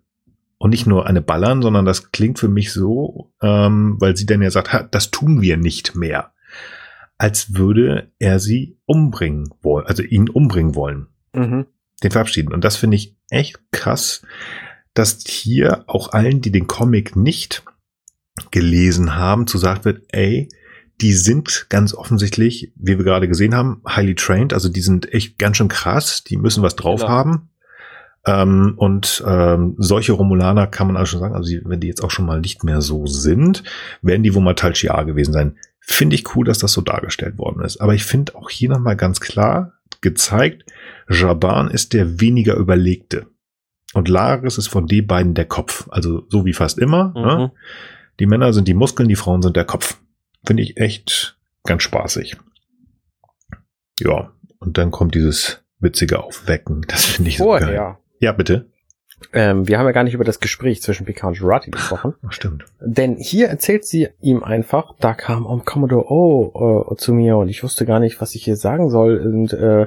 Und 0.58 0.70
nicht 0.70 0.86
nur 0.86 1.06
eine 1.06 1.20
ballern, 1.20 1.60
sondern 1.60 1.84
das 1.84 2.12
klingt 2.12 2.38
für 2.38 2.48
mich 2.48 2.72
so, 2.72 3.32
ähm, 3.42 3.96
weil 3.98 4.16
sie 4.16 4.26
dann 4.26 4.42
ja 4.42 4.50
sagt, 4.50 4.94
das 4.94 5.10
tun 5.10 5.42
wir 5.42 5.56
nicht 5.56 5.94
mehr. 5.94 6.32
Als 7.18 7.54
würde 7.54 8.12
er 8.18 8.40
sie 8.40 8.78
umbringen 8.86 9.50
wollen, 9.62 9.86
also 9.86 10.02
ihn 10.02 10.28
umbringen 10.28 10.74
wollen. 10.74 11.08
Mhm. 11.34 11.66
Den 12.02 12.10
verabschieden. 12.10 12.52
Und 12.52 12.64
das 12.64 12.76
finde 12.76 12.96
ich 12.96 13.16
echt 13.30 13.58
krass, 13.70 14.22
dass 14.94 15.24
hier 15.26 15.84
auch 15.86 16.12
allen, 16.12 16.40
die 16.40 16.52
den 16.52 16.66
Comic 16.66 17.16
nicht 17.16 17.62
gelesen 18.50 19.14
haben, 19.16 19.46
zu 19.46 19.58
sagt 19.58 19.84
wird, 19.84 20.04
ey, 20.08 20.48
die 21.00 21.12
sind 21.12 21.66
ganz 21.68 21.94
offensichtlich, 21.94 22.72
wie 22.76 22.96
wir 22.96 23.04
gerade 23.04 23.28
gesehen 23.28 23.54
haben, 23.54 23.82
highly 23.86 24.14
trained, 24.14 24.52
also 24.52 24.68
die 24.68 24.80
sind 24.80 25.12
echt 25.12 25.38
ganz 25.38 25.58
schön 25.58 25.68
krass, 25.68 26.24
die 26.24 26.36
müssen 26.36 26.62
was 26.62 26.76
drauf 26.76 27.00
genau. 27.00 27.12
haben. 27.12 27.50
Ähm, 28.26 28.74
und 28.76 29.22
ähm, 29.26 29.76
solche 29.78 30.12
Romulaner 30.12 30.66
kann 30.66 30.88
man 30.88 30.96
also 30.96 31.12
schon 31.12 31.20
sagen, 31.20 31.34
also 31.34 31.50
wenn 31.64 31.80
die 31.80 31.86
jetzt 31.86 32.02
auch 32.02 32.10
schon 32.10 32.26
mal 32.26 32.40
nicht 32.40 32.64
mehr 32.64 32.80
so 32.80 33.06
sind, 33.06 33.62
werden 34.02 34.24
die 34.24 34.34
wohl 34.34 34.42
mal 34.42 34.54
Tal 34.54 34.74
Shiar 34.74 35.04
gewesen 35.04 35.32
sein. 35.32 35.56
Finde 35.80 36.16
ich 36.16 36.34
cool, 36.34 36.44
dass 36.44 36.58
das 36.58 36.72
so 36.72 36.80
dargestellt 36.80 37.38
worden 37.38 37.64
ist. 37.64 37.80
Aber 37.80 37.94
ich 37.94 38.04
finde 38.04 38.34
auch 38.34 38.50
hier 38.50 38.68
nochmal 38.68 38.96
ganz 38.96 39.20
klar 39.20 39.74
gezeigt, 40.00 40.64
Jaban 41.08 41.70
ist 41.70 41.92
der 41.92 42.20
weniger 42.20 42.56
Überlegte. 42.56 43.26
Und 43.94 44.08
Laris 44.08 44.58
ist 44.58 44.66
von 44.66 44.88
den 44.88 45.06
beiden 45.06 45.34
der 45.34 45.44
Kopf. 45.44 45.86
Also 45.90 46.26
so 46.28 46.44
wie 46.44 46.52
fast 46.52 46.78
immer. 46.78 47.12
Ne? 47.14 47.20
Mhm. 47.20 47.26
Ne? 47.26 47.52
Die 48.18 48.26
Männer 48.26 48.52
sind 48.52 48.66
die 48.66 48.74
Muskeln, 48.74 49.08
die 49.08 49.14
Frauen 49.14 49.42
sind 49.42 49.56
der 49.56 49.64
Kopf. 49.64 49.98
Finde 50.44 50.64
ich 50.64 50.76
echt 50.78 51.38
ganz 51.64 51.84
spaßig. 51.84 52.36
Ja, 54.00 54.32
und 54.58 54.78
dann 54.78 54.90
kommt 54.90 55.14
dieses 55.14 55.62
witzige 55.78 56.22
Aufwecken. 56.22 56.84
Das 56.88 57.04
finde 57.04 57.30
ich 57.30 57.38
Vorher. 57.38 57.66
so 57.66 57.72
geil. 57.72 57.96
Ja, 58.20 58.32
bitte. 58.32 58.70
Ähm, 59.32 59.66
wir 59.66 59.78
haben 59.78 59.86
ja 59.86 59.92
gar 59.92 60.04
nicht 60.04 60.12
über 60.12 60.24
das 60.24 60.40
Gespräch 60.40 60.82
zwischen 60.82 61.06
Picard 61.06 61.28
und 61.28 61.38
Jurati 61.38 61.70
gesprochen. 61.70 62.14
Ach, 62.26 62.32
stimmt. 62.32 62.66
Denn 62.80 63.16
hier 63.16 63.48
erzählt 63.48 63.86
sie 63.86 64.08
ihm 64.20 64.44
einfach, 64.44 64.94
da 65.00 65.14
kam 65.14 65.46
um 65.46 65.64
Commodore 65.64 66.10
O 66.10 66.84
äh, 66.92 66.96
zu 66.96 67.14
mir 67.14 67.38
und 67.38 67.48
ich 67.48 67.62
wusste 67.62 67.86
gar 67.86 67.98
nicht, 67.98 68.20
was 68.20 68.34
ich 68.34 68.44
hier 68.44 68.56
sagen 68.56 68.90
soll. 68.90 69.16
Und 69.18 69.54
äh, 69.54 69.86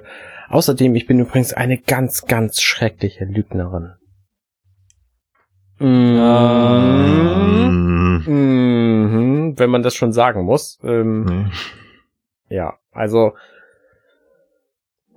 außerdem, 0.49 0.95
ich 0.95 1.05
bin 1.05 1.19
übrigens 1.19 1.53
eine 1.53 1.77
ganz, 1.77 2.25
ganz 2.25 2.59
schreckliche 2.61 3.25
Lügnerin. 3.25 3.93
Mhm. 5.79 6.49
Mhm. 8.25 9.59
Wenn 9.59 9.69
man 9.69 9.83
das 9.83 9.93
schon 9.95 10.11
sagen 10.11 10.43
muss. 10.43 10.79
Ähm, 10.83 11.23
mhm. 11.23 11.51
Ja, 12.49 12.79
also 12.91 13.33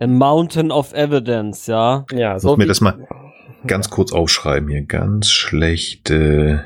A 0.01 0.07
Mountain 0.07 0.71
of 0.71 0.93
Evidence, 0.93 1.67
ja. 1.67 2.05
Ja, 2.13 2.39
so. 2.39 2.49
Muss 2.49 2.59
mir 2.59 2.67
das 2.67 2.81
mal 2.81 3.07
ganz 3.67 3.91
kurz 3.91 4.13
aufschreiben 4.13 4.69
hier. 4.69 4.83
Ganz 4.83 5.31
schlechte 5.31 6.65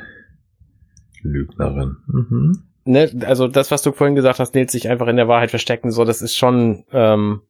Lügnerin. 1.22 1.96
Mhm. 2.06 2.62
Ne, 2.84 3.10
also 3.26 3.48
das, 3.48 3.70
was 3.70 3.82
du 3.82 3.92
vorhin 3.92 4.14
gesagt 4.14 4.38
hast, 4.38 4.54
Nils, 4.54 4.72
sich 4.72 4.88
einfach 4.88 5.08
in 5.08 5.16
der 5.16 5.26
Wahrheit 5.26 5.50
verstecken, 5.50 5.90
so, 5.90 6.04
das 6.04 6.22
ist 6.22 6.36
schon, 6.36 6.84
ähm, 6.92 7.42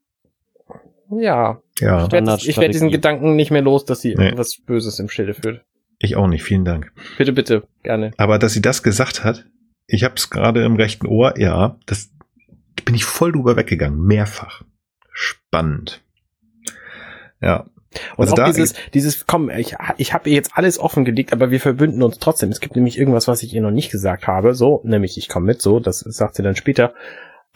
ja. 1.10 1.60
ja. 1.78 2.06
Ich 2.06 2.12
werde 2.12 2.56
werd 2.56 2.74
diesen 2.74 2.90
Gedanken 2.90 3.36
nicht 3.36 3.50
mehr 3.50 3.62
los, 3.62 3.84
dass 3.84 4.00
sie 4.00 4.14
nee. 4.14 4.24
irgendwas 4.24 4.56
Böses 4.56 4.98
im 4.98 5.10
Schilde 5.10 5.34
führt. 5.34 5.62
Ich 5.98 6.16
auch 6.16 6.26
nicht, 6.26 6.42
vielen 6.42 6.64
Dank. 6.64 6.90
Bitte, 7.18 7.32
bitte, 7.32 7.64
gerne. 7.82 8.12
Aber 8.16 8.38
dass 8.38 8.54
sie 8.54 8.62
das 8.62 8.82
gesagt 8.82 9.24
hat, 9.24 9.44
ich 9.86 10.04
habe 10.04 10.14
es 10.16 10.30
gerade 10.30 10.64
im 10.64 10.76
rechten 10.76 11.06
Ohr, 11.06 11.38
ja, 11.38 11.78
das 11.84 12.10
bin 12.84 12.94
ich 12.94 13.04
voll 13.04 13.32
drüber 13.32 13.56
weggegangen, 13.56 14.00
mehrfach 14.00 14.62
spannend. 15.16 16.02
Ja. 17.40 17.66
Und 18.16 18.28
also 18.28 18.42
auch 18.42 18.46
dieses, 18.46 18.74
dieses, 18.92 19.26
komm, 19.26 19.48
ich, 19.48 19.74
ich 19.96 20.12
habe 20.12 20.28
ihr 20.28 20.34
jetzt 20.34 20.50
alles 20.54 20.78
offengelegt, 20.78 21.32
aber 21.32 21.50
wir 21.50 21.60
verbünden 21.60 22.02
uns 22.02 22.18
trotzdem. 22.18 22.50
Es 22.50 22.60
gibt 22.60 22.76
nämlich 22.76 22.98
irgendwas, 22.98 23.26
was 23.26 23.42
ich 23.42 23.54
ihr 23.54 23.62
noch 23.62 23.70
nicht 23.70 23.90
gesagt 23.90 24.26
habe, 24.26 24.54
so, 24.54 24.82
nämlich 24.84 25.16
ich 25.16 25.30
komme 25.30 25.46
mit, 25.46 25.62
so, 25.62 25.80
das 25.80 26.00
sagt 26.00 26.34
sie 26.34 26.42
dann 26.42 26.56
später. 26.56 26.92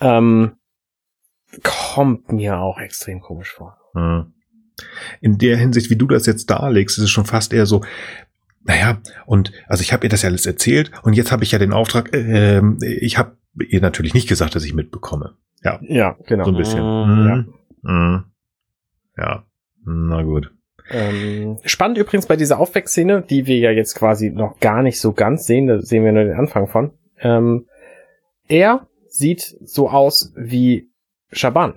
Ähm, 0.01 0.53
kommt 1.62 2.32
mir 2.32 2.59
auch 2.59 2.78
extrem 2.78 3.20
komisch 3.20 3.53
vor. 3.53 3.77
Hm. 3.93 4.32
In 5.20 5.37
der 5.37 5.59
Hinsicht, 5.59 5.91
wie 5.91 5.97
du 5.97 6.07
das 6.07 6.24
jetzt 6.24 6.49
darlegst, 6.49 6.97
ist 6.97 7.05
es 7.05 7.11
schon 7.11 7.27
fast 7.27 7.53
eher 7.53 7.66
so, 7.66 7.82
naja, 8.62 9.03
und 9.27 9.53
also 9.66 9.82
ich 9.82 9.93
habe 9.93 10.07
ihr 10.07 10.11
das 10.11 10.23
ja 10.23 10.31
alles 10.31 10.47
erzählt 10.47 10.91
und 11.03 11.12
jetzt 11.12 11.32
habe 11.32 11.45
ich 11.45 11.53
ja 11.53 11.59
den 11.59 11.74
Auftrag, 11.74 12.15
äh, 12.15 12.62
ich 12.81 13.19
habe 13.19 13.37
ihr 13.69 13.82
natürlich 13.82 14.15
nicht 14.15 14.28
gesagt, 14.28 14.55
dass 14.55 14.65
ich 14.65 14.73
mitbekomme. 14.73 15.37
Ja. 15.62 15.78
Ja, 15.82 16.16
genau. 16.27 16.45
So 16.45 16.51
ein 16.51 16.57
bisschen. 16.57 16.81
Mhm. 16.82 17.28
Ja. 17.28 17.93
Mhm. 17.93 18.24
ja. 19.16 19.45
Na 19.85 20.23
gut. 20.23 20.51
Ähm, 20.91 21.59
spannend 21.65 21.99
übrigens 21.99 22.27
bei 22.27 22.37
dieser 22.37 22.59
Aufweckszene, 22.59 23.23
die 23.23 23.47
wir 23.47 23.59
ja 23.59 23.70
jetzt 23.70 23.95
quasi 23.95 24.31
noch 24.31 24.59
gar 24.59 24.82
nicht 24.82 25.01
so 25.01 25.12
ganz 25.12 25.47
sehen, 25.47 25.69
da 25.69 25.81
sehen 25.81 26.05
wir 26.05 26.12
nur 26.12 26.24
den 26.24 26.37
Anfang 26.37 26.66
von. 26.66 26.93
Ähm, 27.20 27.66
er 28.49 28.89
sieht 29.07 29.57
so 29.62 29.89
aus 29.89 30.32
wie 30.37 30.91
Shaban. 31.31 31.74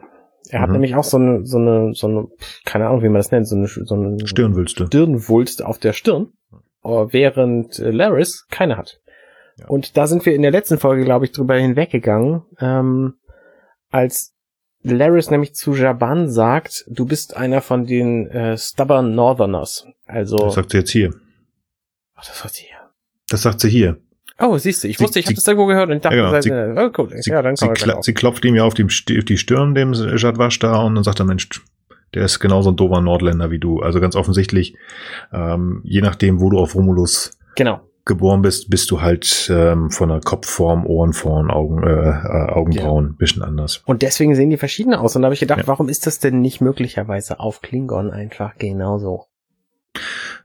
Er 0.50 0.62
hat 0.62 0.70
mhm. 0.70 0.74
nämlich 0.74 0.96
auch 0.96 1.04
so 1.04 1.18
eine, 1.18 1.46
so 1.46 1.58
eine, 1.58 1.94
so 1.94 2.08
eine, 2.08 2.28
keine 2.66 2.88
Ahnung, 2.88 3.04
wie 3.04 3.10
man 3.10 3.20
das 3.20 3.32
nennt, 3.32 3.48
so 3.48 3.56
eine, 3.56 3.68
so 3.68 3.96
eine 3.96 4.28
Stirnwülste. 4.28 4.88
Stirnwulst 4.88 5.64
auf 5.64 5.78
der 5.78 5.94
Stirn, 5.94 6.34
während 6.84 7.78
Laris 7.78 8.48
keine 8.50 8.78
hat. 8.78 9.00
Ja. 9.58 9.68
Und 9.68 9.96
da 9.98 10.08
sind 10.08 10.26
wir 10.26 10.34
in 10.34 10.42
der 10.42 10.52
letzten 10.52 10.80
Folge, 10.80 11.06
glaube 11.06 11.26
ich, 11.26 11.32
drüber 11.32 11.56
hinweggegangen, 11.56 12.42
ähm, 12.60 13.16
als 13.94 14.34
Laris 14.82 15.30
nämlich 15.30 15.56
zu 15.56 15.74
Jaban 15.74 16.30
sagt, 16.30 16.84
du 16.88 17.06
bist 17.06 17.38
einer 17.38 17.62
von 17.62 17.86
den 17.86 18.28
äh, 18.28 18.58
Stubborn 18.58 19.16
Northerners. 19.16 19.86
Also. 20.06 20.38
Das 20.38 20.56
sagt 20.56 20.72
sie 20.72 20.78
jetzt 20.78 20.92
hier. 20.92 21.14
Ach, 22.16 22.26
das 22.26 22.40
sagt 22.40 22.56
sie 22.56 22.64
hier. 22.64 22.90
Das 23.30 23.42
sagt 23.42 23.62
sie 23.62 23.70
hier. 23.70 23.98
Oh, 24.40 24.58
siehst 24.58 24.84
du, 24.84 24.88
ich 24.88 24.98
sie, 24.98 25.04
wusste, 25.04 25.20
ich 25.20 25.28
habe 25.28 25.36
das 25.36 25.48
irgendwo 25.48 25.68
gehört 25.68 25.90
und 25.90 26.04
dachte, 26.04 26.18
ja, 26.18 26.40
genau. 26.40 26.42
sie, 26.42 26.52
oh, 26.52 26.92
cool. 26.98 27.22
sie, 27.22 27.30
ja, 27.30 27.42
dann 27.42 27.56
sie, 27.56 27.68
kla 27.70 28.02
sie 28.02 28.14
klopft 28.14 28.44
ihm 28.46 28.56
ja 28.56 28.64
auf 28.64 28.74
die, 28.74 28.84
auf 28.84 29.26
die 29.26 29.38
Stirn, 29.38 29.76
dem 29.76 29.94
Jadwasch 29.94 30.60
da, 30.60 30.82
und 30.82 30.96
dann 30.96 31.04
sagt 31.04 31.20
er, 31.20 31.26
Mensch, 31.26 31.48
der 32.14 32.26
ist 32.26 32.40
genauso 32.40 32.72
ein 32.72 32.76
doofer 32.76 33.00
Nordländer 33.00 33.52
wie 33.52 33.60
du. 33.60 33.80
Also 33.80 34.00
ganz 34.00 34.16
offensichtlich, 34.16 34.76
ähm, 35.32 35.82
je 35.84 36.02
nachdem, 36.02 36.42
wo 36.42 36.50
du 36.50 36.58
auf 36.58 36.76
Romulus 36.76 37.38
genau. 37.56 37.82
Geboren 38.06 38.42
bist, 38.42 38.70
bist 38.70 38.92
du 38.92 39.02
halt 39.02 39.50
ähm, 39.54 39.90
von 39.90 40.10
der 40.10 40.20
Kopfform, 40.20 40.86
Ohrenform, 40.86 41.50
Augen, 41.50 41.84
äh, 41.84 42.10
äh, 42.10 42.52
Augenbrauen 42.52 43.06
ja. 43.08 43.16
bisschen 43.18 43.44
anders. 43.44 43.82
Und 43.86 44.02
deswegen 44.02 44.36
sehen 44.36 44.50
die 44.50 44.58
verschieden 44.58 44.94
aus. 44.94 45.16
Und 45.16 45.22
da 45.22 45.28
habe 45.28 45.34
ich 45.34 45.40
gedacht, 45.40 45.62
ja. 45.62 45.68
warum 45.68 45.88
ist 45.88 46.06
das 46.06 46.20
denn 46.20 46.42
nicht 46.42 46.60
möglicherweise 46.60 47.40
auf 47.40 47.62
Klingon 47.62 48.12
einfach 48.12 48.58
genauso? 48.58 49.28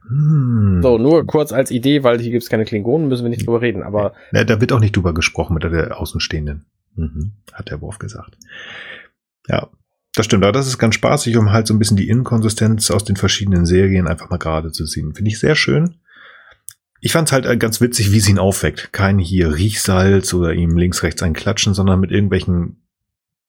Hm. 0.07 0.79
So, 0.81 0.97
nur 0.97 1.25
kurz 1.25 1.51
als 1.51 1.71
Idee, 1.71 2.03
weil 2.03 2.19
hier 2.19 2.31
gibt's 2.31 2.49
keine 2.49 2.65
Klingonen, 2.65 3.09
müssen 3.09 3.23
wir 3.23 3.29
nicht 3.29 3.45
drüber 3.45 3.61
reden, 3.61 3.83
aber. 3.83 4.13
Ja, 4.31 4.43
da 4.45 4.61
wird 4.61 4.71
auch 4.71 4.79
nicht 4.79 4.95
drüber 4.95 5.13
gesprochen 5.13 5.53
mit 5.53 5.63
der 5.63 5.99
Außenstehenden. 5.99 6.65
Mhm, 6.95 7.33
hat 7.53 7.69
der 7.69 7.81
Wurf 7.81 7.99
gesagt. 7.99 8.37
Ja, 9.47 9.69
das 10.15 10.25
stimmt, 10.25 10.43
aber 10.43 10.51
das 10.51 10.67
ist 10.67 10.77
ganz 10.77 10.95
spaßig, 10.95 11.37
um 11.37 11.51
halt 11.51 11.67
so 11.67 11.73
ein 11.73 11.79
bisschen 11.79 11.97
die 11.97 12.09
Inkonsistenz 12.09 12.89
aus 12.91 13.03
den 13.03 13.15
verschiedenen 13.15 13.65
Serien 13.65 14.07
einfach 14.07 14.29
mal 14.29 14.37
gerade 14.37 14.71
zu 14.71 14.85
ziehen. 14.85 15.13
Finde 15.13 15.29
ich 15.29 15.39
sehr 15.39 15.55
schön. 15.55 15.95
Ich 17.01 17.11
fand 17.11 17.29
es 17.29 17.31
halt 17.31 17.45
äh, 17.45 17.57
ganz 17.57 17.81
witzig, 17.81 18.11
wie 18.11 18.19
sie 18.19 18.31
ihn 18.31 18.39
aufweckt. 18.39 18.91
Kein 18.91 19.19
hier 19.19 19.55
Riechsalz 19.55 20.33
oder 20.33 20.53
ihm 20.53 20.77
links, 20.77 21.03
rechts 21.03 21.23
ein 21.23 21.33
Klatschen, 21.33 21.73
sondern 21.73 21.99
mit 21.99 22.11
irgendwelchen 22.11 22.77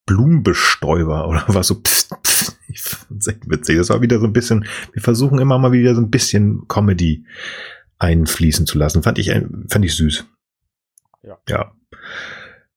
Blumenbestäuber 0.07 1.29
oder 1.29 1.45
was 1.49 1.69
so. 1.69 1.77
Pff, 1.77 2.09
pff. 2.25 2.53
Ich 2.69 2.83
fand's 2.83 3.27
echt 3.27 3.51
witzig. 3.51 3.77
Das 3.79 3.91
war 3.91 4.01
wieder 4.01 4.21
so 4.21 4.27
ein 4.27 4.33
bisschen, 4.33 4.65
wir 4.93 5.03
versuchen 5.03 5.41
immer 5.41 5.59
mal 5.59 5.73
wieder 5.73 5.95
so 5.95 6.01
ein 6.01 6.11
bisschen 6.11 6.69
Comedy 6.69 7.25
einfließen 7.99 8.67
zu 8.67 8.79
lassen. 8.79 9.03
Fand 9.03 9.19
ich, 9.19 9.31
fand 9.69 9.85
ich 9.85 9.97
süß. 9.97 10.25
Ja. 11.23 11.39
Ja. 11.49 11.73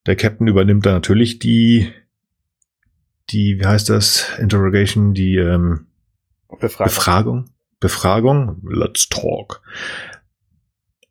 Der 0.06 0.16
Captain 0.16 0.48
übernimmt 0.48 0.86
da 0.86 0.92
natürlich 0.92 1.40
die, 1.40 1.92
die, 3.30 3.60
wie 3.60 3.66
heißt 3.66 3.90
das, 3.90 4.38
Interrogation, 4.40 5.14
die 5.14 5.38
ähm, 5.38 5.86
Befragung. 6.60 6.86
Befragung. 6.86 7.46
Befragung. 7.80 8.62
Let's 8.68 9.10
talk. 9.10 9.62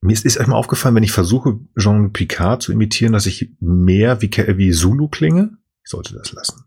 Mir 0.02 0.12
ist, 0.12 0.26
ist 0.26 0.38
einmal 0.38 0.58
aufgefallen, 0.58 0.96
wenn 0.96 1.04
ich 1.04 1.12
versuche, 1.12 1.60
Jean 1.78 2.12
Picard 2.12 2.60
zu 2.60 2.72
imitieren, 2.72 3.12
dass 3.12 3.26
ich 3.26 3.50
mehr 3.60 4.20
wie, 4.20 4.30
wie 4.30 4.72
Zulu 4.72 5.08
klinge. 5.08 5.56
Ich 5.84 5.90
sollte 5.90 6.14
das 6.14 6.32
lassen. 6.32 6.64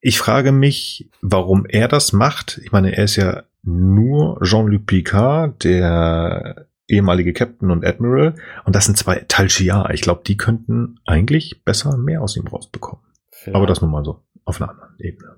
Ich 0.00 0.18
frage 0.18 0.52
mich, 0.52 1.10
warum 1.20 1.66
er 1.66 1.88
das 1.88 2.12
macht. 2.12 2.60
Ich 2.64 2.70
meine, 2.70 2.96
er 2.96 3.04
ist 3.04 3.16
ja 3.16 3.42
nur 3.62 4.40
Jean-Luc 4.42 4.86
Picard, 4.86 5.64
der 5.64 6.68
ehemalige 6.86 7.32
Captain 7.32 7.70
und 7.70 7.84
Admiral. 7.84 8.34
Und 8.64 8.76
das 8.76 8.86
sind 8.86 8.96
zwei 8.96 9.24
Talchiar. 9.26 9.90
Ich 9.90 10.00
glaube, 10.00 10.22
die 10.24 10.36
könnten 10.36 11.00
eigentlich 11.04 11.64
besser 11.64 11.96
mehr 11.96 12.22
aus 12.22 12.36
ihm 12.36 12.46
rausbekommen. 12.46 13.04
Vielleicht. 13.30 13.56
Aber 13.56 13.66
das 13.66 13.80
nun 13.80 13.90
mal 13.90 14.04
so. 14.04 14.22
Auf 14.44 14.60
einer 14.60 14.70
anderen 14.70 14.94
Ebene. 15.00 15.36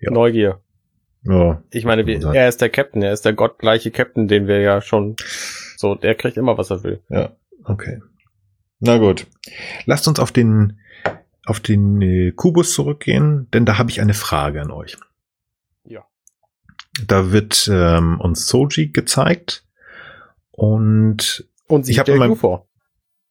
Ja. 0.00 0.10
Neugier. 0.10 0.60
Ja. 1.24 1.62
Ich 1.70 1.84
meine, 1.84 2.06
wir, 2.06 2.22
er 2.34 2.48
ist 2.48 2.60
der 2.60 2.68
Captain. 2.68 3.02
Er 3.02 3.12
ist 3.12 3.24
der 3.24 3.32
gottgleiche 3.32 3.90
Captain, 3.90 4.28
den 4.28 4.46
wir 4.46 4.60
ja 4.60 4.80
schon 4.80 5.16
so, 5.76 5.94
der 5.94 6.14
kriegt 6.14 6.36
immer, 6.36 6.58
was 6.58 6.70
er 6.70 6.82
will. 6.84 7.02
Ja. 7.08 7.36
Okay. 7.64 8.00
Na 8.80 8.98
gut. 8.98 9.26
Lasst 9.86 10.06
uns 10.06 10.18
auf 10.20 10.32
den 10.32 10.78
auf 11.46 11.60
den 11.60 12.00
äh, 12.00 12.32
Kubus 12.32 12.72
zurückgehen, 12.72 13.48
denn 13.52 13.66
da 13.66 13.76
habe 13.76 13.90
ich 13.90 14.00
eine 14.00 14.14
Frage 14.14 14.62
an 14.62 14.70
euch. 14.70 14.96
Ja. 15.84 16.06
Da 17.06 17.32
wird 17.32 17.68
ähm, 17.70 18.20
uns 18.20 18.46
Soji 18.46 18.88
gezeigt 18.88 19.66
und 20.50 21.48
und 21.66 21.84
sie 21.84 21.92
ich 21.92 22.00
stellt 22.00 22.22
You 22.22 22.34
vor. 22.34 22.68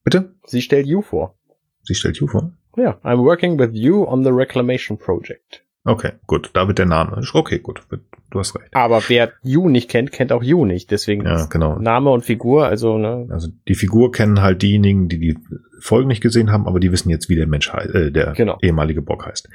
Bitte? 0.03 0.35
Sie 0.45 0.61
stellt 0.61 0.85
You 0.85 1.01
vor. 1.01 1.37
Sie 1.81 1.95
stellt 1.95 2.17
You 2.17 2.27
vor? 2.27 2.51
Ja, 2.75 2.99
I'm 3.03 3.23
working 3.23 3.57
with 3.59 3.71
you 3.73 4.03
on 4.03 4.23
the 4.23 4.31
reclamation 4.31 4.97
project. 4.97 5.62
Okay, 5.85 6.13
gut, 6.27 6.51
da 6.53 6.67
wird 6.67 6.79
der 6.79 6.85
Name. 6.85 7.21
Okay, 7.33 7.59
gut, 7.59 7.81
du 8.29 8.39
hast 8.39 8.55
recht. 8.55 8.73
Aber 8.73 9.03
wer 9.09 9.33
You 9.41 9.67
nicht 9.69 9.89
kennt, 9.89 10.13
kennt 10.13 10.31
auch 10.31 10.41
You 10.41 10.65
nicht. 10.65 10.91
Deswegen 10.91 11.25
ja, 11.25 11.45
genau. 11.47 11.77
Name 11.77 12.09
und 12.09 12.23
Figur, 12.23 12.65
also 12.65 12.97
ne. 12.97 13.27
Also 13.29 13.49
die 13.67 13.75
Figur 13.75 14.11
kennen 14.13 14.41
halt 14.41 14.61
diejenigen, 14.61 15.09
die 15.09 15.19
die 15.19 15.37
Folgen 15.79 16.07
nicht 16.07 16.21
gesehen 16.21 16.51
haben, 16.51 16.67
aber 16.67 16.79
die 16.79 16.93
wissen 16.93 17.09
jetzt, 17.09 17.27
wie 17.27 17.35
der 17.35 17.47
Mensch 17.47 17.71
heißt, 17.71 17.93
äh, 17.93 18.11
der 18.11 18.31
genau. 18.31 18.57
ehemalige 18.61 19.01
Bock 19.01 19.25
heißt. 19.25 19.49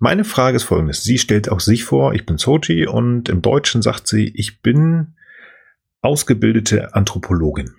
Meine 0.00 0.24
Frage 0.24 0.56
ist 0.56 0.64
folgendes: 0.64 1.04
Sie 1.04 1.18
stellt 1.18 1.48
auch 1.48 1.60
sich 1.60 1.84
vor, 1.84 2.12
ich 2.12 2.26
bin 2.26 2.38
Soji 2.38 2.88
und 2.88 3.28
im 3.28 3.40
Deutschen 3.40 3.80
sagt 3.80 4.08
sie, 4.08 4.32
ich 4.34 4.60
bin 4.60 5.14
ausgebildete 6.02 6.94
Anthropologin. 6.94 7.70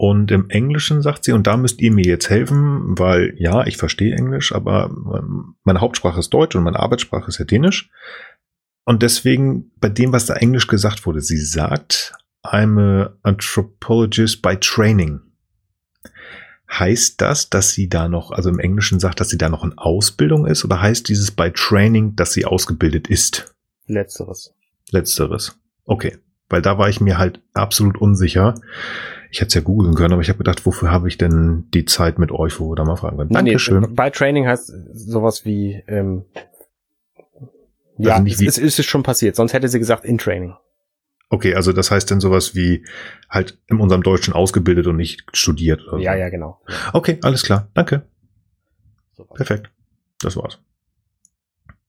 Und 0.00 0.30
im 0.30 0.48
Englischen 0.48 1.02
sagt 1.02 1.24
sie, 1.24 1.32
und 1.32 1.46
da 1.46 1.58
müsst 1.58 1.82
ihr 1.82 1.92
mir 1.92 2.06
jetzt 2.06 2.30
helfen, 2.30 2.98
weil 2.98 3.34
ja, 3.36 3.66
ich 3.66 3.76
verstehe 3.76 4.16
Englisch, 4.16 4.50
aber 4.50 4.86
ähm, 4.86 5.56
meine 5.62 5.82
Hauptsprache 5.82 6.20
ist 6.20 6.30
Deutsch 6.30 6.56
und 6.56 6.62
meine 6.62 6.80
Arbeitssprache 6.80 7.28
ist 7.28 7.36
ja 7.36 7.44
Dänisch. 7.44 7.90
Und 8.86 9.02
deswegen 9.02 9.72
bei 9.76 9.90
dem, 9.90 10.10
was 10.14 10.24
da 10.24 10.36
Englisch 10.36 10.68
gesagt 10.68 11.04
wurde, 11.04 11.20
sie 11.20 11.36
sagt, 11.36 12.14
I'm 12.42 12.80
a 12.80 13.14
anthropologist 13.24 14.40
by 14.40 14.56
training. 14.56 15.20
Heißt 16.72 17.20
das, 17.20 17.50
dass 17.50 17.72
sie 17.72 17.90
da 17.90 18.08
noch, 18.08 18.30
also 18.30 18.48
im 18.48 18.58
Englischen 18.58 19.00
sagt, 19.00 19.20
dass 19.20 19.28
sie 19.28 19.36
da 19.36 19.50
noch 19.50 19.64
in 19.64 19.76
Ausbildung 19.76 20.46
ist, 20.46 20.64
oder 20.64 20.80
heißt 20.80 21.10
dieses 21.10 21.30
by 21.30 21.50
training, 21.52 22.16
dass 22.16 22.32
sie 22.32 22.46
ausgebildet 22.46 23.06
ist? 23.08 23.54
Letzteres. 23.86 24.54
Letzteres. 24.92 25.58
Okay. 25.84 26.16
Weil 26.48 26.62
da 26.62 26.78
war 26.78 26.88
ich 26.88 27.02
mir 27.02 27.18
halt 27.18 27.42
absolut 27.52 27.98
unsicher 27.98 28.54
ich 29.30 29.40
hätte 29.40 29.48
es 29.48 29.54
ja 29.54 29.60
googeln 29.60 29.94
können, 29.94 30.12
aber 30.12 30.22
ich 30.22 30.28
habe 30.28 30.38
gedacht, 30.38 30.66
wofür 30.66 30.90
habe 30.90 31.08
ich 31.08 31.16
denn 31.16 31.68
die 31.72 31.84
Zeit 31.84 32.18
mit 32.18 32.32
euch, 32.32 32.58
wo 32.58 32.70
wir 32.70 32.76
da 32.76 32.84
mal 32.84 32.96
fragen 32.96 33.16
können. 33.16 33.30
Dankeschön. 33.30 33.80
Nee, 33.80 33.88
bei 33.90 34.10
Training 34.10 34.46
heißt 34.46 34.72
sowas 34.92 35.44
wie, 35.44 35.82
ähm, 35.86 36.24
ja, 37.96 38.12
also 38.12 38.24
nicht 38.24 38.40
wie, 38.40 38.46
es, 38.46 38.58
es 38.58 38.78
ist 38.78 38.86
schon 38.86 39.02
passiert, 39.02 39.36
sonst 39.36 39.52
hätte 39.52 39.68
sie 39.68 39.78
gesagt 39.78 40.04
in 40.04 40.18
Training. 40.18 40.54
Okay, 41.28 41.54
also 41.54 41.72
das 41.72 41.92
heißt 41.92 42.10
dann 42.10 42.20
sowas 42.20 42.56
wie 42.56 42.84
halt 43.28 43.56
in 43.68 43.78
unserem 43.78 44.02
Deutschen 44.02 44.34
ausgebildet 44.34 44.88
und 44.88 44.96
nicht 44.96 45.24
studiert. 45.32 45.86
Oder 45.86 46.02
ja, 46.02 46.12
so. 46.14 46.18
ja, 46.18 46.28
genau. 46.28 46.60
Okay, 46.92 47.18
alles 47.22 47.44
klar. 47.44 47.68
Danke. 47.74 48.02
Super. 49.12 49.34
Perfekt. 49.34 49.70
Das 50.20 50.36
war's. 50.36 50.58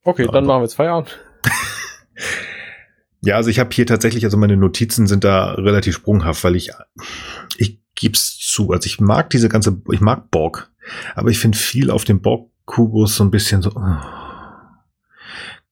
Okay, 0.03 0.27
dann 0.31 0.45
machen 0.45 0.59
wir 0.59 0.65
jetzt 0.65 0.75
Feierabend. 0.75 1.19
Ja, 3.21 3.35
also 3.35 3.49
ich 3.49 3.59
habe 3.59 3.69
hier 3.71 3.85
tatsächlich, 3.85 4.25
also 4.25 4.37
meine 4.37 4.57
Notizen 4.57 5.05
sind 5.05 5.23
da 5.23 5.53
relativ 5.53 5.95
sprunghaft, 5.95 6.43
weil 6.43 6.55
ich, 6.55 6.71
ich 7.57 7.79
gib's 7.95 8.37
zu, 8.37 8.71
also 8.71 8.87
ich 8.87 8.99
mag 8.99 9.29
diese 9.29 9.47
ganze, 9.47 9.81
ich 9.91 10.01
mag 10.01 10.31
Borg, 10.31 10.71
aber 11.15 11.29
ich 11.29 11.37
finde 11.37 11.57
viel 11.57 11.91
auf 11.91 12.03
dem 12.03 12.21
Borg-Kubus 12.21 13.15
so 13.15 13.23
ein 13.23 13.31
bisschen 13.31 13.61
so, 13.61 13.71
oh, 13.75 13.97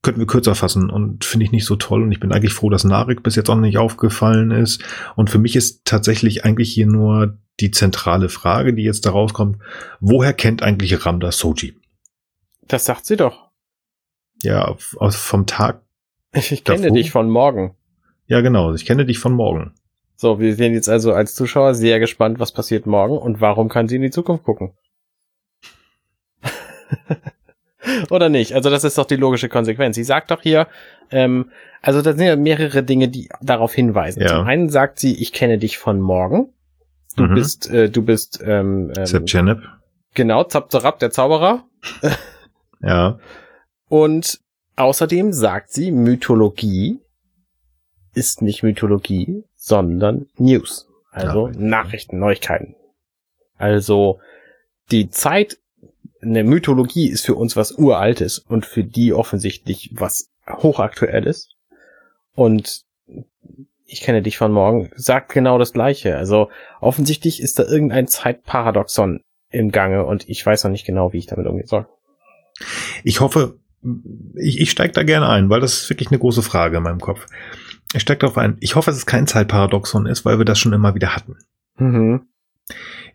könnten 0.03 0.19
wir 0.19 0.27
kürzer 0.27 0.53
fassen 0.53 0.91
und 0.91 1.25
finde 1.25 1.45
ich 1.45 1.51
nicht 1.51 1.65
so 1.65 1.75
toll 1.75 2.03
und 2.03 2.11
ich 2.11 2.19
bin 2.19 2.31
eigentlich 2.31 2.53
froh, 2.53 2.69
dass 2.69 2.83
Narik 2.83 3.23
bis 3.23 3.35
jetzt 3.35 3.49
auch 3.49 3.55
nicht 3.55 3.79
aufgefallen 3.79 4.51
ist 4.51 4.83
und 5.15 5.31
für 5.31 5.39
mich 5.39 5.55
ist 5.55 5.85
tatsächlich 5.85 6.45
eigentlich 6.45 6.71
hier 6.71 6.85
nur 6.85 7.39
die 7.59 7.71
zentrale 7.71 8.29
Frage, 8.29 8.73
die 8.73 8.83
jetzt 8.83 9.05
da 9.07 9.09
rauskommt, 9.09 9.57
woher 9.99 10.33
kennt 10.33 10.61
eigentlich 10.61 11.05
Ramda 11.05 11.31
Soji? 11.31 11.75
Das 12.67 12.85
sagt 12.85 13.07
sie 13.07 13.17
doch. 13.17 13.49
Ja, 14.41 14.75
vom 14.77 15.47
Tag 15.47 15.81
ich 16.33 16.63
kenne 16.63 16.83
davor. 16.83 16.95
dich 16.95 17.11
von 17.11 17.29
morgen. 17.29 17.75
Ja, 18.27 18.41
genau. 18.41 18.73
Ich 18.73 18.85
kenne 18.85 19.05
dich 19.05 19.19
von 19.19 19.33
morgen. 19.33 19.73
So, 20.15 20.39
wir 20.39 20.53
sind 20.55 20.73
jetzt 20.73 20.89
also 20.89 21.13
als 21.13 21.33
Zuschauer 21.33 21.73
sehr 21.75 21.99
gespannt, 21.99 22.39
was 22.39 22.51
passiert 22.51 22.85
morgen 22.85 23.17
und 23.17 23.41
warum 23.41 23.69
kann 23.69 23.87
sie 23.87 23.95
in 23.95 24.01
die 24.01 24.11
Zukunft 24.11 24.43
gucken. 24.43 24.73
Oder 28.09 28.29
nicht? 28.29 28.53
Also 28.53 28.69
das 28.69 28.83
ist 28.83 28.97
doch 28.97 29.05
die 29.05 29.15
logische 29.15 29.49
Konsequenz. 29.49 29.95
Sie 29.95 30.03
sagt 30.03 30.31
doch 30.31 30.41
hier, 30.41 30.67
ähm, 31.09 31.49
also 31.81 32.01
da 32.01 32.13
sind 32.13 32.25
ja 32.25 32.35
mehrere 32.35 32.83
Dinge, 32.83 33.07
die 33.07 33.29
darauf 33.41 33.73
hinweisen. 33.73 34.21
Ja. 34.21 34.27
Zum 34.27 34.45
einen 34.45 34.69
sagt 34.69 34.99
sie, 34.99 35.19
ich 35.19 35.31
kenne 35.31 35.57
dich 35.57 35.77
von 35.77 36.01
morgen. 36.01 36.53
Du 37.15 37.23
mhm. 37.23 37.35
bist, 37.35 37.69
äh, 37.69 37.89
du 37.89 38.03
bist, 38.03 38.41
ähm, 38.45 38.91
ähm 38.97 39.05
Genau, 40.13 40.43
Zapzarab, 40.43 40.99
der 40.99 41.11
Zauberer. 41.11 41.63
ja. 42.81 43.19
Und 43.87 44.39
Außerdem 44.79 45.33
sagt 45.33 45.73
sie, 45.73 45.91
Mythologie 45.91 47.01
ist 48.13 48.41
nicht 48.41 48.63
Mythologie, 48.63 49.43
sondern 49.57 50.27
News. 50.37 50.87
Also 51.11 51.47
Nachrichten, 51.47 51.67
Nachrichten 51.67 52.19
Neuigkeiten. 52.19 52.75
Also 53.57 54.21
die 54.89 55.09
Zeit, 55.09 55.57
eine 56.21 56.45
Mythologie 56.45 57.09
ist 57.09 57.25
für 57.25 57.35
uns 57.35 57.57
was 57.57 57.73
Uraltes 57.73 58.39
und 58.39 58.65
für 58.65 58.85
die 58.85 59.11
offensichtlich 59.11 59.89
was 59.95 60.29
hochaktuelles. 60.47 61.49
Und 62.33 62.85
ich 63.83 63.99
kenne 63.99 64.21
dich 64.21 64.37
von 64.37 64.53
morgen, 64.53 64.91
sagt 64.95 65.33
genau 65.33 65.57
das 65.57 65.73
Gleiche. 65.73 66.15
Also 66.15 66.51
offensichtlich 66.79 67.41
ist 67.41 67.59
da 67.59 67.63
irgendein 67.63 68.07
Zeitparadoxon 68.07 69.25
im 69.49 69.71
Gange 69.71 70.05
und 70.05 70.29
ich 70.29 70.45
weiß 70.45 70.63
noch 70.63 70.71
nicht 70.71 70.85
genau, 70.85 71.11
wie 71.11 71.17
ich 71.17 71.27
damit 71.27 71.47
umgehen 71.47 71.67
soll. 71.67 71.85
Ich 73.03 73.19
hoffe, 73.19 73.59
ich, 74.35 74.59
ich 74.59 74.71
steige 74.71 74.93
da 74.93 75.03
gerne 75.03 75.29
ein, 75.29 75.49
weil 75.49 75.61
das 75.61 75.81
ist 75.81 75.89
wirklich 75.89 76.09
eine 76.09 76.19
große 76.19 76.41
Frage 76.41 76.77
in 76.77 76.83
meinem 76.83 76.99
Kopf. 76.99 77.25
Ich 77.93 78.01
steige 78.01 78.19
darauf 78.19 78.37
ein. 78.37 78.57
Ich 78.59 78.75
hoffe, 78.75 78.91
dass 78.91 78.97
es 78.97 79.05
kein 79.05 79.27
Zeitparadoxon 79.27 80.05
ist, 80.05 80.25
weil 80.25 80.37
wir 80.37 80.45
das 80.45 80.59
schon 80.59 80.73
immer 80.73 80.95
wieder 80.95 81.15
hatten. 81.15 81.37
Mhm. 81.77 82.21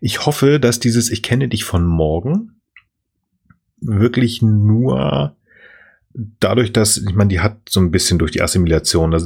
Ich 0.01 0.25
hoffe, 0.25 0.59
dass 0.59 0.79
dieses 0.79 1.09
Ich 1.09 1.23
kenne 1.23 1.47
dich 1.47 1.63
von 1.63 1.85
morgen 1.85 2.61
wirklich 3.79 4.41
nur 4.41 5.35
dadurch, 6.39 6.73
dass, 6.73 6.97
ich 6.97 7.13
meine, 7.13 7.29
die 7.29 7.39
hat 7.39 7.57
so 7.69 7.79
ein 7.79 7.91
bisschen 7.91 8.19
durch 8.19 8.31
die 8.31 8.41
Assimilation, 8.41 9.11
da 9.11 9.19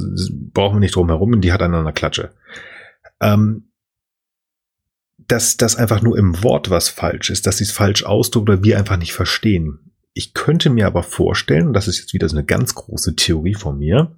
brauchen 0.52 0.76
wir 0.76 0.80
nicht 0.80 0.96
drum 0.96 1.08
herum, 1.08 1.40
die 1.40 1.52
hat 1.52 1.62
an 1.62 1.74
einer 1.74 1.92
Klatsche. 1.92 2.30
Ähm, 3.20 3.70
dass 5.28 5.56
das 5.56 5.76
einfach 5.76 6.02
nur 6.02 6.18
im 6.18 6.42
Wort 6.42 6.70
was 6.70 6.88
falsch 6.88 7.30
ist, 7.30 7.46
dass 7.46 7.58
sie 7.58 7.64
es 7.64 7.70
falsch 7.70 8.04
ausdrückt 8.04 8.48
oder 8.48 8.64
wir 8.64 8.78
einfach 8.78 8.96
nicht 8.96 9.12
verstehen. 9.12 9.89
Ich 10.12 10.34
könnte 10.34 10.70
mir 10.70 10.86
aber 10.86 11.02
vorstellen, 11.02 11.72
das 11.72 11.88
ist 11.88 11.98
jetzt 11.98 12.14
wieder 12.14 12.28
so 12.28 12.36
eine 12.36 12.44
ganz 12.44 12.74
große 12.74 13.16
Theorie 13.16 13.54
von 13.54 13.78
mir, 13.78 14.16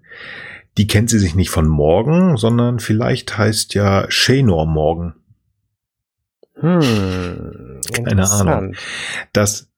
die 0.79 0.87
kennt 0.87 1.11
sie 1.11 1.19
sich 1.19 1.35
nicht 1.35 1.51
von 1.51 1.69
morgen, 1.69 2.37
sondern 2.37 2.79
vielleicht 2.81 3.37
heißt 3.37 3.75
ja 3.75 4.11
Shanor 4.11 4.67
morgen. 4.67 5.15
Hm, 6.55 7.81
Keine 7.93 8.31
Ahnung. 8.31 8.75
Dass 9.33 9.71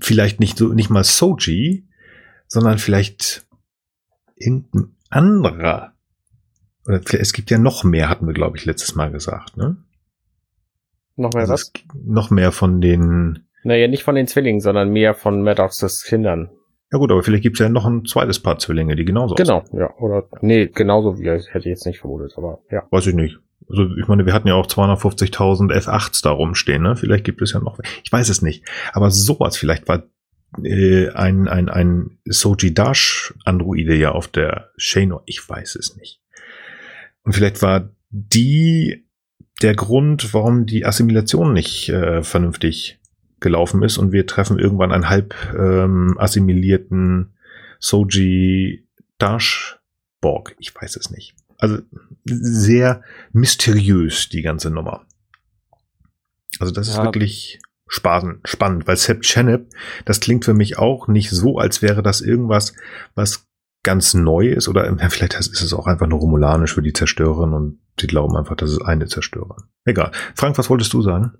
vielleicht 0.00 0.38
nicht 0.38 0.58
so, 0.58 0.68
nicht 0.68 0.90
mal 0.90 1.04
Soji, 1.04 1.88
sondern 2.46 2.78
vielleicht 2.78 3.46
irgendein 4.36 4.94
anderer. 5.08 5.94
Oder 6.86 7.00
es 7.18 7.32
gibt 7.32 7.50
ja 7.50 7.58
noch 7.58 7.84
mehr, 7.84 8.08
hatten 8.08 8.26
wir, 8.26 8.34
glaube 8.34 8.56
ich, 8.56 8.64
letztes 8.64 8.94
Mal 8.94 9.10
gesagt, 9.10 9.56
ne? 9.56 9.76
Noch 11.16 11.32
mehr 11.32 11.42
also 11.42 11.52
was? 11.52 11.72
Noch 11.94 12.30
mehr 12.30 12.52
von 12.52 12.80
den. 12.80 13.46
Naja, 13.62 13.88
nicht 13.88 14.02
von 14.04 14.14
den 14.14 14.26
Zwillingen, 14.26 14.60
sondern 14.60 14.90
mehr 14.90 15.14
von 15.14 15.42
Maddoxes 15.42 16.04
Kindern. 16.04 16.50
Ja 16.92 16.98
gut, 16.98 17.12
aber 17.12 17.22
vielleicht 17.22 17.42
gibt 17.44 17.56
es 17.56 17.60
ja 17.60 17.68
noch 17.68 17.86
ein 17.86 18.04
zweites 18.04 18.40
Paar 18.40 18.58
Zwillinge, 18.58 18.96
die 18.96 19.04
genauso 19.04 19.34
Genau, 19.36 19.58
aussehen. 19.58 19.78
ja. 19.78 19.94
Oder 19.98 20.24
nee, 20.40 20.66
genauso 20.66 21.18
wie 21.20 21.28
hätte 21.28 21.58
ich 21.58 21.64
jetzt 21.66 21.86
nicht 21.86 22.00
vermutet, 22.00 22.34
aber 22.36 22.60
ja. 22.70 22.82
Weiß 22.90 23.06
ich 23.06 23.14
nicht. 23.14 23.38
Also 23.68 23.86
ich 24.00 24.08
meine, 24.08 24.26
wir 24.26 24.32
hatten 24.32 24.48
ja 24.48 24.54
auch 24.54 24.66
250.000 24.66 25.72
F8s 25.72 26.22
da 26.24 26.30
rumstehen, 26.30 26.82
ne? 26.82 26.96
Vielleicht 26.96 27.24
gibt 27.24 27.42
es 27.42 27.52
ja 27.52 27.60
noch. 27.60 27.78
Ich 28.02 28.10
weiß 28.10 28.28
es 28.28 28.42
nicht. 28.42 28.64
Aber 28.92 29.10
sowas, 29.12 29.56
vielleicht 29.56 29.86
war 29.86 30.02
äh, 30.64 31.10
ein, 31.10 31.46
ein, 31.46 31.68
ein 31.68 32.18
Soji 32.24 32.74
Dash 32.74 33.32
Androide 33.44 33.94
ja 33.94 34.10
auf 34.10 34.26
der 34.26 34.70
Shano. 34.76 35.20
Ich 35.26 35.48
weiß 35.48 35.76
es 35.76 35.96
nicht. 35.96 36.20
Und 37.22 37.34
vielleicht 37.34 37.62
war 37.62 37.90
die 38.10 39.06
der 39.62 39.74
Grund, 39.76 40.32
warum 40.34 40.66
die 40.66 40.84
Assimilation 40.84 41.52
nicht 41.52 41.90
äh, 41.90 42.22
vernünftig 42.24 42.98
gelaufen 43.40 43.82
ist 43.82 43.98
und 43.98 44.12
wir 44.12 44.26
treffen 44.26 44.58
irgendwann 44.58 44.92
einen 44.92 45.08
halb 45.08 45.34
ähm, 45.56 46.16
assimilierten 46.18 47.34
Soji 47.78 48.86
Dash 49.18 49.78
Borg. 50.20 50.54
Ich 50.58 50.74
weiß 50.74 50.96
es 50.96 51.10
nicht. 51.10 51.34
Also 51.58 51.78
sehr 52.24 53.02
mysteriös, 53.32 54.28
die 54.28 54.42
ganze 54.42 54.70
Nummer. 54.70 55.06
Also 56.58 56.72
das 56.72 56.88
ja. 56.88 56.94
ist 56.94 57.04
wirklich 57.04 57.60
spannend, 57.86 58.40
spannend, 58.44 58.86
weil 58.86 58.96
Seb 58.96 59.22
Chenep, 59.22 59.68
das 60.04 60.20
klingt 60.20 60.44
für 60.44 60.54
mich 60.54 60.78
auch 60.78 61.08
nicht 61.08 61.30
so, 61.30 61.58
als 61.58 61.82
wäre 61.82 62.02
das 62.02 62.20
irgendwas, 62.20 62.74
was 63.14 63.46
ganz 63.82 64.14
neu 64.14 64.48
ist 64.48 64.68
oder 64.68 64.86
ja, 64.86 65.08
vielleicht 65.08 65.34
ist 65.34 65.60
es 65.60 65.72
auch 65.72 65.86
einfach 65.86 66.06
nur 66.06 66.20
romulanisch 66.20 66.74
für 66.74 66.82
die 66.82 66.92
Zerstörerin 66.92 67.52
und 67.52 67.80
die 67.98 68.06
glauben 68.06 68.36
einfach, 68.36 68.56
das 68.56 68.70
ist 68.70 68.82
eine 68.82 69.06
Zerstörerin. 69.06 69.64
Egal. 69.84 70.12
Frank, 70.34 70.58
was 70.58 70.70
wolltest 70.70 70.92
du 70.92 71.02
sagen? 71.02 71.32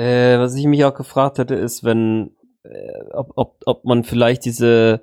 Äh, 0.00 0.38
was 0.38 0.54
ich 0.54 0.64
mich 0.66 0.84
auch 0.84 0.94
gefragt 0.94 1.38
hätte, 1.38 1.54
ist, 1.54 1.84
wenn, 1.84 2.30
äh, 2.62 3.12
ob, 3.12 3.32
ob, 3.36 3.56
ob 3.66 3.84
man 3.84 4.04
vielleicht 4.04 4.44
diese 4.46 5.02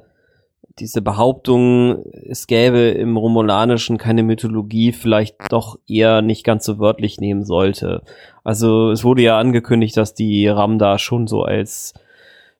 diese 0.80 1.02
Behauptung, 1.02 2.04
es 2.30 2.46
gäbe 2.46 2.80
im 2.90 3.18
Romulanischen 3.18 3.98
keine 3.98 4.22
Mythologie, 4.22 4.92
vielleicht 4.92 5.52
doch 5.52 5.80
eher 5.88 6.22
nicht 6.22 6.44
ganz 6.44 6.66
so 6.66 6.78
wörtlich 6.78 7.20
nehmen 7.20 7.46
sollte. 7.46 8.04
Also 8.44 8.92
es 8.92 9.04
wurde 9.04 9.24
ja 9.24 9.40
angekündigt, 9.40 9.98
dass 9.98 10.14
die 10.14 10.48
Ramda 10.48 11.00
schon 11.00 11.26
so 11.26 11.44
als 11.44 11.94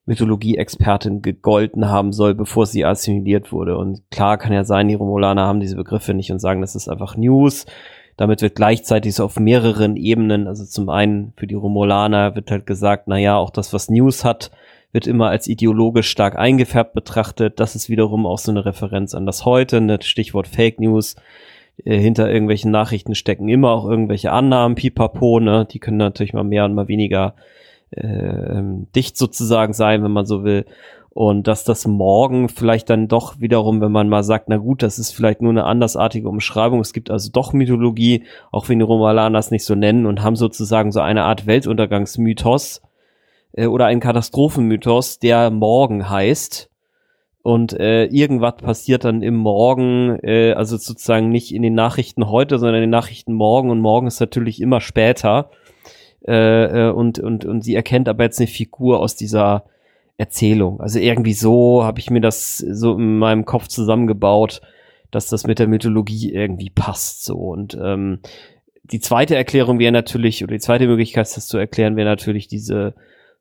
Mythologie-Expertin 0.06 1.22
gegolten 1.22 1.88
haben 1.90 2.12
soll, 2.12 2.34
bevor 2.34 2.66
sie 2.66 2.84
assimiliert 2.84 3.52
wurde. 3.52 3.76
Und 3.76 4.02
klar 4.10 4.38
kann 4.38 4.52
ja 4.52 4.64
sein, 4.64 4.88
die 4.88 4.94
Romulaner 4.94 5.46
haben 5.46 5.60
diese 5.60 5.76
Begriffe 5.76 6.14
nicht 6.14 6.32
und 6.32 6.40
sagen, 6.40 6.60
das 6.60 6.74
ist 6.74 6.88
einfach 6.88 7.16
News. 7.16 7.66
Damit 8.18 8.42
wird 8.42 8.56
gleichzeitig 8.56 9.14
so 9.14 9.24
auf 9.24 9.38
mehreren 9.38 9.96
Ebenen, 9.96 10.48
also 10.48 10.64
zum 10.64 10.88
einen 10.88 11.32
für 11.36 11.46
die 11.46 11.54
Romulaner 11.54 12.34
wird 12.34 12.50
halt 12.50 12.66
gesagt, 12.66 13.04
na 13.06 13.16
ja, 13.16 13.36
auch 13.36 13.50
das, 13.50 13.72
was 13.72 13.88
News 13.88 14.24
hat, 14.24 14.50
wird 14.90 15.06
immer 15.06 15.28
als 15.28 15.46
ideologisch 15.46 16.10
stark 16.10 16.36
eingefärbt 16.36 16.94
betrachtet. 16.94 17.60
Das 17.60 17.76
ist 17.76 17.88
wiederum 17.88 18.26
auch 18.26 18.38
so 18.38 18.50
eine 18.50 18.64
Referenz 18.64 19.14
an 19.14 19.24
das 19.24 19.44
Heute, 19.44 19.80
ne? 19.80 20.00
Stichwort 20.02 20.48
Fake 20.48 20.80
News. 20.80 21.14
Äh, 21.84 21.96
hinter 21.98 22.28
irgendwelchen 22.28 22.72
Nachrichten 22.72 23.14
stecken 23.14 23.48
immer 23.48 23.70
auch 23.70 23.88
irgendwelche 23.88 24.32
Annahmen, 24.32 24.74
pipapo, 24.74 25.38
ne? 25.38 25.64
Die 25.70 25.78
können 25.78 25.98
natürlich 25.98 26.32
mal 26.32 26.42
mehr 26.42 26.64
und 26.64 26.74
mal 26.74 26.88
weniger 26.88 27.34
äh, 27.92 28.62
dicht 28.96 29.16
sozusagen 29.16 29.74
sein, 29.74 30.02
wenn 30.02 30.10
man 30.10 30.26
so 30.26 30.42
will. 30.42 30.64
Und 31.18 31.48
dass 31.48 31.64
das 31.64 31.84
morgen 31.84 32.48
vielleicht 32.48 32.88
dann 32.90 33.08
doch 33.08 33.40
wiederum, 33.40 33.80
wenn 33.80 33.90
man 33.90 34.08
mal 34.08 34.22
sagt, 34.22 34.48
na 34.48 34.56
gut, 34.56 34.84
das 34.84 35.00
ist 35.00 35.10
vielleicht 35.10 35.42
nur 35.42 35.50
eine 35.50 35.64
andersartige 35.64 36.28
Umschreibung, 36.28 36.78
es 36.78 36.92
gibt 36.92 37.10
also 37.10 37.32
doch 37.32 37.52
Mythologie, 37.52 38.22
auch 38.52 38.68
wenn 38.68 38.78
die 38.78 38.84
Romulaner 38.84 39.36
das 39.36 39.50
nicht 39.50 39.64
so 39.64 39.74
nennen 39.74 40.06
und 40.06 40.22
haben 40.22 40.36
sozusagen 40.36 40.92
so 40.92 41.00
eine 41.00 41.24
Art 41.24 41.48
Weltuntergangsmythos, 41.48 42.82
äh, 43.54 43.66
oder 43.66 43.86
ein 43.86 43.98
Katastrophenmythos, 43.98 45.18
der 45.18 45.50
Morgen 45.50 46.08
heißt. 46.08 46.70
Und 47.42 47.72
äh, 47.72 48.04
irgendwas 48.04 48.58
passiert 48.58 49.02
dann 49.02 49.20
im 49.20 49.34
Morgen, 49.34 50.20
äh, 50.22 50.52
also 50.52 50.76
sozusagen 50.76 51.30
nicht 51.30 51.52
in 51.52 51.62
den 51.62 51.74
Nachrichten 51.74 52.30
heute, 52.30 52.60
sondern 52.60 52.76
in 52.76 52.82
den 52.82 52.90
Nachrichten 52.90 53.32
morgen. 53.32 53.70
Und 53.70 53.80
morgen 53.80 54.06
ist 54.06 54.20
natürlich 54.20 54.60
immer 54.60 54.80
später. 54.80 55.50
Äh, 56.24 56.86
äh, 56.86 56.90
und, 56.92 57.18
und, 57.18 57.44
und 57.44 57.62
sie 57.62 57.74
erkennt 57.74 58.08
aber 58.08 58.22
jetzt 58.22 58.38
eine 58.38 58.46
Figur 58.46 59.00
aus 59.00 59.16
dieser 59.16 59.64
Erzählung. 60.18 60.80
Also 60.80 60.98
irgendwie 60.98 61.32
so 61.32 61.84
habe 61.84 62.00
ich 62.00 62.10
mir 62.10 62.20
das 62.20 62.58
so 62.58 62.94
in 62.94 63.18
meinem 63.18 63.44
Kopf 63.44 63.68
zusammengebaut, 63.68 64.60
dass 65.10 65.28
das 65.28 65.46
mit 65.46 65.58
der 65.58 65.68
Mythologie 65.68 66.32
irgendwie 66.32 66.70
passt. 66.70 67.24
So 67.24 67.36
und 67.36 67.78
ähm, 67.80 68.18
die 68.82 69.00
zweite 69.00 69.36
Erklärung 69.36 69.78
wäre 69.78 69.92
natürlich, 69.92 70.42
oder 70.42 70.54
die 70.54 70.60
zweite 70.60 70.86
Möglichkeit, 70.86 71.34
das 71.36 71.46
zu 71.46 71.56
erklären, 71.56 71.96
wäre 71.96 72.08
natürlich 72.08 72.48
diese 72.48 72.94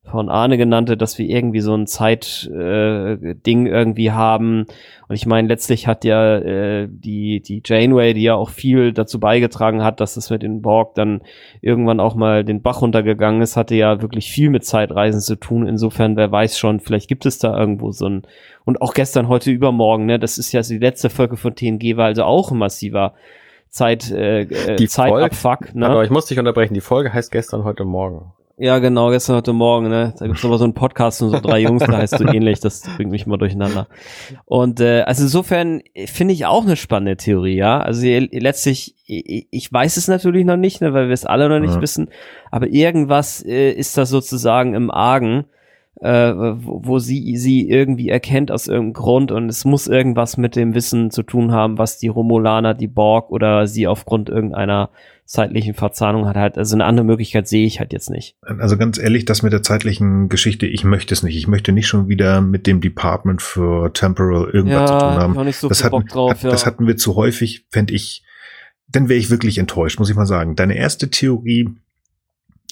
von 0.10 0.30
Arne 0.30 0.58
genannte, 0.58 0.98
dass 0.98 1.18
wir 1.18 1.28
irgendwie 1.28 1.60
so 1.60 1.74
ein 1.76 1.88
Zeitding 1.88 3.66
äh, 3.66 3.70
irgendwie 3.70 4.12
haben. 4.12 4.66
Und 5.08 5.16
ich 5.16 5.26
meine, 5.26 5.48
letztlich 5.48 5.88
hat 5.88 6.04
ja 6.06 6.38
äh, 6.38 6.88
die, 6.90 7.42
die 7.42 7.62
Janeway, 7.64 8.14
die 8.14 8.24
ja 8.24 8.36
auch 8.36 8.50
viel 8.50 8.94
dazu 8.94 9.20
beigetragen 9.20 9.84
hat, 9.84 10.00
dass 10.00 10.18
es 10.18 10.30
mit 10.30 10.44
den 10.44 10.62
Borg 10.62 10.96
dann 10.96 11.22
irgendwann 11.62 12.00
auch 12.00 12.16
mal 12.16 12.44
den 12.44 12.62
Bach 12.62 12.82
runtergegangen 12.82 13.42
ist, 13.42 13.58
hatte 13.58 13.76
ja 13.76 14.02
wirklich 14.02 14.32
viel 14.32 14.50
mit 14.50 14.66
Zeitreisen 14.66 15.22
zu 15.22 15.36
tun. 15.36 15.68
Insofern, 15.68 16.16
wer 16.16 16.32
weiß 16.32 16.58
schon, 16.58 16.80
vielleicht 16.80 17.08
gibt 17.08 17.26
es 17.26 17.40
da 17.40 17.58
irgendwo 17.58 17.92
so 17.92 18.08
ein, 18.08 18.22
und 18.66 18.82
auch 18.82 18.94
gestern, 18.94 19.28
heute, 19.28 19.52
übermorgen, 19.52 20.06
ne, 20.06 20.20
das 20.20 20.38
ist 20.38 20.52
ja 20.52 20.62
die 20.62 20.78
letzte 20.78 21.10
Folge 21.10 21.38
von 21.38 21.56
TNG, 21.56 21.96
war 21.96 22.06
also 22.06 22.24
auch 22.24 22.52
ein 22.52 22.58
massiver 22.58 23.14
Zeit, 23.70 24.12
äh, 24.12 24.76
die 24.76 24.88
Zeitabfuck. 24.88 25.76
Ne? 25.76 25.88
Aber 25.88 26.04
ich 26.04 26.10
muss 26.10 26.26
dich 26.26 26.40
unterbrechen, 26.40 26.74
die 26.74 26.82
Folge 26.82 27.14
heißt 27.14 27.32
gestern, 27.32 27.64
heute 27.64 27.86
Morgen. 27.86 28.34
Ja, 28.60 28.80
genau, 28.80 29.12
gestern 29.12 29.36
heute 29.36 29.54
Morgen, 29.54 29.88
ne? 29.88 30.16
Da 30.18 30.26
gibt's 30.26 30.44
aber 30.44 30.58
so 30.58 30.64
einen 30.64 30.74
Podcast 30.74 31.20
von 31.20 31.30
so 31.30 31.40
drei 31.40 31.60
Jungs, 31.60 31.84
da 31.86 31.96
heißt 31.98 32.18
so 32.18 32.26
ähnlich, 32.26 32.60
das 32.60 32.82
bringt 32.96 33.12
mich 33.12 33.28
mal 33.28 33.38
durcheinander. 33.38 33.88
Und 34.46 34.80
äh, 34.80 35.02
also 35.02 35.24
insofern 35.24 35.84
finde 36.08 36.34
ich 36.34 36.48
auch 36.48 36.66
eine 36.66 36.76
spannende 36.76 37.18
Theorie, 37.18 37.56
ja. 37.56 37.80
Also 37.80 38.08
letztlich, 38.08 38.96
ich, 39.06 39.72
weiß 39.72 39.98
es 39.98 40.08
natürlich 40.08 40.44
noch 40.44 40.58
nicht, 40.58 40.82
ne, 40.82 40.92
weil 40.92 41.06
wir 41.06 41.14
es 41.14 41.24
alle 41.24 41.50
noch 41.50 41.60
nicht 41.60 41.76
ja. 41.76 41.82
wissen, 41.82 42.10
aber 42.50 42.66
irgendwas 42.66 43.46
äh, 43.46 43.72
ist 43.74 43.96
da 43.96 44.08
sozusagen 44.08 44.74
im 44.74 44.90
Argen, 44.90 45.46
äh, 46.02 46.34
wo, 46.34 46.82
wo 46.84 47.00
sie 47.00 47.38
sie 47.38 47.68
irgendwie 47.70 48.10
erkennt 48.10 48.52
aus 48.52 48.68
irgendeinem 48.68 48.94
Grund 48.94 49.32
und 49.32 49.50
es 49.50 49.66
muss 49.66 49.88
irgendwas 49.88 50.38
mit 50.38 50.56
dem 50.56 50.76
Wissen 50.76 51.10
zu 51.10 51.24
tun 51.24 51.52
haben, 51.52 51.78
was 51.78 51.98
die 51.98 52.08
Romulaner, 52.08 52.74
die 52.74 52.88
Borg 52.88 53.32
oder 53.32 53.66
sie 53.68 53.88
aufgrund 53.88 54.30
irgendeiner 54.30 54.90
zeitlichen 55.26 55.74
Verzahnung 55.74 56.26
hat 56.26 56.38
halt, 56.38 56.58
also 56.58 56.76
eine 56.76 56.86
andere 56.86 57.06
Möglichkeit 57.06 57.48
sehe 57.48 57.66
ich 57.66 57.80
halt 57.80 57.92
jetzt 57.92 58.10
nicht. 58.10 58.38
Also 58.42 58.78
ganz 58.78 58.98
ehrlich, 58.98 59.26
das 59.26 59.42
mit 59.42 59.52
der 59.52 59.62
zeitlichen 59.62 60.30
Geschichte, 60.30 60.66
ich 60.68 60.84
möchte 60.84 61.14
es 61.14 61.22
nicht. 61.22 61.36
Ich 61.36 61.48
möchte 61.48 61.74
nicht 61.74 61.88
schon 61.88 62.08
wieder 62.08 62.42
mit 62.42 62.66
dem 62.66 62.80
Department 62.80 63.42
für 63.42 63.92
Temporal 63.92 64.50
irgendwas 64.50 64.90
ja, 64.90 65.00
zu 65.00 65.06
tun 65.06 65.16
haben. 65.22 65.46
Nicht 65.46 65.58
so 65.58 65.68
das, 65.68 65.84
hatten, 65.84 66.06
drauf, 66.06 66.44
ja. 66.44 66.50
das 66.50 66.66
hatten 66.66 66.88
wir 66.88 66.96
zu 66.96 67.16
häufig, 67.16 67.66
fände 67.72 67.94
ich, 67.94 68.24
dann 68.88 69.10
wäre 69.10 69.20
ich 69.20 69.30
wirklich 69.30 69.58
enttäuscht, 69.58 70.00
muss 70.00 70.10
ich 70.10 70.16
mal 70.16 70.26
sagen. 70.26 70.56
Deine 70.56 70.78
erste 70.78 71.10
Theorie 71.10 71.70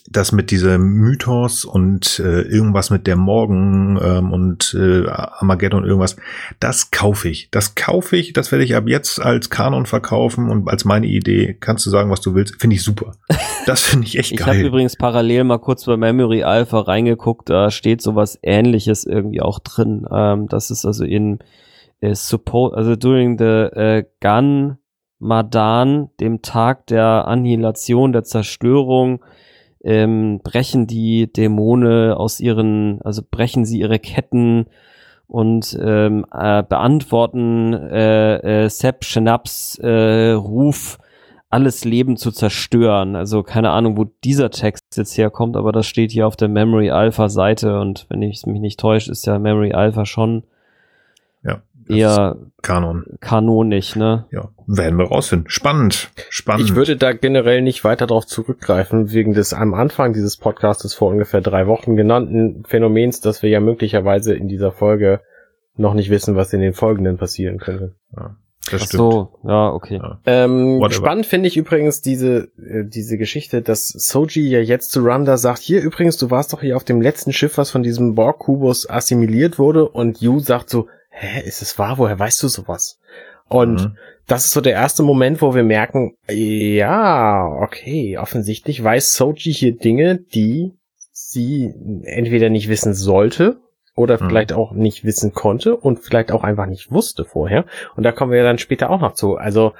das 0.08 0.32
mit 0.32 0.52
diesem 0.52 0.82
Mythos 0.82 1.66
und 1.66 2.20
äh, 2.20 2.42
irgendwas 2.42 2.92
mit 2.92 3.08
der 3.08 3.16
Morgen 3.16 4.00
ähm, 4.02 4.32
und 4.32 4.76
äh, 4.80 5.08
Armageddon 5.08 5.84
irgendwas, 5.84 6.16
das 6.60 6.92
kaufe 6.92 7.28
ich. 7.28 7.50
Das 7.50 7.74
kaufe 7.74 8.16
ich, 8.16 8.34
das 8.34 8.52
werde 8.52 8.64
ich 8.64 8.76
ab 8.76 8.88
jetzt 8.88 9.20
als 9.20 9.50
Kanon 9.50 9.88
verkaufen 9.88 10.50
und 10.50 10.70
als 10.70 10.86
meine 10.86 11.08
Idee. 11.08 11.58
Kannst 11.60 11.86
du 11.86 11.90
sagen, 11.90 12.12
was 12.12 12.22
du 12.22 12.36
willst? 12.36 12.60
Finde 12.62 12.76
ich 12.76 12.84
super. 12.84 13.14
Das 13.66 13.82
finde 13.82 14.06
ich 14.06 14.20
echt 14.20 14.32
ich 14.32 14.38
geil. 14.38 14.50
Ich 14.50 14.60
habe 14.60 14.68
übrigens 14.68 14.96
parallel 14.96 15.44
mal 15.44 15.58
kurz 15.58 15.86
bei 15.86 15.98
Memory 15.98 16.44
Alpha 16.44 16.82
reingeguckt, 16.82 17.50
da 17.50 17.72
steht 17.72 18.00
sowas 18.00 18.38
ähnliches 18.44 19.06
irgendwie 19.06 19.42
auch 19.42 19.58
drin. 19.58 20.06
Ähm, 20.12 20.48
das 20.48 20.70
ist 20.70 20.86
also 20.86 21.04
in 21.04 21.40
äh, 22.00 22.14
support, 22.14 22.76
also 22.76 22.96
during 22.96 23.40
the 23.40 23.44
äh, 23.44 24.04
Gun 24.22 24.78
Madan, 25.18 26.10
dem 26.20 26.44
Tag 26.44 26.86
der 26.88 27.28
Annihilation, 27.28 28.14
der 28.14 28.24
Zerstörung, 28.24 29.24
ähm, 29.86 30.42
brechen 30.44 30.88
die 30.88 31.32
Dämonen 31.32 32.12
aus 32.12 32.40
ihren, 32.40 33.02
also 33.04 33.22
brechen 33.30 33.66
sie 33.66 33.80
ihre 33.80 34.00
Ketten 34.00 34.66
und 35.28 35.78
ähm, 35.82 36.26
äh, 36.34 36.64
beantworten 36.64 37.74
äh, 37.74 38.64
äh, 38.66 38.70
Sepp 38.70 39.06
Schnaps 39.06 39.78
äh, 39.78 40.32
Ruf, 40.32 40.98
alles 41.50 41.86
Leben 41.86 42.18
zu 42.18 42.32
zerstören. 42.32 43.16
Also 43.16 43.44
keine 43.44 43.70
Ahnung, 43.70 43.98
wo 43.98 44.06
dieser 44.24 44.50
Text 44.50 44.82
jetzt 44.96 45.18
herkommt, 45.18 45.56
aber 45.56 45.72
das 45.72 45.86
steht 45.86 46.12
hier 46.12 46.28
auf 46.28 46.36
der 46.36 46.50
Memory 46.50 46.90
Alpha 46.90 47.30
Seite 47.30 47.80
und 47.80 48.08
wenn 48.10 48.24
ich 48.24 48.46
mich 48.46 48.60
nicht 48.60 48.80
täusche, 48.80 49.12
ist 49.12 49.26
ja 49.26 49.38
Memory 49.38 49.74
Alpha 49.74 50.06
schon 50.06 50.44
ja, 51.88 52.30
eher 52.30 52.38
Kanon. 52.62 53.06
kanonisch, 53.20 53.96
ne? 53.96 54.26
Ja, 54.32 54.50
werden 54.68 54.98
wir 54.98 55.06
rausfinden. 55.06 55.50
Spannend, 55.50 56.10
spannend. 56.30 56.70
Ich 56.70 56.76
würde 56.76 56.98
da 56.98 57.14
generell 57.14 57.62
nicht 57.62 57.84
weiter 57.84 58.08
darauf 58.08 58.26
zurückgreifen, 58.26 59.12
wegen 59.12 59.34
des 59.34 59.54
am 59.54 59.74
Anfang 59.74 60.14
dieses 60.14 60.38
Podcastes 60.38 60.94
vor 60.94 61.12
ungefähr 61.12 61.42
drei 61.42 61.68
Wochen 61.68 61.96
genannten 61.96 62.64
Phänomens, 62.68 63.22
dass 63.22 63.44
wir 63.44 63.50
ja 63.50 63.60
möglicherweise 63.60 64.34
in 64.34 64.48
dieser 64.48 64.72
Folge 64.72 65.22
noch 65.78 65.94
nicht 65.94 66.10
wissen, 66.10 66.36
was 66.36 66.54
in 66.54 66.62
den 66.62 66.74
folgenden 66.74 67.18
passieren 67.18 67.60
könnte. 67.60 67.96
Ja, 68.16 68.38
das 68.72 68.82
Ach 68.82 68.88
stimmt. 68.88 68.92
so, 68.92 69.40
ja, 69.44 69.70
okay. 69.72 69.98
Ja. 69.98 70.20
Ähm, 70.26 70.80
Whatever. 70.80 70.94
spannend 70.94 71.26
finde 71.26 71.48
ich 71.50 71.58
übrigens 71.58 72.02
diese, 72.02 72.50
äh, 72.58 72.86
diese 72.86 73.18
Geschichte, 73.18 73.62
dass 73.62 73.90
Soji 73.90 74.50
ja 74.50 74.60
jetzt 74.60 74.92
zu 74.92 75.04
Randa 75.04 75.38
sagt, 75.38 75.60
hier 75.60 75.82
übrigens, 75.82 76.18
du 76.18 76.32
warst 76.32 76.54
doch 76.54 76.62
hier 76.62 76.76
auf 76.76 76.84
dem 76.84 77.02
letzten 77.02 77.34
Schiff, 77.34 77.58
was 77.58 77.70
von 77.70 77.84
diesem 77.84 78.16
Borg-Kubus 78.16 78.90
assimiliert 78.90 79.60
wurde 79.60 79.88
und 79.88 80.22
Yu 80.22 80.40
sagt 80.40 80.70
so, 80.70 80.88
hä, 81.16 81.42
ist 81.46 81.62
es 81.62 81.78
wahr? 81.80 81.98
Woher 81.98 82.18
weißt 82.20 82.42
du 82.44 82.48
sowas? 82.48 83.00
Und 83.48 83.82
Mhm. 83.82 83.98
das 84.28 84.46
ist 84.46 84.52
so 84.52 84.62
der 84.62 84.74
erste 84.74 85.04
Moment, 85.04 85.42
wo 85.42 85.54
wir 85.56 85.64
merken, 85.64 86.16
ja, 86.30 87.46
okay, 87.62 88.18
offensichtlich 88.18 88.84
weiß 88.84 89.16
Soji 89.16 89.54
hier 89.54 89.78
Dinge, 89.78 90.18
die 90.18 90.74
sie 91.12 91.74
entweder 92.04 92.50
nicht 92.50 92.70
wissen 92.70 92.94
sollte 92.94 93.58
oder 93.96 94.16
Mhm. 94.22 94.28
vielleicht 94.28 94.54
auch 94.54 94.72
nicht 94.74 95.06
wissen 95.06 95.34
konnte 95.34 95.78
und 95.78 96.00
vielleicht 96.00 96.32
auch 96.32 96.44
einfach 96.44 96.66
nicht 96.66 96.92
wusste 96.92 97.24
vorher. 97.24 97.66
Und 97.96 98.04
da 98.04 98.12
kommen 98.12 98.32
wir 98.32 98.44
dann 98.44 98.58
später 98.58 98.90
auch 98.90 99.00
noch 99.00 99.14
zu. 99.14 99.38
Also 99.38 99.74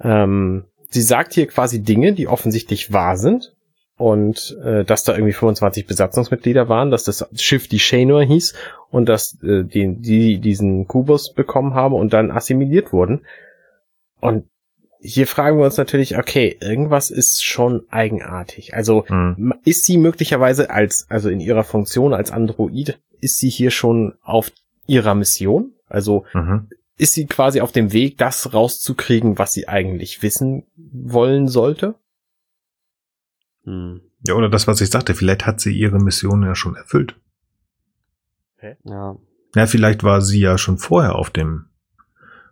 ähm, 0.00 0.64
sie 0.90 1.02
sagt 1.02 1.32
hier 1.32 1.46
quasi 1.46 1.82
Dinge, 1.82 2.12
die 2.12 2.28
offensichtlich 2.28 2.92
wahr 2.92 3.16
sind. 3.16 3.54
Und 3.98 4.56
äh, 4.62 4.84
dass 4.84 5.04
da 5.04 5.14
irgendwie 5.14 5.32
25 5.32 5.86
Besatzungsmitglieder 5.86 6.68
waren, 6.68 6.90
dass 6.90 7.04
das 7.04 7.26
Schiff 7.36 7.66
die 7.66 7.78
Shanor 7.78 8.22
hieß 8.22 8.52
und 8.90 9.08
dass 9.08 9.38
äh, 9.42 9.64
die, 9.64 9.96
die 9.96 10.38
diesen 10.38 10.86
Kubus 10.86 11.32
bekommen 11.32 11.72
haben 11.74 11.94
und 11.94 12.12
dann 12.12 12.30
assimiliert 12.30 12.92
wurden. 12.92 13.24
Und 14.20 14.44
hier 15.00 15.26
fragen 15.26 15.58
wir 15.58 15.64
uns 15.64 15.76
natürlich, 15.78 16.18
okay, 16.18 16.56
irgendwas 16.60 17.10
ist 17.10 17.42
schon 17.44 17.84
eigenartig. 17.90 18.74
Also 18.74 19.04
Mhm. 19.08 19.54
ist 19.64 19.86
sie 19.86 19.96
möglicherweise 19.96 20.68
als, 20.68 21.06
also 21.08 21.30
in 21.30 21.40
ihrer 21.40 21.64
Funktion 21.64 22.12
als 22.12 22.30
Android, 22.30 22.98
ist 23.20 23.38
sie 23.38 23.48
hier 23.48 23.70
schon 23.70 24.14
auf 24.22 24.50
ihrer 24.86 25.14
Mission? 25.14 25.72
Also 25.88 26.24
Mhm. 26.34 26.68
ist 26.98 27.14
sie 27.14 27.26
quasi 27.26 27.60
auf 27.62 27.72
dem 27.72 27.92
Weg, 27.94 28.18
das 28.18 28.52
rauszukriegen, 28.52 29.38
was 29.38 29.52
sie 29.54 29.68
eigentlich 29.68 30.22
wissen 30.22 30.64
wollen 30.76 31.48
sollte? 31.48 31.94
Hm. 33.66 34.00
Ja, 34.26 34.34
oder 34.34 34.48
das, 34.48 34.66
was 34.66 34.80
ich 34.80 34.90
sagte, 34.90 35.14
vielleicht 35.14 35.44
hat 35.46 35.60
sie 35.60 35.76
ihre 35.76 35.98
Mission 35.98 36.42
ja 36.42 36.54
schon 36.54 36.74
erfüllt. 36.76 37.16
Ja. 38.84 39.16
Ja, 39.54 39.66
vielleicht 39.66 40.02
war 40.02 40.22
sie 40.22 40.40
ja 40.40 40.58
schon 40.58 40.78
vorher 40.78 41.14
auf 41.16 41.30
dem 41.30 41.66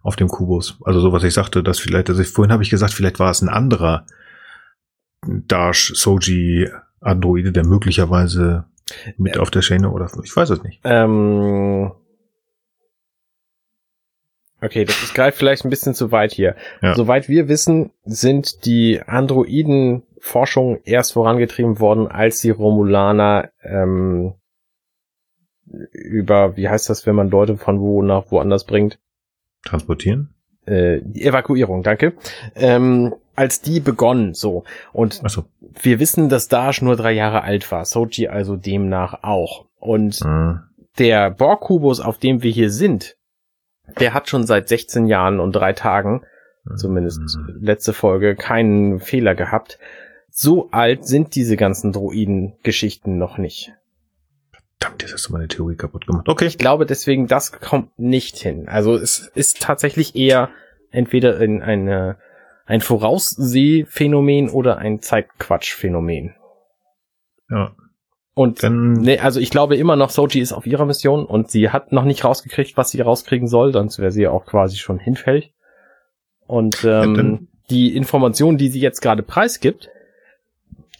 auf 0.03 0.17
dem 0.17 0.29
Kubus. 0.29 0.77
Also 0.85 1.01
so 1.01 1.13
was 1.13 1.25
ich 1.25 1.33
sagte, 1.33 1.63
dass 1.63 1.79
vielleicht, 1.79 2.11
also 2.11 2.21
ich, 2.21 2.29
vorhin 2.29 2.53
habe 2.53 2.63
ich 2.63 2.69
gesagt, 2.69 2.93
vielleicht 2.93 3.19
war 3.19 3.31
es 3.31 3.41
ein 3.41 3.49
anderer 3.49 4.05
Dash 5.27 5.93
Soji 5.95 6.69
Androide, 7.01 7.53
der 7.53 7.65
möglicherweise 7.67 8.67
mit 9.17 9.37
Ja. 9.37 9.43
auf 9.43 9.51
der 9.51 9.63
Schiene 9.63 9.91
oder 9.91 10.11
ich 10.23 10.37
weiß 10.37 10.51
es 10.51 10.63
nicht. 10.63 10.81
Ähm 10.85 11.91
okay, 14.61 14.85
das 14.85 15.03
ist 15.03 15.15
greift 15.15 15.39
vielleicht 15.39 15.65
ein 15.65 15.71
bisschen 15.71 15.95
zu 15.95 16.13
weit 16.13 16.33
hier. 16.33 16.55
Ja. 16.83 16.95
Soweit 16.95 17.29
wir 17.29 17.49
wissen, 17.49 17.91
sind 18.05 18.67
die 18.67 19.01
Androiden-Forschungen 20.25 20.81
erst 20.85 21.13
vorangetrieben 21.13 21.81
worden, 21.81 22.09
als 22.09 22.41
die 22.41 22.51
Romulaner 22.51 23.51
ähm, 23.63 24.35
über, 25.93 26.57
wie 26.57 26.69
heißt 26.69 26.89
das, 26.91 27.07
wenn 27.07 27.15
man 27.15 27.31
Leute 27.31 27.57
von 27.57 27.81
wo 27.81 28.03
nach 28.03 28.31
woanders 28.31 28.65
bringt? 28.65 28.99
Transportieren? 29.65 30.35
Äh, 30.67 31.01
die 31.03 31.25
Evakuierung, 31.25 31.83
danke. 31.83 32.15
Ähm, 32.55 33.15
als 33.37 33.61
die 33.61 33.81
begonnen, 33.81 34.35
so. 34.35 34.65
Und 34.93 35.23
Achso. 35.25 35.45
wir 35.83 35.99
wissen, 36.01 36.29
dass 36.29 36.49
Dash 36.49 36.81
nur 36.83 36.97
drei 36.97 37.13
Jahre 37.13 37.43
alt 37.43 37.71
war, 37.73 37.85
Soji 37.85 38.29
also 38.29 38.57
demnach 38.57 39.23
auch. 39.23 39.67
Und 39.79 40.21
Mhm. 40.25 40.61
der 40.99 41.31
Borg-Kubus, 41.31 42.01
auf 42.01 42.19
dem 42.19 42.43
wir 42.43 42.51
hier 42.51 42.71
sind, 42.71 43.17
der 44.01 44.15
hat 44.15 44.29
schon 44.29 44.47
seit 44.47 44.69
16 44.69 45.07
Jahren 45.07 45.41
und 45.41 45.53
drei 45.53 45.73
Tagen, 45.73 46.23
zumindest 46.77 47.21
Mhm. 47.21 47.59
letzte 47.61 47.93
Folge, 47.93 48.37
keinen 48.37 49.01
Fehler 49.01 49.35
gehabt. 49.35 49.79
So 50.37 50.69
alt 50.73 51.07
sind 51.07 51.37
diese 51.37 51.57
ganzen 51.57 51.93
Droiden-Geschichten 51.93 53.19
noch 53.19 53.39
nicht. 53.39 53.73
Verdammt, 54.81 55.03
jetzt 55.03 55.13
hast 55.13 55.29
du 55.29 55.33
meine 55.33 55.47
Theorie 55.47 55.77
kaputt 55.77 56.09
gemacht. 56.09 56.29
Okay. 56.29 56.47
Ich 56.47 56.59
glaube 56.59 56.87
deswegen, 56.87 57.29
das 57.29 57.53
kommt 57.53 57.97
nicht 58.01 58.37
hin. 58.39 58.69
Also 58.69 58.97
es 58.97 59.31
ist 59.37 59.63
tatsächlich 59.63 60.17
eher 60.17 60.51
entweder 60.91 61.41
in 61.41 61.63
eine, 61.63 62.17
ein 62.67 62.81
Voraussehphänomen 62.81 64.51
oder 64.51 64.79
ein 64.79 65.01
Zeitquatschphänomen. 65.01 66.35
Ja. 67.49 67.77
Und 68.35 68.65
Dann 68.65 68.95
Nee, 68.95 69.21
also 69.21 69.39
ich 69.39 69.51
glaube 69.51 69.77
immer 69.77 69.95
noch, 69.95 70.11
Soji 70.11 70.41
ist 70.41 70.53
auf 70.53 70.67
ihrer 70.67 70.85
Mission 70.85 71.25
und 71.27 71.49
sie 71.53 71.71
hat 71.71 71.93
noch 71.93 72.03
nicht 72.05 72.25
rausgekriegt, 72.25 72.77
was 72.77 72.91
sie 72.91 73.01
rauskriegen 73.01 73.47
soll, 73.47 73.73
sonst 73.73 74.01
wäre 74.01 74.11
sie 74.11 74.23
ja 74.23 74.33
auch 74.33 74.47
quasi 74.47 74.79
schon 74.79 74.99
hinfällig. 74.99 75.53
Und 76.49 76.83
ähm, 76.83 77.15
dann- 77.15 77.49
die 77.71 77.95
Information, 77.97 78.59
die 78.59 78.69
sie 78.69 78.81
jetzt 78.81 79.01
gerade 79.01 79.23
preisgibt, 79.23 79.89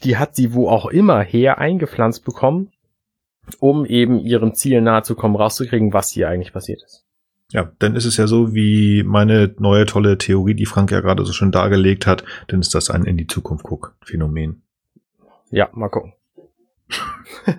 die 0.05 0.17
hat 0.17 0.37
sie 0.37 0.55
wo 0.55 0.69
auch 0.69 0.87
immer 0.87 1.21
her 1.23 1.59
eingepflanzt 1.59 2.25
bekommen, 2.25 2.71
um 3.59 3.85
eben 3.87 4.21
ihrem 4.21 4.55
Ziel 4.55 4.81
nahe 4.81 5.03
zu 5.03 5.15
kommen, 5.15 5.37
rauszukriegen, 5.37 5.93
was 5.93 6.11
hier 6.11 6.29
eigentlich 6.29 6.53
passiert 6.53 6.83
ist. 6.83 7.05
Ja, 7.53 7.71
dann 7.79 7.95
ist 7.95 8.05
es 8.05 8.17
ja 8.17 8.27
so 8.27 8.55
wie 8.55 9.03
meine 9.05 9.55
neue 9.59 9.87
tolle 9.87 10.19
Theorie, 10.19 10.55
die 10.55 10.67
Frank 10.67 10.91
ja 10.91 11.01
gerade 11.01 11.25
so 11.25 11.33
schön 11.33 11.53
dargelegt 11.53 12.07
hat, 12.07 12.25
dann 12.49 12.61
ist 12.61 12.75
das 12.75 12.91
ein 12.91 13.05
in 13.05 13.17
die 13.17 13.27
Zukunft 13.27 13.65
guck 13.65 13.95
Phänomen. 14.03 14.63
Ja, 15.51 15.69
mal 15.73 15.89
gucken. 15.89 16.15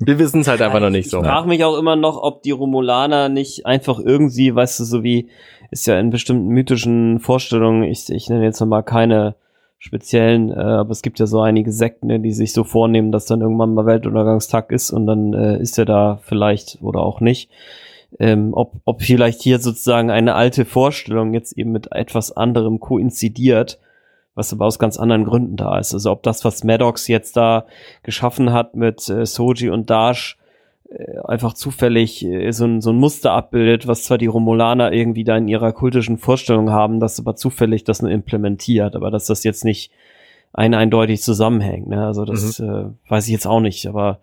Wir 0.00 0.18
wissen 0.18 0.40
es 0.40 0.48
halt 0.48 0.60
einfach 0.60 0.80
noch 0.80 0.90
nicht 0.90 1.06
Ich 1.06 1.12
so. 1.12 1.22
frage 1.22 1.46
mich 1.46 1.62
auch 1.62 1.78
immer 1.78 1.94
noch, 1.94 2.20
ob 2.20 2.42
die 2.42 2.50
Romulaner 2.50 3.28
nicht 3.28 3.64
einfach 3.64 4.00
irgendwie, 4.00 4.54
weißt 4.54 4.80
du, 4.80 4.84
so 4.84 5.04
wie 5.04 5.30
ist 5.70 5.86
ja 5.86 5.98
in 6.00 6.10
bestimmten 6.10 6.48
mythischen 6.48 7.20
Vorstellungen, 7.20 7.84
ich, 7.84 8.10
ich 8.10 8.28
nenne 8.28 8.44
jetzt 8.44 8.60
nochmal 8.60 8.82
keine 8.82 9.36
speziellen, 9.78 10.50
äh, 10.50 10.54
aber 10.54 10.90
es 10.90 11.02
gibt 11.02 11.20
ja 11.20 11.26
so 11.26 11.40
einige 11.40 11.72
Sekten, 11.72 12.08
ne, 12.08 12.20
die 12.20 12.32
sich 12.32 12.52
so 12.52 12.64
vornehmen, 12.64 13.12
dass 13.12 13.26
dann 13.26 13.40
irgendwann 13.40 13.74
mal 13.74 13.86
Weltuntergangstag 13.86 14.72
ist 14.72 14.90
und 14.90 15.06
dann 15.06 15.32
äh, 15.32 15.58
ist 15.60 15.78
er 15.78 15.84
da 15.84 16.18
vielleicht 16.22 16.78
oder 16.82 17.00
auch 17.00 17.20
nicht. 17.20 17.50
Ähm, 18.18 18.50
ob, 18.54 18.72
ob 18.84 19.02
vielleicht 19.02 19.42
hier 19.42 19.58
sozusagen 19.58 20.10
eine 20.10 20.34
alte 20.34 20.64
Vorstellung 20.64 21.34
jetzt 21.34 21.56
eben 21.56 21.72
mit 21.72 21.92
etwas 21.92 22.36
anderem 22.36 22.80
koinzidiert, 22.80 23.78
was 24.34 24.52
aber 24.52 24.64
aus 24.64 24.78
ganz 24.78 24.98
anderen 24.98 25.24
Gründen 25.24 25.56
da 25.56 25.78
ist. 25.78 25.92
Also 25.92 26.10
ob 26.10 26.22
das, 26.22 26.44
was 26.44 26.64
Maddox 26.64 27.06
jetzt 27.06 27.36
da 27.36 27.66
geschaffen 28.02 28.52
hat 28.52 28.74
mit 28.74 29.08
äh, 29.10 29.26
Soji 29.26 29.68
und 29.68 29.90
Dash, 29.90 30.37
einfach 31.24 31.52
zufällig 31.54 32.24
äh, 32.24 32.50
so, 32.52 32.64
ein, 32.64 32.80
so 32.80 32.90
ein 32.90 32.96
Muster 32.96 33.32
abbildet, 33.32 33.86
was 33.86 34.04
zwar 34.04 34.18
die 34.18 34.26
Romulaner 34.26 34.92
irgendwie 34.92 35.24
da 35.24 35.36
in 35.36 35.48
ihrer 35.48 35.72
kultischen 35.72 36.18
Vorstellung 36.18 36.70
haben, 36.70 37.00
das 37.00 37.20
aber 37.20 37.36
zufällig 37.36 37.84
das 37.84 38.02
nur 38.02 38.10
implementiert, 38.10 38.96
aber 38.96 39.10
dass 39.10 39.26
das 39.26 39.44
jetzt 39.44 39.64
nicht 39.64 39.90
ein 40.52 40.74
eindeutig 40.74 41.20
zusammenhängt. 41.22 41.88
Ne? 41.88 42.06
Also 42.06 42.24
das 42.24 42.58
äh, 42.58 42.84
weiß 43.08 43.26
ich 43.26 43.32
jetzt 43.32 43.46
auch 43.46 43.60
nicht, 43.60 43.86
aber 43.86 44.20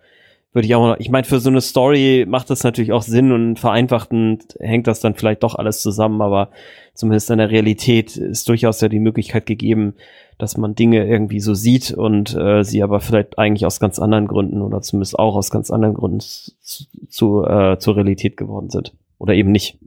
würde 0.53 0.67
ich 0.67 0.75
auch, 0.75 0.95
ich 0.99 1.09
meine, 1.09 1.25
für 1.25 1.39
so 1.39 1.49
eine 1.49 1.61
Story 1.61 2.25
macht 2.27 2.49
das 2.49 2.63
natürlich 2.63 2.93
auch 2.93 3.01
Sinn 3.01 3.33
und 3.33 3.59
vereinfachtend 3.59 4.55
hängt 4.59 4.87
das 4.87 5.01
dann 5.01 5.13
vielleicht 5.13 5.43
doch 5.43 5.55
alles 5.55 5.81
zusammen, 5.81 6.21
aber 6.21 6.49
zumindest 6.93 7.29
in 7.29 7.39
der 7.39 7.51
Realität 7.51 8.15
ist 8.15 8.47
durchaus 8.47 8.79
ja 8.79 8.87
die 8.87 9.01
Möglichkeit 9.01 9.45
gegeben, 9.45 9.95
dass 10.37 10.57
man 10.57 10.75
Dinge 10.75 11.07
irgendwie 11.07 11.39
so 11.39 11.53
sieht 11.53 11.91
und 11.91 12.35
äh, 12.35 12.63
sie 12.63 12.83
aber 12.83 12.99
vielleicht 12.99 13.37
eigentlich 13.39 13.65
aus 13.65 13.79
ganz 13.79 13.99
anderen 13.99 14.27
Gründen 14.27 14.61
oder 14.61 14.81
zumindest 14.81 15.17
auch 15.17 15.35
aus 15.35 15.49
ganz 15.49 15.71
anderen 15.71 15.95
Gründen 15.95 16.19
zu, 16.19 16.85
zu 17.09 17.45
äh, 17.45 17.77
zur 17.79 17.95
Realität 17.95 18.37
geworden 18.37 18.69
sind. 18.69 18.93
Oder 19.17 19.33
eben 19.33 19.51
nicht. 19.51 19.79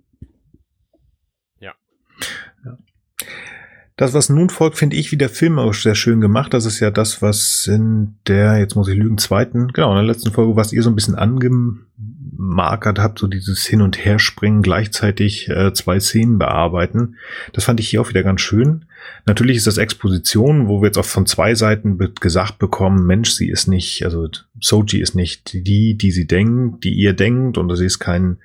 Das, 3.99 4.15
was 4.15 4.29
nun 4.29 4.49
folgt, 4.49 4.79
finde 4.79 4.95
ich 4.95 5.11
wieder 5.11 5.29
filmerisch 5.29 5.83
sehr 5.83 5.97
schön 5.97 6.21
gemacht. 6.21 6.55
Das 6.55 6.67
ist 6.67 6.79
ja 6.79 6.93
das, 6.93 7.21
was 7.21 7.67
in 7.67 8.15
der, 8.29 8.57
jetzt 8.59 8.77
muss 8.77 8.87
ich 8.87 8.95
lügen, 8.95 9.19
zweiten, 9.19 9.73
genau, 9.73 9.91
in 9.91 9.97
der 9.97 10.05
letzten 10.05 10.31
Folge, 10.31 10.55
was 10.55 10.73
ihr 10.73 10.85
so 10.85 10.91
ein 10.91 10.95
bisschen 10.95 11.17
angemarkert 11.17 13.01
habt, 13.01 13.19
so 13.19 13.27
dieses 13.27 13.67
Hin- 13.67 13.83
und 13.83 13.99
Herspringen, 14.05 14.63
gleichzeitig 14.63 15.49
äh, 15.49 15.73
zwei 15.73 15.99
Szenen 15.99 16.39
bearbeiten. 16.39 17.17
Das 17.53 17.65
fand 17.65 17.81
ich 17.81 17.89
hier 17.89 18.01
auch 18.01 18.09
wieder 18.09 18.23
ganz 18.23 18.41
schön. 18.41 18.85
Natürlich 19.27 19.57
ist 19.57 19.67
das 19.67 19.79
Exposition, 19.79 20.69
wo 20.69 20.81
wir 20.81 20.87
jetzt 20.87 20.99
auch 20.99 21.05
von 21.05 21.27
zwei 21.27 21.55
Seiten 21.55 21.99
gesagt 21.99 22.59
bekommen, 22.59 23.07
Mensch, 23.07 23.31
sie 23.31 23.49
ist 23.49 23.69
nicht, 23.69 24.05
also 24.05 24.29
Soji 24.61 25.01
ist 25.01 25.15
nicht 25.15 25.53
die, 25.53 25.97
die 25.97 26.11
sie 26.11 26.27
denkt, 26.27 26.85
die 26.85 26.95
ihr 26.95 27.13
denkt, 27.13 27.59
und 27.59 27.75
sie 27.77 27.87
ist 27.87 27.99
kein, 27.99 28.39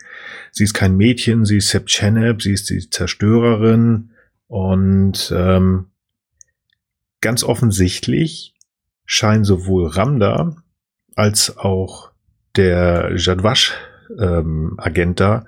sie 0.52 0.64
ist 0.64 0.74
kein 0.74 0.98
Mädchen, 0.98 1.46
sie 1.46 1.58
ist 1.58 1.70
Seb 1.70 1.88
Cheneb, 1.88 2.42
sie 2.42 2.54
ist 2.54 2.70
die 2.70 2.90
Zerstörerin. 2.90 4.10
Und 4.48 5.34
ähm, 5.36 5.88
ganz 7.22 7.44
offensichtlich 7.44 8.54
scheinen 9.06 9.46
sowohl 9.46 9.88
Ramda 9.88 10.58
als 11.16 11.58
auch 11.58 12.12
der 12.56 13.14
Jadwash-Agent 13.16 15.00
ähm, 15.00 15.16
da 15.16 15.46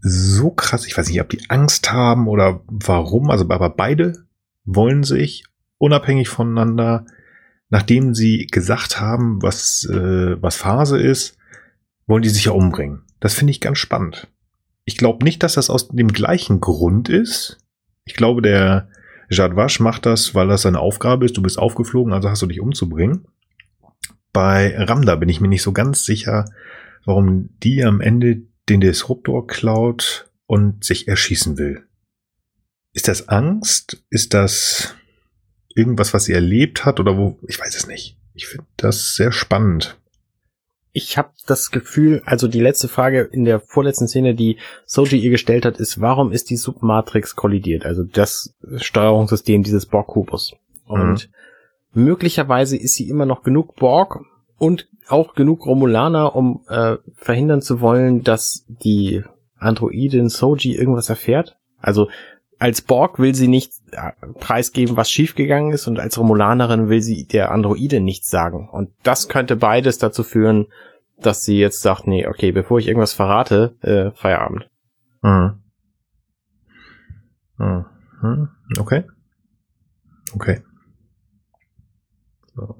so 0.00 0.50
krass, 0.50 0.86
ich 0.86 0.96
weiß 0.96 1.08
nicht, 1.08 1.20
ob 1.20 1.28
die 1.28 1.48
Angst 1.48 1.92
haben 1.92 2.28
oder 2.28 2.60
warum, 2.66 3.30
also 3.30 3.44
aber 3.48 3.70
beide 3.70 4.24
wollen 4.64 5.02
sich 5.02 5.44
unabhängig 5.78 6.28
voneinander, 6.28 7.06
nachdem 7.68 8.14
sie 8.14 8.46
gesagt 8.46 9.00
haben, 9.00 9.42
was, 9.42 9.84
äh, 9.90 10.40
was 10.40 10.56
Phase 10.56 11.00
ist, 11.00 11.36
wollen 12.06 12.22
die 12.22 12.28
sich 12.28 12.44
ja 12.44 12.52
umbringen. 12.52 13.02
Das 13.20 13.34
finde 13.34 13.50
ich 13.50 13.60
ganz 13.60 13.78
spannend. 13.78 14.28
Ich 14.84 14.96
glaube 14.96 15.24
nicht, 15.24 15.42
dass 15.42 15.54
das 15.54 15.70
aus 15.70 15.88
dem 15.88 16.12
gleichen 16.12 16.60
Grund 16.60 17.08
ist. 17.08 17.58
Ich 18.04 18.14
glaube, 18.14 18.42
der 18.42 18.88
Jadwash 19.28 19.80
macht 19.80 20.06
das, 20.06 20.34
weil 20.34 20.46
das 20.46 20.62
seine 20.62 20.78
Aufgabe 20.78 21.24
ist. 21.24 21.36
Du 21.36 21.42
bist 21.42 21.58
aufgeflogen, 21.58 22.12
also 22.12 22.30
hast 22.30 22.42
du 22.42 22.46
dich 22.46 22.60
umzubringen. 22.60 23.26
Bei 24.32 24.76
Ramda 24.78 25.16
bin 25.16 25.28
ich 25.28 25.40
mir 25.40 25.48
nicht 25.48 25.62
so 25.62 25.72
ganz 25.72 26.04
sicher, 26.04 26.44
warum 27.04 27.48
die 27.62 27.82
am 27.82 28.00
Ende 28.00 28.42
den 28.68 28.80
Disruptor 28.80 29.46
klaut 29.46 30.30
und 30.46 30.84
sich 30.84 31.08
erschießen 31.08 31.58
will. 31.58 31.86
Ist 32.92 33.08
das 33.08 33.28
Angst? 33.28 34.02
Ist 34.10 34.34
das 34.34 34.94
irgendwas, 35.74 36.14
was 36.14 36.24
sie 36.24 36.32
erlebt 36.32 36.84
hat 36.84 37.00
oder 37.00 37.16
wo? 37.16 37.38
Ich 37.46 37.60
weiß 37.60 37.76
es 37.76 37.86
nicht. 37.86 38.16
Ich 38.34 38.46
finde 38.46 38.66
das 38.76 39.14
sehr 39.14 39.32
spannend 39.32 39.98
ich 40.96 41.18
habe 41.18 41.28
das 41.46 41.70
Gefühl, 41.70 42.22
also 42.24 42.48
die 42.48 42.62
letzte 42.62 42.88
Frage 42.88 43.20
in 43.20 43.44
der 43.44 43.60
vorletzten 43.60 44.08
Szene, 44.08 44.34
die 44.34 44.56
Soji 44.86 45.18
ihr 45.18 45.30
gestellt 45.30 45.66
hat, 45.66 45.76
ist, 45.76 46.00
warum 46.00 46.32
ist 46.32 46.48
die 46.48 46.56
Submatrix 46.56 47.36
kollidiert? 47.36 47.84
Also 47.84 48.02
das 48.02 48.54
Steuerungssystem 48.76 49.62
dieses 49.62 49.84
Borg-Kubus. 49.84 50.54
Und 50.86 51.28
mhm. 51.92 52.04
möglicherweise 52.04 52.78
ist 52.78 52.94
sie 52.94 53.10
immer 53.10 53.26
noch 53.26 53.42
genug 53.42 53.76
Borg 53.76 54.20
und 54.58 54.88
auch 55.08 55.34
genug 55.34 55.66
Romulaner, 55.66 56.34
um 56.34 56.62
äh, 56.68 56.96
verhindern 57.14 57.62
zu 57.62 57.80
wollen, 57.80 58.22
dass 58.22 58.64
die 58.68 59.22
Androidin 59.58 60.28
Soji 60.28 60.74
irgendwas 60.74 61.08
erfährt. 61.08 61.56
Also 61.78 62.08
als 62.58 62.80
Borg 62.80 63.18
will 63.18 63.34
sie 63.34 63.48
nicht 63.48 63.72
äh, 63.92 64.12
preisgeben, 64.40 64.96
was 64.96 65.10
schiefgegangen 65.10 65.72
ist, 65.72 65.86
und 65.86 66.00
als 66.00 66.18
Romulanerin 66.18 66.88
will 66.88 67.02
sie 67.02 67.26
der 67.26 67.52
Androide 67.52 68.00
nichts 68.00 68.30
sagen. 68.30 68.68
Und 68.70 68.90
das 69.02 69.28
könnte 69.28 69.56
beides 69.56 69.98
dazu 69.98 70.22
führen, 70.22 70.66
dass 71.18 71.44
sie 71.44 71.58
jetzt 71.58 71.82
sagt, 71.82 72.06
nee, 72.06 72.26
okay, 72.26 72.52
bevor 72.52 72.78
ich 72.78 72.88
irgendwas 72.88 73.14
verrate, 73.14 73.76
äh, 73.82 74.10
Feierabend. 74.18 74.70
Mhm. 75.22 75.62
Mhm. 77.58 78.48
Okay. 78.78 79.04
Okay. 80.34 80.62
So. 82.54 82.76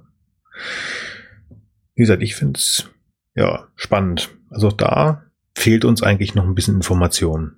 Wie 1.97 2.03
gesagt, 2.03 2.23
ich 2.23 2.37
finde 2.37 2.59
es 2.59 2.89
ja 3.35 3.67
spannend. 3.75 4.31
Also 4.51 4.71
da 4.71 5.25
fehlt 5.55 5.85
uns 5.85 6.03
eigentlich 6.03 6.35
noch 6.35 6.45
ein 6.45 6.55
bisschen 6.55 6.77
Information. 6.77 7.57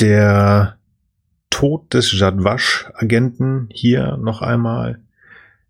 Der 0.00 0.78
Tod 1.50 1.92
des 1.92 2.18
Jadwash-Agenten 2.18 3.68
hier 3.70 4.16
noch 4.16 4.42
einmal. 4.42 5.02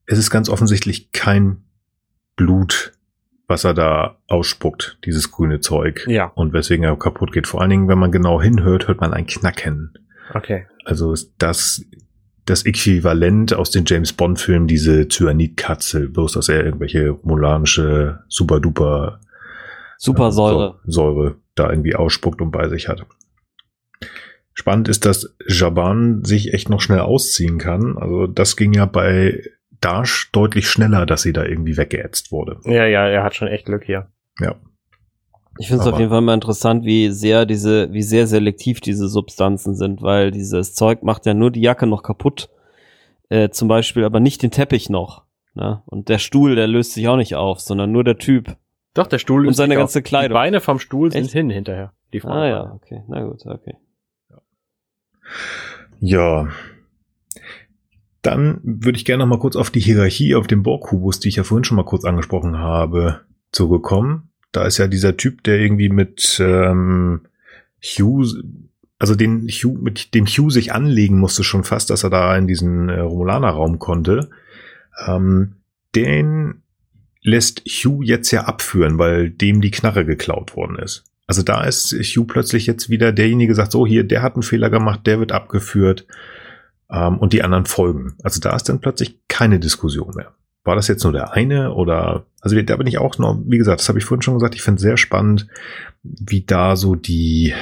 Es 0.06 0.18
ist 0.18 0.30
ganz 0.30 0.48
offensichtlich 0.48 1.12
kein 1.12 1.64
Blut, 2.36 2.92
was 3.46 3.64
er 3.64 3.74
da 3.74 4.18
ausspuckt, 4.28 4.98
dieses 5.04 5.32
grüne 5.32 5.60
Zeug. 5.60 6.06
Ja. 6.06 6.26
Und 6.26 6.52
weswegen 6.52 6.84
er 6.84 6.96
kaputt 6.96 7.32
geht. 7.32 7.46
Vor 7.46 7.60
allen 7.60 7.70
Dingen, 7.70 7.88
wenn 7.88 7.98
man 7.98 8.12
genau 8.12 8.40
hinhört, 8.40 8.86
hört 8.86 9.00
man 9.00 9.14
ein 9.14 9.26
Knacken. 9.26 9.94
Okay. 10.34 10.66
Also 10.84 11.12
ist 11.12 11.32
das 11.38 11.84
das 12.44 12.66
Äquivalent 12.66 13.54
aus 13.54 13.70
den 13.70 13.84
James 13.86 14.12
Bond 14.12 14.40
Filmen, 14.40 14.66
diese 14.66 15.08
Cyanidkatze, 15.08 16.08
bloß 16.08 16.32
dass 16.32 16.48
er 16.48 16.64
irgendwelche 16.64 17.18
molanische 17.22 18.20
super 18.28 18.60
duper 18.60 19.20
Supersäure 19.98 20.80
äh, 20.84 20.90
Säure 20.90 21.36
da 21.54 21.70
irgendwie 21.70 21.94
ausspuckt 21.94 22.40
und 22.40 22.50
bei 22.50 22.68
sich 22.68 22.88
hat. 22.88 23.06
Spannend 24.54 24.88
ist, 24.88 25.06
dass 25.06 25.34
Jaban 25.46 26.24
sich 26.24 26.52
echt 26.52 26.68
noch 26.68 26.80
schnell 26.80 27.00
ausziehen 27.00 27.58
kann. 27.58 27.96
Also 27.96 28.26
das 28.26 28.56
ging 28.56 28.72
ja 28.74 28.86
bei 28.86 29.42
Dash 29.80 30.30
deutlich 30.32 30.68
schneller, 30.68 31.06
dass 31.06 31.22
sie 31.22 31.32
da 31.32 31.44
irgendwie 31.44 31.76
weggeätzt 31.76 32.32
wurde. 32.32 32.58
Ja, 32.64 32.86
ja, 32.86 33.06
er 33.06 33.22
hat 33.22 33.34
schon 33.34 33.48
echt 33.48 33.66
Glück 33.66 33.84
hier. 33.84 34.08
Ja. 34.40 34.56
Ich 35.58 35.68
finde 35.68 35.82
es 35.82 35.88
auf 35.88 35.98
jeden 35.98 36.10
Fall 36.10 36.22
mal 36.22 36.34
interessant, 36.34 36.84
wie 36.84 37.10
sehr 37.10 37.44
diese, 37.44 37.92
wie 37.92 38.02
sehr 38.02 38.26
selektiv 38.26 38.80
diese 38.80 39.08
Substanzen 39.08 39.74
sind, 39.74 40.02
weil 40.02 40.30
dieses 40.30 40.74
Zeug 40.74 41.02
macht 41.02 41.26
ja 41.26 41.34
nur 41.34 41.50
die 41.50 41.60
Jacke 41.60 41.86
noch 41.86 42.02
kaputt, 42.02 42.48
äh, 43.28 43.50
zum 43.50 43.68
Beispiel, 43.68 44.04
aber 44.04 44.20
nicht 44.20 44.42
den 44.42 44.50
Teppich 44.50 44.88
noch. 44.88 45.24
Ne? 45.54 45.82
Und 45.86 46.08
der 46.08 46.18
Stuhl, 46.18 46.54
der 46.54 46.66
löst 46.66 46.92
sich 46.92 47.06
auch 47.08 47.16
nicht 47.16 47.34
auf, 47.34 47.60
sondern 47.60 47.92
nur 47.92 48.04
der 48.04 48.16
Typ. 48.16 48.56
Doch, 48.94 49.06
der 49.06 49.18
Stuhl 49.18 49.46
und 49.46 49.54
seine 49.54 49.74
ganze 49.74 50.02
Kleidung. 50.02 50.30
Die 50.30 50.40
Beine 50.40 50.60
vom 50.60 50.78
Stuhl 50.78 51.08
Echt? 51.08 51.16
sind 51.16 51.30
hin 51.30 51.50
hinterher. 51.50 51.92
Die 52.12 52.22
ah 52.24 52.46
ja, 52.46 52.72
okay, 52.74 53.02
na 53.08 53.24
gut, 53.24 53.44
okay. 53.46 53.76
Ja. 56.00 56.48
Dann 58.20 58.60
würde 58.62 58.96
ich 58.96 59.04
gerne 59.04 59.24
noch 59.24 59.28
mal 59.28 59.38
kurz 59.38 59.56
auf 59.56 59.70
die 59.70 59.80
Hierarchie 59.80 60.34
auf 60.34 60.46
dem 60.46 60.62
Borg-Kubus, 60.62 61.20
die 61.20 61.28
ich 61.28 61.36
ja 61.36 61.42
vorhin 61.42 61.64
schon 61.64 61.76
mal 61.76 61.84
kurz 61.84 62.04
angesprochen 62.04 62.58
habe, 62.58 63.20
zurückkommen. 63.50 64.31
Da 64.52 64.66
ist 64.66 64.78
ja 64.78 64.86
dieser 64.86 65.16
Typ, 65.16 65.42
der 65.44 65.58
irgendwie 65.58 65.88
mit 65.88 66.38
ähm, 66.40 67.22
Hugh, 67.82 68.42
also 68.98 69.14
den 69.14 69.48
Hugh, 69.48 69.78
mit 69.80 70.14
dem 70.14 70.26
Hugh 70.26 70.50
sich 70.50 70.72
anlegen 70.72 71.18
musste 71.18 71.42
schon 71.42 71.64
fast, 71.64 71.90
dass 71.90 72.04
er 72.04 72.10
da 72.10 72.36
in 72.36 72.46
diesen 72.46 72.88
äh, 72.88 73.00
Romulaner-Raum 73.00 73.78
konnte. 73.78 74.30
Ähm, 75.06 75.56
den 75.94 76.62
lässt 77.22 77.62
Hugh 77.66 78.04
jetzt 78.04 78.30
ja 78.30 78.44
abführen, 78.44 78.98
weil 78.98 79.30
dem 79.30 79.60
die 79.60 79.70
Knarre 79.70 80.04
geklaut 80.04 80.54
worden 80.56 80.78
ist. 80.78 81.04
Also 81.26 81.42
da 81.42 81.64
ist 81.64 81.92
Hugh 81.92 82.26
plötzlich 82.26 82.66
jetzt 82.66 82.90
wieder 82.90 83.12
derjenige, 83.12 83.54
sagt 83.54 83.72
so, 83.72 83.86
hier, 83.86 84.04
der 84.04 84.22
hat 84.22 84.34
einen 84.34 84.42
Fehler 84.42 84.70
gemacht, 84.70 85.06
der 85.06 85.18
wird 85.18 85.32
abgeführt 85.32 86.06
ähm, 86.90 87.18
und 87.18 87.32
die 87.32 87.42
anderen 87.42 87.64
folgen. 87.64 88.16
Also 88.22 88.40
da 88.40 88.54
ist 88.54 88.68
dann 88.68 88.80
plötzlich 88.80 89.18
keine 89.28 89.58
Diskussion 89.58 90.12
mehr. 90.14 90.34
War 90.64 90.76
das 90.76 90.88
jetzt 90.88 91.02
nur 91.02 91.12
der 91.12 91.32
eine 91.32 91.74
oder, 91.74 92.26
also 92.40 92.60
da 92.60 92.76
bin 92.76 92.86
ich 92.86 92.98
auch 92.98 93.18
noch, 93.18 93.38
wie 93.46 93.58
gesagt, 93.58 93.80
das 93.80 93.88
habe 93.88 93.98
ich 93.98 94.04
vorhin 94.04 94.22
schon 94.22 94.34
gesagt, 94.34 94.54
ich 94.54 94.62
finde 94.62 94.80
sehr 94.80 94.96
spannend, 94.96 95.48
wie 96.02 96.42
da 96.42 96.76
so 96.76 96.94
die, 96.94 97.52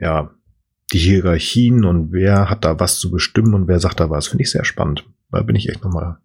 ja, 0.00 0.30
die 0.92 0.98
Hierarchien 0.98 1.84
und 1.84 2.12
wer 2.12 2.50
hat 2.50 2.64
da 2.64 2.80
was 2.80 2.98
zu 2.98 3.10
bestimmen 3.10 3.54
und 3.54 3.68
wer 3.68 3.78
sagt 3.78 4.00
da 4.00 4.10
was, 4.10 4.28
finde 4.28 4.42
ich 4.42 4.50
sehr 4.50 4.64
spannend. 4.64 5.06
Da 5.30 5.42
bin 5.42 5.54
ich 5.54 5.68
echt 5.68 5.84
nochmal, 5.84 6.18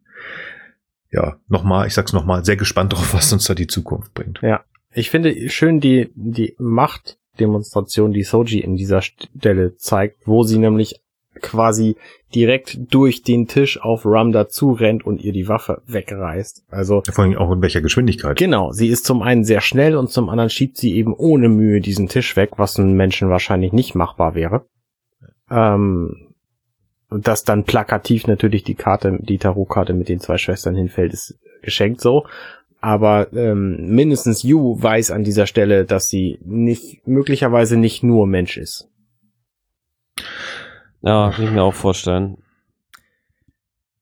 ja, 1.12 1.38
nochmal, 1.48 1.86
ich 1.88 1.94
sag's 1.94 2.14
nochmal, 2.14 2.46
sehr 2.46 2.56
gespannt 2.56 2.94
darauf, 2.94 3.14
was 3.14 3.32
uns 3.34 3.46
da 3.46 3.54
die 3.54 3.68
Zukunft 3.68 4.14
bringt. 4.14 4.40
Ja, 4.42 4.64
ich 4.94 5.10
finde 5.10 5.50
schön 5.50 5.80
die, 5.80 6.12
die 6.16 6.56
Machtdemonstration, 6.58 8.14
die 8.14 8.24
Soji 8.24 8.60
in 8.60 8.76
dieser 8.76 9.02
Stelle 9.02 9.76
zeigt, 9.76 10.26
wo 10.26 10.44
sie 10.44 10.58
nämlich 10.58 11.02
quasi 11.42 11.98
direkt 12.36 12.94
durch 12.94 13.24
den 13.24 13.48
Tisch 13.48 13.82
auf 13.82 14.06
Ramda 14.06 14.50
zurennt 14.50 15.06
und 15.06 15.22
ihr 15.22 15.34
die 15.34 15.48
Waffe 15.48 15.82
wegreißt. 15.88 16.66
Also 16.70 17.04
vor 17.12 17.24
allem 17.24 17.38
auch 17.38 17.52
in 17.52 17.62
welcher 17.62 17.82
Geschwindigkeit. 17.82 18.38
Genau, 18.38 18.72
sie 18.72 18.88
ist 18.88 19.06
zum 19.06 19.22
einen 19.22 19.44
sehr 19.44 19.62
schnell 19.62 19.96
und 19.96 20.10
zum 20.10 20.30
anderen 20.30 20.50
schiebt 20.50 20.78
sie 20.78 20.96
eben 20.96 21.14
ohne 21.14 21.50
Mühe 21.50 21.82
diesen 21.82 22.08
Tisch 22.08 22.36
weg, 22.36 22.52
was 22.58 22.80
einem 22.80 22.94
Menschen 22.94 23.30
wahrscheinlich 23.30 23.74
nicht 23.74 23.96
machbar 23.96 24.36
wäre. 24.36 24.66
Ähm, 25.50 26.34
und 27.10 27.28
dass 27.28 27.44
dann 27.44 27.64
plakativ 27.64 28.28
natürlich 28.28 28.64
die 28.64 28.76
Karte, 28.76 29.20
die 29.22 29.38
Tarotkarte 29.38 29.94
mit 29.94 30.10
den 30.10 30.20
zwei 30.20 30.38
Schwestern 30.38 30.76
hinfällt, 30.76 31.14
ist 31.14 31.40
geschenkt 31.62 32.02
so 32.02 32.26
aber 32.84 33.32
ähm, 33.32 33.96
mindestens 33.96 34.44
Yu 34.44 34.76
weiß 34.78 35.12
an 35.12 35.24
dieser 35.24 35.48
Stelle, 35.48 35.86
dass 35.86 36.10
sie 36.10 36.38
nicht 36.44 37.08
möglicherweise 37.08 37.78
nicht 37.78 38.04
nur 38.04 38.28
Mensch 38.28 38.58
ist. 38.58 38.90
Ja, 41.04 41.32
kann 41.32 41.46
ich 41.46 41.52
mir 41.52 41.64
auch 41.64 41.74
vorstellen. 41.74 42.38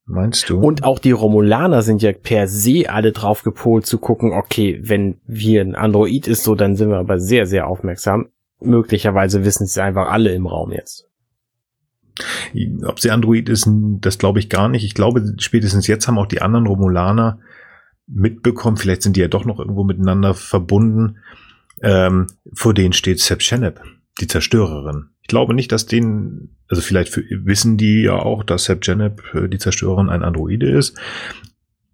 Meinst 0.06 0.50
du? 0.50 0.60
Und 0.60 0.84
auch 0.84 1.00
die 1.00 1.12
Romulaner 1.12 1.82
sind 1.82 2.02
ja 2.02 2.12
per 2.12 2.48
se 2.48 2.90
alle 2.90 3.12
drauf 3.12 3.44
gepolt 3.44 3.86
zu 3.86 3.98
gucken, 3.98 4.34
okay, 4.34 4.80
wenn 4.84 5.20
wir 5.26 5.62
ein 5.62 5.76
Android 5.76 6.28
ist, 6.28 6.44
so, 6.44 6.54
dann 6.54 6.76
sind 6.76 6.90
wir 6.90 6.98
aber 6.98 7.20
sehr, 7.20 7.46
sehr 7.46 7.68
aufmerksam. 7.68 8.28
Möglicherweise 8.60 9.46
wissen 9.46 9.64
es 9.64 9.78
einfach 9.78 10.12
alle 10.12 10.34
im 10.34 10.48
Raum 10.48 10.72
jetzt. 10.72 11.08
Ob 12.86 13.00
sie 13.00 13.10
Android 13.10 13.50
ist, 13.50 13.68
das 13.68 14.18
glaube 14.18 14.40
ich 14.40 14.50
gar 14.50 14.68
nicht. 14.70 14.84
Ich 14.84 14.94
glaube, 14.94 15.36
spätestens 15.40 15.88
jetzt 15.88 16.08
haben 16.08 16.20
auch 16.20 16.28
die 16.28 16.42
anderen 16.42 16.68
Romulaner 16.68 17.40
mitbekommen, 18.06 18.78
vielleicht 18.78 19.02
sind 19.02 19.16
die 19.16 19.22
ja 19.22 19.28
doch 19.28 19.46
noch 19.46 19.60
irgendwo 19.60 19.84
miteinander 19.84 20.34
verbunden. 20.34 21.18
Ähm, 21.82 22.28
vor 22.54 22.74
denen 22.74 22.94
steht 22.94 23.20
Seb 23.20 23.42
Shenep, 23.42 23.82
die 24.20 24.28
Zerstörerin. 24.28 25.10
Ich 25.22 25.28
glaube 25.28 25.54
nicht, 25.54 25.72
dass 25.72 25.86
denen, 25.86 26.58
also 26.68 26.82
vielleicht 26.82 27.10
für, 27.10 27.24
wissen 27.30 27.78
die 27.78 28.04
ja 28.04 28.14
auch, 28.14 28.44
dass 28.44 28.66
Seb 28.66 28.82
Genep, 28.82 29.24
äh, 29.34 29.48
die 29.48 29.58
Zerstörerin, 29.58 30.10
ein 30.10 30.24
Androide 30.24 30.70
ist. 30.70 30.98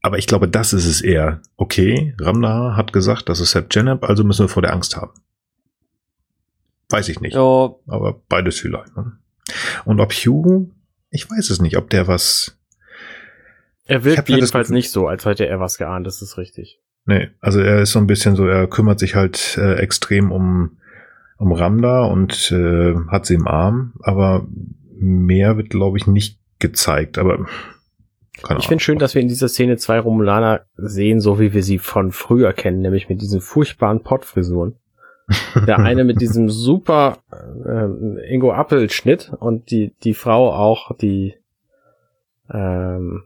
Aber 0.02 0.18
ich 0.18 0.28
glaube, 0.28 0.48
das 0.48 0.74
ist 0.74 0.86
es 0.86 1.02
eher. 1.02 1.42
Okay, 1.56 2.16
Ramda 2.20 2.76
hat 2.76 2.94
gesagt, 2.94 3.30
das 3.30 3.40
ist 3.40 3.52
Seb 3.52 3.70
Genep, 3.70 4.04
also 4.04 4.24
müssen 4.24 4.46
wir 4.46 4.50
vor 4.50 4.62
der 4.62 4.74
Angst 4.74 4.96
haben. 4.96 5.12
Weiß 6.90 7.10
ich 7.10 7.20
nicht. 7.20 7.36
Ja. 7.36 7.76
Aber 7.88 8.22
beides 8.30 8.60
vielleicht. 8.60 8.96
Ne? 8.96 9.18
Und 9.86 10.00
ob 10.00 10.14
Hugh, 10.14 10.70
ich 11.10 11.30
weiß 11.30 11.50
es 11.50 11.62
nicht, 11.62 11.78
ob 11.78 11.90
der 11.90 12.08
was. 12.08 12.58
Er 13.86 14.04
wirkt 14.04 14.30
jedenfalls 14.30 14.70
nicht 14.70 14.92
so, 14.92 15.08
als 15.08 15.26
hätte 15.26 15.48
er 15.48 15.60
was 15.60 15.78
geahnt, 15.78 16.08
das 16.08 16.22
ist 16.22 16.38
richtig. 16.38 16.82
Nee, 17.06 17.30
also 17.40 17.62
er 17.62 17.82
ist 17.82 17.92
so 17.92 18.00
ein 18.00 18.08
bisschen 18.08 18.36
so, 18.36 18.46
er 18.46 18.68
kümmert 18.68 19.00
sich 19.00 19.16
halt 19.16 19.58
äh, 19.58 19.76
extrem 19.76 20.32
um, 20.32 20.78
um 21.38 21.52
Ramda 21.52 22.06
und 22.06 22.52
äh, 22.52 22.96
hat 23.10 23.26
sie 23.26 23.36
im 23.36 23.48
Arm, 23.48 23.94
aber 24.02 24.48
mehr 25.00 25.58
wird, 25.58 25.70
glaube 25.70 25.98
ich, 25.98 26.08
nicht 26.08 26.40
gezeigt, 26.60 27.18
aber 27.18 27.46
ich 28.60 28.68
finde 28.68 28.84
schön, 28.84 29.00
dass 29.00 29.16
wir 29.16 29.22
in 29.22 29.28
dieser 29.28 29.48
Szene 29.48 29.78
zwei 29.78 30.00
Romulaner 30.00 30.62
sehen, 30.76 31.20
so 31.20 31.40
wie 31.40 31.54
wir 31.54 31.64
sie 31.64 31.80
von 31.80 32.12
früher 32.12 32.54
kennen, 32.54 32.82
nämlich 32.82 33.10
mit 33.10 33.22
diesen 33.22 33.42
furchtbaren 33.42 34.04
Pottfrisuren. 34.04 34.76
Der 35.68 35.80
eine 35.80 36.04
mit 36.04 36.22
diesem 36.22 36.50
super 36.50 37.18
äh, 37.32 38.34
Ingo 38.34 38.54
Appel 38.54 38.90
Schnitt 38.90 39.34
und 39.38 39.72
die 39.72 39.94
die 40.04 40.14
Frau 40.14 40.54
auch 40.54 40.96
die 40.96 41.36
ähm, 42.50 43.24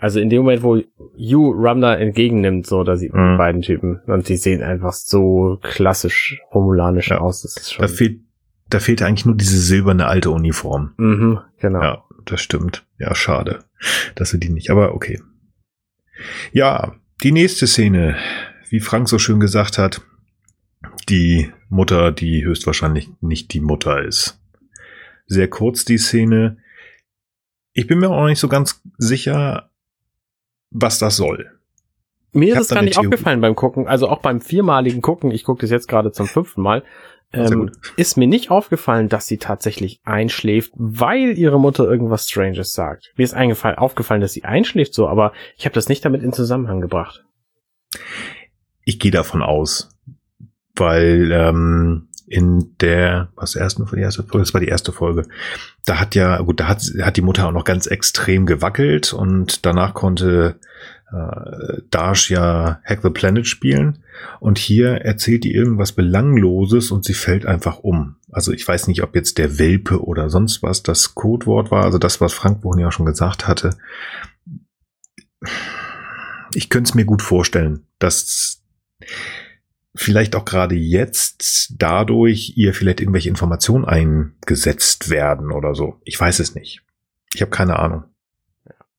also 0.00 0.18
in 0.18 0.30
dem 0.30 0.42
Moment, 0.42 0.62
wo 0.62 0.82
Yu 1.16 1.52
Ramda 1.54 1.94
entgegennimmt, 1.94 2.66
so 2.66 2.84
da 2.84 2.96
sieht 2.96 3.12
man 3.12 3.26
mhm. 3.26 3.32
die 3.32 3.38
beiden 3.38 3.62
Typen 3.62 4.00
und 4.06 4.28
die 4.28 4.36
sehen 4.36 4.62
einfach 4.62 4.92
so 4.92 5.58
klassisch 5.62 6.40
romulanisch 6.54 7.10
ja. 7.10 7.18
aus. 7.18 7.42
Das 7.42 7.56
ist 7.56 7.72
schon 7.74 7.82
da 7.82 7.88
fehlt 7.88 8.20
da 8.70 8.78
fehlt 8.78 9.02
eigentlich 9.02 9.26
nur 9.26 9.34
diese 9.34 9.58
silberne 9.58 10.06
alte 10.06 10.30
Uniform. 10.30 10.94
Mhm, 10.96 11.40
genau. 11.58 11.82
Ja, 11.82 12.04
das 12.24 12.40
stimmt. 12.40 12.86
Ja, 12.98 13.14
schade, 13.14 13.64
dass 14.14 14.32
wir 14.32 14.40
die 14.40 14.48
nicht. 14.48 14.70
Aber 14.70 14.94
okay. 14.94 15.20
Ja, 16.52 16.94
die 17.22 17.32
nächste 17.32 17.66
Szene, 17.66 18.16
wie 18.68 18.80
Frank 18.80 19.08
so 19.08 19.18
schön 19.18 19.40
gesagt 19.40 19.76
hat, 19.76 20.02
die 21.08 21.50
Mutter, 21.68 22.12
die 22.12 22.44
höchstwahrscheinlich 22.44 23.10
nicht 23.20 23.52
die 23.52 23.60
Mutter 23.60 24.02
ist. 24.02 24.40
Sehr 25.26 25.48
kurz 25.48 25.84
die 25.84 25.98
Szene. 25.98 26.58
Ich 27.72 27.86
bin 27.86 27.98
mir 27.98 28.10
auch 28.10 28.26
nicht 28.26 28.38
so 28.38 28.48
ganz 28.48 28.82
sicher, 28.98 29.69
was 30.70 30.98
das 30.98 31.16
soll. 31.16 31.50
Mir 32.32 32.54
ist 32.54 32.60
es 32.62 32.68
gar 32.68 32.82
nicht 32.82 32.94
Theorie. 32.94 33.08
aufgefallen 33.08 33.40
beim 33.40 33.56
Gucken, 33.56 33.88
also 33.88 34.08
auch 34.08 34.20
beim 34.20 34.40
viermaligen 34.40 35.02
Gucken, 35.02 35.30
ich 35.32 35.44
gucke 35.44 35.62
das 35.62 35.70
jetzt 35.70 35.88
gerade 35.88 36.12
zum 36.12 36.26
fünften 36.26 36.62
Mal, 36.62 36.84
ähm, 37.32 37.72
ist 37.96 38.16
mir 38.16 38.28
nicht 38.28 38.50
aufgefallen, 38.50 39.08
dass 39.08 39.26
sie 39.26 39.38
tatsächlich 39.38 40.00
einschläft, 40.04 40.72
weil 40.76 41.36
ihre 41.36 41.58
Mutter 41.58 41.84
irgendwas 41.84 42.28
Stranges 42.28 42.72
sagt. 42.72 43.12
Mir 43.16 43.24
ist 43.24 43.34
eingefallen, 43.34 43.78
aufgefallen, 43.78 44.20
dass 44.20 44.32
sie 44.32 44.44
einschläft 44.44 44.94
so, 44.94 45.08
aber 45.08 45.32
ich 45.56 45.64
habe 45.64 45.74
das 45.74 45.88
nicht 45.88 46.04
damit 46.04 46.22
in 46.22 46.32
Zusammenhang 46.32 46.80
gebracht. 46.80 47.24
Ich 48.84 48.98
gehe 48.98 49.10
davon 49.10 49.42
aus, 49.42 49.90
weil 50.76 51.30
ähm, 51.32 52.08
in 52.30 52.76
der, 52.80 53.28
was 53.34 53.56
ersten 53.56 53.84
die 53.92 54.00
erste 54.00 54.22
Folge, 54.22 54.38
das 54.38 54.54
war 54.54 54.60
die 54.60 54.68
erste 54.68 54.92
Folge. 54.92 55.26
Da 55.84 55.98
hat 55.98 56.14
ja, 56.14 56.38
gut, 56.38 56.60
da 56.60 56.68
hat, 56.68 56.80
hat 57.02 57.16
die 57.16 57.22
Mutter 57.22 57.48
auch 57.48 57.52
noch 57.52 57.64
ganz 57.64 57.88
extrem 57.88 58.46
gewackelt 58.46 59.12
und 59.12 59.66
danach 59.66 59.94
konnte 59.94 60.60
äh, 61.12 61.82
Dash 61.90 62.30
ja 62.30 62.80
Hack 62.84 63.00
the 63.02 63.10
Planet 63.10 63.48
spielen. 63.48 64.04
Und 64.38 64.58
hier 64.58 64.90
erzählt 64.90 65.42
die 65.42 65.52
irgendwas 65.52 65.90
Belangloses 65.90 66.92
und 66.92 67.04
sie 67.04 67.14
fällt 67.14 67.46
einfach 67.46 67.80
um. 67.80 68.14
Also 68.30 68.52
ich 68.52 68.66
weiß 68.66 68.86
nicht, 68.86 69.02
ob 69.02 69.16
jetzt 69.16 69.36
der 69.36 69.58
Welpe 69.58 70.00
oder 70.00 70.30
sonst 70.30 70.62
was 70.62 70.84
das 70.84 71.16
Codewort 71.16 71.72
war, 71.72 71.82
also 71.82 71.98
das, 71.98 72.20
was 72.20 72.32
Frank 72.32 72.62
vorhin 72.62 72.84
ja 72.84 72.92
schon 72.92 73.06
gesagt 73.06 73.48
hatte. 73.48 73.76
Ich 76.54 76.70
könnte 76.70 76.90
es 76.90 76.94
mir 76.94 77.06
gut 77.06 77.22
vorstellen, 77.22 77.86
dass 77.98 78.62
vielleicht 79.94 80.36
auch 80.36 80.44
gerade 80.44 80.74
jetzt 80.74 81.74
dadurch 81.78 82.54
ihr 82.56 82.74
vielleicht 82.74 83.00
irgendwelche 83.00 83.28
Informationen 83.28 83.84
eingesetzt 83.84 85.10
werden 85.10 85.50
oder 85.50 85.74
so. 85.74 86.00
Ich 86.04 86.18
weiß 86.20 86.38
es 86.40 86.54
nicht. 86.54 86.82
Ich 87.34 87.42
habe 87.42 87.50
keine 87.50 87.78
Ahnung. 87.78 88.04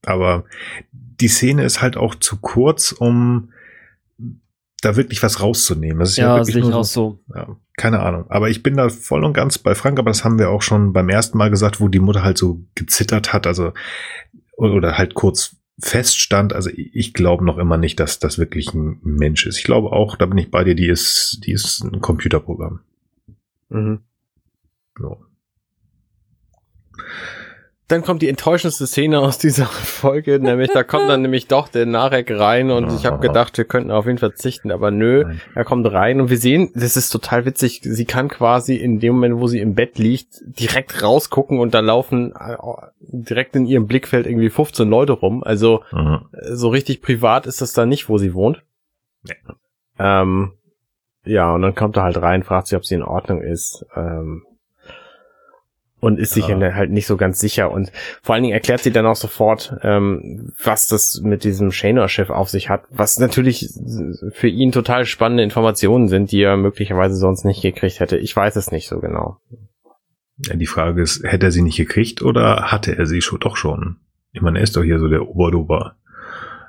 Aber 0.03 0.45
die 0.91 1.27
Szene 1.27 1.63
ist 1.63 1.81
halt 1.81 1.95
auch 1.95 2.15
zu 2.15 2.37
kurz, 2.37 2.91
um 2.91 3.51
da 4.81 4.95
wirklich 4.95 5.21
was 5.21 5.39
rauszunehmen. 5.39 5.99
Das 5.99 6.09
ist 6.11 6.17
ja, 6.17 6.37
ja 6.37 6.43
sehe 6.43 6.59
ich 6.59 6.73
auch 6.73 6.83
so. 6.83 7.19
Ja, 7.33 7.55
keine 7.77 7.99
Ahnung. 7.99 8.25
Aber 8.29 8.49
ich 8.49 8.63
bin 8.63 8.75
da 8.75 8.89
voll 8.89 9.23
und 9.23 9.33
ganz 9.33 9.59
bei 9.59 9.75
Frank, 9.75 9.99
aber 9.99 10.09
das 10.09 10.23
haben 10.23 10.39
wir 10.39 10.49
auch 10.49 10.63
schon 10.63 10.91
beim 10.91 11.09
ersten 11.09 11.37
Mal 11.37 11.51
gesagt, 11.51 11.79
wo 11.79 11.87
die 11.87 11.99
Mutter 11.99 12.23
halt 12.23 12.37
so 12.37 12.65
gezittert 12.75 13.31
hat, 13.31 13.45
also 13.45 13.73
oder 14.57 14.97
halt 14.97 15.13
kurz 15.13 15.55
feststand. 15.81 16.53
Also 16.53 16.69
ich 16.75 17.13
glaube 17.13 17.45
noch 17.45 17.57
immer 17.57 17.77
nicht, 17.77 17.99
dass 17.99 18.19
das 18.19 18.37
wirklich 18.37 18.73
ein 18.73 18.99
Mensch 19.03 19.45
ist. 19.45 19.57
Ich 19.57 19.63
glaube 19.63 19.91
auch, 19.91 20.15
da 20.15 20.25
bin 20.25 20.37
ich 20.37 20.51
bei 20.51 20.63
dir, 20.63 20.75
die 20.75 20.87
ist, 20.87 21.41
die 21.45 21.51
ist 21.51 21.83
ein 21.83 22.01
Computerprogramm. 22.01 22.81
Mhm. 23.69 24.01
So. 24.97 25.25
Dann 27.91 28.03
kommt 28.03 28.21
die 28.21 28.29
enttäuschendste 28.29 28.87
Szene 28.87 29.19
aus 29.19 29.37
dieser 29.37 29.65
Folge, 29.65 30.39
nämlich 30.39 30.71
da 30.71 30.81
kommt 30.81 31.09
dann 31.09 31.23
nämlich 31.23 31.47
doch 31.47 31.67
der 31.67 31.85
Narek 31.85 32.31
rein 32.31 32.71
und 32.71 32.89
ich 32.93 33.05
habe 33.05 33.19
gedacht, 33.19 33.57
wir 33.57 33.65
könnten 33.65 33.91
auf 33.91 34.07
ihn 34.07 34.17
verzichten, 34.17 34.71
aber 34.71 34.91
nö, 34.91 35.25
er 35.55 35.65
kommt 35.65 35.91
rein 35.91 36.21
und 36.21 36.29
wir 36.29 36.37
sehen, 36.37 36.71
das 36.73 36.95
ist 36.95 37.09
total 37.09 37.43
witzig, 37.43 37.81
sie 37.83 38.05
kann 38.05 38.29
quasi 38.29 38.77
in 38.77 39.01
dem 39.01 39.15
Moment, 39.15 39.41
wo 39.41 39.47
sie 39.47 39.59
im 39.59 39.75
Bett 39.75 39.97
liegt, 39.97 40.41
direkt 40.41 41.03
rausgucken 41.03 41.59
und 41.59 41.73
da 41.73 41.81
laufen 41.81 42.33
äh, 42.33 42.55
direkt 43.01 43.57
in 43.57 43.65
ihrem 43.65 43.87
Blickfeld 43.87 44.25
irgendwie 44.25 44.49
15 44.49 44.89
Leute 44.89 45.11
rum, 45.11 45.43
also 45.43 45.83
mhm. 45.91 46.29
so 46.49 46.69
richtig 46.69 47.01
privat 47.01 47.45
ist 47.45 47.59
das 47.59 47.73
da 47.73 47.85
nicht, 47.85 48.07
wo 48.07 48.17
sie 48.17 48.33
wohnt. 48.33 48.63
Nee. 49.23 49.35
Ähm, 49.99 50.53
ja, 51.25 51.53
und 51.53 51.61
dann 51.61 51.75
kommt 51.75 51.97
er 51.97 52.03
halt 52.03 52.21
rein, 52.21 52.43
fragt 52.43 52.67
sie, 52.67 52.77
ob 52.77 52.85
sie 52.85 52.95
in 52.95 53.03
Ordnung 53.03 53.41
ist. 53.41 53.85
Ähm, 53.97 54.43
und 56.01 56.19
ist 56.19 56.33
sich 56.33 56.47
ja. 56.47 56.59
halt 56.73 56.91
nicht 56.91 57.05
so 57.05 57.15
ganz 57.15 57.39
sicher. 57.39 57.71
Und 57.71 57.91
vor 58.21 58.33
allen 58.33 58.43
Dingen 58.43 58.55
erklärt 58.55 58.81
sie 58.81 58.91
dann 58.91 59.05
auch 59.05 59.15
sofort, 59.15 59.77
ähm, 59.83 60.51
was 60.61 60.87
das 60.87 61.21
mit 61.23 61.43
diesem 61.43 61.71
Shanor-Schiff 61.71 62.31
auf 62.31 62.49
sich 62.49 62.69
hat, 62.69 62.83
was 62.89 63.19
natürlich 63.19 63.69
für 64.31 64.47
ihn 64.47 64.71
total 64.71 65.05
spannende 65.05 65.43
Informationen 65.43 66.07
sind, 66.09 66.31
die 66.31 66.41
er 66.41 66.57
möglicherweise 66.57 67.15
sonst 67.15 67.45
nicht 67.45 67.61
gekriegt 67.61 67.99
hätte. 67.99 68.17
Ich 68.17 68.35
weiß 68.35 68.55
es 68.55 68.71
nicht 68.71 68.87
so 68.87 68.99
genau. 68.99 69.37
Ja, 70.47 70.55
die 70.55 70.65
Frage 70.65 71.03
ist, 71.03 71.23
hätte 71.23 71.45
er 71.45 71.51
sie 71.51 71.61
nicht 71.61 71.77
gekriegt 71.77 72.23
oder 72.23 72.71
hatte 72.71 72.97
er 72.97 73.05
sie 73.05 73.21
schon 73.21 73.39
doch 73.39 73.55
schon? 73.55 73.97
Ich 74.31 74.41
meine, 74.41 74.57
er 74.57 74.63
ist 74.63 74.75
doch 74.75 74.83
hier 74.83 74.97
so 74.97 75.07
der 75.07 75.27
Oberduper, 75.27 75.97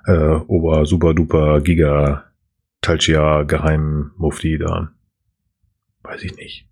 äh, 0.06 0.34
Ober, 0.46 0.84
Super 0.84 1.14
Duper, 1.14 1.62
Giga, 1.62 2.24
Talchia, 2.82 3.44
Geheim, 3.44 4.10
Mufti 4.18 4.58
da. 4.58 4.92
Weiß 6.02 6.22
ich 6.22 6.36
nicht. 6.36 6.66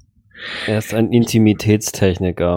Er 0.66 0.78
ist 0.78 0.94
ein 0.94 1.12
Intimitätstechniker. 1.12 2.56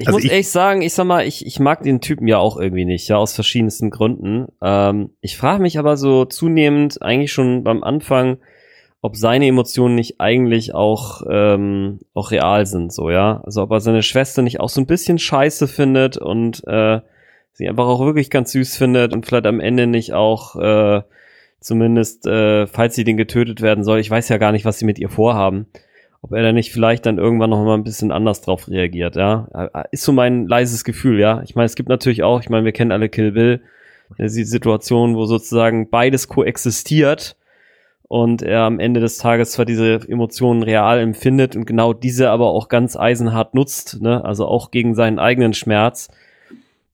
Ich 0.00 0.06
also 0.06 0.16
muss 0.16 0.24
ich, 0.24 0.30
ehrlich 0.30 0.48
sagen, 0.48 0.82
ich 0.82 0.94
sag 0.94 1.06
mal, 1.06 1.26
ich, 1.26 1.44
ich 1.44 1.58
mag 1.58 1.82
den 1.82 2.00
Typen 2.00 2.28
ja 2.28 2.38
auch 2.38 2.56
irgendwie 2.56 2.84
nicht, 2.84 3.08
ja, 3.08 3.16
aus 3.16 3.34
verschiedensten 3.34 3.90
Gründen. 3.90 4.46
Ähm, 4.62 5.10
ich 5.20 5.36
frage 5.36 5.60
mich 5.60 5.76
aber 5.76 5.96
so 5.96 6.24
zunehmend, 6.24 7.02
eigentlich 7.02 7.32
schon 7.32 7.64
beim 7.64 7.82
Anfang, 7.82 8.38
ob 9.00 9.16
seine 9.16 9.48
Emotionen 9.48 9.96
nicht 9.96 10.20
eigentlich 10.20 10.72
auch, 10.72 11.22
ähm, 11.28 11.98
auch 12.14 12.30
real 12.30 12.64
sind, 12.64 12.92
so, 12.92 13.10
ja. 13.10 13.42
Also 13.44 13.62
ob 13.62 13.72
er 13.72 13.80
seine 13.80 14.04
Schwester 14.04 14.42
nicht 14.42 14.60
auch 14.60 14.68
so 14.68 14.80
ein 14.80 14.86
bisschen 14.86 15.18
scheiße 15.18 15.66
findet 15.66 16.16
und 16.16 16.62
äh, 16.68 17.00
sie 17.52 17.68
einfach 17.68 17.86
auch 17.86 18.00
wirklich 18.00 18.30
ganz 18.30 18.52
süß 18.52 18.76
findet 18.76 19.12
und 19.12 19.26
vielleicht 19.26 19.46
am 19.46 19.58
Ende 19.58 19.88
nicht 19.88 20.12
auch 20.12 20.54
äh, 20.54 21.02
Zumindest, 21.60 22.26
äh, 22.26 22.66
falls 22.66 22.94
sie 22.94 23.04
den 23.04 23.16
getötet 23.16 23.62
werden 23.62 23.84
soll. 23.84 23.98
Ich 23.98 24.10
weiß 24.10 24.28
ja 24.28 24.38
gar 24.38 24.52
nicht, 24.52 24.64
was 24.64 24.78
sie 24.78 24.84
mit 24.84 24.98
ihr 24.98 25.08
vorhaben. 25.08 25.66
Ob 26.20 26.32
er 26.32 26.42
da 26.42 26.52
nicht 26.52 26.72
vielleicht 26.72 27.06
dann 27.06 27.18
irgendwann 27.18 27.50
noch 27.50 27.64
mal 27.64 27.74
ein 27.74 27.84
bisschen 27.84 28.10
anders 28.10 28.40
drauf 28.40 28.68
reagiert, 28.68 29.16
ja. 29.16 29.48
Ist 29.92 30.02
so 30.02 30.12
mein 30.12 30.46
leises 30.46 30.84
Gefühl, 30.84 31.20
ja. 31.20 31.42
Ich 31.42 31.54
meine, 31.54 31.66
es 31.66 31.76
gibt 31.76 31.88
natürlich 31.88 32.22
auch, 32.22 32.40
ich 32.40 32.50
meine, 32.50 32.64
wir 32.64 32.72
kennen 32.72 32.92
alle 32.92 33.08
Kill 33.08 33.32
Bill, 33.32 33.62
die 34.18 34.28
Situation, 34.28 35.16
wo 35.16 35.26
sozusagen 35.26 35.90
beides 35.90 36.28
koexistiert 36.28 37.36
und 38.08 38.42
er 38.42 38.62
am 38.62 38.80
Ende 38.80 39.00
des 39.00 39.18
Tages 39.18 39.52
zwar 39.52 39.66
diese 39.66 40.00
Emotionen 40.08 40.62
real 40.62 40.98
empfindet 40.98 41.54
und 41.54 41.66
genau 41.66 41.92
diese 41.92 42.30
aber 42.30 42.46
auch 42.46 42.68
ganz 42.68 42.96
eisenhart 42.96 43.54
nutzt, 43.54 44.00
ne? 44.00 44.24
also 44.24 44.46
auch 44.46 44.70
gegen 44.70 44.94
seinen 44.94 45.18
eigenen 45.18 45.52
Schmerz. 45.52 46.08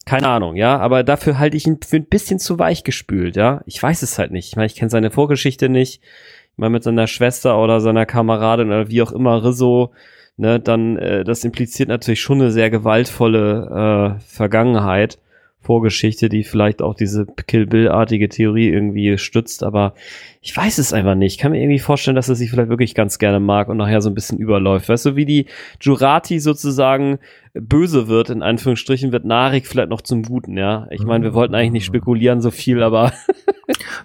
Keine 0.04 0.28
Ahnung, 0.28 0.56
ja, 0.56 0.78
aber 0.78 1.02
dafür 1.02 1.38
halte 1.38 1.56
ich 1.56 1.66
ihn 1.66 1.78
für 1.86 1.96
ein 1.96 2.06
bisschen 2.06 2.38
zu 2.38 2.58
weich 2.58 2.84
gespült, 2.84 3.36
ja. 3.36 3.62
Ich 3.64 3.82
weiß 3.82 4.02
es 4.02 4.18
halt 4.18 4.32
nicht. 4.32 4.48
Ich 4.48 4.56
meine, 4.56 4.66
ich 4.66 4.74
kenne 4.74 4.90
seine 4.90 5.10
Vorgeschichte 5.10 5.70
nicht. 5.70 6.02
Ich 6.02 6.58
meine, 6.58 6.70
mit 6.70 6.82
seiner 6.82 7.06
Schwester 7.06 7.58
oder 7.58 7.80
seiner 7.80 8.04
Kameradin 8.04 8.68
oder 8.68 8.90
wie 8.90 9.00
auch 9.02 9.12
immer 9.12 9.42
Rizzo, 9.42 9.92
ne, 10.36 10.60
dann, 10.60 10.98
äh, 10.98 11.24
das 11.24 11.44
impliziert 11.44 11.88
natürlich 11.88 12.20
schon 12.20 12.40
eine 12.40 12.50
sehr 12.50 12.70
gewaltvolle 12.70 14.18
äh, 14.18 14.20
Vergangenheit. 14.20 15.18
Vorgeschichte, 15.64 16.28
die 16.28 16.44
vielleicht 16.44 16.82
auch 16.82 16.94
diese 16.94 17.26
Kill 17.46 17.66
Bill-artige 17.66 18.28
Theorie 18.28 18.68
irgendwie 18.68 19.18
stützt, 19.18 19.62
aber 19.62 19.94
ich 20.40 20.54
weiß 20.54 20.78
es 20.78 20.92
einfach 20.92 21.14
nicht. 21.14 21.34
Ich 21.34 21.38
kann 21.38 21.52
mir 21.52 21.60
irgendwie 21.60 21.78
vorstellen, 21.78 22.16
dass 22.16 22.28
er 22.28 22.34
sich 22.34 22.50
vielleicht 22.50 22.68
wirklich 22.68 22.94
ganz 22.94 23.18
gerne 23.18 23.40
mag 23.40 23.68
und 23.68 23.78
nachher 23.78 24.02
so 24.02 24.10
ein 24.10 24.14
bisschen 24.14 24.38
überläuft. 24.38 24.88
Weißt 24.88 25.06
du, 25.06 25.16
wie 25.16 25.24
die 25.24 25.46
Jurati 25.80 26.38
sozusagen 26.38 27.18
böse 27.54 28.08
wird, 28.08 28.30
in 28.30 28.42
Anführungsstrichen, 28.42 29.10
wird 29.12 29.24
Narik 29.24 29.66
vielleicht 29.66 29.88
noch 29.88 30.02
zum 30.02 30.22
Guten, 30.22 30.58
ja. 30.58 30.86
Ich 30.90 31.02
meine, 31.04 31.24
wir 31.24 31.34
wollten 31.34 31.54
eigentlich 31.54 31.72
nicht 31.72 31.84
spekulieren 31.86 32.40
so 32.40 32.50
viel, 32.50 32.82
aber 32.82 33.12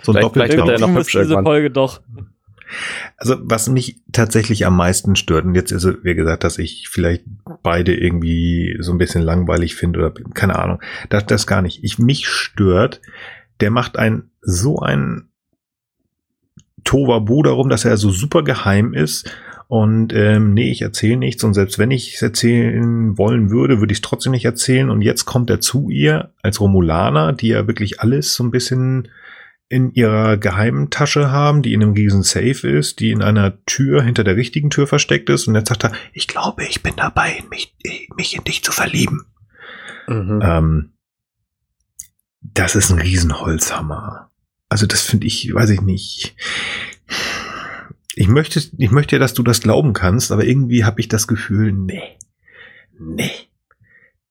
so 0.02 0.14
ein 0.14 0.18
vielleicht, 0.18 0.34
vielleicht 0.34 0.58
wird 0.58 0.70
er 0.70 0.80
noch 0.80 0.96
hübsch 0.96 1.12
diese. 1.12 1.44
Folge 1.44 1.72
doch. 1.72 2.02
Also 3.18 3.38
was 3.42 3.70
mich 3.70 4.02
tatsächlich 4.12 4.66
am 4.66 4.76
meisten 4.76 5.16
stört, 5.16 5.46
und 5.46 5.56
jetzt 5.56 5.72
ist 5.72 5.84
es, 5.84 5.98
wie 6.04 6.16
gesagt, 6.16 6.44
dass 6.44 6.58
ich 6.58 6.90
vielleicht 6.90 7.24
beide 7.64 7.96
irgendwie 7.96 8.78
so 8.80 8.92
ein 8.92 8.98
bisschen 8.98 9.22
langweilig 9.22 9.76
finde 9.76 10.00
oder 10.00 10.14
keine 10.34 10.58
Ahnung, 10.58 10.82
das, 11.10 11.26
das 11.26 11.48
gar 11.48 11.62
nicht. 11.62 11.84
Ich 11.84 12.00
mich 12.00 12.28
stört, 12.28 13.02
der 13.60 13.72
macht 13.72 13.98
ein 13.98 14.30
so 14.42 14.80
ein 14.80 15.30
Tovabu 16.84 17.44
darum, 17.44 17.70
dass 17.70 17.86
er 17.86 17.98
so 17.98 18.10
super 18.10 18.44
geheim 18.44 18.94
ist 18.94 19.30
und 19.68 20.14
ähm, 20.14 20.56
nee, 20.56 20.72
ich 20.72 20.82
erzähle 20.82 21.18
nichts 21.18 21.44
und 21.44 21.54
selbst 21.54 21.78
wenn 21.78 21.92
ich 21.92 22.16
es 22.16 22.22
erzählen 22.24 23.18
wollen 23.20 23.52
würde, 23.52 23.80
würde 23.80 23.92
ich 23.92 24.00
es 24.00 24.02
trotzdem 24.02 24.32
nicht 24.32 24.46
erzählen 24.46 24.90
und 24.90 25.04
jetzt 25.04 25.26
kommt 25.26 25.52
er 25.52 25.62
zu 25.62 25.92
ihr 25.92 26.32
als 26.42 26.60
Romulaner, 26.60 27.34
die 27.34 27.50
ja 27.50 27.68
wirklich 27.68 28.02
alles 28.02 28.34
so 28.34 28.44
ein 28.44 28.50
bisschen 28.50 29.10
in 29.70 29.94
ihrer 29.94 30.38
geheimen 30.38 30.90
Tasche 30.90 31.30
haben, 31.30 31.62
die 31.62 31.74
in 31.74 31.84
einem 31.84 31.94
riesen 31.94 32.24
Safe 32.24 32.68
ist, 32.68 33.00
die 33.00 33.12
in 33.12 33.22
einer 33.22 33.64
Tür 33.66 34.02
hinter 34.02 34.24
der 34.24 34.36
richtigen 34.36 34.72
Tür 34.72 34.88
versteckt 34.88 35.30
ist. 35.30 35.48
Und 35.48 35.54
jetzt 35.56 35.70
sagt 35.70 35.84
er, 35.84 35.92
ich 36.12 36.28
glaube, 36.28 36.66
ich 36.66 36.82
bin 36.82 36.96
dabei, 36.96 37.44
mich, 37.52 37.76
mich 38.18 38.36
in 38.36 38.44
dich 38.44 38.64
zu 38.64 38.72
verlieben. 38.72 39.28
Mhm. 40.08 40.42
Ähm, 40.44 40.94
das 42.42 42.76
ist 42.76 42.90
ein 42.90 43.00
Riesenholzhammer. 43.00 44.32
Also 44.70 44.88
das 44.88 45.02
finde 45.02 45.28
ich, 45.28 45.54
weiß 45.54 45.70
ich 45.70 45.82
nicht. 45.82 46.36
Ich 48.16 48.28
möchte, 48.28 48.60
ich 48.60 48.92
möchte 48.92 49.16
ja, 49.16 49.20
dass 49.20 49.36
du 49.36 49.44
das 49.44 49.62
glauben 49.62 49.94
kannst, 49.94 50.32
aber 50.32 50.46
irgendwie 50.46 50.84
habe 50.84 51.00
ich 51.00 51.10
das 51.10 51.28
Gefühl, 51.28 51.72
nee, 51.74 52.18
nee 53.00 53.49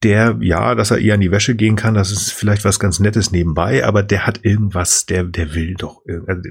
der, 0.04 0.36
ja, 0.40 0.74
dass 0.76 0.90
er 0.92 0.98
ihr 0.98 1.14
an 1.14 1.20
die 1.20 1.30
Wäsche 1.32 1.54
gehen 1.56 1.74
kann, 1.74 1.94
das 1.94 2.12
ist 2.12 2.30
vielleicht 2.32 2.64
was 2.64 2.78
ganz 2.78 3.00
Nettes 3.00 3.32
nebenbei, 3.32 3.84
aber 3.84 4.02
der 4.04 4.26
hat 4.26 4.44
irgendwas, 4.44 5.06
der, 5.06 5.24
der 5.24 5.54
will 5.54 5.74
doch, 5.74 6.02
also, 6.26 6.42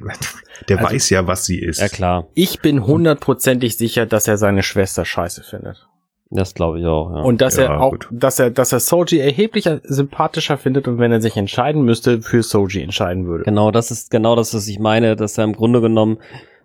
der 0.67 0.79
Also- 0.79 0.89
weiß 0.93 1.09
ja, 1.11 1.27
was 1.27 1.45
sie 1.45 1.59
ist. 1.59 1.79
Ja 1.79 1.87
klar, 1.87 2.27
Ich 2.33 2.59
bin 2.59 2.85
hundertprozentig 2.85 3.77
sicher, 3.77 4.05
dass 4.05 4.27
er 4.27 4.37
seine 4.37 4.63
Schwester 4.63 5.05
scheiße 5.05 5.43
findet. 5.43 5.87
das 6.29 6.53
glaube 6.55 6.79
ich 6.81 6.85
auch. 6.85 7.09
Ja. 7.15 7.21
Und 7.21 7.39
dass 7.39 7.55
Ja, 7.55 7.63
er 7.63 7.79
auch, 7.81 7.91
gut. 7.91 8.09
dass 8.11 8.37
er, 8.37 8.51
dass 8.51 8.73
er 8.73 8.81
Soji 8.81 9.17
erheblich 9.19 9.69
sympathischer 9.83 10.57
findet 10.57 10.85
und 10.89 10.99
wenn 10.99 11.13
er 11.13 11.21
sich 11.21 11.37
entscheiden 11.37 11.83
müsste, 11.83 12.21
für 12.21 12.43
Soji 12.43 12.81
entscheiden 12.83 13.27
würde. 13.27 13.45
Genau, 13.45 13.71
das 13.71 13.91
ist 13.91 14.11
genau 14.11 14.35
das, 14.35 14.53
was 14.53 14.67
ich 14.67 14.77
meine, 14.79 15.15
dass 15.15 15.37
er 15.37 15.45
im 15.45 15.53
Grunde 15.53 15.79
genommen 15.79 16.17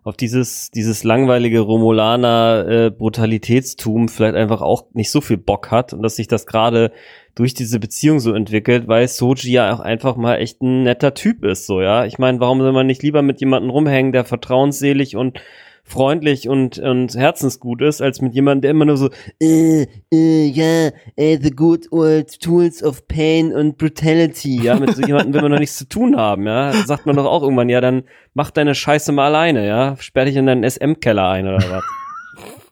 auf 0.04 0.16
dieses, 0.16 0.70
dieses 0.70 1.04
langweilige 1.04 1.60
Romulaner 1.60 2.66
äh, 2.68 2.90
Brutalitätstum 2.90 4.08
vielleicht 4.08 4.34
einfach 4.34 4.60
auch 4.60 4.86
nicht 4.94 5.10
so 5.10 5.20
viel 5.20 5.36
Bock 5.36 5.70
hat 5.70 5.92
und 5.92 6.02
dass 6.02 6.16
sich 6.16 6.26
das 6.26 6.46
gerade 6.46 6.90
durch 7.34 7.54
diese 7.54 7.78
Beziehung 7.78 8.18
so 8.18 8.34
entwickelt, 8.34 8.88
weil 8.88 9.06
Soji 9.08 9.52
ja 9.52 9.72
auch 9.72 9.80
einfach 9.80 10.16
mal 10.16 10.36
echt 10.36 10.60
ein 10.60 10.82
netter 10.82 11.14
Typ 11.14 11.44
ist, 11.44 11.66
so, 11.66 11.80
ja. 11.80 12.04
Ich 12.04 12.18
meine, 12.18 12.40
warum 12.40 12.60
soll 12.60 12.72
man 12.72 12.86
nicht 12.86 13.02
lieber 13.02 13.22
mit 13.22 13.40
jemandem 13.40 13.70
rumhängen, 13.70 14.12
der 14.12 14.24
vertrauensselig 14.24 15.16
und 15.16 15.40
freundlich 15.84 16.48
und, 16.48 16.78
und 16.78 17.14
herzensgut 17.16 17.82
ist, 17.82 18.00
als 18.00 18.20
mit 18.20 18.34
jemandem, 18.34 18.62
der 18.62 18.70
immer 18.70 18.84
nur 18.84 18.96
so, 18.96 19.10
äh, 19.40 19.86
äh, 20.12 20.46
ja, 20.46 20.90
äh, 21.16 21.38
the 21.40 21.50
good 21.50 21.86
old 21.90 22.40
tools 22.40 22.82
of 22.82 23.06
pain 23.08 23.54
and 23.54 23.76
brutality, 23.76 24.62
ja, 24.62 24.76
mit 24.76 24.94
so 24.94 25.02
jemandem 25.02 25.34
will 25.34 25.42
man 25.42 25.52
doch 25.52 25.58
nichts 25.58 25.76
zu 25.76 25.88
tun 25.88 26.16
haben, 26.16 26.46
ja, 26.46 26.72
sagt 26.72 27.06
man 27.06 27.16
doch 27.16 27.26
auch 27.26 27.42
irgendwann, 27.42 27.68
ja, 27.68 27.80
dann 27.80 28.04
mach 28.34 28.50
deine 28.50 28.74
Scheiße 28.74 29.12
mal 29.12 29.26
alleine, 29.26 29.66
ja, 29.66 29.96
sperr 29.98 30.24
dich 30.24 30.36
in 30.36 30.46
deinen 30.46 30.68
SM-Keller 30.68 31.28
ein 31.28 31.46
oder 31.46 31.58
was. 31.70 31.84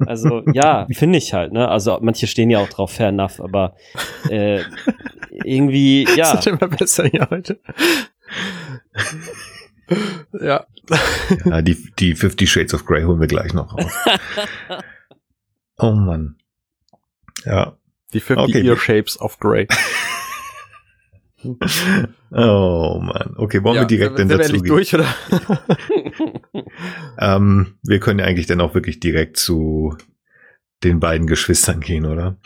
Also, 0.07 0.43
ja, 0.53 0.87
finde 0.93 1.19
ich 1.19 1.35
halt, 1.35 1.53
ne, 1.53 1.69
also 1.69 1.99
manche 2.01 2.27
stehen 2.27 2.51
ja 2.51 2.61
auch 2.61 2.69
drauf, 2.69 2.93
fair 2.93 3.09
enough, 3.09 3.41
aber, 3.41 3.75
äh, 4.31 4.61
irgendwie, 5.45 6.07
ja. 6.17 6.33
Das 6.33 6.47
wird 6.47 6.61
immer 6.61 6.71
besser 6.71 7.07
hier 7.07 7.29
heute. 7.31 7.61
ja. 10.41 10.67
Ja, 11.45 11.63
die, 11.63 11.93
die 11.99 12.15
50 12.15 12.51
Shades 12.51 12.75
of 12.75 12.85
Grey 12.85 13.03
holen 13.03 13.21
wir 13.21 13.27
gleich 13.27 13.53
noch 13.55 13.73
raus. 13.73 13.93
oh 15.79 15.93
Mann. 15.93 16.37
Ja. 17.45 17.77
Die 18.13 18.21
50 18.21 18.57
Okay. 18.57 18.67
Ear 18.67 18.77
Shapes 18.77 19.21
of 19.21 19.39
Grey. 19.39 19.67
Oh 22.33 23.01
Mann. 23.03 23.33
Okay, 23.39 23.65
wollen 23.65 23.79
wir 23.79 23.87
direkt 23.87 24.19
denn 24.19 24.29
wir 24.29 24.37
dazu 24.37 24.55
endlich 24.55 24.63
gehen? 24.63 24.75
durch, 24.75 24.95
oder? 24.95 25.07
Ähm, 27.19 27.79
wir 27.83 27.99
können 27.99 28.19
ja 28.19 28.27
eigentlich 28.27 28.47
dann 28.47 28.61
auch 28.61 28.75
wirklich 28.75 29.01
direkt 29.01 29.39
zu 29.39 29.97
den 30.85 31.01
beiden 31.01 31.27
Geschwistern 31.27 31.81
gehen, 31.81 32.05
oder? 32.05 32.37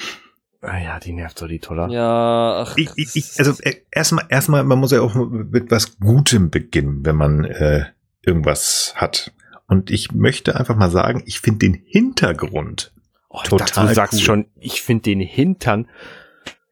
Ah 0.65 0.79
ja, 0.83 0.99
die 1.01 1.13
nervt 1.13 1.39
so 1.39 1.47
die 1.47 1.59
Toller. 1.61 1.89
Ja, 1.89 2.65
ach, 2.67 2.77
Ich, 2.77 2.91
ich, 2.97 3.17
ich, 3.17 3.39
also 3.39 3.53
äh, 3.63 3.75
erstmal, 3.91 4.25
erstmal, 4.29 4.65
man 4.65 4.79
muss 4.79 4.93
ja 4.93 5.01
auch 5.01 5.15
mit 5.15 5.71
was 5.71 5.99
Gutem 5.99 6.51
beginnen, 6.51 7.05
wenn 7.05 7.17
man 7.17 7.45
äh, 7.45 7.85
irgendwas 8.23 8.93
hat. 8.97 9.33
Und 9.67 9.91
ich 9.91 10.13
möchte 10.13 10.57
einfach 10.59 10.77
mal 10.77 10.91
sagen, 10.91 11.23
ich 11.27 11.41
finde 11.41 11.61
den 11.61 11.75
Hintergrund. 11.75 12.93
oh, 13.29 13.41
total 13.43 13.59
dachte, 13.67 13.81
du 13.89 13.95
sagst 13.95 14.15
cool. 14.21 14.21
schon, 14.25 14.47
ich 14.61 14.83
finde 14.83 15.03
den 15.05 15.21
Hintern. 15.21 15.89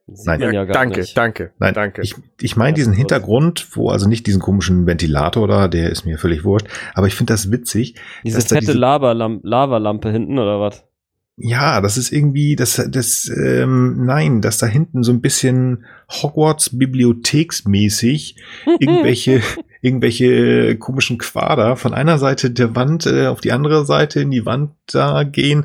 sieht 0.06 0.26
Nein. 0.26 0.40
ja 0.52 0.64
gar 0.64 0.74
danke, 0.74 1.00
nicht. 1.00 1.16
danke, 1.16 1.52
Nein, 1.58 1.72
danke. 1.74 2.02
ich, 2.02 2.14
ich 2.40 2.56
meine 2.56 2.74
diesen? 2.74 2.92
Hintergrund, 2.92 3.68
wo 3.76 3.88
also 3.88 4.08
nicht 4.08 4.26
diesen 4.26 4.42
komischen 4.42 4.86
Ventilator 4.86 5.48
da, 5.48 5.68
der 5.68 5.90
ist 5.90 6.04
mir 6.04 6.18
völlig 6.18 6.44
wurscht, 6.44 6.66
aber 6.94 7.06
ich 7.06 7.14
finde 7.14 7.32
das 7.32 7.50
witzig. 7.50 7.94
Diese 8.24 8.40
fette 8.42 8.60
diese- 8.60 8.72
Lavalam 8.74 9.40
Lavalampe 9.42 10.10
hinten 10.10 10.38
oder 10.38 10.60
was? 10.60 10.84
Ja, 11.36 11.80
das 11.80 11.96
ist 11.96 12.12
irgendwie, 12.12 12.56
das, 12.56 12.82
das, 12.90 13.28
ähm, 13.34 14.04
nein, 14.04 14.42
dass 14.42 14.58
da 14.58 14.66
hinten 14.66 15.02
so 15.02 15.12
ein 15.12 15.22
bisschen 15.22 15.86
Hogwarts 16.10 16.76
Bibliotheksmäßig 16.78 18.36
irgendwelche, 18.78 19.40
irgendwelche 19.80 20.76
komischen 20.76 21.16
Quader 21.16 21.76
von 21.76 21.94
einer 21.94 22.18
Seite 22.18 22.50
der 22.50 22.76
Wand 22.76 23.06
äh, 23.06 23.28
auf 23.28 23.40
die 23.40 23.52
andere 23.52 23.86
Seite 23.86 24.20
in 24.20 24.30
die 24.30 24.44
Wand 24.44 24.72
da 24.86 25.24
gehen. 25.24 25.64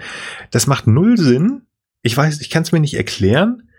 Das 0.52 0.68
macht 0.68 0.88
null 0.88 1.18
Sinn. 1.18 1.64
Ich 2.02 2.16
weiß, 2.16 2.40
ich 2.40 2.50
kann 2.50 2.64
es 2.64 2.72
mir 2.72 2.80
nicht 2.80 2.96
erklären. 2.96 3.70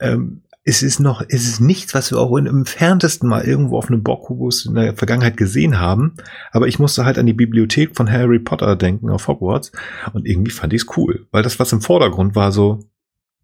Ähm, 0.00 0.41
es 0.64 0.82
ist 0.82 1.00
noch, 1.00 1.22
es 1.28 1.48
ist 1.48 1.60
nichts, 1.60 1.92
was 1.94 2.12
wir 2.12 2.18
auch 2.18 2.36
im 2.36 2.46
entferntesten 2.46 3.28
mal 3.28 3.44
irgendwo 3.44 3.78
auf 3.78 3.88
einem 3.88 4.02
Bockkubus 4.02 4.66
in 4.66 4.74
der 4.74 4.94
Vergangenheit 4.94 5.36
gesehen 5.36 5.80
haben. 5.80 6.14
Aber 6.52 6.68
ich 6.68 6.78
musste 6.78 7.04
halt 7.04 7.18
an 7.18 7.26
die 7.26 7.32
Bibliothek 7.32 7.96
von 7.96 8.10
Harry 8.10 8.38
Potter 8.38 8.76
denken 8.76 9.10
auf 9.10 9.26
Hogwarts. 9.26 9.72
Und 10.12 10.26
irgendwie 10.26 10.52
fand 10.52 10.72
ich 10.72 10.82
es 10.82 10.96
cool. 10.96 11.26
Weil 11.32 11.42
das, 11.42 11.58
was 11.58 11.72
im 11.72 11.80
Vordergrund 11.80 12.36
war, 12.36 12.52
so, 12.52 12.88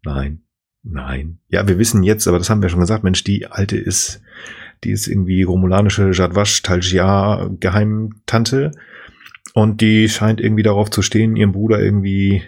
nein, 0.03 0.43
nein. 0.81 1.39
Ja, 1.49 1.67
wir 1.67 1.77
wissen 1.77 2.03
jetzt, 2.03 2.25
aber 2.25 2.37
das 2.37 2.49
haben 2.49 2.61
wir 2.61 2.69
schon 2.69 2.79
gesagt, 2.79 3.03
Mensch, 3.03 3.25
die 3.25 3.47
alte 3.47 3.77
ist, 3.77 4.21
die 4.85 4.91
ist 4.91 5.07
irgendwie 5.07 5.43
romulanische 5.43 6.11
Jadwasch 6.13 6.61
Talgia 6.61 7.49
Geheimtante. 7.59 8.71
Und 9.53 9.81
die 9.81 10.07
scheint 10.07 10.39
irgendwie 10.39 10.63
darauf 10.63 10.89
zu 10.89 11.01
stehen, 11.01 11.35
ihrem 11.35 11.51
Bruder 11.51 11.81
irgendwie 11.81 12.43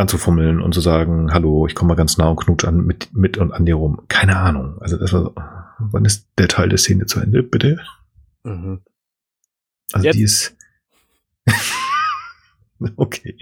anzufummeln 0.00 0.60
und 0.60 0.74
zu 0.74 0.80
sagen, 0.80 1.32
hallo, 1.32 1.66
ich 1.66 1.74
komme 1.74 1.88
mal 1.88 1.94
ganz 1.94 2.16
nah 2.16 2.28
und 2.28 2.36
knutsch 2.36 2.64
an, 2.64 2.84
mit, 2.84 3.14
mit 3.14 3.38
und 3.38 3.52
an 3.52 3.66
dir 3.66 3.76
rum. 3.76 4.02
Keine 4.08 4.36
Ahnung. 4.36 4.78
Also 4.80 4.96
das 4.96 5.12
war 5.12 5.22
so, 5.22 5.34
wann 5.78 6.04
ist 6.04 6.28
der 6.38 6.48
Teil 6.48 6.68
der 6.68 6.78
Szene 6.78 7.06
zu 7.06 7.20
Ende, 7.20 7.42
bitte? 7.42 7.80
Mhm. 8.44 8.80
Also 9.92 10.06
Jetzt. 10.06 10.16
die 10.16 10.22
ist. 10.22 10.56
okay. 12.96 13.36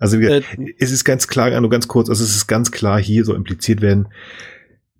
Also 0.00 0.18
wie 0.18 0.22
gesagt, 0.22 0.58
es 0.78 0.92
ist 0.92 1.04
ganz 1.04 1.26
klar, 1.26 1.60
nur 1.60 1.70
ganz 1.70 1.88
kurz, 1.88 2.08
also 2.08 2.22
es 2.22 2.34
ist 2.34 2.46
ganz 2.46 2.70
klar 2.70 3.00
hier 3.00 3.24
so 3.24 3.34
impliziert 3.34 3.80
werden, 3.80 4.08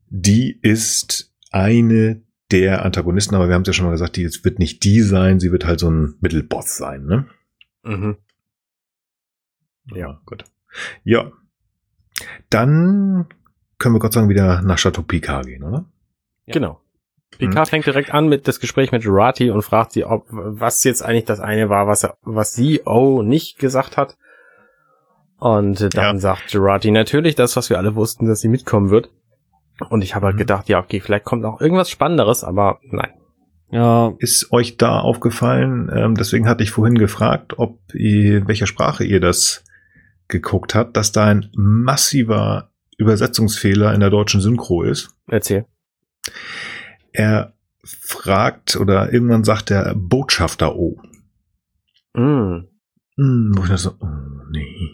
die 0.08 0.58
ist 0.60 1.32
eine 1.50 2.22
der 2.50 2.84
Antagonisten, 2.84 3.34
aber 3.34 3.48
wir 3.48 3.54
haben 3.54 3.62
es 3.62 3.68
ja 3.68 3.72
schon 3.74 3.86
mal 3.86 3.92
gesagt, 3.92 4.16
die 4.16 4.28
wird 4.42 4.58
nicht 4.58 4.82
die 4.84 5.02
sein, 5.02 5.38
sie 5.38 5.52
wird 5.52 5.66
halt 5.66 5.80
so 5.80 5.90
ein 5.90 6.14
Mittelboss 6.20 6.76
sein, 6.76 7.04
ne? 7.04 7.26
Mhm. 7.84 8.16
Ja. 9.94 10.20
gut. 10.26 10.44
Ja. 11.04 11.30
Dann 12.50 13.26
können 13.78 13.94
wir 13.94 14.00
Gott 14.00 14.12
sei 14.12 14.20
Dank 14.20 14.30
wieder 14.30 14.62
nach 14.62 14.78
Chateau 14.78 15.02
Picard 15.02 15.46
gehen, 15.46 15.62
oder? 15.62 15.86
Ja. 16.46 16.54
Genau. 16.54 16.80
Picard 17.36 17.66
hm. 17.66 17.70
fängt 17.70 17.86
direkt 17.86 18.12
an 18.12 18.28
mit 18.28 18.48
das 18.48 18.58
Gespräch 18.58 18.90
mit 18.90 19.04
Jurati 19.04 19.50
und 19.50 19.62
fragt 19.62 19.92
sie, 19.92 20.04
ob 20.04 20.26
was 20.30 20.82
jetzt 20.84 21.02
eigentlich 21.02 21.26
das 21.26 21.40
eine 21.40 21.68
war, 21.68 21.86
was 21.86 22.04
er, 22.04 22.16
was 22.22 22.54
sie 22.54 22.82
oh 22.84 23.22
nicht 23.22 23.58
gesagt 23.58 23.96
hat. 23.96 24.16
Und 25.38 25.94
dann 25.96 26.16
ja. 26.16 26.18
sagt 26.18 26.52
Jurati 26.52 26.90
natürlich 26.90 27.36
das, 27.36 27.54
was 27.54 27.70
wir 27.70 27.78
alle 27.78 27.94
wussten, 27.94 28.26
dass 28.26 28.40
sie 28.40 28.48
mitkommen 28.48 28.90
wird. 28.90 29.10
Und 29.88 30.02
ich 30.02 30.14
habe 30.14 30.26
halt 30.26 30.34
mhm. 30.34 30.40
gedacht, 30.40 30.68
ja, 30.68 30.80
okay, 30.80 31.00
vielleicht 31.00 31.24
kommt 31.24 31.42
noch 31.42 31.60
irgendwas 31.60 31.90
Spannenderes, 31.90 32.42
aber 32.42 32.80
nein. 32.82 33.12
Ja. 33.70 34.14
Ist 34.18 34.50
euch 34.50 34.78
da 34.78 34.98
aufgefallen, 34.98 35.90
ähm, 35.94 36.14
deswegen 36.14 36.48
hatte 36.48 36.62
ich 36.62 36.70
vorhin 36.70 36.96
gefragt, 36.96 37.58
ob 37.58 37.78
ihr, 37.94 38.48
welcher 38.48 38.66
Sprache 38.66 39.04
ihr 39.04 39.20
das 39.20 39.62
geguckt 40.28 40.74
habt, 40.74 40.96
dass 40.96 41.12
da 41.12 41.26
ein 41.26 41.50
massiver 41.54 42.70
Übersetzungsfehler 42.98 43.94
in 43.94 44.00
der 44.00 44.10
deutschen 44.10 44.40
Synchro 44.40 44.82
ist. 44.82 45.10
Erzähl. 45.28 45.66
Er 47.12 47.54
fragt 47.84 48.76
oder 48.76 49.12
irgendwann 49.12 49.44
sagt 49.44 49.70
der 49.70 49.94
Botschafter 49.96 50.76
O. 50.76 51.00
Mm. 52.14 52.66
Mm, 53.16 53.56
wo 53.56 53.64
ich 53.64 53.80
so, 53.80 53.94
oh 54.00 54.06
nee. 54.50 54.90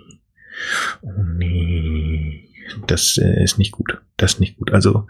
Oh 1.02 1.22
nee. 1.36 2.48
Das 2.86 3.18
äh, 3.18 3.42
ist 3.42 3.58
nicht 3.58 3.72
gut. 3.72 4.00
Das 4.16 4.34
ist 4.34 4.40
nicht 4.40 4.56
gut. 4.58 4.72
Also, 4.72 5.06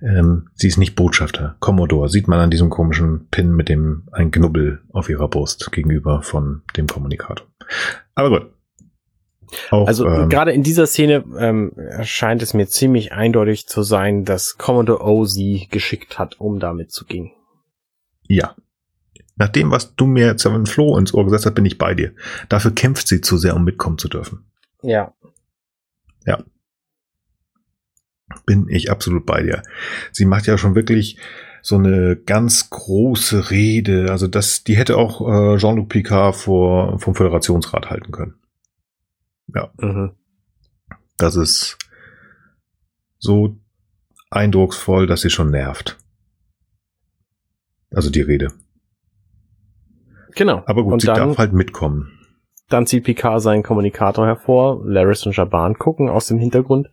ähm, 0.00 0.48
sie 0.54 0.68
ist 0.68 0.78
nicht 0.78 0.96
Botschafter. 0.96 1.56
Commodore 1.60 2.08
sieht 2.08 2.28
man 2.28 2.40
an 2.40 2.50
diesem 2.50 2.70
komischen 2.70 3.28
Pin 3.28 3.54
mit 3.54 3.68
dem 3.68 4.08
ein 4.12 4.30
Knubbel 4.30 4.82
auf 4.92 5.08
ihrer 5.08 5.28
Brust 5.28 5.70
gegenüber 5.72 6.22
von 6.22 6.62
dem 6.76 6.86
Kommunikator. 6.86 7.46
Aber 8.14 8.30
gut. 8.30 8.52
Auch, 9.70 9.86
also 9.86 10.06
ähm, 10.06 10.28
gerade 10.28 10.52
in 10.52 10.62
dieser 10.62 10.86
Szene 10.86 11.24
ähm, 11.38 11.72
scheint 12.02 12.42
es 12.42 12.54
mir 12.54 12.66
ziemlich 12.66 13.12
eindeutig 13.12 13.66
zu 13.66 13.82
sein, 13.82 14.24
dass 14.24 14.58
Commodore 14.58 15.04
O 15.04 15.24
sie 15.24 15.68
geschickt 15.70 16.18
hat, 16.18 16.40
um 16.40 16.58
damit 16.58 16.92
zu 16.92 17.04
gehen. 17.04 17.32
Ja. 18.26 18.56
Nach 19.36 19.48
dem, 19.48 19.70
was 19.70 19.94
du 19.94 20.06
mir 20.06 20.38
Seven 20.38 20.66
Flo 20.66 20.96
ins 20.98 21.14
Ohr 21.14 21.24
gesetzt 21.24 21.46
hast, 21.46 21.54
bin 21.54 21.66
ich 21.66 21.78
bei 21.78 21.94
dir. 21.94 22.12
Dafür 22.48 22.72
kämpft 22.72 23.08
sie 23.08 23.20
zu 23.20 23.38
sehr, 23.38 23.56
um 23.56 23.64
mitkommen 23.64 23.98
zu 23.98 24.08
dürfen. 24.08 24.44
Ja. 24.82 25.14
Ja. 26.26 26.42
Bin 28.46 28.68
ich 28.68 28.90
absolut 28.90 29.26
bei 29.26 29.42
dir. 29.42 29.62
Sie 30.12 30.24
macht 30.24 30.46
ja 30.46 30.58
schon 30.58 30.74
wirklich 30.74 31.18
so 31.62 31.76
eine 31.76 32.16
ganz 32.16 32.70
große 32.70 33.50
Rede. 33.50 34.06
Also 34.10 34.26
das, 34.26 34.64
die 34.64 34.76
hätte 34.76 34.96
auch 34.96 35.20
äh, 35.54 35.58
Jean-Luc 35.58 35.88
Picard 35.88 36.34
vor, 36.34 36.98
vom 36.98 37.14
Föderationsrat 37.14 37.88
halten 37.88 38.10
können. 38.10 38.34
Ja. 39.54 39.70
Mhm. 39.78 40.12
Das 41.18 41.36
ist 41.36 41.78
so 43.18 43.56
eindrucksvoll, 44.30 45.06
dass 45.06 45.20
sie 45.20 45.30
schon 45.30 45.50
nervt. 45.50 45.98
Also 47.90 48.10
die 48.10 48.22
Rede. 48.22 48.52
Genau. 50.34 50.62
Aber 50.66 50.82
gut, 50.82 50.94
und 50.94 51.00
sie 51.00 51.06
dann, 51.06 51.16
darf 51.16 51.38
halt 51.38 51.52
mitkommen. 51.52 52.18
Dann 52.68 52.86
zieht 52.86 53.04
Picard 53.04 53.42
seinen 53.42 53.62
Kommunikator 53.62 54.26
hervor, 54.26 54.80
Laris 54.84 55.26
und 55.26 55.36
Jaban 55.36 55.74
gucken 55.74 56.08
aus 56.08 56.26
dem 56.26 56.38
Hintergrund. 56.38 56.90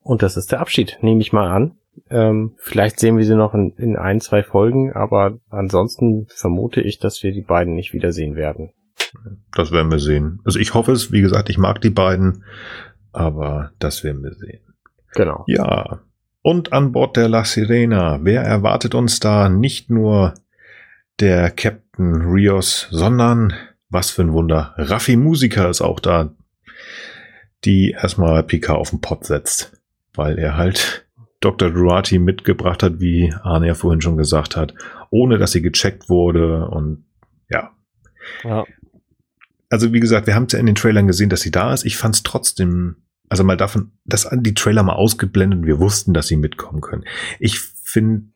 Und 0.00 0.22
das 0.22 0.36
ist 0.36 0.52
der 0.52 0.60
Abschied, 0.60 0.98
nehme 1.02 1.20
ich 1.20 1.32
mal 1.32 1.50
an. 1.50 1.78
Ähm, 2.10 2.54
vielleicht 2.58 3.00
sehen 3.00 3.18
wir 3.18 3.24
sie 3.24 3.34
noch 3.34 3.54
in, 3.54 3.72
in 3.76 3.96
ein, 3.96 4.20
zwei 4.20 4.42
Folgen, 4.42 4.92
aber 4.92 5.38
ansonsten 5.50 6.26
vermute 6.28 6.80
ich, 6.80 6.98
dass 6.98 7.22
wir 7.22 7.32
die 7.32 7.42
beiden 7.42 7.74
nicht 7.74 7.92
wiedersehen 7.92 8.36
werden. 8.36 8.72
Das 9.52 9.72
werden 9.72 9.90
wir 9.90 9.98
sehen. 9.98 10.40
Also 10.44 10.58
ich 10.58 10.74
hoffe 10.74 10.92
es, 10.92 11.12
wie 11.12 11.20
gesagt, 11.20 11.48
ich 11.48 11.58
mag 11.58 11.80
die 11.80 11.90
beiden, 11.90 12.44
aber 13.12 13.72
das 13.78 14.04
werden 14.04 14.22
wir 14.22 14.34
sehen. 14.34 14.60
Genau. 15.12 15.44
Ja. 15.46 16.00
Und 16.42 16.72
an 16.72 16.92
Bord 16.92 17.16
der 17.16 17.28
La 17.28 17.44
Sirena, 17.44 18.20
wer 18.22 18.42
erwartet 18.42 18.94
uns 18.94 19.18
da 19.18 19.48
nicht 19.48 19.90
nur 19.90 20.34
der 21.18 21.50
Captain 21.50 22.22
Rios, 22.22 22.88
sondern 22.90 23.54
was 23.88 24.10
für 24.10 24.22
ein 24.22 24.32
Wunder, 24.32 24.74
Raffi 24.76 25.16
Musiker 25.16 25.70
ist 25.70 25.80
auch 25.80 26.00
da, 26.00 26.30
die 27.64 27.92
erstmal 27.92 28.42
Pika 28.42 28.74
auf 28.74 28.90
den 28.90 29.00
Pott 29.00 29.24
setzt, 29.24 29.80
weil 30.14 30.38
er 30.38 30.56
halt 30.56 31.06
Dr. 31.40 31.70
Durati 31.70 32.18
mitgebracht 32.18 32.82
hat, 32.82 33.00
wie 33.00 33.32
Arne 33.42 33.68
ja 33.68 33.74
vorhin 33.74 34.00
schon 34.00 34.16
gesagt 34.16 34.56
hat, 34.56 34.74
ohne 35.10 35.38
dass 35.38 35.52
sie 35.52 35.62
gecheckt 35.62 36.08
wurde 36.08 36.68
und 36.68 37.04
ja. 37.48 37.70
ja 38.44 38.64
also 39.70 39.92
wie 39.92 40.00
gesagt, 40.00 40.26
wir 40.26 40.34
haben 40.34 40.44
es 40.44 40.52
ja 40.52 40.58
in 40.58 40.66
den 40.66 40.74
Trailern 40.74 41.06
gesehen, 41.06 41.30
dass 41.30 41.40
sie 41.40 41.50
da 41.50 41.72
ist. 41.72 41.84
Ich 41.84 41.96
fand 41.96 42.14
es 42.14 42.22
trotzdem, 42.22 42.96
also 43.28 43.44
mal 43.44 43.56
davon, 43.56 43.92
dass 44.04 44.28
die 44.32 44.54
Trailer 44.54 44.82
mal 44.82 44.94
ausgeblendet 44.94 45.60
und 45.60 45.66
wir 45.66 45.78
wussten, 45.78 46.14
dass 46.14 46.28
sie 46.28 46.36
mitkommen 46.36 46.80
können. 46.80 47.04
Ich 47.38 47.60
finde, 47.60 48.28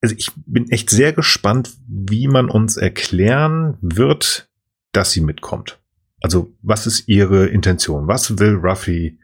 also 0.00 0.14
ich 0.16 0.30
bin 0.46 0.70
echt 0.70 0.90
sehr 0.90 1.12
gespannt, 1.12 1.72
wie 1.86 2.28
man 2.28 2.48
uns 2.48 2.76
erklären 2.76 3.76
wird, 3.80 4.48
dass 4.92 5.12
sie 5.12 5.20
mitkommt. 5.20 5.78
Also 6.20 6.52
was 6.62 6.86
ist 6.86 7.08
ihre 7.08 7.46
Intention? 7.46 8.06
Was 8.06 8.38
will 8.38 8.54
Ruffy 8.54 9.18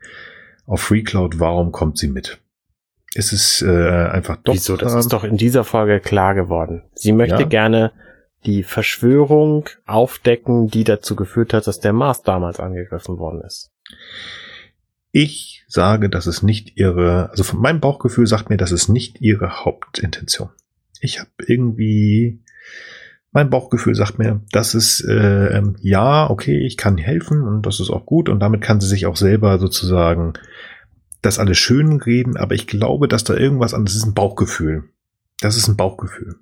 auf 0.66 0.82
FreeCloud? 0.82 1.38
Warum 1.38 1.72
kommt 1.72 1.98
sie 1.98 2.08
mit? 2.08 2.40
Ist 3.14 3.32
es 3.32 3.62
äh, 3.62 3.68
einfach 3.68 4.36
doch. 4.36 4.54
Wieso? 4.54 4.76
Das 4.76 4.94
ist 4.94 5.12
doch 5.12 5.24
in 5.24 5.36
dieser 5.36 5.64
Folge 5.64 6.00
klar 6.00 6.34
geworden. 6.34 6.82
Sie 6.94 7.12
möchte 7.12 7.42
ja? 7.42 7.48
gerne 7.48 7.92
die 8.46 8.62
Verschwörung 8.62 9.68
aufdecken, 9.86 10.68
die 10.68 10.84
dazu 10.84 11.16
geführt 11.16 11.52
hat, 11.52 11.66
dass 11.66 11.80
der 11.80 11.92
Mars 11.92 12.22
damals 12.22 12.60
angegriffen 12.60 13.18
worden 13.18 13.42
ist. 13.42 13.70
Ich 15.10 15.64
sage, 15.66 16.08
dass 16.08 16.26
es 16.26 16.42
nicht 16.42 16.76
ihre, 16.76 17.30
also 17.30 17.42
von 17.42 17.60
meinem 17.60 17.80
Bauchgefühl 17.80 18.26
sagt 18.26 18.50
mir, 18.50 18.56
dass 18.56 18.70
es 18.70 18.88
nicht 18.88 19.20
ihre 19.20 19.64
Hauptintention. 19.64 20.50
Ich 21.00 21.18
habe 21.18 21.30
irgendwie, 21.46 22.42
mein 23.32 23.50
Bauchgefühl 23.50 23.94
sagt 23.94 24.18
mir, 24.18 24.40
dass 24.52 24.74
es, 24.74 25.00
äh, 25.00 25.62
ja, 25.80 26.30
okay, 26.30 26.64
ich 26.64 26.76
kann 26.76 26.98
helfen 26.98 27.42
und 27.42 27.66
das 27.66 27.80
ist 27.80 27.90
auch 27.90 28.06
gut 28.06 28.28
und 28.28 28.40
damit 28.40 28.60
kann 28.60 28.80
sie 28.80 28.88
sich 28.88 29.06
auch 29.06 29.16
selber 29.16 29.58
sozusagen 29.58 30.34
das 31.22 31.38
alles 31.38 31.58
schön 31.58 32.00
reden, 32.00 32.36
aber 32.36 32.54
ich 32.54 32.68
glaube, 32.68 33.08
dass 33.08 33.24
da 33.24 33.34
irgendwas 33.34 33.74
an, 33.74 33.84
das 33.84 33.96
ist 33.96 34.06
ein 34.06 34.14
Bauchgefühl. 34.14 34.84
Das 35.40 35.56
ist 35.56 35.68
ein 35.68 35.76
Bauchgefühl 35.76 36.36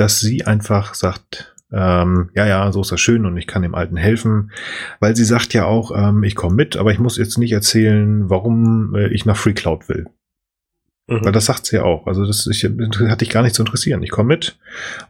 dass 0.00 0.20
sie 0.20 0.44
einfach 0.44 0.94
sagt, 0.94 1.54
ähm, 1.72 2.30
ja, 2.34 2.46
ja, 2.46 2.72
so 2.72 2.80
ist 2.80 2.92
das 2.92 3.00
schön 3.00 3.26
und 3.26 3.36
ich 3.36 3.46
kann 3.46 3.62
dem 3.62 3.74
Alten 3.74 3.96
helfen, 3.96 4.52
weil 5.00 5.14
sie 5.14 5.24
sagt 5.24 5.52
ja 5.52 5.66
auch, 5.66 5.92
ähm, 5.94 6.22
ich 6.22 6.34
komme 6.34 6.54
mit, 6.54 6.76
aber 6.76 6.92
ich 6.92 6.98
muss 6.98 7.18
jetzt 7.18 7.36
nicht 7.36 7.52
erzählen, 7.52 8.30
warum 8.30 8.94
äh, 8.94 9.08
ich 9.08 9.26
nach 9.26 9.36
Free 9.36 9.52
Cloud 9.52 9.88
will. 9.88 10.06
Mhm. 11.08 11.24
Weil 11.24 11.32
das 11.32 11.46
sagt 11.46 11.66
sie 11.66 11.76
ja 11.76 11.82
auch. 11.82 12.06
Also 12.06 12.24
das 12.24 12.46
ich, 12.46 12.64
hat 12.64 13.20
dich 13.20 13.30
gar 13.30 13.42
nicht 13.42 13.54
zu 13.54 13.62
interessieren. 13.62 14.02
Ich 14.02 14.10
komme 14.10 14.28
mit, 14.28 14.58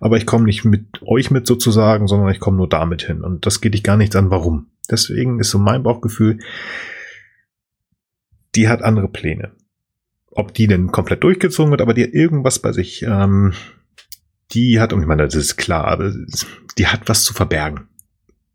aber 0.00 0.16
ich 0.16 0.26
komme 0.26 0.44
nicht 0.44 0.64
mit 0.64 1.02
euch 1.02 1.30
mit 1.30 1.46
sozusagen, 1.46 2.08
sondern 2.08 2.30
ich 2.30 2.40
komme 2.40 2.56
nur 2.56 2.68
damit 2.68 3.02
hin. 3.02 3.22
Und 3.22 3.46
das 3.46 3.60
geht 3.60 3.74
dich 3.74 3.82
gar 3.82 3.96
nichts 3.96 4.16
an, 4.16 4.30
warum. 4.30 4.68
Deswegen 4.90 5.38
ist 5.38 5.50
so 5.50 5.58
mein 5.58 5.82
Bauchgefühl, 5.82 6.38
die 8.54 8.68
hat 8.68 8.82
andere 8.82 9.08
Pläne. 9.08 9.52
Ob 10.30 10.54
die 10.54 10.66
denn 10.66 10.92
komplett 10.92 11.22
durchgezogen 11.22 11.70
wird, 11.70 11.82
aber 11.82 11.94
die 11.94 12.04
hat 12.04 12.12
irgendwas 12.12 12.60
bei 12.60 12.72
sich. 12.72 13.02
Ähm, 13.02 13.52
die 14.52 14.80
hat, 14.80 14.92
und 14.92 15.00
ich 15.00 15.06
meine, 15.06 15.24
das 15.24 15.34
ist 15.34 15.56
klar, 15.56 15.84
aber 15.86 16.12
die 16.78 16.86
hat 16.86 17.08
was 17.08 17.24
zu 17.24 17.34
verbergen. 17.34 17.88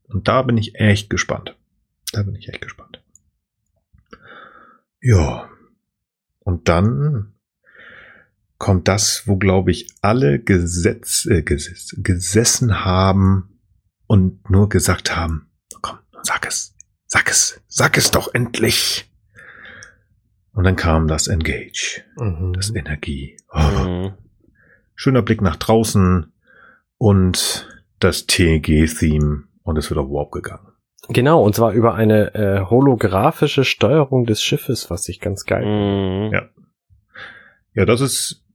Und 0.03 0.27
da 0.27 0.41
bin 0.41 0.57
ich 0.57 0.75
echt 0.75 1.09
gespannt. 1.09 1.55
Da 2.11 2.23
bin 2.23 2.35
ich 2.35 2.49
echt 2.49 2.61
gespannt. 2.61 3.01
Ja. 5.01 5.49
Und 6.39 6.67
dann 6.69 7.33
kommt 8.57 8.87
das, 8.87 9.27
wo, 9.27 9.37
glaube 9.37 9.71
ich, 9.71 9.87
alle 10.01 10.39
Gesetz, 10.39 11.25
äh, 11.25 11.41
geses 11.41 11.95
gesessen 11.97 12.85
haben 12.85 13.59
und 14.07 14.49
nur 14.49 14.69
gesagt 14.69 15.15
haben, 15.15 15.49
komm, 15.81 15.99
sag 16.21 16.47
es, 16.47 16.75
sag 17.05 17.29
es, 17.29 17.61
sag 17.67 17.97
es 17.97 18.11
doch 18.11 18.33
endlich. 18.33 19.11
Und 20.53 20.63
dann 20.63 20.75
kam 20.75 21.07
das 21.07 21.27
Engage, 21.27 22.03
mhm. 22.15 22.53
das 22.53 22.73
Energie. 22.73 23.37
Oh. 23.51 23.59
Mhm. 23.59 24.22
Schöner 24.95 25.21
Blick 25.21 25.41
nach 25.41 25.55
draußen 25.55 26.31
und 26.97 27.67
das 27.99 28.27
TNG-Theme 28.27 29.43
und 29.63 29.77
es 29.77 29.89
wird 29.89 29.99
auf 29.99 30.09
Warp 30.09 30.31
gegangen. 30.31 30.67
Genau, 31.09 31.43
und 31.43 31.53
zwar 31.55 31.73
über 31.73 31.95
eine 31.95 32.33
äh, 32.33 32.61
holographische 32.61 33.65
Steuerung 33.65 34.25
des 34.25 34.41
Schiffes, 34.41 34.89
was 34.89 35.09
ich 35.09 35.19
ganz 35.19 35.45
geil 35.45 35.65
mm. 35.65 36.33
Ja. 36.33 36.49
Ja, 37.75 37.85
das 37.85 38.01
ist, 38.01 38.45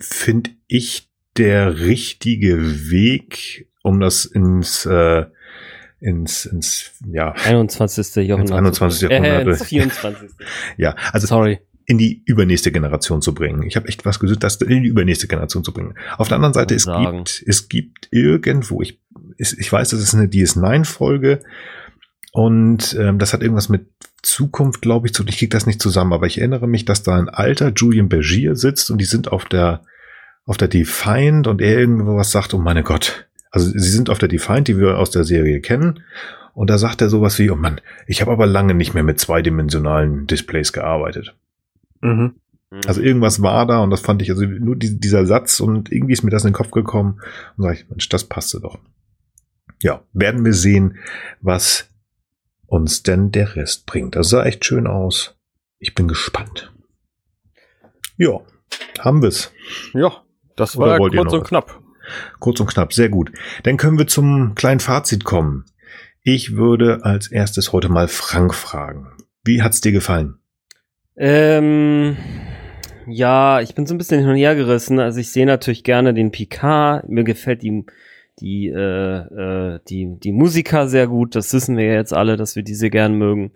finde 0.00 0.50
ich, 0.66 1.10
der 1.36 1.78
richtige 1.80 2.90
Weg, 2.90 3.68
um 3.82 4.00
das 4.00 4.24
ins, 4.24 4.84
äh, 4.84 5.26
ins, 6.00 6.44
ins, 6.44 6.92
ja. 7.06 7.32
21. 7.32 8.16
Jahrhundert. 8.26 8.58
Ins 8.58 8.82
21. 8.82 9.10
Jahrhundert. 9.10 9.60
Äh, 9.60 9.64
24. 9.64 10.30
ja, 10.76 10.94
also. 11.12 11.26
Sorry 11.26 11.60
in 11.86 11.98
die 11.98 12.22
übernächste 12.26 12.72
Generation 12.72 13.22
zu 13.22 13.32
bringen. 13.32 13.62
Ich 13.62 13.76
habe 13.76 13.88
echt 13.88 14.04
was 14.04 14.18
gesucht, 14.18 14.42
das 14.42 14.56
in 14.56 14.82
die 14.82 14.88
übernächste 14.88 15.28
Generation 15.28 15.64
zu 15.64 15.72
bringen. 15.72 15.94
Auf 16.18 16.28
der 16.28 16.36
anderen 16.36 16.54
Seite, 16.54 16.74
es 16.74 16.82
sagen. 16.82 17.18
gibt, 17.18 17.44
es 17.46 17.68
gibt 17.68 18.08
irgendwo, 18.10 18.82
ich, 18.82 19.00
ich 19.38 19.72
weiß, 19.72 19.90
das 19.90 20.00
ist 20.00 20.14
eine 20.14 20.26
DS9-Folge 20.26 21.42
und 22.32 22.96
ähm, 22.98 23.18
das 23.18 23.32
hat 23.32 23.42
irgendwas 23.42 23.68
mit 23.68 23.86
Zukunft, 24.22 24.82
glaube 24.82 25.06
ich, 25.06 25.14
zu. 25.14 25.24
Ich 25.26 25.38
kriege 25.38 25.50
das 25.50 25.66
nicht 25.66 25.80
zusammen, 25.80 26.12
aber 26.12 26.26
ich 26.26 26.38
erinnere 26.38 26.66
mich, 26.66 26.84
dass 26.84 27.04
da 27.04 27.16
ein 27.16 27.28
alter 27.28 27.72
Julian 27.74 28.08
Bergier 28.08 28.56
sitzt 28.56 28.90
und 28.90 28.98
die 28.98 29.04
sind 29.04 29.30
auf 29.30 29.44
der 29.44 29.82
auf 30.44 30.56
der 30.56 30.68
Defiant 30.68 31.46
und 31.46 31.60
er 31.60 31.78
irgendwas 31.78 32.30
sagt, 32.30 32.54
oh 32.54 32.58
meine 32.58 32.82
Gott. 32.82 33.26
Also 33.50 33.70
sie 33.70 33.90
sind 33.90 34.10
auf 34.10 34.18
der 34.18 34.28
Defiant, 34.28 34.68
die 34.68 34.78
wir 34.78 34.98
aus 34.98 35.10
der 35.10 35.24
Serie 35.24 35.60
kennen. 35.60 36.00
Und 36.54 36.70
da 36.70 36.78
sagt 36.78 37.02
er 37.02 37.08
sowas 37.08 37.38
wie, 37.38 37.50
oh 37.50 37.56
Mann, 37.56 37.80
ich 38.06 38.20
habe 38.20 38.32
aber 38.32 38.46
lange 38.46 38.74
nicht 38.74 38.94
mehr 38.94 39.02
mit 39.02 39.20
zweidimensionalen 39.20 40.26
Displays 40.26 40.72
gearbeitet. 40.72 41.34
Mhm. 42.06 42.34
Also 42.86 43.00
irgendwas 43.00 43.42
war 43.42 43.66
da 43.66 43.82
und 43.82 43.90
das 43.90 44.00
fand 44.00 44.22
ich, 44.22 44.30
also 44.30 44.44
nur 44.44 44.76
die, 44.76 44.98
dieser 44.98 45.24
Satz 45.24 45.60
und 45.60 45.92
irgendwie 45.92 46.12
ist 46.12 46.24
mir 46.24 46.30
das 46.30 46.44
in 46.44 46.50
den 46.50 46.56
Kopf 46.56 46.72
gekommen 46.72 47.20
und 47.56 47.64
sage 47.64 47.76
ich, 47.76 47.88
Mensch, 47.88 48.08
das 48.08 48.24
passte 48.24 48.60
doch. 48.60 48.78
Ja, 49.82 50.02
werden 50.12 50.44
wir 50.44 50.54
sehen, 50.54 50.98
was 51.40 51.88
uns 52.66 53.02
denn 53.02 53.30
der 53.30 53.54
Rest 53.56 53.86
bringt. 53.86 54.16
Das 54.16 54.28
sah 54.28 54.44
echt 54.44 54.64
schön 54.64 54.86
aus. 54.86 55.36
Ich 55.78 55.94
bin 55.94 56.08
gespannt. 56.08 56.72
Ja, 58.16 58.40
haben 58.98 59.22
wir's. 59.22 59.52
Ja, 59.92 60.24
das 60.56 60.76
war 60.76 60.98
kurz 60.98 61.32
und 61.32 61.44
knapp. 61.44 61.82
Kurz 62.40 62.60
und 62.60 62.66
knapp, 62.66 62.92
sehr 62.92 63.08
gut. 63.08 63.30
Dann 63.62 63.76
können 63.76 63.98
wir 63.98 64.06
zum 64.06 64.54
kleinen 64.54 64.80
Fazit 64.80 65.24
kommen. 65.24 65.64
Ich 66.22 66.56
würde 66.56 67.04
als 67.04 67.30
erstes 67.30 67.72
heute 67.72 67.88
mal 67.88 68.08
Frank 68.08 68.54
fragen. 68.54 69.12
Wie 69.44 69.62
hat's 69.62 69.80
dir 69.80 69.92
gefallen? 69.92 70.38
Ähm, 71.16 72.16
ja, 73.06 73.60
ich 73.60 73.74
bin 73.74 73.86
so 73.86 73.94
ein 73.94 73.98
bisschen 73.98 74.20
hin 74.20 74.28
und 74.28 74.36
her 74.36 74.54
gerissen. 74.54 74.98
Also 75.00 75.20
ich 75.20 75.30
sehe 75.30 75.46
natürlich 75.46 75.84
gerne 75.84 76.12
den 76.12 76.30
Picard. 76.30 77.08
Mir 77.08 77.24
gefällt 77.24 77.62
die, 77.62 77.84
die, 78.40 78.68
äh, 78.68 78.76
äh, 79.74 79.80
die, 79.88 80.18
die 80.18 80.32
Musiker 80.32 80.88
sehr 80.88 81.06
gut. 81.06 81.34
Das 81.34 81.52
wissen 81.52 81.76
wir 81.76 81.84
ja 81.86 81.94
jetzt 81.94 82.12
alle, 82.12 82.36
dass 82.36 82.56
wir 82.56 82.62
diese 82.62 82.90
gern 82.90 83.14
mögen. 83.14 83.52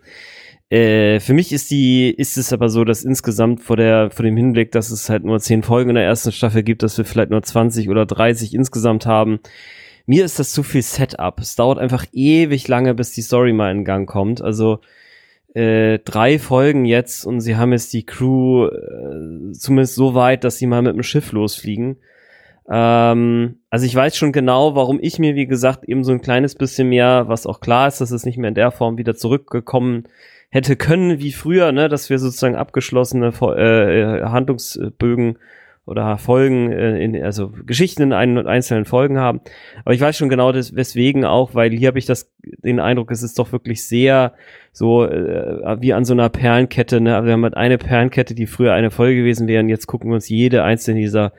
Äh, 0.69 1.19
für 1.19 1.33
mich 1.33 1.51
ist 1.51 1.69
die, 1.69 2.09
ist 2.09 2.37
es 2.37 2.53
aber 2.53 2.69
so, 2.69 2.85
dass 2.85 3.03
insgesamt 3.03 3.61
vor 3.61 3.75
der, 3.75 4.09
vor 4.09 4.23
dem 4.23 4.37
Hinblick, 4.37 4.71
dass 4.71 4.89
es 4.89 5.09
halt 5.09 5.25
nur 5.25 5.39
zehn 5.39 5.63
Folgen 5.63 5.89
in 5.89 5.95
der 5.95 6.05
ersten 6.05 6.31
Staffel 6.31 6.63
gibt, 6.63 6.81
dass 6.81 6.97
wir 6.97 7.05
vielleicht 7.05 7.29
nur 7.29 7.43
20 7.43 7.89
oder 7.89 8.05
30 8.05 8.53
insgesamt 8.53 9.05
haben. 9.05 9.39
Mir 10.05 10.25
ist 10.25 10.39
das 10.39 10.53
zu 10.53 10.63
viel 10.63 10.81
Setup. 10.81 11.39
Es 11.39 11.55
dauert 11.55 11.77
einfach 11.77 12.05
ewig 12.13 12.67
lange, 12.67 12.95
bis 12.95 13.11
die 13.11 13.21
Story 13.21 13.53
mal 13.53 13.71
in 13.71 13.83
Gang 13.85 14.09
kommt. 14.09 14.41
Also, 14.41 14.79
äh, 15.53 15.99
drei 15.99 16.39
Folgen 16.39 16.85
jetzt 16.85 17.25
und 17.25 17.41
sie 17.41 17.57
haben 17.57 17.71
jetzt 17.71 17.93
die 17.93 18.05
Crew 18.05 18.67
äh, 18.67 19.51
zumindest 19.53 19.95
so 19.95 20.15
weit, 20.15 20.43
dass 20.43 20.57
sie 20.57 20.67
mal 20.67 20.81
mit 20.81 20.95
dem 20.95 21.03
Schiff 21.03 21.31
losfliegen. 21.31 21.97
Ähm, 22.69 23.59
also 23.69 23.85
ich 23.85 23.93
weiß 23.93 24.15
schon 24.15 24.31
genau, 24.31 24.75
warum 24.75 24.99
ich 25.01 25.19
mir, 25.19 25.35
wie 25.35 25.47
gesagt, 25.47 25.83
eben 25.85 26.03
so 26.03 26.11
ein 26.13 26.21
kleines 26.21 26.55
bisschen 26.55 26.89
mehr, 26.89 27.27
was 27.27 27.45
auch 27.45 27.59
klar 27.59 27.87
ist, 27.87 27.99
dass 27.99 28.11
es 28.11 28.25
nicht 28.25 28.37
mehr 28.37 28.49
in 28.49 28.55
der 28.55 28.71
Form 28.71 28.97
wieder 28.97 29.15
zurückgekommen 29.15 30.07
hätte 30.49 30.75
können 30.75 31.19
wie 31.19 31.31
früher, 31.31 31.71
ne, 31.71 31.89
dass 31.89 32.09
wir 32.09 32.19
sozusagen 32.19 32.55
abgeschlossene 32.55 33.33
äh, 33.41 34.01
äh, 34.01 34.23
Handlungsbögen 34.23 35.37
oder 35.91 36.17
Folgen, 36.17 36.71
äh, 36.71 37.03
in, 37.03 37.21
also 37.21 37.51
Geschichten 37.65 38.01
in 38.01 38.13
ein, 38.13 38.47
einzelnen 38.47 38.85
Folgen 38.85 39.19
haben. 39.19 39.41
Aber 39.83 39.93
ich 39.93 39.99
weiß 39.99 40.17
schon 40.17 40.29
genau 40.29 40.53
das, 40.53 40.73
weswegen 40.73 41.25
auch, 41.25 41.53
weil 41.53 41.71
hier 41.71 41.89
habe 41.89 41.99
ich 41.99 42.05
das 42.05 42.31
den 42.63 42.79
Eindruck, 42.79 43.11
es 43.11 43.23
ist 43.23 43.37
doch 43.37 43.51
wirklich 43.51 43.85
sehr 43.85 44.33
so 44.71 45.05
äh, 45.05 45.81
wie 45.81 45.93
an 45.93 46.05
so 46.05 46.13
einer 46.13 46.29
Perlenkette. 46.29 47.01
Ne? 47.01 47.15
Also 47.15 47.25
wir 47.27 47.33
haben 47.33 47.43
halt 47.43 47.57
eine 47.57 47.77
Perlenkette, 47.77 48.33
die 48.33 48.47
früher 48.47 48.73
eine 48.73 48.89
Folge 48.89 49.17
gewesen 49.17 49.49
wäre, 49.49 49.61
und 49.61 49.69
jetzt 49.69 49.85
gucken 49.85 50.09
wir 50.09 50.15
uns 50.15 50.29
jede 50.29 50.63
einzelne 50.63 51.01
dieser 51.01 51.33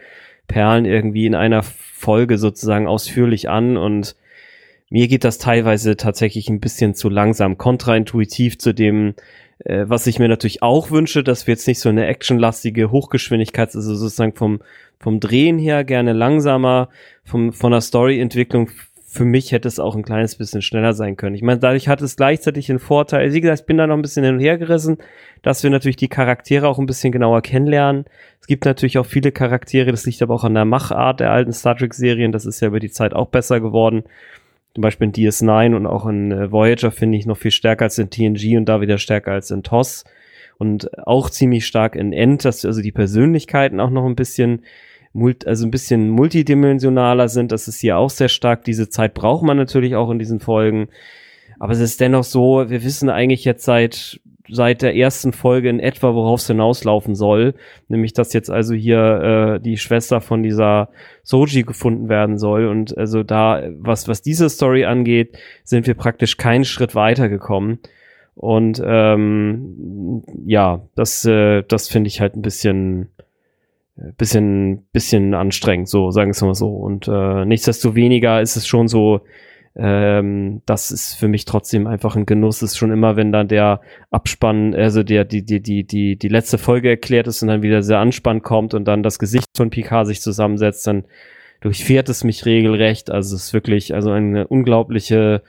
Perlen 0.49 0.85
irgendwie 0.85 1.25
in 1.25 1.35
einer 1.35 1.63
Folge 1.63 2.37
sozusagen 2.37 2.87
ausführlich 2.87 3.49
an 3.49 3.79
und 3.79 4.17
mir 4.91 5.09
geht 5.09 5.25
das 5.25 5.39
teilweise 5.39 5.97
tatsächlich 5.97 6.51
ein 6.51 6.61
bisschen 6.61 6.95
zu 6.95 7.09
langsam, 7.09 7.57
kontraintuitiv 7.57 8.59
zu 8.59 8.75
dem, 8.75 9.15
äh, 9.65 9.85
was 9.87 10.07
ich 10.07 10.19
mir 10.19 10.29
natürlich 10.29 10.63
auch 10.63 10.91
wünsche, 10.91 11.23
dass 11.23 11.47
wir 11.47 11.55
jetzt 11.55 11.67
nicht 11.67 11.81
so 11.81 11.89
eine 11.89 12.07
actionlastige 12.07 12.91
Hochgeschwindigkeit, 12.91 13.75
also 13.75 13.95
sozusagen 13.95 14.35
vom, 14.35 14.61
vom 14.99 15.21
Drehen 15.21 15.59
her 15.59 15.85
gerne 15.85 16.13
langsamer, 16.13 16.89
vom, 17.25 17.53
von 17.53 17.73
der 17.73 17.81
Storyentwicklung 17.81 18.71
für 19.13 19.27
mich 19.27 19.53
hätte 19.53 19.69
es 19.69 19.79
auch 19.79 19.95
ein 19.95 20.05
kleines 20.05 20.37
bisschen 20.37 20.63
schneller 20.63 20.95
sein 20.95 21.19
können. 21.19 21.35
Ich 21.35 21.43
meine, 21.43 21.61
dadurch 21.61 21.87
hat 21.87 22.01
es 22.01 22.17
gleichzeitig 22.17 22.71
einen 22.71 22.79
Vorteil. 22.79 23.31
Wie 23.35 23.43
gesagt, 23.43 23.61
ich 23.61 23.67
bin 23.67 23.77
da 23.77 23.87
noch 23.87 23.95
ein 23.95 24.01
bisschen 24.01 24.25
hin 24.25 24.37
und 24.37 24.41
her 24.41 24.57
gerissen, 24.57 24.97
dass 25.43 25.63
wir 25.63 25.69
natürlich 25.69 25.97
die 25.97 26.09
Charaktere 26.09 26.67
auch 26.67 26.79
ein 26.79 26.87
bisschen 26.87 27.13
genauer 27.13 27.43
kennenlernen. 27.43 28.07
Es 28.41 28.47
gibt 28.47 28.65
natürlich 28.65 28.97
auch 28.97 29.05
viele 29.05 29.31
Charaktere, 29.31 29.91
das 29.91 30.07
liegt 30.07 30.23
aber 30.23 30.35
auch 30.35 30.45
an 30.45 30.55
der 30.55 30.65
Machart 30.65 31.21
der 31.21 31.31
alten 31.31 31.53
Star 31.53 31.77
Trek 31.77 31.93
Serien. 31.93 32.33
Das 32.33 32.47
ist 32.47 32.61
ja 32.61 32.69
über 32.69 32.81
die 32.81 32.91
Zeit 32.91 33.13
auch 33.13 33.29
besser 33.29 33.61
geworden. 33.61 34.05
Zum 34.75 34.83
Beispiel 34.83 35.09
in 35.09 35.13
DS9 35.13 35.75
und 35.75 35.87
auch 35.87 36.07
in 36.07 36.33
äh, 36.33 36.51
Voyager 36.51 36.91
finde 36.91 37.19
ich 37.19 37.27
noch 37.27 37.37
viel 37.37 37.51
stärker 37.51 37.85
als 37.85 37.99
in 37.99 38.11
TNG 38.11 38.57
und 38.57 38.67
da 38.67 38.81
wieder 38.81 38.99
stärker 38.99 39.33
als 39.33 39.51
in 39.51 39.63
TOS. 39.63 40.05
Und 40.59 40.97
auch 41.07 41.29
ziemlich 41.29 41.67
stark 41.67 41.97
in 41.97 42.13
End, 42.13 42.45
dass 42.45 42.65
also 42.65 42.81
die 42.81 42.93
Persönlichkeiten 42.93 43.81
auch 43.81 43.91
noch 43.91 44.07
ein 44.07 44.17
bisschen 44.17 44.63
also 45.45 45.67
ein 45.67 45.71
bisschen 45.71 46.09
multidimensionaler 46.09 47.29
sind. 47.29 47.53
Das 47.53 47.69
ist 47.69 47.81
hier 47.81 47.99
auch 47.99 48.09
sehr 48.09 48.29
stark. 48.29 48.65
Diese 48.65 48.89
Zeit 48.89 49.13
braucht 49.13 49.45
man 49.45 49.59
natürlich 49.59 49.95
auch 49.95 50.11
in 50.11 50.19
diesen 50.19 50.41
Folgen. 50.41 50.89
Aber 51.59 51.73
es 51.75 51.81
ist 51.81 52.01
dennoch 52.01 52.25
so, 52.25 52.71
wir 52.71 52.83
wissen 52.83 53.11
eigentlich 53.11 53.45
jetzt 53.45 53.65
seit 53.65 54.21
seit 54.49 54.83
der 54.83 54.97
ersten 54.97 55.33
Folge 55.33 55.69
in 55.69 55.81
etwa, 55.81 56.15
worauf 56.15 56.41
es 56.41 56.47
hinauslaufen 56.47 57.15
soll. 57.15 57.55
Nämlich, 57.89 58.13
dass 58.13 58.33
jetzt 58.33 58.51
also 58.51 58.75
hier 58.75 59.59
äh, 59.59 59.61
die 59.61 59.77
Schwester 59.77 60.21
von 60.21 60.43
dieser 60.43 60.89
Soji 61.23 61.63
gefunden 61.63 62.09
werden 62.09 62.39
soll. 62.39 62.67
Und 62.67 62.97
also 62.97 63.23
da, 63.23 63.63
was, 63.79 64.09
was 64.09 64.23
diese 64.23 64.49
Story 64.49 64.85
angeht, 64.85 65.39
sind 65.65 65.87
wir 65.87 65.95
praktisch 65.95 66.37
keinen 66.37 66.65
Schritt 66.65 66.95
weiter 66.95 67.29
gekommen. 67.29 67.79
Und 68.35 68.83
ähm, 68.85 70.23
ja, 70.47 70.83
das, 70.95 71.25
äh, 71.25 71.63
das 71.69 71.89
finde 71.89 72.09
ich 72.09 72.21
halt 72.21 72.35
ein 72.35 72.43
bisschen, 72.43 73.11
bisschen, 74.17 74.87
bisschen 74.93 75.35
anstrengend, 75.35 75.89
so 75.89 76.11
sagen 76.11 76.29
wir 76.29 76.33
es 76.33 76.43
mal 76.43 76.55
so. 76.55 76.71
Und 76.71 77.09
äh, 77.09 77.45
nichtsdestoweniger 77.45 78.41
ist 78.41 78.57
es 78.57 78.67
schon 78.67 78.89
so, 78.89 79.21
ähm, 79.75 80.61
das 80.67 80.91
ist 80.91 81.15
für 81.15 81.29
mich 81.29 81.47
trotzdem 81.47 81.87
einfach 81.87 82.15
ein 82.15 82.27
Genuss. 82.27 82.63
Ist 82.63 82.77
schon 82.77 82.91
immer, 82.91 83.17
wenn 83.17 83.33
dann 83.33 83.49
der 83.49 83.81
Abspann, 84.11 84.75
also 84.75 85.03
der 85.03 85.25
die 85.25 85.45
die 85.45 85.61
die 85.61 85.85
die 85.85 86.17
die 86.17 86.29
letzte 86.29 86.59
Folge 86.59 86.91
erklärt 86.91 87.27
ist 87.27 87.43
und 87.43 87.49
dann 87.49 87.63
wieder 87.63 87.81
der 87.81 87.99
Anspann 87.99 88.43
kommt 88.43 88.75
und 88.75 88.87
dann 88.87 89.03
das 89.03 89.19
Gesicht 89.19 89.47
von 89.57 89.71
Picard 89.71 90.07
sich 90.07 90.21
zusammensetzt, 90.21 90.87
dann 90.87 91.05
durchfährt 91.61 92.09
es 92.11 92.23
mich 92.25 92.45
regelrecht. 92.45 93.11
Also 93.11 93.35
es 93.37 93.45
ist 93.47 93.55
wirklich 93.55 93.95
also 93.95 94.11
eine 94.11 94.47
unglaubliche 94.47 95.43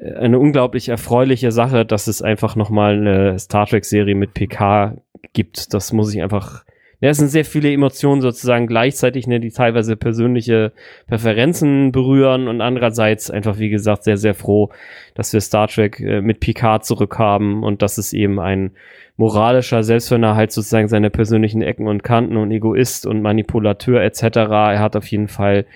äh, 0.00 0.14
eine 0.14 0.38
unglaublich 0.38 0.88
erfreuliche 0.88 1.52
Sache, 1.52 1.84
dass 1.84 2.06
es 2.06 2.22
einfach 2.22 2.56
nochmal 2.56 2.94
eine 2.94 3.38
Star 3.38 3.66
Trek 3.66 3.84
Serie 3.84 4.14
mit 4.14 4.32
PK 4.32 4.96
gibt. 5.34 5.74
Das 5.74 5.92
muss 5.92 6.14
ich 6.14 6.22
einfach 6.22 6.64
ja, 7.00 7.10
es 7.10 7.18
sind 7.18 7.28
sehr 7.28 7.44
viele 7.44 7.72
Emotionen 7.72 8.20
sozusagen 8.20 8.66
gleichzeitig, 8.66 9.28
ne, 9.28 9.38
die 9.38 9.50
teilweise 9.50 9.96
persönliche 9.96 10.72
Präferenzen 11.06 11.92
berühren 11.92 12.48
und 12.48 12.60
andererseits 12.60 13.30
einfach, 13.30 13.58
wie 13.58 13.68
gesagt, 13.68 14.02
sehr, 14.02 14.16
sehr 14.16 14.34
froh, 14.34 14.70
dass 15.14 15.32
wir 15.32 15.40
Star 15.40 15.68
Trek 15.68 16.00
äh, 16.00 16.20
mit 16.20 16.40
Picard 16.40 16.84
zurückhaben 16.84 17.62
und 17.62 17.82
dass 17.82 17.98
es 17.98 18.12
eben 18.12 18.40
ein 18.40 18.72
moralischer, 19.16 19.84
selbst 19.84 20.10
wenn 20.10 20.24
er 20.24 20.34
halt 20.34 20.50
sozusagen 20.50 20.88
seine 20.88 21.10
persönlichen 21.10 21.62
Ecken 21.62 21.86
und 21.86 22.02
Kanten 22.02 22.36
und 22.36 22.50
Egoist 22.50 23.06
und 23.06 23.22
Manipulateur 23.22 24.02
etc., 24.02 24.22
er 24.22 24.80
hat 24.80 24.96
auf 24.96 25.06
jeden 25.06 25.28
Fall 25.28 25.66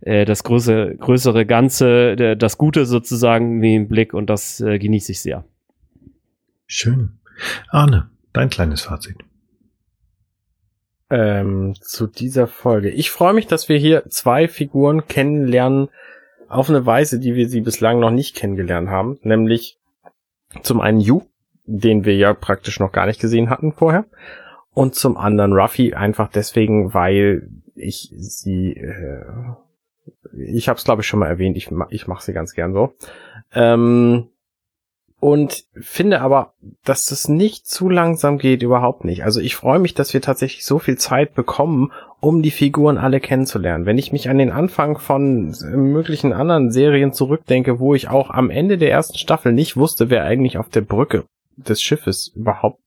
äh, 0.00 0.24
das 0.24 0.44
größere, 0.44 0.96
größere 0.96 1.44
Ganze, 1.44 2.36
das 2.36 2.56
Gute 2.56 2.86
sozusagen 2.86 3.60
wie 3.60 3.74
im 3.74 3.88
Blick 3.88 4.14
und 4.14 4.30
das 4.30 4.60
äh, 4.62 4.78
genieße 4.78 5.12
ich 5.12 5.20
sehr. 5.20 5.44
Schön. 6.66 7.18
Arne, 7.68 8.08
dein 8.32 8.48
kleines 8.48 8.82
Fazit 8.82 9.16
ähm, 11.10 11.74
zu 11.80 12.06
dieser 12.06 12.46
Folge. 12.46 12.90
Ich 12.90 13.10
freue 13.10 13.32
mich, 13.32 13.46
dass 13.46 13.68
wir 13.68 13.76
hier 13.76 14.08
zwei 14.08 14.48
Figuren 14.48 15.06
kennenlernen 15.06 15.88
auf 16.48 16.68
eine 16.68 16.86
Weise, 16.86 17.18
die 17.18 17.34
wir 17.34 17.48
sie 17.48 17.60
bislang 17.60 18.00
noch 18.00 18.10
nicht 18.10 18.36
kennengelernt 18.36 18.88
haben, 18.88 19.18
nämlich 19.22 19.78
zum 20.62 20.80
einen 20.80 21.00
Yu, 21.00 21.22
den 21.64 22.04
wir 22.04 22.16
ja 22.16 22.34
praktisch 22.34 22.80
noch 22.80 22.92
gar 22.92 23.06
nicht 23.06 23.20
gesehen 23.20 23.50
hatten 23.50 23.72
vorher, 23.72 24.06
und 24.72 24.94
zum 24.94 25.16
anderen 25.16 25.52
Ruffy 25.52 25.94
einfach 25.94 26.28
deswegen, 26.28 26.94
weil 26.94 27.48
ich 27.74 28.12
sie, 28.16 28.72
äh, 28.72 29.24
ich 30.36 30.68
habe 30.68 30.76
es 30.76 30.84
glaube 30.84 31.02
ich 31.02 31.08
schon 31.08 31.20
mal 31.20 31.28
erwähnt, 31.28 31.56
ich, 31.56 31.70
ich 31.90 32.06
mache 32.06 32.24
sie 32.24 32.32
ganz 32.32 32.54
gern 32.54 32.72
so. 32.72 32.94
Ähm, 33.52 34.28
und 35.20 35.64
finde 35.78 36.22
aber, 36.22 36.54
dass 36.82 37.06
das 37.06 37.28
nicht 37.28 37.66
zu 37.66 37.90
langsam 37.90 38.38
geht, 38.38 38.62
überhaupt 38.62 39.04
nicht. 39.04 39.22
Also 39.22 39.40
ich 39.40 39.54
freue 39.54 39.78
mich, 39.78 39.92
dass 39.92 40.14
wir 40.14 40.22
tatsächlich 40.22 40.64
so 40.64 40.78
viel 40.78 40.96
Zeit 40.96 41.34
bekommen, 41.34 41.92
um 42.20 42.40
die 42.42 42.50
Figuren 42.50 42.96
alle 42.96 43.20
kennenzulernen. 43.20 43.84
Wenn 43.84 43.98
ich 43.98 44.12
mich 44.12 44.30
an 44.30 44.38
den 44.38 44.50
Anfang 44.50 44.98
von 44.98 45.54
möglichen 45.74 46.32
anderen 46.32 46.70
Serien 46.70 47.12
zurückdenke, 47.12 47.78
wo 47.78 47.94
ich 47.94 48.08
auch 48.08 48.30
am 48.30 48.48
Ende 48.48 48.78
der 48.78 48.90
ersten 48.90 49.18
Staffel 49.18 49.52
nicht 49.52 49.76
wusste, 49.76 50.08
wer 50.08 50.24
eigentlich 50.24 50.56
auf 50.56 50.70
der 50.70 50.82
Brücke 50.82 51.24
des 51.56 51.82
Schiffes 51.82 52.32
überhaupt 52.34 52.80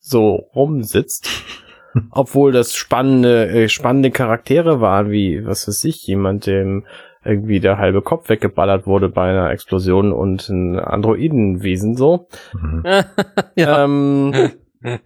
so 0.00 0.48
rumsitzt, 0.56 1.28
obwohl 2.10 2.50
das 2.50 2.74
spannende, 2.74 3.48
äh, 3.48 3.68
spannende 3.68 4.10
Charaktere 4.10 4.80
waren, 4.80 5.10
wie, 5.10 5.46
was 5.46 5.68
weiß 5.68 5.84
ich, 5.84 6.04
jemand, 6.06 6.46
dem 6.46 6.84
irgendwie 7.26 7.60
der 7.60 7.78
halbe 7.78 8.02
Kopf 8.02 8.28
weggeballert 8.28 8.86
wurde 8.86 9.08
bei 9.08 9.30
einer 9.30 9.50
Explosion 9.50 10.12
und 10.12 10.48
ein 10.48 10.78
Androidenwesen 10.78 11.96
so. 11.96 12.28
Mhm. 12.52 12.84
ja. 13.56 13.84
ähm, 13.84 14.52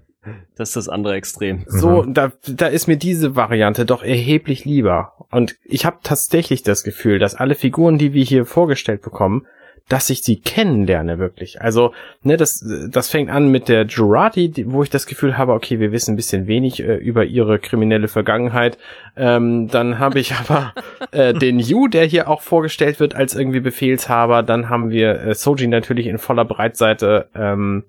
Das 0.54 0.70
ist 0.70 0.76
das 0.76 0.88
andere 0.90 1.14
Extrem. 1.14 1.64
So, 1.66 2.02
mhm. 2.02 2.12
da, 2.12 2.32
da 2.46 2.66
ist 2.66 2.86
mir 2.86 2.98
diese 2.98 3.36
Variante 3.36 3.86
doch 3.86 4.02
erheblich 4.02 4.66
lieber. 4.66 5.14
Und 5.30 5.56
ich 5.64 5.86
habe 5.86 5.98
tatsächlich 6.02 6.62
das 6.62 6.84
Gefühl, 6.84 7.18
dass 7.18 7.34
alle 7.34 7.54
Figuren, 7.54 7.96
die 7.96 8.12
wir 8.12 8.22
hier 8.22 8.44
vorgestellt 8.44 9.00
bekommen, 9.00 9.46
dass 9.90 10.08
ich 10.08 10.22
sie 10.22 10.40
kennenlerne 10.40 11.18
wirklich. 11.18 11.60
Also, 11.60 11.92
ne, 12.22 12.36
das, 12.36 12.64
das 12.88 13.10
fängt 13.10 13.28
an 13.28 13.50
mit 13.50 13.68
der 13.68 13.86
Jurati, 13.86 14.64
wo 14.68 14.84
ich 14.84 14.88
das 14.88 15.04
Gefühl 15.04 15.36
habe, 15.36 15.52
okay, 15.52 15.80
wir 15.80 15.90
wissen 15.90 16.12
ein 16.12 16.16
bisschen 16.16 16.46
wenig 16.46 16.80
äh, 16.80 16.94
über 16.94 17.24
ihre 17.24 17.58
kriminelle 17.58 18.06
Vergangenheit. 18.06 18.78
Ähm, 19.16 19.66
dann 19.66 19.98
habe 19.98 20.20
ich 20.20 20.32
aber 20.48 20.74
äh, 21.10 21.34
den 21.34 21.58
Yu, 21.58 21.88
der 21.88 22.04
hier 22.04 22.28
auch 22.28 22.40
vorgestellt 22.40 23.00
wird 23.00 23.16
als 23.16 23.34
irgendwie 23.34 23.58
Befehlshaber. 23.58 24.44
Dann 24.44 24.68
haben 24.68 24.90
wir 24.90 25.20
äh, 25.22 25.34
Soji 25.34 25.66
natürlich 25.66 26.06
in 26.06 26.18
voller 26.18 26.44
Breitseite. 26.44 27.28
Ähm, 27.34 27.84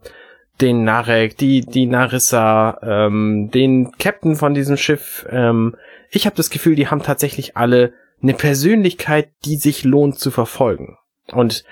den 0.59 0.83
Narek, 0.83 1.38
die, 1.38 1.61
die 1.61 1.85
Narissa, 1.85 2.80
ähm, 2.83 3.49
den 3.51 3.91
Captain 3.97 4.35
von 4.35 4.53
diesem 4.53 4.77
Schiff. 4.77 5.25
Ähm, 5.30 5.75
ich 6.09 6.25
habe 6.25 6.35
das 6.35 6.49
Gefühl, 6.49 6.75
die 6.75 6.88
haben 6.88 7.03
tatsächlich 7.03 7.57
alle 7.57 7.93
eine 8.21 8.33
Persönlichkeit, 8.33 9.30
die 9.45 9.55
sich 9.55 9.83
lohnt 9.83 10.19
zu 10.19 10.30
verfolgen. 10.30 10.97
Und 11.31 11.63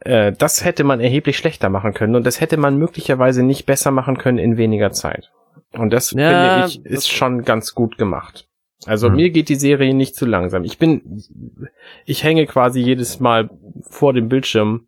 äh, 0.00 0.32
das 0.32 0.64
hätte 0.64 0.84
man 0.84 1.00
erheblich 1.00 1.36
schlechter 1.36 1.68
machen 1.68 1.94
können 1.94 2.16
und 2.16 2.26
das 2.26 2.40
hätte 2.40 2.56
man 2.56 2.78
möglicherweise 2.78 3.42
nicht 3.42 3.66
besser 3.66 3.90
machen 3.90 4.18
können 4.18 4.38
in 4.38 4.56
weniger 4.56 4.92
Zeit. 4.92 5.30
Und 5.72 5.92
das 5.92 6.12
ja, 6.12 6.66
finde 6.66 6.66
ich 6.68 6.84
ist 6.84 7.08
schon 7.08 7.42
ganz 7.44 7.74
gut 7.74 7.98
gemacht. 7.98 8.48
Also 8.86 9.10
mhm. 9.10 9.16
mir 9.16 9.30
geht 9.30 9.48
die 9.48 9.56
Serie 9.56 9.92
nicht 9.92 10.14
zu 10.14 10.24
langsam. 10.24 10.64
Ich 10.64 10.78
bin, 10.78 11.22
ich 12.04 12.24
hänge 12.24 12.46
quasi 12.46 12.80
jedes 12.80 13.20
Mal 13.20 13.50
vor 13.82 14.12
dem 14.12 14.28
Bildschirm 14.28 14.86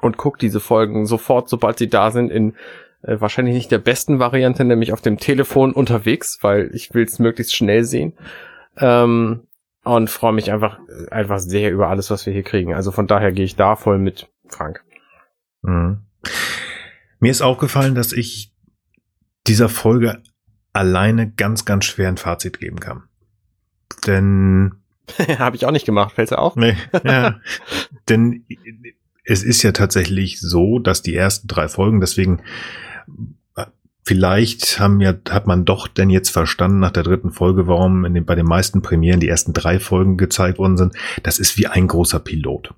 und 0.00 0.16
gucke 0.16 0.38
diese 0.38 0.60
Folgen 0.60 1.06
sofort, 1.06 1.48
sobald 1.48 1.78
sie 1.78 1.88
da 1.88 2.10
sind, 2.10 2.30
in 2.30 2.54
äh, 3.02 3.20
wahrscheinlich 3.20 3.54
nicht 3.54 3.70
der 3.70 3.78
besten 3.78 4.18
Variante, 4.18 4.64
nämlich 4.64 4.92
auf 4.92 5.00
dem 5.00 5.18
Telefon 5.18 5.72
unterwegs, 5.72 6.38
weil 6.42 6.70
ich 6.74 6.94
will 6.94 7.04
es 7.04 7.18
möglichst 7.18 7.54
schnell 7.54 7.84
sehen. 7.84 8.14
Ähm, 8.78 9.46
und 9.84 10.10
freue 10.10 10.32
mich 10.32 10.52
einfach, 10.52 10.78
einfach 11.10 11.38
sehr 11.38 11.72
über 11.72 11.88
alles, 11.88 12.10
was 12.10 12.24
wir 12.26 12.32
hier 12.32 12.42
kriegen. 12.42 12.74
Also 12.74 12.92
von 12.92 13.06
daher 13.06 13.32
gehe 13.32 13.44
ich 13.44 13.56
da 13.56 13.76
voll 13.76 13.98
mit 13.98 14.28
Frank. 14.48 14.84
Mhm. 15.62 16.02
Mir 17.18 17.30
ist 17.30 17.42
aufgefallen, 17.42 17.94
dass 17.94 18.12
ich 18.12 18.52
dieser 19.46 19.68
Folge 19.68 20.22
alleine 20.72 21.30
ganz, 21.30 21.64
ganz 21.64 21.84
schwer 21.84 22.08
ein 22.08 22.16
Fazit 22.16 22.58
geben 22.58 22.80
kann. 22.80 23.04
Denn 24.06 24.74
habe 25.38 25.56
ich 25.56 25.66
auch 25.66 25.72
nicht 25.72 25.86
gemacht, 25.86 26.14
fällt 26.14 26.30
dir 26.30 26.38
auf? 26.38 26.56
Nee, 26.56 26.76
ja. 27.04 27.40
denn 28.08 28.44
es 29.24 29.42
ist 29.42 29.62
ja 29.62 29.72
tatsächlich 29.72 30.40
so, 30.40 30.78
dass 30.78 31.02
die 31.02 31.14
ersten 31.14 31.48
drei 31.48 31.68
Folgen, 31.68 32.00
deswegen 32.00 32.42
Vielleicht 34.04 34.80
haben 34.80 35.00
ja, 35.00 35.14
hat 35.30 35.46
man 35.46 35.64
doch 35.64 35.86
denn 35.86 36.10
jetzt 36.10 36.30
verstanden 36.30 36.80
nach 36.80 36.90
der 36.90 37.04
dritten 37.04 37.30
Folge, 37.30 37.68
warum 37.68 38.04
in 38.04 38.14
den, 38.14 38.24
bei 38.24 38.34
den 38.34 38.46
meisten 38.46 38.82
Premieren 38.82 39.20
die 39.20 39.28
ersten 39.28 39.52
drei 39.52 39.78
Folgen 39.78 40.16
gezeigt 40.16 40.58
worden 40.58 40.76
sind. 40.76 40.94
Das 41.22 41.38
ist 41.38 41.56
wie 41.56 41.68
ein 41.68 41.86
großer 41.86 42.18
Pilot. 42.18 42.74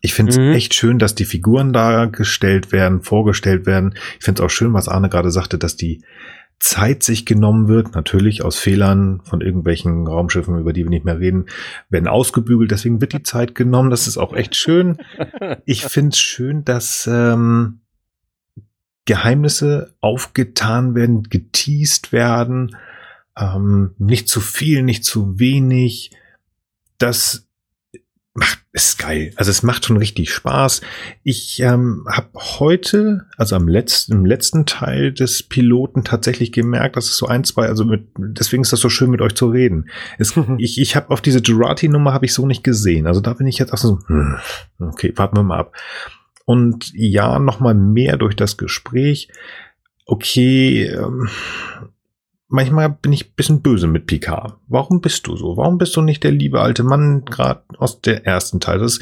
Ich 0.00 0.14
finde 0.14 0.30
es 0.30 0.38
mhm. 0.38 0.52
echt 0.52 0.74
schön, 0.74 0.98
dass 0.98 1.14
die 1.14 1.24
Figuren 1.24 1.72
dargestellt 1.72 2.72
werden, 2.72 3.02
vorgestellt 3.02 3.66
werden. 3.66 3.94
Ich 4.18 4.24
finde 4.24 4.42
es 4.42 4.46
auch 4.46 4.50
schön, 4.50 4.72
was 4.72 4.88
Arne 4.88 5.08
gerade 5.08 5.30
sagte, 5.30 5.58
dass 5.58 5.76
die 5.76 6.02
Zeit 6.58 7.02
sich 7.02 7.24
genommen 7.24 7.68
wird, 7.68 7.94
natürlich 7.94 8.44
aus 8.44 8.58
Fehlern 8.58 9.20
von 9.24 9.40
irgendwelchen 9.40 10.06
Raumschiffen, 10.06 10.58
über 10.58 10.72
die 10.72 10.84
wir 10.84 10.90
nicht 10.90 11.06
mehr 11.06 11.18
reden, 11.18 11.46
werden 11.88 12.06
ausgebügelt. 12.06 12.70
Deswegen 12.70 13.00
wird 13.00 13.14
die 13.14 13.22
Zeit 13.22 13.54
genommen. 13.54 13.90
Das 13.90 14.06
ist 14.06 14.18
auch 14.18 14.34
echt 14.34 14.56
schön. 14.56 14.98
Ich 15.64 15.84
finde 15.84 16.10
es 16.10 16.18
schön, 16.18 16.64
dass 16.64 17.08
ähm, 17.10 17.79
Geheimnisse 19.10 19.92
aufgetan 20.00 20.94
werden, 20.94 21.24
geteased 21.24 22.12
werden, 22.12 22.76
ähm, 23.36 23.90
nicht 23.98 24.28
zu 24.28 24.40
viel, 24.40 24.84
nicht 24.84 25.04
zu 25.04 25.40
wenig. 25.40 26.12
Das 26.98 27.48
macht 28.34 28.60
ist 28.72 29.00
geil. 29.00 29.32
Also 29.34 29.50
es 29.50 29.64
macht 29.64 29.84
schon 29.84 29.96
richtig 29.96 30.32
Spaß. 30.32 30.82
Ich 31.24 31.58
ähm, 31.58 32.06
habe 32.08 32.28
heute, 32.34 33.26
also 33.36 33.56
am 33.56 33.66
letzten, 33.66 34.12
im 34.12 34.26
letzten 34.26 34.64
Teil 34.64 35.12
des 35.12 35.42
Piloten 35.42 36.04
tatsächlich 36.04 36.52
gemerkt, 36.52 36.96
dass 36.96 37.06
es 37.06 37.16
so 37.16 37.26
ein, 37.26 37.42
zwei, 37.42 37.66
also 37.66 37.84
mit, 37.84 38.06
deswegen 38.16 38.62
ist 38.62 38.72
das 38.72 38.78
so 38.78 38.88
schön 38.88 39.10
mit 39.10 39.22
euch 39.22 39.34
zu 39.34 39.48
reden. 39.48 39.90
Es, 40.18 40.34
ich 40.58 40.80
ich 40.80 40.94
habe 40.94 41.10
auf 41.10 41.20
diese 41.20 41.40
Jurati-Nummer 41.40 42.12
habe 42.12 42.26
ich 42.26 42.32
so 42.32 42.46
nicht 42.46 42.62
gesehen. 42.62 43.08
Also 43.08 43.20
da 43.20 43.34
bin 43.34 43.48
ich 43.48 43.58
jetzt 43.58 43.72
auch 43.72 43.78
so, 43.78 43.98
hm, 44.06 44.36
okay, 44.78 45.12
warten 45.16 45.36
wir 45.36 45.42
mal 45.42 45.58
ab. 45.58 45.74
Und 46.50 46.92
ja, 46.94 47.38
nochmal 47.38 47.74
mehr 47.74 48.16
durch 48.16 48.34
das 48.34 48.56
Gespräch. 48.56 49.28
Okay, 50.04 50.82
ähm, 50.82 51.28
manchmal 52.48 52.90
bin 52.90 53.12
ich 53.12 53.36
bisschen 53.36 53.62
böse 53.62 53.86
mit 53.86 54.06
Picard. 54.06 54.58
Warum 54.66 55.00
bist 55.00 55.28
du 55.28 55.36
so? 55.36 55.56
Warum 55.56 55.78
bist 55.78 55.94
du 55.94 56.02
nicht 56.02 56.24
der 56.24 56.32
liebe 56.32 56.60
alte 56.60 56.82
Mann, 56.82 57.24
gerade 57.24 57.62
aus 57.78 58.00
der 58.00 58.26
ersten 58.26 58.58
Teil? 58.58 58.80
Das 58.80 58.98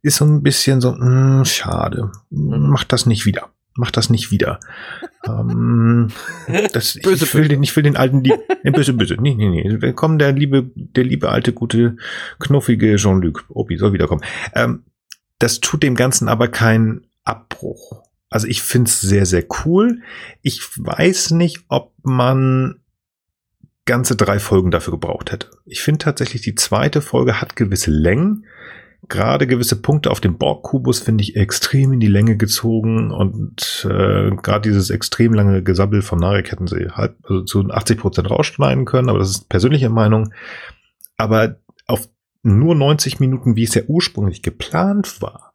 ist 0.00 0.16
so 0.16 0.24
ein 0.24 0.42
bisschen 0.42 0.80
so, 0.80 0.92
mh, 0.92 1.40
hm, 1.40 1.44
schade. 1.44 2.10
Mach 2.30 2.84
das 2.84 3.04
nicht 3.04 3.26
wieder. 3.26 3.50
Mach 3.76 3.90
das 3.90 4.08
nicht 4.08 4.30
wieder. 4.30 4.58
ähm, 5.26 6.08
das, 6.72 6.98
böse, 7.02 7.26
ich, 7.26 7.34
will 7.34 7.48
den, 7.48 7.62
ich 7.62 7.76
will 7.76 7.82
den 7.82 7.98
alten 7.98 8.24
lieb, 8.24 8.38
äh, 8.64 8.70
böse, 8.70 8.94
böse. 8.94 9.18
Nee, 9.20 9.34
nee, 9.34 9.50
nee. 9.50 9.82
Willkommen, 9.82 10.18
der 10.18 10.32
liebe, 10.32 10.70
der 10.74 11.04
liebe 11.04 11.28
alte, 11.28 11.52
gute, 11.52 11.96
knuffige 12.38 12.96
Jean-Luc. 12.96 13.44
Obi 13.50 13.76
soll 13.76 13.92
wiederkommen. 13.92 14.22
Ähm, 14.54 14.84
das 15.38 15.60
tut 15.60 15.82
dem 15.82 15.94
Ganzen 15.94 16.28
aber 16.28 16.48
keinen 16.48 17.06
Abbruch. 17.24 18.02
Also 18.30 18.46
ich 18.46 18.62
finde 18.62 18.88
es 18.88 19.00
sehr, 19.00 19.26
sehr 19.26 19.44
cool. 19.64 20.02
Ich 20.42 20.60
weiß 20.76 21.30
nicht, 21.32 21.64
ob 21.68 21.92
man 22.02 22.80
ganze 23.86 24.16
drei 24.16 24.38
Folgen 24.38 24.70
dafür 24.70 24.92
gebraucht 24.92 25.32
hätte. 25.32 25.48
Ich 25.64 25.80
finde 25.80 25.98
tatsächlich, 25.98 26.42
die 26.42 26.54
zweite 26.54 27.00
Folge 27.00 27.40
hat 27.40 27.56
gewisse 27.56 27.90
Längen. 27.90 28.44
Gerade 29.08 29.46
gewisse 29.46 29.76
Punkte 29.80 30.10
auf 30.10 30.20
dem 30.20 30.36
Borg-Kubus 30.36 31.00
finde 31.00 31.22
ich 31.22 31.36
extrem 31.36 31.94
in 31.94 32.00
die 32.00 32.08
Länge 32.08 32.36
gezogen 32.36 33.10
und 33.10 33.86
äh, 33.88 34.30
gerade 34.42 34.68
dieses 34.68 34.90
extrem 34.90 35.32
lange 35.32 35.62
Gesabbel 35.62 36.02
von 36.02 36.18
Narek 36.18 36.50
hätten 36.50 36.66
sie 36.66 36.90
halb, 36.90 37.16
also 37.22 37.42
zu 37.44 37.70
80 37.70 37.98
Prozent 37.98 38.30
rausschneiden 38.30 38.84
können, 38.84 39.08
aber 39.08 39.20
das 39.20 39.30
ist 39.30 39.48
persönliche 39.48 39.88
Meinung. 39.88 40.34
Aber 41.16 41.56
nur 42.42 42.74
90 42.74 43.20
Minuten, 43.20 43.56
wie 43.56 43.64
es 43.64 43.74
ja 43.74 43.82
ursprünglich 43.86 44.42
geplant 44.42 45.20
war, 45.20 45.54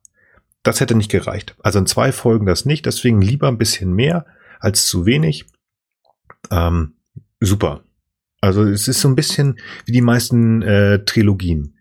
das 0.63 0.79
hätte 0.79 0.95
nicht 0.95 1.11
gereicht. 1.11 1.55
Also 1.61 1.79
in 1.79 1.85
zwei 1.85 2.11
Folgen 2.11 2.45
das 2.45 2.65
nicht, 2.65 2.85
deswegen 2.85 3.21
lieber 3.21 3.47
ein 3.47 3.57
bisschen 3.57 3.93
mehr 3.93 4.25
als 4.59 4.85
zu 4.87 5.05
wenig. 5.05 5.45
Ähm, 6.51 6.93
super. 7.39 7.83
Also 8.41 8.63
es 8.63 8.87
ist 8.87 9.01
so 9.01 9.07
ein 9.07 9.15
bisschen 9.15 9.59
wie 9.85 9.91
die 9.91 10.01
meisten 10.01 10.61
äh, 10.61 11.03
Trilogien. 11.05 11.77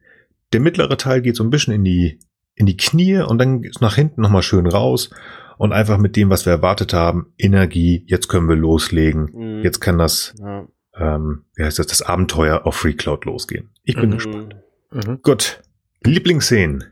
Der 0.52 0.60
mittlere 0.60 0.96
Teil 0.96 1.22
geht 1.22 1.36
so 1.36 1.44
ein 1.44 1.50
bisschen 1.50 1.74
in 1.74 1.84
die, 1.84 2.18
in 2.54 2.66
die 2.66 2.76
Knie 2.76 3.18
und 3.18 3.38
dann 3.38 3.62
ist 3.62 3.80
nach 3.80 3.94
hinten 3.94 4.20
nochmal 4.20 4.42
schön 4.42 4.66
raus 4.66 5.10
und 5.58 5.72
einfach 5.72 5.98
mit 5.98 6.16
dem, 6.16 6.30
was 6.30 6.44
wir 6.44 6.52
erwartet 6.52 6.92
haben, 6.92 7.32
Energie, 7.38 8.04
jetzt 8.08 8.28
können 8.28 8.48
wir 8.48 8.56
loslegen, 8.56 9.30
mhm. 9.32 9.62
jetzt 9.62 9.80
kann 9.80 9.98
das, 9.98 10.34
ja. 10.38 10.66
ähm, 10.96 11.44
wie 11.54 11.64
heißt 11.64 11.78
das, 11.78 11.86
das 11.86 12.02
Abenteuer 12.02 12.66
auf 12.66 12.76
Free 12.76 12.94
Cloud 12.94 13.24
losgehen. 13.24 13.70
Ich 13.84 13.94
bin 13.94 14.10
mhm. 14.10 14.14
gespannt. 14.14 14.56
Mhm. 14.92 15.20
Gut. 15.22 15.62
Lieblingsszenen. 16.04 16.84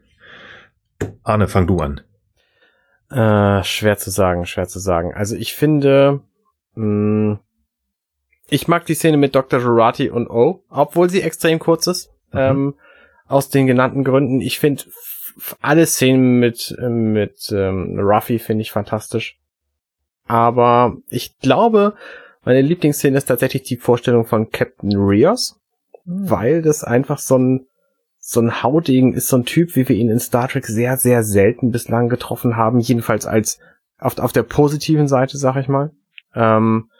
Arne, 1.23 1.49
fang 1.49 1.67
du 1.67 1.79
an. 1.79 2.01
Äh, 3.11 3.65
schwer 3.65 3.99
zu 3.99 4.11
sagen, 4.11 4.47
schwer 4.47 4.69
zu 4.69 4.79
sagen. 4.79 5.13
Also 5.15 5.37
ich 5.37 5.55
finde, 5.55 6.21
mh, 6.75 6.85
mm, 6.85 7.41
ich 8.49 8.69
mag 8.69 8.87
die 8.87 8.95
Szene 8.95 9.17
mit 9.17 9.35
Dr. 9.35 9.61
Jurati 9.61 10.11
und 10.11 10.29
O, 10.29 10.65
obwohl 10.69 11.09
sie 11.09 11.23
extrem 11.23 11.59
kurz 11.59 11.87
ist. 11.87 12.11
Mhm. 12.33 12.39
Ähm, 12.39 12.75
aus 13.27 13.49
den 13.49 13.67
genannten 13.67 14.05
Gründen. 14.05 14.41
Ich 14.41 14.59
finde 14.59 14.85
alle 15.61 15.87
Szenen 15.87 16.41
mit, 16.41 16.77
mit 16.81 17.53
ähm, 17.53 17.99
Ruffy 17.99 18.39
finde 18.39 18.63
ich 18.63 18.73
fantastisch. 18.73 19.39
Aber 20.27 20.97
ich 21.09 21.39
glaube, 21.39 21.95
meine 22.45 22.61
Lieblingsszene 22.61 23.17
ist 23.19 23.27
tatsächlich 23.27 23.63
die 23.63 23.77
Vorstellung 23.77 24.27
von 24.27 24.51
Captain 24.51 24.97
Rios, 24.97 25.61
mhm. 26.05 26.31
weil 26.31 26.63
das 26.63 26.83
einfach 26.85 27.19
so 27.19 27.39
ein 27.39 27.67
so 28.33 28.41
ein 28.41 28.63
Haudegen 28.63 29.13
ist 29.13 29.27
so 29.27 29.39
ein 29.39 29.45
Typ, 29.45 29.75
wie 29.75 29.89
wir 29.89 29.97
ihn 29.97 30.09
in 30.09 30.21
Star 30.21 30.47
Trek 30.47 30.65
sehr, 30.65 30.97
sehr 30.97 31.25
selten 31.25 31.73
bislang 31.73 32.09
getroffen 32.09 32.57
haben, 32.57 32.79
jedenfalls 32.79 33.27
als 33.27 33.59
auf, 33.99 34.19
auf 34.19 34.33
der 34.33 34.45
positiven 34.45 35.09
Seite, 35.09 35.37
sag 35.37 35.57
ich 35.57 35.67
mal. 35.67 35.91
Ähm, 36.37 36.91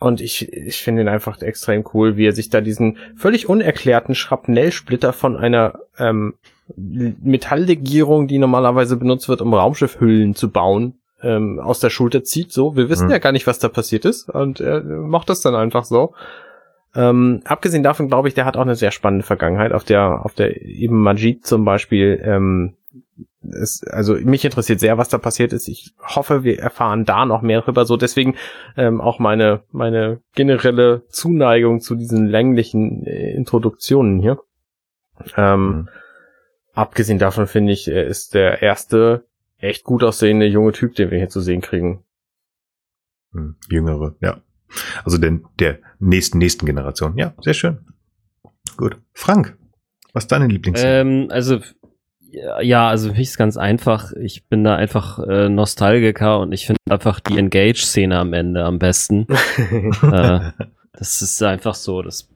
und 0.00 0.20
ich, 0.20 0.52
ich 0.52 0.82
finde 0.82 1.02
ihn 1.02 1.08
einfach 1.08 1.40
extrem 1.40 1.84
cool, 1.94 2.16
wie 2.16 2.26
er 2.26 2.32
sich 2.32 2.50
da 2.50 2.60
diesen 2.60 2.98
völlig 3.14 3.48
unerklärten 3.48 4.16
Schrapnellsplitter 4.16 5.12
von 5.12 5.36
einer 5.36 5.78
ähm, 6.00 6.34
Metalllegierung, 6.74 8.26
die 8.26 8.38
normalerweise 8.38 8.96
benutzt 8.96 9.28
wird, 9.28 9.40
um 9.40 9.54
Raumschiffhüllen 9.54 10.34
zu 10.34 10.50
bauen, 10.50 10.98
ähm, 11.22 11.60
aus 11.60 11.78
der 11.78 11.90
Schulter 11.90 12.24
zieht. 12.24 12.50
So, 12.50 12.74
wir 12.74 12.88
wissen 12.88 13.06
mhm. 13.06 13.12
ja 13.12 13.18
gar 13.18 13.30
nicht, 13.30 13.46
was 13.46 13.60
da 13.60 13.68
passiert 13.68 14.04
ist, 14.04 14.28
und 14.30 14.58
er 14.58 14.82
macht 14.82 15.30
das 15.30 15.42
dann 15.42 15.54
einfach 15.54 15.84
so. 15.84 16.12
Ähm, 16.94 17.42
abgesehen 17.44 17.82
davon 17.82 18.08
glaube 18.08 18.28
ich, 18.28 18.34
der 18.34 18.44
hat 18.44 18.56
auch 18.56 18.62
eine 18.62 18.76
sehr 18.76 18.92
spannende 18.92 19.24
Vergangenheit, 19.24 19.72
auf 19.72 19.84
der, 19.84 20.24
auf 20.24 20.34
der 20.34 20.62
eben 20.62 21.02
Majid 21.02 21.44
zum 21.44 21.64
Beispiel 21.64 22.22
ähm, 22.24 22.76
es, 23.52 23.84
also 23.84 24.14
mich 24.14 24.44
interessiert 24.44 24.80
sehr, 24.80 24.98
was 24.98 25.08
da 25.08 25.18
passiert 25.18 25.52
ist. 25.52 25.68
Ich 25.68 25.94
hoffe, 26.00 26.44
wir 26.44 26.58
erfahren 26.58 27.04
da 27.04 27.26
noch 27.26 27.42
mehr 27.42 27.60
drüber. 27.60 27.84
So 27.84 27.96
deswegen 27.96 28.36
ähm, 28.76 29.00
auch 29.00 29.18
meine 29.18 29.62
meine 29.70 30.20
generelle 30.34 31.02
Zuneigung 31.08 31.80
zu 31.80 31.94
diesen 31.94 32.26
länglichen 32.26 33.04
äh, 33.04 33.32
Introduktionen 33.34 34.20
hier. 34.20 34.40
Ähm, 35.36 35.66
mhm. 35.66 35.88
Abgesehen 36.72 37.18
davon 37.18 37.46
finde 37.46 37.72
ich, 37.72 37.88
er 37.88 38.06
ist 38.06 38.34
der 38.34 38.62
erste 38.62 39.24
echt 39.58 39.84
gut 39.84 40.02
aussehende 40.02 40.46
junge 40.46 40.72
Typ, 40.72 40.94
den 40.94 41.10
wir 41.10 41.18
hier 41.18 41.28
zu 41.28 41.40
sehen 41.40 41.60
kriegen. 41.60 42.02
Hm, 43.32 43.56
jüngere, 43.68 44.16
ja. 44.20 44.40
Also 45.04 45.18
den, 45.18 45.44
der 45.58 45.78
nächsten, 45.98 46.38
nächsten 46.38 46.66
Generation. 46.66 47.16
Ja, 47.16 47.34
sehr 47.40 47.54
schön. 47.54 47.78
Gut. 48.76 48.96
Frank, 49.12 49.56
was 50.12 50.24
ist 50.24 50.32
deine 50.32 50.46
Lieblingsszene? 50.46 51.00
Ähm, 51.00 51.26
also, 51.30 51.60
ja, 52.62 52.88
also 52.88 53.10
für 53.10 53.18
mich 53.18 53.28
ist 53.28 53.38
ganz 53.38 53.56
einfach. 53.56 54.12
Ich 54.12 54.46
bin 54.46 54.64
da 54.64 54.76
einfach 54.76 55.18
äh, 55.20 55.48
Nostalgiker 55.48 56.40
und 56.40 56.52
ich 56.52 56.66
finde 56.66 56.80
einfach 56.88 57.20
die 57.20 57.38
Engage-Szene 57.38 58.18
am 58.18 58.32
Ende 58.32 58.64
am 58.64 58.78
besten. 58.78 59.26
äh, 60.02 60.50
das 60.92 61.22
ist 61.22 61.42
einfach 61.42 61.74
so, 61.74 62.02
das 62.02 62.28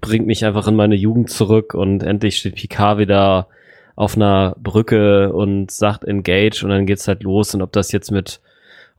bringt 0.00 0.26
mich 0.26 0.44
einfach 0.44 0.68
in 0.68 0.76
meine 0.76 0.94
Jugend 0.94 1.30
zurück 1.30 1.74
und 1.74 2.02
endlich 2.02 2.38
steht 2.38 2.56
Picard 2.56 2.98
wieder 2.98 3.48
auf 3.96 4.16
einer 4.16 4.56
Brücke 4.60 5.32
und 5.32 5.70
sagt 5.70 6.04
Engage 6.04 6.64
und 6.64 6.70
dann 6.70 6.86
geht's 6.86 7.06
halt 7.06 7.22
los 7.22 7.54
und 7.54 7.62
ob 7.62 7.72
das 7.72 7.92
jetzt 7.92 8.10
mit 8.10 8.40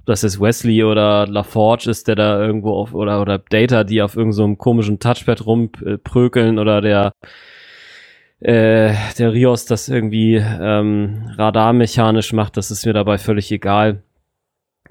ob 0.05 0.09
das 0.09 0.21
jetzt 0.21 0.39
Wesley 0.39 0.83
oder 0.83 1.25
LaForge 1.25 1.89
ist, 1.89 2.07
der 2.07 2.15
da 2.15 2.39
irgendwo 2.39 2.73
auf 2.73 2.93
oder 2.93 3.21
oder 3.21 3.39
Data, 3.39 3.83
die 3.83 4.03
auf 4.03 4.15
irgendeinem 4.15 4.51
so 4.51 4.55
komischen 4.55 4.99
Touchpad 4.99 5.43
rumprökeln 5.47 6.59
oder 6.59 6.79
der 6.79 7.11
äh, 8.39 8.93
der 9.17 9.33
Rios 9.33 9.65
das 9.65 9.89
irgendwie 9.89 10.35
ähm, 10.35 11.31
radarmechanisch 11.35 12.33
macht, 12.33 12.55
das 12.55 12.69
ist 12.69 12.85
mir 12.85 12.93
dabei 12.93 13.17
völlig 13.17 13.51
egal. 13.51 14.03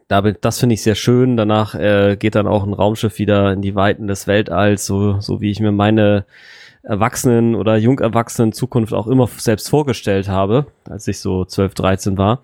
Da, 0.09 0.20
das 0.20 0.59
finde 0.59 0.75
ich 0.75 0.83
sehr 0.83 0.97
schön. 0.97 1.36
Danach 1.36 1.76
äh, 1.76 2.17
geht 2.18 2.34
dann 2.34 2.49
auch 2.49 2.65
ein 2.65 2.73
Raumschiff 2.73 3.20
wieder 3.20 3.52
in 3.52 3.62
die 3.62 3.76
Weiten 3.76 4.09
des 4.09 4.26
Weltalls, 4.26 4.84
so, 4.84 5.20
so 5.20 5.41
wie 5.41 5.52
ich 5.52 5.60
mir 5.60 5.70
meine 5.70 6.26
Erwachsenen 6.84 7.55
oder 7.55 7.76
Jungerwachsenen 7.76 8.52
Zukunft 8.52 8.93
auch 8.93 9.07
immer 9.07 9.26
selbst 9.26 9.70
vorgestellt 9.70 10.28
habe, 10.28 10.67
als 10.89 11.09
ich 11.09 11.18
so 11.18 11.44
12, 11.44 11.75
13 11.75 12.18
war. 12.18 12.43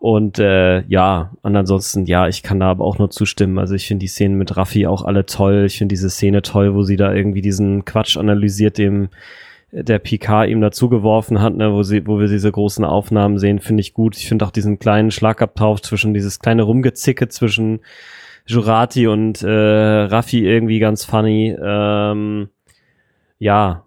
Und 0.00 0.38
äh, 0.38 0.82
ja, 0.86 1.32
und 1.42 1.56
ansonsten, 1.56 2.06
ja, 2.06 2.28
ich 2.28 2.44
kann 2.44 2.60
da 2.60 2.70
aber 2.70 2.84
auch 2.84 2.98
nur 2.98 3.10
zustimmen. 3.10 3.58
Also 3.58 3.74
ich 3.74 3.88
finde 3.88 4.04
die 4.04 4.08
Szenen 4.08 4.38
mit 4.38 4.56
Raffi 4.56 4.86
auch 4.86 5.04
alle 5.04 5.26
toll. 5.26 5.64
Ich 5.66 5.78
finde 5.78 5.92
diese 5.92 6.08
Szene 6.08 6.42
toll, 6.42 6.74
wo 6.74 6.84
sie 6.84 6.96
da 6.96 7.12
irgendwie 7.12 7.42
diesen 7.42 7.84
Quatsch 7.84 8.16
analysiert, 8.16 8.78
dem 8.78 9.08
der 9.72 9.98
PK 9.98 10.44
ihm 10.44 10.60
dazugeworfen 10.60 11.42
hat, 11.42 11.54
ne, 11.54 11.72
wo 11.72 11.82
sie, 11.82 12.06
wo 12.06 12.18
wir 12.18 12.28
diese 12.28 12.50
großen 12.50 12.84
Aufnahmen 12.84 13.38
sehen, 13.38 13.58
finde 13.58 13.80
ich 13.80 13.92
gut. 13.92 14.16
Ich 14.16 14.28
finde 14.28 14.46
auch 14.46 14.50
diesen 14.50 14.78
kleinen 14.78 15.10
Schlagabtausch 15.10 15.82
zwischen 15.82 16.14
dieses 16.14 16.38
kleine 16.38 16.62
Rumgezicke 16.62 17.28
zwischen 17.28 17.80
Jurati 18.46 19.08
und 19.08 19.42
äh, 19.42 19.48
Raffi 19.50 20.46
irgendwie 20.46 20.78
ganz 20.78 21.04
funny. 21.04 21.54
Ähm, 21.60 22.48
ja, 23.38 23.84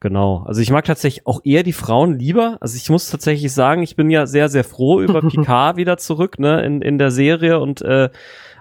genau. 0.00 0.44
Also 0.46 0.60
ich 0.60 0.70
mag 0.70 0.84
tatsächlich 0.84 1.26
auch 1.26 1.40
eher 1.44 1.62
die 1.62 1.72
Frauen 1.72 2.18
lieber. 2.18 2.58
Also 2.60 2.76
ich 2.76 2.90
muss 2.90 3.10
tatsächlich 3.10 3.52
sagen, 3.52 3.82
ich 3.82 3.96
bin 3.96 4.10
ja 4.10 4.26
sehr, 4.26 4.48
sehr 4.48 4.64
froh 4.64 5.00
über 5.00 5.20
Picard 5.28 5.76
wieder 5.76 5.96
zurück, 5.96 6.38
ne, 6.38 6.64
in, 6.64 6.82
in 6.82 6.98
der 6.98 7.10
Serie 7.10 7.60
und 7.60 7.82
äh, 7.82 8.10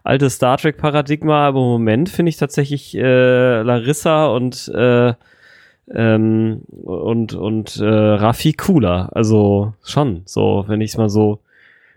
altes 0.03 0.35
Star 0.35 0.57
Trek 0.57 0.77
Paradigma, 0.77 1.47
aber 1.47 1.59
im 1.59 1.67
Moment 1.67 2.09
finde 2.09 2.29
ich 2.29 2.37
tatsächlich 2.37 2.95
äh, 2.95 3.61
Larissa 3.61 4.27
und 4.27 4.67
äh, 4.73 5.13
ähm, 5.93 6.61
und 6.83 7.33
und 7.33 7.77
äh, 7.77 7.85
Raffi 7.85 8.53
cooler. 8.53 9.09
Also 9.13 9.73
schon, 9.83 10.23
so, 10.25 10.65
wenn 10.67 10.81
ich 10.81 10.91
es 10.91 10.97
mal 10.97 11.09
so 11.09 11.39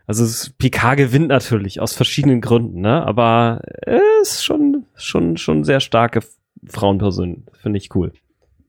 also 0.07 0.25
es, 0.25 0.51
Picard 0.51 0.97
gewinnt 0.99 1.29
natürlich 1.29 1.81
aus 1.81 1.93
verschiedenen 1.93 2.41
Gründen, 2.41 2.81
ne? 2.81 3.05
Aber 3.05 3.61
es 3.83 3.95
äh, 3.95 4.23
ist 4.23 4.45
schon 4.45 4.87
schon 4.95 5.37
schon 5.37 5.65
sehr 5.65 5.81
starke 5.81 6.21
Frauenperson. 6.67 7.45
Finde 7.61 7.79
ich 7.79 7.95
cool. 7.95 8.13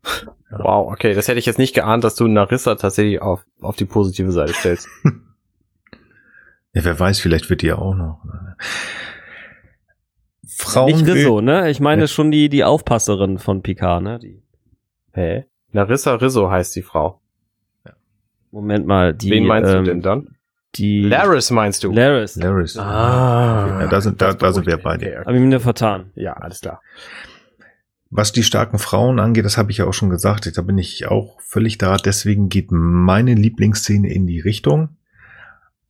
Ja. 0.52 0.60
Wow, 0.60 0.92
okay, 0.92 1.14
das 1.14 1.28
hätte 1.28 1.40
ich 1.40 1.46
jetzt 1.46 1.60
nicht 1.60 1.76
geahnt, 1.76 2.04
dass 2.04 2.16
du 2.16 2.28
Narissa 2.28 2.76
tatsächlich 2.76 3.22
auf, 3.22 3.46
auf 3.62 3.76
die 3.76 3.86
positive 3.86 4.32
Seite 4.32 4.54
stellst. 4.54 4.88
ja, 6.74 6.84
wer 6.84 7.00
weiß, 7.00 7.20
vielleicht 7.20 7.50
wird 7.50 7.62
die 7.62 7.68
ja 7.68 7.78
auch 7.78 7.96
noch. 7.96 8.22
Frauen 10.48 10.92
nicht 10.92 11.06
Rizzo, 11.06 11.42
ne? 11.42 11.70
Ich 11.70 11.80
meine 11.80 12.04
ja. 12.04 12.08
schon 12.08 12.32
die, 12.32 12.50
die 12.50 12.64
Aufpasserin 12.64 13.38
von 13.38 13.62
Picard, 13.62 14.02
ne? 14.02 14.20
Die. 14.20 14.42
Hä? 15.12 15.46
Narissa 15.72 16.16
Rizzo 16.16 16.50
heißt 16.50 16.76
die 16.76 16.82
Frau. 16.82 17.22
Moment 18.52 18.88
mal, 18.88 19.14
die. 19.14 19.30
Wen 19.30 19.46
meinst 19.46 19.72
ähm, 19.72 19.84
du 19.84 19.92
denn 19.92 20.02
dann? 20.02 20.38
Die. 20.76 21.02
Laris 21.02 21.52
meinst 21.52 21.84
du? 21.84 21.92
Laris. 21.92 22.36
Laris. 22.38 22.78
Ah. 22.78 23.82
Ja, 23.82 23.88
da 23.88 24.02
sind, 24.02 24.22
da, 24.22 24.34
da 24.34 24.54
sind 24.54 24.66
wir 24.66 24.78
beide. 24.78 25.06
Okay, 25.06 25.18
okay. 25.18 25.26
Hab 25.26 25.36
ich 25.36 25.42
mir 25.42 25.60
vertan. 25.60 26.12
Ja, 26.16 26.34
alles 26.34 26.62
klar. 26.62 26.82
Was 28.10 28.32
die 28.32 28.44
starken 28.44 28.80
Frauen 28.80 29.20
angeht, 29.20 29.46
das 29.46 29.58
habe 29.58 29.72
ich 29.72 29.78
ja 29.78 29.86
auch 29.86 29.94
schon 29.94 30.10
gesagt, 30.10 30.58
da 30.58 30.62
bin 30.62 30.78
ich 30.78 31.08
auch 31.08 31.40
völlig 31.42 31.78
da. 31.78 31.98
Deswegen 31.98 32.50
geht 32.50 32.72
meine 32.72 33.34
Lieblingsszene 33.34 34.12
in 34.12 34.28
die 34.28 34.40
Richtung. 34.40 34.90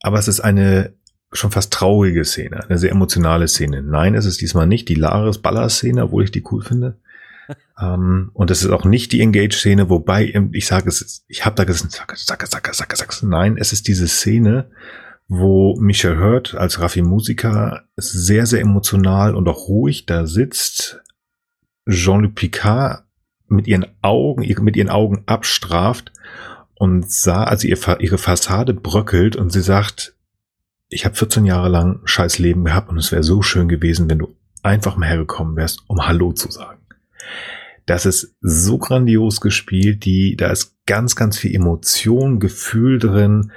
Aber 0.00 0.18
es 0.18 0.28
ist 0.28 0.40
eine 0.40 0.94
schon 1.32 1.50
fast 1.50 1.72
traurige 1.72 2.24
Szene, 2.24 2.64
eine 2.68 2.78
sehr 2.78 2.90
emotionale 2.90 3.48
Szene. 3.48 3.82
Nein, 3.82 4.14
es 4.14 4.24
ist 4.24 4.40
diesmal 4.40 4.66
nicht 4.66 4.88
die 4.88 4.94
Laris 4.94 5.38
Baller 5.38 5.68
Szene, 5.68 6.04
obwohl 6.04 6.24
ich 6.24 6.30
die 6.30 6.44
cool 6.50 6.62
finde. 6.62 6.98
um, 7.48 7.56
ähm, 7.80 8.30
und 8.32 8.50
es 8.50 8.62
ist 8.62 8.70
auch 8.70 8.84
nicht 8.84 9.12
die 9.12 9.20
Engage-Szene, 9.20 9.88
wobei 9.88 10.28
ähm, 10.28 10.50
ich 10.52 10.66
sage 10.66 10.88
es, 10.88 11.24
ich 11.28 11.44
habe 11.44 11.56
da 11.56 11.64
gesagt, 11.64 11.92
sacke, 11.92 12.16
sacke, 12.16 12.46
sacke, 12.46 12.74
sacke, 12.74 12.96
sacke. 12.96 13.26
Nein, 13.26 13.56
es 13.58 13.72
ist 13.72 13.88
diese 13.88 14.08
Szene, 14.08 14.70
wo 15.28 15.76
Michel 15.78 16.18
Hurt 16.18 16.54
als 16.54 16.80
Raffi 16.80 17.02
Musiker 17.02 17.84
sehr, 17.96 18.46
sehr 18.46 18.60
emotional 18.60 19.34
und 19.34 19.46
auch 19.48 19.68
ruhig 19.68 20.06
da 20.06 20.26
sitzt, 20.26 21.02
Jean-Luc 21.88 22.34
Picard 22.34 23.04
mit 23.48 23.66
ihren 23.66 23.86
Augen, 24.02 24.46
mit 24.62 24.76
ihren 24.76 24.90
Augen 24.90 25.22
abstraft 25.26 26.12
und 26.74 27.10
sah, 27.10 27.44
also 27.44 27.66
ihr, 27.66 27.78
ihre 28.00 28.18
Fassade 28.18 28.74
bröckelt 28.74 29.36
und 29.36 29.50
sie 29.50 29.62
sagt, 29.62 30.14
ich 30.88 31.04
habe 31.04 31.16
14 31.16 31.44
Jahre 31.44 31.68
lang 31.68 32.00
scheiß 32.04 32.38
Leben 32.38 32.64
gehabt 32.64 32.90
und 32.90 32.98
es 32.98 33.12
wäre 33.12 33.22
so 33.22 33.42
schön 33.42 33.68
gewesen, 33.68 34.08
wenn 34.08 34.18
du 34.18 34.34
einfach 34.62 34.96
mal 34.96 35.08
hergekommen 35.08 35.56
wärst, 35.56 35.82
um 35.86 36.06
Hallo 36.06 36.32
zu 36.32 36.50
sagen. 36.50 36.80
Das 37.86 38.06
ist 38.06 38.36
so 38.40 38.78
grandios 38.78 39.40
gespielt, 39.40 40.04
die, 40.04 40.36
da 40.36 40.50
ist 40.50 40.76
ganz, 40.86 41.16
ganz 41.16 41.38
viel 41.38 41.54
Emotion, 41.54 42.38
Gefühl 42.38 42.98
drin 42.98 43.52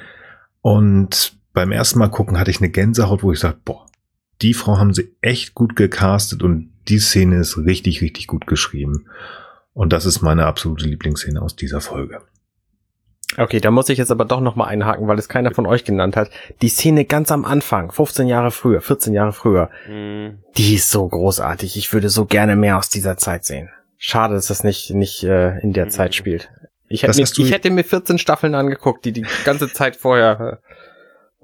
und 0.62 1.38
beim 1.54 1.72
ersten 1.72 2.00
Mal 2.00 2.10
gucken 2.10 2.40
hatte 2.40 2.52
ich 2.52 2.62
eine 2.62 2.70
Gänsehaut, 2.70 3.24
wo 3.24 3.32
ich 3.34 3.40
sage, 3.40 3.58
boah, 3.66 3.86
die 4.42 4.54
Frau 4.54 4.78
haben 4.78 4.94
sie 4.94 5.16
echt 5.22 5.54
gut 5.54 5.76
gecastet 5.76 6.44
und 6.44 6.71
die 6.88 7.00
Szene 7.00 7.38
ist 7.38 7.58
richtig, 7.58 8.02
richtig 8.02 8.28
gut 8.28 8.48
geschrieben. 8.48 9.06
Und 9.74 9.94
das 9.94 10.06
ist 10.06 10.22
meine 10.22 10.46
absolute 10.46 10.86
Lieblingsszene 10.86 11.42
aus 11.42 11.56
dieser 11.56 11.82
Folge. 11.82 12.22
Okay, 13.38 13.62
da 13.62 13.72
muss 13.72 13.88
ich 13.88 13.98
jetzt 13.98 14.12
aber 14.12 14.26
doch 14.26 14.42
noch 14.42 14.58
mal 14.58 14.66
einhaken, 14.66 15.08
weil 15.08 15.18
es 15.18 15.30
keiner 15.30 15.52
von 15.52 15.66
euch 15.66 15.86
genannt 15.86 16.18
hat. 16.18 16.30
Die 16.62 16.68
Szene 16.68 17.06
ganz 17.06 17.32
am 17.32 17.46
Anfang, 17.46 17.92
15 17.92 18.28
Jahre 18.28 18.52
früher, 18.52 18.82
14 18.82 19.14
Jahre 19.14 19.32
früher, 19.32 19.70
mhm. 19.88 20.40
die 20.58 20.76
ist 20.76 20.92
so 20.92 21.08
großartig. 21.08 21.78
Ich 21.78 21.94
würde 21.94 22.10
so 22.10 22.26
gerne 22.26 22.58
mehr 22.58 22.78
aus 22.78 22.90
dieser 22.90 23.16
Zeit 23.16 23.46
sehen. 23.46 23.70
Schade, 23.98 24.34
dass 24.34 24.48
das 24.48 24.64
nicht 24.64 24.94
nicht 24.94 25.24
äh, 25.24 25.60
in 25.60 25.72
der 25.74 25.86
mhm. 25.86 25.92
Zeit 25.92 26.16
spielt. 26.16 26.50
Ich 26.90 27.04
hätte, 27.04 27.18
mir, 27.18 27.24
ich 27.24 27.52
hätte 27.52 27.70
mir 27.70 27.86
14 27.86 28.18
Staffeln 28.18 28.54
angeguckt, 28.54 29.06
die 29.06 29.14
die 29.14 29.26
ganze 29.46 29.72
Zeit 29.72 29.96
vorher 29.96 30.60
äh, 30.60 30.71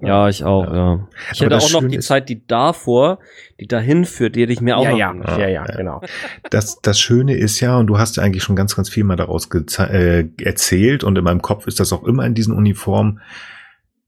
ja, 0.02 0.30
ich 0.30 0.44
auch, 0.44 0.66
ja. 0.66 0.76
ja. 0.76 1.08
Ich 1.34 1.42
hätte 1.42 1.58
auch 1.58 1.72
noch 1.72 1.88
die 1.88 2.00
Zeit, 2.00 2.30
die 2.30 2.46
davor, 2.46 3.20
die 3.60 3.68
dahin 3.68 4.06
führt, 4.06 4.36
die 4.36 4.44
hätte 4.44 4.54
ich 4.54 4.62
mir 4.62 4.78
auch 4.78 4.84
ja, 4.84 5.14
noch 5.14 5.26
ja, 5.28 5.40
ja, 5.40 5.48
ja, 5.48 5.66
ja, 5.68 5.76
genau. 5.76 6.02
Das, 6.50 6.82
das 6.82 7.00
Schöne 7.00 7.36
ist 7.36 7.60
ja, 7.60 7.78
und 7.78 7.88
du 7.88 7.98
hast 7.98 8.18
ja 8.18 8.24
eigentlich 8.24 8.44
schon 8.44 8.56
ganz, 8.56 8.76
ganz 8.76 8.90
viel 8.90 9.04
mal 9.04 9.16
daraus 9.16 9.50
äh, 9.52 10.26
erzählt 10.42 11.04
und 11.04 11.18
in 11.18 11.24
meinem 11.24 11.42
Kopf 11.42 11.66
ist 11.66 11.80
das 11.80 11.94
auch 11.94 12.04
immer 12.04 12.26
in 12.26 12.36
diesen 12.36 12.54
Uniformen. 12.54 13.22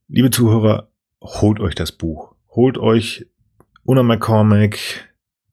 Liebe 0.08 0.30
Zuhörer, 0.30 0.90
holt 1.22 1.60
euch 1.60 1.76
das 1.76 1.92
Buch. 1.92 2.36
Holt 2.52 2.78
euch 2.78 3.28
Una 3.84 4.04
McCormack, 4.04 4.78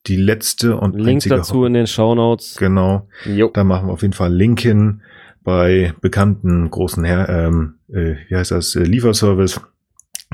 die 0.06 0.16
letzte 0.16 0.76
und 0.76 0.94
Link 0.96 1.08
einzige 1.08 1.36
dazu 1.36 1.64
in 1.64 1.72
den 1.72 1.86
Show 1.86 2.14
Notes. 2.14 2.56
Genau. 2.58 3.08
Jo. 3.24 3.50
Da 3.52 3.64
machen 3.64 3.88
wir 3.88 3.92
auf 3.92 4.02
jeden 4.02 4.14
Fall 4.14 4.32
Link 4.32 4.60
hin 4.60 5.02
bei 5.42 5.94
bekannten 6.00 6.70
großen 6.70 7.04
Her 7.04 7.28
ähm, 7.28 7.76
äh, 7.88 8.16
wie 8.28 8.36
heißt 8.36 8.50
das, 8.50 8.74
äh, 8.74 8.82
Lieferservice 8.82 9.60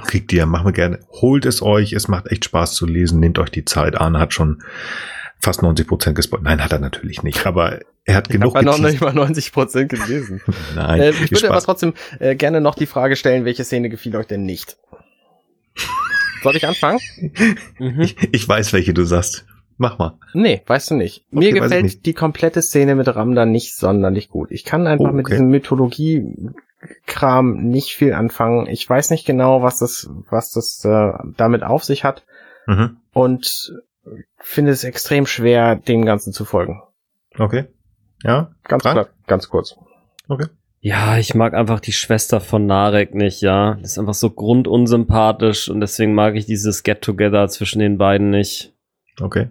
kriegt 0.07 0.33
ihr, 0.33 0.47
machen 0.47 0.67
wir 0.67 0.73
gerne. 0.73 1.01
Holt 1.11 1.47
es 1.47 1.63
euch, 1.63 1.93
es 1.93 2.09
macht 2.09 2.29
echt 2.29 2.45
Spaß 2.45 2.75
zu 2.75 2.87
lesen, 2.87 3.21
nehmt 3.21 3.39
euch 3.39 3.51
die 3.51 3.65
Zeit. 3.65 4.01
Arne 4.01 4.19
hat 4.19 4.33
schon 4.33 4.63
fast 5.41 5.63
90 5.63 5.87
Prozent 5.87 6.17
gespoilt. 6.17 6.43
Nein, 6.45 6.63
hat 6.63 6.73
er 6.73 6.79
natürlich 6.79 7.23
nicht, 7.23 7.47
aber 7.47 7.81
er 8.05 8.15
hat 8.15 8.29
ich 8.29 8.33
genug. 8.33 8.53
Ich 8.53 8.57
habe 8.57 8.67
noch 8.67 8.79
nicht 8.79 9.01
mal 9.01 9.13
90 9.13 9.53
Prozent 9.53 9.91
gelesen. 9.91 10.41
Nein. 10.75 11.01
Äh, 11.01 11.11
ich 11.11 11.21
würde 11.31 11.39
Spaß. 11.39 11.51
aber 11.51 11.61
trotzdem 11.61 11.95
äh, 12.21 12.35
gerne 12.35 12.61
noch 12.61 12.75
die 12.75 12.87
Frage 12.87 13.17
stellen, 13.17 13.45
welche 13.45 13.65
Szene 13.65 13.89
gefiel 13.89 14.17
euch 14.17 14.27
denn 14.27 14.45
nicht? 14.45 14.77
Soll 16.43 16.57
ich 16.57 16.67
anfangen? 16.67 17.01
mhm. 17.79 18.01
ich, 18.01 18.17
ich 18.33 18.49
weiß, 18.49 18.73
welche 18.73 18.95
du 18.95 19.05
sagst. 19.05 19.47
Mach 19.79 19.99
mal. 19.99 20.19
Nee, 20.35 20.63
weißt 20.67 20.91
du 20.91 20.95
nicht. 20.95 21.25
Okay, 21.33 21.53
Mir 21.53 21.61
gefällt 21.61 21.85
nicht. 21.85 22.07
die 22.07 22.13
komplette 22.13 22.63
Szene 22.63 22.95
mit 22.95 23.09
Ramda 23.09 23.47
nicht 23.47 23.75
sonderlich 23.75 24.29
gut. 24.29 24.51
Ich 24.51 24.65
kann 24.65 24.87
einfach 24.87 25.07
oh, 25.07 25.09
okay. 25.09 25.17
mit 25.17 25.29
diesem 25.29 25.49
Mythologie 25.49 26.25
Kram 27.07 27.63
nicht 27.63 27.95
viel 27.95 28.13
anfangen. 28.13 28.67
Ich 28.67 28.89
weiß 28.89 29.11
nicht 29.11 29.25
genau, 29.25 29.63
was 29.63 29.79
das, 29.79 30.11
was 30.31 30.51
das 30.51 30.85
äh, 30.85 31.13
damit 31.37 31.63
auf 31.63 31.85
sich 31.85 32.05
hat. 32.05 32.25
Mhm. 32.67 32.97
Und 33.13 33.73
finde 34.39 34.73
es 34.73 34.85
extrem 34.85 35.27
schwer, 35.27 35.77
dem 35.77 36.05
Ganzen 36.05 36.33
zu 36.33 36.45
folgen. 36.45 36.83
Okay. 37.39 37.67
Ja. 38.23 38.53
Ganz 38.65 38.83
klar, 38.83 39.09
ganz 39.27 39.49
kurz. 39.49 39.77
Okay. 40.29 40.47
Ja, 40.81 41.17
ich 41.17 41.35
mag 41.35 41.55
einfach 41.55 41.79
die 41.79 41.93
Schwester 41.93 42.41
von 42.41 42.67
Narek 42.67 43.15
nicht, 43.15 43.41
ja. 43.41 43.75
Das 43.81 43.93
ist 43.93 43.99
einfach 43.99 44.15
so 44.15 44.31
grundunsympathisch 44.31 45.69
und 45.69 45.81
deswegen 45.81 46.13
mag 46.15 46.35
ich 46.35 46.47
dieses 46.47 46.83
Get-Together 46.83 47.49
zwischen 47.49 47.79
den 47.79 47.99
beiden 47.99 48.31
nicht. 48.31 48.75
Okay. 49.21 49.51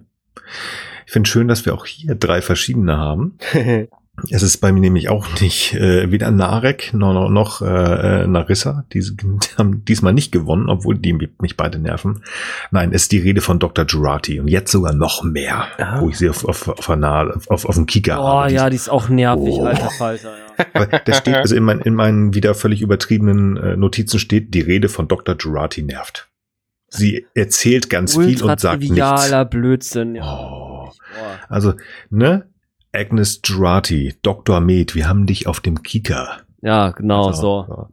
Ich 1.05 1.13
finde 1.13 1.29
schön, 1.29 1.47
dass 1.47 1.65
wir 1.65 1.73
auch 1.73 1.85
hier 1.85 2.15
drei 2.15 2.41
verschiedene 2.41 2.97
haben. 2.97 3.37
Es 4.29 4.43
ist 4.43 4.57
bei 4.57 4.71
mir 4.71 4.79
nämlich 4.79 5.09
auch 5.09 5.27
nicht 5.41 5.73
äh, 5.73 6.11
weder 6.11 6.31
Narek 6.31 6.93
noch, 6.93 7.29
noch 7.29 7.61
äh, 7.61 8.27
Narissa. 8.27 8.85
Die, 8.93 8.99
die 8.99 9.39
haben 9.57 9.83
diesmal 9.85 10.13
nicht 10.13 10.31
gewonnen, 10.31 10.69
obwohl 10.69 10.97
die 10.97 11.13
mich 11.13 11.57
beide 11.57 11.79
nerven. 11.79 12.23
Nein, 12.71 12.91
es 12.93 13.03
ist 13.03 13.11
die 13.11 13.19
Rede 13.19 13.41
von 13.41 13.59
Dr. 13.59 13.85
Jurati 13.85 14.39
und 14.39 14.47
jetzt 14.47 14.71
sogar 14.71 14.93
noch 14.93 15.23
mehr, 15.23 15.65
Aha. 15.77 16.01
wo 16.01 16.09
ich 16.09 16.17
sie 16.17 16.29
auf, 16.29 16.45
auf, 16.45 16.67
auf, 16.67 16.89
auf, 16.89 17.49
auf, 17.49 17.65
auf 17.65 17.75
dem 17.75 17.85
Kika 17.85 18.17
oh, 18.17 18.23
habe. 18.27 18.51
Oh 18.51 18.55
ja, 18.55 18.69
die 18.69 18.75
ist 18.75 18.89
auch 18.89 19.09
nervig, 19.09 19.55
oh. 19.57 19.65
alter 19.65 19.89
Falter. 19.89 20.29
Ja. 20.29 20.65
Aber 20.73 20.85
da 20.85 21.13
steht, 21.13 21.35
also 21.35 21.55
in, 21.55 21.63
mein, 21.63 21.79
in 21.81 21.95
meinen 21.95 22.33
wieder 22.33 22.53
völlig 22.53 22.81
übertriebenen 22.81 23.57
äh, 23.57 23.77
Notizen 23.77 24.19
steht, 24.19 24.53
die 24.53 24.61
Rede 24.61 24.89
von 24.89 25.07
Dr. 25.07 25.35
Jurati 25.39 25.83
nervt. 25.83 26.29
Sie 26.93 27.25
erzählt 27.33 27.89
ganz 27.89 28.15
Ultra 28.15 28.29
viel 28.29 28.43
und 28.43 28.59
sagt 28.59 28.81
nichts. 28.81 29.49
Blödsinn. 29.49 30.15
Ja. 30.15 30.23
Oh. 30.25 30.91
Also, 31.47 31.73
ne? 32.09 32.50
Agnes 32.93 33.41
Jurati, 33.43 34.15
Dr. 34.21 34.59
Med, 34.59 34.95
wir 34.95 35.07
haben 35.07 35.25
dich 35.25 35.47
auf 35.47 35.59
dem 35.59 35.81
Kika. 35.83 36.41
Ja, 36.61 36.89
genau, 36.89 37.27
also, 37.27 37.41
so. 37.41 37.65
so. 37.67 37.89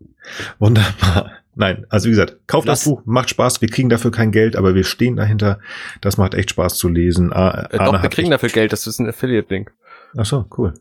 Wunderbar. 0.58 1.32
Nein, 1.54 1.86
also 1.88 2.06
wie 2.06 2.10
gesagt, 2.10 2.36
kauft 2.46 2.68
Lass. 2.68 2.80
das 2.80 2.88
Buch, 2.88 3.02
macht 3.04 3.30
Spaß, 3.30 3.60
wir 3.60 3.68
kriegen 3.68 3.88
dafür 3.88 4.12
kein 4.12 4.30
Geld, 4.30 4.54
aber 4.54 4.76
wir 4.76 4.84
stehen 4.84 5.16
dahinter. 5.16 5.58
Das 6.00 6.16
macht 6.16 6.34
echt 6.34 6.50
Spaß 6.50 6.76
zu 6.76 6.88
lesen. 6.88 7.32
Äh, 7.32 7.76
doch, 7.76 8.00
wir 8.00 8.10
kriegen 8.10 8.30
dafür 8.30 8.48
Geld, 8.48 8.72
das 8.72 8.86
ist 8.86 9.00
ein 9.00 9.08
Affiliate-Link. 9.08 9.72
Ach 10.16 10.24
so, 10.24 10.46
cool. 10.56 10.72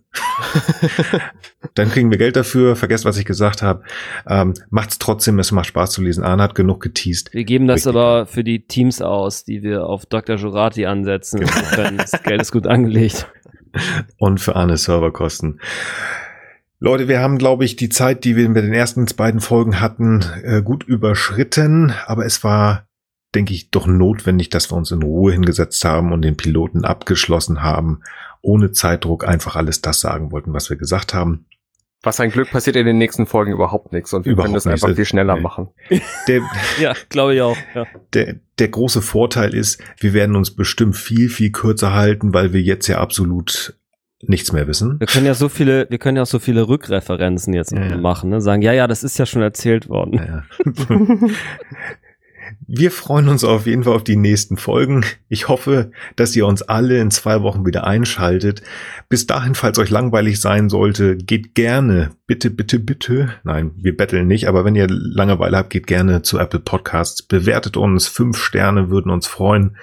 Dann 1.74 1.90
kriegen 1.90 2.12
wir 2.12 2.18
Geld 2.18 2.36
dafür, 2.36 2.76
vergesst, 2.76 3.06
was 3.06 3.18
ich 3.18 3.26
gesagt 3.26 3.62
habe. 3.62 3.84
Ähm, 4.28 4.54
macht's 4.70 5.00
trotzdem, 5.00 5.40
es 5.40 5.52
macht 5.52 5.66
Spaß 5.66 5.92
zu 5.92 6.02
lesen. 6.02 6.24
Arne 6.24 6.44
hat 6.44 6.56
genug 6.56 6.82
geteased. 6.82 7.34
Wir 7.34 7.44
geben 7.44 7.68
das 7.68 7.78
Richtig. 7.78 7.96
aber 7.96 8.26
für 8.26 8.44
die 8.44 8.68
Teams 8.68 9.02
aus, 9.02 9.44
die 9.44 9.64
wir 9.64 9.86
auf 9.86 10.06
Dr. 10.06 10.38
Jurati 10.38 10.86
ansetzen. 10.86 11.42
das 11.98 12.24
Geld 12.24 12.42
ist 12.42 12.52
gut 12.52 12.68
angelegt. 12.68 13.28
Und 14.18 14.40
für 14.40 14.56
Arne 14.56 14.78
Serverkosten. 14.78 15.60
Leute, 16.80 17.08
wir 17.08 17.22
haben, 17.22 17.38
glaube 17.38 17.66
ich, 17.66 17.76
die 17.76 17.90
Zeit, 17.90 18.24
die 18.24 18.36
wir 18.36 18.48
mit 18.50 18.64
den 18.64 18.74
ersten 18.74 19.06
beiden 19.18 19.40
Folgen 19.40 19.82
hatten, 19.82 20.24
äh, 20.44 20.62
gut 20.62 20.84
überschritten. 20.84 21.94
Aber 22.06 22.26
es 22.26 22.44
war 22.44 22.84
denke 23.36 23.54
ich, 23.54 23.70
doch 23.70 23.86
notwendig, 23.86 24.50
dass 24.50 24.72
wir 24.72 24.78
uns 24.78 24.90
in 24.90 25.04
Ruhe 25.04 25.34
hingesetzt 25.34 25.84
haben 25.84 26.14
und 26.14 26.22
den 26.24 26.38
Piloten 26.38 26.86
abgeschlossen 26.86 27.62
haben 27.62 28.00
ohne 28.42 28.72
Zeitdruck 28.72 29.28
einfach 29.28 29.56
alles 29.56 29.82
das 29.82 30.00
sagen 30.00 30.32
wollten, 30.32 30.54
was 30.54 30.70
wir 30.70 30.78
gesagt 30.78 31.14
haben. 31.14 31.46
Was 32.04 32.20
ein 32.20 32.30
Glück 32.30 32.52
passiert 32.52 32.76
in 32.76 32.86
den 32.86 32.98
nächsten 32.98 33.26
Folgen 33.26 33.52
überhaupt 33.52 33.92
nichts 33.92 34.14
und 34.14 34.26
wir 34.26 34.34
überhaupt 34.34 34.48
können 34.48 34.54
das 34.54 34.68
einfach 34.68 34.94
viel 34.96 35.06
schneller 35.06 35.36
nee. 35.36 35.42
machen. 35.42 35.70
Der, 36.28 36.42
ja, 36.80 36.94
glaube 37.10 37.36
ich 37.36 37.42
auch. 37.42 37.58
Ja. 37.74 37.86
Der, 38.14 38.36
der 38.60 38.68
große 38.68 39.02
Vorteil 39.02 39.54
ist, 39.54 39.82
wir 40.00 40.14
werden 40.14 40.36
uns 40.36 40.52
bestimmt 40.56 40.96
viel, 40.96 41.30
viel 41.30 41.52
kürzer 41.52 41.94
halten, 41.94 42.34
weil 42.34 42.54
wir 42.54 42.62
jetzt 42.62 42.88
ja 42.88 43.00
absolut 43.00 43.78
nichts 44.22 44.52
mehr 44.52 44.68
wissen. 44.68 45.00
Wir 45.00 45.08
können 45.08 45.26
ja 45.26 45.34
so 45.34 45.50
viele, 45.50 45.88
wir 45.90 45.98
können 45.98 46.18
ja 46.18 46.24
auch 46.24 46.28
so 46.28 46.40
viele 46.40 46.68
Rückreferenzen 46.68 47.54
jetzt 47.54 47.72
ja, 47.72 47.86
ja. 47.86 47.98
machen, 47.98 48.30
ne? 48.30 48.42
Sagen, 48.42 48.62
ja, 48.62 48.74
ja, 48.74 48.88
das 48.88 49.04
ist 49.04 49.18
ja 49.18 49.26
schon 49.26 49.42
erzählt 49.42 49.90
worden. 49.90 50.14
Ja, 50.14 50.44
Wir 52.68 52.92
freuen 52.92 53.30
uns 53.30 53.44
auf 53.44 53.66
jeden 53.66 53.84
Fall 53.84 53.96
auf 53.96 54.04
die 54.04 54.16
nächsten 54.16 54.58
Folgen. 54.58 55.06
Ich 55.30 55.48
hoffe, 55.48 55.92
dass 56.16 56.36
ihr 56.36 56.46
uns 56.46 56.62
alle 56.62 57.00
in 57.00 57.12
zwei 57.12 57.42
Wochen 57.42 57.66
wieder 57.66 57.86
einschaltet. 57.86 58.62
Bis 59.10 59.28
dahin, 59.28 59.56
falls 59.56 59.80
euch 59.80 59.90
langweilig 59.90 60.40
sein 60.40 60.70
sollte, 60.70 61.18
geht 61.18 61.56
gerne, 61.56 62.12
bitte, 62.26 62.50
bitte, 62.50 62.80
bitte. 62.80 63.34
Nein, 63.44 63.72
wir 63.76 63.96
betteln 63.96 64.28
nicht, 64.28 64.48
aber 64.48 64.66
wenn 64.66 64.76
ihr 64.76 64.88
Langeweile 64.90 65.58
habt, 65.58 65.70
geht 65.70 65.88
gerne 65.88 66.22
zu 66.22 66.40
Apple 66.40 66.60
Podcasts. 66.60 67.24
Bewertet 67.24 67.78
uns. 67.78 68.08
Fünf 68.08 68.38
Sterne 68.38 68.90
würden 68.90 69.12
uns 69.12 69.28
freuen. 69.28 69.78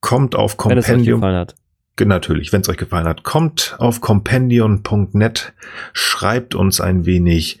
Kommt 0.00 0.34
auf 0.34 0.56
Compendium. 0.56 0.86
Wenn 0.86 1.00
es 1.00 1.08
euch 1.08 1.14
gefallen 1.14 1.36
hat. 1.36 1.54
Natürlich, 1.98 2.52
wenn 2.52 2.60
es 2.60 2.68
euch 2.68 2.76
gefallen 2.76 3.08
hat, 3.08 3.22
kommt 3.22 3.74
auf 3.78 4.00
compendion.net, 4.00 5.54
schreibt 5.92 6.54
uns 6.54 6.80
ein 6.80 7.06
wenig, 7.06 7.60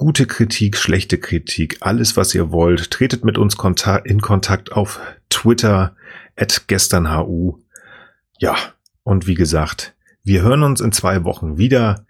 Gute 0.00 0.26
Kritik, 0.26 0.78
schlechte 0.78 1.18
Kritik, 1.18 1.76
alles 1.80 2.16
was 2.16 2.34
ihr 2.34 2.50
wollt. 2.52 2.90
Tretet 2.90 3.22
mit 3.22 3.36
uns 3.36 3.54
in 4.04 4.22
Kontakt 4.22 4.72
auf 4.72 4.98
Twitter 5.28 5.94
at 6.36 6.68
gesternhu. 6.68 7.58
Ja, 8.38 8.56
und 9.02 9.26
wie 9.26 9.34
gesagt, 9.34 9.94
wir 10.24 10.40
hören 10.40 10.62
uns 10.62 10.80
in 10.80 10.92
zwei 10.92 11.24
Wochen 11.24 11.58
wieder 11.58 12.06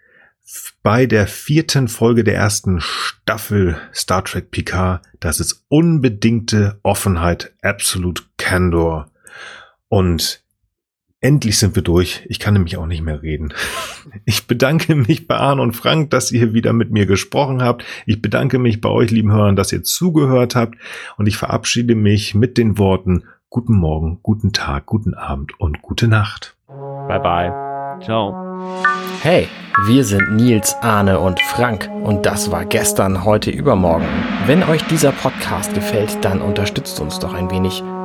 bei 0.84 1.06
der 1.06 1.26
vierten 1.26 1.88
Folge 1.88 2.22
der 2.22 2.36
ersten 2.36 2.80
Staffel 2.80 3.76
Star 3.92 4.24
Trek 4.24 4.52
Picard. 4.52 5.02
Das 5.18 5.40
ist 5.40 5.64
unbedingte 5.66 6.78
Offenheit, 6.84 7.52
Absolute 7.60 8.22
Candor. 8.36 9.10
Und 9.88 10.39
Endlich 11.22 11.58
sind 11.58 11.74
wir 11.74 11.82
durch. 11.82 12.24
Ich 12.28 12.38
kann 12.38 12.54
nämlich 12.54 12.78
auch 12.78 12.86
nicht 12.86 13.02
mehr 13.02 13.22
reden. 13.22 13.52
Ich 14.24 14.46
bedanke 14.46 14.94
mich 14.94 15.26
bei 15.26 15.36
Arne 15.36 15.62
und 15.62 15.72
Frank, 15.72 16.10
dass 16.10 16.32
ihr 16.32 16.52
wieder 16.52 16.72
mit 16.72 16.90
mir 16.90 17.06
gesprochen 17.06 17.62
habt. 17.62 17.84
Ich 18.06 18.22
bedanke 18.22 18.58
mich 18.58 18.80
bei 18.80 18.88
euch, 18.88 19.10
lieben 19.10 19.32
Hörern, 19.32 19.56
dass 19.56 19.72
ihr 19.72 19.82
zugehört 19.82 20.56
habt. 20.56 20.76
Und 21.16 21.26
ich 21.26 21.36
verabschiede 21.36 21.94
mich 21.94 22.34
mit 22.34 22.58
den 22.58 22.78
Worten 22.78 23.24
Guten 23.50 23.74
Morgen, 23.74 24.20
guten 24.22 24.52
Tag, 24.52 24.86
guten 24.86 25.14
Abend 25.14 25.58
und 25.58 25.82
gute 25.82 26.06
Nacht. 26.08 26.56
Bye 26.68 27.20
bye. 27.20 28.00
Ciao. 28.02 28.34
Hey, 29.22 29.48
wir 29.86 30.04
sind 30.04 30.36
Nils, 30.36 30.74
Arne 30.80 31.18
und 31.18 31.40
Frank 31.40 31.90
und 32.02 32.26
das 32.26 32.50
war 32.50 32.64
gestern, 32.64 33.24
heute, 33.24 33.50
übermorgen. 33.50 34.06
Wenn 34.46 34.62
euch 34.62 34.82
dieser 34.84 35.12
Podcast 35.12 35.74
gefällt, 35.74 36.24
dann 36.24 36.40
unterstützt 36.40 37.00
uns 37.00 37.18
doch 37.18 37.34
ein 37.34 37.50
wenig. 37.50 37.82